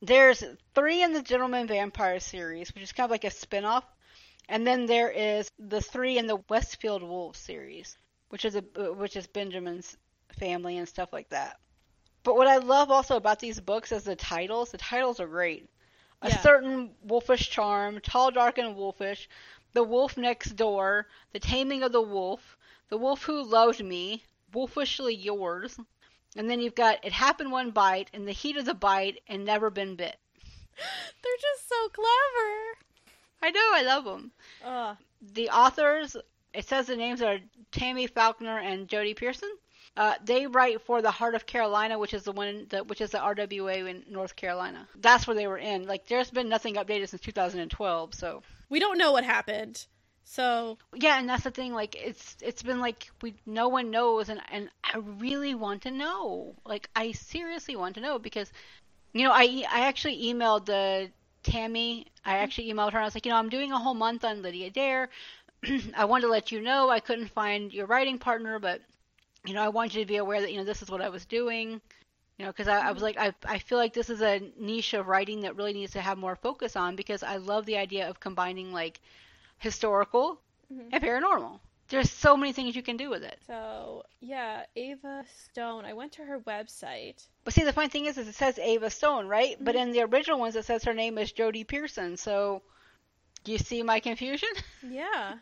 there's 0.02 0.44
three 0.76 1.02
in 1.02 1.14
the 1.14 1.22
Gentleman 1.22 1.68
Vampire 1.68 2.20
series, 2.20 2.74
which 2.74 2.84
is 2.84 2.92
kind 2.92 3.06
of 3.06 3.12
like 3.12 3.24
a 3.24 3.32
spin-off. 3.32 3.86
And 4.50 4.68
then 4.68 4.86
there 4.86 5.10
is 5.10 5.50
the 5.58 5.82
three 5.82 6.18
in 6.18 6.28
the 6.28 6.42
Westfield 6.50 7.02
Wolves 7.02 7.40
series, 7.40 7.98
which 8.30 8.46
is 8.46 8.56
a 8.56 8.62
which 8.94 9.16
is 9.16 9.28
Benjamin's 9.28 9.96
family 10.40 10.78
and 10.78 10.88
stuff 10.88 11.14
like 11.14 11.30
that. 11.30 11.58
But 12.24 12.36
what 12.36 12.48
I 12.48 12.58
love 12.58 12.92
also 12.92 13.16
about 13.16 13.40
these 13.40 13.60
books 13.60 13.92
is 13.92 14.04
the 14.04 14.16
titles. 14.16 14.72
The 14.72 14.78
titles 14.78 15.20
are 15.20 15.28
great. 15.28 15.70
A 16.22 16.32
certain 16.32 16.90
wolfish 17.02 17.50
charm, 17.50 18.02
tall, 18.04 18.30
dark, 18.32 18.58
and 18.58 18.76
wolfish. 18.76 19.30
The 19.74 19.84
wolf 19.84 20.18
next 20.18 20.58
door. 20.58 21.08
The 21.32 21.40
taming 21.40 21.84
of 21.84 21.94
the 21.94 22.02
wolf. 22.02 22.58
The 22.90 22.98
wolf 22.98 23.24
who 23.24 23.44
loved 23.44 23.84
me. 23.84 24.24
Wolfishly 24.54 25.16
yours. 25.16 25.80
And 26.36 26.50
then 26.50 26.60
you've 26.60 26.76
got 26.76 27.04
it 27.04 27.12
happened 27.12 27.52
one 27.52 27.72
bite, 27.72 28.10
in 28.14 28.26
the 28.26 28.32
heat 28.32 28.58
of 28.58 28.66
the 28.66 28.74
bite, 28.74 29.22
and 29.28 29.46
never 29.46 29.70
been 29.70 29.96
bit. 29.96 30.18
They're 31.24 31.34
just 31.42 31.70
so 31.70 31.90
clever. 31.90 32.78
I 33.42 33.52
know, 33.52 33.72
I 33.74 33.84
love 33.84 34.06
them. 34.06 34.32
Ugh. 34.64 34.98
the 35.22 35.50
authors 35.50 36.16
it 36.54 36.68
says 36.68 36.88
the 36.88 36.96
names 36.96 37.22
are 37.22 37.40
Tammy 37.72 38.08
Falkner 38.08 38.58
and 38.60 38.88
Jodie 38.88 39.16
Pearson. 39.16 39.52
Uh, 39.96 40.16
they 40.24 40.48
write 40.48 40.82
for 40.82 41.02
the 41.02 41.12
Heart 41.12 41.36
of 41.36 41.46
Carolina, 41.46 42.00
which 42.00 42.14
is 42.14 42.24
the 42.24 42.32
one 42.32 42.68
that 42.70 42.88
which 42.88 43.02
is 43.02 43.12
the 43.12 43.18
RWA 43.18 43.90
in 43.90 44.04
North 44.10 44.36
Carolina. 44.36 44.88
That's 44.96 45.28
where 45.28 45.36
they 45.36 45.48
were 45.48 45.58
in. 45.58 45.88
Like, 45.88 46.08
there's 46.08 46.32
been 46.32 46.50
nothing 46.50 46.76
updated 46.76 47.10
since 47.10 47.22
2012. 47.22 48.14
So 48.14 48.44
We 48.70 48.80
don't 48.80 48.98
know 48.98 49.12
what 49.12 49.24
happened. 49.24 49.86
So, 50.32 50.78
yeah, 50.94 51.18
and 51.18 51.28
that's 51.28 51.44
the 51.44 51.50
thing. 51.50 51.74
Like, 51.74 51.96
it's 51.96 52.38
it's 52.40 52.62
been 52.62 52.80
like 52.80 53.10
we 53.24 53.34
no 53.48 53.68
one 53.68 53.90
knows, 53.90 54.30
and 54.30 54.40
and 54.52 54.70
I 54.84 55.00
really 55.00 55.56
want 55.56 55.82
to 55.84 55.92
know. 55.92 56.54
Like, 56.66 56.88
I 56.96 57.14
seriously 57.14 57.76
want 57.76 57.96
to 57.96 58.02
know 58.02 58.20
because, 58.20 58.52
you 59.14 59.24
know, 59.24 59.32
I 59.32 59.64
I 59.68 59.88
actually 59.88 60.22
emailed 60.22 60.66
the 60.66 61.10
Tammy. 61.42 62.06
I 62.24 62.34
mm-hmm. 62.34 62.44
actually 62.44 62.72
emailed 62.72 62.92
her. 62.92 63.00
and 63.00 63.06
I 63.06 63.06
was 63.06 63.16
like, 63.16 63.26
you 63.26 63.32
know, 63.32 63.40
I'm 63.40 63.50
doing 63.50 63.72
a 63.72 63.80
whole 63.80 63.96
month 63.96 64.24
on 64.24 64.44
Lydia 64.44 64.70
Dare. 64.70 65.10
I 65.98 66.06
wanted 66.06 66.28
to 66.28 66.32
let 66.32 66.52
you 66.52 66.62
know 66.62 66.92
I 66.92 67.00
couldn't 67.00 67.30
find 67.30 67.74
your 67.74 67.88
writing 67.88 68.20
partner, 68.20 68.60
but 68.60 68.82
you 69.48 69.56
know, 69.56 69.64
I 69.64 69.70
want 69.70 69.96
you 69.96 70.02
to 70.02 70.08
be 70.08 70.18
aware 70.18 70.42
that 70.42 70.52
you 70.52 70.60
know 70.60 70.64
this 70.64 70.84
is 70.84 70.92
what 70.92 71.02
I 71.02 71.10
was 71.10 71.26
doing. 71.26 71.82
You 72.38 72.46
know, 72.46 72.52
because 72.52 72.68
I, 72.68 72.90
I 72.90 72.92
was 72.92 73.02
mm-hmm. 73.02 73.20
like, 73.20 73.36
I 73.48 73.56
I 73.56 73.58
feel 73.58 73.80
like 73.80 73.94
this 73.96 74.12
is 74.12 74.22
a 74.22 74.42
niche 74.60 74.94
of 74.94 75.08
writing 75.08 75.42
that 75.42 75.56
really 75.56 75.74
needs 75.74 75.94
to 75.94 76.02
have 76.02 76.20
more 76.20 76.36
focus 76.36 76.76
on 76.76 76.96
because 76.96 77.24
I 77.24 77.38
love 77.38 77.66
the 77.66 77.78
idea 77.78 78.08
of 78.08 78.20
combining 78.20 78.72
like 78.72 79.02
historical 79.60 80.42
Mhm. 80.74 80.90
and 80.92 81.04
paranormal. 81.04 81.60
There's 81.90 82.12
so 82.12 82.38
many 82.38 82.54
things 82.54 82.76
you 82.76 82.84
can 82.84 82.98
do 82.98 83.10
with 83.10 83.24
it. 83.24 83.40
so 83.48 84.04
yeah, 84.20 84.66
Ava 84.76 85.26
Stone. 85.52 85.86
I 85.86 85.94
went 85.94 86.12
to 86.14 86.24
her 86.26 86.40
website. 86.42 87.26
But 87.44 87.54
see, 87.54 87.64
the 87.64 87.74
funny 87.74 87.90
thing 87.90 88.06
is, 88.06 88.18
is 88.18 88.28
it 88.28 88.36
says 88.36 88.60
Ava 88.60 88.90
Stone, 88.92 89.28
right? 89.28 89.58
But 89.60 89.76
in 89.76 89.92
the 89.92 90.02
original 90.04 90.40
ones, 90.40 90.56
it 90.56 90.66
says 90.66 90.84
her 90.84 90.94
name 90.94 91.18
is 91.18 91.34
Jodie 91.34 91.66
Pearson. 91.68 92.16
So, 92.18 92.62
do 93.44 93.52
you 93.52 93.58
see 93.58 93.82
my 93.84 94.00
confusion? 94.00 94.50
Yeah. 94.84 95.38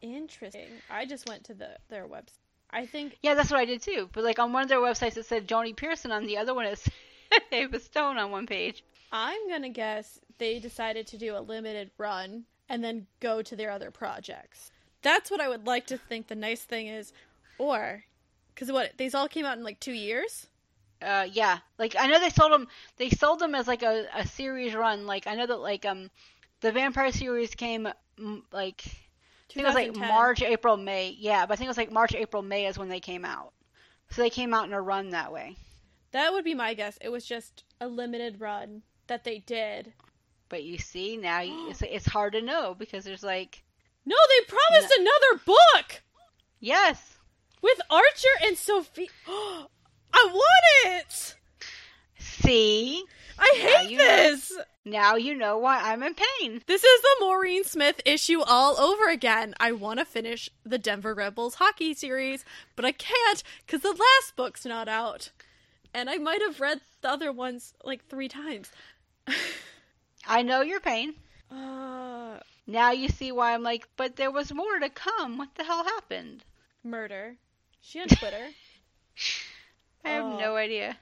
Interesting. 0.00 0.68
I 0.88 1.06
just 1.06 1.28
went 1.28 1.44
to 1.44 1.54
the 1.54 1.76
their 1.88 2.06
website. 2.06 2.38
I 2.70 2.86
think 2.86 3.18
yeah, 3.22 3.34
that's 3.34 3.50
what 3.50 3.60
I 3.60 3.64
did 3.64 3.82
too. 3.82 4.08
But 4.12 4.24
like 4.24 4.38
on 4.38 4.52
one 4.52 4.62
of 4.62 4.68
their 4.68 4.78
websites, 4.78 5.16
it 5.16 5.26
said 5.26 5.48
Jodie 5.48 5.74
Pearson. 5.76 6.12
On 6.12 6.24
the 6.26 6.38
other 6.38 6.54
one, 6.54 6.66
it 6.66 6.78
said 6.78 6.92
Ava 7.52 7.80
Stone 7.80 8.16
on 8.18 8.30
one 8.30 8.46
page. 8.46 8.84
I'm 9.10 9.48
gonna 9.48 9.70
guess 9.70 10.20
they 10.38 10.58
decided 10.60 11.06
to 11.08 11.18
do 11.18 11.36
a 11.36 11.40
limited 11.40 11.90
run 11.98 12.44
and 12.68 12.82
then 12.82 13.06
go 13.20 13.42
to 13.42 13.56
their 13.56 13.70
other 13.70 13.90
projects. 13.90 14.70
That's 15.02 15.30
what 15.30 15.40
I 15.40 15.48
would 15.48 15.66
like 15.66 15.86
to 15.88 15.98
think. 15.98 16.28
The 16.28 16.34
nice 16.34 16.62
thing 16.62 16.88
is, 16.88 17.12
or 17.58 18.04
because 18.54 18.72
what 18.72 18.92
these 18.98 19.14
all 19.14 19.28
came 19.28 19.44
out 19.44 19.58
in 19.58 19.64
like 19.64 19.80
two 19.80 19.92
years. 19.92 20.46
Uh, 21.00 21.26
yeah, 21.30 21.58
like 21.78 21.94
I 21.98 22.08
know 22.08 22.18
they 22.18 22.30
sold 22.30 22.52
them. 22.52 22.66
They 22.96 23.10
sold 23.10 23.38
them 23.38 23.54
as 23.54 23.68
like 23.68 23.82
a, 23.82 24.06
a 24.14 24.26
series 24.26 24.74
run. 24.74 25.06
Like 25.06 25.26
I 25.26 25.34
know 25.34 25.46
that 25.46 25.60
like 25.60 25.84
um, 25.84 26.10
the 26.60 26.72
Vampire 26.72 27.12
series 27.12 27.54
came 27.54 27.88
mm, 28.18 28.42
like 28.52 28.82
I 29.50 29.54
think 29.54 29.64
it 29.64 29.66
was 29.66 29.74
like 29.74 29.96
March, 29.96 30.42
April, 30.42 30.76
May. 30.76 31.16
Yeah, 31.18 31.46
but 31.46 31.54
I 31.54 31.56
think 31.56 31.66
it 31.66 31.70
was 31.70 31.78
like 31.78 31.92
March, 31.92 32.14
April, 32.14 32.42
May 32.42 32.66
is 32.66 32.78
when 32.78 32.88
they 32.88 33.00
came 33.00 33.24
out. 33.24 33.52
So 34.10 34.22
they 34.22 34.30
came 34.30 34.52
out 34.52 34.66
in 34.66 34.72
a 34.72 34.80
run 34.80 35.10
that 35.10 35.32
way. 35.32 35.56
That 36.12 36.32
would 36.32 36.44
be 36.44 36.54
my 36.54 36.74
guess. 36.74 36.98
It 37.00 37.10
was 37.10 37.24
just 37.24 37.64
a 37.80 37.88
limited 37.88 38.40
run 38.40 38.82
that 39.06 39.24
they 39.24 39.38
did. 39.38 39.92
But 40.48 40.64
you 40.64 40.78
see 40.78 41.16
now, 41.16 41.40
you- 41.40 41.70
it's 41.70 41.82
it's 41.86 42.06
hard 42.06 42.32
to 42.34 42.42
know 42.42 42.74
because 42.78 43.04
there's 43.04 43.22
like 43.22 43.62
No, 44.04 44.16
they 44.28 44.44
promised 44.46 44.94
another 44.98 45.42
book 45.44 46.02
yes, 46.60 47.16
with 47.62 47.80
Archer 47.90 48.28
and 48.44 48.56
Sophie. 48.56 49.10
I 49.28 50.26
want 50.32 50.86
it. 50.86 51.34
see 52.18 53.04
I 53.38 53.54
Now 53.62 53.68
hate 53.78 53.96
know. 53.96 54.04
this. 54.04 54.58
now 54.84 55.14
you 55.14 55.34
know 55.34 55.58
why 55.58 55.80
I'm 55.80 56.02
in 56.02 56.14
pain. 56.14 56.60
This 56.66 56.82
is 56.82 57.02
the 57.02 57.16
Maureen 57.20 57.62
Smith 57.62 58.00
issue 58.04 58.40
all 58.40 58.78
over 58.80 59.08
again. 59.08 59.54
I 59.60 59.70
want 59.72 60.00
to 60.00 60.04
finish 60.04 60.50
the 60.64 60.78
Denver 60.78 61.14
Rebels 61.14 61.56
hockey 61.56 61.94
series, 61.94 62.44
but 62.74 62.84
I 62.84 62.90
can't 62.92 63.42
because 63.64 63.82
the 63.82 63.90
last 63.90 64.34
book's 64.34 64.64
not 64.64 64.88
out. 64.88 65.30
And 65.94 66.10
I 66.10 66.16
might 66.18 66.40
have 66.42 66.58
read 66.60 66.80
the 67.00 67.10
other 67.10 67.30
ones 67.30 67.74
like 67.84 68.04
three 68.08 68.28
times. 68.28 68.72
I 70.28 70.42
know 70.42 70.60
your 70.60 70.80
pain. 70.80 71.14
Uh, 71.50 72.38
Now 72.66 72.92
you 72.92 73.08
see 73.08 73.32
why 73.32 73.54
I'm 73.54 73.62
like, 73.62 73.88
but 73.96 74.16
there 74.16 74.30
was 74.30 74.52
more 74.52 74.78
to 74.78 74.88
come. 74.90 75.38
What 75.38 75.54
the 75.54 75.64
hell 75.64 75.84
happened? 75.84 76.44
murder. 76.84 77.36
She 77.80 78.00
on 78.00 78.08
Twitter. 78.08 78.48
I 80.04 80.10
have 80.10 80.24
Oh. 80.24 80.38
no 80.38 80.56
idea. 80.56 80.96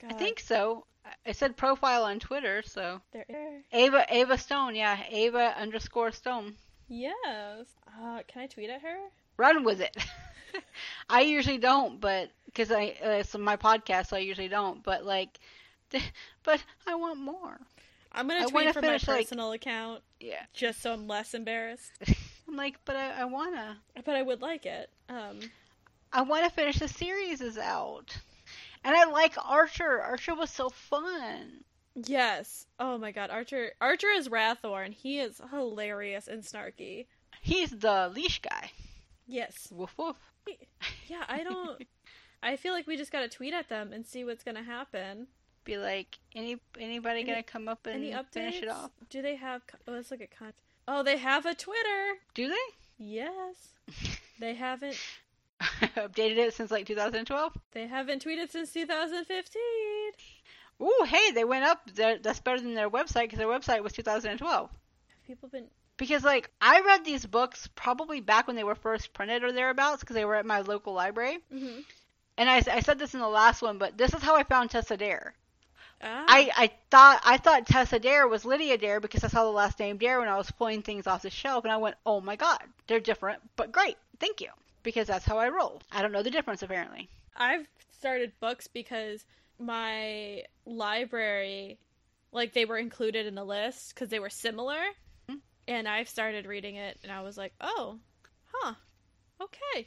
God, 0.00 0.12
I 0.12 0.14
think 0.14 0.40
so. 0.40 0.86
I 1.26 1.32
said 1.32 1.56
profile 1.56 2.04
on 2.04 2.18
Twitter, 2.20 2.62
so 2.62 3.00
there. 3.12 3.62
Ava 3.72 4.06
Ava 4.08 4.38
Stone, 4.38 4.74
yeah, 4.76 5.02
Ava 5.10 5.54
underscore 5.58 6.12
Stone. 6.12 6.54
Yes. 6.88 7.66
Uh, 8.00 8.22
can 8.28 8.42
I 8.42 8.46
tweet 8.46 8.70
at 8.70 8.82
her? 8.82 8.96
Run 9.36 9.64
with 9.64 9.80
it. 9.80 9.96
I 11.08 11.20
usually 11.22 11.58
don't, 11.58 12.00
but 12.00 12.30
because 12.46 12.70
I 12.72 12.94
uh, 13.04 13.10
it's 13.20 13.36
my 13.36 13.56
podcast, 13.56 14.06
so 14.08 14.16
I 14.16 14.20
usually 14.20 14.48
don't. 14.48 14.82
But 14.82 15.04
like, 15.04 15.38
but 16.42 16.62
I 16.86 16.94
want 16.94 17.18
more. 17.20 17.58
I'm 18.12 18.26
gonna 18.28 18.40
I 18.40 18.46
tweet 18.46 18.72
from 18.72 18.82
my 18.82 18.88
finish, 18.88 19.08
like- 19.08 19.18
personal 19.20 19.52
account 19.52 20.02
Yeah, 20.18 20.42
just 20.52 20.82
so 20.82 20.92
I'm 20.92 21.06
less 21.06 21.34
embarrassed. 21.34 21.92
I'm 22.48 22.56
like, 22.56 22.76
but 22.84 22.96
I, 22.96 23.20
I 23.20 23.24
wanna, 23.26 23.78
But 24.04 24.16
I 24.16 24.22
would 24.22 24.42
like 24.42 24.66
it. 24.66 24.90
Um, 25.08 25.38
I 26.12 26.22
wanna 26.22 26.50
finish 26.50 26.78
the 26.78 26.88
series 26.88 27.40
is 27.40 27.56
out, 27.56 28.16
and 28.84 28.94
I 28.96 29.04
like 29.04 29.34
Archer. 29.44 30.00
Archer 30.02 30.34
was 30.34 30.50
so 30.50 30.68
fun. 30.70 31.62
yes. 31.94 32.66
Oh 32.80 32.98
my 32.98 33.12
God, 33.12 33.30
Archer. 33.30 33.70
Archer 33.80 34.08
is 34.08 34.28
Radborn. 34.28 34.92
He 34.92 35.20
is 35.20 35.40
hilarious 35.52 36.26
and 36.26 36.42
snarky. 36.42 37.06
He's 37.42 37.70
the 37.70 38.10
leash 38.14 38.40
guy. 38.42 38.70
Yes. 39.26 39.68
Woof 39.70 39.94
woof. 39.96 40.16
Yeah, 41.06 41.22
I 41.28 41.44
don't. 41.44 41.80
I 42.42 42.56
feel 42.56 42.72
like 42.72 42.86
we 42.88 42.96
just 42.96 43.12
gotta 43.12 43.28
tweet 43.28 43.54
at 43.54 43.68
them 43.68 43.92
and 43.92 44.04
see 44.04 44.24
what's 44.24 44.42
gonna 44.42 44.62
happen. 44.64 45.28
Be 45.70 45.78
like, 45.78 46.18
any 46.34 46.56
anybody 46.80 47.20
Any- 47.20 47.30
gonna 47.30 47.42
come 47.44 47.68
up 47.68 47.86
and 47.86 47.94
Any 48.02 48.10
updates? 48.10 48.32
finish 48.32 48.62
it 48.62 48.68
off? 48.68 48.90
Do 49.08 49.22
they 49.22 49.36
have? 49.36 49.62
Oh, 49.86 49.92
let's 49.92 50.10
look 50.10 50.20
at 50.20 50.36
con. 50.36 50.52
Oh, 50.88 51.04
they 51.04 51.16
have 51.16 51.46
a 51.46 51.54
Twitter. 51.54 52.14
Do 52.34 52.48
they? 52.48 52.66
Yes. 52.98 53.54
They 54.40 54.54
haven't. 54.54 54.96
Updated 55.60 56.38
it 56.38 56.54
since 56.54 56.70
like 56.72 56.86
2012. 56.86 57.52
They 57.72 57.86
haven't 57.86 58.24
tweeted 58.24 58.50
since 58.50 58.72
2015. 58.72 59.62
Ooh, 60.82 61.04
hey, 61.06 61.30
they 61.32 61.44
went 61.44 61.64
up. 61.64 61.82
They're- 61.94 62.18
That's 62.18 62.40
better 62.40 62.58
than 62.60 62.74
their 62.74 62.90
website 62.90 63.24
because 63.24 63.38
their 63.38 63.46
website 63.46 63.82
was 63.84 63.92
2012. 63.92 64.70
Have 64.70 65.24
people 65.26 65.48
been? 65.50 65.66
Because 65.98 66.24
like 66.24 66.50
I 66.60 66.80
read 66.80 67.04
these 67.04 67.26
books 67.26 67.68
probably 67.76 68.20
back 68.20 68.46
when 68.48 68.56
they 68.56 68.64
were 68.64 68.74
first 68.74 69.12
printed 69.12 69.44
or 69.44 69.52
thereabouts 69.52 70.00
because 70.00 70.14
they 70.14 70.24
were 70.24 70.34
at 70.36 70.46
my 70.46 70.62
local 70.62 70.94
library. 70.94 71.38
Mm-hmm. 71.54 71.80
And 72.38 72.48
I, 72.48 72.62
I 72.72 72.80
said 72.80 72.98
this 72.98 73.12
in 73.12 73.20
the 73.20 73.28
last 73.28 73.60
one, 73.60 73.76
but 73.76 73.98
this 73.98 74.14
is 74.14 74.22
how 74.22 74.34
I 74.34 74.44
found 74.44 74.70
Tessa 74.70 74.96
Dare. 74.96 75.34
Ah. 76.02 76.24
I, 76.28 76.50
I 76.56 76.70
thought 76.90 77.20
I 77.24 77.36
thought 77.36 77.66
Tessa 77.66 77.98
Dare 77.98 78.26
was 78.26 78.44
Lydia 78.44 78.78
Dare 78.78 79.00
because 79.00 79.22
I 79.24 79.28
saw 79.28 79.44
the 79.44 79.50
last 79.50 79.78
name 79.78 79.98
Dare 79.98 80.18
when 80.18 80.28
I 80.28 80.36
was 80.36 80.50
pulling 80.50 80.82
things 80.82 81.06
off 81.06 81.22
the 81.22 81.30
shelf, 81.30 81.64
and 81.64 81.72
I 81.72 81.76
went, 81.76 81.96
"Oh 82.06 82.20
my 82.20 82.36
God, 82.36 82.62
they're 82.86 83.00
different, 83.00 83.40
but 83.56 83.70
great, 83.72 83.96
thank 84.18 84.40
you." 84.40 84.48
Because 84.82 85.06
that's 85.08 85.26
how 85.26 85.38
I 85.38 85.48
roll. 85.50 85.82
I 85.92 86.00
don't 86.00 86.12
know 86.12 86.22
the 86.22 86.30
difference 86.30 86.62
apparently. 86.62 87.08
I've 87.36 87.66
started 87.98 88.32
books 88.40 88.66
because 88.66 89.26
my 89.58 90.44
library, 90.64 91.78
like 92.32 92.54
they 92.54 92.64
were 92.64 92.78
included 92.78 93.26
in 93.26 93.34
the 93.34 93.44
list 93.44 93.94
because 93.94 94.08
they 94.08 94.20
were 94.20 94.30
similar. 94.30 94.80
Hmm. 95.28 95.36
and 95.68 95.86
I've 95.86 96.08
started 96.08 96.46
reading 96.46 96.76
it, 96.76 96.98
and 97.02 97.12
I 97.12 97.20
was 97.22 97.36
like, 97.36 97.52
oh, 97.60 97.98
huh, 98.52 98.74
okay. 99.40 99.86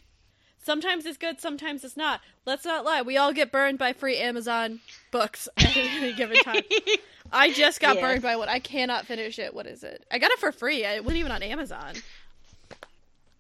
Sometimes 0.63 1.05
it's 1.05 1.17
good, 1.17 1.39
sometimes 1.41 1.83
it's 1.83 1.97
not. 1.97 2.21
Let's 2.45 2.65
not 2.65 2.85
lie. 2.85 3.01
We 3.01 3.17
all 3.17 3.33
get 3.33 3.51
burned 3.51 3.77
by 3.77 3.93
free 3.93 4.17
Amazon 4.17 4.79
books 5.11 5.47
at 5.57 5.75
any 5.75 6.13
given 6.13 6.37
time. 6.37 6.63
I 7.31 7.51
just 7.51 7.79
got 7.79 7.95
Yes. 7.95 8.01
burned 8.01 8.21
by 8.21 8.35
one. 8.35 8.47
I 8.49 8.59
cannot 8.59 9.05
finish 9.05 9.39
it. 9.39 9.53
What 9.53 9.65
is 9.67 9.83
it? 9.83 10.05
I 10.11 10.19
got 10.19 10.31
it 10.31 10.39
for 10.39 10.51
free. 10.51 10.83
It 10.85 11.03
wasn't 11.03 11.19
even 11.19 11.31
on 11.31 11.43
Amazon. 11.43 11.93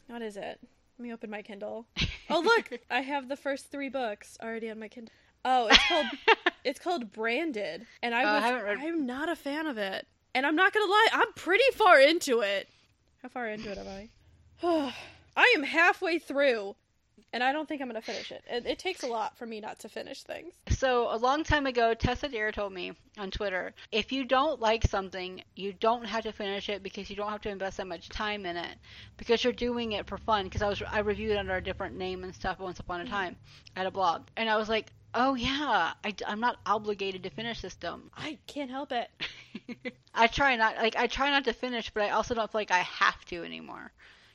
What 0.07 0.21
is 0.21 0.35
it? 0.37 0.59
Let 0.97 1.03
me 1.03 1.13
open 1.13 1.29
my 1.29 1.41
Kindle. 1.41 1.85
Oh 2.29 2.39
look, 2.45 2.79
I 2.89 3.01
have 3.01 3.27
the 3.29 3.35
first 3.35 3.71
three 3.71 3.89
books 3.89 4.37
already 4.41 4.69
on 4.69 4.79
my 4.79 4.87
Kindle. 4.87 5.13
Oh, 5.45 5.67
it's 5.67 5.87
called 5.87 6.05
it's 6.63 6.79
called 6.79 7.11
Branded, 7.11 7.85
and 8.01 8.13
I 8.15 8.23
Oh, 8.23 8.33
was 8.35 8.43
haven't 8.43 8.63
read- 8.63 8.77
I'm 8.79 9.05
not 9.05 9.29
a 9.29 9.35
fan 9.35 9.67
of 9.67 9.77
it. 9.77 10.07
And 10.35 10.45
I'm 10.45 10.55
not 10.55 10.73
gonna 10.73 10.89
lie, 10.89 11.07
I'm 11.13 11.31
pretty 11.35 11.63
far 11.73 11.99
into 11.99 12.39
it. 12.41 12.67
How 13.21 13.29
far 13.29 13.47
into 13.49 13.71
it 13.71 13.77
am 13.77 13.87
I? 13.87 14.09
I 15.35 15.53
am 15.55 15.63
halfway 15.63 16.17
through, 16.19 16.75
and 17.33 17.43
I 17.43 17.51
don't 17.51 17.67
think 17.67 17.81
I'm 17.81 17.87
gonna 17.87 18.01
finish 18.01 18.31
it. 18.31 18.43
it. 18.47 18.65
It 18.65 18.79
takes 18.79 19.03
a 19.03 19.07
lot 19.07 19.37
for 19.37 19.45
me 19.45 19.59
not 19.59 19.79
to 19.79 19.89
finish 19.89 20.21
things. 20.21 20.53
So 20.69 21.13
a 21.13 21.17
long 21.17 21.43
time 21.43 21.65
ago, 21.65 21.95
Tessa 21.95 22.29
Dare 22.29 22.51
told 22.51 22.71
me 22.71 22.93
on 23.17 23.31
Twitter, 23.31 23.73
if 23.91 24.11
you 24.11 24.23
don't 24.23 24.61
like 24.61 24.85
something, 24.85 25.43
you 25.55 25.73
don't 25.73 26.05
have 26.05 26.23
to 26.23 26.31
finish 26.31 26.69
it 26.69 26.83
because 26.83 27.09
you 27.09 27.15
don't 27.15 27.29
have 27.29 27.41
to 27.41 27.49
invest 27.49 27.77
that 27.77 27.87
much 27.87 28.07
time 28.09 28.45
in 28.45 28.55
it 28.55 28.77
because 29.17 29.43
you're 29.43 29.51
doing 29.51 29.93
it 29.93 30.07
for 30.07 30.17
fun. 30.19 30.45
Because 30.45 30.61
I 30.61 30.69
was 30.69 30.81
I 30.83 30.99
reviewed 30.99 31.35
under 31.35 31.55
a 31.55 31.63
different 31.63 31.97
name 31.97 32.23
and 32.23 32.33
stuff 32.33 32.59
once 32.59 32.79
upon 32.79 33.01
a 33.01 33.03
mm-hmm. 33.03 33.13
time 33.13 33.35
at 33.75 33.87
a 33.87 33.91
blog, 33.91 34.21
and 34.37 34.47
I 34.47 34.55
was 34.57 34.69
like, 34.69 34.91
oh 35.15 35.33
yeah, 35.33 35.93
I, 36.03 36.13
am 36.27 36.39
not 36.39 36.59
obligated 36.65 37.23
to 37.23 37.29
finish 37.31 37.61
this 37.61 37.75
dumb. 37.75 38.11
I 38.15 38.37
can't 38.45 38.69
help 38.69 38.91
it. 38.91 39.09
I 40.13 40.27
try 40.27 40.55
not 40.55 40.77
like 40.77 40.95
I 40.95 41.07
try 41.07 41.31
not 41.31 41.45
to 41.45 41.53
finish, 41.53 41.89
but 41.89 42.03
I 42.03 42.09
also 42.11 42.35
don't 42.35 42.51
feel 42.51 42.61
like 42.61 42.71
I 42.71 42.79
have 42.79 43.25
to 43.25 43.43
anymore. 43.43 43.91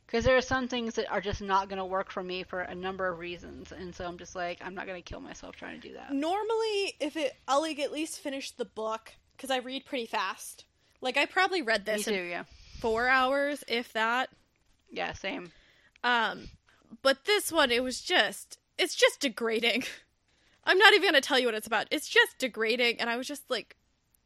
Because 0.09 0.25
there 0.25 0.39
are 0.39 0.41
some 0.41 0.69
things 0.69 0.95
that 0.95 1.11
are 1.11 1.21
just 1.21 1.43
not 1.43 1.69
going 1.69 1.77
to 1.79 1.85
work 1.85 2.11
for 2.11 2.23
me 2.23 2.43
for 2.43 2.63
a 2.63 2.75
number 2.75 3.07
of 3.09 3.19
reasons, 3.19 3.73
and 3.73 3.95
so 3.95 4.07
I'm 4.07 4.17
just 4.17 4.35
like 4.35 4.59
I'm 4.65 4.75
not 4.75 4.87
going 4.87 5.01
to 5.01 5.07
kill 5.07 5.21
myself 5.21 5.55
trying 5.55 5.79
to 5.79 5.87
do 5.87 5.95
that. 5.95 6.15
Normally, 6.15 6.95
if 6.99 7.15
it, 7.15 7.37
I'll 7.47 7.61
like 7.61 7.79
at 7.79 7.93
least 7.93 8.19
finish 8.19 8.53
the 8.53 8.65
book 8.65 9.13
because 9.37 9.51
I 9.51 9.59
read 9.59 9.85
pretty 9.85 10.07
fast. 10.07 10.65
Like 11.03 11.19
I 11.19 11.27
probably 11.27 11.61
read 11.61 11.85
this 11.85 12.07
too, 12.07 12.15
in 12.15 12.31
yeah, 12.31 12.45
four 12.81 13.07
hours, 13.07 13.63
if 13.69 13.93
that. 13.93 14.31
yeah, 14.91 15.13
same. 15.13 15.53
Um, 16.03 16.49
but 17.03 17.27
this 17.27 17.53
one, 17.53 17.71
it 17.71 17.83
was 17.83 18.01
just, 18.01 18.59
it's 18.79 18.95
just 18.95 19.21
degrading. 19.21 19.85
I'm 20.65 20.79
not 20.79 20.95
even 20.95 21.07
gonna 21.07 21.21
tell 21.21 21.39
you 21.39 21.47
what 21.47 21.55
it's 21.55 21.67
about. 21.67 21.87
It's 21.91 22.09
just 22.09 22.39
degrading, 22.39 22.99
and 22.99 23.11
I 23.11 23.19
was 23.19 23.29
just 23.29 23.51
like, 23.51 23.77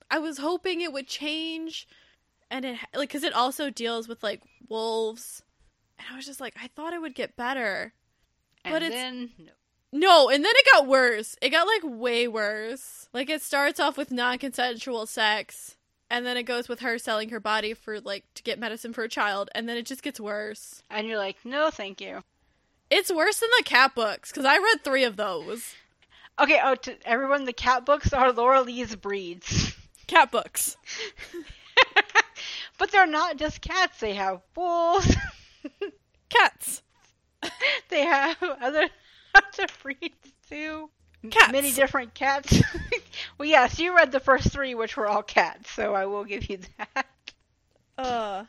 I 0.09 0.21
was 0.21 0.39
hoping 0.39 0.81
it 0.81 0.93
would 0.93 1.09
change, 1.09 1.89
and 2.53 2.65
it 2.65 2.79
like 2.95 3.09
because 3.09 3.25
it 3.25 3.33
also 3.33 3.69
deals 3.69 4.07
with 4.07 4.23
like 4.23 4.43
wolves, 4.69 5.43
and 6.07 6.13
I 6.13 6.17
was 6.17 6.27
just 6.27 6.41
like, 6.41 6.55
I 6.63 6.69
thought 6.69 6.93
it 6.93 7.01
would 7.01 7.15
get 7.15 7.37
better. 7.37 7.93
And 8.65 8.73
But 8.73 8.83
it's- 8.83 9.29
no. 9.39 9.53
No, 9.95 10.31
and 10.31 10.43
then 10.43 10.53
it 10.55 10.67
got 10.73 10.87
worse. 10.87 11.37
It 11.43 11.51
got 11.51 11.67
like 11.67 11.83
way 11.85 12.27
worse. 12.27 13.09
Like 13.13 13.29
it 13.29 13.43
starts 13.43 13.79
off 13.79 13.99
with 13.99 14.11
non-consensual 14.11 15.05
sex, 15.07 15.77
and 16.09 16.25
then 16.25 16.39
it 16.39 16.45
goes 16.45 16.67
with 16.67 16.81
her 16.81 16.97
selling 16.99 17.29
her 17.29 17.41
body 17.41 17.75
for 17.75 18.01
like 18.01 18.25
to 18.37 18.43
get 18.43 18.59
medicine 18.59 18.95
for 18.95 19.05
a 19.05 19.09
child, 19.09 19.51
and 19.55 19.69
then 19.69 19.77
it 19.77 19.85
just 19.85 20.03
gets 20.03 20.19
worse. 20.19 20.83
and 20.89 21.07
you're 21.07 21.19
like, 21.19 21.37
no, 21.45 21.69
thank 21.71 22.01
you. 22.01 22.23
It's 22.89 23.13
worse 23.13 23.41
than 23.41 23.51
the 23.59 23.65
cat 23.65 23.95
books 23.95 24.31
because 24.33 24.47
I 24.47 24.57
read 24.57 24.83
three 24.83 25.05
of 25.05 25.17
those. 25.17 25.75
Okay, 26.41 26.59
oh, 26.65 26.75
to 26.75 26.97
everyone, 27.07 27.45
the 27.45 27.53
cat 27.53 27.85
books 27.85 28.15
are 28.15 28.33
Lora 28.33 28.63
Leigh's 28.63 28.97
breeds, 28.97 29.75
Cat 30.07 30.31
books. 30.31 30.79
but 32.79 32.91
they're 32.91 33.07
not 33.07 33.37
just 33.37 33.61
cats. 33.61 34.01
They 34.01 34.15
have 34.15 34.41
wolves. 34.57 35.15
Cats. 36.29 36.83
they 37.89 38.05
have 38.05 38.37
other 38.43 38.89
other 39.35 39.67
breeds 39.83 40.33
too. 40.49 40.91
Cats. 41.31 41.53
Many 41.53 41.73
different 41.73 42.15
cats. 42.15 42.61
well, 43.39 43.49
yes, 43.49 43.79
you 43.79 43.95
read 43.95 44.11
the 44.11 44.21
first 44.21 44.51
three, 44.51 44.75
which 44.75 44.97
were 44.97 45.07
all 45.07 45.23
cats, 45.23 45.71
so 45.71 45.95
I 45.95 46.07
will 46.07 46.25
give 46.25 46.51
you 46.51 46.59
that. 46.79 47.07
Uh. 47.97 48.45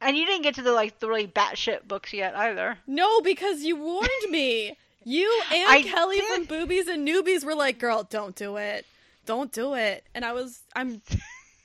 And 0.00 0.16
you 0.16 0.26
didn't 0.26 0.42
get 0.42 0.56
to 0.56 0.62
the 0.62 0.72
like 0.72 0.98
the 0.98 1.08
really 1.08 1.28
batshit 1.28 1.86
books 1.86 2.12
yet 2.12 2.36
either. 2.36 2.76
No, 2.86 3.20
because 3.22 3.62
you 3.62 3.76
warned 3.76 4.08
me. 4.30 4.76
You 5.04 5.42
and 5.52 5.70
I 5.70 5.82
Kelly 5.82 6.18
did. 6.18 6.34
from 6.34 6.44
Boobies 6.44 6.88
and 6.88 7.06
Newbies 7.06 7.44
were 7.44 7.54
like, 7.54 7.78
"Girl, 7.78 8.02
don't 8.08 8.34
do 8.34 8.56
it. 8.56 8.84
Don't 9.26 9.52
do 9.52 9.74
it." 9.74 10.04
And 10.14 10.24
I 10.24 10.32
was, 10.32 10.60
I'm 10.74 11.02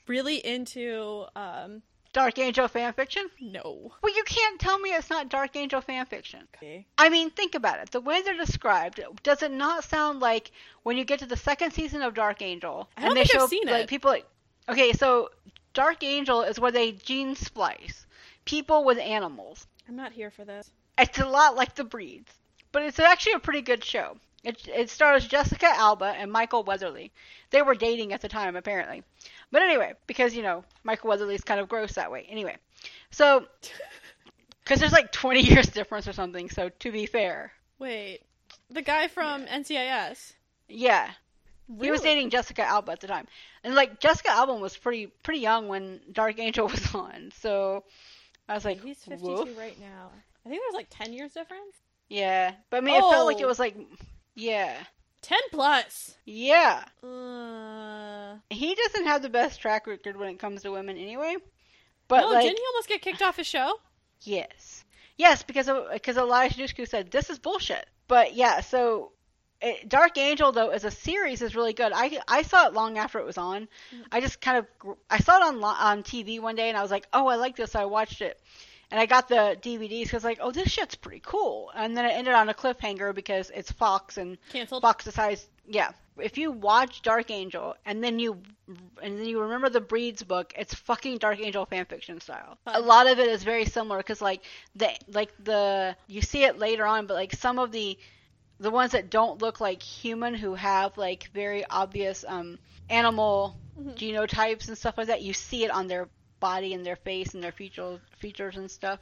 really 0.07 0.37
into, 0.37 1.25
um, 1.35 1.81
Dark 2.17 2.39
Angel 2.39 2.67
fan 2.67 2.93
fiction? 2.93 3.29
no. 3.39 3.91
Well, 4.01 4.15
you 4.15 4.23
can't 4.23 4.59
tell 4.59 4.79
me 4.79 4.89
it's 4.89 5.11
not 5.11 5.29
Dark 5.29 5.55
Angel 5.55 5.81
fan 5.81 6.03
fiction. 6.07 6.47
Okay. 6.55 6.87
I 6.97 7.09
mean, 7.09 7.29
think 7.29 7.53
about 7.53 7.77
it. 7.79 7.91
The 7.91 8.01
way 8.01 8.23
they're 8.23 8.35
described, 8.35 8.99
does 9.21 9.43
it 9.43 9.51
not 9.51 9.83
sound 9.83 10.19
like 10.19 10.49
when 10.81 10.97
you 10.97 11.05
get 11.05 11.19
to 11.19 11.27
the 11.27 11.37
second 11.37 11.73
season 11.73 12.01
of 12.01 12.15
Dark 12.15 12.41
Angel 12.41 12.89
I 12.97 13.01
don't 13.01 13.11
and 13.11 13.17
they 13.17 13.25
show 13.25 13.47
like 13.65 13.83
it. 13.83 13.87
people 13.87 14.09
like 14.09 14.25
Okay, 14.67 14.93
so 14.93 15.29
Dark 15.75 16.03
Angel 16.03 16.41
is 16.41 16.59
where 16.59 16.71
they 16.71 16.93
gene 16.93 17.35
splice 17.35 18.07
people 18.45 18.83
with 18.83 18.97
animals. 18.97 19.67
I'm 19.87 19.95
not 19.95 20.11
here 20.11 20.31
for 20.31 20.43
this. 20.43 20.71
It's 20.97 21.19
a 21.19 21.27
lot 21.27 21.55
like 21.55 21.75
the 21.75 21.83
breeds, 21.83 22.33
but 22.71 22.81
it's 22.81 22.97
actually 22.97 23.33
a 23.33 23.39
pretty 23.39 23.61
good 23.61 23.83
show. 23.83 24.17
It, 24.47 24.67
it 24.73 24.89
stars 24.89 25.27
Jessica 25.27 25.67
Alba 25.67 26.13
and 26.17 26.31
Michael 26.31 26.63
Weatherly. 26.63 27.11
They 27.49 27.61
were 27.61 27.75
dating 27.75 28.13
at 28.13 28.21
the 28.21 28.29
time, 28.29 28.55
apparently. 28.55 29.03
But 29.51 29.61
anyway, 29.61 29.93
because, 30.07 30.35
you 30.35 30.41
know, 30.41 30.63
Michael 30.83 31.09
Weatherly's 31.09 31.43
kind 31.43 31.59
of 31.59 31.67
gross 31.67 31.93
that 31.93 32.11
way. 32.11 32.25
Anyway, 32.29 32.55
so, 33.11 33.45
because 34.63 34.79
there's 34.79 34.91
like 34.93 35.11
20 35.11 35.41
years 35.41 35.67
difference 35.67 36.07
or 36.07 36.13
something, 36.13 36.49
so 36.49 36.69
to 36.79 36.91
be 36.91 37.05
fair. 37.05 37.51
Wait, 37.79 38.21
the 38.69 38.81
guy 38.81 39.07
from 39.07 39.45
NCIS. 39.45 40.33
Yeah, 40.69 41.09
he 41.81 41.91
was 41.91 42.01
dating 42.01 42.29
Jessica 42.29 42.63
Alba 42.63 42.93
at 42.93 42.99
the 43.01 43.07
time. 43.07 43.27
And, 43.63 43.75
like, 43.75 43.99
Jessica 43.99 44.29
Alba 44.31 44.53
was 44.55 44.77
pretty 44.77 45.07
pretty 45.23 45.41
young 45.41 45.67
when 45.67 45.99
Dark 46.11 46.39
Angel 46.39 46.67
was 46.69 46.95
on, 46.95 47.31
so 47.41 47.83
I 48.47 48.53
was 48.53 48.63
like, 48.65 48.81
He's 48.81 48.97
52 49.03 49.25
woof. 49.25 49.57
right 49.57 49.77
now. 49.79 50.09
I 50.45 50.49
think 50.49 50.61
there's 50.63 50.73
like 50.75 50.87
10 50.89 51.11
years 51.13 51.33
difference. 51.33 51.75
Yeah, 52.09 52.53
but 52.69 52.77
I 52.77 52.79
mean, 52.81 52.95
it 52.95 53.01
felt 53.01 53.25
like 53.27 53.39
it 53.41 53.43
Oh. 53.43 53.47
was 53.47 53.59
like, 53.59 53.75
yeah, 54.37 54.77
10 55.21 55.37
plus. 55.51 56.15
yeah. 56.25 56.83
Uh, 57.03 58.37
He 58.49 58.73
doesn't 58.75 59.05
have 59.05 59.21
the 59.21 59.29
best 59.29 59.59
track 59.59 59.87
record 59.87 60.15
when 60.17 60.29
it 60.29 60.39
comes 60.39 60.61
to 60.61 60.71
women 60.71 60.97
anyway. 60.97 61.35
But 62.07 62.21
no, 62.21 62.29
like, 62.29 62.43
didn't 62.43 62.57
he 62.59 62.63
almost 62.73 62.87
get 62.87 63.01
kicked 63.01 63.21
off 63.21 63.35
his 63.35 63.47
show? 63.47 63.73
yes, 64.21 64.85
yes, 65.17 65.43
because 65.43 65.69
because 65.91 66.15
Eliza 66.17 66.55
Dushku 66.55 66.87
said 66.87 67.11
this 67.11 67.29
is 67.29 67.37
bullshit. 67.39 67.85
But 68.07 68.33
yeah, 68.33 68.61
so 68.61 69.11
it, 69.61 69.89
Dark 69.89 70.17
Angel 70.17 70.51
though 70.53 70.69
as 70.69 70.85
a 70.85 70.91
series 70.91 71.41
is 71.41 71.55
really 71.55 71.73
good. 71.73 71.91
I 71.93 72.19
I 72.27 72.43
saw 72.43 72.67
it 72.67 72.73
long 72.73 72.97
after 72.97 73.19
it 73.19 73.25
was 73.25 73.37
on. 73.37 73.67
I 74.11 74.21
just 74.21 74.39
kind 74.39 74.57
of 74.59 74.95
I 75.09 75.19
saw 75.19 75.35
it 75.37 75.43
on 75.43 75.61
on 75.63 76.03
TV 76.03 76.39
one 76.39 76.55
day 76.55 76.69
and 76.69 76.77
I 76.77 76.81
was 76.81 76.91
like, 76.91 77.07
oh, 77.11 77.27
I 77.27 77.35
like 77.35 77.55
this. 77.57 77.71
So 77.71 77.79
I 77.81 77.85
watched 77.85 78.21
it. 78.21 78.39
And 78.89 78.99
I 78.99 79.05
got 79.05 79.27
the 79.27 79.57
DVDs 79.61 80.03
because 80.03 80.23
like, 80.23 80.39
oh, 80.41 80.51
this 80.51 80.69
shit's 80.69 80.95
pretty 80.95 81.21
cool. 81.25 81.71
And 81.75 81.95
then 81.95 82.05
it 82.05 82.13
ended 82.13 82.33
on 82.33 82.49
a 82.49 82.53
cliffhanger 82.53 83.13
because 83.13 83.51
it's 83.53 83.71
Fox 83.71 84.17
and 84.17 84.37
Canceled. 84.49 84.81
Fox 84.81 85.03
decides, 85.03 85.45
yeah. 85.67 85.91
If 86.17 86.37
you 86.37 86.51
watch 86.51 87.01
Dark 87.03 87.29
Angel 87.29 87.75
and 87.85 88.03
then 88.03 88.17
you 88.17 88.41
and 89.03 89.19
then 89.19 89.25
you 89.25 89.41
remember 89.41 89.69
the 89.69 89.81
Breeds 89.81 90.23
book, 90.23 90.51
it's 90.57 90.73
fucking 90.73 91.19
Dark 91.19 91.39
Angel 91.39 91.65
fanfiction 91.67 92.21
style. 92.21 92.57
Fun. 92.65 92.75
A 92.75 92.79
lot 92.79 93.07
of 93.07 93.19
it 93.19 93.27
is 93.27 93.43
very 93.43 93.65
similar 93.65 93.97
because 93.97 94.21
like 94.21 94.41
the 94.75 94.89
like 95.09 95.31
the 95.43 95.95
you 96.07 96.21
see 96.21 96.43
it 96.43 96.57
later 96.57 96.85
on, 96.85 97.05
but 97.05 97.13
like 97.13 97.33
some 97.33 97.59
of 97.59 97.71
the 97.71 97.99
the 98.59 98.71
ones 98.71 98.93
that 98.93 99.11
don't 99.11 99.41
look 99.43 99.59
like 99.61 99.83
human 99.83 100.33
who 100.33 100.55
have 100.55 100.97
like 100.97 101.29
very 101.33 101.63
obvious 101.69 102.25
um 102.27 102.57
animal 102.89 103.55
Mhm. 103.79 103.95
genotypes 103.95 104.67
and 104.69 104.75
stuff 104.75 104.97
like 104.97 105.05
that, 105.07 105.21
you 105.21 105.33
see 105.33 105.63
it 105.63 105.69
on 105.69 105.85
their 105.85 106.09
body 106.39 106.73
and 106.73 106.85
their 106.85 106.95
face 106.95 107.33
and 107.33 107.43
their 107.43 107.51
features 107.51 107.99
features 108.17 108.57
and 108.57 108.69
stuff. 108.69 108.99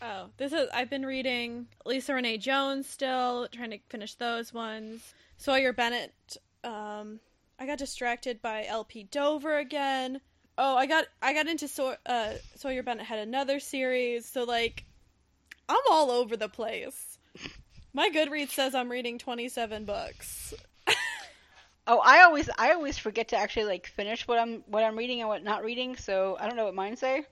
Oh, 0.00 0.26
this 0.36 0.52
is. 0.52 0.68
I've 0.74 0.90
been 0.90 1.06
reading 1.06 1.68
Lisa 1.86 2.14
Renee 2.14 2.38
Jones 2.38 2.88
still, 2.88 3.46
trying 3.52 3.70
to 3.70 3.78
finish 3.88 4.14
those 4.14 4.52
ones. 4.52 5.14
Sawyer 5.36 5.72
Bennett. 5.72 6.12
Um, 6.64 7.20
I 7.58 7.66
got 7.66 7.78
distracted 7.78 8.42
by 8.42 8.64
LP 8.64 9.04
Dover 9.04 9.58
again. 9.58 10.20
Oh, 10.58 10.76
I 10.76 10.86
got 10.86 11.06
I 11.22 11.32
got 11.32 11.46
into 11.46 11.68
uh, 12.06 12.32
Sawyer 12.56 12.82
Bennett 12.82 13.06
had 13.06 13.20
another 13.20 13.60
series. 13.60 14.26
So 14.26 14.44
like, 14.44 14.84
I'm 15.68 15.82
all 15.90 16.10
over 16.10 16.36
the 16.36 16.48
place. 16.48 17.18
My 17.94 18.08
Goodreads 18.08 18.50
says 18.50 18.74
I'm 18.74 18.90
reading 18.90 19.18
27 19.18 19.84
books. 19.84 20.54
Oh, 21.86 21.98
I 22.04 22.22
always 22.22 22.48
I 22.58 22.72
always 22.72 22.96
forget 22.96 23.28
to 23.28 23.36
actually 23.36 23.64
like 23.64 23.86
finish 23.86 24.26
what 24.28 24.38
I'm 24.38 24.62
what 24.66 24.84
I'm 24.84 24.96
reading 24.96 25.20
and 25.20 25.28
what 25.28 25.42
not 25.42 25.64
reading, 25.64 25.96
so 25.96 26.36
I 26.38 26.46
don't 26.46 26.56
know 26.56 26.64
what 26.66 26.74
mine 26.74 26.96
say. 26.96 27.24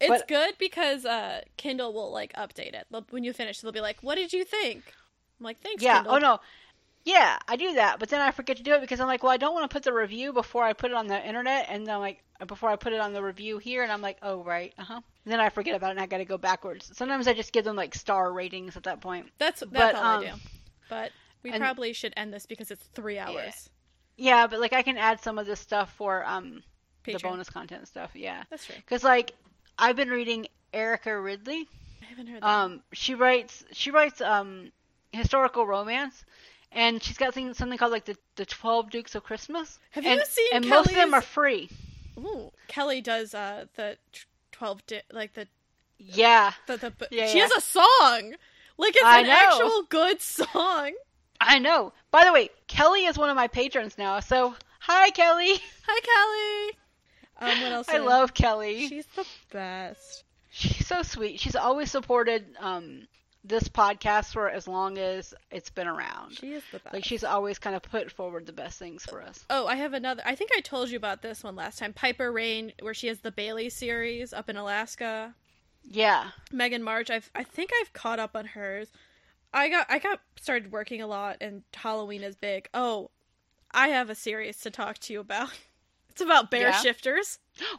It's 0.00 0.08
But- 0.08 0.28
good 0.28 0.54
because 0.58 1.04
uh, 1.04 1.42
Kindle 1.56 1.92
will 1.92 2.10
like 2.10 2.32
update 2.32 2.74
it 2.74 2.86
when 3.10 3.22
you 3.24 3.32
finish. 3.32 3.60
They'll 3.60 3.70
be 3.72 3.80
like, 3.80 3.98
"What 4.02 4.14
did 4.16 4.32
you 4.32 4.44
think?" 4.44 4.82
I'm 5.38 5.44
like, 5.44 5.60
"Thanks, 5.62 5.82
Yeah. 5.82 5.96
Kindle." 5.98 6.14
Oh 6.14 6.18
no. 6.18 6.40
Yeah, 7.04 7.36
I 7.48 7.56
do 7.56 7.74
that, 7.74 7.98
but 7.98 8.08
then 8.10 8.20
I 8.20 8.30
forget 8.30 8.58
to 8.58 8.62
do 8.62 8.74
it 8.74 8.80
because 8.80 9.00
I'm 9.00 9.08
like, 9.08 9.24
well, 9.24 9.32
I 9.32 9.36
don't 9.36 9.52
want 9.54 9.68
to 9.68 9.74
put 9.74 9.82
the 9.82 9.92
review 9.92 10.32
before 10.32 10.62
I 10.62 10.72
put 10.72 10.92
it 10.92 10.96
on 10.96 11.08
the 11.08 11.20
internet, 11.26 11.66
and 11.68 11.84
then 11.84 11.96
I'm 11.96 12.00
like, 12.00 12.22
before 12.46 12.68
I 12.70 12.76
put 12.76 12.92
it 12.92 13.00
on 13.00 13.12
the 13.12 13.20
review 13.20 13.58
here, 13.58 13.82
and 13.82 13.90
I'm 13.90 14.00
like, 14.00 14.18
oh 14.22 14.42
right, 14.44 14.72
uh 14.78 14.84
huh. 14.84 15.00
Then 15.24 15.40
I 15.40 15.48
forget 15.48 15.74
about 15.74 15.88
it, 15.88 15.90
and 15.92 16.00
I 16.00 16.06
got 16.06 16.18
to 16.18 16.24
go 16.24 16.38
backwards. 16.38 16.96
Sometimes 16.96 17.26
I 17.26 17.32
just 17.34 17.52
give 17.52 17.64
them 17.64 17.74
like 17.74 17.94
star 17.96 18.32
ratings 18.32 18.76
at 18.76 18.84
that 18.84 19.00
point. 19.00 19.30
That's 19.38 19.60
that's 19.60 19.72
But, 19.72 19.94
all 19.96 20.04
um, 20.04 20.20
I 20.20 20.24
do. 20.30 20.32
But 20.88 21.10
we 21.42 21.50
and- 21.50 21.60
probably 21.60 21.92
should 21.92 22.12
end 22.16 22.32
this 22.32 22.46
because 22.46 22.70
it's 22.70 22.84
three 22.94 23.18
hours. 23.18 23.68
Yeah, 24.16 24.46
but 24.46 24.60
like 24.60 24.72
I 24.72 24.82
can 24.82 24.96
add 24.98 25.20
some 25.20 25.38
of 25.38 25.46
this 25.46 25.60
stuff 25.60 25.92
for 25.94 26.24
um 26.24 26.62
the 27.04 27.18
bonus 27.18 27.50
content 27.50 27.88
stuff. 27.88 28.10
Yeah, 28.14 28.44
That's 28.50 28.66
true. 28.66 28.76
because 28.76 29.02
like 29.04 29.32
I've 29.78 29.96
been 29.96 30.10
reading 30.10 30.46
Erica 30.72 31.18
Ridley. 31.18 31.68
I 32.02 32.04
haven't 32.06 32.26
heard 32.28 32.42
that. 32.42 32.46
Um, 32.48 32.82
she 32.92 33.14
writes 33.14 33.64
she 33.72 33.90
writes 33.90 34.20
um 34.20 34.70
historical 35.12 35.66
romance, 35.66 36.24
and 36.70 37.02
she's 37.02 37.16
got 37.18 37.34
something 37.34 37.54
something 37.54 37.78
called 37.78 37.92
like 37.92 38.04
the 38.04 38.16
the 38.36 38.46
Twelve 38.46 38.90
Dukes 38.90 39.14
of 39.14 39.24
Christmas. 39.24 39.78
Have 39.92 40.04
and, 40.04 40.20
you 40.20 40.24
seen 40.26 40.48
And 40.52 40.68
most 40.68 40.90
of 40.90 40.94
them 40.94 41.14
are 41.14 41.22
free. 41.22 41.68
Ooh, 42.18 42.52
Kelly 42.68 43.00
does 43.00 43.34
uh 43.34 43.64
the 43.76 43.96
twelve 44.52 44.84
di- 44.86 45.02
like 45.10 45.32
the 45.34 45.48
Yeah, 45.98 46.52
the, 46.66 46.76
the 46.76 46.90
but 46.90 47.12
Yeah, 47.12 47.26
she 47.26 47.38
yeah. 47.38 47.44
has 47.44 47.52
a 47.52 47.60
song. 47.60 48.34
Like 48.78 48.94
it's 48.94 49.04
I 49.04 49.20
an 49.20 49.26
know. 49.26 49.32
actual 49.32 49.82
good 49.88 50.20
song. 50.20 50.92
I 51.40 51.58
know. 51.58 51.92
By 52.12 52.24
the 52.26 52.32
way, 52.32 52.50
Kelly 52.68 53.06
is 53.06 53.18
one 53.18 53.30
of 53.30 53.36
my 53.36 53.48
patrons 53.48 53.98
now. 53.98 54.20
So 54.20 54.54
hi, 54.78 55.10
Kelly. 55.10 55.54
Hi, 55.88 56.00
Kelly. 56.70 56.78
Um, 57.40 57.60
what 57.60 57.72
else? 57.72 57.88
I 57.88 57.98
love 57.98 58.34
Kelly. 58.34 58.86
She's 58.86 59.06
the 59.16 59.26
best. 59.52 60.22
She's 60.50 60.86
so 60.86 61.02
sweet. 61.02 61.40
She's 61.40 61.56
always 61.56 61.90
supported 61.90 62.44
um 62.60 63.08
this 63.42 63.64
podcast 63.68 64.32
for 64.32 64.48
as 64.48 64.68
long 64.68 64.96
as 64.96 65.34
it's 65.50 65.70
been 65.70 65.88
around. 65.88 66.36
She 66.36 66.52
is 66.52 66.62
the 66.70 66.78
best. 66.78 66.94
Like 66.94 67.04
she's 67.04 67.24
always 67.24 67.58
kind 67.58 67.74
of 67.74 67.82
put 67.82 68.12
forward 68.12 68.46
the 68.46 68.52
best 68.52 68.78
things 68.78 69.04
for 69.04 69.20
us. 69.20 69.44
Oh, 69.50 69.66
I 69.66 69.74
have 69.74 69.92
another. 69.92 70.22
I 70.24 70.36
think 70.36 70.50
I 70.56 70.60
told 70.60 70.90
you 70.90 70.96
about 70.96 71.20
this 71.20 71.42
one 71.42 71.56
last 71.56 71.80
time. 71.80 71.92
Piper 71.92 72.30
Rayne, 72.30 72.72
where 72.80 72.94
she 72.94 73.08
has 73.08 73.18
the 73.18 73.32
Bailey 73.32 73.70
series 73.70 74.32
up 74.32 74.48
in 74.48 74.56
Alaska. 74.56 75.34
Yeah. 75.82 76.30
Meghan 76.52 76.82
March, 76.82 77.10
I've 77.10 77.28
I 77.34 77.42
think 77.42 77.70
I've 77.80 77.92
caught 77.92 78.20
up 78.20 78.36
on 78.36 78.44
hers. 78.44 78.86
I 79.54 79.68
got 79.68 79.86
I 79.90 79.98
got 79.98 80.20
started 80.40 80.72
working 80.72 81.00
a 81.02 81.06
lot, 81.06 81.36
and 81.40 81.62
Halloween 81.74 82.22
is 82.22 82.36
big. 82.36 82.68
Oh, 82.74 83.10
I 83.72 83.88
have 83.88 84.10
a 84.10 84.14
series 84.14 84.58
to 84.60 84.70
talk 84.70 84.98
to 84.98 85.12
you 85.12 85.20
about. 85.20 85.50
It's 86.10 86.20
about 86.20 86.50
bear 86.50 86.68
Yeah? 86.68 86.72
shifters. 86.72 87.38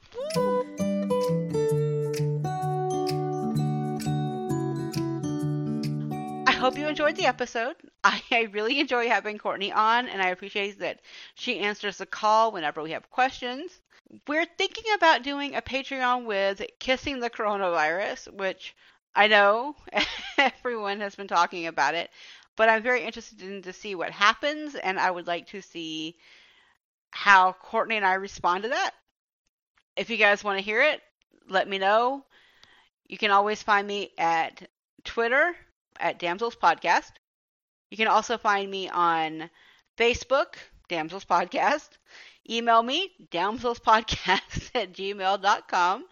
I 6.45 6.52
hope 6.52 6.77
you 6.77 6.88
enjoyed 6.88 7.16
the 7.16 7.26
episode. 7.26 7.76
I, 8.03 8.22
I 8.32 8.42
really 8.52 8.80
enjoy 8.80 9.08
having 9.08 9.38
Courtney 9.38 9.72
on, 9.72 10.08
and 10.08 10.22
I 10.22 10.30
appreciate 10.30 10.80
that 10.80 11.00
she 11.35 11.60
answers 11.60 11.98
the 11.98 12.06
call 12.06 12.52
whenever 12.52 12.82
we 12.82 12.92
have 12.92 13.10
questions. 13.11 13.80
We're 14.27 14.45
thinking 14.58 14.84
about 14.95 15.24
doing 15.24 15.56
a 15.56 15.61
Patreon 15.61 16.26
with 16.26 16.61
Kissing 16.80 17.19
the 17.19 17.30
Coronavirus, 17.30 18.34
which 18.34 18.76
I 19.16 19.27
know 19.27 19.75
everyone 20.38 21.00
has 21.01 21.16
been 21.16 21.27
talking 21.27 21.67
about 21.67 21.95
it, 21.95 22.09
but 22.56 22.69
I'm 22.69 22.83
very 22.83 23.03
interested 23.03 23.42
in 23.42 23.61
to 23.64 23.74
see 23.74 23.95
what 23.95 24.11
happens, 24.11 24.75
and 24.75 25.00
I 25.00 25.09
would 25.09 25.27
like 25.27 25.48
to 25.48 25.61
see 25.61 26.16
how 27.11 27.53
Courtney 27.53 27.98
and 27.98 28.06
I 28.06 28.16
respond 28.16 28.64
to 28.64 28.69
that. 28.69 28.92
If 29.95 30.09
you 30.09 30.17
guys 30.17 30.43
want 30.43 30.58
to 30.58 30.66
hear 30.66 30.82
it, 30.82 31.01
let 31.48 31.67
me 31.67 31.77
know. 31.77 32.25
You 33.08 33.17
can 33.17 33.32
always 33.32 33.61
find 33.61 33.85
me 33.85 34.11
at 34.17 34.67
Twitter 35.03 35.56
at 36.00 36.19
Damsels 36.19 36.56
Podcast. 36.56 37.11
You 37.92 37.98
can 37.98 38.08
also 38.08 38.38
find 38.40 38.72
me 38.72 38.90
on 38.90 39.50
Facebook, 39.98 40.56
Damsels 40.90 41.25
Podcast. 41.25 41.90
Email 42.50 42.82
me, 42.82 43.11
damselspodcast 43.32 44.72
at 44.75 44.93
gmail.com. 44.93 46.06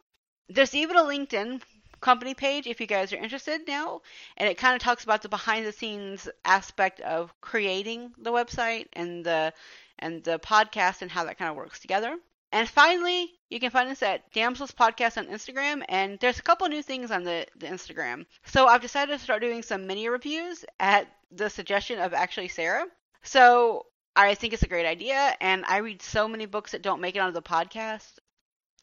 There's 0.48 0.76
even 0.76 0.98
a 0.98 1.02
LinkedIn 1.02 1.62
company 2.02 2.34
page 2.34 2.68
if 2.68 2.82
you 2.82 2.88
guys 2.88 3.14
are 3.14 3.18
interested 3.18 3.62
now, 3.68 4.02
and 4.38 4.50
it 4.50 4.58
kind 4.58 4.76
of 4.76 4.82
talks 4.82 5.04
about 5.04 5.22
the 5.22 5.30
behind 5.30 5.66
the 5.66 5.72
scenes 5.72 6.28
aspect 6.44 7.00
of 7.02 7.34
creating 7.42 8.12
the 8.18 8.32
website 8.32 8.88
and 8.94 9.24
the 9.24 9.54
and 10.00 10.24
the 10.24 10.40
podcast 10.40 11.02
and 11.02 11.12
how 11.12 11.24
that 11.24 11.38
kind 11.38 11.52
of 11.52 11.56
works 11.56 11.80
together. 11.80 12.18
And 12.52 12.68
finally, 12.68 13.32
you 13.50 13.60
can 13.60 13.70
find 13.70 13.90
us 13.90 14.04
at 14.04 14.30
Damsels 14.34 14.72
Podcast 14.72 15.18
on 15.18 15.28
Instagram, 15.28 15.84
and 15.88 16.20
there's 16.20 16.40
a 16.40 16.44
couple 16.44 16.68
new 16.68 16.84
things 16.84 17.10
on 17.10 17.24
the, 17.24 17.46
the 17.56 17.68
Instagram. 17.68 18.26
So 18.46 18.68
I've 18.68 18.82
decided 18.82 19.14
to 19.14 19.24
start 19.24 19.42
doing 19.42 19.62
some 19.64 19.88
mini 19.88 20.10
reviews 20.10 20.66
at 20.80 21.08
the 21.32 21.50
suggestion 21.50 22.00
of 22.00 22.14
actually 22.14 22.50
Sarah. 22.50 22.86
So 23.24 23.86
I 24.16 24.36
think 24.36 24.52
it's 24.54 24.64
a 24.64 24.68
great 24.68 24.86
idea, 24.86 25.36
and 25.40 25.64
I 25.66 25.78
read 25.78 26.02
so 26.02 26.28
many 26.28 26.46
books 26.46 26.72
that 26.72 26.82
don't 26.82 27.00
make 27.00 27.16
it 27.16 27.20
onto 27.20 27.34
the 27.34 27.42
podcast. 27.42 28.20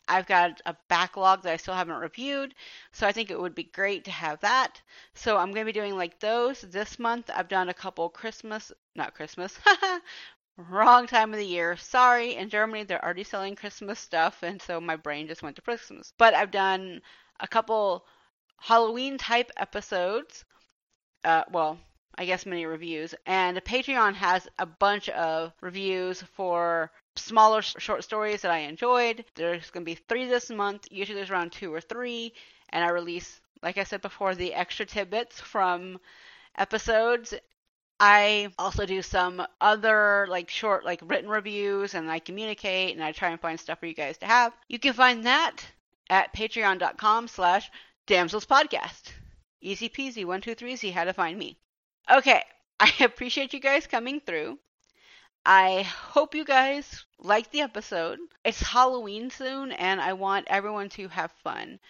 I've 0.08 0.26
got 0.26 0.60
a 0.66 0.76
backlog 0.88 1.42
that 1.42 1.52
I 1.52 1.56
still 1.56 1.74
haven't 1.74 1.96
reviewed, 1.96 2.54
so 2.92 3.06
I 3.06 3.12
think 3.12 3.30
it 3.30 3.40
would 3.40 3.54
be 3.54 3.64
great 3.64 4.04
to 4.04 4.10
have 4.10 4.40
that. 4.40 4.80
So 5.14 5.36
I'm 5.36 5.52
going 5.52 5.66
to 5.66 5.72
be 5.72 5.78
doing 5.78 5.96
like 5.96 6.18
those 6.18 6.62
this 6.62 6.98
month. 6.98 7.30
I've 7.32 7.48
done 7.48 7.68
a 7.68 7.74
couple 7.74 8.08
Christmas, 8.08 8.72
not 8.96 9.14
Christmas, 9.14 9.58
wrong 10.56 11.06
time 11.06 11.32
of 11.32 11.38
the 11.38 11.46
year. 11.46 11.76
Sorry, 11.76 12.34
in 12.34 12.48
Germany 12.48 12.84
they're 12.84 13.04
already 13.04 13.24
selling 13.24 13.54
Christmas 13.54 13.98
stuff, 13.98 14.42
and 14.42 14.60
so 14.60 14.80
my 14.80 14.96
brain 14.96 15.28
just 15.28 15.42
went 15.42 15.56
to 15.56 15.62
Christmas. 15.62 16.12
But 16.18 16.34
I've 16.34 16.50
done 16.50 17.00
a 17.40 17.48
couple 17.48 18.04
Halloween 18.56 19.18
type 19.18 19.50
episodes. 19.56 20.44
Uh, 21.24 21.44
well, 21.52 21.78
I 22.16 22.24
guess 22.24 22.46
mini 22.46 22.66
reviews, 22.66 23.14
and 23.26 23.56
Patreon 23.58 24.14
has 24.14 24.48
a 24.58 24.66
bunch 24.66 25.08
of 25.10 25.52
reviews 25.60 26.22
for 26.22 26.90
smaller 27.18 27.62
sh- 27.62 27.74
short 27.78 28.05
stories 28.05 28.42
that 28.42 28.50
I 28.50 28.58
enjoyed. 28.58 29.24
There's 29.34 29.70
going 29.70 29.84
to 29.84 29.90
be 29.90 29.94
three 29.94 30.26
this 30.26 30.50
month. 30.50 30.88
Usually 30.90 31.16
there's 31.16 31.30
around 31.30 31.52
two 31.52 31.72
or 31.72 31.80
three, 31.80 32.32
and 32.70 32.84
I 32.84 32.88
release, 32.88 33.40
like 33.62 33.78
I 33.78 33.84
said 33.84 34.02
before, 34.02 34.34
the 34.34 34.55
extra 34.55 34.86
tidbits 34.86 35.40
from 35.40 35.98
episodes. 36.56 37.34
I 38.00 38.52
also 38.58 38.86
do 38.86 39.02
some 39.02 39.44
other 39.60 40.26
like 40.28 40.50
short 40.50 40.84
like 40.84 41.00
written 41.02 41.28
reviews 41.28 41.94
and 41.94 42.08
I 42.08 42.20
communicate 42.20 42.94
and 42.94 43.02
I 43.02 43.10
try 43.10 43.30
and 43.30 43.40
find 43.40 43.58
stuff 43.58 43.80
for 43.80 43.86
you 43.86 43.94
guys 43.94 44.18
to 44.18 44.26
have. 44.26 44.52
You 44.68 44.78
can 44.78 44.92
find 44.92 45.26
that 45.26 45.56
at 46.08 46.32
patreon.com 46.32 47.26
slash 47.26 47.70
damselspodcast. 48.06 49.12
Easy 49.60 49.88
peasy, 49.88 50.24
one, 50.24 50.40
two, 50.40 50.55
three, 50.55 50.76
see 50.76 50.90
how 50.90 51.05
to 51.05 51.12
find 51.12 51.36
me. 51.36 51.58
Okay, 52.10 52.42
I 52.80 52.92
appreciate 53.00 53.52
you 53.52 53.60
guys 53.60 53.86
coming 53.86 54.20
through. 54.20 54.58
I 55.51 55.81
hope 55.83 56.35
you 56.35 56.44
guys 56.44 57.07
liked 57.18 57.52
the 57.52 57.62
episode. 57.62 58.18
It's 58.44 58.60
Halloween 58.60 59.31
soon, 59.31 59.73
and 59.73 59.99
I 59.99 60.12
want 60.12 60.47
everyone 60.51 60.91
to 60.91 61.09
have 61.09 61.33
fun. 61.33 61.81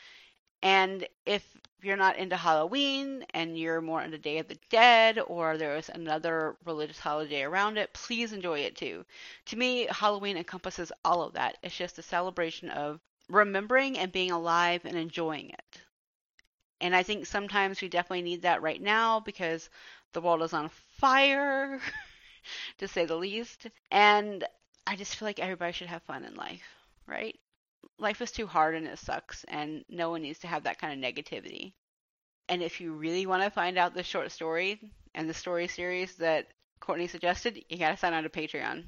And 0.63 1.09
if 1.27 1.45
you're 1.83 1.97
not 1.97 2.19
into 2.19 2.37
Halloween 2.37 3.27
and 3.35 3.59
you're 3.59 3.81
more 3.81 4.03
into 4.03 4.17
Day 4.17 4.39
of 4.39 4.49
the 4.49 4.59
Dead 4.71 5.19
or 5.19 5.59
there's 5.59 5.89
another 5.89 6.57
religious 6.65 7.01
holiday 7.01 7.43
around 7.43 7.79
it, 7.79 7.93
please 7.95 8.33
enjoy 8.33 8.61
it 8.61 8.77
too. 8.77 9.05
To 9.47 9.57
me, 9.57 9.89
Halloween 9.91 10.37
encompasses 10.37 10.93
all 11.05 11.23
of 11.23 11.33
that. 11.35 11.59
It's 11.63 11.77
just 11.77 11.99
a 11.99 12.03
celebration 12.03 12.71
of 12.71 13.01
remembering 13.29 13.99
and 13.99 14.13
being 14.13 14.31
alive 14.31 14.85
and 14.85 14.97
enjoying 14.97 15.51
it. 15.51 15.81
And 16.81 16.95
I 16.95 17.03
think 17.03 17.27
sometimes 17.27 17.83
we 17.83 17.89
definitely 17.89 18.23
need 18.23 18.43
that 18.43 18.63
right 18.63 18.81
now 18.81 19.19
because 19.21 19.69
the 20.13 20.21
world 20.21 20.43
is 20.43 20.53
on 20.53 20.69
fire, 20.69 21.81
to 22.79 22.89
say 22.89 23.05
the 23.05 23.17
least. 23.17 23.67
And 23.91 24.45
I 24.87 24.97
just 24.97 25.17
feel 25.17 25.27
like 25.29 25.39
everybody 25.39 25.73
should 25.73 25.89
have 25.89 26.03
fun 26.03 26.25
in 26.25 26.35
life, 26.35 26.63
right? 27.07 27.39
Life 27.99 28.23
is 28.23 28.33
too 28.33 28.47
hard 28.47 28.75
and 28.75 28.87
it 28.87 28.99
sucks, 28.99 29.45
and 29.45 29.85
no 29.89 30.11
one 30.11 30.23
needs 30.23 30.39
to 30.41 30.47
have 30.47 30.65
that 30.65 30.79
kind 30.79 30.93
of 30.93 31.15
negativity. 31.15 31.75
And 32.49 32.63
if 32.63 32.81
you 32.81 32.93
really 32.93 33.27
want 33.27 33.43
to 33.43 33.51
find 33.51 33.77
out 33.77 33.95
the 33.95 34.03
short 34.03 34.33
story 34.33 34.81
and 35.15 35.29
the 35.29 35.35
story 35.35 35.69
series 35.69 36.15
that 36.17 36.49
Courtney 36.81 37.07
suggested, 37.07 37.63
you 37.69 37.77
gotta 37.77 37.97
sign 37.97 38.15
on 38.15 38.23
to 38.23 38.31
Patreon. 38.31 38.85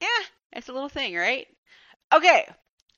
Yeah, 0.00 0.24
it's 0.52 0.68
a 0.68 0.72
little 0.72 0.88
thing, 0.88 1.16
right? 1.16 1.46
Okay, 2.12 2.48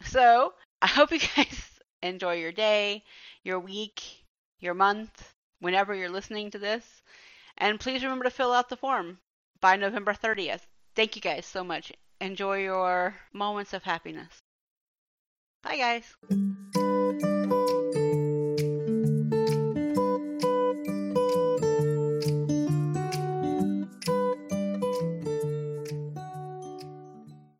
so 0.04 0.52
I 0.82 0.86
hope 0.88 1.12
you 1.12 1.20
guys 1.34 1.70
enjoy 2.02 2.34
your 2.34 2.52
day, 2.52 3.02
your 3.42 3.60
week, 3.60 4.02
your 4.60 4.74
month, 4.74 5.32
whenever 5.60 5.94
you're 5.94 6.10
listening 6.10 6.50
to 6.50 6.58
this. 6.58 6.84
And 7.56 7.80
please 7.80 8.02
remember 8.02 8.24
to 8.24 8.30
fill 8.30 8.52
out 8.52 8.68
the 8.68 8.76
form 8.76 9.18
by 9.60 9.76
November 9.76 10.12
30th. 10.12 10.66
Thank 10.94 11.16
you 11.16 11.22
guys 11.22 11.46
so 11.46 11.62
much. 11.64 11.92
Enjoy 12.20 12.58
your 12.58 13.14
moments 13.32 13.72
of 13.72 13.82
happiness. 13.82 14.38
Bye, 15.62 15.76
guys. 15.76 16.72